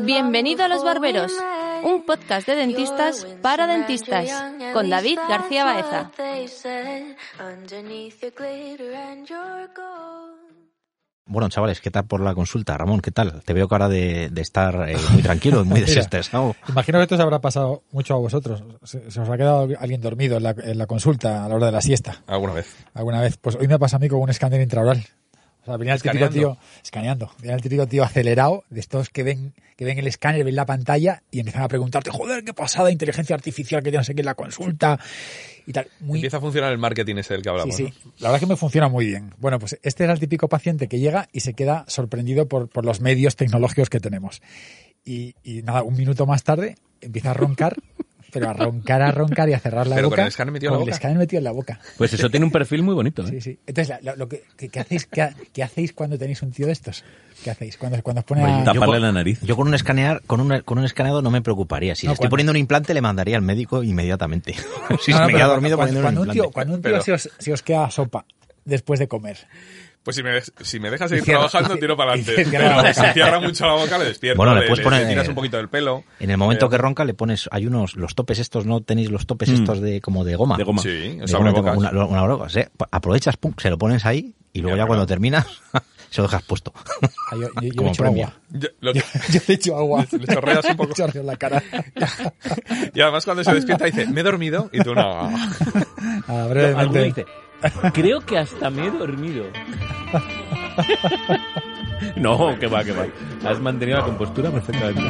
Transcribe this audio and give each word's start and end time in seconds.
Bienvenido 0.00 0.64
a 0.64 0.68
Los 0.68 0.82
Barberos, 0.82 1.32
un 1.84 2.06
podcast 2.06 2.46
de 2.46 2.56
dentistas 2.56 3.26
para 3.42 3.66
dentistas, 3.66 4.30
con 4.72 4.88
David 4.88 5.18
García 5.28 5.64
Baeza. 5.64 6.10
Bueno, 11.28 11.48
chavales, 11.48 11.80
¿qué 11.80 11.90
tal 11.90 12.06
por 12.06 12.20
la 12.20 12.34
consulta? 12.34 12.78
Ramón, 12.78 13.00
¿qué 13.00 13.10
tal? 13.10 13.42
Te 13.42 13.52
veo 13.52 13.66
cara 13.66 13.88
de, 13.88 14.30
de 14.30 14.40
estar 14.40 14.88
eh, 14.88 14.96
muy 15.10 15.22
tranquilo, 15.22 15.64
muy 15.64 15.80
desestresado. 15.86 16.54
Imagino 16.68 16.98
que 16.98 17.02
esto 17.02 17.16
se 17.16 17.22
habrá 17.22 17.40
pasado 17.40 17.82
mucho 17.90 18.14
a 18.14 18.18
vosotros. 18.18 18.62
Se, 18.84 19.10
se 19.10 19.20
os 19.20 19.28
ha 19.28 19.36
quedado 19.36 19.68
alguien 19.78 20.00
dormido 20.00 20.36
en 20.36 20.44
la, 20.44 20.54
en 20.56 20.78
la 20.78 20.86
consulta 20.86 21.44
a 21.44 21.48
la 21.48 21.56
hora 21.56 21.66
de 21.66 21.72
la 21.72 21.80
siesta. 21.80 22.22
Alguna 22.28 22.54
vez. 22.54 22.74
Alguna 22.94 23.20
vez. 23.20 23.36
Pues 23.38 23.56
hoy 23.56 23.66
me 23.66 23.78
pasa 23.78 23.96
a 23.96 23.98
mí 23.98 24.08
con 24.08 24.20
un 24.20 24.30
escáner 24.30 24.60
intraoral. 24.60 25.04
O 25.66 25.70
sea, 25.70 25.76
venía 25.78 25.94
el 25.94 26.00
típico 26.00 26.28
tío, 26.28 26.58
escaneando, 26.80 27.32
venía 27.40 27.56
el 27.56 27.60
típico 27.60 27.88
tío 27.88 28.04
acelerado, 28.04 28.62
de 28.70 28.78
estos 28.78 29.08
que 29.10 29.24
ven, 29.24 29.52
que 29.76 29.84
ven 29.84 29.98
el 29.98 30.06
escáner, 30.06 30.44
ven 30.44 30.54
la 30.54 30.64
pantalla 30.64 31.24
y 31.32 31.40
empiezan 31.40 31.62
a 31.64 31.68
preguntarte, 31.68 32.12
joder, 32.12 32.44
qué 32.44 32.54
pasada 32.54 32.92
inteligencia 32.92 33.34
artificial 33.34 33.82
que 33.82 33.90
tienes 33.90 34.08
aquí 34.08 34.20
en 34.20 34.26
la 34.26 34.36
consulta 34.36 35.00
y 35.66 35.72
tal. 35.72 35.88
Muy, 35.98 36.18
Empieza 36.18 36.36
a 36.36 36.40
funcionar 36.40 36.70
el 36.70 36.78
marketing 36.78 37.16
ese 37.16 37.34
del 37.34 37.42
que 37.42 37.48
hablamos. 37.48 37.74
Sí, 37.74 37.88
sí. 37.88 38.10
La 38.20 38.28
verdad 38.28 38.36
es 38.36 38.40
que 38.40 38.46
me 38.46 38.56
funciona 38.56 38.88
muy 38.88 39.06
bien. 39.06 39.34
Bueno, 39.38 39.58
pues 39.58 39.76
este 39.82 40.04
era 40.04 40.12
el 40.12 40.20
típico 40.20 40.46
paciente 40.46 40.86
que 40.86 41.00
llega 41.00 41.28
y 41.32 41.40
se 41.40 41.54
queda 41.54 41.84
sorprendido 41.88 42.46
por, 42.46 42.68
por 42.68 42.84
los 42.84 43.00
medios 43.00 43.34
tecnológicos 43.34 43.90
que 43.90 43.98
tenemos. 43.98 44.42
Y, 45.04 45.34
y 45.42 45.62
nada, 45.62 45.82
un 45.82 45.96
minuto 45.96 46.26
más 46.26 46.44
tarde 46.44 46.76
empieza 47.00 47.32
a 47.32 47.34
roncar, 47.34 47.76
pero 48.32 48.48
a 48.50 48.52
roncar, 48.52 49.02
a 49.02 49.10
roncar 49.12 49.48
y 49.48 49.52
a 49.54 49.58
cerrar 49.58 49.86
la 49.86 49.96
Pero 49.96 50.10
boca. 50.10 50.22
el 50.22 50.28
escáner 50.28 50.52
metido 50.52 50.70
en 50.70 50.72
la 50.74 50.76
con 50.78 50.82
el 50.82 50.86
boca. 50.90 50.96
escáner 50.96 51.18
metido 51.18 51.38
en 51.38 51.44
la 51.44 51.50
boca. 51.52 51.80
Pues 51.96 52.12
eso 52.12 52.28
tiene 52.30 52.44
un 52.46 52.52
perfil 52.52 52.82
muy 52.82 52.94
bonito, 52.94 53.22
¿eh? 53.22 53.30
Sí, 53.30 53.40
sí. 53.40 53.58
Entonces, 53.66 53.96
lo 54.16 54.28
que, 54.28 54.42
que- 54.56 54.68
¿qué, 54.68 54.80
hacéis, 54.80 55.06
qué, 55.06 55.28
qué 55.52 55.62
hacéis 55.62 55.92
cuando 55.92 56.18
tenéis 56.18 56.42
un 56.42 56.50
tío 56.52 56.66
de 56.66 56.72
estos? 56.72 57.04
¿Qué 57.44 57.50
hacéis? 57.50 57.76
Cuando, 57.76 58.02
cuando 58.02 58.20
os 58.20 58.24
pone 58.24 58.42
a... 58.42 58.64
Taparle 58.64 59.00
la 59.00 59.12
nariz. 59.12 59.40
Yo 59.42 59.56
con 59.56 59.68
un 59.68 59.74
escanear, 59.74 60.22
con 60.26 60.40
un, 60.40 60.60
con 60.60 60.78
un 60.78 60.84
escaneado 60.84 61.22
no 61.22 61.30
me 61.30 61.42
preocuparía. 61.42 61.94
Si 61.94 62.06
No, 62.06 62.10
le 62.10 62.14
estoy 62.14 62.24
cuando- 62.24 62.30
poniendo 62.32 62.50
un 62.52 62.56
implante, 62.56 62.94
le 62.94 63.00
mandaría 63.02 63.36
al 63.36 63.42
médico 63.42 63.82
inmediatamente. 63.82 64.54
si 64.54 64.62
No, 64.92 64.98
se 64.98 65.12
no, 65.12 65.20
me 65.20 65.26
pero 65.26 65.38
queda 65.38 65.46
dormido 65.46 65.76
cuando, 65.76 65.94
poniéndole 65.94 66.02
cuando 66.02 66.20
un 66.22 66.28
un 66.28 66.32
tío, 66.32 66.44
implante. 66.44 66.54
cuando 66.54 66.74
un 66.74 66.82
tío 66.82 66.90
Pero- 66.92 67.02
se, 67.02 67.12
os, 67.12 67.30
se 67.38 67.52
os 67.52 67.62
queda 67.62 67.90
sopa 67.90 68.24
después 68.64 68.98
de 69.00 69.08
comer. 69.08 69.38
Pues 70.06 70.14
si 70.14 70.22
me, 70.22 70.40
si 70.40 70.78
me 70.78 70.88
dejas 70.88 71.10
seguir 71.10 71.24
Cierra- 71.24 71.48
trabajando, 71.48 71.76
tiro 71.78 71.96
para 71.96 72.12
adelante. 72.12 72.44
cierra 72.44 72.80
Pero 72.80 72.94
si 72.94 73.12
cierra 73.12 73.40
mucho 73.40 73.66
la 73.66 73.72
boca, 73.72 73.98
le 73.98 74.04
despierto. 74.04 74.38
Bueno, 74.38 74.54
le 74.54 74.60
le, 74.60 74.66
puedes 74.68 74.84
poner, 74.84 75.02
le 75.02 75.08
tiras 75.08 75.26
un 75.28 75.34
poquito 75.34 75.56
del 75.56 75.68
pelo. 75.68 76.04
En 76.20 76.30
el 76.30 76.38
momento 76.38 76.66
Eh, 76.66 76.70
que 76.70 76.78
ronca 76.78 77.04
le 77.04 77.12
pones, 77.14 77.48
hay 77.50 77.66
unos, 77.66 77.96
los 77.96 78.14
topes 78.14 78.38
estos, 78.38 78.66
¿no? 78.66 78.80
Tenéis 78.82 79.10
los 79.10 79.26
topes 79.26 79.48
Mm. 79.50 79.54
estos 79.54 79.80
de, 79.80 80.00
como 80.00 80.24
de 80.24 80.36
goma. 80.36 80.56
De 80.58 80.62
goma. 80.62 80.80
Sí, 80.80 80.88
De 81.18 81.26
goma, 81.32 81.72
una, 81.72 81.90
una 82.06 82.22
broca, 82.22 82.48
¿sí? 82.48 82.60
Aprovechas, 82.92 83.36
pum, 83.36 83.52
se 83.58 83.68
lo 83.68 83.78
pones 83.78 84.06
ahí 84.06 84.32
y 84.52 84.60
luego 84.60 84.76
Ya, 84.76 84.86
cuando 84.86 85.06
terminas, 85.06 85.44
se 86.10 86.20
lo 86.22 86.28
dejas 86.28 86.44
puesto. 86.44 86.72
Ah, 87.02 87.08
yo, 87.32 87.40
yo- 87.40 87.48
yo 87.62 87.74
Como 87.74 87.92
premio. 87.92 88.26
agua. 88.26 88.40
Yo- 88.50 88.68
lo 88.78 88.92
Yo, 88.94 89.02
yo 89.32 89.40
le 89.48 89.54
echo 89.54 89.76
agua. 89.76 90.06
Le 90.12 90.26
chorreas 90.32 90.64
un 90.66 90.76
poco. 90.76 90.88
Le 90.90 90.94
chorreo 90.94 91.20
en 91.22 91.26
la 91.26 91.36
cara. 91.36 91.60
y 92.94 93.00
además 93.00 93.24
cuando 93.24 93.42
se 93.42 93.52
despierta 93.54 93.86
dice, 93.86 94.06
me 94.06 94.20
he 94.20 94.24
dormido. 94.24 94.70
Y 94.72 94.78
tú 94.84 94.94
no. 94.94 95.02
Ah, 96.28 96.46
brevemente. 96.48 97.02
dice, 97.04 97.26
creo 97.92 98.20
que 98.20 98.38
hasta 98.38 98.70
me 98.70 98.86
he 98.86 98.90
dormido. 98.90 99.46
no, 102.16 102.58
que 102.58 102.66
va, 102.66 102.84
que 102.84 102.92
va. 102.92 103.06
Has 103.48 103.60
mantenido 103.60 103.98
la 103.98 104.04
compostura 104.04 104.50
perfectamente. 104.50 105.02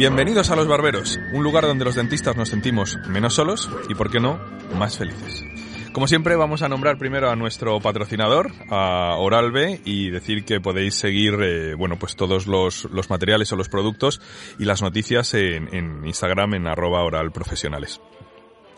Bienvenidos 0.00 0.50
a 0.50 0.56
Los 0.56 0.66
Barberos, 0.66 1.20
un 1.30 1.44
lugar 1.44 1.66
donde 1.66 1.84
los 1.84 1.94
dentistas 1.94 2.34
nos 2.34 2.48
sentimos 2.48 2.96
menos 3.06 3.34
solos 3.34 3.68
y, 3.86 3.94
por 3.94 4.10
qué 4.10 4.18
no, 4.18 4.40
más 4.74 4.96
felices. 4.96 5.44
Como 5.92 6.08
siempre, 6.08 6.36
vamos 6.36 6.62
a 6.62 6.70
nombrar 6.70 6.96
primero 6.96 7.28
a 7.28 7.36
nuestro 7.36 7.78
patrocinador, 7.80 8.50
a 8.70 9.16
Oral 9.18 9.52
B, 9.52 9.82
y 9.84 10.08
decir 10.08 10.46
que 10.46 10.58
podéis 10.58 10.94
seguir, 10.94 11.34
eh, 11.42 11.74
bueno, 11.74 11.98
pues 11.98 12.16
todos 12.16 12.46
los, 12.46 12.84
los 12.86 13.10
materiales 13.10 13.52
o 13.52 13.56
los 13.56 13.68
productos 13.68 14.22
y 14.58 14.64
las 14.64 14.80
noticias 14.80 15.34
en, 15.34 15.68
en 15.74 16.06
Instagram 16.06 16.54
en 16.54 16.66
arroba 16.66 17.04
oral 17.04 17.30
profesionales. 17.30 18.00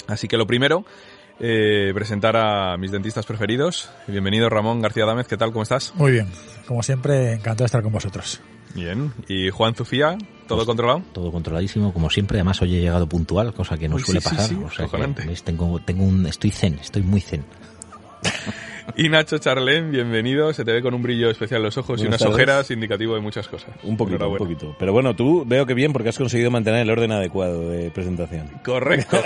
Así 0.09 0.27
que 0.27 0.37
lo 0.37 0.49
primero, 0.49 0.85
eh, 1.41 1.91
presentar 1.95 2.37
a 2.37 2.77
mis 2.77 2.91
dentistas 2.91 3.27
preferidos. 3.27 3.91
Bienvenido 4.07 4.49
Ramón 4.49 4.81
García 4.81 5.05
Dámez, 5.07 5.27
¿qué 5.27 5.37
tal? 5.37 5.51
¿Cómo 5.53 5.63
estás? 5.63 5.93
Muy 5.97 6.13
bien. 6.13 6.29
Como 6.67 6.83
siempre, 6.83 7.33
encantado 7.33 7.59
de 7.65 7.67
estar 7.67 7.83
con 7.83 7.93
vosotros. 7.93 8.41
Bien. 8.75 9.13
¿Y 9.29 9.51
Juan 9.51 9.75
Zufía? 9.75 10.17
¿Todo 10.47 10.59
Pues- 10.59 10.67
controlado? 10.67 11.03
Todo 11.13 11.31
controladísimo, 11.33 11.93
como 11.93 12.09
siempre. 12.11 12.39
Además, 12.39 12.63
hoy 12.63 12.77
he 12.77 12.81
llegado 12.81 13.07
puntual, 13.09 13.53
cosa 13.55 13.77
que 13.77 13.89
no 13.89 13.97
Uy, 13.97 14.03
suele 14.03 14.21
sí, 14.21 14.29
sí, 14.29 14.35
pasar. 14.37 14.49
sí, 14.49 14.57
o 14.65 14.71
sea 14.71 14.87
que, 14.89 15.35
tengo, 15.45 15.81
tengo 15.81 16.05
un, 16.05 16.27
estoy 16.27 16.51
zen, 16.51 16.79
estoy 16.81 17.03
muy 17.03 17.21
zen. 17.21 17.45
Y 18.97 19.09
Nacho 19.09 19.39
Charlén, 19.39 19.91
bienvenido. 19.91 20.53
Se 20.53 20.65
te 20.65 20.73
ve 20.73 20.83
con 20.83 20.95
un 20.95 21.03
brillo 21.03 21.31
especial 21.31 21.59
en 21.61 21.65
los 21.65 21.79
ojos 21.79 22.03
y 22.03 22.07
unas 22.07 22.19
tardes. 22.19 22.35
ojeras 22.35 22.71
indicativo 22.71 23.15
de 23.15 23.21
muchas 23.21 23.49
cosas. 23.49 23.71
Un 23.83 23.97
poquito, 23.97 24.29
un 24.29 24.37
poquito. 24.37 24.77
Pero 24.79 24.93
bueno, 24.93 25.15
tú 25.15 25.45
veo 25.47 25.67
que 25.67 25.75
bien 25.75 25.93
porque 25.93 26.09
has 26.09 26.19
conseguido 26.19 26.51
mantener 26.51 26.81
el 26.81 26.91
orden 26.91 27.13
adecuado 27.13 27.69
de 27.69 27.91
presentación. 27.91 28.49
Correcto, 28.65 29.19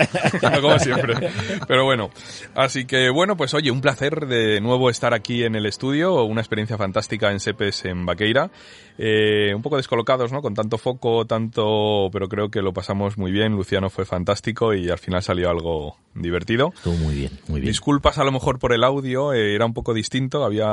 No 0.42 0.60
como 0.60 0.78
siempre. 0.78 1.30
Pero 1.66 1.84
bueno, 1.84 2.10
así 2.54 2.84
que 2.84 3.10
bueno, 3.10 3.36
pues 3.36 3.54
oye, 3.54 3.70
un 3.70 3.80
placer 3.80 4.26
de 4.26 4.60
nuevo 4.60 4.90
estar 4.90 5.14
aquí 5.14 5.44
en 5.44 5.54
el 5.54 5.66
estudio, 5.66 6.22
una 6.24 6.40
experiencia 6.40 6.76
fantástica 6.76 7.30
en 7.30 7.40
Sepes 7.40 7.84
en 7.84 8.06
Vaqueira. 8.06 8.50
Eh, 8.98 9.52
un 9.54 9.62
poco 9.62 9.76
descolocados, 9.76 10.32
¿no? 10.32 10.42
Con 10.42 10.54
tanto 10.54 10.78
foco, 10.78 11.26
tanto, 11.26 12.08
pero 12.12 12.28
creo 12.28 12.50
que 12.50 12.62
lo 12.62 12.72
pasamos 12.72 13.18
muy 13.18 13.30
bien. 13.32 13.52
Luciano 13.52 13.90
fue 13.90 14.04
fantástico 14.04 14.74
y 14.74 14.88
al 14.90 14.98
final 14.98 15.22
salió 15.22 15.50
algo 15.50 15.96
divertido. 16.14 16.72
Estuvo 16.74 16.94
muy 16.96 17.14
bien, 17.14 17.30
muy 17.48 17.60
bien. 17.60 17.70
Disculpas 17.70 18.16
a 18.18 18.24
lo 18.24 18.32
mejor 18.32 18.58
por 18.58 18.72
el 18.72 18.84
audio, 18.84 19.32
eh, 19.34 19.54
era 19.54 19.66
un 19.66 19.74
poco 19.74 19.92
distinto, 19.92 20.44
había, 20.44 20.66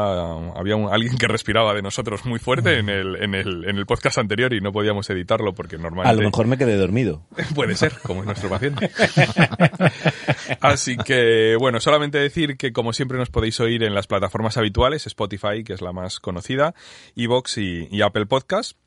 había 0.55 0.75
un- 0.77 0.91
alguien 0.93 1.17
que 1.17 1.27
respiraba 1.27 1.73
de 1.73 1.81
nosotros 1.81 2.25
muy 2.25 2.39
fuerte 2.39 2.79
en 2.79 2.87
el, 2.89 3.17
en, 3.21 3.35
el, 3.35 3.65
en 3.69 3.77
el 3.77 3.85
podcast 3.85 4.17
anterior 4.19 4.53
y 4.53 4.61
no 4.61 4.71
podíamos 4.71 5.09
editarlo 5.09 5.53
porque 5.53 5.75
A 5.75 5.79
normalmente... 5.79 6.21
lo 6.23 6.29
mejor 6.29 6.47
me 6.47 6.57
quedé 6.57 6.77
dormido. 6.77 7.23
Puede 7.55 7.75
ser, 7.75 7.93
como 8.03 8.21
es 8.21 8.25
nuestro 8.25 8.47
paciente. 8.49 8.89
Así 10.61 10.97
que, 10.97 11.55
bueno, 11.59 11.79
solamente 11.79 12.17
decir 12.17 12.57
que 12.57 12.71
como 12.71 12.93
siempre 12.93 13.17
nos 13.17 13.29
podéis 13.29 13.59
oír 13.59 13.83
en 13.83 13.93
las 13.93 14.07
plataformas 14.07 14.57
habituales, 14.57 15.05
Spotify, 15.07 15.63
que 15.65 15.73
es 15.73 15.81
la 15.81 15.91
más 15.91 16.19
conocida, 16.19 16.73
Evox 17.15 17.57
y, 17.57 17.87
y 17.91 18.01
Apple 18.01 18.12
Podcast. 18.27 18.77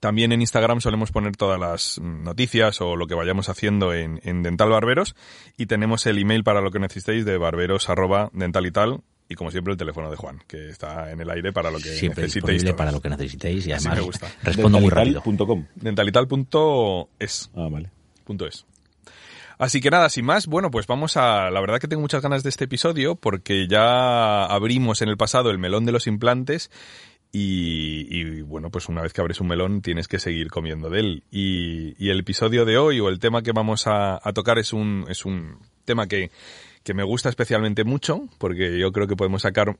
También 0.00 0.32
en 0.32 0.40
Instagram 0.40 0.80
solemos 0.80 1.10
poner 1.12 1.36
todas 1.36 1.58
las 1.60 1.98
noticias 2.00 2.80
o 2.80 2.96
lo 2.96 3.06
que 3.06 3.14
vayamos 3.14 3.48
haciendo 3.48 3.92
en, 3.92 4.20
en 4.24 4.42
Dental 4.42 4.70
Barberos 4.70 5.14
y 5.58 5.66
tenemos 5.66 6.06
el 6.06 6.18
email 6.18 6.42
para 6.44 6.60
lo 6.60 6.70
que 6.70 6.78
necesitéis 6.78 7.24
de 7.24 7.36
barberos 7.38 7.88
arroba 7.90 8.30
dental 8.32 8.66
y 8.66 8.70
tal 8.70 9.00
y 9.28 9.34
como 9.34 9.50
siempre 9.50 9.72
el 9.72 9.78
teléfono 9.78 10.08
de 10.10 10.16
Juan 10.16 10.40
que 10.46 10.70
está 10.70 11.10
en 11.10 11.20
el 11.20 11.28
aire 11.30 11.52
para 11.52 11.70
lo 11.70 11.78
que 11.78 11.84
Siempre 11.90 12.22
necesitéis. 12.22 12.62
disponible 12.62 12.70
todos. 12.70 12.78
para 12.78 12.92
lo 12.92 13.00
que 13.00 13.10
necesitéis 13.10 13.66
y 13.66 13.72
Así 13.72 13.88
además 13.88 13.98
me 13.98 14.04
gusta. 14.06 14.28
respondo 14.44 14.80
muy 14.80 14.90
rápido. 14.90 15.22
Dentalital.com. 15.24 15.66
Dentalital.es 15.74 17.50
Ah, 17.56 17.68
vale. 17.70 17.90
punto 18.24 18.46
es. 18.46 18.64
Así 19.58 19.80
que 19.82 19.90
nada, 19.90 20.08
sin 20.08 20.24
más, 20.24 20.46
bueno, 20.46 20.70
pues 20.70 20.86
vamos 20.86 21.18
a... 21.18 21.50
La 21.50 21.60
verdad 21.60 21.78
que 21.80 21.86
tengo 21.88 22.00
muchas 22.00 22.22
ganas 22.22 22.42
de 22.42 22.48
este 22.48 22.64
episodio 22.64 23.16
porque 23.16 23.66
ya 23.68 24.44
abrimos 24.46 25.02
en 25.02 25.08
el 25.10 25.18
pasado 25.18 25.50
el 25.50 25.58
melón 25.58 25.84
de 25.84 25.92
los 25.92 26.06
implantes 26.06 26.70
y, 27.32 28.06
y, 28.10 28.42
bueno, 28.42 28.70
pues 28.70 28.88
una 28.88 29.02
vez 29.02 29.12
que 29.12 29.20
abres 29.20 29.40
un 29.40 29.48
melón 29.48 29.82
tienes 29.82 30.08
que 30.08 30.18
seguir 30.18 30.48
comiendo 30.48 30.90
de 30.90 31.00
él. 31.00 31.22
Y, 31.30 31.94
y 32.04 32.10
el 32.10 32.20
episodio 32.20 32.64
de 32.64 32.76
hoy 32.78 32.98
o 33.00 33.08
el 33.08 33.18
tema 33.20 33.42
que 33.42 33.52
vamos 33.52 33.84
a, 33.86 34.20
tocar 34.34 34.58
es 34.58 34.72
un, 34.72 35.04
es 35.08 35.24
un 35.24 35.58
tema 35.84 36.06
que, 36.08 36.30
que 36.82 36.94
me 36.94 37.04
gusta 37.04 37.28
especialmente 37.28 37.84
mucho 37.84 38.22
porque 38.38 38.78
yo 38.78 38.90
creo 38.92 39.06
que 39.06 39.16
podemos 39.16 39.42
sacar 39.42 39.78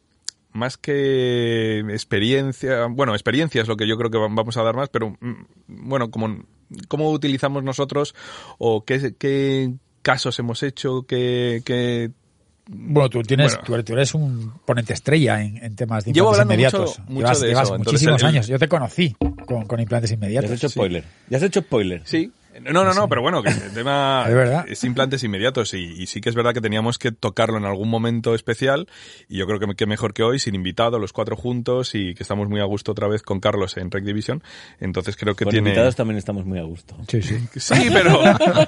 más 0.52 0.76
que 0.76 1.80
experiencia, 1.90 2.86
bueno, 2.86 3.12
experiencia 3.14 3.62
es 3.62 3.68
lo 3.68 3.76
que 3.76 3.86
yo 3.86 3.96
creo 3.96 4.10
que 4.10 4.18
va- 4.18 4.28
vamos 4.30 4.56
a 4.56 4.62
dar 4.62 4.74
más, 4.74 4.88
pero 4.88 5.10
mm, 5.20 5.44
bueno, 5.68 6.10
como 6.10 6.44
cómo 6.88 7.10
utilizamos 7.10 7.62
nosotros 7.62 8.14
o 8.58 8.84
qué, 8.84 9.14
qué 9.18 9.72
casos 10.02 10.38
hemos 10.38 10.62
hecho, 10.62 11.02
qué, 11.06 11.62
qué 11.64 12.10
Bueno, 12.72 13.08
tú 13.10 13.20
tienes, 13.22 13.52
Bueno. 13.52 13.64
tú 13.66 13.74
eres- 13.74 13.84
un 14.14 14.52
ponente 14.64 14.92
estrella 14.92 15.42
en, 15.42 15.56
en 15.62 15.74
temas 15.74 16.04
de 16.04 16.10
implantes 16.10 16.38
inmediatos. 16.44 16.98
mucho- 17.00 17.02
mucho 17.02 17.18
llevas 17.26 17.40
de 17.40 17.48
llevas 17.48 17.62
eso, 17.64 17.74
entonces 17.74 17.92
muchísimos 17.92 18.22
el- 18.22 18.28
años. 18.28 18.46
Yo 18.46 18.58
te 18.60 18.68
conocí 18.68 19.16
con, 19.46 19.66
con 19.66 19.80
implantes 19.80 20.10
Ya 20.10 20.14
has 20.14 20.18
inmediatos. 20.22 20.50
hecho 20.52 20.68
spoiler. 20.68 21.04
Ya 21.28 21.36
has 21.38 21.42
hecho 21.42 21.60
spoiler. 21.62 22.02
Sí, 22.04 22.30
No, 22.60 22.84
no, 22.84 22.92
no, 22.92 23.08
pero 23.08 23.22
bueno, 23.22 23.42
que 23.42 23.50
el 23.50 23.72
tema 23.72 24.24
Es 24.28 24.34
verdad. 24.34 24.66
es 24.68 24.82
implantes 24.84 25.22
inmediatos 25.22 25.74
y, 25.74 25.78
y 26.02 26.06
sí 26.06 26.20
que 26.20 26.28
es 26.28 26.34
verdad 26.34 26.52
que 26.52 26.60
teníamos 26.60 26.98
que 26.98 27.12
tocarlo 27.12 27.58
en 27.58 27.64
algún 27.64 27.88
momento 27.88 28.34
especial 28.34 28.88
y 29.28 29.38
yo 29.38 29.46
creo 29.46 29.60
que, 29.60 29.74
que 29.74 29.86
mejor 29.86 30.12
que 30.12 30.22
hoy, 30.22 30.38
sin 30.38 30.54
invitado, 30.54 30.98
los 30.98 31.12
cuatro 31.12 31.36
juntos 31.36 31.94
y 31.94 32.14
que 32.14 32.22
estamos 32.22 32.48
muy 32.48 32.60
a 32.60 32.64
gusto 32.64 32.92
otra 32.92 33.08
vez 33.08 33.22
con 33.22 33.40
Carlos 33.40 33.76
en 33.76 33.90
Rec 33.90 34.04
Division. 34.04 34.42
Entonces 34.80 35.16
creo 35.16 35.34
que 35.34 35.44
Con 35.44 35.52
tiene... 35.52 35.68
invitados 35.70 35.96
también 35.96 36.18
estamos 36.18 36.44
muy 36.44 36.58
a 36.58 36.64
gusto. 36.64 36.96
Sí, 37.08 37.22
sí. 37.22 37.38
Sí, 37.56 37.88
pero, 37.92 38.20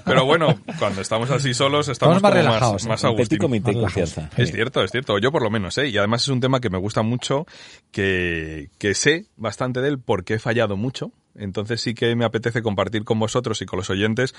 pero 0.04 0.24
bueno, 0.24 0.58
cuando 0.78 1.00
estamos 1.00 1.30
así 1.30 1.54
solos 1.54 1.88
estamos, 1.88 2.16
Estamos 2.16 2.22
más 2.22 2.32
como 2.32 2.42
relajados, 2.42 2.86
más, 2.86 3.02
más 3.02 3.04
a 3.04 3.38
comité, 3.38 3.72
Más 3.72 3.82
confianza. 3.82 4.30
Sí. 4.36 4.42
Es 4.42 4.52
cierto, 4.52 4.82
es 4.82 4.90
cierto. 4.90 5.18
Yo 5.18 5.32
por 5.32 5.42
lo 5.42 5.50
menos, 5.50 5.76
¿eh? 5.78 5.88
Y 5.88 5.98
además 5.98 6.22
es 6.22 6.28
un 6.28 6.40
tema 6.40 6.60
que 6.60 6.70
me 6.70 6.78
gusta 6.78 7.02
mucho, 7.02 7.46
que, 7.90 8.70
que 8.78 8.94
sé 8.94 9.26
bastante 9.36 9.80
de 9.80 9.88
él 9.88 9.98
porque 9.98 10.34
he 10.34 10.38
fallado 10.38 10.76
mucho. 10.76 11.12
Entonces 11.34 11.80
sí 11.80 11.94
que 11.94 12.14
me 12.16 12.24
apetece 12.24 12.62
compartir 12.62 13.04
con 13.04 13.18
vosotros 13.18 13.62
y 13.62 13.66
con 13.66 13.78
los 13.78 13.90
oyentes. 13.90 14.34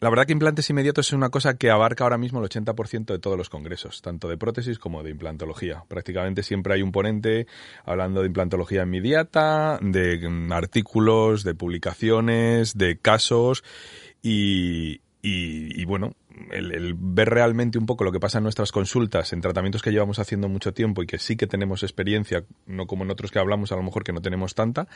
La 0.00 0.10
verdad 0.10 0.26
que 0.26 0.32
implantes 0.32 0.70
inmediatos 0.70 1.08
es 1.08 1.12
una 1.12 1.30
cosa 1.30 1.56
que 1.56 1.70
abarca 1.70 2.04
ahora 2.04 2.18
mismo 2.18 2.38
el 2.38 2.48
80% 2.48 3.06
de 3.06 3.18
todos 3.18 3.36
los 3.36 3.50
congresos, 3.50 4.00
tanto 4.00 4.28
de 4.28 4.36
prótesis 4.36 4.78
como 4.78 5.02
de 5.02 5.10
implantología. 5.10 5.82
Prácticamente 5.88 6.44
siempre 6.44 6.74
hay 6.74 6.82
un 6.82 6.92
ponente 6.92 7.48
hablando 7.84 8.20
de 8.20 8.28
implantología 8.28 8.84
inmediata, 8.84 9.80
de 9.82 10.28
mm, 10.28 10.52
artículos, 10.52 11.42
de 11.42 11.54
publicaciones, 11.56 12.78
de 12.78 12.98
casos 12.98 13.64
y, 14.22 15.00
y, 15.20 15.80
y 15.82 15.84
bueno, 15.84 16.14
el, 16.52 16.72
el 16.72 16.94
ver 16.96 17.28
realmente 17.30 17.78
un 17.78 17.86
poco 17.86 18.04
lo 18.04 18.12
que 18.12 18.20
pasa 18.20 18.38
en 18.38 18.44
nuestras 18.44 18.72
consultas, 18.72 19.32
en 19.32 19.40
tratamientos 19.40 19.82
que 19.82 19.90
llevamos 19.90 20.18
haciendo 20.18 20.48
mucho 20.48 20.72
tiempo 20.72 21.02
y 21.02 21.06
que 21.06 21.18
sí 21.18 21.36
que 21.36 21.46
tenemos 21.46 21.82
experiencia, 21.82 22.44
no 22.66 22.86
como 22.86 23.04
en 23.04 23.10
otros 23.10 23.30
que 23.30 23.38
hablamos, 23.38 23.72
a 23.72 23.76
lo 23.76 23.82
mejor 23.82 24.04
que 24.04 24.12
no 24.12 24.20
tenemos 24.22 24.54
tanta, 24.54 24.88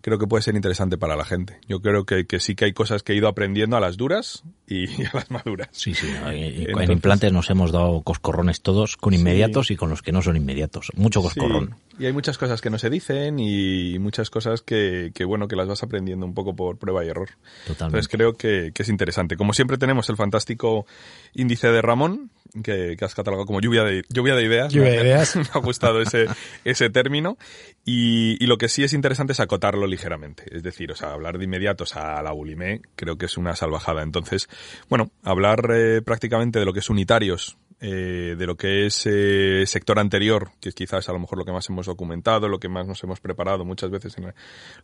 creo 0.00 0.18
que 0.18 0.26
puede 0.26 0.42
ser 0.42 0.54
interesante 0.56 0.98
para 0.98 1.16
la 1.16 1.24
gente. 1.24 1.58
Yo 1.68 1.80
creo 1.80 2.04
que, 2.04 2.26
que 2.26 2.40
sí 2.40 2.54
que 2.54 2.64
hay 2.66 2.72
cosas 2.72 3.02
que 3.02 3.12
he 3.12 3.16
ido 3.16 3.28
aprendiendo 3.28 3.76
a 3.76 3.80
las 3.80 3.96
duras 3.96 4.42
y, 4.66 4.86
a 5.06 5.10
las 5.14 5.30
maduras. 5.30 5.68
Sí, 5.72 5.94
sí. 5.94 6.06
y- 6.06 6.36
y 6.36 6.64
Entonces- 6.64 6.84
en 6.88 6.92
implantes 6.92 7.32
nos 7.32 7.50
hemos 7.50 7.72
dado 7.72 8.02
coscorrones 8.02 8.62
todos, 8.62 8.96
con 8.96 9.14
inmediatos 9.14 9.70
y 9.70 9.76
con 9.76 9.90
los 9.90 10.02
que 10.02 10.12
no 10.12 10.22
son 10.22 10.36
inmediatos. 10.36 10.90
Mucho 10.96 11.22
coscorrón. 11.22 11.76
Sí, 11.90 11.96
Y 12.00 12.06
hay 12.06 12.12
muchas 12.12 12.38
cosas 12.38 12.60
que 12.60 12.70
no 12.70 12.78
se 12.78 12.90
dicen 12.90 13.38
y 13.38 13.98
muchas 13.98 14.30
cosas 14.30 14.62
que, 14.62 15.10
que, 15.14 15.24
bueno, 15.24 15.48
que 15.48 15.56
las 15.56 15.66
vas 15.68 15.82
aprendiendo 15.82 16.26
un 16.26 16.34
poco 16.34 16.54
por 16.54 16.76
prueba 16.78 17.04
y 17.04 17.08
error. 17.08 17.30
Totalmente. 17.66 17.84
Entonces 17.84 18.08
creo 18.08 18.34
que, 18.34 18.70
que 18.74 18.82
es 18.82 18.88
interesante. 18.88 19.36
Como 19.36 19.52
siempre 19.52 19.78
tenemos 19.78 20.08
el 20.08 20.16
fantástico 20.16 20.86
índice 21.34 21.68
de 21.68 21.82
Ramón, 21.82 22.30
que, 22.62 22.96
que 22.96 23.04
has 23.04 23.14
catalogado 23.14 23.46
como 23.46 23.60
lluvia 23.60 23.84
de, 23.84 24.02
lluvia 24.08 24.34
de 24.34 24.44
ideas. 24.44 24.72
Lluvia 24.72 24.90
de 24.90 25.00
ideas. 25.02 25.36
Me 25.36 25.44
ha 25.52 25.58
gustado 25.58 26.00
ese, 26.00 26.26
ese 26.64 26.90
término. 26.90 27.36
Y, 27.84 28.42
y 28.42 28.46
lo 28.46 28.58
que 28.58 28.68
sí 28.68 28.84
es 28.84 28.92
interesante 28.92 29.32
es 29.32 29.40
acotarlo 29.40 29.86
ligeramente. 29.86 30.44
Es 30.50 30.62
decir, 30.62 30.90
o 30.92 30.94
sea, 30.94 31.12
hablar 31.12 31.38
de 31.38 31.44
inmediatos 31.44 31.96
a 31.96 32.22
la 32.22 32.32
bulimé 32.32 32.82
creo 32.96 33.16
que 33.16 33.26
es 33.26 33.36
una 33.36 33.54
salvajada. 33.56 34.02
Entonces, 34.02 34.48
bueno, 34.88 35.10
hablar 35.22 35.70
eh, 35.72 36.02
prácticamente 36.02 36.58
de 36.58 36.64
lo 36.64 36.72
que 36.72 36.80
es 36.80 36.90
unitarios, 36.90 37.56
eh, 37.80 38.34
de 38.36 38.46
lo 38.46 38.56
que 38.56 38.86
es 38.86 39.06
eh, 39.06 39.64
sector 39.66 39.98
anterior, 39.98 40.50
que 40.60 40.70
es 40.70 40.74
quizás 40.74 41.08
a 41.08 41.12
lo 41.12 41.20
mejor 41.20 41.38
lo 41.38 41.44
que 41.44 41.52
más 41.52 41.68
hemos 41.68 41.86
documentado, 41.86 42.48
lo 42.48 42.58
que 42.58 42.68
más 42.68 42.86
nos 42.86 43.02
hemos 43.04 43.20
preparado 43.20 43.64
muchas 43.64 43.90
veces 43.90 44.16
en 44.18 44.32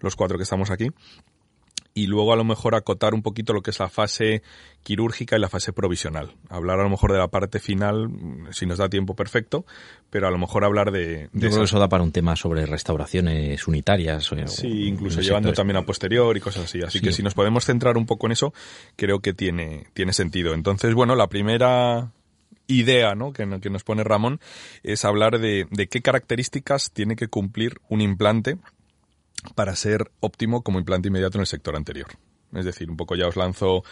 los 0.00 0.16
cuatro 0.16 0.36
que 0.36 0.44
estamos 0.44 0.70
aquí. 0.70 0.90
Y 1.96 2.08
luego 2.08 2.32
a 2.32 2.36
lo 2.36 2.42
mejor 2.42 2.74
acotar 2.74 3.14
un 3.14 3.22
poquito 3.22 3.52
lo 3.52 3.62
que 3.62 3.70
es 3.70 3.78
la 3.78 3.88
fase 3.88 4.42
quirúrgica 4.82 5.36
y 5.36 5.40
la 5.40 5.48
fase 5.48 5.72
provisional. 5.72 6.32
Hablar 6.48 6.80
a 6.80 6.82
lo 6.82 6.90
mejor 6.90 7.12
de 7.12 7.18
la 7.18 7.28
parte 7.28 7.60
final, 7.60 8.08
mm, 8.08 8.48
si 8.52 8.66
nos 8.66 8.78
da 8.78 8.88
tiempo 8.88 9.14
perfecto, 9.14 9.64
pero 10.10 10.26
a 10.26 10.30
lo 10.32 10.38
mejor 10.38 10.64
hablar 10.64 10.90
de, 10.90 11.00
de 11.00 11.28
Yo 11.32 11.48
creo 11.48 11.58
que 11.58 11.64
eso 11.66 11.78
da 11.78 11.88
para 11.88 12.02
un 12.02 12.10
tema 12.10 12.34
sobre 12.34 12.66
restauraciones 12.66 13.68
unitarias. 13.68 14.30
o- 14.32 14.46
Sí, 14.48 14.88
incluso 14.88 15.20
llevando 15.20 15.52
también 15.52 15.76
a 15.76 15.82
posterior 15.86 16.36
y 16.36 16.40
cosas 16.40 16.64
así. 16.64 16.82
Así 16.82 16.98
Sí. 16.98 17.04
que 17.04 17.12
si 17.12 17.22
nos 17.22 17.34
podemos 17.34 17.64
centrar 17.64 17.96
un 17.96 18.06
poco 18.06 18.26
en 18.26 18.32
eso, 18.32 18.52
creo 18.96 19.20
que 19.20 19.32
tiene, 19.32 19.86
tiene 19.94 20.12
sentido. 20.12 20.52
Entonces, 20.52 20.92
bueno, 20.94 21.14
la 21.14 21.28
primera 21.28 22.10
idea 22.66 23.14
¿no? 23.14 23.32
que, 23.32 23.46
que 23.60 23.70
nos 23.70 23.84
pone 23.84 24.02
Ramón 24.02 24.40
es 24.82 25.04
hablar 25.04 25.38
de, 25.38 25.66
de 25.70 25.86
qué 25.86 26.00
características 26.02 26.90
tiene 26.92 27.14
que 27.14 27.28
cumplir 27.28 27.78
un 27.88 28.00
implante 28.00 28.56
para 29.54 29.76
ser 29.76 30.10
óptimo 30.20 30.62
como 30.62 30.78
implante 30.78 31.08
inmediato 31.08 31.38
en 31.38 31.42
el 31.42 31.46
sector 31.46 31.76
anterior. 31.76 32.08
Es 32.54 32.64
decir, 32.64 32.88
un 32.88 32.96
poco 32.96 33.16
ya 33.16 33.26
os 33.26 33.36
lanzo 33.36 33.82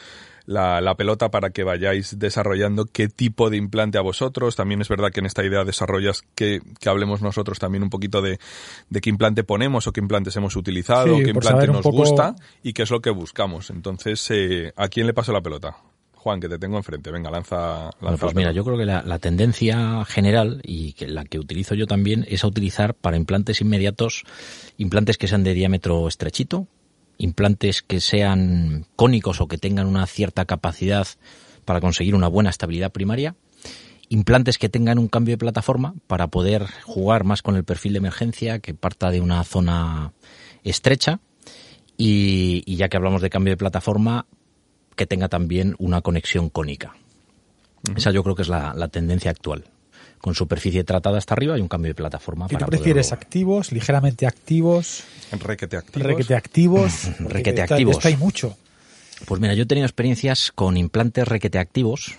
la, 0.46 0.80
la 0.80 0.94
pelota 0.94 1.30
para 1.32 1.50
que 1.50 1.64
vayáis 1.64 2.18
desarrollando 2.20 2.84
qué 2.84 3.08
tipo 3.08 3.50
de 3.50 3.56
implante 3.56 3.98
a 3.98 4.02
vosotros. 4.02 4.54
También 4.54 4.80
es 4.80 4.88
verdad 4.88 5.10
que 5.10 5.18
en 5.18 5.26
esta 5.26 5.44
idea 5.44 5.64
desarrollas 5.64 6.22
que, 6.36 6.60
que 6.78 6.88
hablemos 6.88 7.22
nosotros 7.22 7.58
también 7.58 7.82
un 7.82 7.90
poquito 7.90 8.22
de, 8.22 8.38
de 8.88 9.00
qué 9.00 9.10
implante 9.10 9.42
ponemos 9.42 9.88
o 9.88 9.92
qué 9.92 10.00
implantes 10.00 10.36
hemos 10.36 10.54
utilizado, 10.54 11.16
Sí, 11.16 11.24
qué 11.24 11.30
implante 11.30 11.66
nos 11.66 11.82
poco- 11.82 11.96
gusta 11.98 12.36
y 12.62 12.72
qué 12.72 12.82
es 12.84 12.90
lo 12.92 13.00
que 13.00 13.10
buscamos. 13.10 13.70
Entonces, 13.70 14.24
eh, 14.30 14.72
¿a 14.76 14.86
quién 14.88 15.08
le 15.08 15.14
paso 15.14 15.32
la 15.32 15.40
pelota? 15.40 15.76
Juan, 16.22 16.38
que 16.38 16.48
te 16.48 16.56
tengo 16.56 16.76
enfrente. 16.76 17.10
Venga, 17.10 17.30
lanza, 17.30 17.56
lanza 17.84 17.96
Bueno, 18.00 18.18
pues 18.18 18.34
mira, 18.36 18.52
yo 18.52 18.64
creo 18.64 18.78
que 18.78 18.84
la, 18.84 19.02
la 19.02 19.18
tendencia 19.18 20.04
general 20.04 20.60
y 20.62 20.92
que 20.92 21.08
la 21.08 21.24
que 21.24 21.40
utilizo 21.40 21.74
yo 21.74 21.88
también 21.88 22.24
es 22.28 22.44
a 22.44 22.46
utilizar 22.46 22.94
para 22.94 23.16
implantes 23.16 23.60
inmediatos 23.60 24.24
implantes 24.78 25.18
que 25.18 25.26
sean 25.26 25.42
de 25.42 25.52
diámetro 25.52 26.06
estrechito, 26.06 26.68
implantes 27.18 27.82
que 27.82 28.00
sean 28.00 28.86
cónicos 28.94 29.40
o 29.40 29.48
que 29.48 29.58
tengan 29.58 29.88
una 29.88 30.06
cierta 30.06 30.44
capacidad 30.44 31.08
para 31.64 31.80
conseguir 31.80 32.14
una 32.14 32.28
buena 32.28 32.50
estabilidad 32.50 32.92
primaria, 32.92 33.34
implantes 34.08 34.58
que 34.58 34.68
tengan 34.68 35.00
un 35.00 35.08
cambio 35.08 35.32
de 35.32 35.38
plataforma 35.38 35.94
para 36.06 36.28
poder 36.28 36.66
jugar 36.84 37.24
más 37.24 37.42
con 37.42 37.56
el 37.56 37.64
perfil 37.64 37.94
de 37.94 37.98
emergencia 37.98 38.60
que 38.60 38.74
parta 38.74 39.10
de 39.10 39.20
una 39.20 39.42
zona 39.42 40.12
estrecha 40.62 41.18
y, 41.96 42.62
y 42.64 42.76
ya 42.76 42.88
que 42.88 42.96
hablamos 42.96 43.22
de 43.22 43.30
cambio 43.30 43.52
de 43.52 43.56
plataforma, 43.56 44.26
que 44.96 45.06
tenga 45.06 45.28
también 45.28 45.74
una 45.78 46.00
conexión 46.02 46.48
cónica. 46.50 46.94
Esa 47.96 48.10
yo 48.10 48.22
creo 48.22 48.34
que 48.36 48.42
es 48.42 48.48
la, 48.48 48.74
la 48.74 48.88
tendencia 48.88 49.30
actual. 49.30 49.64
Con 50.20 50.34
superficie 50.36 50.84
tratada 50.84 51.18
hasta 51.18 51.34
arriba 51.34 51.58
y 51.58 51.60
un 51.60 51.66
cambio 51.68 51.90
de 51.90 51.94
plataforma. 51.96 52.46
¿Y 52.46 52.50
tú 52.50 52.54
para 52.54 52.66
prefieres 52.66 53.08
poderlo- 53.10 53.22
activos, 53.22 53.72
ligeramente 53.72 54.26
activos, 54.26 55.02
Requete 55.32 55.76
activos. 55.76 56.06
requete 56.08 56.34
activos? 56.36 56.92
Requete 57.18 57.62
activos. 57.62 58.04
hay 58.04 58.16
mucho. 58.16 58.56
Pues 59.26 59.40
mira, 59.40 59.54
yo 59.54 59.64
he 59.64 59.66
tenido 59.66 59.86
experiencias 59.86 60.52
con 60.52 60.76
implantes 60.76 61.26
requete 61.26 61.58
activos 61.58 62.12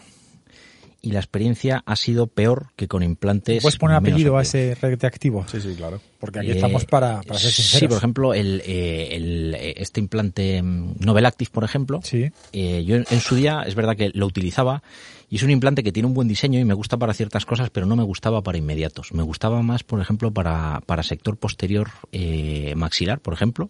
y 1.05 1.11
la 1.11 1.19
experiencia 1.19 1.83
ha 1.85 1.95
sido 1.97 2.27
peor 2.27 2.67
que 2.77 2.87
con 2.87 3.03
implantes. 3.03 3.61
¿Puedes 3.61 3.77
poner 3.77 3.97
apellido 3.97 4.37
a 4.37 4.41
ese 4.41 4.73
requete 4.81 5.05
activo? 5.05 5.45
Sí, 5.51 5.59
sí, 5.61 5.75
claro. 5.75 5.99
Porque 6.17 6.39
aquí 6.39 6.51
Eh, 6.51 6.55
estamos 6.55 6.85
para, 6.85 7.21
para 7.23 7.37
ser 7.39 7.51
sinceros. 7.51 7.79
Sí, 7.79 7.87
por 7.89 7.97
ejemplo, 7.97 8.33
el, 8.33 8.61
eh, 8.65 9.09
el, 9.11 9.53
eh, 9.55 9.73
este 9.77 9.99
implante 9.99 10.63
mm, 10.63 10.95
Novel 10.99 11.25
Active, 11.25 11.51
por 11.51 11.65
ejemplo, 11.65 11.99
Sí. 12.03 12.31
eh, 12.53 12.83
yo 12.85 12.95
en, 12.95 13.05
en 13.11 13.19
su 13.19 13.35
día 13.35 13.63
es 13.67 13.75
verdad 13.75 13.97
que 13.97 14.11
lo 14.13 14.25
utilizaba 14.25 14.81
y 15.29 15.35
es 15.35 15.43
un 15.43 15.51
implante 15.51 15.83
que 15.83 15.91
tiene 15.91 16.07
un 16.07 16.13
buen 16.13 16.27
diseño 16.29 16.57
y 16.59 16.63
me 16.63 16.73
gusta 16.73 16.95
para 16.95 17.13
ciertas 17.13 17.45
cosas, 17.45 17.69
pero 17.69 17.85
no 17.85 17.97
me 17.97 18.03
gustaba 18.03 18.41
para 18.41 18.57
inmediatos. 18.57 19.11
Me 19.13 19.23
gustaba 19.23 19.61
más, 19.61 19.83
por 19.83 19.99
ejemplo, 19.99 20.31
para, 20.31 20.81
para 20.85 21.03
sector 21.03 21.35
posterior 21.35 21.89
eh, 22.13 22.73
maxilar, 22.77 23.19
por 23.19 23.33
ejemplo, 23.33 23.69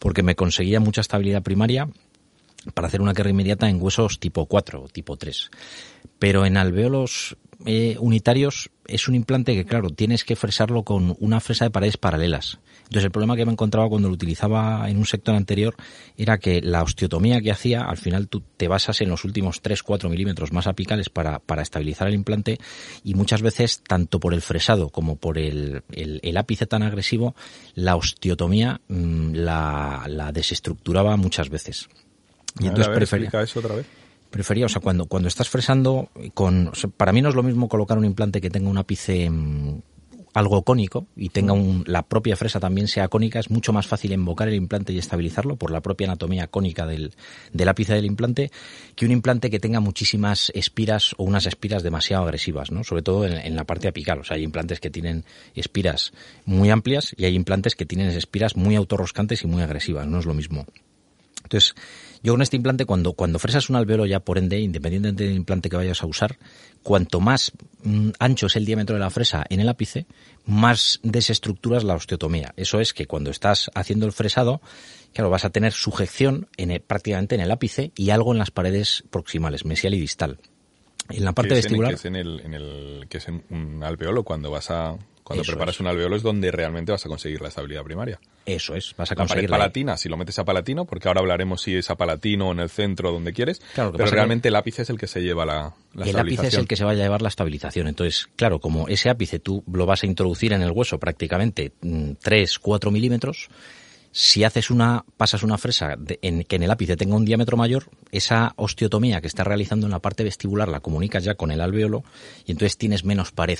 porque 0.00 0.24
me 0.24 0.34
conseguía 0.34 0.80
mucha 0.80 1.02
estabilidad 1.02 1.42
primaria 1.42 1.88
para 2.72 2.88
hacer 2.88 3.00
una 3.00 3.14
carga 3.14 3.30
inmediata 3.30 3.68
en 3.68 3.82
huesos 3.82 4.18
tipo 4.18 4.46
4 4.46 4.82
o 4.82 4.88
tipo 4.88 5.16
3. 5.16 5.50
Pero 6.18 6.46
en 6.46 6.56
alveolos 6.56 7.36
eh, 7.66 7.96
unitarios 8.00 8.70
es 8.86 9.08
un 9.08 9.14
implante 9.14 9.54
que, 9.54 9.64
claro, 9.64 9.90
tienes 9.90 10.24
que 10.24 10.36
fresarlo 10.36 10.82
con 10.82 11.16
una 11.18 11.40
fresa 11.40 11.64
de 11.64 11.70
paredes 11.70 11.96
paralelas. 11.96 12.58
Entonces, 12.80 13.04
el 13.04 13.10
problema 13.10 13.36
que 13.36 13.46
me 13.46 13.52
encontraba 13.52 13.88
cuando 13.88 14.08
lo 14.08 14.14
utilizaba 14.14 14.88
en 14.90 14.98
un 14.98 15.06
sector 15.06 15.34
anterior 15.34 15.74
era 16.18 16.38
que 16.38 16.60
la 16.60 16.82
osteotomía 16.82 17.40
que 17.40 17.50
hacía, 17.50 17.82
al 17.82 17.96
final 17.96 18.28
tú 18.28 18.42
te 18.56 18.68
basas 18.68 19.00
en 19.00 19.08
los 19.08 19.24
últimos 19.24 19.62
3-4 19.62 20.10
milímetros 20.10 20.52
más 20.52 20.66
apicales 20.66 21.08
para, 21.08 21.38
para 21.38 21.62
estabilizar 21.62 22.08
el 22.08 22.14
implante 22.14 22.58
y 23.02 23.14
muchas 23.14 23.40
veces, 23.40 23.82
tanto 23.82 24.20
por 24.20 24.34
el 24.34 24.42
fresado 24.42 24.90
como 24.90 25.16
por 25.16 25.38
el, 25.38 25.82
el, 25.90 26.36
ápice 26.36 26.66
tan 26.66 26.82
agresivo, 26.82 27.34
la 27.74 27.96
osteotomía 27.96 28.80
mm, 28.88 29.32
la 29.34 30.30
desestructuraba 30.32 31.16
muchas 31.16 31.48
veces. 31.48 31.88
Y 32.58 32.66
entonces 32.66 32.86
a 32.86 32.90
ver, 32.90 32.98
prefería, 32.98 33.26
explica 33.26 33.42
eso 33.42 33.58
otra 33.60 33.74
vez. 33.74 33.86
prefería, 34.30 34.66
o 34.66 34.68
sea, 34.68 34.80
cuando, 34.80 35.06
cuando 35.06 35.28
estás 35.28 35.48
fresando 35.48 36.10
con, 36.34 36.68
o 36.68 36.74
sea, 36.74 36.90
para 36.90 37.12
mí 37.12 37.20
no 37.20 37.28
es 37.28 37.34
lo 37.34 37.42
mismo 37.42 37.68
colocar 37.68 37.98
un 37.98 38.04
implante 38.04 38.40
que 38.40 38.50
tenga 38.50 38.68
un 38.68 38.78
ápice 38.78 39.28
mm, 39.28 39.80
algo 40.34 40.62
cónico 40.62 41.06
y 41.16 41.28
tenga 41.28 41.52
un, 41.52 41.84
la 41.86 42.02
propia 42.02 42.36
fresa 42.36 42.58
también 42.58 42.88
sea 42.88 43.08
cónica, 43.08 43.38
es 43.38 43.50
mucho 43.50 43.72
más 43.72 43.86
fácil 43.86 44.12
invocar 44.12 44.48
el 44.48 44.54
implante 44.54 44.92
y 44.92 44.98
estabilizarlo 44.98 45.56
por 45.56 45.70
la 45.70 45.80
propia 45.80 46.08
anatomía 46.08 46.48
cónica 46.48 46.86
del, 46.86 47.12
del 47.52 47.68
ápice 47.68 47.94
del 47.94 48.04
implante 48.04 48.50
que 48.96 49.06
un 49.06 49.12
implante 49.12 49.48
que 49.48 49.60
tenga 49.60 49.78
muchísimas 49.78 50.50
espiras 50.54 51.14
o 51.18 51.24
unas 51.24 51.46
espiras 51.46 51.84
demasiado 51.84 52.24
agresivas, 52.24 52.72
¿no? 52.72 52.82
Sobre 52.82 53.02
todo 53.02 53.24
en, 53.24 53.34
en 53.34 53.54
la 53.54 53.64
parte 53.64 53.86
apical, 53.86 54.20
o 54.20 54.24
sea, 54.24 54.36
hay 54.36 54.42
implantes 54.42 54.80
que 54.80 54.90
tienen 54.90 55.24
espiras 55.54 56.12
muy 56.44 56.70
amplias 56.70 57.14
y 57.16 57.26
hay 57.26 57.36
implantes 57.36 57.76
que 57.76 57.86
tienen 57.86 58.08
espiras 58.08 58.56
muy 58.56 58.74
autorroscantes 58.74 59.44
y 59.44 59.46
muy 59.46 59.62
agresivas, 59.62 60.06
no 60.08 60.18
es 60.18 60.26
lo 60.26 60.34
mismo. 60.34 60.66
Entonces, 61.44 61.74
yo 62.24 62.32
con 62.32 62.42
este 62.42 62.56
implante, 62.56 62.86
cuando, 62.86 63.12
cuando 63.12 63.38
fresas 63.38 63.68
un 63.70 63.76
alveolo 63.76 64.06
ya 64.06 64.18
por 64.18 64.38
ende, 64.38 64.58
independientemente 64.58 65.24
del 65.24 65.36
implante 65.36 65.68
que 65.68 65.76
vayas 65.76 66.02
a 66.02 66.06
usar, 66.06 66.38
cuanto 66.82 67.20
más 67.20 67.52
mm, 67.84 68.10
ancho 68.18 68.46
es 68.46 68.56
el 68.56 68.64
diámetro 68.64 68.96
de 68.96 69.00
la 69.00 69.10
fresa 69.10 69.44
en 69.50 69.60
el 69.60 69.68
ápice, 69.68 70.06
más 70.46 70.98
desestructuras 71.02 71.84
la 71.84 71.94
osteotomía. 71.94 72.52
Eso 72.56 72.80
es 72.80 72.94
que 72.94 73.06
cuando 73.06 73.30
estás 73.30 73.70
haciendo 73.74 74.06
el 74.06 74.12
fresado, 74.12 74.60
claro, 75.12 75.28
vas 75.30 75.44
a 75.44 75.50
tener 75.50 75.72
sujeción 75.72 76.48
en 76.56 76.70
el- 76.70 76.80
prácticamente 76.80 77.34
en 77.34 77.42
el 77.42 77.50
ápice 77.50 77.92
y 77.94 78.10
algo 78.10 78.32
en 78.32 78.38
las 78.38 78.50
paredes 78.50 79.04
proximales, 79.10 79.64
mesial 79.64 79.92
y 79.94 80.00
distal. 80.00 80.38
En 81.10 81.24
la 81.26 81.32
parte 81.32 81.50
que 81.50 81.58
es 81.58 81.66
en- 81.66 81.72
vestibular, 81.72 81.90
que 81.92 81.96
es 81.96 82.04
en 82.06 82.16
el, 82.16 82.40
en 82.40 82.54
el- 82.54 83.06
que 83.10 83.18
es 83.18 83.28
en 83.28 83.44
un 83.50 83.84
alveolo 83.84 84.22
cuando 84.22 84.50
vas 84.50 84.70
a 84.70 84.96
cuando 85.24 85.42
Eso 85.42 85.52
preparas 85.52 85.74
es. 85.76 85.80
un 85.80 85.86
alveolo 85.88 86.14
es 86.16 86.22
donde 86.22 86.50
realmente 86.52 86.92
vas 86.92 87.04
a 87.04 87.08
conseguir 87.08 87.40
la 87.40 87.48
estabilidad 87.48 87.82
primaria. 87.82 88.20
eso 88.46 88.74
es, 88.74 88.94
vas 88.96 89.10
a 89.10 89.14
La 89.14 89.16
pared 89.16 89.28
conseguir 89.28 89.50
la- 89.50 89.56
palatina, 89.58 89.96
si 89.96 90.08
lo 90.10 90.16
metes 90.18 90.38
a 90.38 90.44
palatino, 90.44 90.84
porque 90.84 91.08
ahora 91.08 91.20
hablaremos 91.20 91.62
si 91.62 91.74
es 91.74 91.88
a 91.90 91.96
palatino 91.96 92.48
o 92.48 92.52
en 92.52 92.60
el 92.60 92.68
centro 92.68 93.10
donde 93.10 93.32
quieres, 93.32 93.60
Claro, 93.74 93.90
pero 93.92 94.04
que- 94.04 94.10
realmente 94.10 94.48
el 94.48 94.56
ápice 94.56 94.82
es 94.82 94.90
el 94.90 94.98
que 94.98 95.06
se 95.06 95.22
lleva 95.22 95.44
la, 95.46 95.54
la 95.54 95.62
el 95.62 95.70
ápice 95.70 96.04
es 96.04 96.08
estabilización. 96.08 96.60
el 96.60 96.68
que 96.68 96.76
se 96.76 96.84
va 96.84 96.90
a 96.90 96.94
llevar 96.94 97.22
la 97.22 97.28
estabilización. 97.28 97.88
Entonces, 97.88 98.28
claro, 98.36 98.58
como 98.60 98.86
ese 98.88 99.08
ápice 99.08 99.38
tú 99.38 99.64
lo 99.72 99.86
vas 99.86 100.02
a 100.02 100.06
introducir 100.06 100.52
en 100.52 100.60
el 100.62 100.70
hueso 100.70 100.98
prácticamente 101.00 101.72
3, 102.20 102.58
4 102.58 102.90
milímetros, 102.90 103.48
si 104.16 104.44
haces 104.44 104.70
una, 104.70 105.04
pasas 105.16 105.42
una 105.42 105.58
fresa 105.58 105.96
de- 105.98 106.18
en, 106.22 106.44
que 106.44 106.54
en 106.56 106.62
el 106.62 106.70
ápice 106.70 106.96
tenga 106.96 107.16
un 107.16 107.24
diámetro 107.24 107.56
mayor, 107.56 107.86
esa 108.12 108.52
osteotomía 108.56 109.20
que 109.20 109.26
estás 109.26 109.46
realizando 109.46 109.86
en 109.86 109.90
la 109.92 109.98
parte 109.98 110.22
vestibular 110.22 110.68
la 110.68 110.78
comunicas 110.80 111.24
ya 111.24 111.34
con 111.34 111.50
el 111.50 111.60
alveolo 111.60 112.04
y 112.46 112.52
entonces 112.52 112.76
tienes 112.78 113.04
menos 113.04 113.32
pared. 113.32 113.58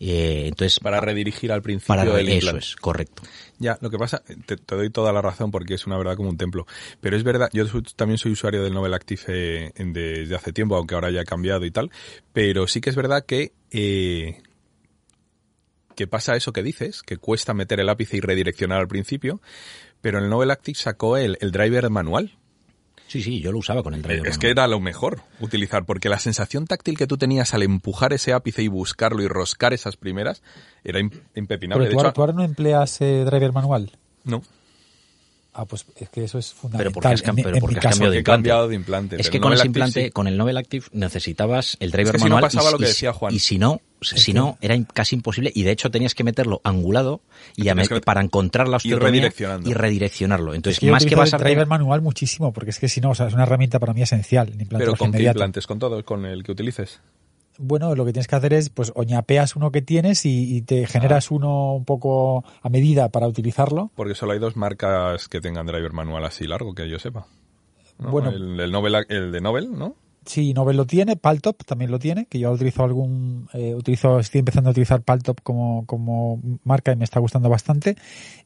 Eh, 0.00 0.44
entonces, 0.46 0.78
para 0.80 1.00
redirigir 1.00 1.50
al 1.50 1.60
principio 1.62 1.96
para 1.96 2.12
del 2.14 2.28
eso 2.28 2.56
es, 2.56 2.76
correcto. 2.76 3.22
Ya, 3.58 3.78
lo 3.80 3.90
que 3.90 3.98
pasa, 3.98 4.22
te, 4.46 4.56
te 4.56 4.74
doy 4.76 4.90
toda 4.90 5.12
la 5.12 5.20
razón 5.20 5.50
porque 5.50 5.74
es 5.74 5.86
una 5.86 5.96
verdad 5.98 6.14
como 6.16 6.28
un 6.28 6.36
templo. 6.36 6.66
Pero 7.00 7.16
es 7.16 7.24
verdad, 7.24 7.50
yo 7.52 7.64
también 7.96 8.18
soy 8.18 8.32
usuario 8.32 8.62
del 8.62 8.72
Novel 8.74 8.94
Active 8.94 9.72
en- 9.74 9.92
desde 9.92 10.34
hace 10.36 10.52
tiempo, 10.52 10.76
aunque 10.76 10.94
ahora 10.94 11.10
ya 11.10 11.22
ha 11.22 11.24
cambiado 11.24 11.64
y 11.64 11.70
tal. 11.72 11.90
Pero 12.32 12.66
sí 12.68 12.80
que 12.80 12.90
es 12.90 12.96
verdad 12.96 13.24
que, 13.26 13.52
eh, 13.72 14.40
que 15.96 16.06
pasa 16.06 16.36
eso 16.36 16.52
que 16.52 16.62
dices, 16.62 17.02
que 17.02 17.16
cuesta 17.16 17.54
meter 17.54 17.80
el 17.80 17.88
ápice 17.88 18.16
y 18.16 18.20
redireccionar 18.20 18.78
al 18.78 18.88
principio. 18.88 19.40
Pero 20.00 20.20
el 20.20 20.28
Novel 20.28 20.52
Active 20.52 20.78
sacó 20.78 21.16
el, 21.16 21.36
el 21.40 21.50
driver 21.50 21.90
manual. 21.90 22.38
Sí, 23.08 23.22
sí, 23.22 23.40
yo 23.40 23.50
lo 23.52 23.58
usaba 23.58 23.82
con 23.82 23.94
el 23.94 24.02
driver. 24.02 24.18
Es 24.18 24.22
manual. 24.36 24.38
que 24.38 24.50
era 24.50 24.68
lo 24.68 24.78
mejor 24.80 25.22
utilizar, 25.40 25.84
porque 25.84 26.08
la 26.08 26.18
sensación 26.18 26.66
táctil 26.66 26.96
que 26.96 27.06
tú 27.06 27.16
tenías 27.18 27.54
al 27.54 27.62
empujar 27.62 28.12
ese 28.12 28.32
ápice 28.32 28.62
y 28.62 28.68
buscarlo 28.68 29.22
y 29.22 29.28
roscar 29.28 29.72
esas 29.72 29.96
primeras 29.96 30.42
era 30.84 31.00
im- 31.00 31.10
impepinable. 31.34 31.84
Pero 31.86 31.90
De 31.90 31.96
tú 31.96 32.00
hecho, 32.08 32.12
tú 32.12 32.20
ahora 32.20 32.32
no 32.34 32.44
empleas 32.44 33.00
eh, 33.00 33.24
driver 33.24 33.52
manual. 33.52 33.90
no, 34.24 34.42
Ah, 35.60 35.64
pues 35.64 35.84
es 35.96 36.08
que 36.08 36.22
eso 36.22 36.38
es 36.38 36.50
Pero 36.52 36.60
fundamental. 36.60 36.92
porque 36.92 37.08
has, 37.08 37.24
en, 37.28 37.34
pero 37.34 37.54
en 37.56 37.60
porque 37.60 37.78
has 37.78 37.82
cambiado 37.82 38.12
de 38.12 38.22
cambiado 38.22 38.68
de 38.68 38.74
implante, 38.76 39.16
Es 39.16 39.22
pero 39.22 39.32
que 39.32 39.40
con 39.40 39.52
ese 39.54 39.66
implante, 39.66 40.04
sí. 40.04 40.10
con 40.12 40.28
el 40.28 40.36
Novel 40.36 40.56
Active 40.56 40.86
necesitabas 40.92 41.76
el 41.80 41.90
driver 41.90 42.06
Es 42.06 42.12
que 42.12 42.18
si 42.18 42.24
no 42.28 42.36
manual 42.36 42.42
pasaba 42.42 42.68
y, 42.68 42.72
lo 42.74 42.78
que 42.78 42.84
y- 42.84 42.86
decía 42.88 43.12
Juan. 43.12 43.34
y 43.34 43.40
si 43.40 43.58
no, 43.58 43.80
si 44.00 44.32
no 44.32 44.56
era 44.60 44.76
casi 44.94 45.16
imposible 45.16 45.50
y 45.52 45.64
de 45.64 45.72
hecho 45.72 45.90
tenías 45.90 46.14
que 46.14 46.22
meterlo 46.22 46.60
angulado 46.62 47.22
y 47.56 47.68
a 47.70 47.74
que- 47.74 48.00
para 48.00 48.22
encontrar 48.22 48.68
la 48.68 48.76
osteotomía 48.76 49.08
redireccionando. 49.10 49.68
y 49.68 49.74
redireccionarlo. 49.74 50.54
Entonces, 50.54 50.80
Es 50.80 50.90
más 50.92 51.04
que 51.04 51.16
vas 51.16 51.34
a 51.34 51.38
driver 51.38 51.66
manual 51.66 52.02
muchísimo, 52.02 52.52
porque 52.52 52.70
es 52.70 52.78
que 52.78 52.88
si 52.88 53.00
no, 53.00 53.10
o 53.10 53.14
sea, 53.16 53.26
es 53.26 53.34
una 53.34 53.42
herramienta 53.42 53.80
para 53.80 53.92
mí 53.92 54.02
esencial. 54.02 54.50
El 54.56 54.66
pero 54.68 54.94
con 54.94 55.10
qué 55.10 55.16
inmediata. 55.18 55.38
implantes, 55.38 55.66
con 55.66 55.80
todo, 55.80 56.04
con 56.04 56.24
el 56.24 56.44
que 56.44 56.52
utilices. 56.52 57.00
Bueno, 57.58 57.94
lo 57.94 58.04
que 58.04 58.12
tienes 58.12 58.28
que 58.28 58.36
hacer 58.36 58.54
es, 58.54 58.70
pues, 58.70 58.92
o 58.94 59.02
ñapeas 59.02 59.56
uno 59.56 59.72
que 59.72 59.82
tienes 59.82 60.24
y, 60.24 60.56
y 60.56 60.62
te 60.62 60.86
generas 60.86 61.30
uno 61.30 61.74
un 61.74 61.84
poco 61.84 62.44
a 62.62 62.68
medida 62.68 63.08
para 63.08 63.26
utilizarlo. 63.26 63.90
Porque 63.96 64.14
solo 64.14 64.32
hay 64.32 64.38
dos 64.38 64.56
marcas 64.56 65.28
que 65.28 65.40
tengan 65.40 65.66
driver 65.66 65.92
manual 65.92 66.24
así 66.24 66.46
largo, 66.46 66.74
que 66.74 66.88
yo 66.88 66.98
sepa. 66.98 67.26
¿no? 67.98 68.10
Bueno. 68.10 68.30
el, 68.30 68.60
el 68.60 68.70
Nobel, 68.70 69.04
el 69.08 69.32
de 69.32 69.40
Nobel, 69.40 69.76
¿no? 69.76 69.96
Sí, 70.28 70.52
Nobel 70.52 70.76
lo 70.76 70.86
tiene, 70.86 71.16
Paltop 71.16 71.64
también 71.64 71.90
lo 71.90 71.98
tiene, 71.98 72.26
que 72.26 72.38
yo 72.38 72.52
utilizo 72.52 72.84
algún, 72.84 73.48
eh, 73.54 73.74
utilizo, 73.74 74.18
estoy 74.20 74.40
empezando 74.40 74.68
a 74.68 74.72
utilizar 74.72 75.00
Paltop 75.02 75.40
como, 75.42 75.86
como 75.86 76.40
marca 76.64 76.92
y 76.92 76.96
me 76.96 77.04
está 77.04 77.18
gustando 77.18 77.48
bastante. 77.48 77.96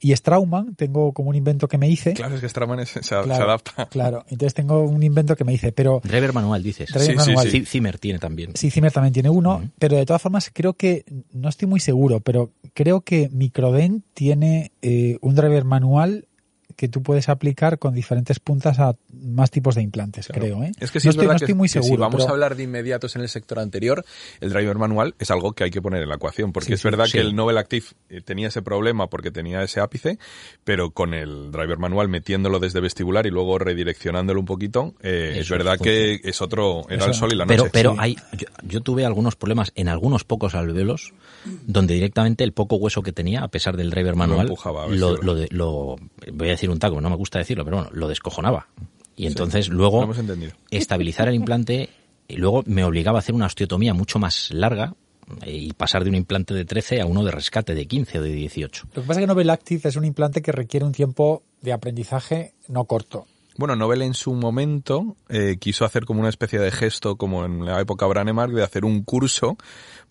Y 0.01 0.15
Straumann, 0.15 0.77
tengo 0.77 1.13
como 1.13 1.31
un 1.31 1.35
invento 1.37 1.67
que 1.67 1.79
me 1.79 1.89
hice. 1.89 2.15
Claro, 2.15 2.37
es 2.37 2.41
que 2.41 2.49
Straman 2.49 2.79
es- 2.81 2.91
se, 3.01 3.15
adapta. 3.15 3.87
Claro, 3.91 4.25
entonces 4.29 4.55
tengo 4.55 4.81
un 4.83 5.03
invento 5.03 5.35
que 5.37 5.45
me 5.45 5.53
hice, 5.53 5.73
pero 5.73 6.01
driver 6.05 6.33
manual 6.33 6.63
dices. 6.63 6.89
Driver 6.89 7.07
Sí, 7.07 7.13
sí, 7.13 7.17
manual. 7.31 7.51
sí. 7.51 7.59
Zi- 7.61 7.67
Zimmer 7.67 7.99
tiene 7.99 8.19
también. 8.21 8.53
Sí, 8.55 8.71
Zimmer 8.71 8.93
también 8.93 9.13
tiene 9.13 9.29
uno, 9.31 9.63
pero 9.79 9.97
de 9.97 10.07
todas 10.07 10.23
formas 10.23 10.51
creo 10.53 10.75
que, 10.75 11.05
no 11.33 11.49
estoy 11.49 11.67
muy 11.67 11.81
seguro, 11.81 12.21
pero 12.21 12.53
creo 12.75 13.01
que 13.01 13.29
Microdent 13.33 14.05
tiene 14.15 14.71
eh, 14.83 15.19
un 15.21 15.35
driver 15.35 15.65
manual 15.65 16.27
que 16.77 16.89
tú 16.89 17.03
puedes 17.03 17.29
aplicar 17.29 17.79
con 17.79 17.95
diferentes 17.95 18.39
puntas 18.41 18.79
a 18.79 18.95
más 19.13 19.51
tipos 19.51 19.75
de 19.75 19.83
implantes, 19.83 20.27
Claro. 20.27 20.41
creo. 20.43 20.63
¿eh? 20.65 20.73
Es 20.81 20.91
que 20.91 21.01
sí 21.01 21.07
no 21.07 21.11
es 21.11 21.15
estoy, 21.17 21.27
verdad 21.27 21.35
no 21.35 21.39
que- 21.39 21.45
estoy 21.45 21.55
muy 21.55 21.69
que 21.69 21.73
seguro. 21.73 21.95
si 21.95 21.97
vamos 22.01 22.17
pero- 22.17 22.29
a 22.29 22.33
hablar 22.33 22.57
de 22.57 22.63
inmediatos 22.65 23.15
en 23.17 23.23
el 23.23 23.29
sector 23.29 23.59
anterior, 23.59 24.05
el 24.41 24.51
driver 24.51 24.77
manual 24.79 25.15
es 25.19 25.31
algo 25.31 25.53
que 25.53 25.65
hay 25.65 25.71
que 25.71 25.81
poner 25.83 26.03
en 26.03 26.09
la 26.09 26.17
ecuación, 26.17 26.53
porque 26.53 26.69
Sí, 26.69 26.73
es 26.75 26.83
verdad 26.83 27.07
sí. 27.07 27.13
que 27.13 27.21
el 27.21 27.35
Nobel 27.35 27.59
Active 27.59 27.87
eh, 28.11 28.21
tenía 28.21 28.49
ese 28.49 28.63
problema 28.63 29.09
porque 29.09 29.31
tenía 29.31 29.63
ese 29.63 29.81
ápice, 29.81 30.19
pero 30.65 30.91
con 30.91 31.15
el 31.15 31.51
driver 31.53 31.79
manual 31.79 32.09
metiéndolo 32.09 32.59
desde 32.59 32.81
vestibular 32.81 33.27
y 33.27 33.31
luego 33.31 33.59
redireccionándolo 33.59 34.41
un 34.41 34.47
poquito, 34.47 34.95
eh, 35.03 35.37
es 35.39 35.49
verdad 35.51 35.75
es, 35.75 35.81
que 35.83 36.21
es 36.25 36.41
otro, 36.43 36.83
era 36.89 36.97
Eso- 37.03 37.07
el 37.09 37.15
sol 37.15 37.33
y 37.33 37.37
la 37.37 37.47
Pero, 37.47 37.65
noche. 37.65 37.71
pero 37.73 37.93
sí. 37.93 37.97
hay, 38.01 38.17
yo, 38.33 38.47
yo 38.63 38.81
tuve 38.81 39.05
algunos 39.05 39.37
problemas 39.37 39.73
en 39.75 39.89
algunos 39.89 40.25
pocos 40.25 40.55
alveolos 40.55 41.13
donde 41.67 41.95
directamente 41.95 42.45
el 42.45 42.53
poco 42.53 42.77
hueso 42.77 43.03
que 43.03 43.13
tenía, 43.13 43.43
a 43.43 43.49
pesar 43.49 43.77
del 43.77 43.91
driver 43.91 44.15
manual, 44.17 44.47
empujaba 44.47 44.87
lo, 44.87 45.17
de- 45.35 45.49
lo- 45.51 45.97
voy 46.33 46.49
a 46.49 46.53
decir 46.53 46.62
un 46.71 46.79
taco, 46.79 47.01
no 47.01 47.11
me 47.11 47.17
gusta 47.17 47.39
decirlo, 47.39 47.65
pero 47.65 47.79
bueno, 47.79 47.91
lo 47.93 48.09
descojonaba. 48.09 48.69
Y 49.17 49.27
entonces 49.27 49.69
luego 49.69 50.11
estabilizar 50.71 51.29
el 51.29 51.35
implante 51.35 51.89
y 52.29 52.37
luego 52.37 52.63
me 52.67 52.85
obligaba 52.85 53.19
a 53.19 53.21
hacer 53.21 53.35
una 53.35 53.47
osteotomía 53.47 53.95
mucho 53.95 54.19
más 54.19 54.51
larga 54.51 54.95
eh, 55.43 55.57
y 55.57 55.73
pasar 55.73 56.05
de 56.05 56.11
un 56.11 56.17
implante 56.17 56.55
de 56.55 56.65
13 56.65 57.01
a 57.01 57.07
uno 57.07 57.25
de 57.25 57.31
rescate 57.31 57.75
de 57.75 57.87
15 57.87 58.19
o 58.19 58.23
de 58.23 58.33
18. 58.33 58.89
Lo 58.95 59.03
que 59.03 59.07
pasa 59.07 59.21
es 59.21 59.25
que 59.25 59.27
Nobel 59.27 59.51
Active 59.51 59.89
es 59.89 59.97
un 59.97 60.05
implante 60.05 60.43
que 60.43 60.53
requiere 60.53 60.87
un 60.87 60.93
tiempo 60.93 61.43
de 61.61 61.73
aprendizaje 61.73 62.55
no 62.69 62.85
corto. 62.85 63.27
Bueno, 63.57 63.77
Nobel 63.77 64.03
en 64.03 64.15
su 64.15 64.35
momento 64.35 65.17
eh, 65.29 65.57
quiso 65.59 65.85
hacer 65.85 66.05
como 66.05 66.21
una 66.21 66.29
especie 66.29 66.59
de 66.59 66.71
gesto, 66.71 67.17
como 67.17 67.45
en 67.45 67.65
la 67.65 67.81
época 67.81 68.07
Branemark, 68.07 68.53
de 68.53 68.63
hacer 68.63 68.85
un 68.85 69.03
curso 69.03 69.57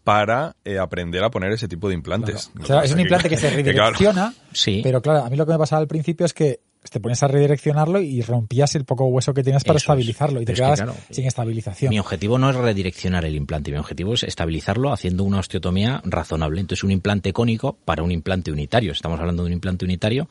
para 0.03 0.55
eh, 0.65 0.77
aprender 0.79 1.23
a 1.23 1.29
poner 1.31 1.51
ese 1.51 1.67
tipo 1.67 1.87
de 1.87 1.95
implantes. 1.95 2.51
O 2.61 2.65
sea, 2.65 2.81
es 2.83 2.91
un 2.93 2.99
implante 2.99 3.29
que 3.29 3.37
se 3.37 3.49
claro, 3.63 3.63
redirecciona, 3.63 4.33
Sí. 4.53 4.81
pero 4.83 5.01
claro, 5.01 5.25
a 5.25 5.29
mí 5.29 5.35
lo 5.37 5.45
que 5.45 5.51
me 5.53 5.57
pasaba 5.59 5.79
al 5.81 5.87
principio 5.87 6.25
es 6.25 6.33
que 6.33 6.59
te 6.89 6.99
ponías 6.99 7.21
a 7.21 7.27
redireccionarlo 7.27 8.01
y 8.01 8.21
rompías 8.23 8.73
el 8.73 8.85
poco 8.85 9.05
hueso 9.05 9.35
que 9.35 9.43
tenías 9.43 9.63
para 9.63 9.77
Eso 9.77 9.83
es. 9.83 9.83
estabilizarlo 9.83 10.41
y 10.41 10.45
te 10.45 10.53
Pero 10.53 10.53
es 10.53 10.57
que, 10.71 10.75
quedabas 10.83 10.95
claro, 10.95 11.13
sin 11.13 11.25
estabilización. 11.27 11.89
Mi 11.91 11.99
objetivo 11.99 12.39
no 12.39 12.49
es 12.49 12.55
redireccionar 12.55 13.23
el 13.25 13.35
implante, 13.35 13.69
mi 13.71 13.77
objetivo 13.77 14.15
es 14.15 14.23
estabilizarlo 14.23 14.91
haciendo 14.91 15.23
una 15.23 15.37
osteotomía 15.39 16.01
razonable. 16.05 16.59
Entonces, 16.59 16.83
un 16.83 16.89
implante 16.91 17.33
cónico 17.33 17.77
para 17.85 18.01
un 18.01 18.11
implante 18.11 18.51
unitario. 18.51 18.93
Estamos 18.93 19.19
hablando 19.19 19.43
de 19.43 19.47
un 19.47 19.53
implante 19.53 19.85
unitario. 19.85 20.27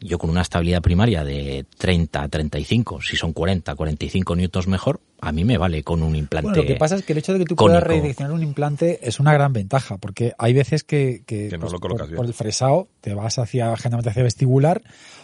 Yo 0.00 0.18
con 0.18 0.30
una 0.30 0.42
estabilidad 0.42 0.80
primaria 0.80 1.24
de 1.24 1.66
30 1.76 2.22
a 2.22 2.28
35, 2.28 3.02
si 3.02 3.16
son 3.16 3.32
40, 3.32 3.74
45 3.74 4.36
newtons 4.36 4.68
mejor, 4.68 5.00
a 5.20 5.32
mí 5.32 5.44
me 5.44 5.58
vale 5.58 5.82
con 5.82 6.04
un 6.04 6.14
implante. 6.14 6.46
Bueno, 6.48 6.62
lo 6.62 6.68
que 6.68 6.76
pasa 6.76 6.94
es 6.94 7.02
que 7.02 7.12
el 7.12 7.18
hecho 7.18 7.32
de 7.32 7.40
que 7.40 7.44
tú 7.46 7.56
puedas 7.56 7.82
redireccionar 7.82 8.32
un 8.32 8.42
implante 8.44 9.00
es 9.02 9.18
una 9.18 9.32
gran 9.32 9.52
ventaja, 9.52 9.96
porque 9.98 10.32
hay 10.38 10.52
veces 10.52 10.84
que, 10.84 11.22
que, 11.26 11.48
Que 11.48 11.56
no 11.56 11.62
pues, 11.62 11.72
lo 11.72 11.80
colocas 11.80 12.02
por, 12.04 12.08
bien. 12.10 12.16
por 12.18 12.26
el 12.26 12.34
fresado 12.34 12.88
te 13.00 13.12
vas 13.14 13.38
hacia 13.40 13.76
generalmente 13.76 14.10
hacia 14.10 14.22
vestibular 14.22 14.82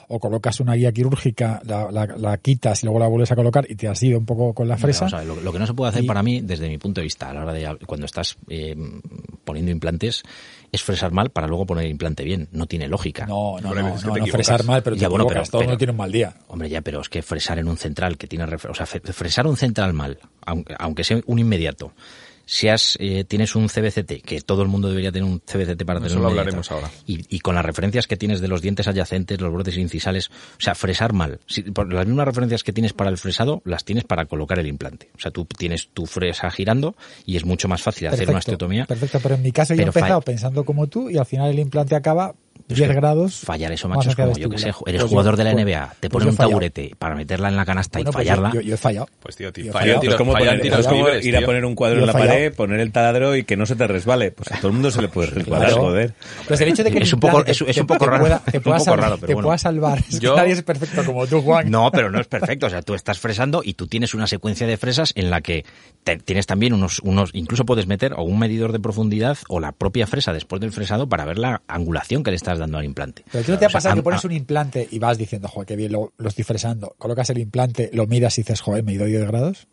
o 0.09 0.19
colocas 0.19 0.59
una 0.61 0.75
guía 0.75 0.90
quirúrgica, 0.93 1.61
la, 1.64 1.90
la- 1.93 2.07
la 2.07 2.37
quitas 2.38 2.83
y 2.83 2.87
luego 2.87 2.99
la 2.99 3.07
vuelves 3.07 3.31
a 3.31 3.37
colocar 3.37 3.66
y 3.71 3.76
te 3.76 3.87
has 3.87 4.02
ido 4.02 4.19
un 4.19 4.26
poco 4.26 4.52
con 4.54 4.66
la 4.66 4.76
fresa. 4.76 5.07
Lo, 5.25 5.37
lo 5.40 5.52
que 5.52 5.59
no 5.61 5.66
se 5.66 5.75
puede 5.75 5.90
hacer 5.90 6.02
Y- 6.02 6.07
para 6.09 6.23
mí, 6.25 6.40
desde 6.40 6.69
mi 6.69 6.78
punto 6.78 7.00
de 7.00 7.04
vista, 7.04 7.31
a 7.31 7.35
la 7.35 7.43
hora 7.45 7.52
de 7.52 7.76
cuando 7.87 8.07
estás 8.07 8.37
eh, 8.49 8.75
poniendo 9.45 9.71
implantes, 9.71 10.25
es 10.75 10.83
fresar 10.83 11.12
mal 11.12 11.31
para 11.31 11.47
luego 11.47 11.66
poner 11.66 11.85
el 11.85 11.90
implante 11.90 12.25
bien. 12.25 12.49
No 12.52 12.66
tiene 12.66 12.88
lógica. 12.88 13.26
No, 13.26 13.57
no, 13.61 13.75
no, 13.75 13.83
no, 13.83 14.16
no, 14.16 14.26
fresar 14.26 14.64
mal, 14.64 14.83
pero 14.83 14.97
te 14.97 15.02
Ya, 15.02 15.09
bueno, 15.09 15.26
pero- 15.26 15.43
todo 15.45 15.62
pero- 15.62 15.76
tiene 15.76 15.90
un 15.93 15.97
mal 15.97 16.12
día. 16.12 16.35
Hombre, 16.49 16.69
ya, 16.69 16.81
pero 16.81 17.00
es 17.00 17.09
que 17.09 17.23
fresar 17.23 17.59
en 17.59 17.69
un 17.69 17.76
central 17.76 18.16
que 18.16 18.26
tiene, 18.26 18.45
o 18.45 18.75
sea, 18.75 18.87
fresar 18.87 19.47
un 19.47 19.57
central 19.57 19.93
mal, 19.93 20.19
aunque, 20.47 20.75
aunque 20.78 21.04
sea 21.04 21.21
un 21.26 21.38
inmediato. 21.38 21.93
Si 22.46 22.68
has, 22.68 22.96
eh, 23.00 23.24
tienes 23.24 23.54
un 23.56 23.68
CBCT, 23.68 24.22
que 24.24 24.40
todo 24.40 24.62
el 24.62 24.68
mundo 24.68 24.88
debería 24.88 25.10
tener 25.12 25.28
un 25.28 25.40
CBCT 25.40 25.84
para 25.84 25.98
Eso 25.98 26.08
tener 26.08 26.16
un 26.18 26.22
lo 26.24 26.28
hablaremos 26.28 26.70
ahora. 26.70 26.90
Y, 27.06 27.24
y 27.34 27.40
con 27.40 27.54
las 27.54 27.64
referencias 27.64 28.06
que 28.06 28.16
tienes 28.16 28.40
de 28.40 28.48
los 28.48 28.60
dientes 28.62 28.86
adyacentes, 28.86 29.40
los 29.40 29.50
bordes 29.50 29.76
incisales, 29.76 30.28
o 30.30 30.60
sea, 30.60 30.74
fresar 30.74 31.12
mal. 31.12 31.40
Si- 31.46 31.62
por 31.62 31.92
las 31.92 32.06
mismas 32.06 32.26
referencias 32.26 32.62
que 32.62 32.72
tienes 32.72 32.92
para 32.92 33.10
el 33.10 33.18
fresado, 33.18 33.62
las 33.64 33.84
tienes 33.84 34.04
para 34.04 34.26
colocar 34.26 34.58
el 34.58 34.66
implante. 34.66 35.10
O 35.16 35.20
sea, 35.20 35.30
tú 35.30 35.44
tienes 35.46 35.88
tu 35.94 36.06
fresa 36.06 36.50
girando 36.50 36.96
y 37.24 37.36
es 37.36 37.44
mucho 37.44 37.68
más 37.68 37.82
fácil 37.82 38.08
hacer 38.08 38.28
una 38.28 38.38
osteotomía. 38.38 38.86
Perfecto, 38.86 39.20
pero 39.22 39.34
en 39.36 39.42
mi 39.42 39.52
caso 39.52 39.74
yo 39.74 39.80
he 39.82 39.86
empezado 39.86 40.20
pensando 40.20 40.64
como 40.64 40.86
tú 40.86 41.10
y 41.10 41.16
al 41.18 41.26
final 41.26 41.50
el 41.50 41.58
implante 41.58 41.94
acaba 41.96 42.34
10 42.68 42.88
grados. 42.94 43.40
Fallar 43.40 43.73
eso, 43.73 43.88
macho, 43.88 44.09
es 44.11 44.16
como 44.16 44.33
yo 44.37 44.49
que 44.49 44.59
sé, 44.59 44.68
eres 44.68 44.76
Pues 44.83 45.00
yo- 45.02 45.09
jugador 45.09 45.37
de 45.37 45.44
la 45.44 45.52
pues- 45.52 45.64
NBA, 45.64 45.94
te 46.00 46.09
pues 46.09 46.23
ponen 46.25 46.28
un 46.30 46.37
taburete 46.37 46.92
para 46.99 47.14
meterla 47.14 47.49
en 47.49 47.56
la 47.56 47.64
canasta 47.64 47.99
Bueno, 47.99 48.11
y 48.11 48.12
fallarla. 48.14 48.49
yo, 48.54 48.61
yo- 48.61 48.68
yo 48.68 48.75
he 48.75 48.78
fallado. 48.78 49.09
Pues 49.21 49.37
tío, 49.37 49.52
tío 49.52 49.73
tiros, 49.73 50.04
Es 50.04 50.14
como, 50.14 50.33
fallan 50.33 50.59
poner- 50.59 50.85
como 50.85 50.97
libres, 51.06 51.26
ir 51.26 51.35
a 51.37 51.38
tío. 51.40 51.47
poner 51.47 51.64
un 51.64 51.75
cuadro 51.75 52.00
en 52.00 52.06
la 52.06 52.12
pared, 52.12 52.54
poner 52.54 52.80
el 52.80 52.90
taladro 52.92 53.37
y 53.37 53.44
que 53.44 53.56
no 53.56 53.66
se 53.66 53.76
te 53.76 53.87
resbale. 53.87 54.30
Pues 54.33 54.50
a 54.52 54.56
todo 54.56 54.68
el 54.68 54.73
mundo 54.75 54.90
se 54.90 55.02
le 55.02 55.09
puede 55.09 55.28
resbalar, 55.30 55.68
Claro. 55.68 55.83
joder. 55.83 56.14
Pues 56.49 56.61
el 56.61 56.68
hecho 56.68 56.85
de 56.85 56.90
que 56.90 56.99
Es 57.04 57.12
un 57.12 57.21
poco- 57.21 57.44
es- 57.44 57.61
un 57.61 57.87
poco 57.87 58.04
te 58.04 58.11
raro, 58.11 58.40
Te 58.50 58.59
un 58.59 58.62
pueda 58.62 58.76
poco 58.78 58.85
salvar, 58.85 59.00
raro, 59.00 59.14
pero 59.16 59.26
te 59.26 59.35
bueno. 59.35 59.47
pueda 59.49 59.59
salvar. 59.59 59.99
Es 59.99 60.06
que 60.18 60.18
Yo- 60.21 60.37
nadie 60.37 60.52
es 60.52 60.62
perfecto 60.62 61.04
como 61.04 61.26
tú, 61.26 61.42
Juan. 61.42 61.71
No, 61.71 61.90
pero 61.90 62.11
no 62.11 62.18
es 62.21 62.26
perfecto. 62.26 62.66
O 62.66 62.71
sea, 62.71 62.80
tú 62.83 62.94
estás 62.94 63.18
fresando 63.18 63.61
y 63.64 63.75
tú 63.75 63.87
tienes 63.87 64.14
una 64.14 64.26
secuencia 64.26 64.66
de 64.66 64.76
fresas 64.78 65.12
en 65.16 65.28
la 65.30 65.40
que 65.42 65.64
te- 66.02 66.16
tienes 66.16 66.47
también 66.47 66.73
unos, 66.73 67.00
unos, 67.00 67.30
incluso 67.35 67.64
puedes 67.66 67.87
meter 67.87 68.14
o 68.16 68.23
un 68.23 68.38
medidor 68.38 68.73
de 68.73 68.80
profundidad 68.80 69.37
o 69.49 69.61
la 69.61 69.73
propia 69.73 70.06
fresa 70.06 70.33
después 70.33 70.61
del 70.61 70.73
fresado 70.73 71.09
para 71.09 71.25
ver 71.25 71.38
la 71.38 71.62
angulación 71.68 72.23
que 72.23 72.30
le 72.30 72.37
estás 72.37 72.53
dando 72.58 72.78
al 72.78 72.84
implante. 72.84 73.25
Pero 73.30 73.44
¿qué 73.44 73.52
no 73.52 73.58
te 73.58 73.64
ha 73.64 73.68
O 73.68 73.70
sea, 73.70 73.76
pasado 73.78 73.96
que 73.96 74.02
pones 74.02 74.25
un 74.25 74.32
implante 74.32 74.88
y 74.90 74.99
vas 74.99 75.18
diciendo, 75.18 75.49
joder, 75.49 75.66
qué 75.66 75.76
bien 75.76 75.92
lo, 75.92 76.12
lo 76.16 76.28
estoy 76.28 76.44
fresando? 76.44 76.94
Colocas 76.99 77.30
el 77.30 77.38
implante, 77.38 77.90
lo 77.92 78.06
miras 78.06 78.37
y 78.38 78.42
dices, 78.42 78.61
joder, 78.61 78.82
me 78.84 78.92
he 78.92 78.94
ido 78.96 79.04
10 79.06 79.26
grados. 79.26 79.66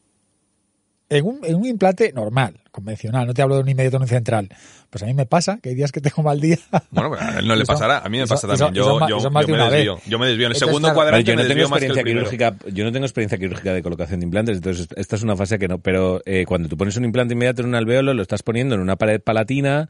En 1.09 1.25
un, 1.25 1.39
en 1.43 1.55
un 1.55 1.65
implante 1.65 2.13
normal, 2.13 2.61
convencional, 2.71 3.27
no 3.27 3.33
te 3.33 3.41
hablo 3.41 3.55
de 3.55 3.63
un 3.63 3.67
inmediato 3.67 3.99
ni 3.99 4.07
central. 4.07 4.47
Pues 4.89 5.03
a 5.03 5.07
mí 5.07 5.13
me 5.13 5.25
pasa 5.25 5.59
que 5.61 5.67
hay 5.67 5.75
días 5.75 5.91
que 5.91 5.99
tengo 5.99 6.23
mal 6.23 6.39
día. 6.39 6.57
Bueno, 6.89 7.11
pero 7.11 7.21
a 7.21 7.39
él 7.39 7.47
no 7.49 7.53
le 7.57 7.63
Eso- 7.63 7.73
pasará, 7.73 7.97
a 7.99 8.07
mí 8.07 8.17
me 8.17 8.23
eso- 8.23 8.33
pasa 8.35 8.47
también. 8.47 8.73
Yo, 8.73 8.97
me 9.29 9.41
desvío. 9.57 9.99
Yo 10.07 10.17
me 10.19 10.27
desvío. 10.27 10.45
En 10.47 10.51
el 10.53 10.55
Entonces, 10.55 10.59
segundo 10.59 10.87
claro, 10.87 10.95
cuadrante 10.95 11.25
yo 11.25 11.35
me 11.35 11.43
no 11.43 11.47
tengo 11.49 11.59
desvío 11.59 11.69
más 11.69 11.79
que 11.79 11.85
el 11.87 11.91
experiencia 11.91 12.03
primero. 12.03 12.55
quirúrgica, 12.55 12.71
yo 12.73 12.83
no 12.85 12.91
tengo 12.93 13.05
experiencia 13.05 13.37
quirúrgica 13.37 13.73
de 13.73 13.83
colocación 13.83 14.21
de 14.21 14.25
implantes, 14.25 14.55
entonces 14.55 14.87
esta 14.95 15.17
es 15.17 15.21
una 15.23 15.35
fase 15.35 15.59
que 15.59 15.67
no, 15.67 15.79
pero 15.79 16.21
eh, 16.25 16.45
cuando 16.47 16.69
tú 16.69 16.77
pones 16.77 16.95
un 16.95 17.03
implante 17.03 17.33
inmediato 17.33 17.61
en 17.61 17.67
un 17.67 17.75
alveolo, 17.75 18.13
lo 18.13 18.21
estás 18.21 18.41
poniendo 18.41 18.75
en 18.75 18.79
una 18.79 18.95
pared 18.95 19.19
palatina, 19.19 19.89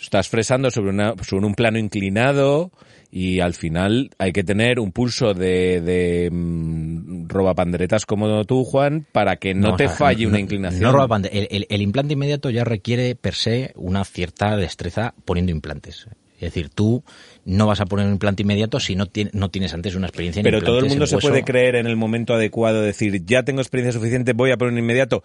estás 0.00 0.28
fresando 0.28 0.70
sobre 0.70 0.90
una 0.90 1.14
sobre 1.22 1.46
un 1.46 1.54
plano 1.54 1.78
inclinado 1.78 2.70
y 3.12 3.40
al 3.40 3.54
final 3.54 4.10
hay 4.18 4.32
que 4.32 4.44
tener 4.44 4.78
un 4.78 4.92
pulso 4.92 5.34
de, 5.34 5.80
de 5.80 6.30
mm, 6.30 7.28
robapanderetas 7.28 8.06
como 8.06 8.44
tú, 8.44 8.64
Juan, 8.64 9.06
para 9.12 9.36
que 9.36 9.52
no, 9.54 9.76
te 9.76 9.88
sea, 9.88 9.96
falle 9.96 10.24
no- 10.24 10.30
una 10.30 10.40
inclinación. 10.40 10.82
no 10.82 10.92
roba 10.92 11.16
el, 11.30 11.48
el- 11.50 11.66
el 11.68 11.82
implante 11.82 12.14
inmediato 12.14 12.50
ya 12.50 12.64
requiere 12.64 13.14
per 13.16 13.34
se 13.34 13.72
una 13.76 14.04
cierta 14.04 14.56
destreza 14.56 15.14
poniendo 15.24 15.52
implantes. 15.52 16.06
Es 16.36 16.54
decir, 16.54 16.70
tú 16.70 17.04
no 17.44 17.66
vas 17.66 17.82
a 17.82 17.84
poner 17.84 18.06
un 18.06 18.12
implante 18.12 18.42
inmediato 18.44 18.80
si 18.80 18.96
no, 18.96 19.08
no 19.34 19.50
tienes 19.50 19.74
antes 19.74 19.94
una 19.94 20.06
experiencia 20.06 20.40
en 20.40 20.44
Pero 20.44 20.62
todo 20.62 20.78
el 20.78 20.86
mundo 20.86 21.06
se 21.06 21.18
puede 21.18 21.44
creer 21.44 21.74
en 21.76 21.86
el 21.86 21.96
momento 21.96 22.32
adecuado, 22.32 22.80
decir, 22.80 23.26
ya 23.26 23.42
tengo 23.42 23.60
experiencia 23.60 23.92
suficiente, 23.92 24.32
voy 24.32 24.50
a 24.50 24.56
poner 24.56 24.72
un 24.72 24.78
inmediato 24.78 25.22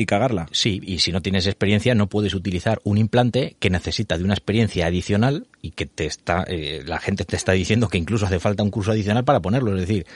y 0.00 0.06
cagarla. 0.06 0.46
Sí, 0.52 0.80
y 0.84 1.00
si 1.00 1.10
no 1.12 1.20
tienes 1.20 1.46
experiencia 1.46 1.94
no 1.94 2.06
puedes 2.08 2.32
utilizar 2.32 2.80
un 2.84 2.96
implante 2.98 3.56
que 3.58 3.68
necesita 3.68 4.16
de 4.16 4.22
una 4.24 4.34
experiencia 4.34 4.86
adicional 4.86 5.48
y 5.60 5.72
que 5.72 5.86
te 5.86 6.06
está 6.06 6.44
eh, 6.48 6.84
la 6.86 7.00
gente 7.00 7.24
te 7.24 7.34
está 7.36 7.52
diciendo 7.52 7.88
que 7.88 7.98
incluso 7.98 8.24
hace 8.24 8.38
falta 8.38 8.62
un 8.62 8.70
curso 8.70 8.92
adicional 8.92 9.24
para 9.24 9.40
ponerlo. 9.40 9.74
Es 9.74 9.80
decir, 9.88 10.06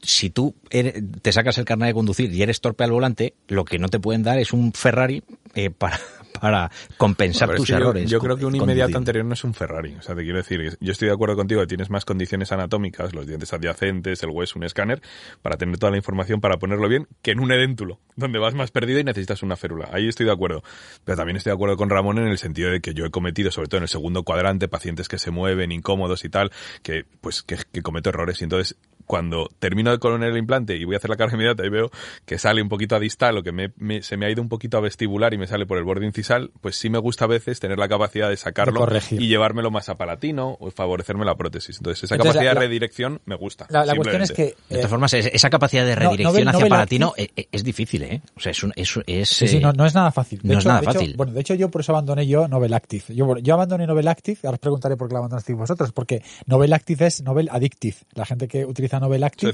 si 0.00 0.30
tú 0.30 0.54
eres- 0.70 1.02
te 1.20 1.32
sacas 1.32 1.58
el 1.58 1.64
carnet 1.64 1.88
de 1.88 1.94
conducir 1.94 2.32
y 2.32 2.40
eres 2.42 2.60
torpe 2.60 2.84
al 2.84 2.92
volante, 2.92 3.34
lo 3.48 3.64
que 3.64 3.80
no 3.80 3.88
te 3.88 3.98
pueden 3.98 4.22
dar 4.22 4.38
es 4.38 4.52
un 4.52 4.72
Ferrari 4.72 5.24
eh, 5.56 5.70
para, 5.70 5.98
para 6.40 6.70
compensar 6.96 7.48
Bueno, 7.48 7.60
tus 7.60 7.68
yo- 7.68 7.76
errores. 7.76 8.10
Yo, 8.10 8.18
creo 8.20 8.36
que 8.36 8.44
un 8.46 8.54
inmediato 8.56 8.96
anterior 8.98 9.24
no 9.24 9.34
es 9.34 9.44
un 9.44 9.54
Ferrari. 9.54 9.94
O 9.96 10.02
sea, 10.02 10.14
te 10.14 10.22
quiero 10.22 10.38
decir, 10.38 10.76
yo 10.80 10.92
estoy 10.92 11.08
de 11.08 11.14
acuerdo 11.14 11.36
contigo 11.36 11.60
que 11.60 11.66
tienes 11.66 11.90
más 11.90 12.04
condiciones 12.04 12.52
anatómicas, 12.52 13.14
los 13.14 13.26
dientes 13.26 13.52
adyacentes, 13.52 14.22
el 14.22 14.30
hueso, 14.30 14.58
un 14.58 14.64
escáner, 14.64 15.00
para 15.42 15.56
tener 15.56 15.78
toda 15.78 15.90
la 15.90 15.96
información 15.98 16.40
para 16.40 16.58
ponerlo 16.58 16.88
bien, 16.88 17.06
que 17.22 17.30
en 17.32 17.40
un 17.40 17.52
edéntulo, 17.52 18.00
donde 18.16 18.38
vas 18.38 18.54
más 18.54 18.70
perdido 18.70 18.98
y 19.00 19.04
necesitas 19.04 19.42
una 19.42 19.56
férula. 19.56 19.88
Ahí 19.92 20.08
estoy 20.08 20.26
de 20.26 20.32
acuerdo. 20.32 20.62
Pero 21.04 21.16
también 21.16 21.36
estoy 21.36 21.50
de 21.50 21.54
acuerdo 21.54 21.76
con 21.76 21.90
Ramón 21.90 22.18
en 22.18 22.28
el 22.28 22.38
sentido 22.38 22.70
de 22.70 22.80
que 22.80 22.94
yo 22.94 23.04
he 23.04 23.10
cometido, 23.10 23.50
sobre 23.50 23.68
todo 23.68 23.78
en 23.78 23.82
el 23.84 23.88
segundo 23.88 24.22
cuadrante, 24.22 24.68
pacientes 24.68 25.08
que 25.08 25.18
se 25.18 25.30
mueven, 25.30 25.72
incómodos 25.72 26.24
y 26.24 26.28
tal, 26.28 26.50
que 26.82 27.04
pues 27.20 27.42
que, 27.42 27.56
que 27.72 27.82
cometo 27.82 28.10
errores. 28.10 28.40
Y 28.40 28.44
entonces, 28.44 28.76
cuando 29.08 29.48
termino 29.58 29.90
de 29.90 29.98
colonar 29.98 30.28
el 30.28 30.36
implante 30.36 30.76
y 30.76 30.84
voy 30.84 30.94
a 30.94 30.98
hacer 30.98 31.10
la 31.10 31.16
carga 31.16 31.34
inmediata 31.34 31.64
y 31.66 31.70
veo 31.70 31.90
que 32.24 32.38
sale 32.38 32.62
un 32.62 32.68
poquito 32.68 32.94
a 32.94 33.00
distal 33.00 33.38
o 33.38 33.42
que 33.42 33.50
me- 33.50 33.72
me- 33.78 34.02
se 34.02 34.16
me 34.16 34.26
ha 34.26 34.30
ido 34.30 34.40
un 34.42 34.48
poquito 34.48 34.76
a 34.78 34.80
vestibular 34.80 35.34
y 35.34 35.38
me 35.38 35.46
sale 35.48 35.66
por 35.66 35.78
el 35.78 35.84
borde 35.84 36.06
incisal, 36.06 36.52
pues 36.60 36.76
sí 36.76 36.90
me 36.90 36.98
gusta 36.98 37.24
a 37.24 37.28
veces 37.28 37.58
tener 37.58 37.78
la 37.78 37.88
capacidad 37.88 38.28
de 38.28 38.36
sacarlo 38.36 38.86
De 38.86 39.00
y 39.10 39.26
llevármelo 39.28 39.70
más 39.72 39.88
a 39.88 39.96
palatino 39.96 40.56
o 40.60 40.70
favorecerme 40.70 41.24
la 41.24 41.34
prótesis. 41.36 41.78
Entonces, 41.78 42.04
esa 42.04 42.14
Entonces, 42.14 42.34
capacidad 42.34 42.54
la- 42.54 42.60
de 42.60 42.66
redirección 42.66 43.20
me 43.24 43.34
gusta. 43.34 43.66
La, 43.70 43.84
la 43.84 43.96
cuestión 43.96 44.22
es 44.22 44.30
que... 44.30 44.42
De 44.44 44.50
eh, 44.50 44.54
todas 44.76 44.90
formas, 44.90 45.12
es- 45.14 45.26
esa 45.32 45.50
capacidad 45.50 45.84
de 45.86 45.96
No, 45.96 46.10
redirección 46.10 46.48
hacia 46.48 46.66
Palatino 46.68 47.14
Active- 47.16 47.32
es, 47.34 47.48
es 47.50 47.64
difícil, 47.64 48.02
¿eh? 48.02 48.20
O 48.36 48.40
sea, 48.40 48.52
es, 48.52 48.62
un- 48.62 48.72
es, 48.76 48.94
es, 49.06 49.28
Sí, 49.30 49.48
sí, 49.48 49.56
eh, 49.56 49.60
no, 49.60 49.72
no 49.72 49.86
es 49.86 49.94
nada 49.94 50.12
fácil. 50.12 50.40
De 50.42 50.52
no 50.52 50.58
es 50.58 50.66
nada 50.66 50.80
hecho, 50.80 50.92
fácil. 50.92 51.14
bueno, 51.16 51.32
de 51.32 51.40
hecho 51.40 51.54
yo 51.54 51.70
por 51.70 51.80
eso 51.80 51.92
abandoné 51.92 52.26
yo 52.26 52.46
Novel 52.46 52.74
Active. 52.74 53.04
Yo, 53.08 53.38
yo 53.38 53.54
abandoné 53.54 53.86
Novel 53.86 54.06
Active, 54.08 54.38
ahora 54.44 54.56
os 54.56 54.60
preguntaré 54.60 54.96
por 54.98 55.08
qué 55.08 55.14
la 55.14 55.20
abandonasteis 55.20 55.56
vosotros, 55.56 55.92
porque 55.92 56.22
Novel 56.46 56.74
Active 56.74 57.06
es 57.06 57.22
Novel 57.22 57.48
Addictive. 57.50 57.96
La 58.12 58.26
gente 58.26 58.46
que 58.48 58.64
utiliza 58.66 58.97
Novel 59.00 59.24
Active 59.24 59.52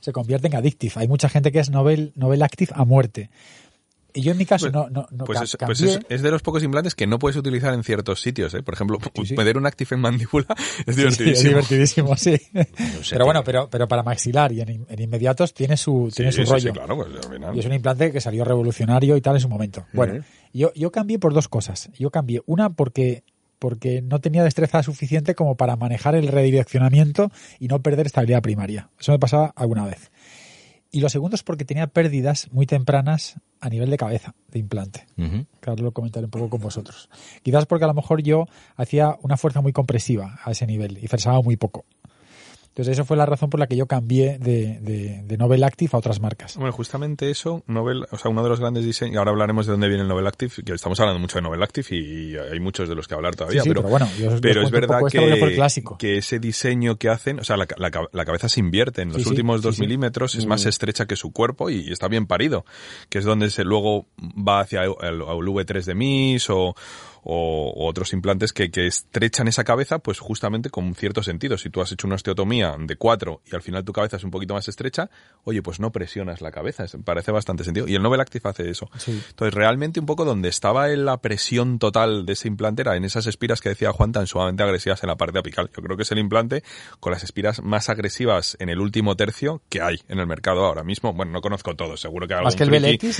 se 0.00 0.12
convierte 0.12 0.46
en 0.48 0.56
Addictive. 0.56 0.92
Hay 0.96 1.08
mucha 1.08 1.28
gente 1.28 1.52
que 1.52 1.60
es 1.60 1.70
Novel, 1.70 2.12
Novel 2.16 2.42
Active 2.42 2.72
a 2.74 2.84
muerte. 2.84 3.30
Y 4.14 4.20
yo 4.20 4.32
en 4.32 4.36
mi 4.36 4.44
caso 4.44 4.66
Pues, 4.70 4.74
no, 4.74 4.90
no, 4.90 5.08
no 5.10 5.24
pues 5.24 5.38
ca- 5.38 5.44
es, 5.44 5.56
pues 5.64 5.80
es- 5.80 6.00
es 6.10 6.20
de 6.20 6.30
los 6.30 6.42
pocos 6.42 6.62
implantes 6.62 6.94
que 6.94 7.06
no 7.06 7.18
puedes 7.18 7.34
utilizar 7.34 7.72
en 7.72 7.82
ciertos 7.82 8.20
sitios. 8.20 8.52
¿eh? 8.52 8.62
Por 8.62 8.74
ejemplo, 8.74 8.98
Sí, 9.14 9.24
sí. 9.28 9.34
meter 9.34 9.56
un 9.56 9.64
Active 9.64 9.94
en 9.94 10.00
mandíbula 10.02 10.46
es 10.86 10.94
Sí, 10.96 11.00
sí, 11.00 11.06
es 11.08 11.18
divertidísimo. 11.42 11.48
divertidísimo, 11.48 12.16
sí. 12.16 12.36
sé 13.02 13.10
pero 13.12 13.24
bueno, 13.24 13.42
pero, 13.42 13.70
pero 13.70 13.88
para 13.88 14.02
maxilar 14.02 14.52
y 14.52 14.60
en, 14.60 14.84
en 14.86 15.00
inmediatos 15.00 15.54
tiene 15.54 15.78
su, 15.78 16.10
tiene 16.14 16.30
su 16.30 16.42
sí, 16.42 16.44
sí, 16.46 16.52
rollo. 16.52 16.72
claro, 16.74 16.96
pues. 16.96 17.08
Y 17.56 17.60
es 17.60 17.64
un 17.64 17.72
implante 17.72 18.12
que 18.12 18.20
salió 18.20 18.44
revolucionario 18.44 19.16
y 19.16 19.22
tal 19.22 19.36
en 19.36 19.40
su 19.40 19.48
momento. 19.48 19.86
Bueno, 19.94 20.22
yo, 20.52 20.74
yo 20.74 20.92
cambié 20.92 21.18
por 21.18 21.32
dos 21.32 21.48
cosas. 21.48 21.88
Yo 21.98 22.10
cambié 22.10 22.42
una 22.44 22.68
porque 22.68 23.24
porque 23.62 24.02
no 24.02 24.20
tenía 24.20 24.42
destreza 24.42 24.82
suficiente 24.82 25.36
como 25.36 25.56
para 25.56 25.76
manejar 25.76 26.16
el 26.16 26.26
redireccionamiento 26.26 27.30
y 27.60 27.68
no 27.68 27.80
perder 27.80 28.06
estabilidad 28.06 28.42
primaria. 28.42 28.90
Eso 28.98 29.12
me 29.12 29.20
pasaba 29.20 29.52
alguna 29.54 29.86
vez. 29.86 30.10
Y 30.90 30.98
lo 30.98 31.08
segundo 31.08 31.36
es 31.36 31.44
porque 31.44 31.64
tenía 31.64 31.86
pérdidas 31.86 32.48
muy 32.50 32.66
tempranas 32.66 33.36
a 33.60 33.68
nivel 33.68 33.88
de 33.88 33.98
cabeza 33.98 34.34
de 34.48 34.58
implante. 34.58 35.06
Ahora 35.64 35.80
lo 35.80 35.92
comentaré 35.92 36.24
un 36.24 36.32
poco 36.32 36.50
con 36.50 36.60
vosotros. 36.60 37.08
Quizás 37.44 37.66
porque 37.66 37.84
a 37.84 37.86
lo 37.86 37.94
mejor 37.94 38.20
yo 38.24 38.46
hacía 38.74 39.16
una 39.22 39.36
fuerza 39.36 39.60
muy 39.60 39.72
compresiva 39.72 40.40
a 40.42 40.50
ese 40.50 40.66
nivel 40.66 40.98
y 41.00 41.06
fresaba 41.06 41.40
muy 41.40 41.56
poco. 41.56 41.84
Entonces, 42.72 42.92
eso 42.94 43.04
fue 43.04 43.18
la 43.18 43.26
razón 43.26 43.50
por 43.50 43.60
la 43.60 43.66
que 43.66 43.76
yo 43.76 43.86
cambié 43.86 44.38
de, 44.38 44.78
de, 44.80 45.22
de 45.24 45.36
Novel 45.36 45.62
Active 45.62 45.90
a 45.92 45.98
otras 45.98 46.20
marcas. 46.20 46.56
Bueno, 46.56 46.72
justamente 46.72 47.30
eso, 47.30 47.62
Nobel, 47.66 48.06
o 48.10 48.16
sea, 48.16 48.30
uno 48.30 48.42
de 48.42 48.48
los 48.48 48.60
grandes 48.60 48.84
diseños, 48.86 49.14
y 49.14 49.18
ahora 49.18 49.30
hablaremos 49.30 49.66
de 49.66 49.72
dónde 49.72 49.88
viene 49.88 50.02
el 50.04 50.08
Nobel 50.08 50.26
Active, 50.26 50.52
que 50.64 50.72
estamos 50.72 50.98
hablando 51.00 51.20
mucho 51.20 51.36
de 51.36 51.42
Nobel 51.42 51.62
Active 51.62 51.86
y 51.94 52.34
hay 52.36 52.60
muchos 52.60 52.88
de 52.88 52.94
los 52.94 53.06
que 53.06 53.14
hablar 53.14 53.36
todavía, 53.36 53.60
Sí, 53.62 53.68
sí, 53.68 53.70
pero, 53.70 53.82
pero 53.82 53.90
bueno, 53.90 54.08
yo 54.18 54.40
pero 54.40 54.62
es 54.62 54.70
cuento 54.70 54.88
un 55.20 55.28
verdad 55.28 55.34
el 55.34 55.48
que, 55.50 55.54
clásico. 55.54 55.98
que 55.98 56.16
ese 56.16 56.38
diseño 56.38 56.96
que 56.96 57.10
hacen, 57.10 57.40
o 57.40 57.44
sea, 57.44 57.58
la, 57.58 57.66
la 57.76 57.90
la 58.10 58.24
cabeza 58.24 58.48
se 58.48 58.60
invierte 58.60 59.02
en 59.02 59.12
los 59.12 59.22
Sí, 59.22 59.28
últimos 59.28 59.60
dos 59.60 59.78
milímetros, 59.78 60.34
es 60.34 60.46
más 60.46 60.64
estrecha 60.64 61.04
que 61.06 61.16
su 61.16 61.30
cuerpo 61.30 61.68
y, 61.68 61.92
está 61.92 62.08
bien 62.08 62.26
parido, 62.26 62.64
que 63.10 63.18
es 63.18 63.24
donde 63.26 63.50
se 63.50 63.64
luego 63.64 64.06
va 64.18 64.60
hacia 64.60 64.84
el, 64.84 64.92
el 65.02 65.20
V3 65.20 65.84
de 65.84 65.94
MIS 65.94 66.48
o, 66.50 66.74
o, 67.22 67.72
o 67.74 67.86
otros 67.86 68.12
implantes 68.12 68.52
que, 68.52 68.70
que 68.70 68.86
estrechan 68.86 69.48
esa 69.48 69.64
cabeza, 69.64 69.98
pues 69.98 70.18
justamente 70.18 70.70
con 70.70 70.94
cierto 70.94 71.22
sentido. 71.22 71.56
Si 71.58 71.70
tú 71.70 71.80
has 71.80 71.92
hecho 71.92 72.06
una 72.06 72.16
osteotomía 72.16 72.76
de 72.78 72.96
4 72.96 73.42
y 73.50 73.54
al 73.54 73.62
final 73.62 73.84
tu 73.84 73.92
cabeza 73.92 74.16
es 74.16 74.24
un 74.24 74.30
poquito 74.30 74.54
más 74.54 74.68
estrecha, 74.68 75.10
oye, 75.44 75.62
pues 75.62 75.80
no 75.80 75.90
presionas 75.92 76.40
la 76.40 76.50
cabeza. 76.50 76.84
Parece 77.04 77.32
bastante 77.32 77.64
sentido. 77.64 77.86
Y 77.88 77.94
el 77.94 78.02
Nobel 78.02 78.20
Active 78.20 78.48
hace 78.48 78.70
eso. 78.70 78.90
Sí. 78.98 79.22
Entonces, 79.30 79.54
realmente 79.54 80.00
un 80.00 80.06
poco 80.06 80.24
donde 80.24 80.48
estaba 80.48 80.90
en 80.90 81.04
la 81.04 81.18
presión 81.20 81.78
total 81.78 82.26
de 82.26 82.32
ese 82.32 82.48
implante 82.48 82.82
era 82.82 82.96
en 82.96 83.04
esas 83.04 83.26
espiras 83.26 83.60
que 83.60 83.68
decía 83.68 83.92
Juan 83.92 84.12
tan 84.12 84.26
sumamente 84.26 84.62
agresivas 84.62 85.02
en 85.02 85.08
la 85.08 85.16
parte 85.16 85.38
apical. 85.38 85.70
Yo 85.76 85.82
creo 85.82 85.96
que 85.96 86.02
es 86.02 86.12
el 86.12 86.18
implante 86.18 86.62
con 87.00 87.12
las 87.12 87.22
espiras 87.22 87.62
más 87.62 87.88
agresivas 87.88 88.56
en 88.60 88.68
el 88.68 88.80
último 88.80 89.16
tercio 89.16 89.62
que 89.68 89.80
hay 89.80 90.00
en 90.08 90.18
el 90.18 90.26
mercado 90.26 90.64
ahora 90.64 90.82
mismo. 90.82 91.12
Bueno, 91.12 91.32
no 91.32 91.40
conozco 91.40 91.74
todos, 91.76 92.00
seguro 92.00 92.26
que 92.26 92.34
hay 92.34 92.44
¿Más 92.44 92.56
que 92.56 92.64
el 92.64 92.70
BLX, 92.70 93.16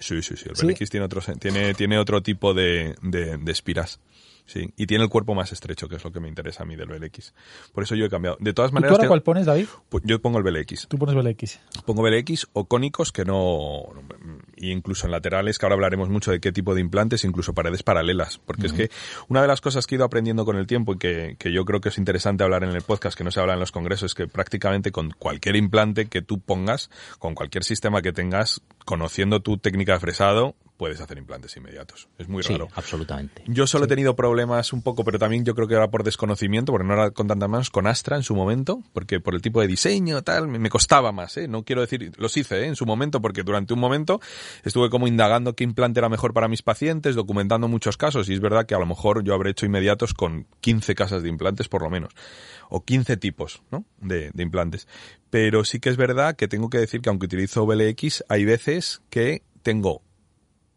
Sí, 0.00 0.22
sí, 0.22 0.36
sí, 0.36 0.48
el 0.48 0.56
Sí. 0.56 0.66
BLX 0.66 0.90
tiene 0.90 1.06
otro, 1.06 1.20
tiene, 1.38 1.74
tiene 1.74 1.98
otro 1.98 2.22
tipo 2.22 2.54
de, 2.54 2.94
de, 3.02 3.35
de 3.44 3.52
espiras. 3.52 4.00
Sí, 4.48 4.72
y 4.76 4.86
tiene 4.86 5.02
el 5.02 5.10
cuerpo 5.10 5.34
más 5.34 5.50
estrecho, 5.50 5.88
que 5.88 5.96
es 5.96 6.04
lo 6.04 6.12
que 6.12 6.20
me 6.20 6.28
interesa 6.28 6.62
a 6.62 6.66
mí 6.66 6.76
del 6.76 6.86
BLX. 6.86 7.34
Por 7.72 7.82
eso 7.82 7.96
yo 7.96 8.04
he 8.04 8.08
cambiado. 8.08 8.36
De 8.38 8.52
todas 8.54 8.70
¿Tú 8.70 8.74
maneras, 8.74 8.92
ahora 8.92 9.00
tengo- 9.02 9.10
cuál 9.10 9.22
pones, 9.24 9.44
David? 9.44 9.66
pues 9.88 10.04
yo 10.06 10.22
pongo 10.22 10.38
el 10.38 10.44
BLX. 10.44 10.86
Tú 10.86 10.98
pones 10.98 11.16
BLX. 11.16 11.58
Pongo 11.84 12.02
BLX 12.02 12.46
o 12.52 12.66
cónicos 12.66 13.10
que 13.10 13.24
no, 13.24 13.86
y 14.56 14.70
incluso 14.70 15.06
en 15.06 15.10
laterales, 15.10 15.58
que 15.58 15.66
ahora 15.66 15.74
hablaremos 15.74 16.10
mucho 16.10 16.30
de 16.30 16.38
qué 16.38 16.52
tipo 16.52 16.76
de 16.76 16.80
implantes, 16.80 17.24
incluso 17.24 17.54
paredes 17.54 17.82
paralelas. 17.82 18.38
Porque 18.38 18.68
es 18.68 18.72
que 18.72 18.88
una 19.26 19.42
de 19.42 19.48
las 19.48 19.60
cosas 19.60 19.84
que 19.84 19.96
he 19.96 19.98
ido 19.98 20.04
aprendiendo 20.04 20.44
con 20.44 20.56
el 20.56 20.68
tiempo 20.68 20.92
y 20.94 20.98
que, 20.98 21.34
que 21.40 21.52
yo 21.52 21.64
creo 21.64 21.80
que 21.80 21.88
es 21.88 21.98
interesante 21.98 22.44
hablar 22.44 22.62
en 22.62 22.70
el 22.70 22.82
podcast, 22.82 23.18
que 23.18 23.24
no 23.24 23.32
se 23.32 23.40
habla 23.40 23.54
en 23.54 23.58
los 23.60 23.72
congresos, 23.72 24.12
es 24.12 24.14
que 24.14 24.28
prácticamente 24.28 24.92
con 24.92 25.10
cualquier 25.10 25.56
implante 25.56 26.06
que 26.06 26.22
tú 26.22 26.38
pongas, 26.38 26.88
con 27.18 27.34
cualquier 27.34 27.64
sistema 27.64 28.00
que 28.00 28.12
tengas, 28.12 28.62
conociendo 28.84 29.40
tu 29.40 29.58
técnica 29.58 29.94
de 29.94 29.98
fresado, 29.98 30.54
puedes 30.76 31.00
hacer 31.00 31.18
implantes 31.18 31.56
inmediatos. 31.56 32.08
Es 32.18 32.28
muy 32.28 32.42
Sí, 32.42 32.52
raro. 32.52 32.68
absolutamente. 32.74 33.42
Yo 33.46 33.66
solo 33.66 33.86
he 33.86 33.88
tenido 33.88 34.14
problemas 34.14 34.72
un 34.72 34.82
poco, 34.82 35.04
pero 35.04 35.18
también 35.18 35.44
yo 35.44 35.54
creo 35.54 35.66
que 35.68 35.74
era 35.74 35.90
por 35.90 36.04
desconocimiento, 36.04 36.72
porque 36.72 36.86
no 36.86 36.94
era 36.94 37.10
con 37.10 37.26
tantas 37.26 37.48
manos, 37.48 37.70
con 37.70 37.86
Astra 37.86 38.16
en 38.16 38.22
su 38.22 38.34
momento, 38.34 38.82
porque 38.92 39.20
por 39.20 39.34
el 39.34 39.42
tipo 39.42 39.60
de 39.60 39.66
diseño, 39.66 40.22
tal, 40.22 40.48
me, 40.48 40.68
costaba 40.68 41.12
más, 41.12 41.36
¿eh? 41.36 41.48
No 41.48 41.64
quiero 41.64 41.80
decir, 41.80 42.12
los 42.18 42.36
hice, 42.36 42.62
¿eh? 42.62 42.66
En 42.66 42.76
su 42.76 42.86
momento, 42.86 43.20
porque 43.22 43.42
durante 43.42 43.74
un 43.74 43.80
momento 43.80 44.20
estuve 44.64 44.90
como 44.90 45.06
indagando 45.08 45.54
qué 45.54 45.64
implante 45.64 46.00
era 46.00 46.08
mejor 46.08 46.32
para 46.34 46.48
mis 46.48 46.62
pacientes, 46.62 47.14
documentando 47.14 47.68
muchos 47.68 47.96
casos, 47.96 48.28
y 48.28 48.34
es 48.34 48.40
verdad 48.40 48.66
que 48.66 48.74
a 48.74 48.78
lo 48.78 48.86
mejor 48.86 49.24
yo 49.24 49.34
habré 49.34 49.50
hecho 49.50 49.66
inmediatos 49.66 50.14
con 50.14 50.46
15 50.60 50.94
casas 50.94 51.22
de 51.22 51.28
implantes 51.28 51.68
por 51.68 51.82
lo 51.82 51.90
menos, 51.90 52.12
o 52.68 52.84
15 52.84 53.16
tipos, 53.16 53.62
¿no? 53.70 53.84
De, 54.00 54.30
de 54.34 54.42
implantes. 54.42 54.86
Pero 55.30 55.64
sí 55.64 55.80
que 55.80 55.88
es 55.88 55.96
verdad 55.96 56.36
que 56.36 56.48
tengo 56.48 56.70
que 56.70 56.78
decir 56.78 57.00
que 57.00 57.08
aunque 57.08 57.26
utilizo 57.26 57.66
VLX, 57.66 58.24
hay 58.28 58.44
veces 58.44 59.02
que 59.10 59.42
tengo 59.62 60.02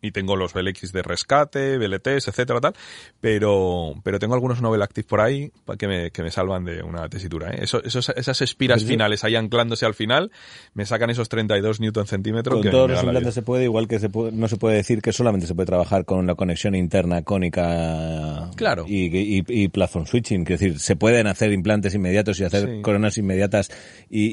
y 0.02 0.12
tengo 0.12 0.36
los 0.36 0.54
VLX 0.54 0.92
de 0.94 1.02
rescate, 1.02 1.78
VLTs, 1.78 2.28
etcétera, 2.30 2.60
tal, 2.62 2.74
pero, 3.20 3.96
pero 4.04 4.20
tengo 4.20 4.34
algunos 4.34 4.62
Novel 4.62 4.82
Active 4.82 5.08
por 5.08 5.22
ahí 5.22 5.52
que 5.78 5.88
me, 5.88 6.12
que 6.12 6.24
me 6.24 6.32
salvan 6.32 6.66
de 6.66 6.82
una 6.84 7.08
tesitura, 7.10 7.52
¿eh? 7.52 7.60
Eso, 7.64 7.84
esos, 7.84 8.10
esas 8.10 8.42
espiras 8.42 8.84
finales 8.84 9.24
ahí 9.24 9.36
anclándose 9.36 9.86
al 9.86 9.94
final, 9.94 10.32
me 10.74 10.86
sacan 10.86 11.10
esos 11.10 11.28
32 11.30 11.80
newton 11.80 12.08
centímetro 12.08 12.54
Con 12.54 12.64
que 12.64 12.70
todos 12.70 12.90
los 12.90 13.04
implantes 13.04 13.34
se 13.34 13.42
puede, 13.42 13.66
igual 13.66 13.88
que 13.88 14.00
se 14.00 14.10
puede- 14.10 14.32
no 14.32 14.48
se 14.48 14.58
puede 14.58 14.76
decir 14.78 15.02
que 15.02 15.12
solamente 15.14 15.48
se 15.48 15.56
puede 15.56 15.66
trabajar 15.68 16.06
con 16.06 16.26
la 16.28 16.36
conexión 16.36 16.76
interna 16.76 17.24
cónica 17.24 18.50
Claro. 18.56 18.86
y, 18.88 19.06
y, 19.40 19.44
y 19.48 19.68
platform 19.70 20.06
switching. 20.06 20.42
Es 20.44 20.60
decir, 20.60 20.80
se 20.80 20.96
pueden 20.96 21.28
hacer 21.28 21.52
implantes 21.52 21.94
inmediatos 21.96 22.40
y 22.40 22.44
hacer 22.44 22.60
Sí. 22.70 22.82
coronas 22.82 23.18
inmediatas 23.18 23.70
y, 24.10 24.28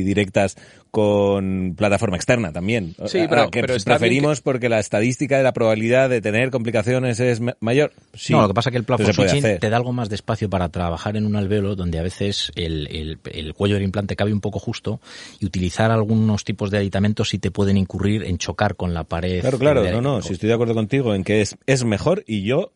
y 0.00 0.02
directas 0.02 0.56
con 0.92 1.74
plataforma 1.74 2.16
externa 2.16 2.52
también. 2.52 2.94
Sí, 3.06 3.20
Ah, 3.20 3.26
pero- 3.28 3.50
que 3.50 3.62
pero 3.62 3.74
está 3.74 3.92
bien 3.92 3.98
preferimos 3.98 4.42
porque 4.42 4.68
la 4.68 4.78
estadística 4.78 5.38
de 5.38 5.42
la 5.42 5.54
probabilidad 5.54 6.10
de 6.10 6.20
tener 6.20 6.50
complicaciones 6.50 7.18
es 7.18 7.40
ma- 7.40 7.56
mayor. 7.60 7.92
Sí, 8.12 8.34
no, 8.34 8.42
lo 8.42 8.48
que 8.48 8.54
pasa 8.54 8.68
es 8.68 8.72
que 8.72 8.78
el 8.78 8.84
platform 8.84 9.12
switching 9.14 9.58
te 9.58 9.70
da 9.70 9.78
algo 9.78 9.94
más 9.94 10.10
de 10.10 10.16
espacio 10.16 10.50
para 10.50 10.68
trabajar 10.68 11.16
en 11.16 11.24
un 11.24 11.34
alveolo 11.34 11.76
donde 11.76 11.98
a 11.98 12.02
veces 12.02 12.52
el, 12.56 12.86
el- 12.88 13.18
el 13.32 13.54
cuello 13.54 13.76
del 13.76 13.84
implante 13.84 14.16
cabe 14.16 14.34
un 14.34 14.42
poco 14.42 14.58
justo 14.58 15.00
y 15.40 15.46
utilizar 15.46 15.90
algunos 15.90 16.44
tipos 16.44 16.70
de 16.70 16.76
aditamentos 16.76 17.30
sí 17.30 17.38
te 17.38 17.50
pueden 17.50 17.78
incurrir 17.78 18.22
en 18.24 18.36
chocar 18.36 18.76
con 18.76 18.92
la 18.92 19.04
pared. 19.04 19.40
Claro, 19.40 19.58
claro, 19.58 19.90
no, 19.90 20.02
no, 20.02 20.20
si 20.20 20.34
estoy 20.34 20.48
de 20.50 20.54
acuerdo 20.54 20.74
contigo 20.74 21.14
en 21.14 21.24
que 21.24 21.40
es, 21.40 21.56
es 21.66 21.84
mejor 21.84 22.22
y 22.26 22.42
yo 22.44 22.70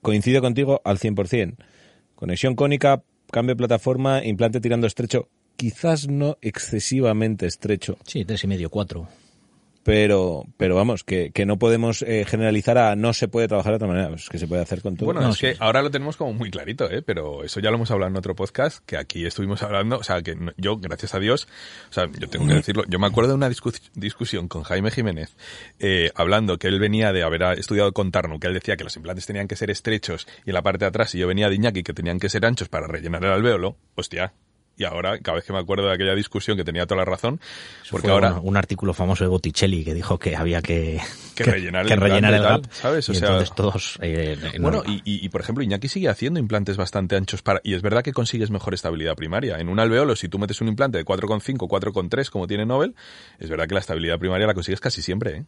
coincido 0.00 0.40
contigo 0.40 0.80
al 0.84 0.98
100%. 0.98 1.54
Conexión 2.16 2.56
cónica, 2.56 3.02
cambio 3.30 3.54
de 3.54 3.58
plataforma, 3.58 4.24
implante 4.24 4.60
tirando 4.60 4.88
estrecho, 4.88 5.28
quizás 5.62 6.08
no 6.08 6.38
excesivamente 6.42 7.46
estrecho, 7.46 7.96
Sí, 8.04 8.24
tres 8.24 8.42
y 8.42 8.48
medio, 8.48 8.68
cuatro. 8.68 9.06
pero, 9.84 10.44
pero 10.56 10.74
vamos, 10.74 11.04
que, 11.04 11.30
que 11.30 11.46
no 11.46 11.56
podemos 11.56 12.02
eh, 12.02 12.24
generalizar 12.26 12.78
a 12.78 12.96
no 12.96 13.12
se 13.12 13.28
puede 13.28 13.46
trabajar 13.46 13.70
de 13.72 13.76
otra 13.76 13.86
manera, 13.86 14.08
pues 14.08 14.28
que 14.28 14.38
se 14.38 14.48
puede 14.48 14.60
hacer 14.62 14.82
con 14.82 14.96
todo. 14.96 15.06
Bueno, 15.06 15.20
No, 15.20 15.28
es 15.30 15.36
sí, 15.36 15.40
que 15.46 15.52
sí. 15.52 15.58
ahora 15.60 15.82
lo 15.82 15.90
tenemos 15.92 16.16
como 16.16 16.32
muy 16.32 16.50
clarito, 16.50 16.90
¿eh? 16.90 17.00
Pero 17.02 17.44
eso 17.44 17.60
ya 17.60 17.70
lo 17.70 17.76
hemos 17.76 17.92
hablado 17.92 18.10
en 18.10 18.16
otro 18.16 18.34
podcast, 18.34 18.84
que 18.86 18.96
aquí 18.96 19.24
estuvimos 19.24 19.62
hablando, 19.62 19.98
o 19.98 20.02
sea, 20.02 20.20
que 20.22 20.34
no- 20.34 20.52
yo, 20.56 20.78
gracias 20.78 21.14
a 21.14 21.20
Dios, 21.20 21.46
o 21.90 21.92
sea, 21.92 22.08
yo 22.18 22.28
tengo 22.28 22.48
que 22.48 22.54
decirlo, 22.54 22.82
yo 22.88 22.98
me 22.98 23.06
acuerdo 23.06 23.30
de 23.30 23.36
una 23.36 23.48
discus- 23.48 23.80
discusión 23.94 24.48
con 24.48 24.64
Jaime 24.64 24.90
Jiménez, 24.90 25.36
eh, 25.78 26.10
hablando 26.16 26.58
que 26.58 26.66
él 26.66 26.80
venía 26.80 27.12
de 27.12 27.22
haber 27.22 27.42
estudiado 27.56 27.92
con 27.92 28.10
Tarnu, 28.10 28.40
que 28.40 28.48
él 28.48 28.54
decía 28.54 28.76
que 28.76 28.82
los 28.84 28.96
implantes 28.96 29.26
tenían 29.26 29.46
que 29.46 29.54
ser 29.54 29.70
estrechos 29.70 30.26
y 30.44 30.50
en 30.50 30.54
la 30.54 30.62
parte 30.62 30.84
de 30.84 30.88
atrás, 30.88 31.14
y 31.14 31.18
yo 31.18 31.28
venía 31.28 31.48
de 31.48 31.54
Iñaki, 31.54 31.82
que 31.84 31.92
tenían 31.92 32.18
que 32.18 32.28
ser 32.28 32.44
anchos 32.46 32.68
para 32.68 32.88
rellenar 32.88 33.24
el 33.24 33.30
alvéolo, 33.32 33.76
hostia. 33.94 34.32
Y 34.76 34.84
ahora, 34.84 35.18
cada 35.18 35.36
vez 35.36 35.44
que 35.44 35.52
me 35.52 35.58
acuerdo 35.58 35.86
de 35.86 35.92
aquella 35.94 36.14
discusión, 36.14 36.56
que 36.56 36.64
tenía 36.64 36.86
toda 36.86 37.00
la 37.00 37.04
razón, 37.04 37.38
porque 37.90 38.08
ahora... 38.10 38.34
un, 38.40 38.48
un 38.48 38.56
artículo 38.56 38.94
famoso 38.94 39.22
de 39.22 39.28
Botticelli 39.28 39.84
que 39.84 39.92
dijo 39.94 40.18
que 40.18 40.34
había 40.34 40.62
que, 40.62 40.98
Que 41.36 41.44
rellenar 41.44 41.82
el 41.82 41.88
que 41.88 41.96
rellenar 41.96 42.32
el 42.34 42.42
gap. 42.42 42.62
tal, 42.62 42.72
¿sabes? 42.72 43.08
O 43.08 43.12
y 43.12 43.16
sea- 43.16 43.28
entonces 43.28 43.54
todos... 43.54 43.98
eh, 44.00 44.36
Bueno, 44.58 44.82
no- 44.84 44.90
y, 44.90 44.96
y, 45.04 45.24
y, 45.24 45.28
por 45.28 45.42
ejemplo, 45.42 45.62
Iñaki 45.62 45.88
sigue 45.88 46.08
haciendo 46.08 46.40
implantes 46.40 46.76
bastante 46.78 47.16
anchos 47.16 47.42
para, 47.42 47.60
y 47.62 47.74
es 47.74 47.82
verdad 47.82 48.02
que 48.02 48.12
consigues 48.12 48.50
mejor 48.50 48.72
estabilidad 48.74 49.14
primaria. 49.14 49.58
En 49.58 49.68
un 49.68 49.78
alveolo, 49.78 50.16
si 50.16 50.28
tú 50.28 50.38
metes 50.38 50.60
un 50.62 50.68
implante 50.68 50.96
de 50.98 51.04
4,5, 51.04 51.58
4,3, 51.68 52.30
como 52.30 52.46
tiene 52.46 52.64
Nobel, 52.64 52.94
es 53.38 53.50
verdad 53.50 53.66
que 53.68 53.74
la 53.74 53.80
estabilidad 53.80 54.18
primaria 54.18 54.46
la 54.46 54.54
consigues 54.54 54.80
casi 54.80 55.02
siempre, 55.02 55.36
¿eh? 55.36 55.44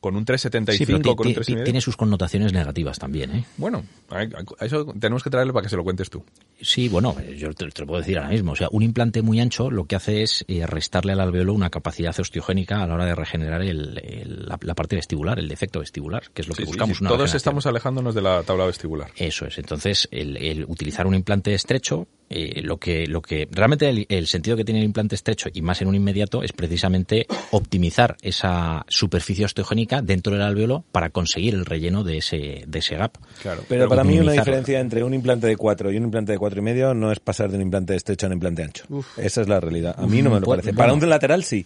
Con 0.00 0.14
un 0.14 0.24
3,75, 0.24 0.72
Sí, 0.76 0.86
pero 0.86 1.00
ti- 1.00 1.14
con 1.16 1.26
un 1.26 1.32
ti- 1.34 1.40
3,5. 1.40 1.64
tiene 1.64 1.80
sus 1.80 1.96
connotaciones 1.96 2.52
negativas 2.52 2.98
también, 2.98 3.30
¿eh? 3.34 3.44
Bueno, 3.56 3.84
a 4.10 4.64
eso 4.64 4.84
tenemos 5.00 5.22
que 5.24 5.30
traerlo 5.30 5.52
para 5.52 5.64
que 5.64 5.70
se 5.70 5.76
lo 5.76 5.82
cuentes 5.84 6.10
tú. 6.10 6.22
Sí, 6.60 6.88
bueno, 6.88 7.16
yo 7.36 7.52
te, 7.54 7.66
te 7.70 7.80
lo 7.80 7.86
puedo 7.86 8.00
decir 8.00 8.18
ahora 8.18 8.30
mismo. 8.30 8.52
O 8.52 8.56
sea, 8.56 8.68
un 8.70 8.82
implante 8.82 9.22
muy 9.22 9.40
ancho 9.40 9.70
lo 9.70 9.86
que 9.86 9.96
hace 9.96 10.22
es 10.22 10.44
eh, 10.48 10.66
restarle 10.66 11.12
al 11.12 11.20
alveolo 11.20 11.52
una 11.54 11.70
capacidad 11.70 12.14
osteogénica 12.18 12.82
a 12.82 12.86
la 12.86 12.94
hora 12.94 13.04
de 13.06 13.14
regenerar 13.14 13.62
el- 13.62 13.98
el- 14.04 14.46
la, 14.46 14.58
la 14.60 14.74
parte 14.74 14.96
vestibular, 14.96 15.38
el 15.38 15.48
defecto 15.48 15.80
vestibular, 15.80 16.24
que 16.32 16.42
es 16.42 16.48
lo 16.48 16.54
que 16.54 16.62
sí, 16.62 16.66
buscamos. 16.68 16.98
sí, 16.98 17.02
una 17.02 17.10
Todos 17.10 17.34
estamos 17.34 17.66
alejándonos 17.66 18.14
de 18.14 18.22
la 18.22 18.42
tabla 18.42 18.66
vestibular. 18.66 19.10
Eso 19.16 19.46
es. 19.46 19.58
Entonces, 19.58 20.08
el, 20.12 20.36
el 20.36 20.64
utilizar 20.66 21.06
un 21.06 21.14
implante 21.14 21.52
estrecho, 21.54 22.06
eh, 22.28 22.60
lo 22.62 22.76
que, 22.78 23.06
lo 23.06 23.22
que 23.22 23.48
realmente 23.50 23.88
el, 23.88 24.04
el 24.08 24.26
sentido 24.26 24.56
que 24.56 24.64
tiene 24.64 24.80
el 24.80 24.86
implante 24.86 25.14
estrecho 25.14 25.48
y 25.52 25.62
más 25.62 25.80
en 25.82 25.88
un 25.88 25.94
inmediato 25.94 26.42
es 26.42 26.52
precisamente 26.52 27.26
optimizar 27.50 28.16
esa 28.20 28.84
superficie 28.88 29.44
osteogénica 29.44 29.85
dentro 29.86 30.32
del 30.32 30.42
alveolo 30.42 30.84
para 30.92 31.10
conseguir 31.10 31.54
el 31.54 31.64
relleno 31.64 32.04
de 32.04 32.18
ese, 32.18 32.64
de 32.66 32.78
ese 32.78 32.96
gap. 32.96 33.16
Claro. 33.42 33.62
Pero 33.68 33.88
para 33.88 34.04
mí 34.04 34.18
una 34.18 34.32
diferencia 34.32 34.80
entre 34.80 35.02
un 35.04 35.14
implante 35.14 35.46
de 35.46 35.56
4 35.56 35.92
y 35.92 35.96
un 35.96 36.04
implante 36.04 36.32
de 36.32 36.38
cuatro 36.38 36.60
y 36.60 36.62
medio 36.62 36.94
no 36.94 37.10
es 37.12 37.20
pasar 37.20 37.50
de 37.50 37.56
un 37.56 37.62
implante 37.62 37.94
estrecho 37.94 38.26
a 38.26 38.28
un 38.28 38.32
implante 38.34 38.62
ancho. 38.62 38.84
Esa 39.16 39.40
es 39.40 39.48
la 39.48 39.60
realidad. 39.60 39.94
A 39.98 40.06
mí 40.06 40.20
no 40.22 40.30
me 40.30 40.40
lo 40.40 40.46
parece. 40.46 40.68
bueno. 40.72 40.78
Para 40.78 40.92
un 40.92 41.08
lateral 41.08 41.44
sí. 41.44 41.64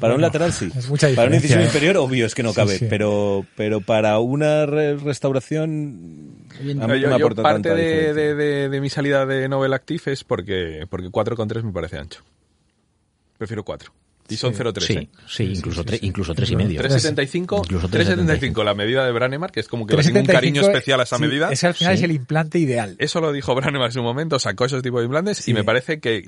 Para 0.00 0.16
un 0.16 0.20
lateral 0.20 0.52
sí. 0.52 0.68
es 0.76 0.88
mucha 0.90 1.08
para 1.14 1.28
una 1.28 1.36
incisión 1.36 1.60
¿eh? 1.60 1.66
inferior 1.66 1.96
obvio 1.98 2.26
es 2.26 2.34
que 2.34 2.42
no 2.42 2.50
Sí, 2.50 2.56
cabe, 2.56 2.78
sí. 2.78 2.86
pero 2.90 3.46
pero 3.56 3.80
para 3.80 4.18
una 4.18 4.66
re- 4.66 4.96
restauración 4.96 6.46
a 6.58 6.62
mí 6.64 6.74
no 6.74 6.96
yo, 6.96 7.08
me 7.08 7.10
yo 7.10 7.14
aporta 7.14 7.42
parte 7.42 7.74
de, 7.76 8.12
de- 8.12 8.34
de- 8.34 8.68
de 8.68 8.80
mi 8.80 8.90
salida 8.90 9.24
de 9.24 9.48
Nobel 9.48 9.72
Active 9.72 10.02
es 10.12 10.24
porque, 10.24 10.84
porque 10.90 11.06
4,3 11.10 11.62
me 11.62 11.72
parece 11.72 11.98
ancho. 11.98 12.22
Prefiero 13.38 13.64
4. 13.64 13.92
Y 14.28 14.36
son 14.36 14.54
0,3. 14.54 14.80
Sí, 14.80 14.92
¿eh? 14.94 15.08
sí, 15.26 15.42
incluso, 15.54 15.84
tres, 15.84 16.02
incluso 16.02 16.34
tres 16.34 16.50
y 16.50 16.56
medio. 16.56 16.80
375, 16.80 17.62
Incluso 17.64 17.88
375 17.88 18.64
la 18.64 18.74
medida 18.74 19.04
de 19.04 19.12
Branemar, 19.12 19.52
que 19.52 19.60
es 19.60 19.68
como 19.68 19.86
que 19.86 19.96
le 19.96 20.02
tengo 20.02 20.20
un 20.20 20.26
cariño 20.26 20.62
375, 20.62 20.70
especial 20.78 21.00
a 21.00 21.02
esa 21.02 21.16
sí, 21.18 21.22
medida. 21.22 21.52
Es 21.52 21.60
que 21.60 21.66
al 21.66 21.74
final 21.74 21.94
Sí. 21.94 21.98
es 21.98 22.04
el 22.04 22.16
implante 22.16 22.58
ideal. 22.58 22.96
Eso 22.98 23.20
lo 23.20 23.32
dijo 23.32 23.54
Branemar 23.54 23.86
en 23.88 23.92
su 23.92 24.02
momento, 24.02 24.38
sacó 24.38 24.64
esos 24.64 24.82
tipos 24.82 25.00
de 25.00 25.04
implantes 25.06 25.38
Sí. 25.38 25.50
y 25.50 25.54
me 25.54 25.62
parece 25.62 26.00
que 26.00 26.22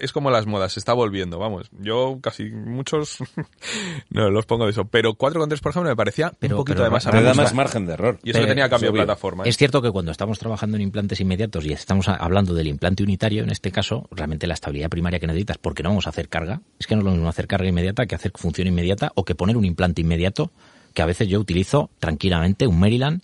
es, 0.00 0.12
como 0.12 0.30
las 0.30 0.46
modas, 0.46 0.72
se 0.72 0.80
está 0.80 0.94
volviendo, 0.94 1.38
vamos. 1.38 1.68
Yo 1.78 2.18
casi 2.22 2.44
muchos 2.50 3.18
no 4.10 4.30
los 4.30 4.46
pongo 4.46 4.64
de 4.64 4.70
eso, 4.70 4.86
pero 4.86 5.14
4,3 5.14 5.60
por 5.60 5.70
ejemplo 5.70 5.90
me 5.90 5.96
parecía 5.96 6.32
Pero- 6.38 6.56
un 6.56 6.60
poquito 6.60 6.76
pero 6.76 6.84
de 6.84 6.90
masa 6.90 7.10
Te 7.10 7.22
da 7.22 7.34
más 7.34 7.54
margen 7.54 7.86
de 7.86 7.92
error. 7.94 8.18
Y 8.22 8.30
eso 8.30 8.40
que 8.40 8.46
tenía 8.46 8.68
cambio 8.68 8.90
de 8.90 8.94
plataforma. 8.98 9.44
¿eh? 9.44 9.48
Es 9.48 9.56
cierto 9.56 9.82
que 9.82 9.90
cuando 9.90 10.10
estamos 10.10 10.38
trabajando 10.38 10.76
en 10.76 10.82
implantes 10.82 11.20
inmediatos 11.20 11.64
y 11.66 11.72
estamos 11.72 12.08
hablando 12.08 12.54
del 12.54 12.66
implante 12.68 13.02
unitario, 13.02 13.42
en 13.42 13.50
este 13.50 13.70
caso, 13.70 14.08
realmente 14.10 14.46
la 14.46 14.54
estabilidad 14.54 14.88
primaria 14.88 15.18
que 15.20 15.26
necesitas, 15.26 15.58
porque 15.58 15.82
no 15.82 15.90
vamos 15.90 16.06
a 16.06 16.10
hacer 16.10 16.28
carga, 16.28 16.60
es 16.78 16.86
que 16.86 16.94
no 16.94 17.00
es 17.00 17.04
lo 17.04 17.10
mismo 17.12 17.28
hacer 17.28 17.41
carga 17.46 17.68
inmediata 17.68 18.06
que 18.06 18.14
hacer 18.14 18.32
función 18.34 18.66
inmediata 18.68 19.12
o 19.14 19.24
que 19.24 19.34
poner 19.34 19.56
un 19.56 19.64
implante 19.64 20.00
inmediato, 20.00 20.50
que 20.94 21.02
a 21.02 21.06
veces 21.06 21.28
yo 21.28 21.40
utilizo 21.40 21.90
tranquilamente 21.98 22.66
un 22.66 22.78
Maryland 22.80 23.22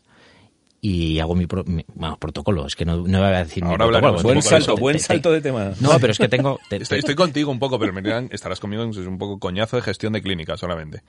y 0.81 1.19
hago 1.19 1.35
mi, 1.35 1.47
pro- 1.47 1.65
mi- 1.65 1.85
bueno, 1.95 2.17
protocolo, 2.19 2.67
es 2.67 2.77
que 2.77 2.85
no, 2.85 2.97
no 2.99 3.19
voy 3.19 3.27
a 3.29 3.45
decir 3.45 3.65
mi 3.65 3.71
Ahora 3.71 3.87
protocolo, 3.87 4.19
hablaremos 4.19 4.23
porque 4.23 4.35
Buen 4.35 4.43
salto, 4.43 4.75
te- 4.77 4.81
buen 4.81 4.97
te- 4.97 5.03
salto 5.03 5.33
de 5.33 5.41
tema. 5.41 5.73
No, 5.81 5.99
pero 5.99 6.13
es 6.13 6.19
que 6.19 6.29
tengo... 6.29 6.61
te- 6.69 6.77
Estoy, 6.77 7.01
estoy 7.01 7.15
contigo 7.17 7.51
un 7.51 7.59
poco, 7.59 7.79
pero 7.81 7.93
dirán, 8.01 8.29
estarás 8.33 8.61
conmigo, 8.61 8.85
es 8.89 8.97
un 8.99 9.19
poco 9.19 9.39
coñazo 9.41 9.77
de 9.77 9.83
gestión 9.83 10.13
de 10.13 10.23
clínica 10.23 10.57
solamente. 10.57 11.03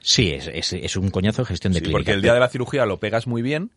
Sí, 0.00 0.32
es, 0.32 0.48
es, 0.48 0.72
es 0.72 0.96
un 0.96 1.10
coñazo 1.10 1.42
de 1.42 1.46
gestión 1.46 1.72
de 1.72 1.78
Sí, 1.78 1.84
clínica. 1.84 1.98
porque 1.98 2.12
el 2.12 2.22
día 2.22 2.34
de 2.34 2.40
la 2.40 2.48
cirugía 2.48 2.84
lo 2.86 2.98
pegas 2.98 3.26
muy 3.26 3.40
bien, 3.40 3.70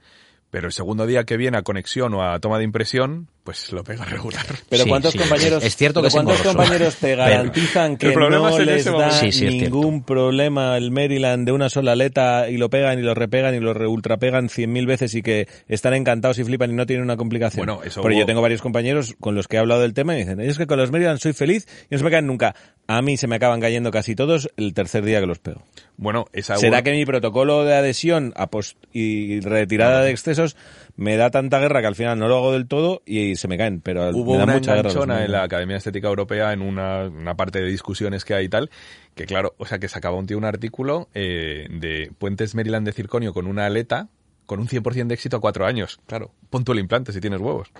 pero 0.50 0.68
el 0.68 0.74
segundo 0.74 1.06
día 1.06 1.24
que 1.24 1.38
viene 1.38 1.58
a 1.58 1.62
conexión 1.62 2.14
o 2.14 2.24
a 2.24 2.40
toma 2.40 2.58
de 2.58 2.64
impresión, 2.64 3.28
pues 3.44 3.72
lo 3.72 3.84
pegas 3.84 4.10
regular. 4.12 4.46
Pero 4.70 4.84
Sí, 4.84 4.90
cuántos 4.90 5.12
sí, 5.14 5.20
compañeros, 5.20 5.64
es 5.64 5.76
cierto 5.76 6.02
que 6.02 6.10
cuántos 6.10 6.42
compañeros 6.42 6.96
te 6.96 7.08
Pero- 7.08 7.18
garantizan 7.24 7.98
que 7.98 8.14
no 8.14 8.60
les 8.60 8.86
da. 8.86 9.12
Sí, 9.12 9.46
ningún 9.46 10.04
problema 10.04 10.78
el 10.78 10.92
Maryland 10.92 11.46
de 11.46 11.52
una 11.52 11.70
sola 11.70 11.94
aleta 11.94 12.50
y 12.50 12.58
lo 12.58 12.70
pegan 12.70 13.00
y 13.00 13.02
lo 13.02 13.14
repegan 13.14 13.56
y 13.56 13.60
lo 13.60 13.74
re- 13.74 13.88
ultrapegan 13.88 14.50
cien 14.50 14.72
mil 14.72 14.86
veces 14.86 15.14
y 15.16 15.22
que 15.22 15.48
están 15.68 15.94
encantados 15.94 16.40
y 16.40 16.44
flipan 16.44 16.72
y 16.72 16.74
no 16.74 16.86
tienen 16.86 17.04
una 17.04 17.18
complicación. 17.18 17.66
Bueno, 17.66 17.82
eso 17.84 18.02
Pero 18.02 18.14
hubo- 18.16 18.20
yo 18.22 18.26
tengo 18.26 18.42
varios 18.42 18.62
compañeros 18.62 19.16
con 19.20 19.36
los 19.36 19.48
que 19.48 19.58
he 19.58 19.60
hablado 19.60 19.82
del 19.82 19.94
tema 19.94 20.16
y 20.16 20.20
dicen, 20.20 20.40
es 20.42 20.58
que 20.58 20.68
con 20.68 20.78
los 20.80 20.92
Maryland 20.92 21.20
soy 21.20 21.34
feliz 21.34 21.68
y 21.90 21.96
no 21.96 21.98
se 22.00 22.04
me 22.04 22.12
caen 22.12 22.28
nunca. 22.28 22.56
A 22.88 23.02
mí 23.02 23.18
se 23.18 23.28
me 23.28 23.36
acaban 23.36 23.60
cayendo 23.60 23.92
casi 23.92 24.16
todos 24.16 24.50
el 24.58 24.74
tercer 24.74 25.04
día 25.04 25.20
que 25.20 25.26
los 25.28 25.40
pego. 25.40 25.64
Bueno, 25.98 26.26
esa 26.32 26.58
¿Será 26.58 26.84
que 26.84 26.92
mi 26.92 27.06
protocolo 27.06 27.66
de 27.66 27.76
adhesión 27.76 28.34
a 28.38 28.48
post- 28.48 28.78
y 28.94 29.40
retirada 29.42 30.02
de 30.04 30.12
excesos 30.38 30.56
me 30.96 31.18
da 31.18 31.30
tanta 31.30 31.60
guerra 31.60 31.82
que 31.82 31.88
al 31.88 31.96
final 31.96 32.18
no 32.18 32.28
lo 32.28 32.38
hago 32.38 32.54
del 32.54 32.68
todo 32.68 33.02
y 33.06 33.36
se 33.36 33.48
me 33.48 33.58
caen? 33.58 33.82
Pero 33.82 34.10
Hubo 34.10 34.34
me 34.34 34.38
da 34.38 34.44
una 34.46 34.54
mucha 34.54 34.76
guerra. 34.76 35.24
en 35.24 35.32
la. 35.32 35.44
Academia 35.44 35.78
Estética 35.78 36.08
Europea 36.08 36.54
en 36.54 36.62
una, 36.62 37.06
una 37.06 37.36
parte 37.36 37.62
de 37.62 37.68
discusiones 37.68 38.26
que 38.26 38.34
hay 38.34 38.46
y 38.46 38.50
tal, 38.50 38.70
que 39.16 39.26
claro, 39.26 39.54
o 39.58 39.66
sea, 39.66 39.80
que 39.80 39.88
sacaba 39.88 40.18
un 40.18 40.28
tío 40.28 40.38
un 40.38 40.46
artículo 40.46 41.08
eh, 41.14 41.68
de 41.70 42.12
puentes 42.18 42.56
Maryland 42.56 42.86
de 42.86 42.92
circonio 42.92 43.34
con 43.34 43.48
una 43.48 43.66
aleta 43.66 44.10
con 44.46 44.60
un 44.60 44.68
100% 44.68 45.08
de 45.08 45.14
éxito 45.14 45.38
a 45.38 45.42
cuatro 45.42 45.66
años. 45.66 46.00
Claro, 46.08 46.32
pon 46.50 46.64
tú 46.64 46.72
el 46.72 46.80
implante 46.80 47.12
si 47.12 47.20
tienes 47.22 47.40
huevos. 47.40 47.72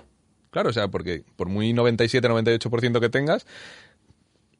Claro, 0.50 0.70
o 0.70 0.72
sea, 0.72 0.88
porque 0.88 1.24
por 1.36 1.48
muy 1.48 1.72
97-98% 1.72 3.00
que 3.00 3.08
tengas, 3.08 3.46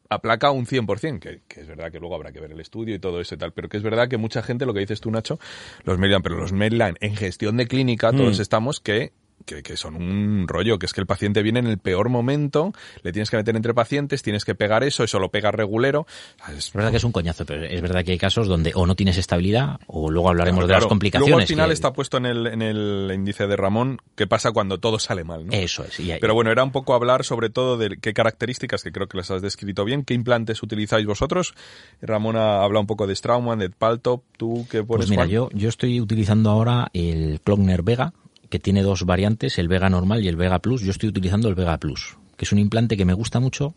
aplaca 0.08 0.50
un 0.50 0.66
100%, 0.66 1.18
que, 1.20 1.40
que 1.46 1.60
es 1.60 1.66
verdad 1.66 1.90
que 1.92 2.00
luego 2.00 2.14
habrá 2.14 2.32
que 2.32 2.40
ver 2.40 2.50
el 2.52 2.60
estudio 2.60 2.94
y 2.94 2.98
todo 2.98 3.20
eso 3.20 3.34
y 3.34 3.38
tal, 3.38 3.52
pero 3.52 3.68
que 3.68 3.76
es 3.76 3.82
verdad 3.82 4.08
que 4.08 4.16
mucha 4.16 4.42
gente, 4.42 4.64
lo 4.66 4.72
que 4.74 4.80
dices 4.80 5.00
tú, 5.00 5.10
Nacho, 5.10 5.38
los 5.84 5.98
Maryland, 5.98 6.22
pero 6.22 6.36
los 6.36 6.52
Maryland 6.52 6.96
en 7.00 7.14
gestión 7.16 7.56
de 7.56 7.66
clínica, 7.66 8.12
todos 8.12 8.38
Mm. 8.38 8.42
estamos 8.42 8.80
que 8.80 9.12
que, 9.48 9.62
que 9.62 9.76
son 9.76 9.96
un 9.96 10.46
rollo, 10.46 10.78
que 10.78 10.86
es 10.86 10.92
que 10.92 11.00
el 11.00 11.06
paciente 11.06 11.42
viene 11.42 11.58
en 11.60 11.66
el 11.66 11.78
peor 11.78 12.08
momento, 12.10 12.72
le 13.02 13.12
tienes 13.12 13.30
que 13.30 13.36
meter 13.38 13.56
entre 13.56 13.72
pacientes, 13.74 14.22
tienes 14.22 14.44
que 14.44 14.54
pegar 14.54 14.84
eso, 14.84 15.02
eso 15.04 15.18
lo 15.18 15.30
pega 15.30 15.50
regulero. 15.50 16.06
Es 16.48 16.66
Es 16.68 16.72
verdad 16.74 16.90
que 16.90 16.98
es 16.98 17.04
un 17.04 17.12
coñazo, 17.12 17.44
pero 17.46 17.64
es 17.64 17.80
verdad 17.80 18.04
que 18.04 18.12
hay 18.12 18.18
casos 18.18 18.46
donde 18.46 18.72
o 18.74 18.86
no 18.86 18.94
tienes 18.94 19.16
estabilidad 19.16 19.80
o 19.86 20.10
luego 20.10 20.28
hablaremos 20.28 20.58
Claro, 20.58 20.66
de 20.68 20.72
las 20.74 20.80
claro. 20.80 20.88
complicaciones. 20.90 21.28
Luego 21.30 21.40
al 21.40 21.46
final 21.48 21.68
que- 21.68 21.72
está 21.74 21.92
puesto 21.92 22.18
en 22.18 22.26
el, 22.26 22.46
en 22.46 22.62
el 22.62 23.10
índice 23.14 23.46
de 23.46 23.56
Ramón 23.56 23.98
qué 24.14 24.26
pasa 24.26 24.52
cuando 24.52 24.78
todo 24.78 24.98
sale 24.98 25.24
mal, 25.24 25.46
¿no? 25.46 25.52
Eso 25.52 25.84
es. 25.84 25.98
y 25.98 26.12
hay- 26.12 26.20
Pero 26.20 26.34
bueno, 26.34 26.50
era 26.52 26.62
un 26.62 26.72
poco 26.72 26.94
hablar 26.94 27.24
sobre 27.24 27.48
todo 27.50 27.76
de 27.78 27.96
qué 28.00 28.12
características, 28.12 28.82
que 28.82 28.92
creo 28.92 29.08
que 29.08 29.16
las 29.16 29.30
has 29.30 29.40
descrito 29.40 29.84
bien, 29.84 30.04
qué 30.04 30.12
implantes 30.14 30.62
utilizáis 30.62 31.06
vosotros. 31.06 31.54
Ramón 32.02 32.36
ha 32.36 32.62
hablado 32.62 32.80
un 32.82 32.86
poco 32.86 33.06
de 33.06 33.16
Straumann, 33.16 33.58
de 33.58 33.70
Paltop, 33.70 34.22
tú 34.36 34.66
qué 34.70 34.82
pones, 34.84 35.06
Pues 35.06 35.10
mira, 35.10 35.22
Juan? 35.22 35.30
yo, 35.30 35.48
yo 35.54 35.68
estoy 35.68 36.00
utilizando 36.00 36.50
ahora 36.50 36.88
el 36.92 37.40
Klogner 37.42 37.82
Vega, 37.82 38.12
que 38.50 38.58
tiene 38.58 38.82
dos 38.82 39.04
variantes, 39.04 39.58
el 39.58 39.68
Vega 39.68 39.88
normal 39.90 40.24
y 40.24 40.28
el 40.28 40.36
Vega 40.36 40.58
Plus. 40.60 40.82
Yo 40.82 40.90
estoy 40.90 41.08
utilizando 41.08 41.48
el 41.48 41.54
Vega 41.54 41.76
Plus, 41.78 42.16
que 42.36 42.44
es 42.44 42.52
un 42.52 42.58
implante 42.58 42.96
que 42.96 43.04
me 43.04 43.12
gusta 43.14 43.40
mucho, 43.40 43.74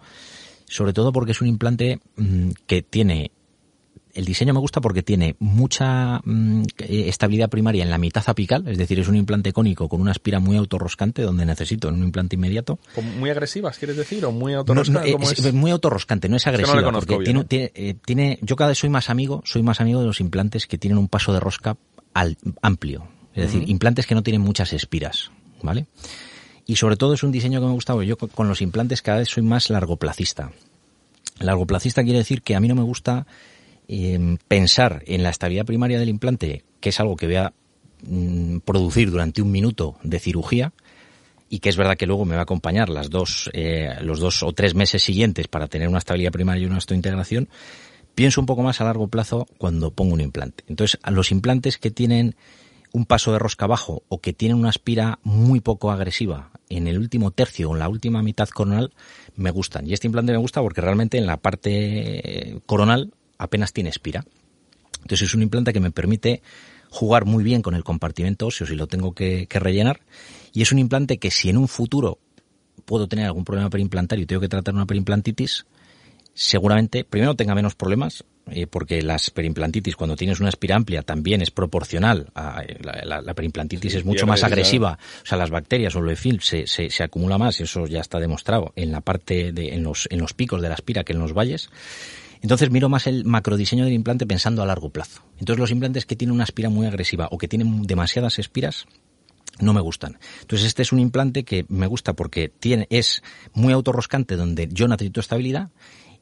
sobre 0.65 0.93
todo 0.93 1.11
porque 1.11 1.31
es 1.31 1.41
un 1.41 1.47
implante 1.47 1.99
mm, 2.17 2.49
que 2.67 2.81
tiene 2.81 3.31
el 4.13 4.25
diseño 4.25 4.53
me 4.53 4.59
gusta 4.59 4.81
porque 4.81 5.03
tiene 5.03 5.37
mucha 5.39 6.19
mm, 6.25 6.63
eh, 6.79 7.05
estabilidad 7.07 7.49
primaria 7.49 7.81
en 7.83 7.89
la 7.89 7.97
mitad 7.97 8.21
apical, 8.27 8.67
es 8.67 8.77
decir, 8.77 8.99
es 8.99 9.07
un 9.07 9.15
implante 9.15 9.53
cónico 9.53 9.87
con 9.87 10.01
una 10.01 10.11
espira 10.11 10.41
muy 10.41 10.57
autorroscante 10.57 11.21
donde 11.21 11.45
necesito 11.45 11.87
en 11.87 11.95
un 11.95 12.03
implante 12.03 12.35
inmediato. 12.35 12.77
¿Como 12.93 13.09
¿Muy 13.13 13.29
agresivas, 13.29 13.77
quieres 13.77 13.95
decir? 13.95 14.25
¿O 14.25 14.33
muy 14.33 14.51
No, 14.51 14.59
autorrosca? 14.59 14.91
no, 14.91 15.05
eh, 15.05 15.13
¿Cómo 15.13 15.31
es, 15.31 15.39
es? 15.39 15.53
muy 15.53 15.71
autorroscante, 15.71 16.27
no 16.27 16.35
es 16.35 16.43
que 16.43 16.51
no 16.51 16.57
le 16.57 16.63
agresiva. 16.63 16.91
porque 16.91 17.17
bien, 17.19 17.23
tiene, 17.23 17.43
tiene, 17.45 17.71
eh, 17.73 17.95
tiene- 18.05 18.39
yo 18.41 18.57
cada 18.57 18.69
vez 18.71 18.79
soy 18.79 18.89
más 18.89 19.09
amigo, 19.09 19.43
soy 19.45 19.63
más 19.63 19.79
amigo 19.79 20.01
de 20.01 20.07
los 20.07 20.19
implantes 20.19 20.67
que 20.67 20.77
tienen 20.77 20.97
un 20.97 21.07
paso 21.07 21.31
de 21.31 21.39
rosca 21.39 21.77
al- 22.13 22.37
amplio. 22.61 23.07
Es 23.35 23.43
decir, 23.45 23.69
implantes 23.69 24.05
que 24.05 24.15
no 24.15 24.23
tienen 24.23 24.41
muchas 24.41 24.73
espiras, 24.73 25.31
¿vale? 25.61 25.85
Y 26.65 26.75
sobre 26.75 26.97
todo 26.97 27.13
es 27.13 27.23
un 27.23 27.31
diseño 27.31 27.59
que 27.61 27.67
me 27.67 27.73
gusta, 27.73 27.93
porque 27.93 28.07
yo 28.07 28.17
con- 28.17 28.29
con 28.29 28.47
los 28.47 28.61
implantes 28.61 29.01
cada 29.01 29.19
vez 29.19 29.29
soy 29.29 29.43
más 29.43 29.69
largoplacista. 29.69 30.51
Largoplacista 31.39 32.03
quiere 32.03 32.19
decir 32.19 32.41
que 32.41 32.55
a 32.55 32.59
mí 32.59 32.67
no 32.67 32.75
me 32.75 32.83
gusta 32.83 33.25
eh, 33.87 34.37
pensar 34.47 35.03
en 35.07 35.23
la 35.23 35.29
estabilidad 35.31 35.65
primaria 35.65 35.99
del 35.99 36.09
implante, 36.09 36.63
que 36.79 36.89
es 36.89 36.99
algo 36.99 37.15
que 37.15 37.25
voy 37.25 37.35
a 37.37 37.53
mm, 38.03 38.59
producir 38.59 39.11
durante 39.11 39.41
un 39.41 39.51
minuto 39.51 39.97
de 40.03 40.19
cirugía, 40.19 40.71
y 41.49 41.59
que 41.59 41.67
es 41.69 41.75
verdad 41.75 41.97
que 41.97 42.05
luego 42.07 42.23
me 42.23 42.35
va 42.35 42.41
a 42.41 42.43
acompañar 42.43 42.87
las 42.89 43.09
dos, 43.09 43.49
eh, 43.53 43.95
los 44.01 44.19
dos 44.19 44.43
o 44.43 44.53
tres 44.53 44.75
meses 44.75 45.03
siguientes 45.03 45.47
para 45.49 45.67
tener 45.67 45.89
una 45.89 45.97
estabilidad 45.97 46.31
primaria 46.31 46.63
y 46.63 46.65
una 46.67 46.77
osteointegración, 46.77 47.49
pienso 48.15 48.39
un 48.39 48.45
poco 48.45 48.63
más 48.63 48.79
a 48.79 48.85
largo 48.85 49.07
plazo 49.09 49.45
cuando 49.57 49.91
pongo 49.91 50.13
un 50.13 50.21
implante. 50.21 50.63
Entonces, 50.67 50.97
a 51.03 51.11
los 51.11 51.31
implantes 51.31 51.77
que 51.77 51.91
tienen 51.91 52.35
un 52.93 53.05
paso 53.05 53.31
de 53.31 53.39
rosca 53.39 53.67
bajo 53.67 54.03
o 54.09 54.19
que 54.19 54.33
tienen 54.33 54.57
una 54.57 54.69
aspira 54.69 55.19
muy 55.23 55.61
poco 55.61 55.91
agresiva 55.91 56.51
en 56.69 56.87
el 56.87 56.97
último 56.97 57.31
tercio 57.31 57.69
o 57.69 57.73
en 57.73 57.79
la 57.79 57.89
última 57.89 58.21
mitad 58.21 58.49
coronal, 58.49 58.93
me 59.35 59.51
gustan. 59.51 59.87
Y 59.87 59.93
este 59.93 60.07
implante 60.07 60.31
me 60.31 60.37
gusta 60.37 60.61
porque 60.61 60.81
realmente 60.81 61.17
en 61.17 61.25
la 61.25 61.37
parte 61.37 62.61
coronal 62.65 63.13
apenas 63.37 63.73
tiene 63.73 63.89
espira. 63.89 64.25
Entonces 65.01 65.29
es 65.29 65.35
un 65.35 65.41
implante 65.41 65.73
que 65.73 65.79
me 65.79 65.91
permite 65.91 66.41
jugar 66.89 67.25
muy 67.25 67.43
bien 67.43 67.61
con 67.61 67.75
el 67.75 67.83
compartimento 67.83 68.47
óseo 68.47 68.67
si 68.67 68.75
lo 68.75 68.87
tengo 68.87 69.13
que, 69.13 69.47
que 69.47 69.59
rellenar. 69.59 70.01
Y 70.53 70.61
es 70.61 70.71
un 70.71 70.79
implante 70.79 71.17
que 71.17 71.31
si 71.31 71.49
en 71.49 71.57
un 71.57 71.67
futuro 71.67 72.19
puedo 72.85 73.07
tener 73.07 73.25
algún 73.25 73.45
problema 73.45 73.69
perimplantario 73.69 74.23
y 74.23 74.25
tengo 74.25 74.41
que 74.41 74.49
tratar 74.49 74.73
una 74.73 74.85
perimplantitis, 74.85 75.65
seguramente 76.33 77.03
primero 77.03 77.35
tenga 77.35 77.55
menos 77.55 77.75
problemas, 77.75 78.25
eh, 78.49 78.67
porque 78.67 79.01
las 79.01 79.29
perimplantitis 79.29 79.95
cuando 79.95 80.15
tienes 80.15 80.39
una 80.39 80.49
espira 80.49 80.75
amplia 80.75 81.03
también 81.03 81.41
es 81.41 81.51
proporcional. 81.51 82.31
A, 82.35 82.63
la, 82.81 83.01
la- 83.05 83.21
la 83.21 83.33
perimplantitis 83.33 83.91
Sí, 83.91 83.97
es 83.99 84.05
mucho 84.05 84.25
más 84.27 84.43
agresiva. 84.43 84.97
O 85.23 85.25
sea, 85.25 85.37
las 85.37 85.49
bacterias 85.51 85.95
o 85.95 85.99
el 85.99 86.17
film 86.17 86.39
se, 86.41 86.67
se, 86.67 86.89
se 86.89 87.03
acumula 87.03 87.37
más 87.37 87.59
y 87.59 87.63
eso 87.63 87.85
ya 87.87 87.99
está 88.01 88.19
demostrado 88.19 88.73
en 88.75 88.91
la 88.91 89.01
parte 89.01 89.51
de, 89.51 89.73
en 89.75 89.83
los, 89.83 90.07
en 90.11 90.19
los 90.19 90.33
picos 90.33 90.61
de 90.61 90.69
la 90.69 90.75
espira 90.75 91.03
que 91.03 91.13
en 91.13 91.19
los 91.19 91.33
valles. 91.33 91.69
Entonces 92.41 92.71
miro 92.71 92.89
más 92.89 93.05
el 93.05 93.23
macrodiseño 93.25 93.83
del 93.85 93.93
implante 93.93 94.25
pensando 94.25 94.63
a 94.63 94.65
largo 94.65 94.89
plazo. 94.89 95.21
Entonces 95.39 95.59
los 95.59 95.69
implantes 95.71 96.05
que 96.07 96.15
tienen 96.15 96.33
una 96.33 96.43
espira 96.43 96.69
muy 96.69 96.87
agresiva 96.87 97.27
o 97.31 97.37
que 97.37 97.47
tienen 97.47 97.83
demasiadas 97.83 98.39
espiras 98.39 98.85
no 99.59 99.73
me 99.73 99.81
gustan. 99.81 100.17
Entonces 100.41 100.65
este 100.67 100.81
es 100.81 100.91
un 100.91 100.97
implante 100.99 101.43
que 101.43 101.65
me 101.69 101.85
gusta 101.85 102.13
porque 102.13 102.49
tiene, 102.49 102.87
es 102.89 103.21
muy 103.53 103.73
autorroscante 103.73 104.35
donde 104.37 104.67
yo 104.71 104.87
necesito 104.87 105.19
estabilidad 105.19 105.69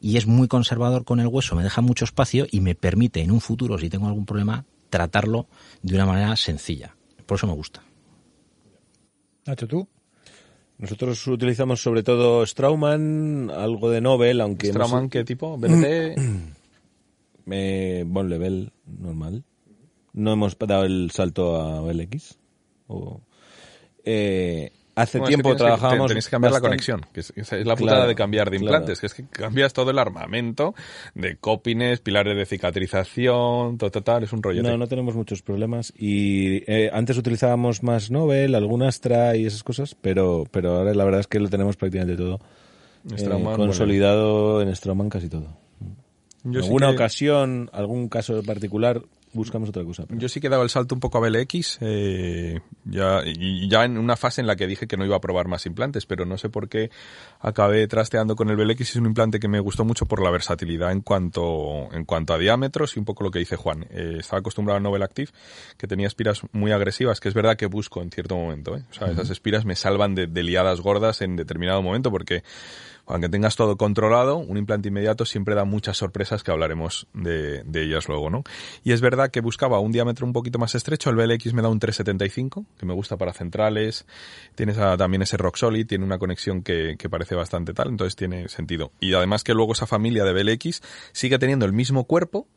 y 0.01 0.17
es 0.17 0.25
muy 0.27 0.47
conservador 0.47 1.03
con 1.05 1.19
el 1.19 1.27
hueso, 1.27 1.55
me 1.55 1.63
deja 1.63 1.81
mucho 1.81 2.05
espacio 2.05 2.45
y 2.49 2.61
me 2.61 2.75
permite 2.75 3.21
en 3.21 3.31
un 3.31 3.41
futuro, 3.41 3.77
si 3.77 3.89
tengo 3.89 4.07
algún 4.07 4.25
problema, 4.25 4.65
tratarlo 4.89 5.47
de 5.81 5.95
una 5.95 6.05
manera 6.05 6.35
sencilla. 6.35 6.95
Por 7.25 7.37
eso 7.37 7.47
me 7.47 7.53
gusta. 7.53 7.83
Nacho, 9.45 9.67
tú. 9.67 9.87
Nosotros 10.77 11.27
utilizamos 11.27 11.81
sobre 11.81 12.03
todo 12.03 12.45
Straumann, 12.45 13.51
algo 13.51 13.89
de 13.89 13.99
Nobel, 14.01 14.39
aunque 14.41 14.69
hemos- 14.69 14.75
Straumann, 14.87 15.09
¿qué 15.09 15.23
tipo? 15.25 15.57
¿BLT? 15.57 16.15
eh, 17.51 18.03
bon 18.07 18.29
level 18.29 18.71
normal. 18.85 19.43
No 20.13 20.33
hemos 20.33 20.57
dado 20.57 20.85
el 20.85 21.11
salto 21.11 21.59
a 21.61 21.81
BLX. 21.81 22.37
O, 22.87 23.21
eh, 24.03 24.71
hace 24.95 25.17
Bueno, 25.19 25.29
es 25.29 25.29
que 25.29 25.41
tiempo 25.43 25.49
tienes 25.49 25.61
que- 25.61 25.65
trabajábamos. 25.65 26.07
Tenéis 26.09 26.25
que 26.25 26.31
cambiar 26.31 26.53
la 26.53 26.61
conexión, 26.61 27.01
que 27.13 27.19
es, 27.21 27.33
la 27.65 27.75
putada 27.75 27.97
Claro, 27.97 28.07
de 28.07 28.15
cambiar 28.15 28.49
de 28.49 28.57
claro. 28.57 28.77
implantes, 28.77 28.99
que 28.99 29.05
es 29.05 29.13
que 29.13 29.25
cambias 29.27 29.71
todo 29.73 29.91
el 29.91 29.99
armamento 29.99 30.73
de 31.15 31.37
copines, 31.37 31.99
pilares 32.01 32.35
de 32.35 32.45
cicatrización, 32.45 33.77
todo, 33.77 33.89
tal, 34.03 34.23
es 34.23 34.33
un 34.33 34.43
rollo. 34.43 34.61
No, 34.63 34.77
no 34.77 34.87
tenemos 34.87 35.15
muchos 35.15 35.41
problemas. 35.41 35.93
Y 35.97 36.63
eh, 36.71 36.89
antes 36.93 37.17
utilizábamos 37.17 37.83
más 37.83 38.11
Nobel, 38.11 38.55
algún 38.55 38.83
Astra 38.83 39.35
y 39.35 39.45
esas 39.45 39.63
cosas, 39.63 39.95
pero, 39.99 40.45
pero 40.51 40.77
ahora 40.77 40.93
la 40.93 41.03
verdad 41.05 41.21
es 41.21 41.27
que 41.27 41.39
lo 41.39 41.49
tenemos 41.49 41.75
prácticamente 41.77 42.21
todo. 42.21 42.39
eh, 43.15 43.43
consolidado 43.55 44.61
en 44.61 44.75
Straumann 44.75 45.09
casi 45.09 45.29
todo. 45.29 45.57
Yo 46.43 46.59
en 46.59 46.65
alguna 46.65 46.87
que- 46.89 46.95
ocasión, 46.95 47.69
algún 47.73 48.07
caso 48.09 48.41
particular, 48.43 49.01
buscamos 49.33 49.69
otra 49.69 49.83
cosa. 49.83 50.05
pero- 50.07 50.19
Yo 50.19 50.29
sí 50.29 50.39
que 50.39 50.47
he 50.47 50.49
dado 50.49 50.63
el 50.63 50.69
salto 50.69 50.95
un 50.95 51.01
poco 51.01 51.17
a 51.17 51.21
BLX, 51.21 51.77
eh, 51.81 52.59
ya, 52.85 53.21
y 53.25 53.69
ya 53.69 53.85
en 53.85 53.97
una 53.97 54.15
fase 54.15 54.41
en 54.41 54.47
la 54.47 54.55
que 54.55 54.67
dije 54.67 54.87
que 54.87 54.97
no 54.97 55.05
iba 55.05 55.15
a 55.15 55.21
probar 55.21 55.47
más 55.47 55.65
implantes, 55.65 56.05
pero 56.05 56.25
no 56.25 56.37
sé 56.37 56.49
por 56.49 56.67
qué 56.69 56.89
acabé 57.39 57.87
trasteando 57.87 58.35
con 58.35 58.49
el 58.49 58.55
BLX. 58.55 58.81
Es 58.81 58.95
un 58.95 59.05
implante 59.05 59.39
que 59.39 59.47
me 59.47 59.59
gustó 59.59 59.85
mucho 59.85 60.05
por 60.05 60.21
la 60.23 60.31
versatilidad 60.31 60.91
en 60.91 61.01
cuanto, 61.01 61.89
en 61.93 62.05
cuanto 62.05 62.33
a 62.33 62.37
diámetros 62.37 62.95
y 62.95 62.99
un 62.99 63.05
poco 63.05 63.23
lo 63.23 63.31
que 63.31 63.39
dice 63.39 63.55
Juan. 63.55 63.85
Eh, 63.91 64.17
estaba 64.19 64.39
acostumbrado 64.39 64.77
a 64.77 64.79
Nobel 64.81 65.03
Active, 65.03 65.31
que 65.77 65.87
tenía 65.87 66.07
espiras 66.07 66.41
muy 66.51 66.71
agresivas, 66.71 67.19
que 67.19 67.29
es 67.29 67.33
verdad 67.33 67.57
que 67.57 67.65
busco 67.67 68.01
en 68.01 68.11
cierto 68.11 68.35
momento. 68.35 68.75
¿eh? 68.75 68.83
O 68.89 68.93
sea, 68.93 69.09
esas 69.11 69.29
espiras 69.29 69.65
me 69.65 69.75
salvan 69.75 70.15
de, 70.15 70.27
de 70.27 70.43
liadas 70.43 70.81
gordas 70.81 71.21
en 71.21 71.35
determinado 71.35 71.81
momento 71.81 72.11
porque 72.11 72.43
aunque 73.09 73.27
tengas 73.27 73.55
todo 73.55 73.75
controlado, 73.75 74.37
un 74.37 74.57
implante 74.57 74.87
inmediato 74.89 75.25
siempre 75.25 75.55
da 75.55 75.65
muchas 75.65 75.97
sorpresas 75.97 76.43
que 76.43 76.51
hablaremos 76.51 77.07
de, 77.13 77.63
ellas 77.73 78.07
luego, 78.07 78.29
¿no? 78.29 78.43
Y 78.83 78.91
es 78.91 79.01
verdad 79.01 79.31
que 79.31 79.41
buscaba 79.41 79.79
un 79.79 79.91
diámetro 79.91 80.25
un 80.25 80.33
poquito 80.33 80.59
más 80.59 80.75
estrecho, 80.75 81.09
el 81.09 81.15
BLX 81.15 81.53
me 81.53 81.61
da 81.61 81.69
un 81.69 81.79
375, 81.79 82.65
que 82.77 82.85
me 82.85 82.93
gusta 82.93 83.17
para 83.17 83.33
centrales, 83.33 84.05
tienes 84.55 84.77
a- 84.77 84.95
también 84.95 85.21
ese 85.23 85.37
Rock 85.37 85.57
Solid, 85.57 85.87
tiene 85.87 86.05
una 86.05 86.19
conexión 86.19 86.61
que, 86.61 86.95
que 86.97 87.09
parece 87.09 87.35
bastante 87.35 87.73
tal, 87.73 87.89
entonces 87.89 88.15
tiene 88.15 88.47
sentido. 88.47 88.91
Y 88.99 89.13
además 89.13 89.43
que 89.43 89.53
luego 89.53 89.73
esa 89.73 89.87
familia 89.87 90.23
de 90.23 90.33
BLX 90.33 90.81
sigue 91.11 91.39
teniendo 91.39 91.65
el 91.65 91.73
mismo 91.73 92.03
cuerpo, 92.05 92.47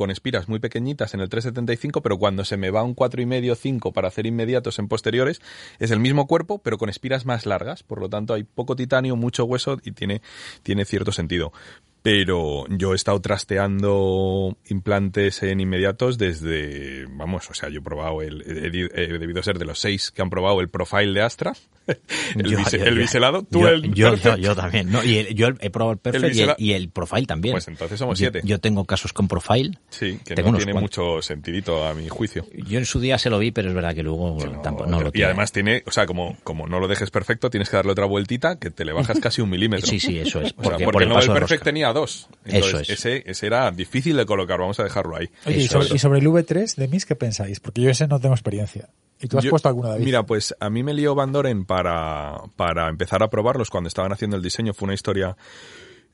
con 0.00 0.10
espiras 0.10 0.48
muy 0.48 0.60
pequeñitas 0.60 1.12
en 1.12 1.20
el 1.20 1.28
375, 1.28 2.00
pero 2.00 2.16
cuando 2.16 2.46
se 2.46 2.56
me 2.56 2.70
va 2.70 2.82
un 2.82 2.96
4,5 2.96 3.54
5 3.54 3.92
para 3.92 4.08
hacer 4.08 4.24
inmediatos 4.24 4.78
en 4.78 4.88
posteriores, 4.88 5.42
es 5.78 5.90
el 5.90 6.00
mismo 6.00 6.26
cuerpo, 6.26 6.56
pero 6.56 6.78
con 6.78 6.88
espiras 6.88 7.26
más 7.26 7.44
largas. 7.44 7.82
Por 7.82 8.00
lo 8.00 8.08
tanto, 8.08 8.32
hay 8.32 8.44
poco 8.44 8.76
titanio, 8.76 9.14
mucho 9.16 9.44
hueso 9.44 9.76
y 9.84 9.92
tiene, 9.92 10.22
tiene 10.62 10.86
cierto 10.86 11.12
sentido. 11.12 11.52
Pero 12.02 12.64
yo 12.68 12.92
he 12.92 12.96
estado 12.96 13.20
trasteando 13.20 14.56
implantes 14.68 15.42
en 15.42 15.60
inmediatos 15.60 16.18
desde, 16.18 17.06
vamos, 17.10 17.48
o 17.50 17.54
sea, 17.54 17.68
yo 17.68 17.80
he 17.80 17.82
probado 17.82 18.22
el, 18.22 18.42
he, 18.42 19.02
he 19.04 19.18
debido 19.18 19.42
ser 19.42 19.58
de 19.58 19.64
los 19.64 19.78
seis 19.78 20.10
que 20.10 20.22
han 20.22 20.30
probado 20.30 20.60
el 20.60 20.68
profile 20.68 21.12
de 21.12 21.22
Astra, 21.22 21.52
el, 21.86 21.96
Yo- 22.50 22.58
bise- 22.58 22.78
yo- 22.78 22.84
el 22.84 22.98
biselado, 22.98 23.42
tú 23.42 23.60
yo, 23.60 23.68
el 23.68 23.92
yo, 23.94 24.14
yo, 24.36 24.54
también. 24.56 24.90
No, 24.90 25.02
y 25.04 25.16
el- 25.18 25.34
yo 25.34 25.48
he 25.60 25.70
probado 25.70 25.92
el 25.92 25.98
Perfect 25.98 26.34
y, 26.34 26.40
el, 26.40 26.48
bisela- 26.48 26.54
y 26.58 26.72
el 26.72 26.88
Profile 26.90 27.26
también. 27.26 27.52
Pues 27.54 27.68
entonces 27.68 27.98
somos 27.98 28.18
siete. 28.18 28.40
Yo, 28.44 28.60
tengo 28.60 28.84
casos 28.84 29.12
con 29.12 29.28
Profile. 29.28 29.78
Sí, 29.90 30.18
que 30.24 30.34
Tengo 30.34 30.52
no 30.52 30.56
tiene 30.58 30.72
cuantos. 30.72 30.98
mucho 30.98 31.22
sentidito 31.22 31.84
a 31.86 31.94
mi 31.94 32.08
juicio. 32.08 32.46
Yo 32.54 32.78
en 32.78 32.86
su 32.86 33.00
día 33.00 33.18
se 33.18 33.28
lo 33.30 33.38
vi, 33.38 33.50
pero 33.50 33.68
es 33.68 33.74
verdad 33.74 33.94
que 33.94 34.02
luego 34.02 34.38
No, 34.44 34.60
tampoco 34.62 34.88
no 34.88 35.00
lo 35.02 35.10
y 35.12 35.22
además 35.22 35.52
tiene, 35.52 35.82
o 35.86 35.90
sea, 35.90 36.06
como, 36.06 36.36
como 36.44 36.66
no 36.66 36.80
lo 36.80 36.88
dejes 36.88 37.10
perfecto, 37.10 37.50
tienes 37.50 37.68
que 37.68 37.76
darle 37.76 37.92
otra 37.92 38.06
vueltita 38.06 38.58
que 38.58 38.70
te 38.70 38.84
le 38.84 38.92
bajas 38.92 39.18
casi 39.20 39.40
un 39.42 39.50
milímetro. 39.50 39.86
Sí, 39.86 39.98
sí, 40.00 40.18
eso 40.18 40.40
es. 40.40 40.52
O 40.56 40.62
sea, 40.62 40.70
Porque, 40.72 40.84
por 40.84 41.02
el 41.02 41.08
no 41.08 41.16
paso 41.16 41.32
el 41.32 41.38
perfect 41.38 41.60
rosca. 41.62 41.70
Entonces, 41.90 42.26
Eso 42.44 42.78
es. 42.80 42.90
ese, 42.90 43.22
ese 43.26 43.46
era 43.46 43.70
difícil 43.70 44.16
de 44.16 44.26
colocar, 44.26 44.58
vamos 44.60 44.78
a 44.80 44.84
dejarlo 44.84 45.16
ahí. 45.16 45.28
Oye, 45.46 45.58
y 45.58 45.68
sobre, 45.68 45.88
y 45.94 45.98
sobre 45.98 46.18
el 46.20 46.26
V3 46.26 46.74
de 46.76 46.88
MIS, 46.88 47.06
¿qué 47.06 47.16
pensáis? 47.16 47.60
Porque 47.60 47.80
yo 47.82 47.90
ese 47.90 48.06
no 48.06 48.18
tengo 48.20 48.34
experiencia. 48.34 48.88
¿Y 49.22 49.28
tú 49.28 49.36
has 49.38 49.44
Yo- 49.44 49.50
puesto 49.50 49.68
alguna, 49.68 49.90
David? 49.90 50.04
Mira, 50.04 50.22
pues 50.24 50.54
a 50.60 50.70
mí 50.70 50.82
me 50.82 50.94
lió 50.94 51.14
Van 51.14 51.30
Doren 51.32 51.66
para, 51.66 52.36
para 52.56 52.88
empezar 52.88 53.22
a 53.22 53.28
probarlos 53.28 53.68
cuando 53.68 53.88
estaban 53.88 54.12
haciendo 54.12 54.36
el 54.36 54.42
diseño. 54.42 54.72
Fue 54.72 54.86
una 54.86 54.94
historia 54.94 55.36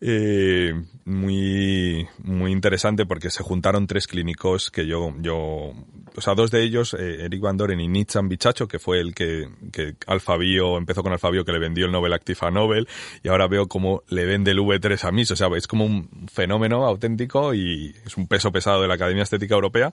eh, 0.01 0.75
muy, 1.07 2.07
muy 2.19 2.53
interesante 2.53 3.07
porque 3.07 3.31
se 3.31 3.43
juntaron 3.43 3.87
tres 3.87 4.07
clínicos 4.07 4.71
que 4.71 4.87
yo, 4.87 5.15
yo, 5.21 5.37
o 5.37 6.21
sea, 6.21 6.35
dos 6.35 6.51
de 6.51 6.63
ellos, 6.63 6.95
eh, 6.95 7.25
Eric 7.25 7.41
Van 7.41 7.57
Doren 7.57 7.81
y 7.81 7.89
Nitzan 7.89 8.29
Bichacho, 8.29 8.69
que 8.69 8.79
fue 8.79 9.01
el 9.01 9.15
que, 9.15 9.49
que 9.73 9.97
Alfabio, 10.07 10.77
empezó 10.77 11.03
con 11.03 11.13
Alfabio 11.13 11.45
que 11.45 11.53
le 11.53 11.59
vendió 11.59 11.87
el 11.87 11.93
Nobel 11.93 12.13
Active 12.13 12.51
Nobel 12.53 12.89
y 13.23 13.29
ahora 13.29 13.47
veo 13.47 13.69
cómo 13.69 14.03
le 14.09 14.27
vende 14.27 14.51
el 14.51 14.59
V3 14.59 15.05
a 15.05 15.13
MIS, 15.13 15.31
o 15.31 15.37
sea, 15.37 15.49
es 15.57 15.67
como 15.67 15.87
un 15.87 16.29
fenómeno 16.31 16.85
auténtico 16.85 17.55
y 17.55 17.95
es 18.05 18.17
un 18.17 18.27
peso 18.27 18.53
pesado 18.53 18.83
de 18.83 18.89
la 18.89 18.95
Academia 18.95 19.23
Estética 19.23 19.55
Europea. 19.55 19.93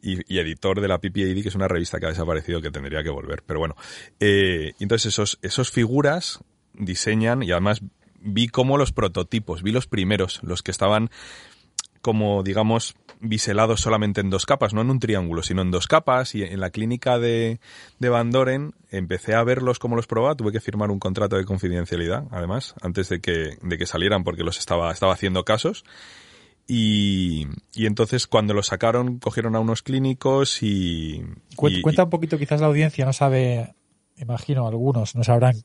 Y, 0.00 0.32
y, 0.32 0.38
editor 0.38 0.80
de 0.80 0.86
la 0.86 0.98
PPAD, 0.98 1.42
que 1.42 1.48
es 1.48 1.56
una 1.56 1.66
revista 1.66 1.98
que 1.98 2.06
ha 2.06 2.10
desaparecido 2.10 2.62
que 2.62 2.70
tendría 2.70 3.02
que 3.02 3.10
volver. 3.10 3.42
Pero 3.44 3.58
bueno, 3.58 3.74
eh, 4.20 4.74
entonces 4.78 5.12
esos, 5.12 5.40
esos 5.42 5.72
figuras 5.72 6.38
diseñan 6.74 7.42
y 7.42 7.50
además 7.50 7.82
vi 8.20 8.48
como 8.48 8.76
los 8.78 8.92
prototipos, 8.92 9.62
vi 9.62 9.72
los 9.72 9.86
primeros, 9.86 10.40
los 10.42 10.62
que 10.62 10.70
estaban 10.70 11.10
como, 12.00 12.42
digamos, 12.44 12.94
biselados 13.20 13.80
solamente 13.80 14.20
en 14.20 14.30
dos 14.30 14.46
capas, 14.46 14.72
no 14.72 14.80
en 14.82 14.90
un 14.90 15.00
triángulo, 15.00 15.42
sino 15.42 15.62
en 15.62 15.72
dos 15.72 15.88
capas. 15.88 16.34
Y 16.36 16.44
en 16.44 16.60
la 16.60 16.70
clínica 16.70 17.18
de, 17.18 17.58
de 17.98 18.08
Van 18.08 18.30
Doren 18.30 18.72
empecé 18.90 19.34
a 19.34 19.42
verlos 19.42 19.78
como 19.80 19.96
los 19.96 20.06
probaba. 20.06 20.36
Tuve 20.36 20.52
que 20.52 20.60
firmar 20.60 20.90
un 20.92 21.00
contrato 21.00 21.36
de 21.36 21.44
confidencialidad, 21.44 22.24
además, 22.30 22.74
antes 22.82 23.08
de 23.08 23.20
que, 23.20 23.58
de 23.60 23.78
que 23.78 23.84
salieran, 23.86 24.22
porque 24.22 24.44
los 24.44 24.58
estaba, 24.58 24.92
estaba 24.92 25.12
haciendo 25.12 25.44
casos. 25.44 25.84
Y, 26.68 27.46
y 27.74 27.86
entonces 27.86 28.26
cuando 28.26 28.54
los 28.54 28.66
sacaron, 28.66 29.18
cogieron 29.18 29.56
a 29.56 29.60
unos 29.60 29.82
clínicos 29.82 30.62
y, 30.62 31.24
Cuenta, 31.56 31.78
y- 31.78 31.82
cuenta 31.82 32.04
un 32.04 32.10
poquito, 32.10 32.38
quizás 32.38 32.60
la 32.60 32.66
audiencia 32.66 33.06
no 33.06 33.12
sabe, 33.12 33.74
imagino 34.18 34.68
algunos 34.68 35.16
no 35.16 35.24
sabrán 35.24 35.56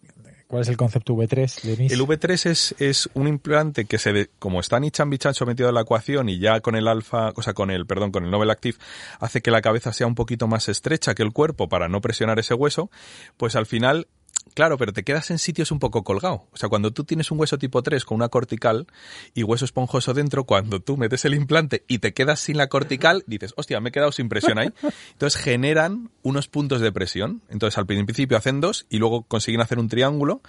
cuál 0.54 0.62
es 0.62 0.70
el 0.70 0.78
concepto 0.78 1.16
V3 1.16 1.62
de 1.64 1.78
MIS. 1.78 1.92
El 1.94 2.02
V3 2.02 2.46
es, 2.52 2.76
es 2.78 3.10
un 3.16 3.28
implante 3.28 3.86
que 3.86 3.98
se, 3.98 4.30
como 4.38 4.60
está 4.60 4.80
Nichan 4.80 5.10
Bichancho 5.10 5.48
metido 5.48 5.68
en 5.70 5.74
la 5.74 5.82
ecuación 5.82 6.30
y 6.30 6.38
ya 6.38 6.60
con 6.60 6.76
el 6.76 6.88
alfa, 6.88 7.34
o 7.36 7.42
sea, 7.42 7.56
con 7.56 7.72
el, 7.72 7.88
perdón, 7.88 8.12
con 8.12 8.24
el 8.24 8.30
Nobel 8.30 8.52
Active, 8.52 8.78
hace 9.20 9.42
que 9.42 9.50
la 9.50 9.64
cabeza 9.64 9.92
sea 9.94 10.06
un 10.06 10.14
poquito 10.14 10.48
más 10.48 10.70
estrecha 10.70 11.16
que 11.16 11.24
el 11.24 11.34
cuerpo 11.34 11.70
para 11.70 11.90
no 11.90 12.02
presionar 12.02 12.38
ese 12.38 12.54
hueso, 12.54 12.92
pues 13.36 13.56
al 13.56 13.66
final, 13.66 14.08
claro, 14.54 14.78
pero 14.78 14.94
te 14.94 15.04
quedas 15.04 15.32
en 15.32 15.40
sitios 15.40 15.72
un 15.72 15.80
poco 15.80 16.04
colgado. 16.04 16.48
O 16.52 16.58
sea, 16.58 16.70
cuando 16.70 16.92
tú 16.92 17.04
tienes 17.04 17.32
un 17.32 17.40
hueso 17.40 17.58
tipo 17.58 17.82
3 17.82 18.06
con 18.06 18.16
una 18.16 18.30
cortical 18.30 18.88
y 19.34 19.44
hueso 19.44 19.66
esponjoso 19.66 20.14
dentro, 20.14 20.44
cuando 20.46 20.80
tú 20.80 20.98
metes 20.98 21.26
el 21.26 21.34
implante 21.34 21.84
y 21.88 22.00
te 22.00 22.14
quedas 22.14 22.40
sin 22.40 22.58
la 22.58 22.68
cortical, 22.68 23.24
dices, 23.28 23.54
hostia, 23.58 23.80
me 23.80 23.90
he 23.90 23.92
quedado 23.92 24.12
sin 24.12 24.30
presión 24.30 24.58
ahí. 24.58 24.72
Entonces 25.12 25.42
generan 25.42 26.12
unos 26.22 26.48
puntos 26.48 26.82
de 26.82 26.92
presión. 26.92 27.42
Entonces 27.50 27.78
al 27.78 27.86
principio 27.86 28.38
hacen 28.38 28.62
dos 28.62 28.86
y 28.90 28.98
luego 28.98 29.24
consiguen 29.24 29.62
hacer 29.62 29.80
un 29.80 29.90
triángulo 29.90 30.42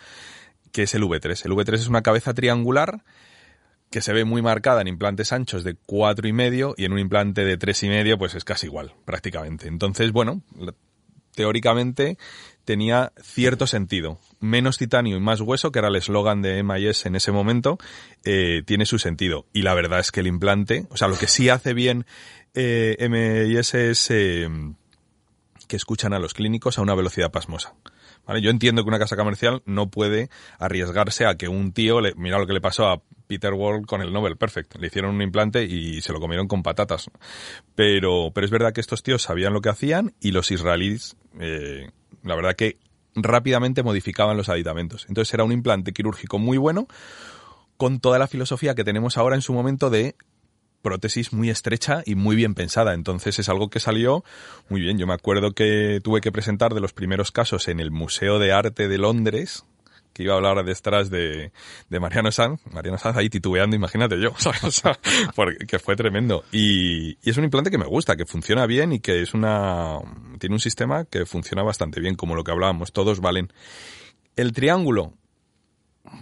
que 0.73 0.83
es 0.83 0.95
el 0.95 1.05
V3. 1.05 1.47
El 1.47 1.53
V3 1.53 1.75
es 1.75 1.89
una 1.89 2.03
cabeza 2.03 2.35
triangular 2.35 3.05
que 3.91 4.01
se 4.01 4.13
ve 4.13 4.25
muy 4.25 4.43
marcada 4.43 4.81
en 4.81 4.89
implantes 4.89 5.33
anchos 5.33 5.63
de 5.63 5.77
cuatro 5.77 6.27
y 6.27 6.33
medio 6.33 6.75
y 6.77 6.85
en 6.85 6.93
un 6.93 6.99
implante 6.99 7.45
de 7.45 7.57
tres 7.57 7.81
y 7.85 7.89
medio 7.89 8.19
pues 8.19 8.35
es 8.35 8.43
casi 8.43 8.67
igual 8.67 8.93
prácticamente. 9.05 9.69
Entonces 9.69 10.11
bueno, 10.11 10.43
teóricamente 11.37 12.19
tenía 12.65 13.13
cierto 13.23 13.67
sentido. 13.67 14.19
Menos 14.41 14.79
titanio 14.79 15.17
y 15.17 15.21
más 15.21 15.41
hueso, 15.41 15.73
que 15.73 15.79
era 15.79 15.89
el 15.89 15.97
eslogan 15.97 16.43
de 16.43 16.63
MIS 16.63 17.07
en 17.07 17.17
ese 17.17 17.33
momento, 17.33 17.79
eh, 18.25 18.63
tiene 18.67 18.87
su 18.87 18.99
sentido. 18.99 19.47
Y 19.53 19.63
la 19.63 19.75
verdad 19.75 20.01
es 20.01 20.11
que 20.11 20.21
el 20.21 20.27
implante, 20.27 20.87
o 20.91 20.97
sea, 20.97 21.09
lo 21.09 21.17
que 21.17 21.27
sí 21.27 21.49
hace 21.49 21.75
bien 21.75 22.07
eh, 22.55 22.97
MIS 23.09 23.75
es 23.75 24.11
eh, 24.11 24.49
que 25.69 25.77
escuchan 25.77 26.13
a 26.13 26.19
los 26.19 26.35
clínicos 26.35 26.79
a 26.79 26.83
una 26.83 26.95
velocidad 26.95 27.31
pasmosa. 27.31 27.75
¿Vale? 28.27 28.41
Yo 28.41 28.51
entiendo 28.51 28.83
que 28.83 28.89
una 28.89 28.99
casa 28.99 29.17
comercial 29.17 29.63
no 29.67 29.91
puede 29.91 30.31
arriesgarse 30.59 31.27
a 31.27 31.37
que 31.37 31.49
un 31.49 31.73
tío, 31.73 32.01
le, 32.01 32.15
mira 32.15 32.39
lo 32.39 32.47
que 32.47 32.55
le 32.55 32.61
pasó 32.63 32.87
a 32.89 33.03
Peter 33.27 33.53
Ward 33.53 33.85
con 33.85 34.01
el 34.01 34.13
Nobel 34.15 34.39
Perfect, 34.39 34.77
le 34.77 34.87
hicieron 34.87 35.15
un 35.15 35.21
implante 35.21 35.65
y 35.65 36.01
se 36.01 36.13
lo 36.13 36.21
comieron 36.21 36.49
con 36.49 36.63
patatas. 36.63 37.11
Pero, 37.75 38.31
pero 38.35 38.45
es 38.47 38.51
verdad 38.51 38.73
que 38.73 38.81
estos 38.81 39.03
tíos 39.03 39.23
sabían 39.23 39.53
lo 39.53 39.61
que 39.61 39.69
hacían 39.69 40.15
y 40.21 40.31
los 40.31 40.51
israelíes, 40.51 41.17
la 42.25 42.35
verdad 42.35 42.57
que 42.57 42.79
rápidamente 43.15 43.83
modificaban 43.83 44.37
los 44.37 44.49
aditamentos. 44.49 45.07
Entonces 45.09 45.33
era 45.35 45.45
un 45.45 45.53
implante 45.53 45.93
quirúrgico 45.93 46.39
muy 46.39 46.59
bueno 46.59 46.89
con 47.77 48.01
toda 48.01 48.19
la 48.19 48.27
filosofía 48.27 48.75
que 48.75 48.85
tenemos 48.85 49.17
ahora 49.17 49.37
en 49.37 49.43
su 49.43 49.53
momento 49.53 49.91
de 49.91 50.17
prótesis 50.83 51.33
muy 51.33 51.49
estrecha 51.51 52.03
y 52.05 52.15
muy 52.15 52.37
bien 52.37 52.55
pensada. 52.55 52.95
Entonces 52.95 53.39
es 53.39 53.49
algo 53.49 53.71
que 53.71 53.81
salió 53.81 54.25
muy 54.69 54.81
bien. 54.81 54.99
Yo 54.99 55.07
me 55.07 55.15
acuerdo 55.15 55.53
que 55.53 56.01
tuve 56.03 56.21
que 56.21 56.33
presentar 56.33 56.75
de 56.75 56.81
los 56.81 56.93
primeros 56.93 57.31
casos 57.31 57.69
en 57.69 57.81
el 57.81 57.91
Museo 57.91 58.39
de 58.39 58.53
Arte 58.53 58.89
de 58.89 58.99
Londres, 58.99 59.65
que 60.15 60.23
iba 60.23 60.33
a 60.33 60.37
hablar 60.37 60.65
detrás 60.65 61.11
de, 61.11 61.53
de 61.91 62.01
Mariano 62.01 62.33
Sanz. 62.33 62.61
Mariano 62.73 62.97
Sanz 62.97 63.17
ahí 63.17 63.29
titubeando, 63.29 63.77
imagínate 63.77 64.19
yo. 64.19 64.31
O 64.65 64.71
sea, 64.71 64.99
porque, 65.35 65.67
que 65.67 65.79
fue 65.79 65.97
tremendo. 65.97 66.45
Y, 66.53 67.19
y 67.23 67.31
es 67.31 67.37
un 67.37 67.45
implante 67.45 67.71
que 67.71 67.79
me 67.79 67.87
gusta, 67.87 68.17
que 68.17 68.25
funciona 68.25 68.65
bien 68.67 68.93
y 68.93 69.01
que 69.01 69.21
es 69.21 69.35
una, 69.35 69.99
tiene 70.39 70.55
un 70.55 70.61
sistema 70.61 71.05
que 71.05 71.27
funciona 71.27 71.63
bastante 71.63 72.01
bien, 72.01 72.15
como 72.15 72.35
lo 72.37 72.45
que 72.45 72.53
hablábamos. 72.53 72.93
Todos 72.93 73.21
valen. 73.21 73.53
El 74.37 74.53
triángulo, 74.53 75.13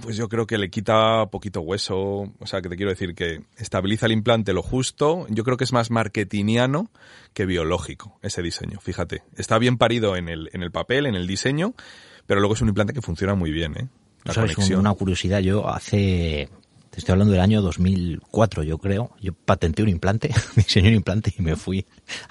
pues 0.01 0.17
yo 0.17 0.29
creo 0.29 0.47
que 0.47 0.59
le 0.59 0.71
quita 0.71 1.27
poquito 1.27 1.61
hueso, 1.61 1.99
o 2.39 2.47
sea, 2.47 2.63
que 2.63 2.69
te 2.69 2.77
quiero 2.77 2.91
decir 2.91 3.15
que 3.15 3.43
estabiliza 3.57 4.07
el 4.07 4.13
implante 4.13 4.53
lo 4.53 4.63
justo, 4.63 5.27
yo 5.29 5.45
creo 5.45 5.57
que 5.57 5.65
es 5.65 5.73
más 5.73 5.91
marketingiano 5.91 6.91
que 7.35 7.45
biológico 7.47 8.19
ese 8.23 8.43
diseño, 8.43 8.81
fíjate. 8.81 9.23
Está 9.37 9.59
bien 9.59 9.77
parido 9.77 10.17
en 10.17 10.29
el, 10.29 10.49
en 10.53 10.63
el 10.63 10.71
papel, 10.71 11.07
en 11.07 11.15
el 11.15 11.27
diseño, 11.27 11.75
pero 12.33 12.41
luego 12.41 12.55
es 12.55 12.63
un 12.63 12.69
implante 12.69 12.95
que 12.95 13.03
funciona 13.03 13.35
muy 13.35 13.51
bien, 13.51 13.77
¿eh? 13.77 13.89
La 14.25 14.33
¿Sabes? 14.33 14.55
conexión. 14.55 14.81
Una 14.81 14.95
curiosidad, 14.95 15.41
yo 15.41 15.69
hace, 15.69 16.49
te 16.89 16.99
estoy 16.99 17.13
hablando 17.13 17.33
del 17.33 17.43
año 17.43 17.61
2004, 17.61 18.63
yo 18.63 18.79
creo, 18.79 19.11
yo 19.21 19.35
patenté 19.35 19.83
un 19.83 19.91
implante, 19.91 20.31
diseñé 20.57 20.89
un 20.89 20.95
implante 20.95 21.35
y 21.39 21.43
me 21.43 21.57
fui 21.57 21.85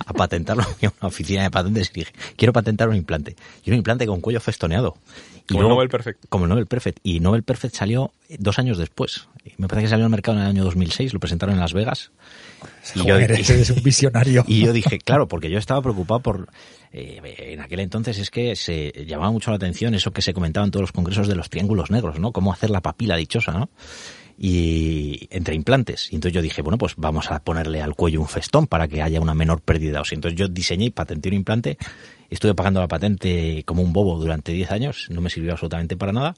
a 0.03 0.11
patentarlo 0.11 0.63
a 0.65 0.75
una 0.79 1.07
oficina 1.07 1.43
de 1.43 1.51
patentes 1.51 1.91
y 1.93 1.99
dije, 1.99 2.13
quiero 2.35 2.51
patentar 2.51 2.89
un 2.89 2.95
implante. 2.95 3.35
Y 3.63 3.69
un 3.69 3.77
implante 3.77 4.07
con 4.07 4.21
cuello 4.21 4.39
festoneado. 4.39 4.97
Y 5.49 5.53
Como 5.53 5.63
el 5.63 5.69
Nobel 5.69 5.89
Perfect. 5.89 6.25
Como 6.29 6.45
el 6.45 6.49
Nobel 6.49 6.67
Perfect. 6.67 6.99
Y 7.03 7.19
Nobel 7.19 7.43
Perfect 7.43 7.75
salió 7.75 8.11
dos 8.39 8.57
años 8.59 8.77
después. 8.77 9.27
Y 9.43 9.51
Me 9.57 9.67
parece 9.67 9.85
que 9.85 9.89
salió 9.89 10.05
al 10.05 10.11
mercado 10.11 10.37
en 10.37 10.43
el 10.43 10.49
año 10.49 10.63
2006, 10.63 11.13
lo 11.13 11.19
presentaron 11.19 11.55
en 11.55 11.61
Las 11.61 11.73
Vegas. 11.73 12.11
Y 12.95 12.99
yo- 12.99 13.03
Joder, 13.15 13.31
ese 13.33 13.61
es 13.61 13.69
un 13.69 13.83
visionario. 13.83 14.43
y 14.47 14.61
yo 14.65 14.71
dije, 14.73 14.99
claro, 14.99 15.27
porque 15.27 15.49
yo 15.49 15.57
estaba 15.57 15.81
preocupado 15.81 16.19
por... 16.21 16.49
eh, 16.93 17.19
en 17.53 17.59
aquel 17.61 17.79
entonces 17.81 18.17
es 18.19 18.29
que 18.29 18.55
se 18.55 18.91
llamaba 19.07 19.31
mucho 19.31 19.51
la 19.51 19.57
atención 19.57 19.93
eso 19.95 20.11
que 20.11 20.21
se 20.21 20.33
comentaba 20.33 20.65
en 20.65 20.71
todos 20.71 20.81
los 20.81 20.91
congresos 20.91 21.27
de 21.27 21.35
los 21.35 21.49
triángulos 21.49 21.91
negros, 21.91 22.19
¿no? 22.19 22.31
Cómo 22.31 22.53
hacer 22.53 22.69
la 22.69 22.81
papila 22.81 23.15
dichosa, 23.17 23.51
¿no? 23.51 23.69
Y 24.43 25.27
entre 25.29 25.53
implantes. 25.53 26.11
Y 26.11 26.15
entonces 26.15 26.33
yo 26.33 26.41
dije, 26.41 26.63
bueno, 26.63 26.79
pues 26.79 26.95
vamos 26.97 27.29
a 27.29 27.43
ponerle 27.43 27.79
al 27.79 27.93
cuello 27.93 28.21
un 28.21 28.27
festón 28.27 28.65
para 28.65 28.87
que 28.87 29.03
haya 29.03 29.21
una 29.21 29.35
menor 29.35 29.61
pérdida 29.61 29.91
de 29.91 29.99
óseo. 29.99 30.15
Entonces 30.15 30.39
yo 30.39 30.47
diseñé 30.47 30.85
y 30.85 30.89
patenté 30.89 31.29
un 31.29 31.35
implante. 31.35 31.77
Estuve 32.27 32.55
pagando 32.55 32.79
la 32.79 32.87
patente 32.87 33.61
como 33.67 33.83
un 33.83 33.93
bobo 33.93 34.17
durante 34.17 34.51
10 34.51 34.71
años. 34.71 35.07
No 35.11 35.21
me 35.21 35.29
sirvió 35.29 35.51
absolutamente 35.51 35.95
para 35.95 36.11
nada. 36.11 36.35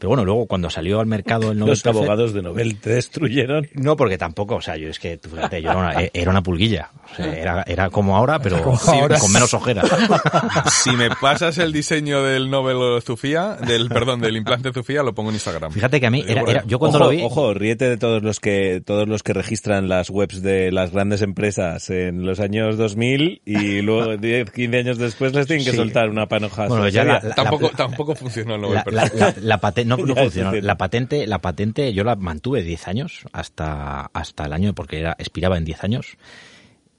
Pero 0.00 0.08
bueno, 0.08 0.24
luego 0.24 0.46
cuando 0.46 0.68
salió 0.70 0.98
al 0.98 1.06
mercado 1.06 1.52
el 1.52 1.58
Nobel 1.58 1.70
Los 1.70 1.86
abogados 1.86 2.32
de 2.32 2.42
Nobel 2.42 2.80
te 2.80 2.90
destruyeron. 2.90 3.68
no, 3.74 3.96
porque 3.96 4.18
tampoco, 4.18 4.56
o 4.56 4.60
sea, 4.60 4.76
yo 4.76 4.88
es 4.88 4.98
que, 4.98 5.18
tú 5.18 5.28
fíjate, 5.28 5.62
yo 5.62 5.70
era 5.70 5.78
una, 5.78 5.92
era 6.12 6.30
una 6.30 6.42
pulguilla. 6.42 6.90
O 7.12 7.14
sea, 7.16 7.26
era, 7.36 7.64
era 7.66 7.90
como 7.90 8.16
ahora, 8.16 8.40
pero 8.40 8.62
Como 8.62 8.76
sí, 8.78 8.90
ahora. 8.98 9.18
con 9.18 9.32
menos 9.32 9.54
ojeras. 9.54 9.88
Si 10.82 10.90
me 10.92 11.10
pasas 11.10 11.58
el 11.58 11.72
diseño 11.72 12.22
del 12.22 12.50
Nobel 12.50 13.02
Zufía, 13.02 13.56
del, 13.66 13.88
perdón, 13.88 14.20
del 14.20 14.36
implante 14.36 14.72
Zufía, 14.72 15.02
lo 15.02 15.14
pongo 15.14 15.28
en 15.30 15.34
Instagram. 15.36 15.70
Fíjate 15.72 16.00
que 16.00 16.06
a 16.06 16.10
mí, 16.10 16.24
era, 16.26 16.42
era- 16.46 16.64
yo 16.66 16.78
cuando 16.78 16.98
ojo, 16.98 17.04
lo 17.04 17.10
vi, 17.10 17.22
ojo, 17.22 17.54
ríete 17.54 17.88
de 17.88 17.96
todos 17.96 18.22
los 18.22 18.40
que 18.40 18.82
todos 18.84 19.06
los 19.08 19.22
que 19.22 19.32
registran 19.34 19.88
las 19.88 20.08
webs 20.10 20.42
de 20.42 20.72
las 20.72 20.92
grandes 20.92 21.20
empresas 21.22 21.90
en 21.90 22.24
los 22.24 22.40
años 22.40 22.78
2000 22.78 23.42
y 23.44 23.82
luego 23.82 24.16
10, 24.16 24.50
15 24.50 24.78
años 24.78 24.98
después 24.98 25.34
les 25.34 25.46
tienen 25.46 25.64
que 25.64 25.72
Sí. 25.72 25.76
soltar 25.76 26.08
una 26.08 26.26
panoja. 26.26 26.66
Bueno, 26.68 26.88
ya 26.88 27.04
la- 27.04 27.20
la- 27.22 27.34
Tampoco, 27.34 27.68
tampoco 27.70 28.14
funcionó 28.14 28.54
el 28.54 28.60
Nobel 28.62 28.80
la, 28.90 29.04
la, 29.04 29.10
la, 29.14 29.34
la 29.40 29.58
patente, 29.58 29.88
no, 29.96 30.04
no 30.04 30.14
funcionó. 30.16 30.52
La 30.52 30.76
patente, 30.76 31.26
la 31.26 31.40
patente, 31.40 31.92
yo 31.92 32.04
la 32.04 32.16
mantuve 32.16 32.62
10 32.62 32.88
años 32.88 33.24
hasta, 33.32 34.10
hasta 34.12 34.44
el 34.46 34.52
año, 34.52 34.74
porque 34.74 35.00
era, 35.00 35.16
expiraba 35.18 35.58
en 35.58 35.64
10 35.64 35.84
años. 35.84 36.16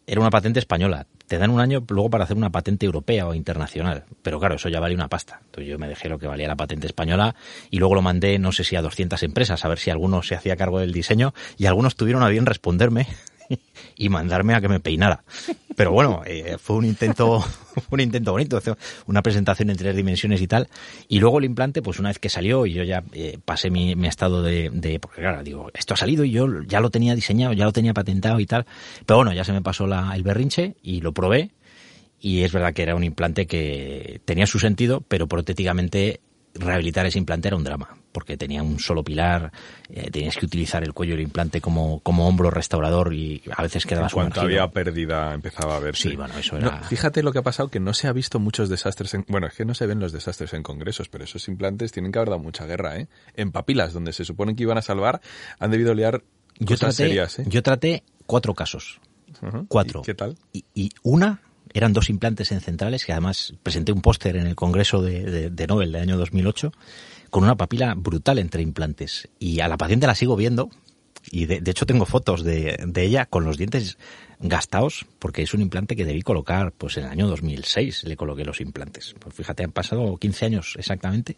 Era 0.07 0.19
una 0.19 0.29
patente 0.29 0.59
española. 0.59 1.07
Te 1.27 1.37
dan 1.37 1.51
un 1.51 1.61
año 1.61 1.85
luego 1.87 2.09
para 2.09 2.25
hacer 2.25 2.35
una 2.35 2.49
patente 2.49 2.85
europea 2.85 3.27
o 3.27 3.33
internacional. 3.33 4.03
Pero 4.21 4.39
claro, 4.39 4.55
eso 4.55 4.67
ya 4.67 4.79
vale 4.79 4.95
una 4.95 5.07
pasta. 5.07 5.39
Entonces 5.45 5.69
yo 5.69 5.79
me 5.79 5.87
dejé 5.87 6.09
lo 6.09 6.19
que 6.19 6.27
valía 6.27 6.47
la 6.47 6.57
patente 6.57 6.87
española 6.87 7.35
y 7.69 7.77
luego 7.77 7.95
lo 7.95 8.01
mandé, 8.01 8.37
no 8.37 8.51
sé 8.51 8.63
si 8.63 8.75
a 8.75 8.81
200 8.81 9.23
empresas, 9.23 9.63
a 9.63 9.69
ver 9.69 9.79
si 9.79 9.89
alguno 9.89 10.23
se 10.23 10.35
hacía 10.35 10.57
cargo 10.57 10.79
del 10.79 10.91
diseño 10.91 11.33
y 11.57 11.67
algunos 11.67 11.95
tuvieron 11.95 12.23
a 12.23 12.29
bien 12.29 12.45
responderme 12.45 13.07
y 13.95 14.09
mandarme 14.09 14.53
a 14.53 14.61
que 14.61 14.67
me 14.67 14.79
peinara. 14.79 15.23
Pero 15.75 15.91
bueno, 15.91 16.21
eh, 16.25 16.57
fue 16.59 16.75
un 16.75 16.85
intento, 16.85 17.43
un 17.89 17.99
intento 17.99 18.31
bonito, 18.31 18.61
una 19.07 19.21
presentación 19.21 19.69
en 19.69 19.77
tres 19.77 19.95
dimensiones 19.95 20.41
y 20.41 20.47
tal. 20.47 20.67
Y 21.07 21.19
luego 21.19 21.39
el 21.39 21.45
implante, 21.45 21.81
pues 21.81 21.99
una 21.99 22.09
vez 22.09 22.19
que 22.19 22.29
salió 22.29 22.65
y 22.65 22.73
yo 22.73 22.83
ya 22.83 23.03
eh, 23.13 23.37
pasé 23.43 23.69
mi, 23.69 23.95
mi 23.95 24.07
estado 24.07 24.43
de, 24.43 24.69
de, 24.69 24.99
porque 24.99 25.21
claro, 25.21 25.43
digo, 25.43 25.69
esto 25.73 25.93
ha 25.93 25.97
salido 25.97 26.23
y 26.23 26.31
yo 26.31 26.47
ya 26.63 26.79
lo 26.79 26.89
tenía 26.89 27.15
diseñado, 27.15 27.53
ya 27.53 27.65
lo 27.65 27.71
tenía 27.71 27.93
patentado 27.93 28.39
y 28.39 28.45
tal. 28.45 28.65
Pero 29.05 29.17
bueno, 29.17 29.33
ya 29.33 29.43
se 29.43 29.53
me 29.53 29.61
pasó 29.61 29.87
la, 29.87 30.11
el 30.15 30.23
berrinche 30.23 30.75
y 30.81 31.01
lo 31.01 31.13
probé. 31.13 31.51
Y 32.19 32.43
es 32.43 32.51
verdad 32.51 32.73
que 32.73 32.83
era 32.83 32.95
un 32.95 33.03
implante 33.03 33.47
que 33.47 34.21
tenía 34.25 34.45
su 34.45 34.59
sentido, 34.59 35.01
pero 35.07 35.27
protéticamente 35.27 36.19
rehabilitar 36.53 37.05
ese 37.05 37.17
implante 37.17 37.47
era 37.47 37.57
un 37.57 37.63
drama, 37.63 37.95
porque 38.11 38.35
tenía 38.37 38.61
un 38.61 38.79
solo 38.79 39.03
pilar, 39.03 39.51
eh, 39.89 40.11
tenías 40.11 40.35
que 40.35 40.45
utilizar 40.45 40.83
el 40.83 40.93
cuello 40.93 41.13
del 41.13 41.23
implante 41.23 41.61
como, 41.61 41.99
como 42.01 42.27
hombro 42.27 42.51
restaurador 42.51 43.13
y 43.13 43.41
a 43.55 43.61
veces 43.61 43.85
quedaba 43.85 44.09
cuanto 44.09 44.41
sumergido. 44.41 44.61
había 44.63 44.73
pérdida 44.73 45.33
empezaba 45.33 45.77
a 45.77 45.79
verse. 45.79 46.09
Sí, 46.09 46.15
bueno, 46.15 46.37
eso 46.37 46.59
No, 46.59 46.67
era... 46.67 46.83
fíjate 46.83 47.23
lo 47.23 47.31
que 47.31 47.39
ha 47.39 47.43
pasado, 47.43 47.69
que 47.69 47.79
no 47.79 47.93
se 47.93 48.07
ha 48.07 48.13
visto 48.13 48.39
muchos 48.39 48.69
desastres 48.69 49.13
en... 49.13 49.25
Bueno, 49.27 49.47
es 49.47 49.53
que 49.53 49.65
no 49.65 49.73
se 49.73 49.85
ven 49.85 49.99
los 49.99 50.11
desastres 50.11 50.53
en 50.53 50.63
congresos, 50.63 51.07
pero 51.09 51.23
esos 51.23 51.47
implantes 51.47 51.91
tienen 51.91 52.11
que 52.11 52.19
haber 52.19 52.29
dado 52.29 52.41
mucha 52.41 52.65
guerra, 52.65 52.97
¿eh? 52.97 53.07
En 53.35 53.51
papilas, 53.51 53.93
donde 53.93 54.11
se 54.13 54.25
supone 54.25 54.55
que 54.55 54.63
iban 54.63 54.77
a 54.77 54.81
salvar, 54.81 55.21
han 55.59 55.71
debido 55.71 55.93
liar 55.93 56.23
yo 56.59 56.65
cosas 56.75 56.79
traté, 56.95 56.95
serias, 57.09 57.39
¿eh? 57.39 57.45
yo 57.47 57.63
traté 57.63 58.03
cuatro 58.25 58.53
casos. 58.53 58.99
Cuatro. 59.69 60.01
¿Y 60.01 60.03
¿Qué 60.05 60.13
tal? 60.13 60.37
Y, 60.53 60.65
y 60.75 60.89
una 61.01 61.41
eran 61.73 61.93
dos 61.93 62.09
implantes 62.09 62.51
en 62.51 62.61
centrales, 62.61 63.05
que 63.05 63.11
además 63.11 63.53
presenté 63.63 63.91
un 63.91 64.01
póster 64.01 64.35
en 64.35 64.47
el 64.47 64.55
Congreso 64.55 65.01
de, 65.01 65.23
de, 65.23 65.49
de 65.49 65.67
Nobel 65.67 65.91
del 65.91 66.01
año 66.01 66.17
2008, 66.17 66.71
con 67.29 67.43
una 67.43 67.55
papila 67.55 67.93
brutal 67.95 68.39
entre 68.39 68.61
implantes. 68.61 69.29
Y 69.39 69.59
a 69.61 69.67
la 69.67 69.77
paciente 69.77 70.07
la 70.07 70.15
sigo 70.15 70.35
viendo, 70.35 70.69
y 71.29 71.45
de, 71.45 71.61
de 71.61 71.71
hecho 71.71 71.85
tengo 71.85 72.05
fotos 72.05 72.43
de, 72.43 72.77
de 72.85 73.03
ella 73.03 73.25
con 73.25 73.45
los 73.45 73.57
dientes 73.57 73.97
gastados, 74.39 75.05
porque 75.19 75.43
es 75.43 75.53
un 75.53 75.61
implante 75.61 75.95
que 75.95 76.05
debí 76.05 76.21
colocar, 76.21 76.71
pues 76.71 76.97
en 76.97 77.05
el 77.05 77.11
año 77.11 77.27
2006 77.27 78.03
le 78.05 78.17
coloqué 78.17 78.43
los 78.43 78.59
implantes. 78.59 79.15
Pues 79.19 79.35
fíjate, 79.35 79.63
han 79.63 79.71
pasado 79.71 80.17
15 80.17 80.45
años 80.45 80.75
exactamente, 80.77 81.37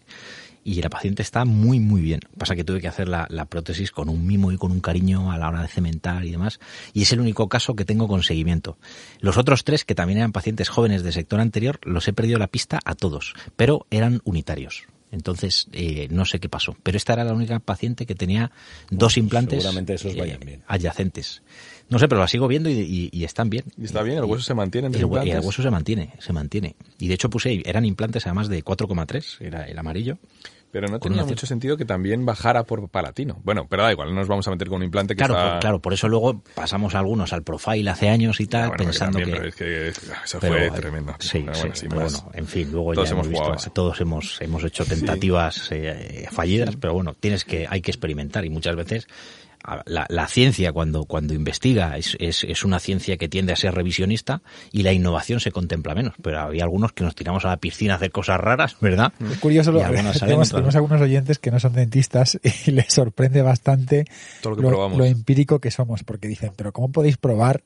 y 0.63 0.81
la 0.81 0.89
paciente 0.89 1.21
está 1.21 1.45
muy, 1.45 1.79
muy 1.79 2.01
bien. 2.01 2.21
Pasa 2.37 2.55
que 2.55 2.63
tuve 2.63 2.81
que 2.81 2.87
hacer 2.87 3.07
la, 3.07 3.27
la, 3.29 3.45
prótesis 3.45 3.91
con 3.91 4.09
un 4.09 4.25
mimo 4.25 4.51
y 4.51 4.57
con 4.57 4.71
un 4.71 4.79
cariño 4.79 5.31
a 5.31 5.37
la 5.37 5.49
hora 5.49 5.61
de 5.61 5.67
cementar 5.67 6.25
y 6.25 6.31
demás. 6.31 6.59
Y 6.93 7.03
es 7.03 7.11
el 7.11 7.19
único 7.19 7.49
caso 7.49 7.75
que 7.75 7.85
tengo 7.85 8.07
con 8.07 8.23
seguimiento. 8.23 8.77
Los 9.19 9.37
otros 9.37 9.63
tres, 9.63 9.85
que 9.85 9.95
también 9.95 10.19
eran 10.19 10.31
pacientes 10.31 10.69
jóvenes 10.69 11.03
del 11.03 11.13
sector 11.13 11.39
anterior, 11.39 11.79
los 11.83 12.07
he 12.07 12.13
perdido 12.13 12.39
la 12.39 12.47
pista 12.47 12.79
a 12.85 12.95
todos, 12.95 13.33
pero 13.55 13.85
eran 13.89 14.21
unitarios. 14.23 14.85
Entonces, 15.13 15.67
eh, 15.73 16.07
no 16.09 16.25
sé 16.25 16.39
qué 16.39 16.49
pasó. 16.49 16.75
Pero 16.81 16.97
esta 16.97 17.13
era 17.13 17.23
la 17.23 17.33
única 17.33 17.59
paciente 17.59 18.07
que 18.07 18.15
tenía 18.15 18.51
dos 18.89 19.15
implantes 19.17 19.61
Seguramente 19.61 19.93
esos 19.93 20.15
vayan 20.15 20.41
eh, 20.41 20.45
bien. 20.45 20.63
adyacentes. 20.67 21.43
No 21.93 21.99
sé, 21.99 22.07
pero 22.07 22.19
la 22.21 22.27
sigo 22.27 22.47
viendo 22.47 22.69
y, 22.69 22.73
y, 22.73 23.09
y 23.11 23.23
están 23.23 23.49
bien. 23.49 23.65
¿Y 23.77 23.85
está 23.85 24.01
bien? 24.01 24.17
¿El 24.17 24.25
hueso 24.25 24.43
se 24.43 24.53
mantiene 24.53 24.87
entre 24.87 25.01
el, 25.01 25.05
implantes? 25.07 25.33
el 25.35 25.39
hueso 25.45 25.61
se 25.61 25.69
mantiene, 25.69 26.13
se 26.19 26.33
mantiene. 26.33 26.75
Y 26.99 27.07
de 27.07 27.13
hecho 27.13 27.29
puse, 27.29 27.61
eran 27.65 27.85
implantes 27.85 28.25
además 28.25 28.49
de 28.49 28.63
4,3, 28.63 29.37
era 29.39 29.63
el 29.67 29.77
amarillo. 29.77 30.17
Pero 30.71 30.87
no 30.87 30.99
tenía 30.99 31.23
mucho 31.23 31.45
sentido 31.45 31.77
que 31.77 31.85
también 31.85 32.25
bajara 32.25 32.63
por 32.63 32.89
palatino. 32.89 33.39
Bueno, 33.43 33.67
pero 33.69 33.83
da 33.83 33.91
igual, 33.91 34.09
no 34.09 34.15
nos 34.15 34.27
vamos 34.27 34.47
a 34.47 34.49
meter 34.49 34.69
con 34.69 34.77
un 34.77 34.83
implante 34.85 35.13
que 35.13 35.19
Claro, 35.19 35.35
está... 35.35 35.51
por, 35.51 35.59
claro, 35.59 35.79
por 35.83 35.93
eso 35.93 36.07
luego 36.09 36.41
pasamos 36.55 36.95
algunos 36.95 37.31
al 37.31 37.43
profile 37.43 37.87
hace 37.91 38.09
años 38.09 38.39
y 38.39 38.47
tal, 38.47 38.63
Ah, 38.63 38.67
bueno, 38.69 38.85
pensando 38.85 39.19
también, 39.19 39.29
que... 39.29 39.37
pero 39.37 39.49
es 39.49 39.55
que 39.55 39.87
eso 40.23 40.39
pero, 40.41 40.53
fue 40.57 40.71
tremendo. 40.71 41.13
Sí, 41.19 41.43
Pero 41.45 41.53
sí, 41.53 41.61
bueno, 41.61 41.73
pero 41.89 42.01
más. 42.01 42.23
bueno, 42.23 42.31
en 42.39 42.47
fin, 42.47 42.71
luego 42.71 42.93
Todos 42.95 43.07
ya 43.07 43.13
hemos 43.13 43.27
hemos 43.27 43.51
visto, 43.55 43.69
todos 43.69 44.01
hemos, 44.01 44.41
hemos 44.41 44.63
hecho 44.63 44.83
tentativas 44.83 45.67
eh, 45.69 46.27
fallidas, 46.31 46.75
pero 46.77 46.93
bueno, 46.95 47.13
tienes 47.19 47.45
que, 47.45 47.67
hay 47.69 47.81
que 47.81 47.91
experimentar 47.91 48.43
y 48.43 48.49
muchas 48.49 48.75
veces 48.75 49.05
la, 49.85 50.05
la 50.09 50.27
ciencia 50.27 50.71
cuando, 50.71 51.05
cuando 51.05 51.33
investiga 51.33 51.97
es, 51.97 52.17
es, 52.19 52.43
es 52.43 52.63
una 52.63 52.79
ciencia 52.79 53.17
que 53.17 53.29
tiende 53.29 53.53
a 53.53 53.55
ser 53.55 53.73
revisionista 53.73 54.41
y 54.71 54.83
la 54.83 54.93
innovación 54.93 55.39
se 55.39 55.51
contempla 55.51 55.95
menos, 55.95 56.13
pero 56.21 56.39
había 56.39 56.63
algunos 56.63 56.93
que 56.93 57.03
nos 57.03 57.15
tiramos 57.15 57.45
a 57.45 57.49
la 57.49 57.57
piscina 57.57 57.93
a 57.93 57.95
hacer 57.97 58.11
cosas 58.11 58.39
raras, 58.39 58.77
¿verdad? 58.81 59.13
Es 59.31 59.39
curioso, 59.39 59.71
lo, 59.71 59.79
tenemos, 60.19 60.19
tenemos 60.19 60.53
no. 60.53 60.69
algunos 60.73 61.01
oyentes 61.01 61.39
que 61.39 61.51
no 61.51 61.59
son 61.59 61.73
dentistas 61.73 62.39
y 62.65 62.71
les 62.71 62.93
sorprende 62.93 63.41
bastante 63.41 64.05
Todo 64.41 64.51
lo 64.51 64.61
que 64.61 64.67
probamos. 64.67 64.97
lo 64.97 65.05
empírico 65.05 65.59
que 65.59 65.71
somos, 65.71 66.03
porque 66.03 66.27
dicen, 66.27 66.51
pero 66.55 66.71
¿cómo 66.73 66.91
podéis 66.91 67.17
probar 67.17 67.63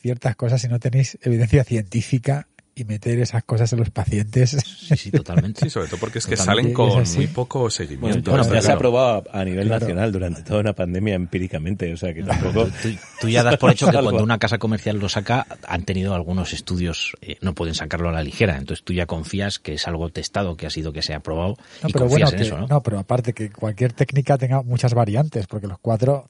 ciertas 0.00 0.36
cosas 0.36 0.60
si 0.60 0.68
no 0.68 0.78
tenéis 0.78 1.18
evidencia 1.22 1.64
científica 1.64 2.48
y 2.78 2.84
meter 2.84 3.18
esas 3.20 3.42
cosas 3.42 3.72
en 3.72 3.78
los 3.78 3.88
pacientes? 3.90 4.50
Sí, 4.50 4.96
sí, 4.96 5.10
totalmente. 5.10 5.62
Sí, 5.62 5.70
sobre 5.70 5.88
todo 5.88 5.98
porque 5.98 6.18
es 6.18 6.26
que 6.26 6.36
Totalmente, 6.36 6.74
salen 6.74 6.92
con 7.04 7.14
muy 7.14 7.26
poco 7.28 7.58
Bueno, 7.60 7.70
seguimiento. 7.70 8.30
Bueno, 8.30 8.44
ya 8.44 8.48
pero 8.50 8.60
se 8.60 8.66
ha 8.68 8.70
claro. 8.72 8.78
probado 8.78 9.24
a 9.32 9.44
nivel 9.44 9.66
Claro. 9.66 9.80
nacional 9.80 10.12
durante 10.12 10.42
toda 10.42 10.60
una 10.60 10.74
pandemia 10.74 11.14
empíricamente, 11.14 11.90
o 11.92 11.96
sea 11.96 12.12
que 12.12 12.22
tampoco... 12.22 12.66
Tú, 12.66 12.90
tú 13.22 13.28
ya 13.30 13.42
das 13.42 13.56
por 13.56 13.70
hecho 13.72 13.86
que 13.86 13.92
cuando 13.98 14.22
una 14.22 14.38
casa 14.38 14.58
comercial 14.58 14.98
lo 14.98 15.08
saca, 15.08 15.46
han 15.66 15.84
tenido 15.84 16.14
algunos 16.14 16.52
estudios, 16.52 17.16
eh, 17.22 17.38
no 17.40 17.54
pueden 17.54 17.74
sacarlo 17.74 18.10
a 18.10 18.12
la 18.12 18.22
ligera. 18.22 18.58
Entonces 18.58 18.84
tú 18.84 18.92
ya 18.92 19.06
confías 19.06 19.58
que 19.58 19.72
es 19.74 19.88
algo 19.88 20.10
testado, 20.10 20.56
que 20.58 20.66
ha 20.66 20.70
sido 20.70 20.92
que 20.92 21.00
se 21.00 21.14
ha 21.14 21.20
probado 21.20 21.56
No, 21.82 21.88
y 21.88 21.92
pero 21.92 22.04
confías 22.06 22.30
bueno, 22.30 22.36
en 22.36 22.36
que- 22.36 22.42
eso, 22.56 22.66
¿no? 22.68 22.82
pero 22.82 22.98
aparte 22.98 23.32
que 23.32 23.50
cualquier 23.50 23.94
técnica 23.94 24.36
tenga 24.36 24.62
muchas 24.62 24.92
variantes, 24.92 25.46
porque 25.46 25.66
los 25.66 25.78
cuatro 25.78 26.28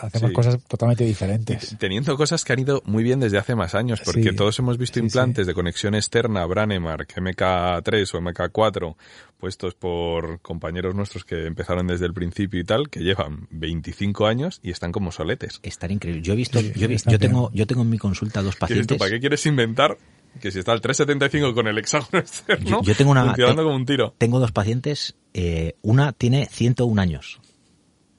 hacemos 0.00 0.30
Sí. 0.30 0.34
cosas 0.34 0.58
totalmente 0.64 1.04
diferentes. 1.04 1.76
Teniendo 1.78 2.16
cosas 2.16 2.44
que 2.44 2.52
han 2.52 2.58
ido 2.60 2.82
muy 2.86 3.02
bien 3.04 3.20
desde 3.20 3.38
hace 3.38 3.54
más 3.54 3.74
años, 3.74 4.00
porque 4.04 4.30
Sí. 4.30 4.36
todos 4.36 4.58
hemos 4.58 4.78
visto 4.78 4.94
Sí, 4.94 5.00
implantes 5.06 5.46
de 5.46 5.54
conexión 5.54 5.94
externa, 5.94 6.44
Branemark, 6.46 7.12
MK3 7.16 8.14
o 8.14 8.18
MK4, 8.20 8.96
puestos 9.38 9.74
por 9.74 10.40
compañeros 10.40 10.94
nuestros 10.94 11.24
que 11.24 11.46
empezaron 11.46 11.86
desde 11.86 12.06
el 12.06 12.14
principio 12.14 12.60
y 12.60 12.64
tal, 12.64 12.88
que 12.90 13.00
llevan 13.00 13.46
25 13.50 14.26
años 14.26 14.60
y 14.62 14.70
están 14.70 14.92
como 14.92 15.12
soletes. 15.12 15.60
Estar 15.62 15.90
increíble. 15.90 16.22
Yo 16.22 16.32
he 16.32 16.36
visto, 16.36 16.58
Sí, 16.60 16.72
yo, 16.74 16.84
he 16.84 16.88
visto- 16.88 17.10
yo 17.10 17.18
tengo, 17.18 17.50
yo 17.52 17.66
tengo 17.66 17.82
en 17.82 17.90
mi 17.90 17.98
consulta 17.98 18.42
dos 18.42 18.56
¿Qué 18.56 18.64
es 18.64 18.70
esto? 18.70 18.96
pacientes. 18.96 18.98
¿Para 18.98 19.10
qué 19.10 19.20
quieres 19.20 19.46
inventar? 19.46 19.96
Que 20.40 20.50
si 20.52 20.58
está 20.58 20.72
el 20.74 20.80
375 20.80 21.54
con 21.54 21.66
el 21.68 21.78
hexágono 21.78 22.18
externo, 22.18 22.68
Yo- 22.68 22.82
yo 22.82 22.94
tengo 22.94 23.10
una- 23.12 23.24
funcionando 23.24 23.62
te- 23.62 23.64
como 23.66 23.76
un 23.76 23.86
tiro. 23.86 24.14
Tengo 24.18 24.38
dos 24.40 24.52
pacientes, 24.52 25.16
eh, 25.34 25.74
una 25.82 26.12
tiene 26.12 26.46
101 26.46 26.98
años, 27.00 27.40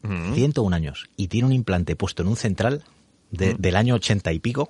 Mm. 0.01 0.33
101 0.33 0.73
años, 0.75 1.09
y 1.17 1.27
tiene 1.27 1.47
un 1.47 1.53
implante 1.53 1.95
puesto 1.95 2.21
en 2.21 2.29
un 2.29 2.35
central 2.37 2.83
de- 3.31 3.53
del 3.55 3.75
año 3.75 3.95
80 3.95 4.31
y 4.33 4.39
pico, 4.39 4.69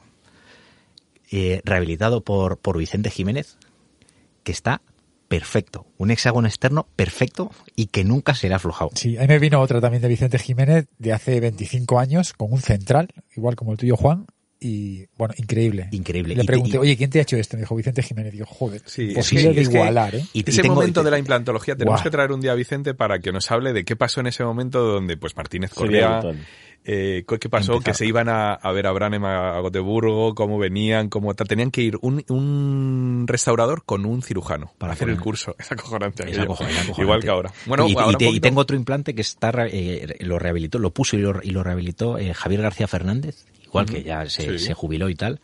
eh, 1.32 1.62
rehabilitado 1.64 2.22
por, 2.22 2.58
por 2.58 2.78
Vicente 2.78 3.10
Jiménez, 3.12 3.58
que 4.44 4.52
está 4.52 4.82
perfecto. 5.28 5.86
Un 6.00 6.10
hexágono 6.10 6.48
externo 6.48 6.88
perfecto 6.96 7.52
y 7.76 7.88
que 7.88 8.04
nunca 8.04 8.34
se 8.34 8.48
le 8.48 8.54
ha 8.54 8.58
aflojado. 8.58 8.90
Sí, 8.96 9.16
a 9.18 9.22
mí 9.22 9.28
me 9.28 9.38
vino 9.38 9.62
otra 9.62 9.80
también 9.80 10.02
de 10.02 10.08
Vicente 10.08 10.40
Jiménez 10.40 10.88
de 10.98 11.14
hace 11.14 11.40
25 11.40 12.00
años 12.00 12.34
con 12.34 12.52
un 12.52 12.60
central, 12.62 13.10
igual 13.36 13.56
como 13.56 13.72
el 13.74 13.78
tuyo 13.78 13.96
Juan, 13.96 14.26
y 14.60 15.06
bueno, 15.18 15.34
increíble. 15.38 15.88
Increíble. 15.92 16.36
Le 16.36 16.44
Y 16.44 16.46
te- 16.46 16.48
pregunté, 16.48 16.76
y- 16.78 16.80
oye, 16.80 16.98
¿quién 16.98 17.10
te 17.10 17.20
ha 17.20 17.22
hecho 17.22 17.38
esto? 17.38 17.56
Me 17.58 17.62
dijo 17.62 17.76
Vicente 17.76 18.04
Jiménez. 18.04 18.34
Digo, 18.34 18.46
joder, 18.46 18.82
Sí, 18.86 19.06
de 19.08 19.20
es 19.20 19.30
que- 19.30 19.62
igualar, 19.62 20.16
¿eh? 20.16 20.26
y- 20.34 20.40
y 20.40 20.44
Ese 20.50 20.62
tengo- 20.62 20.76
momento 20.76 21.02
te- 21.02 21.06
de 21.06 21.12
la 21.12 21.20
implantología 21.20 21.76
tenemos 21.76 22.02
que 22.02 22.10
traer 22.10 22.32
un 22.32 22.42
día 22.42 22.52
a 22.52 22.56
Vicente 22.56 22.94
para 22.94 23.20
que 23.20 23.32
nos 23.32 23.50
hable 23.52 23.74
de 23.74 23.86
qué 23.86 23.96
pasó 23.96 24.20
en 24.20 24.28
ese 24.28 24.44
momento 24.44 24.82
donde 24.82 25.16
pues 25.18 25.36
Martínez 25.38 25.72
Correa, 25.74 26.22
eh, 26.86 27.24
qué 27.40 27.50
pasó, 27.50 27.74
Empezar. 27.74 27.92
que 27.94 27.98
se 27.98 28.06
iban 28.06 28.30
a, 28.30 28.54
a 28.54 28.72
ver 28.72 28.88
a 28.88 28.92
Branem 28.92 29.24
a, 29.26 29.58
a 29.58 29.60
Gotemburgo, 29.60 30.34
cómo 30.34 30.58
venían, 30.58 31.10
cómo 31.10 31.34
tenían 31.36 31.72
que 31.72 31.82
ir 31.82 31.98
un, 32.02 32.24
un 32.30 33.26
restaurador 33.28 33.84
con 33.86 34.06
un 34.06 34.22
cirujano 34.24 34.68
para 34.68 34.78
Para 34.78 34.94
hacer 34.94 35.08
poner- 35.08 35.18
el 35.18 35.22
curso. 35.24 35.56
Es 35.60 35.72
acojonante. 35.72 36.24
Es 36.30 36.38
acojonante, 36.40 36.80
acojonante. 36.80 37.02
Igual 37.02 37.22
que 37.22 37.30
ahora. 37.30 37.54
Bueno, 37.66 37.88
y, 37.88 37.96
ahora 37.98 38.18
te- 38.18 38.40
tengo 38.40 38.62
otro 38.62 38.76
implante 38.78 39.14
que 39.14 39.22
está 39.22 39.52
re- 39.52 39.70
eh, 39.72 40.16
lo 40.22 40.40
rehabilitó, 40.40 40.80
lo 40.80 40.92
puso 40.92 41.18
y 41.18 41.20
lo, 41.20 41.40
y 41.44 41.52
lo 41.52 41.64
rehabilitó 41.64 42.18
eh, 42.18 42.34
Javier 42.34 42.62
García 42.62 42.88
Fernández, 42.88 43.46
igual 43.70 43.86
que 43.86 44.04
ya 44.04 44.30
se, 44.30 44.58
Sí. 44.58 44.66
se 44.66 44.74
jubiló 44.74 45.10
y 45.10 45.16
tal. 45.16 45.40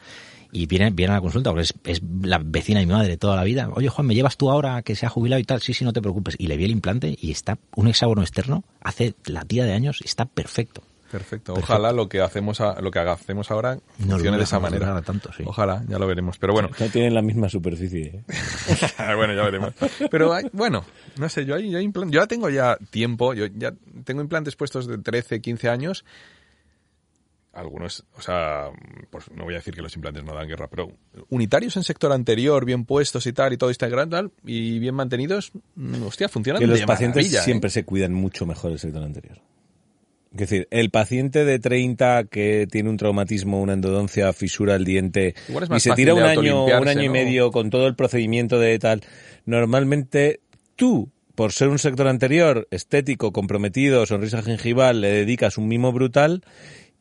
Y 0.51 0.67
viene, 0.67 0.89
viene 0.91 1.11
a 1.11 1.15
la 1.15 1.21
consulta, 1.21 1.49
porque 1.49 1.63
es, 1.63 1.73
es 1.84 2.01
la 2.21 2.39
vecina 2.43 2.80
de 2.80 2.86
mi 2.86 2.93
madre 2.93 3.17
toda 3.17 3.36
la 3.36 3.43
vida. 3.43 3.69
Oye, 3.73 3.89
Juan, 3.89 4.07
¿me 4.07 4.15
llevas 4.15 4.38
tú 4.38 4.49
ahora 4.49 4.82
que 4.84 4.95
se 4.95 5.05
ha 5.05 5.09
jubilado 5.09 5.39
y 5.39 5.43
tal? 5.43 5.61
Sí, 5.61 5.73
sí, 5.73 5.84
no 5.84 5.91
te 5.91 6.01
preocupes. 6.01 6.36
Y 6.38 6.47
le 6.47 6.55
vi 6.55 6.63
el 6.65 6.71
implante 6.71 7.17
y 7.19 7.32
está 7.32 7.57
un 7.76 7.88
hexágono 7.89 8.21
externo, 8.21 8.63
hace 8.82 9.15
la 9.26 9.41
tía 9.43 9.65
de 9.65 9.73
años, 9.73 9.99
está 10.05 10.26
perfecto. 10.26 10.82
Perfecto. 11.11 11.53
Perfecto. 11.53 11.73
Ojalá 11.73 11.91
lo 11.93 12.09
que 12.09 12.19
hacemos 12.21 12.59
a- 12.61 12.82
lo 12.82 12.89
que 12.91 12.99
hacemos 12.99 13.49
ahora 13.51 13.76
No 13.99 14.05
lo 14.05 14.11
funcione 14.13 14.38
de 14.38 14.43
esa 14.43 14.59
manera. 14.59 15.01
tanto, 15.01 15.30
sí. 15.38 15.43
Ojalá, 15.45 15.84
ya 15.88 15.99
lo 15.99 16.07
veremos. 16.07 16.38
Pero 16.39 16.51
bueno, 16.53 16.69
No 16.80 16.88
tienen 16.89 17.13
la 17.13 17.21
misma 17.21 17.47
superficie. 17.47 18.05
¿eh? 18.05 18.23
bueno, 19.15 19.34
ya 19.34 19.43
veremos. 19.43 19.73
Pero 20.09 20.34
hay- 20.34 20.45
bueno, 20.51 20.84
no 21.17 21.30
sé, 21.30 21.45
yo, 21.45 21.55
hay- 21.55 21.69
yo, 21.69 21.78
hay 21.78 21.89
yo 21.93 22.03
ya 22.21 22.28
tengo 22.28 22.49
ya 22.49 22.78
tiempo, 22.89 23.34
yo 23.34 23.45
ya 23.45 23.73
tengo 24.03 24.21
implantes 24.21 24.55
puestos 24.55 24.88
de 24.88 24.97
13, 24.97 25.41
15 25.41 25.69
años. 25.69 26.05
Algunos, 27.56 28.03
o 28.18 28.22
sea, 28.22 28.70
pues 29.10 29.32
no 29.32 29.45
voy 29.45 29.53
a 29.53 29.58
decir 29.58 29.74
que 29.74 29.82
los 29.82 29.95
implantes 29.95 30.26
no 30.26 30.36
dan 30.36 30.45
guerra, 30.45 30.68
pero 30.70 30.91
unitarios 31.30 31.78
en 31.78 31.84
sector 31.84 32.12
anterior, 32.12 32.66
bien 32.66 32.84
puestos 32.84 33.26
y 33.28 33.32
tal, 33.34 33.53
y 33.53 33.58
todo 33.58 33.70
está 33.70 33.88
gran 33.88 34.10
tal, 34.10 34.32
y 34.45 34.78
bien 34.78 34.93
mantenidos, 34.93 35.53
mm, 35.76 36.03
hostia, 36.03 36.28
funcionan 36.28 36.60
Que 36.60 36.68
los 36.68 36.82
de 36.82 36.86
pacientes 36.86 37.34
¿eh? 37.34 37.39
siempre 37.41 37.70
se 37.70 37.86
cuidan 37.86 38.14
mucho 38.14 38.45
mejor 38.45 38.72
del 38.72 38.80
sector 38.80 39.03
anterior. 39.03 39.39
Es 40.34 40.39
decir, 40.39 40.68
el 40.70 40.89
paciente 40.89 41.45
de 41.45 41.60
30 41.60 42.26
que 42.26 42.68
tiene 42.70 42.89
un 42.89 42.97
traumatismo, 42.97 43.62
una 43.62 43.72
endodoncia, 43.72 44.34
fisura 44.34 44.76
el 44.76 44.84
diente 44.84 45.34
y 45.74 45.80
se 45.80 45.93
tira 45.93 46.14
un 46.14 46.24
año, 46.24 46.66
un 46.66 46.88
año 46.89 47.03
y 47.03 47.08
¿no? 47.08 47.14
medio 47.14 47.51
con 47.51 47.70
todo 47.70 47.88
el 47.88 47.95
procedimiento 47.95 48.60
de 48.60 48.78
tal, 48.78 49.01
normalmente 49.45 50.41
tú, 50.76 51.10
por 51.36 51.53
ser 51.53 51.70
un 51.70 51.80
sector 51.80 52.10
anterior, 52.10 52.68
estético, 52.70 53.32
comprometido, 53.32 54.06
sonrisa 54.06 54.41
gengival, 54.43 54.99
le 54.99 55.08
dedicas 55.08 55.58
un 55.58 55.70
mimo 55.70 55.93
brutal 55.93 56.43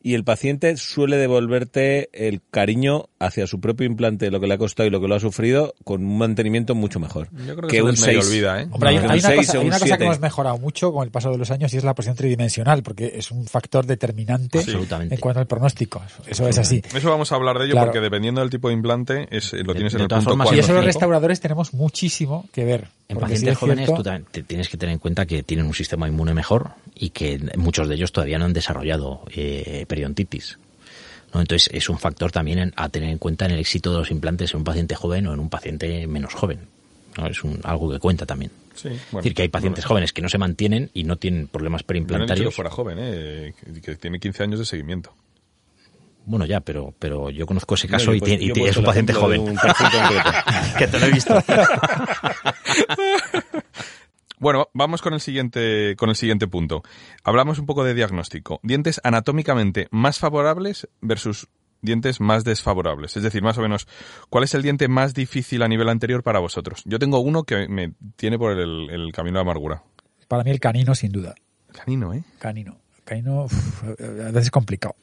y 0.05 0.15
el 0.15 0.23
paciente 0.23 0.77
suele 0.77 1.17
devolverte 1.17 2.11
el 2.13 2.41
cariño 2.51 3.07
hacia 3.19 3.47
su 3.47 3.59
propio 3.59 3.87
implante, 3.87 4.31
lo 4.31 4.39
que 4.39 4.47
le 4.47 4.55
ha 4.55 4.59
costado 4.59 4.87
y 4.87 4.91
lo 4.91 5.01
que 5.01 5.09
lo 5.09 5.15
ha 5.15 5.21
sufrido, 5.21 5.75
con 5.83 6.05
un 6.05 6.19
mantenimiento 6.19 6.75
mucho 6.75 7.01
mejor. 7.01 7.29
Yo 7.47 7.57
creo 7.57 7.69
que 7.71 7.77
eso 7.79 7.85
un 7.87 7.91
les 7.93 8.01
medio 8.03 8.21
6. 8.23 8.31
olvida, 8.33 8.61
¿eh? 8.63 8.69
Hombre, 8.71 8.91
hay, 8.91 8.95
No, 8.97 9.01
hay 9.01 9.07
un 9.07 9.13
una, 9.13 9.21
seis 9.21 9.37
cosa, 9.47 9.53
o 9.53 9.61
hay 9.61 9.67
un 9.67 9.67
una 9.73 9.79
cosa 9.81 9.97
que 9.99 10.05
hemos 10.05 10.21
mejorado 10.21 10.59
mucho 10.59 10.93
con 10.93 11.05
el 11.05 11.11
paso 11.11 11.31
de 11.31 11.39
los 11.39 11.51
años 11.51 11.73
y 11.73 11.79
es 11.79 11.85
la 11.85 11.95
posición 11.95 12.17
tridimensional, 12.17 12.83
porque 12.83 13.13
es 13.17 13.31
un 13.31 13.47
factor 13.47 13.87
determinante 13.87 14.61
en 14.69 15.17
cuanto 15.21 15.41
al 15.41 15.47
pronóstico. 15.47 16.03
Eso 16.27 16.47
es 16.49 16.59
así. 16.59 16.83
Eso 16.95 17.09
vamos 17.11 17.33
a 17.33 17.37
hablar 17.37 17.59
de 17.59 17.65
ello 17.65 17.75
Porque 17.75 17.87
porque 17.87 18.01
dependiendo 18.01 18.43
del 18.43 18.51
tipo 18.51 18.69
de 18.69 18.75
implante 18.75 19.27
es, 19.31 19.53
lo 19.55 19.73
De- 19.73 19.75
tienes 19.75 19.93
de 19.93 19.99
en 19.99 20.03
el 20.03 20.09
punto 20.09 20.31
formas, 20.31 20.53
Y 20.53 20.59
eso 20.59 20.75
los 20.75 20.85
restauradores 20.85 21.41
tenemos 21.41 21.73
muchísimo 21.73 22.47
que 22.53 22.65
ver. 22.65 22.89
En 23.09 23.17
sí 23.17 23.21
pacientes 23.21 23.53
es 23.53 23.59
jóvenes 23.59 23.85
cierto- 23.87 23.97
tú 23.97 24.03
también 24.03 24.27
te 24.31 24.43
tienes 24.43 24.69
que 24.69 24.77
tener 24.79 24.93
en 24.95 24.99
cuenta 24.99 25.27
que 25.27 25.43
tienen 25.43 25.67
un 25.67 25.75
sistema 25.75 26.09
inmune 26.09 26.33
mejor 26.35 26.71
y 26.95 27.11
que 27.11 27.39
muchos 27.57 27.89
de 27.89 27.95
ellos 27.97 28.13
todavía 28.13 28.39
no 28.39 28.47
han 28.47 28.53
desarrollado 28.55 29.23
eh, 29.35 29.85
periodontitis. 29.95 30.59
¿no? 31.33 31.41
Entonces 31.41 31.69
es 31.73 31.89
un 31.89 31.99
factor 31.99 32.31
también 32.33 32.59
en- 32.59 32.73
a 32.77 32.89
tener 32.89 33.09
en 33.11 33.19
cuenta 33.19 33.47
en 33.47 33.53
el 33.53 33.59
éxito 33.61 33.93
de 33.93 33.99
los 33.99 34.11
implantes 34.11 34.53
en 34.53 34.59
un 34.59 34.65
paciente 34.65 34.95
joven 34.95 35.27
o 35.27 35.33
en 35.35 35.41
un 35.41 35.49
paciente 35.49 36.07
menos 36.07 36.35
joven. 36.35 36.61
¿no? 37.19 37.27
Es 37.27 37.43
un, 37.45 37.61
algo 37.65 37.91
que 37.91 37.99
cuenta 37.99 38.27
también. 38.27 38.51
Sí, 38.75 38.89
es 38.89 39.01
decir, 39.13 39.35
que 39.35 39.43
hay 39.43 39.49
pacientes 39.49 39.85
bueno, 39.85 39.89
jóvenes 39.91 40.13
que 40.13 40.21
no 40.23 40.29
se 40.29 40.37
mantienen 40.39 40.91
y 40.95 41.05
no 41.05 41.17
tienen 41.17 41.47
problemas 41.47 41.83
que 41.83 41.87
perimplantarios. 41.87 42.53
fuera 42.55 42.71
joven, 42.71 42.99
¿eh? 43.01 43.55
que- 43.83 43.95
tiene 43.97 44.19
15 44.19 44.43
años 44.43 44.59
de 44.59 44.65
seguimiento. 44.65 45.15
Bueno, 46.27 46.45
ya, 46.47 46.61
pero, 46.61 46.93
pero 46.99 47.31
yo 47.31 47.45
conozco 47.47 47.75
ese 47.75 47.87
No, 47.87 47.93
caso 47.99 48.15
y, 48.15 48.19
es 48.67 48.77
un 48.79 48.85
paciente 48.85 49.13
joven. 49.13 49.41
un 49.43 49.57
que 50.79 50.87
te 50.89 50.99
lo 50.99 51.07
he 51.07 51.11
visto. 51.13 51.35
Bueno, 54.39 54.69
vamos 54.75 55.01
con 55.01 55.15
el 55.15 55.21
siguiente 55.21 55.95
con 55.97 56.09
el 56.09 56.17
siguiente 56.17 56.47
punto. 56.47 56.83
Hablamos 57.23 57.59
un 57.59 57.67
poco 57.67 57.85
de 57.85 57.95
diagnóstico. 57.95 58.61
Dientes 58.63 59.01
anatómicamente 59.05 59.89
más 59.91 60.19
favorables 60.19 60.89
versus 61.01 61.49
dientes 61.81 62.21
más 62.21 62.45
desfavorables. 62.45 63.17
Es 63.17 63.23
decir, 63.23 63.43
más 63.43 63.59
o 63.59 63.63
menos, 63.63 63.87
¿cuál 64.31 64.45
es 64.45 64.55
el 64.55 64.63
diente 64.63 64.89
más 64.89 65.15
difícil 65.15 65.63
a 65.63 65.69
nivel 65.69 65.89
anterior 65.89 66.23
para 66.23 66.41
vosotros? 66.41 66.83
Yo 66.85 66.99
tengo 66.99 67.21
uno 67.21 67.45
que 67.45 67.69
me 67.69 67.93
tiene 68.17 68.39
por 68.39 68.59
el, 68.59 68.91
el 68.91 69.13
camino 69.13 69.39
de 69.39 69.43
amargura. 69.43 69.83
Para 70.27 70.43
mí 70.43 70.51
el 70.51 70.61
canino, 70.61 70.95
sin 70.95 71.13
duda. 71.13 71.35
Canino, 71.73 72.15
¿eh? 72.15 72.25
Canino. 72.39 72.79
Canino, 73.05 73.45
uf, 73.45 73.85
a 73.85 73.87
veces 74.31 74.45
es 74.45 74.51
complicado. 74.51 74.97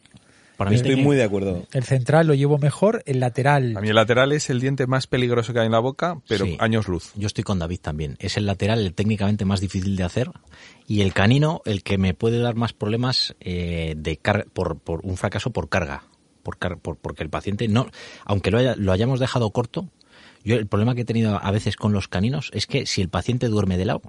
Para 0.62 0.70
mí 0.70 0.76
Estoy 0.76 0.95
muy 0.95 1.16
de 1.16 1.24
acuerdo. 1.24 1.66
El 1.74 1.84
central 1.84 2.28
lo 2.28 2.36
llevo 2.36 2.59
mejor, 2.59 3.01
el 3.07 3.20
lateral. 3.20 3.76
A 3.76 3.82
mí 3.82 3.89
el 3.89 3.95
lateral 3.95 4.32
es 4.32 4.51
el 4.51 4.59
diente 4.59 4.86
más 4.86 5.07
peligroso 5.07 5.53
que 5.53 5.59
hay 5.59 5.66
en 5.66 5.72
la 5.72 5.80
boca, 5.80 6.22
pero 6.28 6.45
Sí. 6.45 6.55
años 6.59 6.88
luz. 6.88 7.12
Yo 7.16 7.26
estoy 7.26 7.43
con 7.43 7.57
David 7.57 7.80
también. 7.82 8.16
Es 8.20 8.38
el 8.38 8.45
lateral 8.45 8.78
el 8.80 8.93
técnicamente 8.93 9.43
más 9.43 9.59
difícil 9.59 9.95
de 9.95 10.03
hacer 10.03 10.30
y 10.88 11.01
el 11.01 11.14
canino 11.14 11.62
el 11.66 11.82
que 11.82 11.97
me 11.97 12.14
puede 12.14 12.38
dar 12.38 12.53
más 12.53 12.74
problemas 12.74 13.36
eh, 13.39 13.95
de 13.97 14.18
car- 14.18 14.45
por, 14.53 14.78
por 14.78 15.01
un 15.03 15.18
fracaso 15.18 15.49
por 15.49 15.68
carga. 15.68 16.03
Por 16.43 16.57
car- 16.59 16.78
por- 16.78 16.97
porque 16.97 17.24
el 17.24 17.30
paciente 17.32 17.68
no, 17.68 17.88
aunque 18.24 18.51
lo, 18.51 18.59
haya- 18.59 18.76
lo 18.76 18.91
hayamos 18.91 19.20
dejado 19.20 19.49
corto, 19.49 19.89
yo 20.43 20.55
el 20.57 20.68
problema 20.68 20.93
que 20.93 21.01
he 21.01 21.05
tenido 21.05 21.39
a 21.43 21.49
veces 21.51 21.76
con 21.76 21.91
los 21.91 22.07
caninos 22.07 22.51
es 22.53 22.68
que 22.68 22.86
si 22.86 23.01
el 23.01 23.09
paciente 23.09 23.47
duerme 23.47 23.78
de 23.78 23.86
lado, 23.86 24.01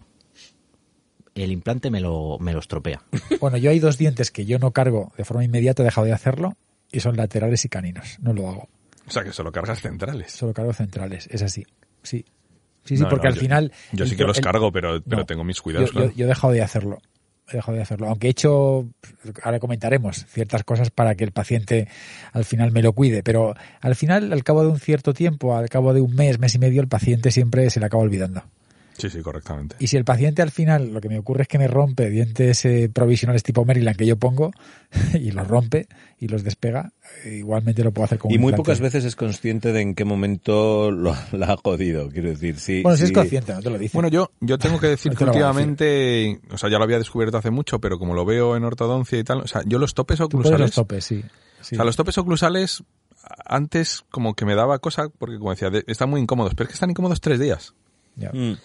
el 1.35 1.53
implante 1.53 1.91
me 1.91 2.01
lo, 2.01 2.39
me 2.39 2.53
lo 2.53 2.59
estropea. 2.59 3.03
Bueno, 3.41 3.57
yo 3.57 3.71
hay 3.71 3.79
dos 3.81 3.99
dientes 3.99 4.31
que 4.31 4.45
yo 4.45 4.59
no 4.59 4.71
cargo 4.73 5.13
de 5.17 5.25
forma 5.25 5.45
inmediata, 5.45 5.83
he 5.83 5.85
dejado 5.87 6.07
de 6.07 6.13
hacerlo, 6.13 6.57
y 6.91 7.01
son 7.01 7.17
laterales 7.17 7.65
y 7.65 7.69
caninos. 7.69 8.19
No 8.21 8.33
lo 8.33 8.49
hago. 8.49 8.69
O 9.07 9.11
sea, 9.11 9.25
que 9.25 9.33
solo 9.33 9.51
cargas 9.51 9.81
centrales. 9.81 10.31
Solo 10.33 10.53
cargo 10.53 10.73
centrales. 10.73 11.27
Es 11.31 11.43
así. 11.43 11.65
Sí. 12.03 12.25
Sí, 12.85 12.97
sí, 12.97 13.03
No, 13.03 13.09
porque 13.09 13.29
no, 13.29 13.31
al 13.31 13.35
yo- 13.37 13.41
final. 13.41 13.73
Yo 13.93 14.05
el 14.05 14.11
sí 14.11 14.17
que 14.17 14.25
los 14.25 14.39
el- 14.39 14.45
cargo, 14.45 14.71
pero, 14.73 15.01
pero 15.03 15.19
No. 15.23 15.27
tengo 15.27 15.45
mis 15.45 15.61
cuidados, 15.61 15.93
yo, 15.93 16.11
yo 16.13 16.25
he 16.25 16.29
dejado 16.29 16.53
de 16.53 16.63
hacerlo. 16.63 16.99
He 17.51 17.57
dejado 17.57 17.77
de 17.77 17.83
hacerlo. 17.83 18.09
Aunque 18.09 18.29
he 18.29 18.31
hecho, 18.31 18.87
ahora 19.43 19.59
comentaremos, 19.59 20.25
ciertas 20.27 20.63
cosas 20.65 20.91
para 20.91 21.15
que 21.17 21.25
el 21.25 21.33
paciente 21.33 21.89
al 22.33 22.45
final 22.45 22.71
me 22.73 22.83
lo 22.83 22.93
cuide. 22.93 23.23
Pero 23.23 23.55
al 23.81 23.95
final, 23.97 24.33
al 24.33 24.45
cabo 24.45 24.63
de 24.63 24.69
un 24.69 24.79
cierto 24.81 25.13
tiempo, 25.15 25.57
al 25.57 25.69
cabo 25.69 25.93
de 25.95 26.01
un 26.01 26.15
mes, 26.15 26.39
mes 26.39 26.55
y 26.55 26.59
medio, 26.59 26.81
el 26.81 26.89
paciente 26.89 27.31
siempre 27.31 27.69
se 27.71 27.81
le 27.81 27.87
acaba 27.87 28.03
olvidando. 28.03 28.43
Sí, 28.99 29.11
sí, 29.11 29.21
correctamente. 29.23 29.77
Y 29.79 29.87
si 29.89 29.97
el 29.97 30.05
paciente 30.05 30.43
al 30.43 30.51
final, 30.51 30.93
lo 30.93 31.01
que 31.01 31.09
me 31.09 31.19
ocurre 31.19 31.43
es 31.43 31.49
que 31.49 31.59
me 31.59 31.67
rompe 31.67 32.09
dientes 32.11 32.65
eh, 32.65 32.91
provisionales 32.93 33.43
tipo 33.43 33.65
Maryland 33.65 33.97
que 33.97 34.07
yo 34.07 34.17
pongo 34.17 34.53
y 35.15 35.31
los 35.33 35.49
rompe 35.49 35.87
y 36.19 36.29
los 36.29 36.45
despega, 36.45 36.93
eh, 37.25 37.37
igualmente 37.39 37.83
lo 37.83 37.91
puedo 37.93 38.05
hacer 38.05 38.19
con 38.19 38.31
Y 38.31 38.35
un 38.37 38.43
muy 38.43 38.51
implante. 38.51 38.63
pocas 38.69 38.81
veces 38.81 39.05
es 39.05 39.17
consciente 39.17 39.73
de 39.73 39.81
en 39.81 39.95
qué 39.95 40.05
momento 40.05 40.91
lo, 40.91 41.17
la 41.33 41.47
ha 41.53 41.57
jodido, 41.57 42.09
quiero 42.11 42.29
decir. 42.29 42.61
Sí, 42.61 42.83
Bueno, 42.83 42.97
si 42.97 43.05
es 43.05 43.09
sí. 43.09 43.15
consciente, 43.15 43.53
no 43.55 43.61
te 43.63 43.71
lo 43.71 43.79
dice. 43.79 43.97
Bueno, 43.97 44.09
yo, 44.09 44.31
yo 44.41 44.59
tengo 44.59 44.79
que 44.79 44.89
decir 44.89 45.13
No 45.13 45.19
que 45.19 45.25
te 45.25 45.27
lo 45.27 45.33
voy 45.33 45.43
a 45.43 45.47
decir. 45.49 45.63
últimamente, 45.69 46.41
o 46.55 46.59
sea, 46.59 46.69
ya 46.71 46.79
lo 46.79 46.85
había 46.85 46.99
descubierto 46.99 47.39
hace 47.39 47.51
mucho, 47.51 47.81
pero 47.81 47.99
como 47.99 48.15
lo 48.15 48.25
veo 48.25 48.57
en 48.57 48.65
ortodoncia 48.65 49.19
y 49.19 49.25
tal, 49.25 49.41
o 49.41 49.47
sea, 49.47 49.63
yo 49.67 49.79
los 49.79 49.95
topes 49.95 50.21
oclusales, 50.21 50.61
los 50.61 50.75
topes, 50.75 51.05
sí. 51.05 51.23
sí. 51.61 51.75
o 51.75 51.77
sea, 51.77 51.85
los 51.85 51.97
topes 51.97 52.17
oclusales 52.19 52.85
antes 53.47 54.05
como 54.11 54.35
que 54.35 54.45
me 54.45 54.55
daba 54.55 54.79
cosa 54.81 55.09
porque 55.09 55.39
como 55.39 55.51
decía, 55.51 55.71
de- 55.71 55.85
están 55.87 56.11
muy 56.11 56.21
incómodos, 56.21 56.55
pero 56.55 56.65
es 56.65 56.69
que 56.69 56.75
están 56.75 56.91
incómodos 56.91 57.21
tres 57.21 57.39
días 57.41 57.75
Ya. 58.17 58.31
Mm. 58.33 58.59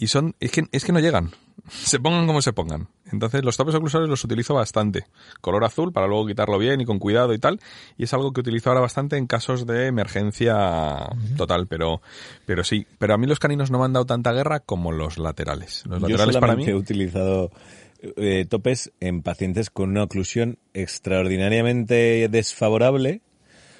Y 0.00 0.06
son, 0.06 0.34
es 0.40 0.50
que, 0.50 0.64
es 0.72 0.84
que 0.84 0.92
no 0.92 0.98
llegan, 0.98 1.30
se 1.68 2.00
pongan 2.00 2.26
como 2.26 2.40
se 2.40 2.54
pongan. 2.54 2.88
Entonces 3.12 3.44
los 3.44 3.56
topes 3.56 3.74
oclusales 3.74 4.08
los 4.08 4.24
utilizo 4.24 4.54
bastante, 4.54 5.04
color 5.42 5.64
azul 5.64 5.92
para 5.92 6.06
luego 6.06 6.26
quitarlo 6.26 6.58
bien 6.58 6.80
y 6.80 6.86
con 6.86 6.98
cuidado 6.98 7.34
y 7.34 7.38
tal, 7.38 7.60
y 7.98 8.04
es 8.04 8.14
algo 8.14 8.32
que 8.32 8.40
utilizo 8.40 8.70
ahora 8.70 8.80
bastante 8.80 9.18
en 9.18 9.26
casos 9.26 9.66
de 9.66 9.86
emergencia 9.86 11.10
total, 11.36 11.66
pero, 11.66 12.00
pero 12.46 12.64
sí, 12.64 12.86
pero 12.98 13.14
a 13.14 13.18
mí 13.18 13.26
los 13.26 13.38
caninos 13.38 13.70
no 13.70 13.78
me 13.78 13.84
han 13.84 13.92
dado 13.92 14.06
tanta 14.06 14.32
guerra 14.32 14.60
como 14.60 14.90
los 14.90 15.18
laterales. 15.18 15.84
Los 15.86 16.00
Yo 16.00 16.08
laterales 16.08 16.38
para 16.38 16.56
mí 16.56 16.64
he 16.64 16.74
utilizado 16.74 17.50
eh, 18.02 18.46
topes 18.48 18.92
en 19.00 19.20
pacientes 19.20 19.68
con 19.68 19.90
una 19.90 20.04
oclusión 20.04 20.58
extraordinariamente 20.72 22.28
desfavorable. 22.30 23.20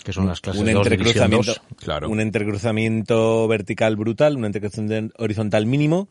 Que 0.04 0.12
son 0.12 0.26
las 0.26 0.40
clases 0.40 0.60
un 0.62 0.72
2, 0.72 0.88
división 0.88 0.92
entrecruzamiento, 1.32 1.52
2. 1.70 1.76
Claro. 1.84 2.08
un 2.10 2.20
entrecruzamiento 2.20 3.48
vertical 3.48 3.96
brutal, 3.96 4.36
un 4.36 4.44
entrecruzamiento 4.44 5.14
horizontal 5.22 5.66
mínimo, 5.66 6.08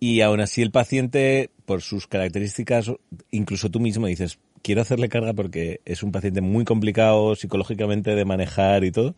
y 0.00 0.20
aún 0.20 0.40
así 0.40 0.60
el 0.62 0.70
paciente, 0.70 1.50
por 1.64 1.80
sus 1.82 2.06
características, 2.06 2.90
incluso 3.30 3.70
tú 3.70 3.80
mismo 3.80 4.06
dices, 4.06 4.38
quiero 4.62 4.80
hacerle 4.82 5.08
carga 5.08 5.32
porque 5.34 5.80
es 5.84 6.02
un 6.02 6.10
paciente 6.12 6.40
muy 6.40 6.64
complicado 6.64 7.34
psicológicamente 7.36 8.14
de 8.14 8.24
manejar 8.24 8.84
y 8.84 8.90
todo, 8.92 9.14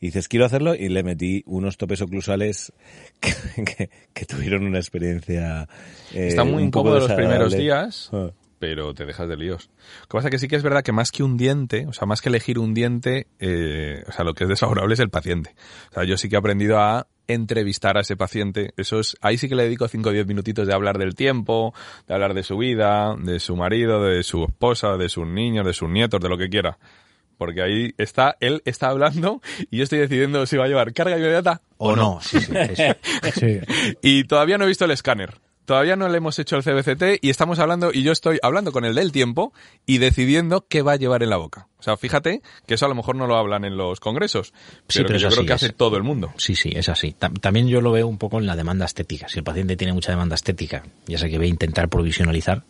y 0.00 0.06
dices, 0.06 0.26
quiero 0.28 0.44
hacerlo, 0.46 0.74
y 0.74 0.88
le 0.88 1.02
metí 1.02 1.42
unos 1.46 1.76
topes 1.76 2.00
oclusales 2.02 2.72
que, 3.20 3.64
que- 3.64 3.90
que 4.12 4.24
tuvieron 4.26 4.64
una 4.64 4.78
experiencia... 4.78 5.68
eh, 6.14 6.28
Está 6.28 6.44
muy 6.44 6.62
un 6.64 6.70
poco 6.70 6.88
incómodo 6.90 7.08
los 7.08 7.16
primeros 7.16 7.56
días, 7.56 8.10
Ah. 8.12 8.30
Pero 8.58 8.94
te 8.94 9.04
dejas 9.04 9.28
de 9.28 9.36
líos. 9.36 9.68
Lo 10.02 10.06
que 10.08 10.16
pasa 10.16 10.28
es 10.28 10.32
que 10.32 10.38
sí 10.38 10.48
que 10.48 10.56
es 10.56 10.62
verdad 10.62 10.82
que 10.82 10.92
más 10.92 11.12
que 11.12 11.22
un 11.22 11.36
diente, 11.36 11.86
o 11.86 11.92
sea, 11.92 12.06
más 12.06 12.20
que 12.20 12.28
elegir 12.28 12.58
un 12.58 12.74
diente, 12.74 13.26
eh, 13.38 14.02
o 14.08 14.12
sea, 14.12 14.24
lo 14.24 14.34
que 14.34 14.44
es 14.44 14.48
desfavorable 14.48 14.94
es 14.94 15.00
el 15.00 15.10
paciente. 15.10 15.54
O 15.90 15.94
sea, 15.94 16.04
yo 16.04 16.16
sí 16.16 16.28
que 16.28 16.36
he 16.36 16.38
aprendido 16.38 16.78
a 16.78 17.06
entrevistar 17.28 17.96
a 17.96 18.00
ese 18.00 18.16
paciente. 18.16 18.72
Eso 18.76 19.00
es, 19.00 19.16
ahí 19.20 19.38
sí 19.38 19.48
que 19.48 19.56
le 19.56 19.64
dedico 19.64 19.88
5 19.88 20.08
o 20.08 20.12
10 20.12 20.26
minutitos 20.26 20.66
de 20.66 20.74
hablar 20.74 20.98
del 20.98 21.14
tiempo, 21.14 21.74
de 22.06 22.14
hablar 22.14 22.34
de 22.34 22.42
su 22.42 22.56
vida, 22.56 23.14
de 23.18 23.40
su 23.40 23.56
marido, 23.56 24.02
de 24.02 24.22
su 24.22 24.44
esposa, 24.44 24.96
de 24.96 25.08
sus 25.08 25.26
niños, 25.26 25.66
de 25.66 25.72
sus 25.72 25.88
nietos, 25.88 26.20
de 26.20 26.28
lo 26.28 26.38
que 26.38 26.48
quiera. 26.48 26.78
Porque 27.36 27.62
ahí 27.62 27.94
está, 27.98 28.36
él 28.40 28.62
está 28.64 28.88
hablando 28.88 29.42
y 29.70 29.78
yo 29.78 29.84
estoy 29.84 29.98
decidiendo 29.98 30.46
si 30.46 30.56
va 30.56 30.64
a 30.64 30.68
llevar 30.68 30.92
carga 30.94 31.18
inmediata 31.18 31.60
O 31.76 31.94
no, 31.94 32.18
sí, 32.22 32.40
sí, 32.40 32.52
eso. 32.56 32.82
Sí. 33.34 33.60
y 34.02 34.24
todavía 34.24 34.56
no 34.56 34.64
he 34.64 34.68
visto 34.68 34.86
el 34.86 34.92
escáner. 34.92 35.34
Todavía 35.66 35.96
no 35.96 36.08
le 36.08 36.16
hemos 36.18 36.38
hecho 36.38 36.56
el 36.56 36.62
CBCT 36.62 37.18
y 37.22 37.28
estamos 37.30 37.58
hablando, 37.58 37.90
y 37.92 38.02
yo 38.04 38.12
estoy 38.12 38.38
hablando 38.42 38.72
con 38.72 38.84
el 38.84 38.94
del 38.94 39.12
tiempo 39.12 39.52
y 39.84 39.98
decidiendo 39.98 40.64
qué 40.68 40.80
va 40.82 40.92
a 40.92 40.96
llevar 40.96 41.22
en 41.24 41.30
la 41.30 41.36
boca. 41.36 41.66
O 41.78 41.82
sea, 41.82 41.96
fíjate 41.96 42.40
que 42.66 42.74
eso 42.74 42.86
a 42.86 42.88
lo 42.88 42.94
mejor 42.94 43.16
no 43.16 43.26
lo 43.26 43.36
hablan 43.36 43.64
en 43.64 43.76
los 43.76 43.98
congresos, 44.00 44.54
Sí, 44.88 45.00
pero, 45.02 45.08
que 45.10 45.18
yo 45.18 45.28
creo 45.28 45.44
que 45.44 45.52
hace 45.52 45.66
es. 45.66 45.74
todo 45.76 45.96
el 45.96 46.04
mundo. 46.04 46.32
Sí, 46.36 46.54
sí, 46.54 46.70
es 46.74 46.88
así. 46.88 47.14
Tam- 47.18 47.38
También 47.40 47.68
yo 47.68 47.80
lo 47.80 47.90
veo 47.92 48.06
un 48.06 48.16
poco 48.16 48.38
en 48.38 48.46
la 48.46 48.54
demanda 48.56 48.84
estética. 48.86 49.28
Si 49.28 49.38
el 49.40 49.44
paciente 49.44 49.76
tiene 49.76 49.92
mucha 49.92 50.12
demanda 50.12 50.36
estética, 50.36 50.84
ya 51.06 51.18
sé 51.18 51.28
que 51.28 51.36
voy 51.36 51.46
a 51.48 51.50
intentar 51.50 51.88
provisionalizar. 51.88 52.62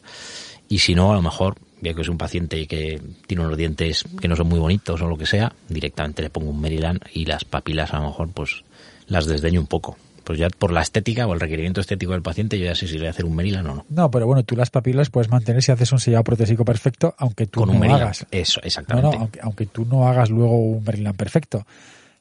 Y 0.69 0.79
si 0.79 0.95
no, 0.95 1.13
a 1.13 1.15
lo 1.17 1.23
mejor, 1.23 1.57
ya 1.83 1.93
que 1.95 2.01
es 2.01 2.09
un 2.09 2.19
paciente 2.19 2.67
que 2.67 3.01
tiene 3.27 3.45
unos 3.45 3.57
dientes 3.59 4.05
que 4.21 4.27
no 4.27 4.35
son 4.37 4.49
muy 4.49 4.59
bonitos 4.59 5.01
o 5.03 5.07
lo 5.07 5.17
que 5.19 5.27
sea, 5.27 5.53
directamente 5.69 6.23
le 6.23 6.31
pongo 6.31 6.51
un 6.51 6.61
Maryland 6.61 7.01
y 7.13 7.27
las 7.27 7.45
papilas 7.45 7.93
a 7.95 7.99
lo 8.01 8.07
mejor 8.09 8.31
pues 8.33 8.65
las 9.07 9.27
desdeño 9.27 9.61
un 9.61 9.67
poco. 9.69 9.97
Pues 10.27 10.41
ya 10.41 10.49
por 10.51 10.73
la 10.73 10.83
estética 10.83 11.25
o 11.29 11.35
el 11.35 11.39
requerimiento 11.39 11.81
estético 11.81 12.11
del 12.11 12.21
paciente, 12.23 12.59
yo 12.59 12.65
ya 12.65 12.75
sé 12.75 12.89
si 12.89 12.95
le 12.95 12.99
voy 12.99 13.07
a 13.07 13.11
hacer 13.11 13.25
un 13.25 13.37
Maryland 13.37 13.69
o 13.69 13.75
no. 13.77 13.87
No, 13.89 14.11
pero 14.11 14.27
bueno, 14.27 14.43
tú 14.43 14.57
las 14.57 14.71
papilas 14.71 15.09
puedes 15.09 15.31
mantener 15.31 15.63
si 15.63 15.71
haces 15.71 15.93
un 15.93 16.01
sellado 16.01 16.25
protésico 16.25 16.65
perfecto, 16.65 17.15
aunque 17.17 17.47
tú 17.47 17.61
Con 17.61 17.69
un 17.71 17.77
no 17.77 17.81
Maryland. 17.81 18.03
hagas. 18.03 18.27
Eso, 18.33 18.59
No, 18.61 18.67
exactamente. 18.67 19.17
no, 19.17 19.21
aunque, 19.23 19.41
aunque 19.41 19.67
tú 19.67 19.85
no 19.85 20.09
hagas 20.09 20.29
luego 20.29 20.59
un 20.59 20.83
Maryland 20.85 21.17
perfecto. 21.17 21.65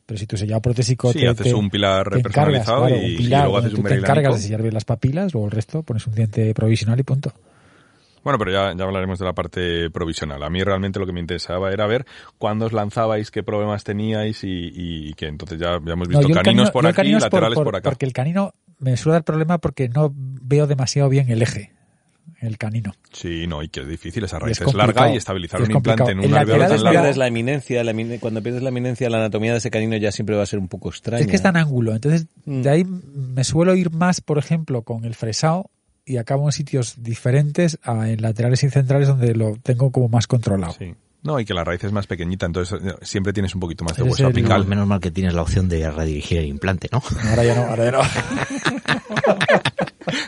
Pero 0.05 0.19
si 0.19 0.27
tu 0.27 0.37
sellado 0.37 0.61
protésico 0.61 1.11
Sí, 1.13 1.17
te, 1.21 1.27
haces 1.27 1.47
te- 1.47 1.53
un 1.55 1.67
pilar 1.71 2.03
te 2.11 2.19
encargas, 2.19 2.23
personalizado 2.23 2.85
claro, 2.85 2.95
y- 2.95 3.05
un 3.05 3.11
y 3.11 3.17
pilar 3.17 3.39
luego 3.41 3.53
donde 3.55 3.67
haces 3.67 3.71
tú 3.71 3.77
un 3.77 3.83
te 3.83 3.89
Marylandico. 3.89 4.19
encargas 4.19 4.35
de 4.41 4.45
sellar 4.47 4.61
bien 4.61 4.73
las 4.75 4.85
papilas, 4.85 5.33
luego 5.33 5.47
el 5.47 5.51
resto 5.51 5.81
pones 5.81 6.05
un 6.05 6.13
diente 6.13 6.53
provisional 6.53 6.99
y 6.99 7.03
punto. 7.03 7.33
Bueno, 8.25 8.37
pero 8.37 8.51
ya, 8.51 8.73
ya 8.75 8.83
hablaremos 8.83 9.19
de 9.19 9.25
la 9.25 9.33
parte 9.33 9.89
provisional. 9.91 10.43
A 10.43 10.49
mí 10.49 10.61
realmente 10.63 10.99
lo 10.99 11.05
que 11.05 11.13
me 11.13 11.21
interesaba 11.21 11.71
era 11.71 11.87
ver 11.87 12.05
cuándo 12.37 12.65
os 12.65 12.73
lanzabais, 12.73 13.31
qué 13.31 13.43
problemas 13.43 13.85
teníais 13.85 14.43
y, 14.43 14.71
y 14.73 15.13
que 15.13 15.27
entonces 15.27 15.57
ya, 15.59 15.79
ya 15.85 15.93
hemos 15.93 16.07
visto 16.09 16.27
caninos 16.27 16.43
canino- 16.43 16.71
por 16.71 16.87
aquí, 16.87 16.95
canino 16.95 17.17
es 17.19 17.23
por- 17.23 17.31
laterales 17.33 17.55
por, 17.55 17.63
por- 17.65 17.75
acá. 17.77 17.89
Porque 17.89 18.05
el 18.05 18.11
canino 18.13 18.53
me 18.79 18.97
suele 18.97 19.13
dar 19.13 19.23
problema 19.23 19.59
porque 19.59 19.87
no 19.87 20.11
veo 20.13 20.67
demasiado 20.67 21.07
bien 21.07 21.29
el 21.29 21.41
eje, 21.43 21.71
el 22.41 22.57
canino. 22.57 22.93
Sí, 23.13 23.45
no, 23.47 23.61
y 23.63 23.69
que 23.69 23.81
es 23.81 23.87
difícil, 23.87 24.23
esa 24.23 24.39
raíz 24.39 24.59
es 24.59 24.67
es, 24.67 24.73
larga 24.73 25.09
y 25.13 25.17
estabilizar 25.17 25.61
es 25.61 25.69
un 25.69 25.75
implante 25.75 26.11
en 26.11 26.19
un 26.19 26.31
lateral 26.31 26.67
tan 26.67 26.83
largo. 26.83 26.99
pierdes 26.99 27.17
la 27.17 27.27
eminencia, 27.27 27.83
la 27.83 27.91
emine- 27.93 28.19
cuando 28.19 28.41
pierdes 28.41 28.63
la 28.63 28.69
eminencia, 28.69 29.07
la 29.09 29.17
anatomía 29.17 29.51
de 29.51 29.59
ese 29.59 29.69
canino 29.69 29.95
ya 29.97 30.11
siempre 30.11 30.35
va 30.35 30.41
a 30.41 30.47
ser 30.47 30.57
un 30.59 30.67
poco 30.67 30.89
extraña. 30.89 31.21
Es 31.21 31.27
que 31.27 31.35
está 31.35 31.49
en 31.49 31.57
ángulo. 31.57 31.93
Entonces, 31.93 32.25
Mm. 32.45 32.61
de 32.63 32.69
ahí 32.71 32.83
me 32.83 33.43
suelo 33.43 33.75
ir 33.75 33.91
más, 33.91 34.19
por 34.21 34.39
ejemplo, 34.39 34.81
con 34.81 35.05
el 35.05 35.13
fresado 35.13 35.69
y 36.05 36.17
acabo 36.17 36.45
en 36.47 36.51
sitios 36.51 36.95
diferentes 37.03 37.79
a, 37.83 38.09
en 38.09 38.21
laterales 38.21 38.63
y 38.63 38.69
centrales 38.69 39.07
donde 39.07 39.33
lo 39.35 39.55
tengo 39.63 39.91
como 39.91 40.07
más 40.09 40.27
controlado. 40.27 40.73
Sí. 40.77 40.93
No, 41.23 41.39
y 41.39 41.45
que 41.45 41.55
la 41.55 41.63
raíz 41.63 41.83
es 41.83 41.91
más 41.91 42.05
pequeñita, 42.05 42.45
entonces 42.45 42.79
eh, 42.83 42.93
siempre 43.01 43.33
tienes 43.33 43.55
un 43.55 43.59
poquito 43.61 43.83
más 43.83 43.97
de 43.97 44.03
hueso 44.03 44.21
el- 44.23 44.29
apical. 44.29 44.59
Menos, 44.59 44.67
menos 44.67 44.87
mal 44.87 44.99
que 44.99 45.09
tienes 45.09 45.33
la 45.33 45.41
opción 45.41 45.67
de 45.67 45.89
redirigir 45.89 46.37
el 46.37 46.45
implante, 46.45 46.87
¿no? 46.91 47.01
Ahora 47.29 47.43
ya 47.43 47.55
no, 47.55 47.61
ahora 47.63 47.85
ya 47.85 47.91
no. 47.91 48.01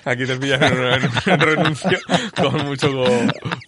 Aquí 0.06 0.26
te 0.26 0.36
pillan 0.38 0.64
en, 0.64 0.74
un- 0.74 0.86
en 0.94 1.34
un 1.34 1.40
renuncio 1.40 1.98
con 2.36 2.66
mucho 2.66 2.90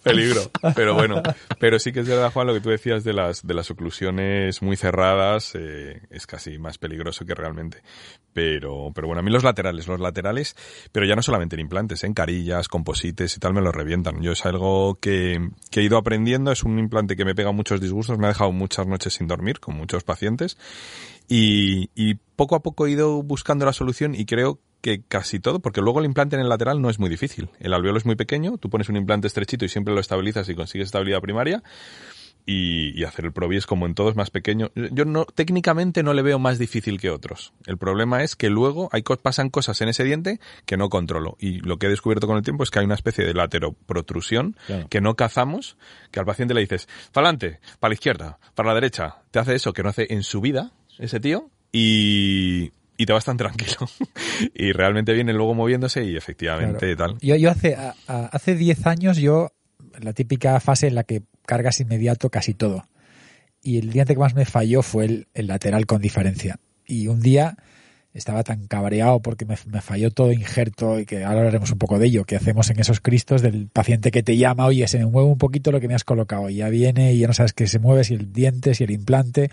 peligro. 0.02 0.42
Pero 0.74 0.94
bueno, 0.94 1.22
pero 1.58 1.78
sí 1.78 1.92
que 1.92 2.00
es 2.00 2.08
verdad, 2.08 2.32
Juan, 2.32 2.46
lo 2.46 2.54
que 2.54 2.60
tú 2.60 2.70
decías 2.70 3.04
de 3.04 3.12
las, 3.12 3.46
de 3.46 3.54
las 3.54 3.70
oclusiones 3.70 4.62
muy 4.62 4.76
cerradas, 4.76 5.52
eh, 5.54 6.00
es 6.10 6.26
casi 6.26 6.58
más 6.58 6.78
peligroso 6.78 7.24
que 7.24 7.34
realmente. 7.34 7.82
Pero, 8.32 8.92
pero 8.94 9.08
bueno, 9.08 9.20
a 9.20 9.22
mí 9.22 9.30
los 9.30 9.42
laterales, 9.42 9.88
los 9.88 9.98
laterales, 10.00 10.54
pero 10.92 11.04
ya 11.04 11.16
no 11.16 11.22
solamente 11.22 11.56
en 11.56 11.60
implantes, 11.60 12.04
en 12.04 12.14
carillas, 12.14 12.68
composites 12.68 13.36
y 13.36 13.40
tal, 13.40 13.54
me 13.54 13.60
lo 13.60 13.72
revientan. 13.72 14.22
Yo 14.22 14.32
es 14.32 14.46
algo 14.46 14.98
que, 15.00 15.50
que 15.70 15.80
he 15.80 15.82
ido 15.82 15.98
aprendiendo, 15.98 16.52
es 16.52 16.62
un 16.62 16.78
implante 16.78 17.16
que 17.16 17.24
me 17.24 17.34
pega 17.34 17.50
muchos 17.52 17.80
disgustos, 17.80 18.18
me 18.18 18.26
ha 18.26 18.28
dejado 18.28 18.52
muchas 18.52 18.86
noches 18.86 19.14
sin 19.14 19.26
dormir 19.26 19.58
con 19.60 19.76
muchos 19.76 20.04
pacientes. 20.04 20.56
Y, 21.28 21.90
y 21.94 22.14
poco 22.36 22.54
a 22.56 22.62
poco 22.62 22.86
he 22.86 22.90
ido 22.92 23.22
buscando 23.22 23.64
la 23.66 23.72
solución 23.72 24.14
y 24.14 24.24
creo 24.26 24.60
que 24.80 25.02
casi 25.02 25.40
todo, 25.40 25.60
porque 25.60 25.80
luego 25.80 26.00
el 26.00 26.06
implante 26.06 26.36
en 26.36 26.42
el 26.42 26.48
lateral 26.48 26.80
no 26.80 26.90
es 26.90 26.98
muy 26.98 27.08
difícil. 27.10 27.50
El 27.58 27.74
alveolo 27.74 27.98
es 27.98 28.06
muy 28.06 28.16
pequeño, 28.16 28.58
tú 28.58 28.70
pones 28.70 28.88
un 28.88 28.96
implante 28.96 29.26
estrechito 29.26 29.64
y 29.64 29.68
siempre 29.68 29.94
lo 29.94 30.00
estabilizas 30.00 30.48
y 30.48 30.54
consigues 30.54 30.86
estabilidad 30.86 31.20
primaria. 31.20 31.62
Y, 32.46 32.98
y 32.98 33.04
hacer 33.04 33.26
el 33.26 33.32
probi 33.32 33.58
es 33.58 33.66
como 33.66 33.86
en 33.86 33.94
todo 33.94 34.08
es 34.08 34.16
más 34.16 34.30
pequeño. 34.30 34.70
Yo 34.74 35.04
no, 35.04 35.26
técnicamente 35.26 36.02
no 36.02 36.14
le 36.14 36.22
veo 36.22 36.38
más 36.38 36.58
difícil 36.58 36.98
que 36.98 37.10
otros. 37.10 37.52
El 37.66 37.76
problema 37.76 38.24
es 38.24 38.34
que 38.34 38.48
luego 38.48 38.88
hay 38.92 39.02
pasan 39.02 39.50
cosas 39.50 39.80
en 39.82 39.88
ese 39.90 40.04
diente 40.04 40.40
que 40.64 40.78
no 40.78 40.88
controlo. 40.88 41.36
Y 41.38 41.60
lo 41.60 41.78
que 41.78 41.86
he 41.86 41.90
descubierto 41.90 42.26
con 42.26 42.38
el 42.38 42.42
tiempo 42.42 42.64
es 42.64 42.70
que 42.70 42.78
hay 42.78 42.86
una 42.86 42.94
especie 42.94 43.26
de 43.26 43.34
lateroprotrusión 43.34 44.56
Claro. 44.66 44.88
que 44.88 45.00
no 45.02 45.14
cazamos, 45.16 45.76
que 46.10 46.18
al 46.18 46.26
paciente 46.26 46.54
le 46.54 46.62
dices, 46.62 46.88
para 47.12 47.28
adelante, 47.28 47.60
para 47.78 47.90
la 47.90 47.94
izquierda, 47.94 48.38
para 48.54 48.70
la 48.70 48.74
derecha. 48.74 49.18
Te 49.30 49.38
hace 49.38 49.54
eso 49.54 49.72
que 49.74 49.82
no 49.82 49.90
hace 49.90 50.06
en 50.10 50.22
su 50.22 50.40
vida 50.40 50.72
ese 50.98 51.20
tío 51.20 51.50
y, 51.72 52.72
y 53.02 53.06
te 53.06 53.12
vas 53.12 53.24
tan 53.24 53.36
tranquilo. 53.36 53.76
y 54.54 54.72
realmente 54.72 55.12
viene 55.14 55.32
luego 55.32 55.54
moviéndose 55.54 56.04
y 56.04 56.16
efectivamente 56.16 56.94
tal. 56.96 57.16
Yo, 57.20 57.34
yo 57.36 57.50
hace, 57.50 57.74
a- 57.74 57.94
a- 58.06 58.26
hace 58.26 58.54
10 58.54 58.86
años, 58.86 59.16
yo, 59.16 59.52
la 60.00 60.12
típica 60.12 60.60
fase 60.60 60.88
en 60.88 60.94
la 60.94 61.04
que 61.04 61.22
cargas 61.46 61.80
inmediato 61.80 62.28
casi 62.30 62.52
todo. 62.54 62.84
Y 63.62 63.78
el 63.78 63.90
diente 63.90 64.14
que 64.14 64.20
más 64.20 64.34
me 64.34 64.44
falló 64.44 64.82
fue 64.82 65.04
el, 65.06 65.28
el 65.34 65.46
lateral 65.46 65.86
con 65.86 66.00
diferencia. 66.02 66.58
Y 66.86 67.08
un 67.08 67.20
día 67.20 67.56
estaba 68.12 68.42
tan 68.42 68.66
cabreado 68.66 69.20
porque 69.22 69.44
me, 69.44 69.54
me 69.66 69.80
falló 69.80 70.10
todo 70.10 70.32
injerto 70.32 70.98
y 70.98 71.06
que 71.06 71.22
ahora 71.24 71.38
hablaremos 71.40 71.70
un 71.70 71.78
poco 71.78 71.98
de 71.98 72.06
ello, 72.06 72.24
que 72.24 72.36
hacemos 72.36 72.68
en 72.70 72.80
esos 72.80 73.00
cristos 73.00 73.40
del 73.40 73.68
paciente 73.68 74.10
que 74.10 74.22
te 74.22 74.36
llama, 74.36 74.66
oye, 74.66 74.86
se 74.88 74.98
me 74.98 75.06
mueve 75.06 75.28
un 75.28 75.38
poquito 75.38 75.70
lo 75.72 75.80
que 75.80 75.86
me 75.88 75.94
has 75.94 76.04
colocado, 76.04 76.50
y 76.50 76.56
ya 76.56 76.68
viene 76.68 77.12
y 77.14 77.18
ya 77.20 77.28
no 77.28 77.32
sabes 77.34 77.52
qué 77.52 77.66
se 77.66 77.78
mueve, 77.78 78.02
si 78.04 78.14
el 78.14 78.32
diente, 78.32 78.74
si 78.74 78.84
el 78.84 78.90
implante. 78.90 79.50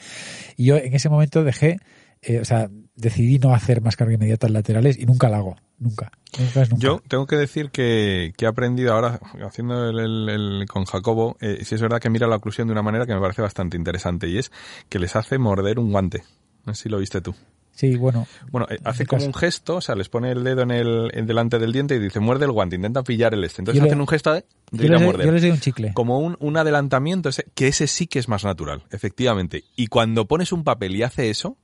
Y 0.55 0.65
yo 0.65 0.77
en 0.77 0.93
ese 0.95 1.07
momento 1.09 1.43
dejé, 1.43 1.79
eh, 2.23 2.39
o 2.39 2.45
sea, 2.45 2.69
decidí 2.97 3.39
no 3.39 3.53
hacer 3.53 3.81
más 3.81 3.95
carga 3.95 4.13
inmediata 4.15 4.47
en 4.47 4.53
laterales 4.53 4.97
y 4.99 5.05
nunca 5.05 5.29
la 5.29 5.37
hago, 5.37 5.55
nunca. 5.79 6.11
Nunca 6.37 6.61
es 6.63 6.69
nunca. 6.69 6.83
Yo 6.83 7.01
tengo 7.07 7.25
que 7.27 7.37
decir 7.37 7.69
que, 7.71 8.33
que 8.35 8.43
he 8.45 8.47
aprendido 8.47 8.93
ahora, 8.93 9.19
haciendo 9.45 9.89
el, 9.89 9.99
el- 9.99 10.29
el- 10.29 10.65
con 10.67 10.83
Jacobo, 10.85 11.37
eh, 11.39 11.59
sí 11.63 11.75
es 11.75 11.81
verdad 11.81 11.99
que 12.01 12.09
mira 12.09 12.27
la 12.27 12.35
oclusión 12.35 12.67
de 12.67 12.73
una 12.73 12.81
manera 12.81 13.05
que 13.05 13.13
me 13.13 13.21
parece 13.21 13.41
bastante 13.41 13.77
interesante 13.77 14.27
y 14.27 14.37
es 14.37 14.51
que 14.89 14.99
les 14.99 15.15
hace 15.15 15.37
morder 15.37 15.79
un 15.79 15.91
guante. 15.91 16.23
No 16.65 16.73
sé 16.75 16.83
si 16.83 16.89
lo 16.89 16.97
viste 16.99 17.21
tú. 17.21 17.33
Sí, 17.71 17.95
bueno, 17.95 18.25
Bueno, 18.51 18.65
eh, 18.71 18.79
hace 18.85 19.05
como 19.05 19.19
caso. 19.19 19.27
un 19.27 19.33
gesto, 19.35 19.75
o 19.75 19.81
sea, 19.81 19.93
les 19.93 20.09
pone 20.09 20.31
el 20.31 20.43
dedo 20.43 20.63
en 20.63 20.71
el 20.71 21.11
en 21.13 21.27
delante 21.27 21.59
del 21.59 21.71
diente 21.71 21.95
y 21.95 21.99
dice 21.99 22.19
muerde 22.19 22.45
el 22.45 22.51
guante, 22.51 22.75
intenta 22.75 23.03
pillar 23.03 23.35
el 23.35 23.43
este. 23.43 23.61
Entonces 23.61 23.77
Yo 23.79 23.83
le- 23.85 23.91
hacen 23.91 24.01
un 24.01 24.07
gesto 24.07 24.33
de, 24.33 24.45
de 24.71 24.77
yo 24.79 24.85
ir 24.85 24.93
a 24.95 24.97
les, 24.97 25.05
morder. 25.05 25.25
yo 25.27 25.31
les 25.31 25.41
doy 25.43 25.51
un 25.51 25.59
chicle. 25.59 25.93
Como 25.93 26.17
un, 26.19 26.37
un 26.39 26.57
adelantamiento, 26.57 27.29
ese- 27.29 27.45
que 27.53 27.67
ese 27.67 27.85
sí 27.85 28.07
que 28.07 28.17
es 28.17 28.27
más 28.27 28.43
natural, 28.43 28.83
efectivamente. 28.89 29.63
Y 29.75 29.87
cuando 29.87 30.27
pones 30.27 30.51
un 30.51 30.63
papel 30.63 30.95
y 30.95 31.03
hace 31.03 31.29
eso, 31.29 31.55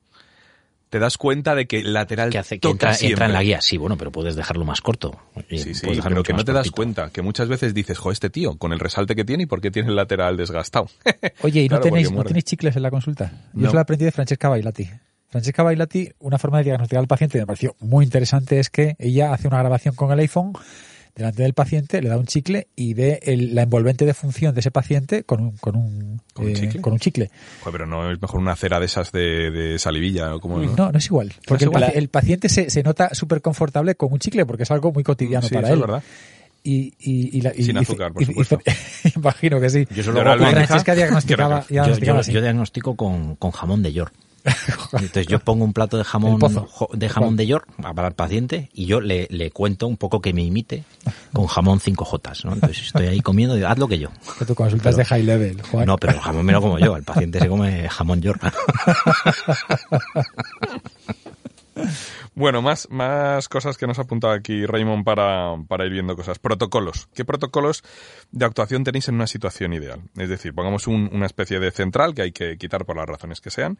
te 0.93 0.99
das 0.99 1.17
cuenta 1.17 1.55
de 1.55 1.65
que 1.65 1.79
el 1.79 1.91
lateral 1.91 2.29
Que 2.29 2.37
hace 2.37 2.59
que 2.59 2.69
toca 2.69 2.91
entra, 2.91 3.07
entra 3.07 3.25
en 3.25 3.33
la 3.33 3.41
guía. 3.41 3.61
Sí, 3.61 3.77
bueno, 3.77 3.97
pero 3.97 4.11
puedes 4.11 4.35
dejarlo 4.35 4.63
más 4.63 4.79
corto. 4.79 5.19
Oye, 5.33 5.57
Sí, 5.57 5.73
sí, 5.73 5.87
pero 6.03 6.21
que 6.21 6.33
no 6.33 6.45
te 6.45 6.53
das 6.53 6.65
cortito. 6.67 6.75
cuenta, 6.75 7.09
que 7.09 7.23
muchas 7.23 7.47
veces 7.47 7.73
dices, 7.73 7.97
jo, 7.97 8.11
este 8.11 8.29
tío, 8.29 8.55
con 8.59 8.73
el 8.73 8.79
resalte 8.79 9.15
que 9.15 9.25
tiene 9.25 9.43
y 9.43 9.45
por 9.47 9.59
qué 9.59 9.71
tiene 9.71 9.89
el 9.89 9.95
lateral 9.95 10.37
desgastado. 10.37 10.87
Oye, 11.41 11.63
¿y 11.63 11.67
no, 11.67 11.79
tenéis, 11.79 12.11
no 12.11 12.23
tenéis 12.23 12.45
chicles 12.45 12.75
en 12.75 12.83
la 12.83 12.91
consulta? 12.91 13.31
Yo 13.53 13.61
No. 13.61 13.65
eso 13.69 13.73
lo 13.73 13.81
aprendí 13.81 14.05
de 14.05 14.11
Francesca 14.11 14.49
Bailati. 14.49 14.87
Francesca 15.29 15.63
Bailati, 15.63 16.09
una 16.19 16.37
forma 16.37 16.59
de 16.59 16.65
diagnosticar 16.65 16.99
al 16.99 17.07
paciente 17.07 17.39
que 17.39 17.41
me 17.41 17.47
pareció 17.47 17.75
muy 17.79 18.05
interesante 18.05 18.59
es 18.59 18.69
que 18.69 18.95
ella 18.99 19.33
hace 19.33 19.47
una 19.47 19.57
grabación 19.57 19.95
con 19.95 20.11
el 20.11 20.19
iPhone 20.19 20.53
delante 21.15 21.43
del 21.43 21.53
paciente, 21.53 22.01
le 22.01 22.09
da 22.09 22.17
un 22.17 22.25
chicle 22.25 22.67
y 22.75 22.93
ve 22.95 23.19
el- 23.23 23.53
la 23.53 23.63
envolvente 23.63 24.05
de 24.05 24.13
función 24.15 24.53
de 24.55 24.61
ese 24.61 24.71
paciente 24.71 25.23
con 25.23 25.41
un, 25.41 25.51
con 25.57 25.75
un, 25.75 26.21
¿Con 26.33 26.45
un 26.45 26.51
eh, 26.51 26.55
chicle? 26.55 26.81
con 26.81 26.93
un 26.93 26.99
chicle. 26.99 27.29
Joder, 27.61 27.71
pero 27.71 27.85
no 27.85 28.11
es 28.11 28.19
mejor 28.21 28.39
una 28.39 28.55
cera 28.55 28.79
de 28.79 28.87
esas 28.87 29.11
de, 29.11 29.51
de 29.51 29.77
salivilla 29.79 30.35
o 30.35 30.39
como 30.39 30.57
no? 30.59 30.75
No, 30.75 30.91
no 30.91 30.97
es 30.97 31.05
igual. 31.05 31.31
Porque 31.47 31.65
es 31.65 31.69
el, 31.69 31.73
paci- 31.75 31.81
igual. 31.81 31.91
el 31.95 32.07
paciente 32.09 32.49
se, 32.49 32.69
se 32.71 32.81
nota 32.81 33.13
súper 33.13 33.41
confortable 33.41 33.93
con 33.95 34.11
un 34.11 34.19
chicle 34.19 34.45
porque 34.47 34.63
es 34.63 34.71
algo 34.71 34.91
muy 34.91 35.03
cotidiano 35.03 35.47
Sí, 35.47 35.53
para 35.53 35.67
eso 35.67 35.73
él. 35.75 35.79
es 35.81 35.87
verdad. 35.87 36.03
Y, 36.63 36.93
y, 36.97 37.37
y 37.37 37.41
la- 37.41 37.53
y- 37.55 37.63
Sin 37.63 37.77
azúcar, 37.77 38.11
por 38.13 38.21
y- 38.21 38.25
y- 38.25 38.27
supuesto. 38.29 38.59
imagino 39.15 39.59
que 39.61 39.69
sí. 39.69 39.85
Yo 39.95 40.03
Francesca 40.13 40.95
diagnosticaba, 40.95 41.65
qué 41.67 41.75
yo, 41.75 41.83
yo 42.31 42.41
diagnostico 42.41 42.95
con, 42.95 43.35
con 43.35 43.51
jamón 43.51 43.83
de 43.83 43.93
York. 43.93 44.13
Entonces 44.93 45.27
yo 45.27 45.39
pongo 45.39 45.63
un 45.63 45.73
plato 45.73 45.97
de 45.97 46.03
jamón 46.03 46.39
de 46.93 47.09
jamón 47.09 47.35
de 47.35 47.47
York 47.47 47.67
para 47.77 48.09
el 48.09 48.13
paciente 48.13 48.69
y 48.73 48.85
yo 48.85 48.99
le, 48.99 49.27
le 49.29 49.51
cuento 49.51 49.87
un 49.87 49.97
poco 49.97 50.21
que 50.21 50.33
me 50.33 50.43
imite 50.43 50.83
con 51.31 51.47
jamón 51.47 51.79
5J, 51.79 52.45
¿no? 52.45 52.53
Entonces 52.53 52.87
estoy 52.87 53.07
ahí 53.07 53.21
comiendo 53.21 53.55
y 53.55 53.59
digo, 53.59 53.69
haz 53.69 53.77
lo 53.77 53.87
que 53.87 53.99
yo. 53.99 54.09
Que 54.37 54.45
tu 54.45 54.55
consulta 54.55 54.89
es 54.89 54.97
de 54.97 55.05
high 55.05 55.23
level, 55.23 55.61
Juan. 55.61 55.85
No, 55.85 55.97
pero 55.97 56.13
el 56.13 56.19
jamón 56.19 56.45
me 56.45 56.53
lo 56.53 56.61
como 56.61 56.79
yo, 56.79 56.97
el 56.97 57.03
paciente 57.03 57.39
se 57.39 57.47
come 57.47 57.87
jamón 57.89 58.21
York. 58.21 58.41
Bueno, 62.35 62.63
más, 62.63 62.87
más 62.89 63.47
cosas 63.47 63.77
que 63.77 63.85
nos 63.85 63.99
ha 63.99 64.03
apuntado 64.03 64.33
aquí 64.33 64.65
Raymond 64.65 65.03
para, 65.05 65.53
para 65.67 65.85
ir 65.85 65.91
viendo 65.91 66.15
cosas. 66.15 66.39
Protocolos. 66.39 67.07
¿Qué 67.13 67.25
protocolos 67.25 67.83
de 68.31 68.43
actuación 68.45 68.83
tenéis 68.83 69.07
en 69.07 69.15
una 69.15 69.27
situación 69.27 69.71
ideal? 69.73 70.01
Es 70.17 70.29
decir, 70.29 70.51
pongamos 70.55 70.87
un- 70.87 71.11
una 71.13 71.27
especie 71.27 71.59
de 71.59 71.69
central 71.69 72.15
que 72.15 72.23
hay 72.23 72.31
que 72.31 72.57
quitar 72.57 72.85
por 72.85 72.97
las 72.97 73.05
razones 73.07 73.39
que 73.39 73.51
sean. 73.51 73.77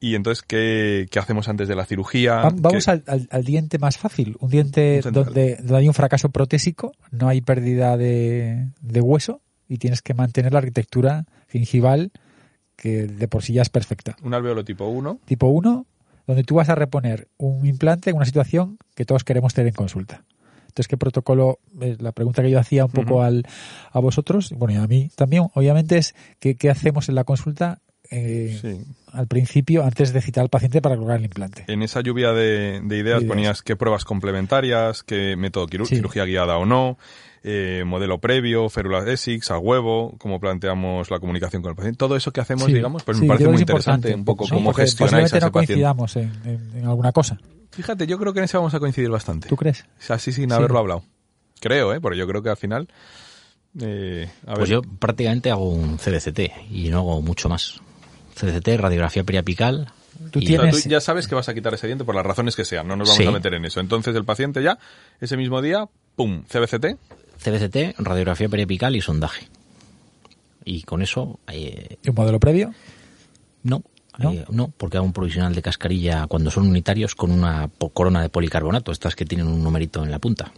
Y 0.00 0.14
entonces, 0.14 0.42
¿qué, 0.42 1.08
qué 1.10 1.18
hacemos 1.18 1.48
antes 1.48 1.68
de 1.68 1.74
la 1.74 1.84
cirugía? 1.84 2.36
Va- 2.36 2.52
Vamos 2.54 2.86
¿Qué- 2.86 2.90
al, 2.90 3.04
al- 3.06 3.28
al 3.30 3.44
diente 3.44 3.78
más 3.78 3.98
fácil, 3.98 4.36
un 4.40 4.48
diente 4.48 5.02
Un 5.04 5.12
donde, 5.12 5.56
donde 5.56 5.76
hay 5.76 5.88
un 5.88 5.94
fracaso 5.94 6.30
protésico, 6.30 6.92
no 7.10 7.28
hay 7.28 7.42
pérdida 7.42 7.98
de, 7.98 8.68
de 8.80 9.00
hueso 9.02 9.42
y 9.68 9.76
tienes 9.76 10.00
que 10.00 10.14
mantener 10.14 10.54
la 10.54 10.60
arquitectura 10.60 11.26
gingival 11.50 12.12
que 12.76 13.06
de 13.06 13.28
por 13.28 13.42
sí 13.42 13.52
ya 13.52 13.60
es 13.62 13.68
perfecta. 13.68 14.16
Un 14.22 14.32
alveolo 14.32 14.64
tipo 14.64 14.86
1. 14.86 15.20
Tipo 15.26 15.48
1, 15.48 15.84
donde 16.30 16.44
tú 16.44 16.54
vas 16.56 16.68
a 16.68 16.74
reponer 16.74 17.28
un 17.38 17.66
implante 17.66 18.10
en 18.10 18.16
una 18.16 18.24
situación 18.24 18.78
que 18.94 19.04
todos 19.04 19.24
queremos 19.24 19.52
tener 19.54 19.68
en 19.68 19.74
consulta. 19.74 20.24
Entonces, 20.68 20.86
¿qué 20.88 20.96
protocolo? 20.96 21.58
La 21.98 22.12
pregunta 22.12 22.42
que 22.42 22.50
yo 22.50 22.58
hacía 22.60 22.84
un 22.84 22.92
poco 22.92 23.22
al, 23.22 23.44
a 23.92 23.98
vosotros, 23.98 24.52
bueno, 24.56 24.74
y 24.74 24.76
a 24.84 24.86
mí 24.86 25.10
también, 25.16 25.48
obviamente, 25.54 25.98
es 25.98 26.14
¿qué, 26.38 26.54
qué 26.54 26.70
hacemos 26.70 27.08
en 27.08 27.16
la 27.16 27.24
consulta 27.24 27.80
eh, 28.12 28.56
Sí. 28.60 28.80
al 29.12 29.26
principio, 29.26 29.84
antes 29.84 30.12
de 30.12 30.20
citar 30.20 30.42
al 30.42 30.48
paciente 30.48 30.80
para 30.80 30.94
colocar 30.96 31.16
el 31.18 31.24
implante? 31.24 31.64
En 31.66 31.82
esa 31.82 32.00
lluvia 32.02 32.32
de, 32.32 32.80
de 32.84 32.96
ideas 32.98 33.18
Ideas. 33.22 33.24
ponías 33.28 33.62
qué 33.62 33.74
pruebas 33.76 34.04
complementarias, 34.04 35.02
qué 35.02 35.34
método 35.36 35.66
Sí. 35.86 35.96
cirugía 35.96 36.24
guiada 36.24 36.56
o 36.56 36.66
no, 36.66 36.98
eh, 37.42 37.84
modelo 37.86 38.18
previo, 38.18 38.68
férula 38.68 39.10
ESIX, 39.10 39.50
a 39.50 39.58
huevo, 39.58 40.14
cómo 40.18 40.38
planteamos 40.40 41.10
la 41.10 41.18
comunicación 41.20 41.62
con 41.62 41.70
el 41.70 41.76
paciente. 41.76 41.96
Todo 41.98 42.16
eso 42.16 42.32
que 42.32 42.40
hacemos, 42.40 42.66
Sí, 42.66 42.74
digamos, 42.74 43.02
pues 43.04 43.16
sí, 43.16 43.22
me 43.22 43.28
parece 43.28 43.48
muy 43.48 43.60
interesante 43.60 44.08
importante, 44.10 44.14
un 44.18 44.24
poco 44.24 44.44
sí, 44.44 44.50
cómo 44.52 44.72
gestionáis 44.74 45.32
a 45.32 45.38
ese 45.38 45.46
no 45.46 45.52
paciente. 45.52 45.72
coincidamos 45.74 46.16
en, 46.16 46.32
en- 46.44 46.70
en 46.78 46.86
alguna 46.86 47.12
cosa. 47.12 47.38
Fíjate, 47.70 48.06
yo 48.06 48.18
creo 48.18 48.32
que 48.32 48.40
en 48.40 48.44
ese 48.46 48.56
vamos 48.56 48.74
a 48.74 48.80
coincidir 48.80 49.10
bastante. 49.10 49.48
¿Tú 49.48 49.56
crees? 49.56 49.82
O 49.98 50.02
sea, 50.02 50.16
así 50.16 50.32
sin 50.32 50.50
Sí. 50.50 50.54
haberlo 50.54 50.78
hablado. 50.80 51.02
Creo, 51.60 51.94
¿eh? 51.94 52.00
Porque 52.00 52.18
yo 52.18 52.26
creo 52.26 52.42
que 52.42 52.50
al 52.50 52.56
final... 52.56 52.88
eh, 53.80 54.28
a 54.46 54.54
Pues 54.54 54.58
ver, 54.60 54.68
yo 54.68 54.82
prácticamente 54.82 55.50
hago 55.50 55.70
un 55.70 55.98
CBCT 55.98 56.40
y 56.70 56.88
no 56.88 56.98
hago 56.98 57.22
mucho 57.22 57.48
más. 57.48 57.80
CBCT, 58.34 58.68
radiografía 58.78 59.24
periapical. 59.24 59.92
Tú 60.30 60.40
y- 60.40 60.44
o 60.44 60.48
sea, 60.48 60.58
tienes- 60.60 60.82
tú 60.82 60.88
ya 60.88 61.00
sabes 61.00 61.28
que 61.28 61.34
vas 61.34 61.48
a 61.48 61.54
quitar 61.54 61.72
ese 61.74 61.86
diente 61.86 62.04
por 62.04 62.14
las 62.14 62.26
razones 62.26 62.56
que 62.56 62.64
sean, 62.64 62.86
no 62.88 62.96
nos 62.96 63.08
vamos 63.08 63.22
Sí. 63.22 63.26
a 63.28 63.30
meter 63.30 63.54
en 63.54 63.64
eso. 63.64 63.80
Entonces 63.80 64.14
el 64.14 64.24
paciente 64.24 64.62
ya, 64.62 64.78
ese 65.20 65.36
mismo 65.36 65.62
día, 65.62 65.88
¡pum! 66.16 66.42
CBCT, 66.48 66.96
CBCT, 67.42 67.98
radiografía 67.98 68.48
periapical 68.48 68.94
y 68.96 69.00
sondaje. 69.00 69.48
Y 70.64 70.82
con 70.82 71.02
eso, 71.02 71.40
eh, 71.48 71.96
¿Y 72.04 72.10
un 72.10 72.14
modelo 72.16 72.38
previo? 72.38 72.72
no, 73.62 73.82
¿No? 74.18 74.32
eh, 74.32 74.44
no, 74.50 74.68
porque 74.76 74.98
hago 74.98 75.06
un 75.06 75.12
provisional 75.12 75.54
de 75.54 75.62
cascarilla 75.62 76.26
cuando 76.26 76.50
son 76.50 76.66
unitarios 76.68 77.14
con 77.14 77.30
una 77.30 77.70
corona 77.94 78.20
de 78.22 78.28
policarbonato, 78.28 78.92
estas 78.92 79.16
que 79.16 79.24
tienen 79.24 79.46
un 79.46 79.62
numerito 79.62 80.04
en 80.04 80.10
la 80.10 80.18
punta. 80.18 80.52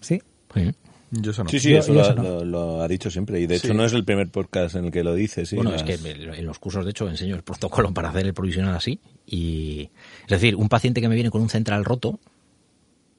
Sí. 0.00 0.20
Sí. 0.54 0.74
yo 1.10 1.30
eso 1.30 1.44
no. 1.44 1.50
Sí, 1.50 1.58
sí, 1.60 1.70
Yo- 1.70 1.78
eso, 1.78 1.88
yo 1.88 1.94
lo, 1.94 2.02
eso 2.02 2.14
no. 2.14 2.22
lo- 2.22 2.44
lo 2.44 2.82
ha 2.82 2.88
dicho 2.88 3.10
siempre. 3.10 3.40
Y 3.40 3.46
de 3.46 3.56
hecho 3.56 3.68
Sí. 3.68 3.74
no 3.74 3.84
es 3.84 3.92
el 3.92 4.04
primer 4.04 4.28
podcast 4.28 4.74
en 4.74 4.86
el 4.86 4.90
que 4.92 5.02
lo 5.04 5.14
dice. 5.14 5.46
Sí, 5.46 5.56
bueno, 5.56 5.70
las- 5.70 5.82
es 5.88 6.00
que 6.00 6.10
en 6.10 6.46
los 6.46 6.58
cursos, 6.58 6.84
de 6.84 6.90
hecho, 6.90 7.08
enseño 7.08 7.34
el 7.36 7.42
protocolo 7.42 7.92
para 7.94 8.10
hacer 8.10 8.26
el 8.26 8.34
provisional 8.34 8.74
así. 8.74 8.98
Y, 9.26 9.90
es 10.24 10.28
decir, 10.28 10.56
un 10.56 10.68
paciente 10.68 11.00
que 11.00 11.08
me 11.08 11.14
viene 11.14 11.30
con 11.30 11.40
un 11.42 11.48
central 11.48 11.84
roto, 11.84 12.18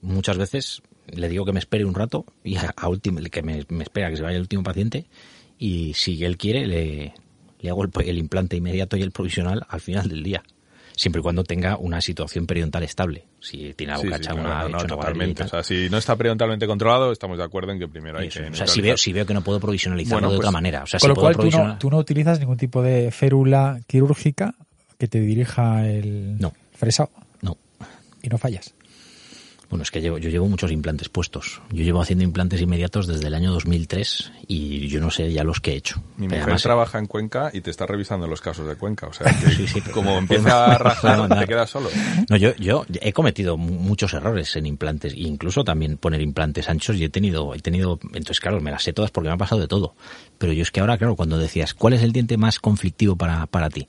muchas 0.02 0.38
veces 0.38 0.82
le 1.16 1.30
digo 1.30 1.46
que 1.46 1.54
me 1.54 1.60
espere 1.60 1.86
un 1.86 1.96
rato 1.96 2.26
y 2.44 2.56
a, 2.58 2.74
a 2.76 2.88
último, 2.90 3.20
que 3.32 3.42
me, 3.42 3.66
me 3.70 3.84
espera 3.84 4.10
que 4.10 4.18
se 4.18 4.24
vaya 4.24 4.36
el 4.36 4.42
último 4.42 4.64
paciente 4.64 5.06
y 5.58 5.94
si 5.94 6.24
él 6.24 6.38
quiere 6.38 6.66
le, 6.68 7.14
le 7.60 7.70
hago 7.70 7.84
el, 7.84 7.92
el 8.06 8.18
implante 8.18 8.58
inmediato 8.58 8.98
y 8.98 9.02
el 9.02 9.12
provisional 9.12 9.66
al 9.70 9.82
final 9.82 10.08
del 10.08 10.24
día 10.24 10.44
siempre 10.96 11.22
y 11.22 11.24
cuando 11.24 11.46
tenga 11.46 11.78
una 11.78 12.02
situación 12.02 12.46
periodontal 12.46 12.84
estable. 12.84 13.24
Si 13.40 13.74
tiene 13.74 13.94
la 13.94 14.00
boca 14.00 14.18
Sí, 14.18 14.24
sí, 14.24 14.30
claro, 14.32 14.42
una, 14.42 14.64
no, 14.64 14.70
no, 14.70 14.78
una 14.80 14.88
totalmente. 14.88 15.44
O 15.44 15.48
sea, 15.48 15.64
si 15.64 15.90
no 15.90 15.98
está 15.98 16.18
periodontalmente 16.18 16.68
controlado, 16.68 17.14
estamos 17.14 17.38
de 17.38 17.44
acuerdo 17.46 17.72
en 17.72 17.80
que 17.80 17.88
primero 17.88 18.20
hay 18.20 18.28
Eso. 18.28 18.42
que 18.42 18.50
O 18.50 18.54
sea, 18.54 18.68
si 18.68 18.82
veo, 18.82 18.98
si 18.98 19.14
veo 19.14 19.26
que 19.26 19.34
no 19.34 19.42
puedo 19.42 19.62
provisionalizarlo 19.62 20.18
Bueno, 20.18 20.32
de 20.32 20.36
pues, 20.36 20.46
otra 20.48 20.52
manera. 20.52 20.84
O 20.84 20.88
sea, 20.88 21.00
Con 21.00 21.08
si 21.08 21.10
lo 21.10 21.16
puedo 21.16 21.34
cual 21.34 21.50
tú 21.50 21.58
no, 21.58 21.78
tú 21.78 21.90
no 21.90 21.98
utilizas 22.00 22.38
ningún 22.42 22.58
tipo 22.58 22.82
de 22.84 23.12
férula 23.12 23.80
quirúrgica 23.88 24.56
que 24.98 25.08
te 25.08 25.22
dirija 25.22 25.90
el 25.90 26.38
No. 26.38 26.52
fresado 26.74 27.12
No. 27.42 27.56
y 28.22 28.28
no 28.28 28.38
fallas. 28.38 28.74
Bueno, 29.70 29.84
es 29.84 29.92
que 29.92 30.02
llevo, 30.02 30.18
yo 30.18 30.32
llevo 30.32 30.48
muchos 30.48 30.72
implantes 30.72 31.10
puestos. 31.10 31.62
Yo 31.70 31.84
llevo 31.84 32.02
haciendo 32.02 32.24
implantes 32.24 32.60
inmediatos 32.60 33.06
desde 33.06 33.28
el 33.28 33.36
año 33.36 33.52
2003 33.52 34.32
y 34.48 34.88
yo 34.88 35.00
no 35.00 35.12
sé 35.12 35.32
ya 35.32 35.44
los 35.44 35.60
que 35.60 35.74
he 35.74 35.76
hecho. 35.76 36.02
Mi 36.18 36.26
mujer 36.28 36.42
además, 36.42 36.64
trabaja 36.64 36.98
en 36.98 37.06
Cuenca 37.06 37.52
y 37.54 37.62
te 37.62 37.70
está 37.70 37.86
revisando 37.86 38.26
los 38.28 38.42
casos 38.42 38.68
de 38.68 38.76
Cuenca. 38.76 39.06
O 39.08 39.14
sea, 39.14 39.28
que 39.40 39.52
Sí, 39.52 39.68
sí, 39.68 39.82
pero- 39.82 39.94
como 39.94 40.18
empieza 40.18 40.66
a 40.74 40.78
rajar, 40.80 41.40
te 41.40 41.46
quedas 41.48 41.70
solo. 41.70 41.88
No, 42.30 42.36
yo, 42.38 42.56
yo 42.56 42.84
he 43.00 43.14
cometido 43.14 43.58
mu- 43.58 43.78
muchos 43.80 44.14
errores 44.16 44.56
en 44.56 44.66
implantes, 44.66 45.14
e 45.14 45.20
incluso 45.20 45.64
también 45.64 45.98
poner 45.98 46.22
implantes 46.22 46.68
anchos 46.68 46.96
y 46.98 47.04
he 47.04 47.10
tenido, 47.10 47.54
he 47.54 47.60
tenido, 47.60 48.00
entonces 48.06 48.40
claro, 48.40 48.60
me 48.62 48.72
las 48.72 48.82
sé 48.82 48.92
todas 48.94 49.12
porque 49.12 49.30
me 49.30 49.36
ha 49.36 49.38
pasado 49.38 49.62
de 49.62 49.68
todo. 49.68 49.94
Pero 50.40 50.52
yo 50.52 50.64
es 50.64 50.72
que 50.72 50.80
ahora, 50.80 50.98
claro, 50.98 51.16
cuando 51.16 51.38
decías, 51.38 51.76
¿cuál 51.76 51.94
es 51.94 52.02
el 52.02 52.12
diente 52.12 52.38
más 52.38 52.60
conflictivo 52.60 53.16
para, 53.16 53.46
para 53.46 53.70
ti? 53.70 53.88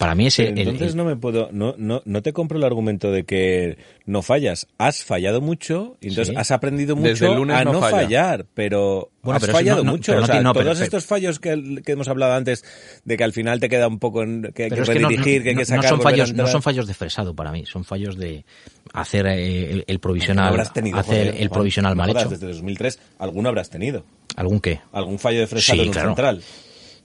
Para 0.00 0.14
mí 0.14 0.26
es 0.28 0.38
el, 0.38 0.46
el- 0.58 0.58
Entonces 0.60 0.92
el- 0.92 0.96
no 0.96 1.04
me 1.04 1.14
puedo, 1.16 1.50
no, 1.52 1.74
no, 1.76 2.00
no 2.06 2.22
te 2.22 2.32
compro 2.32 2.56
el 2.56 2.64
argumento 2.64 3.12
de 3.12 3.24
que 3.24 3.76
no 4.06 4.22
fallas. 4.22 4.66
Has 4.78 5.04
fallado 5.04 5.42
mucho, 5.42 5.98
y 6.00 6.08
entonces 6.08 6.28
Sí. 6.32 6.34
has 6.40 6.50
aprendido 6.52 6.96
mucho 6.96 7.10
Desde 7.10 7.26
el 7.28 7.34
lunes 7.34 7.54
a 7.58 7.64
no 7.64 7.74
no, 7.74 7.80
falla. 7.80 7.96
fallar, 7.98 8.46
pero 8.54 9.10
Bueno, 9.22 9.36
has 9.36 9.42
pero 9.42 9.52
fallado 9.52 9.78
no- 9.80 9.84
no- 9.84 9.90
mucho. 9.92 10.12
pero 10.12 10.18
o 10.18 10.20
no 10.22 10.26
sea, 10.26 10.38
ti- 10.38 10.42
no, 10.42 10.52
pero- 10.54 10.64
todos 10.64 10.78
pero- 10.78 10.84
estos 10.86 11.04
fallos 11.04 11.38
que, 11.38 11.82
que 11.84 11.92
hemos 11.92 12.08
hablado 12.08 12.32
antes, 12.32 12.64
de 13.04 13.16
que 13.18 13.24
al 13.24 13.34
final 13.34 13.60
te 13.60 13.68
queda 13.68 13.88
un 13.88 13.98
poco 13.98 14.22
en, 14.22 14.40
que 14.54 14.64
hay 14.64 14.70
que 14.70 14.76
redirigir, 14.84 15.40
no- 15.40 15.44
que 15.44 15.50
hay 15.50 15.56
que 15.56 15.64
sacar, 15.66 15.90
son 15.90 16.00
fallos, 16.00 16.32
no 16.32 16.46
son 16.46 16.62
fallos 16.62 16.86
de 16.86 16.94
fresado 16.94 17.34
para 17.34 17.52
mí, 17.52 17.66
son 17.66 17.84
fallos 17.84 18.16
de 18.16 18.46
hacer 18.94 19.26
eh, 19.26 19.70
el, 19.70 19.84
el 19.86 19.98
provisional, 20.00 20.48
habrás 20.48 20.72
tenido, 20.72 20.96
hacer 20.98 21.26
joder, 21.28 21.42
el 21.42 21.50
provisional 21.50 21.94
mal 21.94 22.08
hecho. 22.08 22.30
Desde 22.30 22.46
2003, 22.46 22.98
alguno 23.18 23.50
habrás 23.50 23.68
tenido. 23.68 24.02
¿Algún 24.34 24.60
qué? 24.60 24.80
Algún 24.92 25.18
fallo 25.18 25.40
de 25.40 25.46
fresado 25.46 25.76
Sí, 25.76 25.82
en 25.82 25.88
un 25.88 25.92
claro. 25.92 26.08
central. 26.08 26.42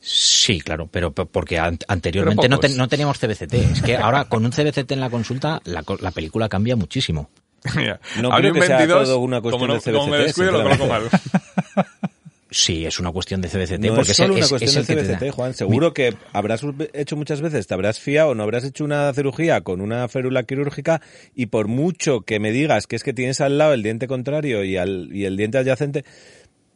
Sí, 0.08 0.62
claro, 0.62 0.88
pero 0.92 1.12
porque 1.14 1.58
an- 1.58 1.80
anteriormente 1.88 2.44
Pero 2.44 2.56
no, 2.56 2.60
te- 2.60 2.70
no 2.70 2.88
teníamos 2.88 3.18
CBCT. 3.18 3.54
Es 3.56 3.82
que 3.82 3.98
ahora 3.98 4.26
con 4.26 4.46
un 4.46 4.52
CBCT 4.52 4.92
en 4.92 5.00
la 5.00 5.10
consulta 5.10 5.62
la, 5.66 5.82
co- 5.82 5.98
la 6.00 6.12
película 6.12 6.48
cambia 6.48 6.76
muchísimo. 6.76 7.32
Mira, 7.76 8.00
No 8.22 8.30
creo 8.30 8.54
que 8.54 8.62
sea 8.62 8.78
22, 8.78 9.04
todo 9.06 9.18
una 9.20 9.42
cuestión 9.42 9.62
como, 9.68 9.74
no- 9.74 9.80
de 9.82 9.92
como 9.92 10.06
me 10.08 10.18
CBCT, 10.18 10.26
descuido, 10.28 10.52
lo 10.52 10.64
coloco 10.64 10.86
mal. 10.86 11.04
Sí, 12.52 12.86
es 12.86 13.00
una 13.02 13.12
cuestión 13.12 13.42
de 13.42 13.50
CBCT 13.50 13.80
No 13.84 13.96
porque 13.96 14.12
es 14.12 14.18
solo 14.18 14.34
es, 14.36 14.38
una 14.38 14.46
es- 14.46 14.50
cuestión 14.50 14.82
es 14.82 14.88
de 14.88 14.96
te 14.96 15.04
CBCT, 15.18 15.32
Juan. 15.36 15.54
Seguro 15.56 15.94
que 15.94 16.14
habrás 16.32 16.62
hecho 16.94 17.18
muchas 17.18 17.42
veces, 17.42 17.68
te 17.68 17.74
habrás 17.74 18.00
fiado, 18.00 18.34
no 18.34 18.44
habrás 18.44 18.64
hecho 18.64 18.86
una 18.86 19.12
cirugía 19.14 19.60
con 19.62 19.82
una 19.82 20.08
férula 20.08 20.44
quirúrgica 20.44 21.02
y 21.36 21.48
por 21.48 21.68
mucho 21.68 22.22
que 22.22 22.40
me 22.40 22.52
digas 22.52 22.88
que 22.88 22.96
es 22.96 23.04
que 23.04 23.12
tienes 23.14 23.42
al 23.42 23.58
lado 23.58 23.74
el 23.74 23.84
diente 23.84 24.08
contrario 24.08 24.64
y, 24.64 24.78
al, 24.78 25.10
y 25.12 25.26
el 25.26 25.36
diente 25.36 25.58
adyacente, 25.58 26.06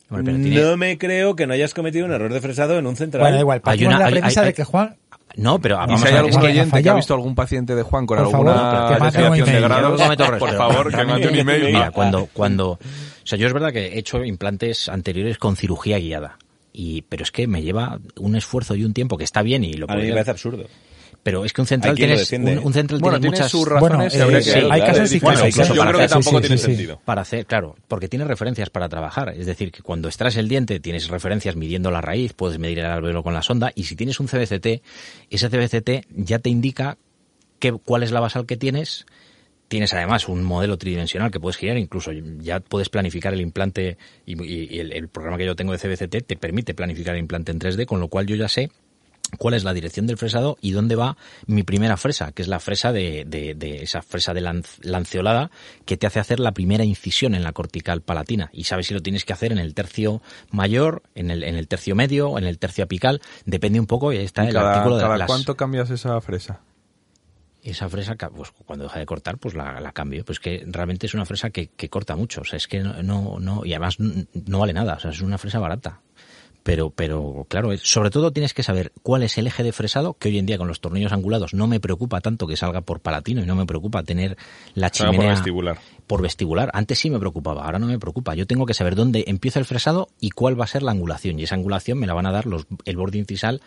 Hombre, 0.10 0.24
pero 0.34 0.44
tiene- 0.44 0.62
no 0.62 0.78
me 0.78 0.98
creo 0.98 1.36
que 1.36 1.46
no 1.48 1.54
hayas 1.54 1.74
cometido 1.74 2.06
un 2.06 2.12
error 2.12 2.34
de 2.34 2.42
fresado 2.42 2.78
en 2.80 2.88
un 2.88 2.96
central. 2.96 3.22
Bueno, 3.22 3.36
da 3.36 3.42
igual. 3.42 3.62
Hay 3.66 3.86
una- 3.86 4.00
la 4.00 4.06
hay- 4.08 4.12
premisa 4.14 4.42
hay- 4.42 4.48
de 4.48 4.54
que 4.54 4.64
Juan 4.64 4.96
No, 5.36 5.60
pero 5.60 5.78
vamos 5.78 6.02
si 6.02 6.08
hay 6.08 6.12
a 6.14 6.16
ver, 6.16 6.20
algún 6.26 6.32
es 6.32 6.38
que- 6.38 6.48
ha 6.48 6.50
oyente 6.50 6.64
que 6.64 6.68
ha 6.70 6.80
fallado. 6.80 6.96
visto 6.98 7.14
algún 7.14 7.36
paciente 7.36 7.76
de 7.76 7.84
Juan 7.84 8.06
con 8.08 8.18
Por 8.18 8.32
favor, 8.32 8.50
alguna 8.50 8.86
un 8.88 8.90
desviación 9.12 9.34
de 9.34 9.40
email. 9.52 9.64
grado, 9.64 9.82
Yo 9.84 9.90
no 9.92 9.98
cometo 10.04 10.24
errores, 10.24 10.40
por 10.40 10.58
favor, 10.58 10.90
que 10.90 11.28
un 11.28 11.36
email. 11.36 11.66
Mira, 11.66 11.92
cuando, 11.92 12.28
cuando, 12.34 12.72
o 12.72 12.80
sea, 13.24 13.38
yo 13.38 13.46
es 13.48 13.54
verdad 13.54 13.72
que 13.72 13.88
he 13.90 14.00
hecho 14.00 14.24
implantes 14.26 14.90
anteriores 14.90 15.38
con 15.38 15.56
cirugía 15.56 16.00
guiada. 16.00 16.38
Y, 16.74 17.04
pero 17.04 17.24
es 17.24 17.32
que 17.32 17.46
me 17.48 17.62
lleva 17.62 18.00
un 18.18 18.36
esfuerzo 18.36 18.76
y 18.76 18.84
un 18.86 18.94
tiempo 18.94 19.18
que 19.18 19.24
está 19.24 19.42
bien 19.44 19.64
y 19.64 19.74
lo 19.74 19.86
A 19.90 19.96
mí 19.96 20.04
me 20.04 20.12
parece 20.12 20.32
absurdo. 20.32 20.66
Pero 21.24 21.44
es 21.46 21.54
que 21.54 21.62
un 21.62 21.68
central 21.68 21.96
tienes 21.96 22.20
defiende. 22.20 22.58
un, 22.58 22.68
un 22.68 22.74
central 22.74 23.00
Bueno, 23.00 23.20
tiene 23.20 23.38
tiene 23.38 23.50
muchas 23.52 23.80
Bueno, 23.80 24.04
eh, 24.04 24.10
que... 24.10 24.42
sí, 24.42 24.60
hay 24.70 24.82
casos 24.82 25.12
y 25.14 25.20
Bueno, 25.20 25.40
casos, 25.42 25.50
incluso 25.54 25.74
¿eh? 25.74 25.76
yo 25.76 25.82
creo 25.84 26.00
que 26.00 26.08
tampoco 26.08 26.38
sí, 26.38 26.42
tiene 26.42 26.58
sí, 26.58 26.64
sí. 26.66 26.72
sentido. 26.72 27.02
para 27.04 27.22
hacer, 27.22 27.46
claro, 27.46 27.76
porque 27.88 28.08
tienes 28.08 28.28
referencias 28.28 28.70
para 28.70 28.88
trabajar. 28.90 29.30
Es 29.38 29.46
decir, 29.46 29.72
que 29.72 29.82
cuando 29.82 30.08
extraes 30.08 30.38
el 30.38 30.48
diente 30.48 30.80
tienes 30.80 31.08
referencias 31.10 31.56
midiendo 31.56 31.92
la 31.92 32.02
raíz, 32.02 32.34
puedes 32.34 32.58
medir 32.60 32.80
el 32.80 32.86
alveolo 32.86 33.22
con 33.24 33.34
la 33.34 33.42
sonda 33.42 33.72
y 33.76 33.84
si 33.84 33.96
tienes 33.96 34.20
un 34.20 34.28
CBCT, 34.28 34.82
ese 35.30 35.50
CBCT 35.50 36.08
ya 36.16 36.40
te 36.40 36.50
indica 36.50 36.98
qué, 37.60 37.74
cuál 37.74 38.04
es 38.04 38.12
la 38.12 38.20
basal 38.22 38.46
que 38.46 38.58
tienes. 38.58 39.06
Tienes 39.68 39.94
además 39.94 40.28
un 40.28 40.44
modelo 40.44 40.78
tridimensional 40.78 41.30
que 41.30 41.40
puedes 41.40 41.58
girar, 41.58 41.78
incluso 41.78 42.12
ya 42.12 42.60
puedes 42.60 42.90
planificar 42.90 43.36
el 43.36 43.42
implante 43.42 44.00
y 44.26 44.80
el, 44.80 44.94
el 44.94 45.10
programa 45.10 45.38
que 45.38 45.46
yo 45.46 45.56
tengo 45.56 45.74
de 45.74 45.78
CBCT 45.78 46.26
te 46.26 46.36
permite 46.38 46.74
planificar 46.74 47.14
el 47.14 47.20
implante 47.20 47.52
en 47.52 47.60
3D, 47.60 47.86
con 47.86 48.00
lo 48.00 48.08
cual 48.08 48.26
yo 48.26 48.36
ya 48.36 48.48
sé 48.48 48.72
cuál 49.38 49.54
es 49.54 49.64
la 49.64 49.74
dirección 49.74 50.08
del 50.08 50.18
fresado 50.18 50.58
y 50.62 50.72
dónde 50.72 50.96
va 50.96 51.16
mi 51.46 51.64
primera 51.64 51.98
fresa, 51.98 52.32
que 52.32 52.42
es 52.42 52.48
la 52.48 52.60
fresa 52.60 52.92
de, 52.92 53.26
de- 53.28 53.54
de 53.56 53.84
esa 53.84 54.02
fresa 54.02 54.34
de 54.34 54.42
lanceolada 54.82 55.52
que 55.86 55.98
te 55.98 56.08
hace 56.08 56.20
hacer 56.20 56.40
la 56.40 56.52
primera 56.54 56.84
incisión 56.84 57.36
en 57.36 57.44
la 57.44 57.52
cortical 57.52 58.02
palatina 58.02 58.50
y 58.54 58.64
sabes 58.64 58.88
si 58.88 58.94
lo 58.94 59.02
tienes 59.02 59.26
que 59.26 59.34
hacer 59.34 59.52
en 59.52 59.60
el 59.60 59.74
tercio 59.74 60.22
mayor, 60.52 61.04
en 61.16 61.30
el, 61.32 61.44
en 61.44 61.56
el 61.56 61.68
tercio 61.68 61.96
medio, 61.96 62.38
en 62.38 62.46
el 62.46 62.58
tercio 62.58 62.84
apical, 62.86 63.22
depende 63.46 63.80
un 63.80 63.86
poco 63.88 64.12
y 64.14 64.18
ahí 64.18 64.26
está 64.26 64.44
¿Y 64.46 64.48
el 64.48 64.54
cada, 64.54 64.72
artículo 64.72 64.96
de 64.98 65.04
cada 65.04 65.18
las- 65.18 65.28
cuánto 65.28 65.56
cambias 65.56 65.90
esa 65.92 66.20
fresa? 66.22 66.62
esa 67.62 67.90
fresa, 67.90 68.16
pues 68.16 68.52
cuando 68.66 68.86
deja 68.86 69.00
de 69.00 69.06
cortar, 69.06 69.38
pues 69.38 69.54
la, 69.54 69.82
la 69.82 69.92
cambio. 69.92 70.24
Pues 70.24 70.40
que 70.40 70.64
realmente 70.66 71.08
es 71.08 71.14
una 71.14 71.26
fresa 71.26 71.50
que, 71.50 71.68
que 71.68 71.90
corta 71.90 72.16
mucho. 72.16 72.42
O 72.42 72.46
sea, 72.46 72.56
es 72.58 72.68
que 72.68 72.80
no, 72.80 73.04
no, 73.04 73.38
no- 73.40 73.66
y 73.66 73.74
además 73.74 73.98
n- 74.00 74.28
no 74.48 74.60
vale 74.60 74.72
nada. 74.74 74.94
O 74.96 75.00
sea, 75.00 75.12
es 75.12 75.20
una 75.22 75.38
fresa 75.38 75.60
barata. 75.60 76.00
Pero, 76.70 76.92
pero, 76.92 77.48
claro, 77.50 77.76
sobre 77.80 78.12
todo 78.12 78.32
tienes 78.32 78.54
que 78.54 78.62
saber 78.62 78.92
cuál 79.02 79.24
es 79.24 79.40
el 79.40 79.48
eje 79.48 79.64
de 79.64 79.72
fresado, 79.72 80.14
que 80.14 80.30
hoy 80.30 80.38
en 80.38 80.46
día 80.46 80.60
con 80.60 80.68
los 80.68 80.82
tornillos 80.82 81.12
angulados 81.14 81.56
no 81.56 81.66
me 81.66 81.80
preocupa 81.80 82.22
tanto 82.22 82.46
que 82.46 82.56
salga 82.56 82.82
por 82.82 83.00
palatino 83.00 83.42
y 83.42 83.48
no 83.48 83.56
me 83.56 83.66
preocupa 83.66 84.04
tener 84.04 84.38
la 84.76 84.90
Salga 84.90 85.08
por 85.10 85.16
chimenea 85.16 85.34
vestibular. 85.34 85.80
por 86.06 86.22
vestibular. 86.22 86.70
Antes 86.76 87.00
sí 87.00 87.10
me 87.10 87.18
preocupaba, 87.18 87.66
ahora 87.66 87.80
no 87.80 87.88
me 87.88 87.98
preocupa. 87.98 88.36
Yo 88.36 88.46
tengo 88.46 88.68
que 88.68 88.76
saber 88.76 88.94
dónde 88.94 89.24
empieza 89.26 89.58
el 89.58 89.66
fresado 89.66 90.10
y 90.20 90.30
cuál 90.30 90.60
va 90.60 90.66
a 90.66 90.68
ser 90.68 90.84
la 90.84 90.92
angulación. 90.92 91.40
Y 91.40 91.44
esa 91.44 91.56
angulación 91.56 91.98
me 91.98 92.06
la 92.06 92.14
van 92.14 92.28
a 92.28 92.32
dar 92.32 92.46
los, 92.46 92.68
el 92.86 92.98
borde 92.98 93.18
incisal 93.18 93.62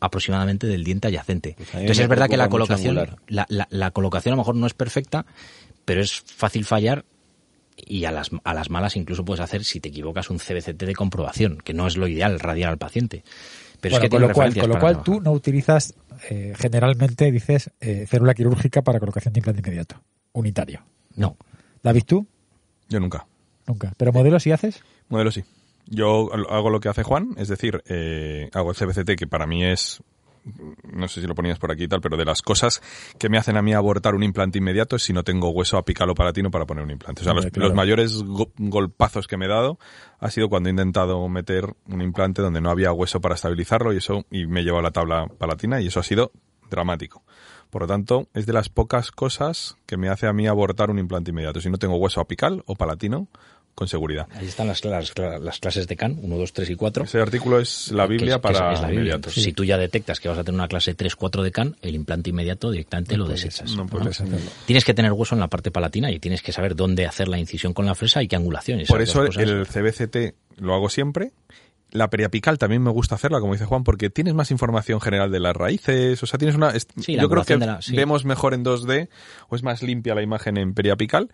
aproximadamente 0.00 0.66
del 0.66 0.82
diente 0.82 1.06
adyacente. 1.06 1.54
Pues 1.56 1.68
Entonces 1.74 2.00
es 2.00 2.08
verdad 2.08 2.28
que 2.28 2.36
la 2.36 2.48
colocación, 2.48 2.96
la, 3.28 3.46
la- 3.48 3.68
la 3.70 3.90
colocación 3.92 4.32
a 4.32 4.36
lo 4.36 4.42
mejor 4.42 4.56
no 4.56 4.66
es 4.66 4.74
perfecta, 4.74 5.26
pero 5.84 6.00
es 6.00 6.20
fácil 6.26 6.64
fallar 6.64 7.04
y 7.76 8.04
a 8.04 8.12
las, 8.12 8.30
a 8.44 8.54
las 8.54 8.70
malas 8.70 8.96
incluso 8.96 9.24
puedes 9.24 9.40
hacer, 9.40 9.64
si 9.64 9.80
te 9.80 9.88
equivocas, 9.88 10.30
un 10.30 10.38
CBCT 10.38 10.82
de 10.84 10.94
comprobación, 10.94 11.58
que 11.64 11.74
no 11.74 11.86
es 11.86 11.96
lo 11.96 12.06
ideal, 12.08 12.38
radiar 12.40 12.70
al 12.70 12.78
paciente. 12.78 13.24
Pero 13.80 13.94
Bueno, 13.94 14.04
es 14.04 14.10
que 14.10 14.10
con 14.16 14.22
lo 14.22 14.32
cual, 14.32 14.54
con 14.54 14.68
lo 14.68 14.78
cual 14.78 14.92
trabajar. 14.94 15.04
tú 15.04 15.20
no 15.20 15.32
utilizas 15.32 15.94
eh, 16.30 16.52
generalmente, 16.56 17.30
dices, 17.32 17.70
eh, 17.80 18.06
célula 18.08 18.34
quirúrgica 18.34 18.82
para 18.82 19.00
colocación 19.00 19.32
de 19.34 19.40
implante 19.40 19.60
inmediato, 19.60 20.00
unitario. 20.32 20.82
No. 21.16 21.36
David, 21.82 22.04
tú 22.06 22.26
Yo 22.88 23.00
nunca. 23.00 23.26
nunca. 23.66 23.92
¿Pero 23.96 24.12
modelos 24.12 24.42
sí 24.44 24.52
haces? 24.52 24.82
Modelo 25.08 25.30
sí. 25.32 25.42
Yo 25.86 26.30
hago 26.48 26.70
lo 26.70 26.78
que 26.78 26.88
hace 26.88 27.02
Juan, 27.02 27.34
es 27.36 27.48
decir, 27.48 27.82
eh, 27.86 28.48
hago 28.52 28.70
el 28.70 28.76
CBCT, 28.76 29.16
que 29.16 29.26
para 29.26 29.46
mí 29.48 29.64
es, 29.64 30.00
no 30.92 31.08
sé 31.08 31.20
si 31.20 31.26
lo 31.26 31.34
ponías 31.34 31.58
por 31.58 31.70
aquí 31.70 31.84
y 31.84 31.88
tal, 31.88 32.00
pero 32.00 32.16
de 32.16 32.24
las 32.24 32.42
cosas 32.42 32.82
que 33.18 33.28
me 33.28 33.38
hacen 33.38 33.56
a 33.56 33.62
mí 33.62 33.74
abortar 33.74 34.14
un 34.14 34.22
implante 34.22 34.58
inmediato 34.58 34.96
es 34.96 35.02
si 35.04 35.12
no 35.12 35.22
tengo 35.22 35.50
hueso 35.50 35.78
apical 35.78 36.10
o 36.10 36.14
palatino 36.14 36.50
para 36.50 36.66
poner 36.66 36.84
un 36.84 36.90
implante. 36.90 37.22
O 37.22 37.24
sea, 37.24 37.34
los, 37.34 37.46
claro. 37.46 37.68
los 37.68 37.76
mayores 37.76 38.22
go- 38.22 38.52
golpazos 38.58 39.26
que 39.28 39.36
me 39.36 39.44
he 39.46 39.48
dado 39.48 39.78
ha 40.18 40.30
sido 40.30 40.48
cuando 40.48 40.68
he 40.68 40.70
intentado 40.70 41.28
meter 41.28 41.74
un 41.88 42.02
implante 42.02 42.42
donde 42.42 42.60
no 42.60 42.70
había 42.70 42.92
hueso 42.92 43.20
para 43.20 43.34
estabilizarlo 43.36 43.92
y 43.92 43.98
eso, 43.98 44.24
y 44.30 44.46
me 44.46 44.60
he 44.60 44.64
llevado 44.64 44.80
a 44.80 44.82
la 44.82 44.90
tabla 44.90 45.26
palatina 45.38 45.80
y 45.80 45.86
eso 45.86 46.00
ha 46.00 46.04
sido 46.04 46.32
dramático. 46.70 47.22
Por 47.70 47.82
lo 47.82 47.88
tanto, 47.88 48.28
es 48.34 48.44
de 48.44 48.52
las 48.52 48.68
pocas 48.68 49.10
cosas 49.10 49.76
que 49.86 49.96
me 49.96 50.08
hace 50.10 50.26
a 50.26 50.32
mí 50.32 50.46
abortar 50.46 50.90
un 50.90 50.98
implante 50.98 51.30
inmediato. 51.30 51.60
Si 51.60 51.70
no 51.70 51.78
tengo 51.78 51.96
hueso 51.96 52.20
apical 52.20 52.62
o 52.66 52.74
palatino, 52.74 53.28
con 53.74 53.88
seguridad. 53.88 54.26
Ahí 54.34 54.46
están 54.46 54.66
las, 54.68 54.84
las, 54.84 55.12
las 55.18 55.58
clases 55.58 55.88
de 55.88 55.96
CAN, 55.96 56.18
1, 56.20 56.36
2, 56.36 56.52
3 56.52 56.70
y 56.70 56.74
4. 56.76 57.04
Ese 57.04 57.20
artículo 57.20 57.58
es 57.58 57.90
la 57.90 58.06
Biblia 58.06 58.34
es- 58.36 58.40
para 58.40 58.72
es 58.72 58.80
la 58.80 58.88
Biblia. 58.88 59.00
inmediatos. 59.14 59.34
Si 59.34 59.52
tú 59.52 59.64
ya 59.64 59.78
detectas 59.78 60.20
que 60.20 60.28
vas 60.28 60.38
a 60.38 60.44
tener 60.44 60.58
una 60.58 60.68
clase 60.68 60.96
3-4 60.96 61.42
de 61.42 61.50
CAN, 61.52 61.76
el 61.82 61.94
implante 61.94 62.30
inmediato 62.30 62.70
directamente 62.70 63.16
lo 63.16 63.26
desechas. 63.26 63.74
no 63.74 63.86
puedes 63.86 64.04
¿no? 64.04 64.10
hacerlo. 64.10 64.36
Tienes 64.66 64.84
que 64.84 64.94
tener 64.94 65.12
hueso 65.12 65.34
en 65.34 65.40
la 65.40 65.48
parte 65.48 65.70
palatina 65.70 66.10
y 66.10 66.18
tienes 66.20 66.42
que 66.42 66.52
saber 66.52 66.76
dónde 66.76 67.06
hacer 67.06 67.28
la 67.28 67.38
incisión 67.38 67.72
con 67.72 67.86
la 67.86 67.94
fresa 67.94 68.22
y 68.22 68.28
qué 68.28 68.36
angulación. 68.36 68.82
Por 68.88 69.00
eso 69.02 69.24
el 69.24 69.66
CBCT 69.66 70.34
lo 70.58 70.74
hago 70.74 70.88
siempre. 70.88 71.32
La 71.92 72.08
periapical 72.10 72.58
también 72.58 72.82
me 72.82 72.90
gusta 72.90 73.14
hacerla, 73.16 73.38
como 73.38 73.52
dice 73.52 73.66
Juan, 73.66 73.84
porque 73.84 74.08
tienes 74.10 74.32
más 74.34 74.50
información 74.50 75.00
general 75.00 75.30
de 75.30 75.40
las 75.40 75.54
raíces. 75.54 76.22
O 76.22 76.26
sea, 76.26 76.38
tienes 76.38 76.56
una. 76.56 76.72
Sí, 76.78 77.16
yo 77.16 77.28
creo 77.28 77.44
que 77.44 77.58
la- 77.58 77.82
sí. 77.82 77.94
vemos 77.94 78.24
mejor 78.24 78.54
en 78.54 78.64
2D 78.64 79.08
o 79.48 79.56
es 79.56 79.62
más 79.62 79.82
limpia 79.82 80.14
la 80.14 80.22
imagen 80.22 80.56
en 80.56 80.72
periapical. 80.74 81.30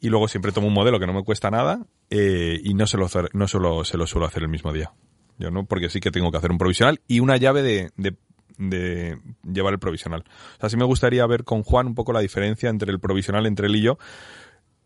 Y 0.00 0.10
luego 0.10 0.28
siempre 0.28 0.52
tomo 0.52 0.68
un 0.68 0.74
modelo 0.74 1.00
que 1.00 1.06
no 1.06 1.14
me 1.14 1.24
cuesta 1.24 1.50
nada 1.50 1.86
eh, 2.10 2.60
y 2.62 2.74
no 2.74 2.86
se 2.86 2.98
lo, 2.98 3.08
no 3.32 3.48
solo 3.48 3.84
se 3.84 3.96
lo 3.96 4.06
suelo 4.06 4.26
hacer 4.26 4.42
el 4.42 4.48
mismo 4.50 4.72
día. 4.72 4.92
Yo 5.38 5.50
no, 5.50 5.64
porque 5.64 5.88
sí 5.88 5.98
que 5.98 6.10
tengo 6.10 6.30
que 6.30 6.36
hacer 6.36 6.50
un 6.52 6.58
provisional 6.58 7.00
y 7.08 7.20
una 7.20 7.38
llave 7.38 7.62
de, 7.62 7.90
de, 7.96 8.14
de 8.58 9.18
llevar 9.50 9.72
el 9.72 9.78
provisional. 9.78 10.24
O 10.56 10.60
sea, 10.60 10.68
sí 10.68 10.76
me 10.76 10.84
gustaría 10.84 11.26
ver 11.26 11.42
con 11.44 11.62
Juan 11.62 11.86
un 11.86 11.94
poco 11.94 12.12
la 12.12 12.20
diferencia 12.20 12.68
entre 12.68 12.92
el 12.92 13.00
provisional 13.00 13.46
entre 13.46 13.66
él 13.66 13.76
y 13.76 13.82
yo 13.82 13.98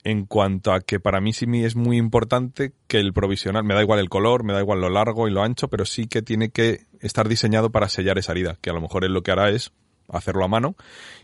en 0.07 0.25
cuanto 0.25 0.73
a 0.73 0.83
que 0.83 1.01
para 1.01 1.21
mí 1.21 1.33
sí 1.33 1.47
es 1.65 1.75
muy 1.75 1.97
importante 1.97 2.73
que 2.87 2.99
el 3.01 3.13
provisional, 3.13 3.65
me 3.65 3.75
da 3.75 3.83
igual 3.83 3.99
el 3.99 4.09
color, 4.09 4.45
me 4.45 4.53
da 4.53 4.61
igual 4.61 4.81
lo 4.81 4.89
largo 4.89 5.27
y 5.27 5.33
lo 5.33 5.43
ancho, 5.43 5.67
pero 5.67 5.85
sí 5.85 6.07
que 6.07 6.23
tiene 6.23 6.51
que 6.51 6.83
estar 7.01 7.29
diseñado 7.29 7.71
para 7.71 7.89
sellar 7.89 8.17
esa 8.17 8.31
herida, 8.31 8.57
que 8.61 8.71
a 8.71 8.73
lo 8.73 8.81
mejor 8.81 9.05
él 9.05 9.13
lo 9.13 9.25
que 9.25 9.33
hará 9.33 9.51
es 9.51 9.73
hacerlo 10.09 10.45
a 10.45 10.49
mano 10.49 10.77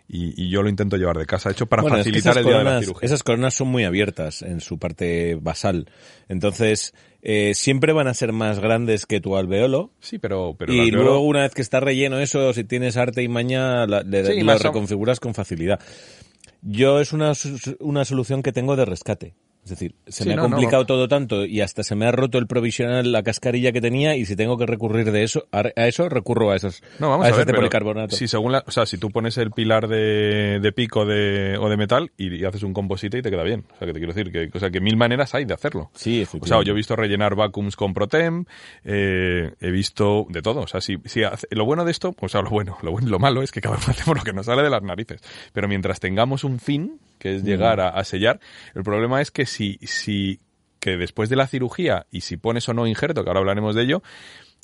y, 0.09 0.51
yo 0.51 0.64
lo 0.64 0.68
intento 0.68 0.97
llevar 0.97 1.16
de 1.16 1.26
casa, 1.26 1.53
hecho 1.53 1.66
para 1.66 1.85
facilitar 1.85 2.37
el 2.39 2.45
día 2.45 2.59
de 2.59 2.64
la 2.64 2.80
cirugía. 2.80 3.07
Esas 3.07 3.22
coronas 3.22 3.55
son 3.55 3.68
muy 3.68 3.85
abiertas 3.85 4.43
en 4.43 4.61
su 4.61 4.80
parte 4.80 5.37
basal, 5.37 5.89
entonces 6.28 6.93
eh, 7.22 7.55
siempre 7.55 7.93
van 7.93 8.09
a 8.09 8.14
ser 8.14 8.33
más 8.33 8.59
grandes 8.59 9.07
que 9.07 9.20
tu 9.20 9.37
alveolo. 9.37 9.93
Sí, 10.01 10.18
pero... 10.18 10.57
pero 10.59 10.72
y 10.72 10.91
luego 10.91 11.20
una 11.20 11.43
vez 11.43 11.55
que 11.55 11.62
está 11.62 11.78
relleno 11.78 12.18
eso, 12.18 12.53
si 12.53 12.64
tienes 12.64 12.97
arte 12.97 13.22
y 13.22 13.28
maña, 13.28 13.87
lo 13.87 14.59
reconfiguras 14.59 15.20
con 15.20 15.35
facilidad. 15.35 15.78
Yo 16.63 17.01
es 17.01 17.13
una, 17.13 17.33
una 17.81 18.05
solución 18.05 18.43
que 18.43 18.53
tengo 18.53 18.77
de 18.77 18.85
rescate. 18.85 19.35
Es 19.65 19.71
decir, 19.71 19.95
se 20.09 20.25
me 20.25 20.35
ha 20.35 20.39
complicado 20.39 20.87
todo 20.87 21.07
tanto 21.07 21.47
y 21.47 21.61
hasta 21.61 21.85
se 21.85 21.95
me 21.95 22.07
ha 22.07 22.11
roto 22.11 22.39
el 22.39 22.49
provisional, 22.49 23.13
la 23.13 23.23
cascarilla 23.23 23.71
que 23.71 23.81
tenía 23.81 24.17
y 24.17 24.27
si 24.27 24.35
tengo 24.35 24.59
que 24.59 24.67
recurrir 24.67 25.13
de 25.13 25.23
eso 25.23 25.47
a, 25.53 25.61
eso 25.77 26.09
recurro 26.09 26.51
a 26.51 26.57
esos 26.57 26.83
no, 26.99 27.11
vamos 27.11 27.29
a, 27.29 27.37
ver, 27.37 27.47
de 27.47 27.55
policarbonato. 27.55 28.17
Si 28.17 28.27
según 28.27 28.51
la, 28.51 28.65
o 28.67 28.71
sea, 28.73 28.87
si 28.87 28.99
tú 28.99 29.11
pones 29.11 29.39
el 29.39 29.53
pilar 29.53 29.87
de, 29.87 30.59
de 30.61 30.73
pico 30.73 31.07
de, 31.07 31.57
o 31.61 31.69
de 31.69 31.77
metal 31.77 32.11
y, 32.17 32.45
haces 32.45 32.65
un 32.65 32.73
composite 32.73 33.19
y 33.19 33.23
te 33.23 33.31
queda 33.31 33.45
bien. 33.45 33.65
O 33.73 33.79
sea, 33.79 33.87
que 33.87 33.93
te 33.93 34.01
quiero 34.01 34.13
decir 34.13 34.33
que, 34.33 34.51
o 34.53 34.61
sea, 34.61 34.71
que 34.71 34.81
mil 34.81 34.97
maneras 34.97 35.33
hay 35.35 35.45
de 35.45 35.55
hacerlo. 35.55 35.91
Sí, 35.95 36.27
O 36.41 36.47
sea, 36.47 36.63
yo 36.65 36.73
he 36.73 36.77
visto 36.77 36.97
rellenar 36.97 37.37
vacuums 37.37 37.77
con 37.77 37.95
Protem, 37.95 38.45
eh, 38.85 39.53
he 39.61 39.71
visto 39.71 40.27
de 40.29 40.43
todo. 40.43 40.63
O 40.63 40.67
sea, 40.67 40.81
si, 40.81 40.99
si 41.05 41.23
lo 41.51 41.65
bueno 41.65 41.85
de 41.85 41.93
esto, 41.93 42.15
o 42.19 42.29
sea, 42.29 42.43
lo 42.43 42.51
bueno, 42.51 42.79
lo 42.83 42.91
bueno, 42.91 43.09
lo 43.09 43.19
malo 43.21 43.43
es 43.43 43.53
que 43.53 43.61
cada 43.61 43.77
vez 43.77 43.89
hacemos 43.89 44.19
lo 44.19 44.25
que 44.25 44.33
nos 44.33 44.47
sale 44.47 44.63
de 44.63 44.71
las 44.71 44.83
narices. 44.83 45.21
Pero 45.53 45.69
mientras 45.69 46.01
tengamos 46.01 46.43
un 46.43 46.59
fin, 46.59 46.99
que 47.23 47.37
es 47.37 47.45
llegar 47.45 47.81
a, 47.81 48.03
sellar. 48.03 48.41
El 48.75 48.83
problema 48.83 49.20
es 49.20 49.31
que 49.31 49.47
si, 49.47 49.79
si, 49.83 50.41
que 50.81 50.97
después 50.97 51.29
de 51.29 51.37
la 51.37 51.47
cirugía, 51.47 52.07
y 52.11 52.23
si 52.23 52.37
pones 52.37 52.68
o 52.68 52.75
no 52.75 52.89
injerto, 52.89 53.23
que 53.23 53.31
ahora 53.31 53.39
hablaremos 53.39 53.77
de 53.77 53.83
ello, 53.85 54.03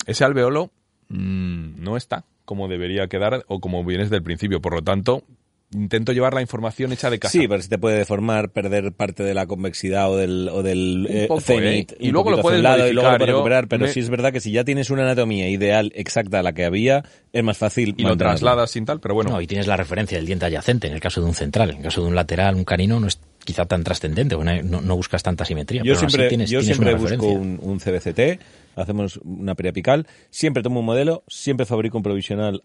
ese 0.05 0.25
alveolo 0.25 0.69
mm, 1.07 1.81
no 1.81 1.95
está 1.95 2.25
como 2.43 2.67
debería 2.67 3.07
quedar 3.07 3.45
o 3.47 3.61
como 3.61 3.85
vienes 3.85 4.09
del 4.09 4.23
principio. 4.23 4.59
Por 4.59 4.73
lo 4.73 4.81
tanto, 4.81 5.23
intento 5.71 6.11
llevar 6.11 6.33
la 6.33 6.41
información 6.41 6.91
hecha 6.91 7.09
de 7.09 7.19
casa. 7.19 7.31
Sí, 7.31 7.47
pero 7.47 7.61
si 7.61 7.69
te 7.69 7.77
puede 7.77 7.97
deformar, 7.97 8.49
perder 8.49 8.91
parte 8.93 9.23
de 9.23 9.33
la 9.33 9.45
convexidad 9.45 10.11
o 10.11 10.17
del, 10.17 10.49
o 10.49 10.63
del 10.63 11.07
eh, 11.09 11.27
¿eh? 11.49 11.87
y 11.99 12.11
luego 12.11 12.31
lo 12.31 12.41
puedes 12.41 12.61
lado, 12.61 12.87
y 12.87 12.93
luego 12.93 13.11
lo 13.11 13.17
recuperar. 13.17 13.67
Pero 13.67 13.87
sí 13.87 13.99
es 13.99 14.09
verdad 14.09 14.31
que 14.31 14.39
si 14.39 14.51
ya 14.51 14.63
tienes 14.63 14.89
una 14.89 15.03
anatomía 15.03 15.49
ideal, 15.49 15.91
exacta, 15.95 16.41
la 16.41 16.53
que 16.53 16.65
había, 16.65 17.03
es 17.33 17.43
más 17.43 17.57
fácil. 17.57 17.93
Y 17.97 18.03
lo 18.03 18.17
trasladas 18.17 18.71
sin 18.71 18.85
tal, 18.85 18.99
pero 18.99 19.13
bueno. 19.13 19.31
No, 19.31 19.41
y 19.41 19.47
tienes 19.47 19.67
la 19.67 19.77
referencia 19.77 20.17
del 20.17 20.25
diente 20.25 20.45
adyacente 20.45 20.87
en 20.87 20.93
el 20.93 20.99
caso 20.99 21.21
de 21.21 21.27
un 21.27 21.35
central. 21.35 21.71
En 21.71 21.77
el 21.77 21.83
caso 21.83 22.01
de 22.01 22.07
un 22.07 22.15
lateral, 22.15 22.55
un 22.55 22.65
canino, 22.65 22.99
no 22.99 23.07
es 23.07 23.19
quizá 23.43 23.65
tan 23.65 23.83
trascendente, 23.83 24.35
no, 24.35 24.81
no, 24.81 24.95
buscas 24.95 25.23
tanta 25.23 25.45
simetría. 25.45 25.81
Yo 25.83 25.95
siempre, 25.95 26.45
yo 26.45 26.61
siempre 26.61 26.93
busco 26.95 27.27
un, 27.27 27.59
un 27.61 27.79
CBCT 27.79 28.39
hacemos 28.81 29.17
una 29.23 29.55
periapical, 29.55 30.07
siempre 30.29 30.63
tomo 30.63 30.79
un 30.79 30.85
modelo, 30.85 31.23
siempre 31.27 31.65
fabrico 31.65 31.97
un 31.97 32.03
provisional. 32.03 32.61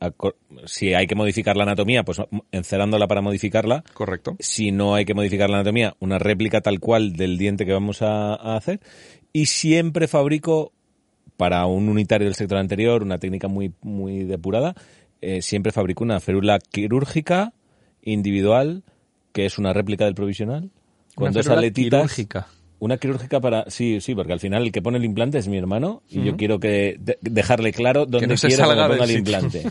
Si 0.64 0.94
hay 0.94 1.06
que 1.06 1.14
modificar 1.14 1.56
la 1.56 1.64
anatomía, 1.64 2.04
pues 2.04 2.20
encerándola 2.52 3.06
para 3.06 3.20
modificarla. 3.20 3.84
Correcto. 3.92 4.36
Si 4.38 4.70
no 4.70 4.94
hay 4.94 5.04
que 5.04 5.14
modificar 5.14 5.50
la 5.50 5.56
anatomía, 5.56 5.96
una 6.00 6.18
réplica 6.18 6.60
tal 6.60 6.80
cual 6.80 7.14
del 7.14 7.38
diente 7.38 7.66
que 7.66 7.72
vamos 7.72 8.02
a, 8.02 8.34
hacer. 8.56 8.80
Y 9.32 9.46
siempre 9.46 10.06
fabrico 10.08 10.72
para 11.36 11.66
un 11.66 11.88
unitario 11.88 12.26
del 12.26 12.36
sector 12.36 12.58
anterior, 12.58 13.02
una 13.02 13.18
técnica 13.18 13.48
muy, 13.48 13.72
muy 13.82 14.24
depurada, 14.24 14.74
eh, 15.20 15.42
siempre 15.42 15.72
fabrico 15.72 16.04
una 16.04 16.20
férula 16.20 16.58
quirúrgica 16.58 17.52
individual, 18.02 18.84
que 19.34 19.44
es 19.44 19.58
una 19.58 19.72
réplica 19.74 20.04
del 20.06 20.14
provisional. 20.14 20.70
Con 21.14 21.32
dos 21.32 21.48
aletitas. 21.48 22.00
Quirúrgica. 22.00 22.46
Una 22.78 22.98
quirúrgica 22.98 23.40
para... 23.40 23.68
Sí, 23.68 24.00
sí, 24.00 24.14
porque 24.14 24.32
al 24.32 24.40
final 24.40 24.62
el 24.62 24.72
que 24.72 24.80
pone 24.80 24.98
el 24.98 25.04
implante 25.04 25.38
es 25.38 25.48
mi 25.48 25.58
hermano 25.58 26.02
y 26.08 26.22
yo 26.22 26.36
quiero 26.36 26.60
que 26.60 26.98
dejarle 27.20 27.72
claro 27.72 28.06
dónde 28.06 28.36
quiero 28.36 28.68
que 28.68 28.74
ponga 28.74 29.04
el 29.04 29.10
implante. 29.10 29.70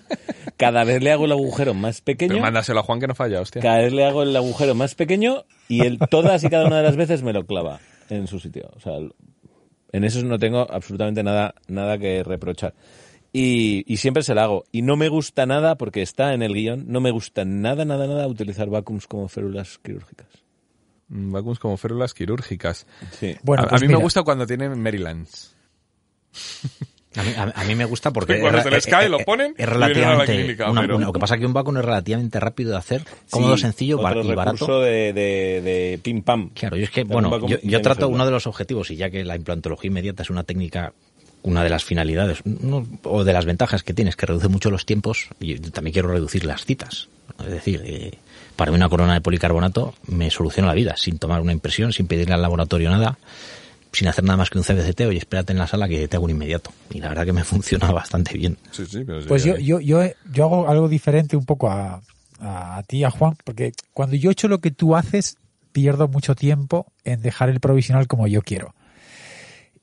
Cada 0.57 0.83
vez 0.83 1.01
le 1.01 1.11
hago 1.11 1.25
el 1.25 1.31
agujero 1.31 1.73
más 1.73 2.01
pequeño. 2.01 2.33
Pero 2.33 2.41
mándaselo 2.41 2.79
a 2.79 2.83
Juan 2.83 2.99
que 2.99 3.07
no 3.07 3.15
falla, 3.15 3.41
hostia. 3.41 3.61
Cada 3.61 3.79
vez 3.79 3.93
le 3.93 4.05
hago 4.05 4.23
el 4.23 4.35
agujero 4.35 4.75
más 4.75 4.95
pequeño 4.95 5.45
y 5.67 5.85
él 5.85 5.99
todas 6.09 6.43
y 6.43 6.49
cada 6.49 6.65
una 6.65 6.77
de 6.77 6.83
las 6.83 6.95
veces 6.95 7.23
me 7.23 7.33
lo 7.33 7.45
clava 7.45 7.79
en 8.09 8.27
su 8.27 8.39
sitio. 8.39 8.69
O 8.75 8.79
sea, 8.79 8.93
en 9.91 10.03
eso 10.03 10.23
no 10.23 10.39
tengo 10.39 10.67
absolutamente 10.69 11.23
nada, 11.23 11.55
nada 11.67 11.97
que 11.97 12.23
reprochar. 12.23 12.73
Y, 13.35 13.83
y, 13.91 13.97
siempre 13.97 14.21
se 14.21 14.35
lo 14.35 14.41
hago. 14.41 14.63
Y 14.71 14.83
no 14.83 14.95
me 14.95 15.09
gusta 15.09 15.47
nada, 15.47 15.75
porque 15.75 16.03
está 16.03 16.35
en 16.35 16.43
el 16.43 16.53
guion, 16.53 16.85
no 16.87 17.01
me 17.01 17.09
gusta 17.09 17.45
nada, 17.45 17.83
nada, 17.83 18.05
nada 18.05 18.27
utilizar 18.27 18.69
vacuums 18.69 19.07
como 19.07 19.27
férulas 19.27 19.79
quirúrgicas. 19.79 20.27
Vacuums 21.07 21.59
como 21.59 21.77
férulas 21.77 22.13
quirúrgicas. 22.13 22.85
Bueno, 23.41 23.63
a, 23.63 23.69
pues 23.69 23.81
mí 23.81 23.87
me 23.87 23.95
gusta 23.95 24.21
cuando 24.23 24.45
tienen 24.45 24.79
Marylands. 24.79 25.55
A 27.55 27.63
mí, 27.65 27.75
me 27.75 27.85
gusta 27.85 28.11
porque 28.13 28.39
cuando 28.39 28.61
se 28.63 28.71
les 28.71 28.87
cae 28.87 29.07
lo 29.07 29.19
ponen 29.19 29.53
es 29.57 29.69
relativamente 29.69 30.55
lo 30.57 31.13
que 31.13 31.19
pasa 31.19 31.35
es 31.35 31.41
que 31.41 31.45
un 31.45 31.53
vacuum 31.53 31.77
es 31.77 31.85
relativamente 31.85 32.39
rápido 32.39 32.71
de 32.71 32.77
hacer 32.77 33.05
cómodo 33.29 33.55
sencillo 33.55 33.99
y 33.99 34.33
barato 34.33 34.81
de, 34.81 35.13
de, 35.13 35.61
de 35.61 35.99
pim 36.01 36.23
pam 36.23 36.49
claro 36.49 36.75
yo 36.75 36.85
es 36.85 36.89
que 36.89 37.03
bueno 37.03 37.47
yo, 37.47 37.81
trato 37.81 38.09
uno 38.09 38.25
de 38.25 38.31
los 38.31 38.47
objetivos 38.47 38.89
y 38.89 38.95
ya 38.95 39.11
que 39.11 39.23
la 39.23 39.35
implantología 39.35 39.89
inmediata 39.89 40.23
es 40.23 40.31
una 40.31 40.43
técnica 40.43 40.93
una 41.43 41.63
de 41.63 41.69
las 41.69 41.83
finalidades 41.83 42.41
o 43.03 43.23
de 43.23 43.33
las 43.33 43.45
ventajas 43.45 43.83
que 43.83 43.93
tienes 43.93 44.15
que 44.15 44.25
reduce 44.25 44.47
mucho 44.47 44.71
los 44.71 44.85
tiempos 44.85 45.27
y 45.39 45.59
también 45.59 45.93
quiero 45.93 46.09
reducir 46.09 46.45
las 46.45 46.65
citas 46.65 47.09
es 47.39 47.51
decir 47.51 47.81
eh, 47.85 48.11
para 48.55 48.71
mí 48.71 48.75
una 48.75 48.89
corona 48.89 49.13
de 49.13 49.21
policarbonato 49.21 49.93
me 50.07 50.29
soluciona 50.29 50.69
la 50.69 50.73
vida, 50.73 50.95
sin 50.97 51.17
tomar 51.17 51.41
una 51.41 51.51
impresión, 51.51 51.91
sin 51.93 52.07
pedirle 52.07 52.35
al 52.35 52.41
laboratorio 52.41 52.89
nada, 52.89 53.17
sin 53.91 54.07
hacer 54.07 54.23
nada 54.23 54.37
más 54.37 54.49
que 54.49 54.57
un 54.57 54.63
CBCT, 54.63 55.01
oye, 55.01 55.17
espérate 55.17 55.53
en 55.53 55.59
la 55.59 55.67
sala 55.67 55.87
que 55.87 56.07
te 56.07 56.15
hago 56.17 56.25
un 56.25 56.31
inmediato. 56.31 56.71
Y 56.91 56.99
la 56.99 57.09
verdad 57.09 57.25
que 57.25 57.33
me 57.33 57.43
funciona 57.43 57.91
bastante 57.91 58.37
bien. 58.37 58.57
pues 59.27 59.43
yo, 59.43 59.57
yo, 59.57 59.79
yo, 59.79 60.01
yo 60.31 60.43
hago 60.43 60.69
algo 60.69 60.87
diferente 60.87 61.35
un 61.35 61.45
poco 61.45 61.69
a, 61.69 62.01
a 62.39 62.83
ti, 62.87 63.03
a 63.03 63.11
Juan, 63.11 63.35
porque 63.43 63.73
cuando 63.93 64.15
yo 64.15 64.29
he 64.29 64.33
hecho 64.33 64.47
lo 64.47 64.59
que 64.59 64.71
tú 64.71 64.95
haces, 64.95 65.37
pierdo 65.71 66.07
mucho 66.07 66.35
tiempo 66.35 66.85
en 67.03 67.21
dejar 67.21 67.49
el 67.49 67.59
provisional 67.59 68.07
como 68.07 68.27
yo 68.27 68.43
quiero 68.43 68.75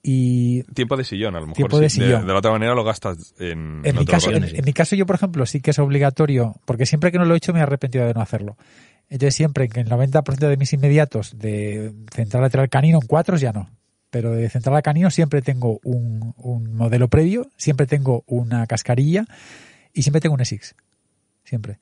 y 0.03 0.63
tiempo 0.75 0.97
de 0.97 1.05
sillón 1.05 1.37
a 1.37 1.41
lo 1.41 1.47
mejor 1.47 1.57
tiempo 1.57 1.79
de, 1.79 1.91
sillón. 1.91 2.27
De, 2.27 2.33
la 2.33 2.39
otra 2.39 2.53
manera 2.53 2.75
lo 2.75 2.85
gastas 2.85 3.35
en 3.39 3.83
en 3.85 3.97
mi 3.97 4.07
caso 4.07 4.31
en, 4.31 4.65
mi 4.65 4.73
caso 4.73 4.97
yo 4.97 5.05
por 5.05 5.17
ejemplo 5.17 5.45
sí 5.45 5.61
que 5.61 5.73
es 5.73 5.79
obligatorio 5.79 6.55
porque 6.65 6.87
siempre 6.87 7.13
que 7.13 7.19
no 7.19 7.27
lo 7.27 7.35
he 7.35 7.37
hecho 7.37 7.53
me 7.53 7.61
he 7.61 7.63
arrepentido 7.63 8.07
de 8.07 8.15
no 8.15 8.21
hacerlo. 8.21 8.57
Entonces 9.09 9.35
siempre 9.35 9.69
que 9.69 9.81
el 9.81 9.89
90% 9.89 10.37
de 10.37 10.57
mis 10.57 10.73
inmediatos 10.73 11.37
de 11.37 11.93
central 12.13 12.45
lateral 12.45 12.69
canino 12.69 12.99
en 13.03 13.07
cuatro 13.07 13.37
ya 13.37 13.53
no. 13.53 13.69
Pero 14.11 14.33
de 14.33 14.49
central 14.49 14.83
canino 14.83 15.11
siempre 15.11 15.43
tengo 15.43 15.81
un, 15.85 16.35
un 16.37 16.75
modelo 16.75 17.09
previo 17.09 17.51
siempre 17.57 17.87
tengo 17.87 18.25
una 18.27 18.67
cascarilla 18.67 19.27
y 19.93 20.03
siempre 20.03 20.21
tengo 20.21 20.35
un 20.35 20.45
SX 20.45 20.75
siempre. 21.45 21.79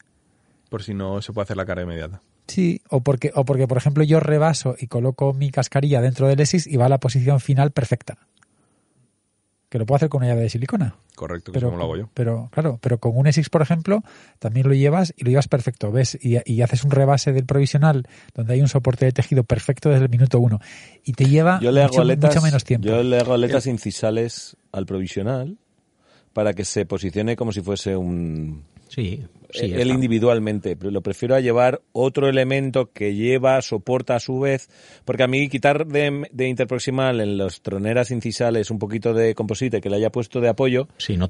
Por 0.70 0.82
si 0.82 0.92
no 0.92 1.22
se 1.22 1.32
puede 1.32 1.44
hacer 1.44 1.56
la 1.56 1.66
cara 1.66 1.82
inmediata 1.82 2.20
Sí, 2.48 2.80
o 2.88 3.02
porque, 3.02 3.30
o 3.34 3.44
porque, 3.44 3.68
por 3.68 3.76
ejemplo, 3.76 4.02
yo 4.02 4.20
rebaso 4.20 4.74
y 4.78 4.86
coloco 4.86 5.34
mi 5.34 5.50
cascarilla 5.50 6.00
dentro 6.00 6.26
del 6.26 6.40
ESIS 6.40 6.66
y 6.66 6.76
va 6.76 6.86
a 6.86 6.88
la 6.88 6.98
posición 6.98 7.40
final 7.40 7.70
perfecta. 7.72 8.16
Que 9.68 9.78
lo 9.78 9.84
puedo 9.84 9.96
hacer 9.96 10.08
con 10.08 10.22
una 10.22 10.28
llave 10.28 10.42
de 10.42 10.48
silicona. 10.48 10.96
Correcto, 11.14 11.52
que 11.52 11.58
pero, 11.58 11.68
como 11.68 11.78
lo 11.78 11.84
hago 11.84 11.96
yo. 11.98 12.10
Pero, 12.14 12.48
claro, 12.52 12.78
pero 12.80 12.96
con 12.98 13.12
un 13.14 13.26
ESIX, 13.26 13.50
por 13.50 13.60
ejemplo, 13.60 14.02
también 14.38 14.66
lo 14.66 14.72
llevas 14.72 15.12
y 15.14 15.24
lo 15.24 15.30
llevas 15.30 15.46
perfecto, 15.46 15.92
¿ves? 15.92 16.18
Y, 16.22 16.38
y, 16.50 16.62
haces 16.62 16.84
un 16.84 16.90
rebase 16.90 17.34
del 17.34 17.44
provisional 17.44 18.08
donde 18.34 18.54
hay 18.54 18.62
un 18.62 18.68
soporte 18.68 19.04
de 19.04 19.12
tejido 19.12 19.44
perfecto 19.44 19.90
desde 19.90 20.04
el 20.04 20.10
minuto 20.10 20.40
uno. 20.40 20.58
Y 21.04 21.12
te 21.12 21.26
lleva 21.26 21.60
mucho, 21.60 22.40
menos 22.40 22.64
tiempo. 22.64 22.88
Yo 22.88 23.02
le 23.02 23.18
hago 23.18 23.34
aletas 23.34 23.66
incisales 23.66 24.56
al 24.72 24.86
provisional 24.86 25.58
para 26.32 26.54
que 26.54 26.64
se 26.64 26.86
posicione 26.86 27.36
como 27.36 27.52
si 27.52 27.60
fuese 27.60 27.94
un... 27.94 28.64
Sí, 28.88 29.26
sí, 29.50 29.72
él 29.72 29.88
individualmente. 29.90 30.76
Lo 30.80 31.02
prefiero 31.02 31.34
a 31.34 31.40
llevar 31.40 31.82
otro 31.92 32.28
elemento 32.28 32.92
que 32.92 33.14
lleva, 33.14 33.60
soporta 33.62 34.16
a 34.16 34.20
su 34.20 34.40
vez, 34.40 34.68
porque 35.04 35.22
a 35.22 35.26
mí 35.26 35.48
quitar 35.48 35.86
de, 35.86 36.28
de 36.32 36.48
interproximal 36.48 37.20
en 37.20 37.38
las 37.38 37.62
troneras 37.62 38.10
incisales 38.10 38.70
un 38.70 38.78
poquito 38.78 39.14
de 39.14 39.34
composite 39.34 39.80
que 39.80 39.90
le 39.90 39.96
haya 39.96 40.10
puesto 40.10 40.40
de 40.40 40.48
apoyo, 40.48 40.88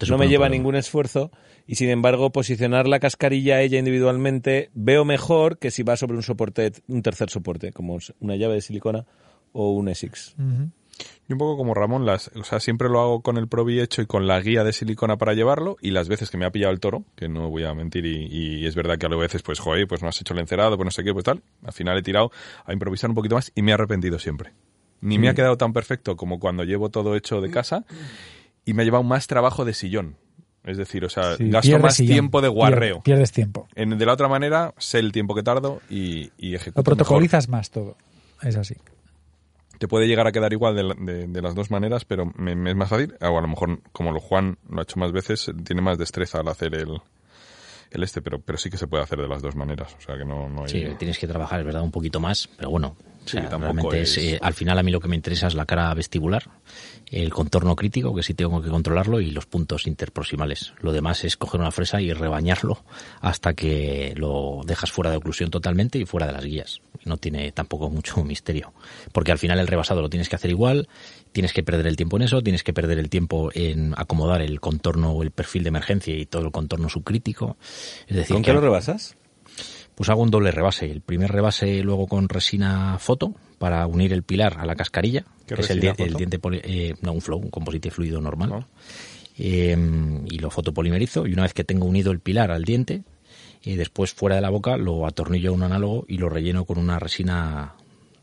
no, 0.08 0.18
me 0.18 0.28
lleva 0.28 0.48
ningún 0.48 0.76
esfuerzo 0.76 1.30
y 1.66 1.76
sin 1.76 1.90
embargo 1.90 2.30
posicionar 2.30 2.88
la 2.88 3.00
cascarilla 3.00 3.56
a 3.56 3.62
ella 3.62 3.78
individualmente 3.78 4.70
veo 4.74 5.04
mejor 5.04 5.58
que 5.58 5.70
si 5.70 5.82
va 5.82 5.96
sobre 5.96 6.16
un 6.16 6.22
soporte, 6.22 6.72
un 6.88 7.02
tercer 7.02 7.30
soporte, 7.30 7.72
como 7.72 7.98
una 8.20 8.36
llave 8.36 8.54
de 8.54 8.60
silicona 8.60 9.06
o 9.52 9.72
un 9.72 9.88
Essex. 9.88 10.34
Y 11.28 11.32
un 11.32 11.38
poco 11.38 11.56
como 11.56 11.74
Ramón, 11.74 12.06
las, 12.06 12.28
o 12.34 12.44
sea, 12.44 12.58
siempre 12.58 12.88
lo 12.88 13.00
hago 13.00 13.20
con 13.22 13.36
el 13.36 13.48
Provi 13.48 13.80
hecho 13.80 14.00
y 14.00 14.06
con 14.06 14.26
la 14.26 14.40
guía 14.40 14.64
de 14.64 14.72
silicona 14.72 15.18
para 15.18 15.34
llevarlo 15.34 15.76
y 15.80 15.90
las 15.90 16.08
veces 16.08 16.30
que 16.30 16.38
me 16.38 16.46
ha 16.46 16.50
pillado 16.50 16.72
el 16.72 16.80
toro, 16.80 17.04
que 17.16 17.28
no 17.28 17.50
voy 17.50 17.64
a 17.64 17.74
mentir 17.74 18.06
y, 18.06 18.66
es 18.66 18.74
verdad 18.74 18.98
que 18.98 19.06
a 19.06 19.10
veces 19.10 19.42
pues 19.42 19.60
joder, 19.60 19.86
pues 19.86 20.02
no 20.02 20.08
has 20.08 20.20
hecho 20.20 20.32
el 20.34 20.40
encerado, 20.40 20.76
pues 20.76 20.86
no 20.86 20.90
sé 20.90 21.04
qué, 21.04 21.12
pues 21.12 21.24
tal, 21.24 21.42
al 21.64 21.72
final 21.72 21.98
he 21.98 22.02
tirado 22.02 22.30
a 22.64 22.72
improvisar 22.72 23.10
un 23.10 23.14
poquito 23.14 23.34
más 23.34 23.52
y 23.54 23.62
me 23.62 23.72
he 23.72 23.74
arrepentido 23.74 24.18
siempre. 24.18 24.52
Ni 25.00 25.18
me 25.18 25.28
ha 25.28 25.32
mm. 25.32 25.36
quedado 25.36 25.56
tan 25.56 25.72
perfecto 25.72 26.16
como 26.16 26.40
cuando 26.40 26.64
llevo 26.64 26.88
todo 26.88 27.14
hecho 27.14 27.40
de 27.40 27.50
casa 27.50 27.84
y 28.64 28.74
me 28.74 28.82
ha 28.82 28.84
llevado 28.84 29.04
más 29.04 29.26
trabajo 29.26 29.64
de 29.64 29.74
sillón. 29.74 30.16
Es 30.64 30.76
decir, 30.76 31.04
o 31.04 31.08
sea, 31.08 31.36
gasto 31.38 31.78
más 31.78 31.96
tiempo 31.96 32.42
de 32.42 32.48
guarreo. 32.48 33.00
Pierdes 33.02 33.32
tiempo. 33.32 33.68
En, 33.74 33.96
de 33.96 34.04
la 34.04 34.12
otra 34.12 34.28
manera, 34.28 34.74
sé 34.76 34.98
el 34.98 35.12
tiempo 35.12 35.34
que 35.34 35.42
tardo 35.42 35.80
y, 35.88 36.30
y 36.36 36.54
ejecuto 36.54 36.80
Lo 36.80 36.84
protocolizas 36.84 37.48
más 37.48 37.70
todo. 37.70 37.96
es 38.42 38.56
así. 38.56 38.74
Te 39.78 39.88
puede 39.88 40.06
llegar 40.08 40.26
a 40.26 40.32
quedar 40.32 40.52
igual 40.52 40.74
de, 40.76 40.94
de- 41.12 41.26
de 41.28 41.42
las 41.42 41.54
dos 41.54 41.70
maneras, 41.70 42.04
pero 42.04 42.30
me, 42.36 42.54
me 42.56 42.70
es 42.70 42.76
más 42.76 42.88
fácil. 42.88 43.14
O 43.20 43.38
a 43.38 43.40
lo 43.40 43.48
mejor, 43.48 43.80
como 43.92 44.12
lo 44.12 44.20
Juan 44.20 44.58
lo 44.68 44.80
ha 44.80 44.82
hecho 44.82 44.98
más 44.98 45.12
veces, 45.12 45.50
tiene 45.64 45.82
más 45.82 45.98
destreza 45.98 46.40
al 46.40 46.48
hacer 46.48 46.74
el, 46.74 47.00
el 47.90 48.02
este, 48.02 48.20
pero, 48.20 48.40
pero 48.40 48.58
sí 48.58 48.70
que 48.70 48.76
se 48.76 48.86
puede 48.86 49.02
hacer 49.04 49.18
de 49.20 49.28
las 49.28 49.40
dos 49.42 49.54
maneras. 49.56 49.94
O 49.96 50.00
sea 50.00 50.16
que 50.18 50.24
no, 50.24 50.48
no 50.48 50.62
hay... 50.64 50.68
Sí, 50.68 50.84
tienes 50.98 51.18
que 51.18 51.26
trabajar, 51.28 51.60
es 51.60 51.66
verdad, 51.66 51.82
un 51.82 51.90
poquito 51.92 52.18
más, 52.20 52.48
pero 52.56 52.70
bueno. 52.70 52.96
O 53.28 53.30
Sí, 53.30 53.38
sea, 53.38 53.48
tampoco 53.48 53.90
realmente 53.90 54.02
es, 54.02 54.16
es- 54.18 54.32
eh, 54.34 54.38
al 54.42 54.54
final 54.54 54.78
a 54.78 54.82
mí 54.82 54.90
lo 54.90 55.00
que 55.00 55.08
me 55.08 55.16
interesa 55.16 55.46
es 55.46 55.54
la 55.54 55.66
cara 55.66 55.92
vestibular, 55.94 56.44
el 57.10 57.30
contorno 57.32 57.74
crítico, 57.76 58.14
que 58.14 58.22
sí 58.22 58.34
tengo 58.34 58.60
que 58.60 58.68
controlarlo, 58.68 59.20
y 59.20 59.30
los 59.30 59.46
puntos 59.46 59.86
interproximales. 59.86 60.74
Lo 60.80 60.92
demás 60.92 61.24
es 61.24 61.36
coger 61.36 61.60
una 61.60 61.70
fresa 61.70 62.00
y 62.02 62.12
rebañarlo 62.12 62.82
hasta 63.20 63.54
que 63.54 64.12
lo 64.16 64.60
dejas 64.66 64.90
fuera 64.92 65.10
de 65.10 65.16
oclusión 65.16 65.50
totalmente 65.50 65.98
y 65.98 66.04
fuera 66.04 66.26
de 66.26 66.32
las 66.32 66.44
guías. 66.44 66.80
No 67.04 67.16
tiene 67.16 67.52
tampoco 67.52 67.88
mucho 67.88 68.22
misterio. 68.24 68.72
Porque 69.12 69.32
al 69.32 69.38
final 69.38 69.58
el 69.58 69.66
rebasado 69.66 70.02
lo 70.02 70.10
tienes 70.10 70.28
que 70.28 70.36
hacer 70.36 70.50
igual, 70.50 70.88
tienes 71.32 71.52
que 71.52 71.62
perder 71.62 71.86
el 71.86 71.96
tiempo 71.96 72.16
en 72.16 72.22
eso, 72.24 72.42
tienes 72.42 72.62
que 72.62 72.72
perder 72.72 72.98
el 72.98 73.08
tiempo 73.08 73.50
en 73.54 73.94
acomodar 73.96 74.42
el 74.42 74.60
contorno 74.60 75.12
o 75.12 75.22
el 75.22 75.30
perfil 75.30 75.62
de 75.62 75.68
emergencia 75.68 76.14
y 76.14 76.26
todo 76.26 76.42
el 76.44 76.50
contorno 76.52 76.88
subcrítico. 76.88 77.56
Es 78.06 78.16
decir, 78.16 78.34
¿Con 78.34 78.42
qué 78.42 78.52
lo 78.52 78.60
rebasas? 78.60 79.16
Pues 79.98 80.08
hago 80.10 80.22
un 80.22 80.30
doble 80.30 80.52
rebase. 80.52 80.88
El 80.88 81.00
primer 81.00 81.32
rebase 81.32 81.82
luego 81.82 82.06
con 82.06 82.28
resina 82.28 82.96
foto 83.00 83.34
para 83.58 83.84
unir 83.88 84.12
el 84.12 84.22
pilar 84.22 84.56
a 84.60 84.64
la 84.64 84.76
cascarilla, 84.76 85.24
¿Qué 85.44 85.56
que 85.56 85.60
es 85.62 85.70
el, 85.70 85.84
el 85.98 86.14
diente 86.14 86.38
poli- 86.38 86.60
eh, 86.62 86.94
no 87.02 87.12
un 87.12 87.20
flow, 87.20 87.40
un 87.40 87.50
composite 87.50 87.90
fluido 87.90 88.20
normal. 88.20 88.64
Eh, 89.36 89.76
y 90.26 90.38
lo 90.38 90.50
fotopolimerizo 90.50 91.26
y 91.26 91.32
una 91.32 91.42
vez 91.42 91.52
que 91.52 91.64
tengo 91.64 91.84
unido 91.86 92.12
el 92.12 92.20
pilar 92.20 92.52
al 92.52 92.64
diente, 92.64 93.02
y 93.64 93.74
después 93.74 94.12
fuera 94.12 94.36
de 94.36 94.42
la 94.42 94.50
boca 94.50 94.76
lo 94.76 95.04
atornillo 95.04 95.50
a 95.50 95.54
un 95.54 95.64
análogo 95.64 96.04
y 96.08 96.18
lo 96.18 96.28
relleno 96.28 96.64
con 96.64 96.78
una 96.78 96.98
resina 97.00 97.74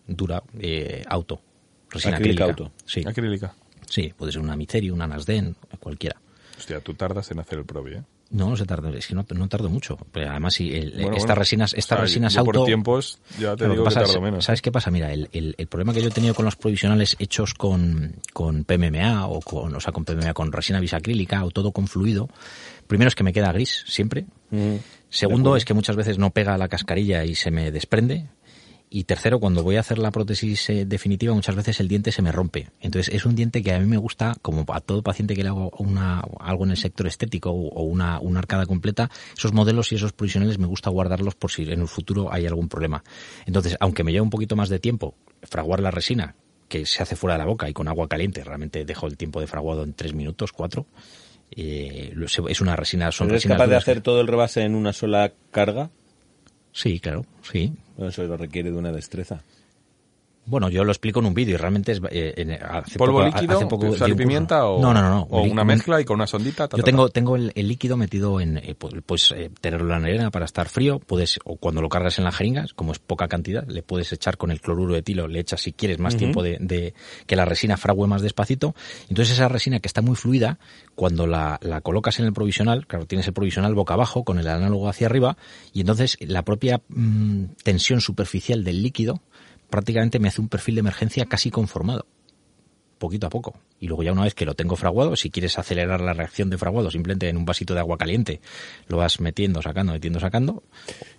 dura 0.07 0.43
eh, 0.59 1.03
auto. 1.09 1.41
Resina 1.89 2.15
Acrílica 2.17 2.45
acrílica. 2.45 2.63
auto. 2.63 2.75
Sí, 2.85 3.03
Acrílica. 3.05 3.53
sí, 3.89 4.13
puede 4.17 4.31
ser 4.31 4.41
una 4.41 4.55
Miceri, 4.55 4.89
una 4.89 5.07
Nasden, 5.07 5.55
cualquiera. 5.79 6.15
Hostia, 6.57 6.79
tú 6.79 6.93
tardas 6.93 7.29
en 7.31 7.39
hacer 7.39 7.59
el 7.59 7.65
Probi, 7.65 7.95
¿eh? 7.95 8.03
No, 8.31 8.49
no 8.49 8.57
se 8.57 8.65
tarda, 8.65 8.89
es 8.89 9.05
que 9.07 9.13
no, 9.15 9.25
no 9.35 9.47
tardo 9.47 9.69
mucho. 9.69 9.97
Pero 10.11 10.31
además, 10.31 10.55
sí, 10.55 10.73
el- 10.73 10.91
Bueno, 10.93 11.09
estas 11.09 11.21
bueno. 11.21 11.35
resinas, 11.35 11.73
estas 11.73 11.97
O 11.97 11.99
sea, 11.99 12.05
resinas 12.05 12.35
auto. 12.37 12.51
por 12.51 12.65
tiempos 12.65 13.19
ya 13.39 13.55
te 13.55 13.65
digo 13.65 13.83
que 13.83 13.83
pasa 13.83 14.03
tardo 14.03 14.19
menos. 14.21 14.43
¿Sabes 14.45 14.61
qué 14.61 14.71
pasa? 14.71 14.89
Mira, 14.91 15.13
el, 15.13 15.29
el- 15.31 15.53
el 15.57 15.67
problema 15.67 15.93
que 15.93 16.01
yo 16.01 16.07
he 16.07 16.11
tenido 16.11 16.33
con 16.33 16.43
los 16.43 16.55
provisionales 16.55 17.15
hechos 17.19 17.53
con, 17.53 18.15
con 18.33 18.63
PMMA 18.65 19.27
o 19.27 19.39
con, 19.41 19.75
o 19.75 19.79
sea, 19.79 19.93
con 19.93 20.05
PMMA, 20.05 20.33
con 20.33 20.51
resina 20.51 20.79
bisacrílica 20.79 21.45
o 21.45 21.51
todo 21.51 21.71
con 21.71 21.87
fluido, 21.87 22.27
primero 22.87 23.07
es 23.09 23.15
que 23.15 23.23
me 23.23 23.31
queda 23.31 23.51
gris 23.51 23.83
siempre. 23.87 24.25
Mm. 24.49 24.75
Segundo 25.09 25.55
es 25.55 25.63
que 25.63 25.73
muchas 25.73 25.95
veces 25.95 26.17
no 26.17 26.31
pega 26.31 26.57
la 26.57 26.67
cascarilla 26.67 27.23
y 27.23 27.35
se 27.35 27.51
me 27.51 27.71
desprende. 27.71 28.25
Y 28.89 29.05
tercero, 29.05 29.39
cuando 29.39 29.63
voy 29.63 29.75
a 29.75 29.79
hacer 29.81 29.97
la 29.97 30.11
prótesis 30.11 30.69
eh, 30.69 30.85
definitiva, 30.85 31.33
muchas 31.33 31.55
veces 31.55 31.79
el 31.79 31.87
diente 31.87 32.11
se 32.11 32.21
me 32.21 32.31
rompe. 32.31 32.69
Entonces, 32.79 33.13
es 33.13 33.25
un 33.25 33.35
diente 33.35 33.61
que 33.63 33.73
a 33.73 33.79
mí 33.79 33.85
me 33.87 33.97
gusta, 33.97 34.35
como 34.41 34.63
a 34.69 34.79
todo 34.79 35.01
paciente 35.01 35.35
que 35.35 35.43
le 35.43 35.49
hago 35.49 35.71
una, 35.79 36.21
algo 36.39 36.63
en 36.65 36.71
el 36.71 36.77
sector 36.77 37.07
estético 37.07 37.49
o 37.51 37.67
o 37.75 37.83
una, 37.83 38.19
una 38.21 38.39
arcada 38.39 38.65
completa, 38.65 39.09
esos 39.35 39.51
modelos 39.53 39.91
y 39.91 39.95
esos 39.95 40.13
provisionales 40.13 40.59
me 40.59 40.67
gusta 40.67 40.89
guardarlos 40.91 41.35
por 41.35 41.51
si 41.51 41.63
en 41.63 41.81
el 41.81 41.87
futuro 41.87 42.31
hay 42.31 42.45
algún 42.45 42.69
problema. 42.69 43.03
Entonces, 43.45 43.75
aunque 43.79 44.03
me 44.03 44.11
lleve 44.11 44.21
un 44.21 44.29
poquito 44.29 44.55
más 44.55 44.69
de 44.69 44.79
tiempo 44.79 45.15
fraguar 45.43 45.79
la 45.81 45.91
resina, 45.91 46.35
que 46.69 46.85
se 46.85 47.03
hace 47.03 47.15
fuera 47.15 47.33
de 47.35 47.39
la 47.39 47.45
boca 47.45 47.69
y 47.69 47.73
con 47.73 47.87
agua 47.87 48.07
caliente, 48.07 48.43
realmente 48.43 48.85
dejo 48.85 49.07
el 49.07 49.17
tiempo 49.17 49.39
de 49.41 49.47
fraguado 49.47 49.83
en 49.83 49.93
tres 49.93 50.13
minutos, 50.13 50.51
cuatro. 50.51 50.85
eh, 51.51 52.13
es 52.49 52.61
una 52.61 52.75
resina, 52.75 53.11
son 53.11 53.29
¿Eres 53.29 53.45
capaz 53.45 53.65
de 53.65 53.71
que- 53.71 53.75
hacer 53.77 54.01
todo 54.01 54.21
el 54.21 54.27
rebase 54.27 54.61
en 54.61 54.73
una 54.75 54.93
sola 54.93 55.31
carga? 55.51 55.89
Sí, 56.75 56.99
claro, 56.99 57.25
sí. 57.41 57.71
Bueno, 57.95 58.09
eso 58.09 58.23
lo 58.23 58.35
requiere 58.35 58.69
de 58.69 58.77
una 58.77 58.91
destreza. 58.91 59.41
Bueno, 60.47 60.69
yo 60.69 60.83
lo 60.83 60.91
explico 60.91 61.19
en 61.19 61.25
un 61.25 61.33
vídeo 61.33 61.55
y 61.55 61.57
realmente 61.57 61.91
es... 61.93 62.01
eh, 62.11 62.33
en- 62.37 62.51
hace 62.51 62.97
¿Polvo 62.99 63.19
poco- 63.19 63.25
líquido, 63.35 63.57
hace 63.57 63.65
poco 63.65 63.95
sal 63.95 64.11
y 64.11 64.15
pimienta 64.15 64.65
o, 64.67 64.79
No, 64.81 64.93
no, 64.93 65.01
no. 65.01 65.21
o 65.29 65.41
Un 65.41 65.51
una 65.51 65.63
mezcla 65.63 65.99
y 65.99 66.05
con 66.05 66.15
una 66.15 66.27
sondita? 66.27 66.67
ta, 66.67 66.77
Yo 66.77 66.83
tengo, 66.83 67.07
ta. 67.07 67.13
tengo 67.13 67.35
el, 67.35 67.51
el 67.55 67.67
líquido 67.67 67.97
metido 67.97 68.39
en, 68.39 68.57
eh, 68.57 68.75
pu- 68.77 69.01
puedes 69.03 69.31
eh, 69.31 69.49
tenerlo 69.59 69.85
en 69.87 69.91
la 69.91 70.07
nevera 70.07 70.29
para 70.31 70.45
estar 70.45 70.69
frío, 70.69 70.99
puedes, 70.99 71.39
o 71.45 71.55
cuando 71.57 71.81
lo 71.81 71.89
cargas 71.89 72.17
en 72.19 72.25
la 72.25 72.31
jeringa, 72.31 72.65
como 72.75 72.91
es 72.91 72.99
poca 72.99 73.27
cantidad, 73.27 73.67
le 73.67 73.81
puedes 73.81 74.13
echar 74.13 74.37
con 74.37 74.51
el 74.51 74.61
cloruro 74.61 74.93
de 74.93 74.99
etilo, 74.99 75.27
le 75.27 75.39
echas 75.39 75.61
si 75.61 75.73
quieres 75.73 75.97
más 75.99 76.15
tiempo 76.15 76.43
de, 76.43 76.57
de 76.59 76.93
que 77.25 77.35
la 77.35 77.45
resina 77.45 77.75
frague 77.77 78.05
más 78.07 78.21
despacito. 78.21 78.75
Entonces 79.09 79.33
esa 79.35 79.47
resina 79.47 79.79
que 79.79 79.87
está 79.87 80.01
muy 80.01 80.15
fluida, 80.15 80.59
cuando 80.93 81.25
la, 81.27 81.59
la 81.63 81.81
colocas 81.81 82.19
en 82.19 82.25
el 82.25 82.33
provisional, 82.33 82.85
claro, 82.87 83.05
tienes 83.07 83.25
el 83.27 83.33
provisional 83.33 83.73
boca 83.73 83.95
abajo 83.95 84.23
con 84.23 84.37
el 84.39 84.47
análogo 84.47 84.87
hacia 84.89 85.07
arriba, 85.07 85.37
y 85.73 85.81
entonces 85.81 86.17
la 86.21 86.43
propia 86.43 86.81
mm, 86.89 87.45
tensión 87.63 87.99
superficial 88.01 88.63
del 88.63 88.83
líquido 88.83 89.21
prácticamente 89.75 90.19
me 90.19 90.29
hace 90.29 90.39
un 90.39 90.47
perfil 90.47 90.75
de 90.75 90.79
emergencia 90.79 91.25
casi 91.25 91.51
conformado 91.51 92.05
poquito 92.97 93.27
a 93.27 93.29
poco. 93.29 93.59
Y 93.79 93.87
luego 93.87 94.03
ya 94.03 94.11
una 94.13 94.23
vez 94.23 94.33
que 94.33 94.45
lo 94.45 94.53
tengo 94.55 94.75
fraguado, 94.75 95.15
si 95.15 95.29
quieres 95.29 95.59
acelerar 95.59 96.01
la 96.01 96.13
reacción 96.13 96.49
de 96.49 96.57
fraguado 96.57 96.89
simplemente 96.89 97.27
en 97.27 97.37
un 97.37 97.45
vasito 97.45 97.73
de 97.73 97.81
agua 97.81 97.97
caliente, 97.97 98.39
lo 98.87 98.97
vas 98.97 99.19
metiendo, 99.19 99.61
sacando, 99.61 99.93
metiendo, 99.93 100.19
sacando. 100.19 100.63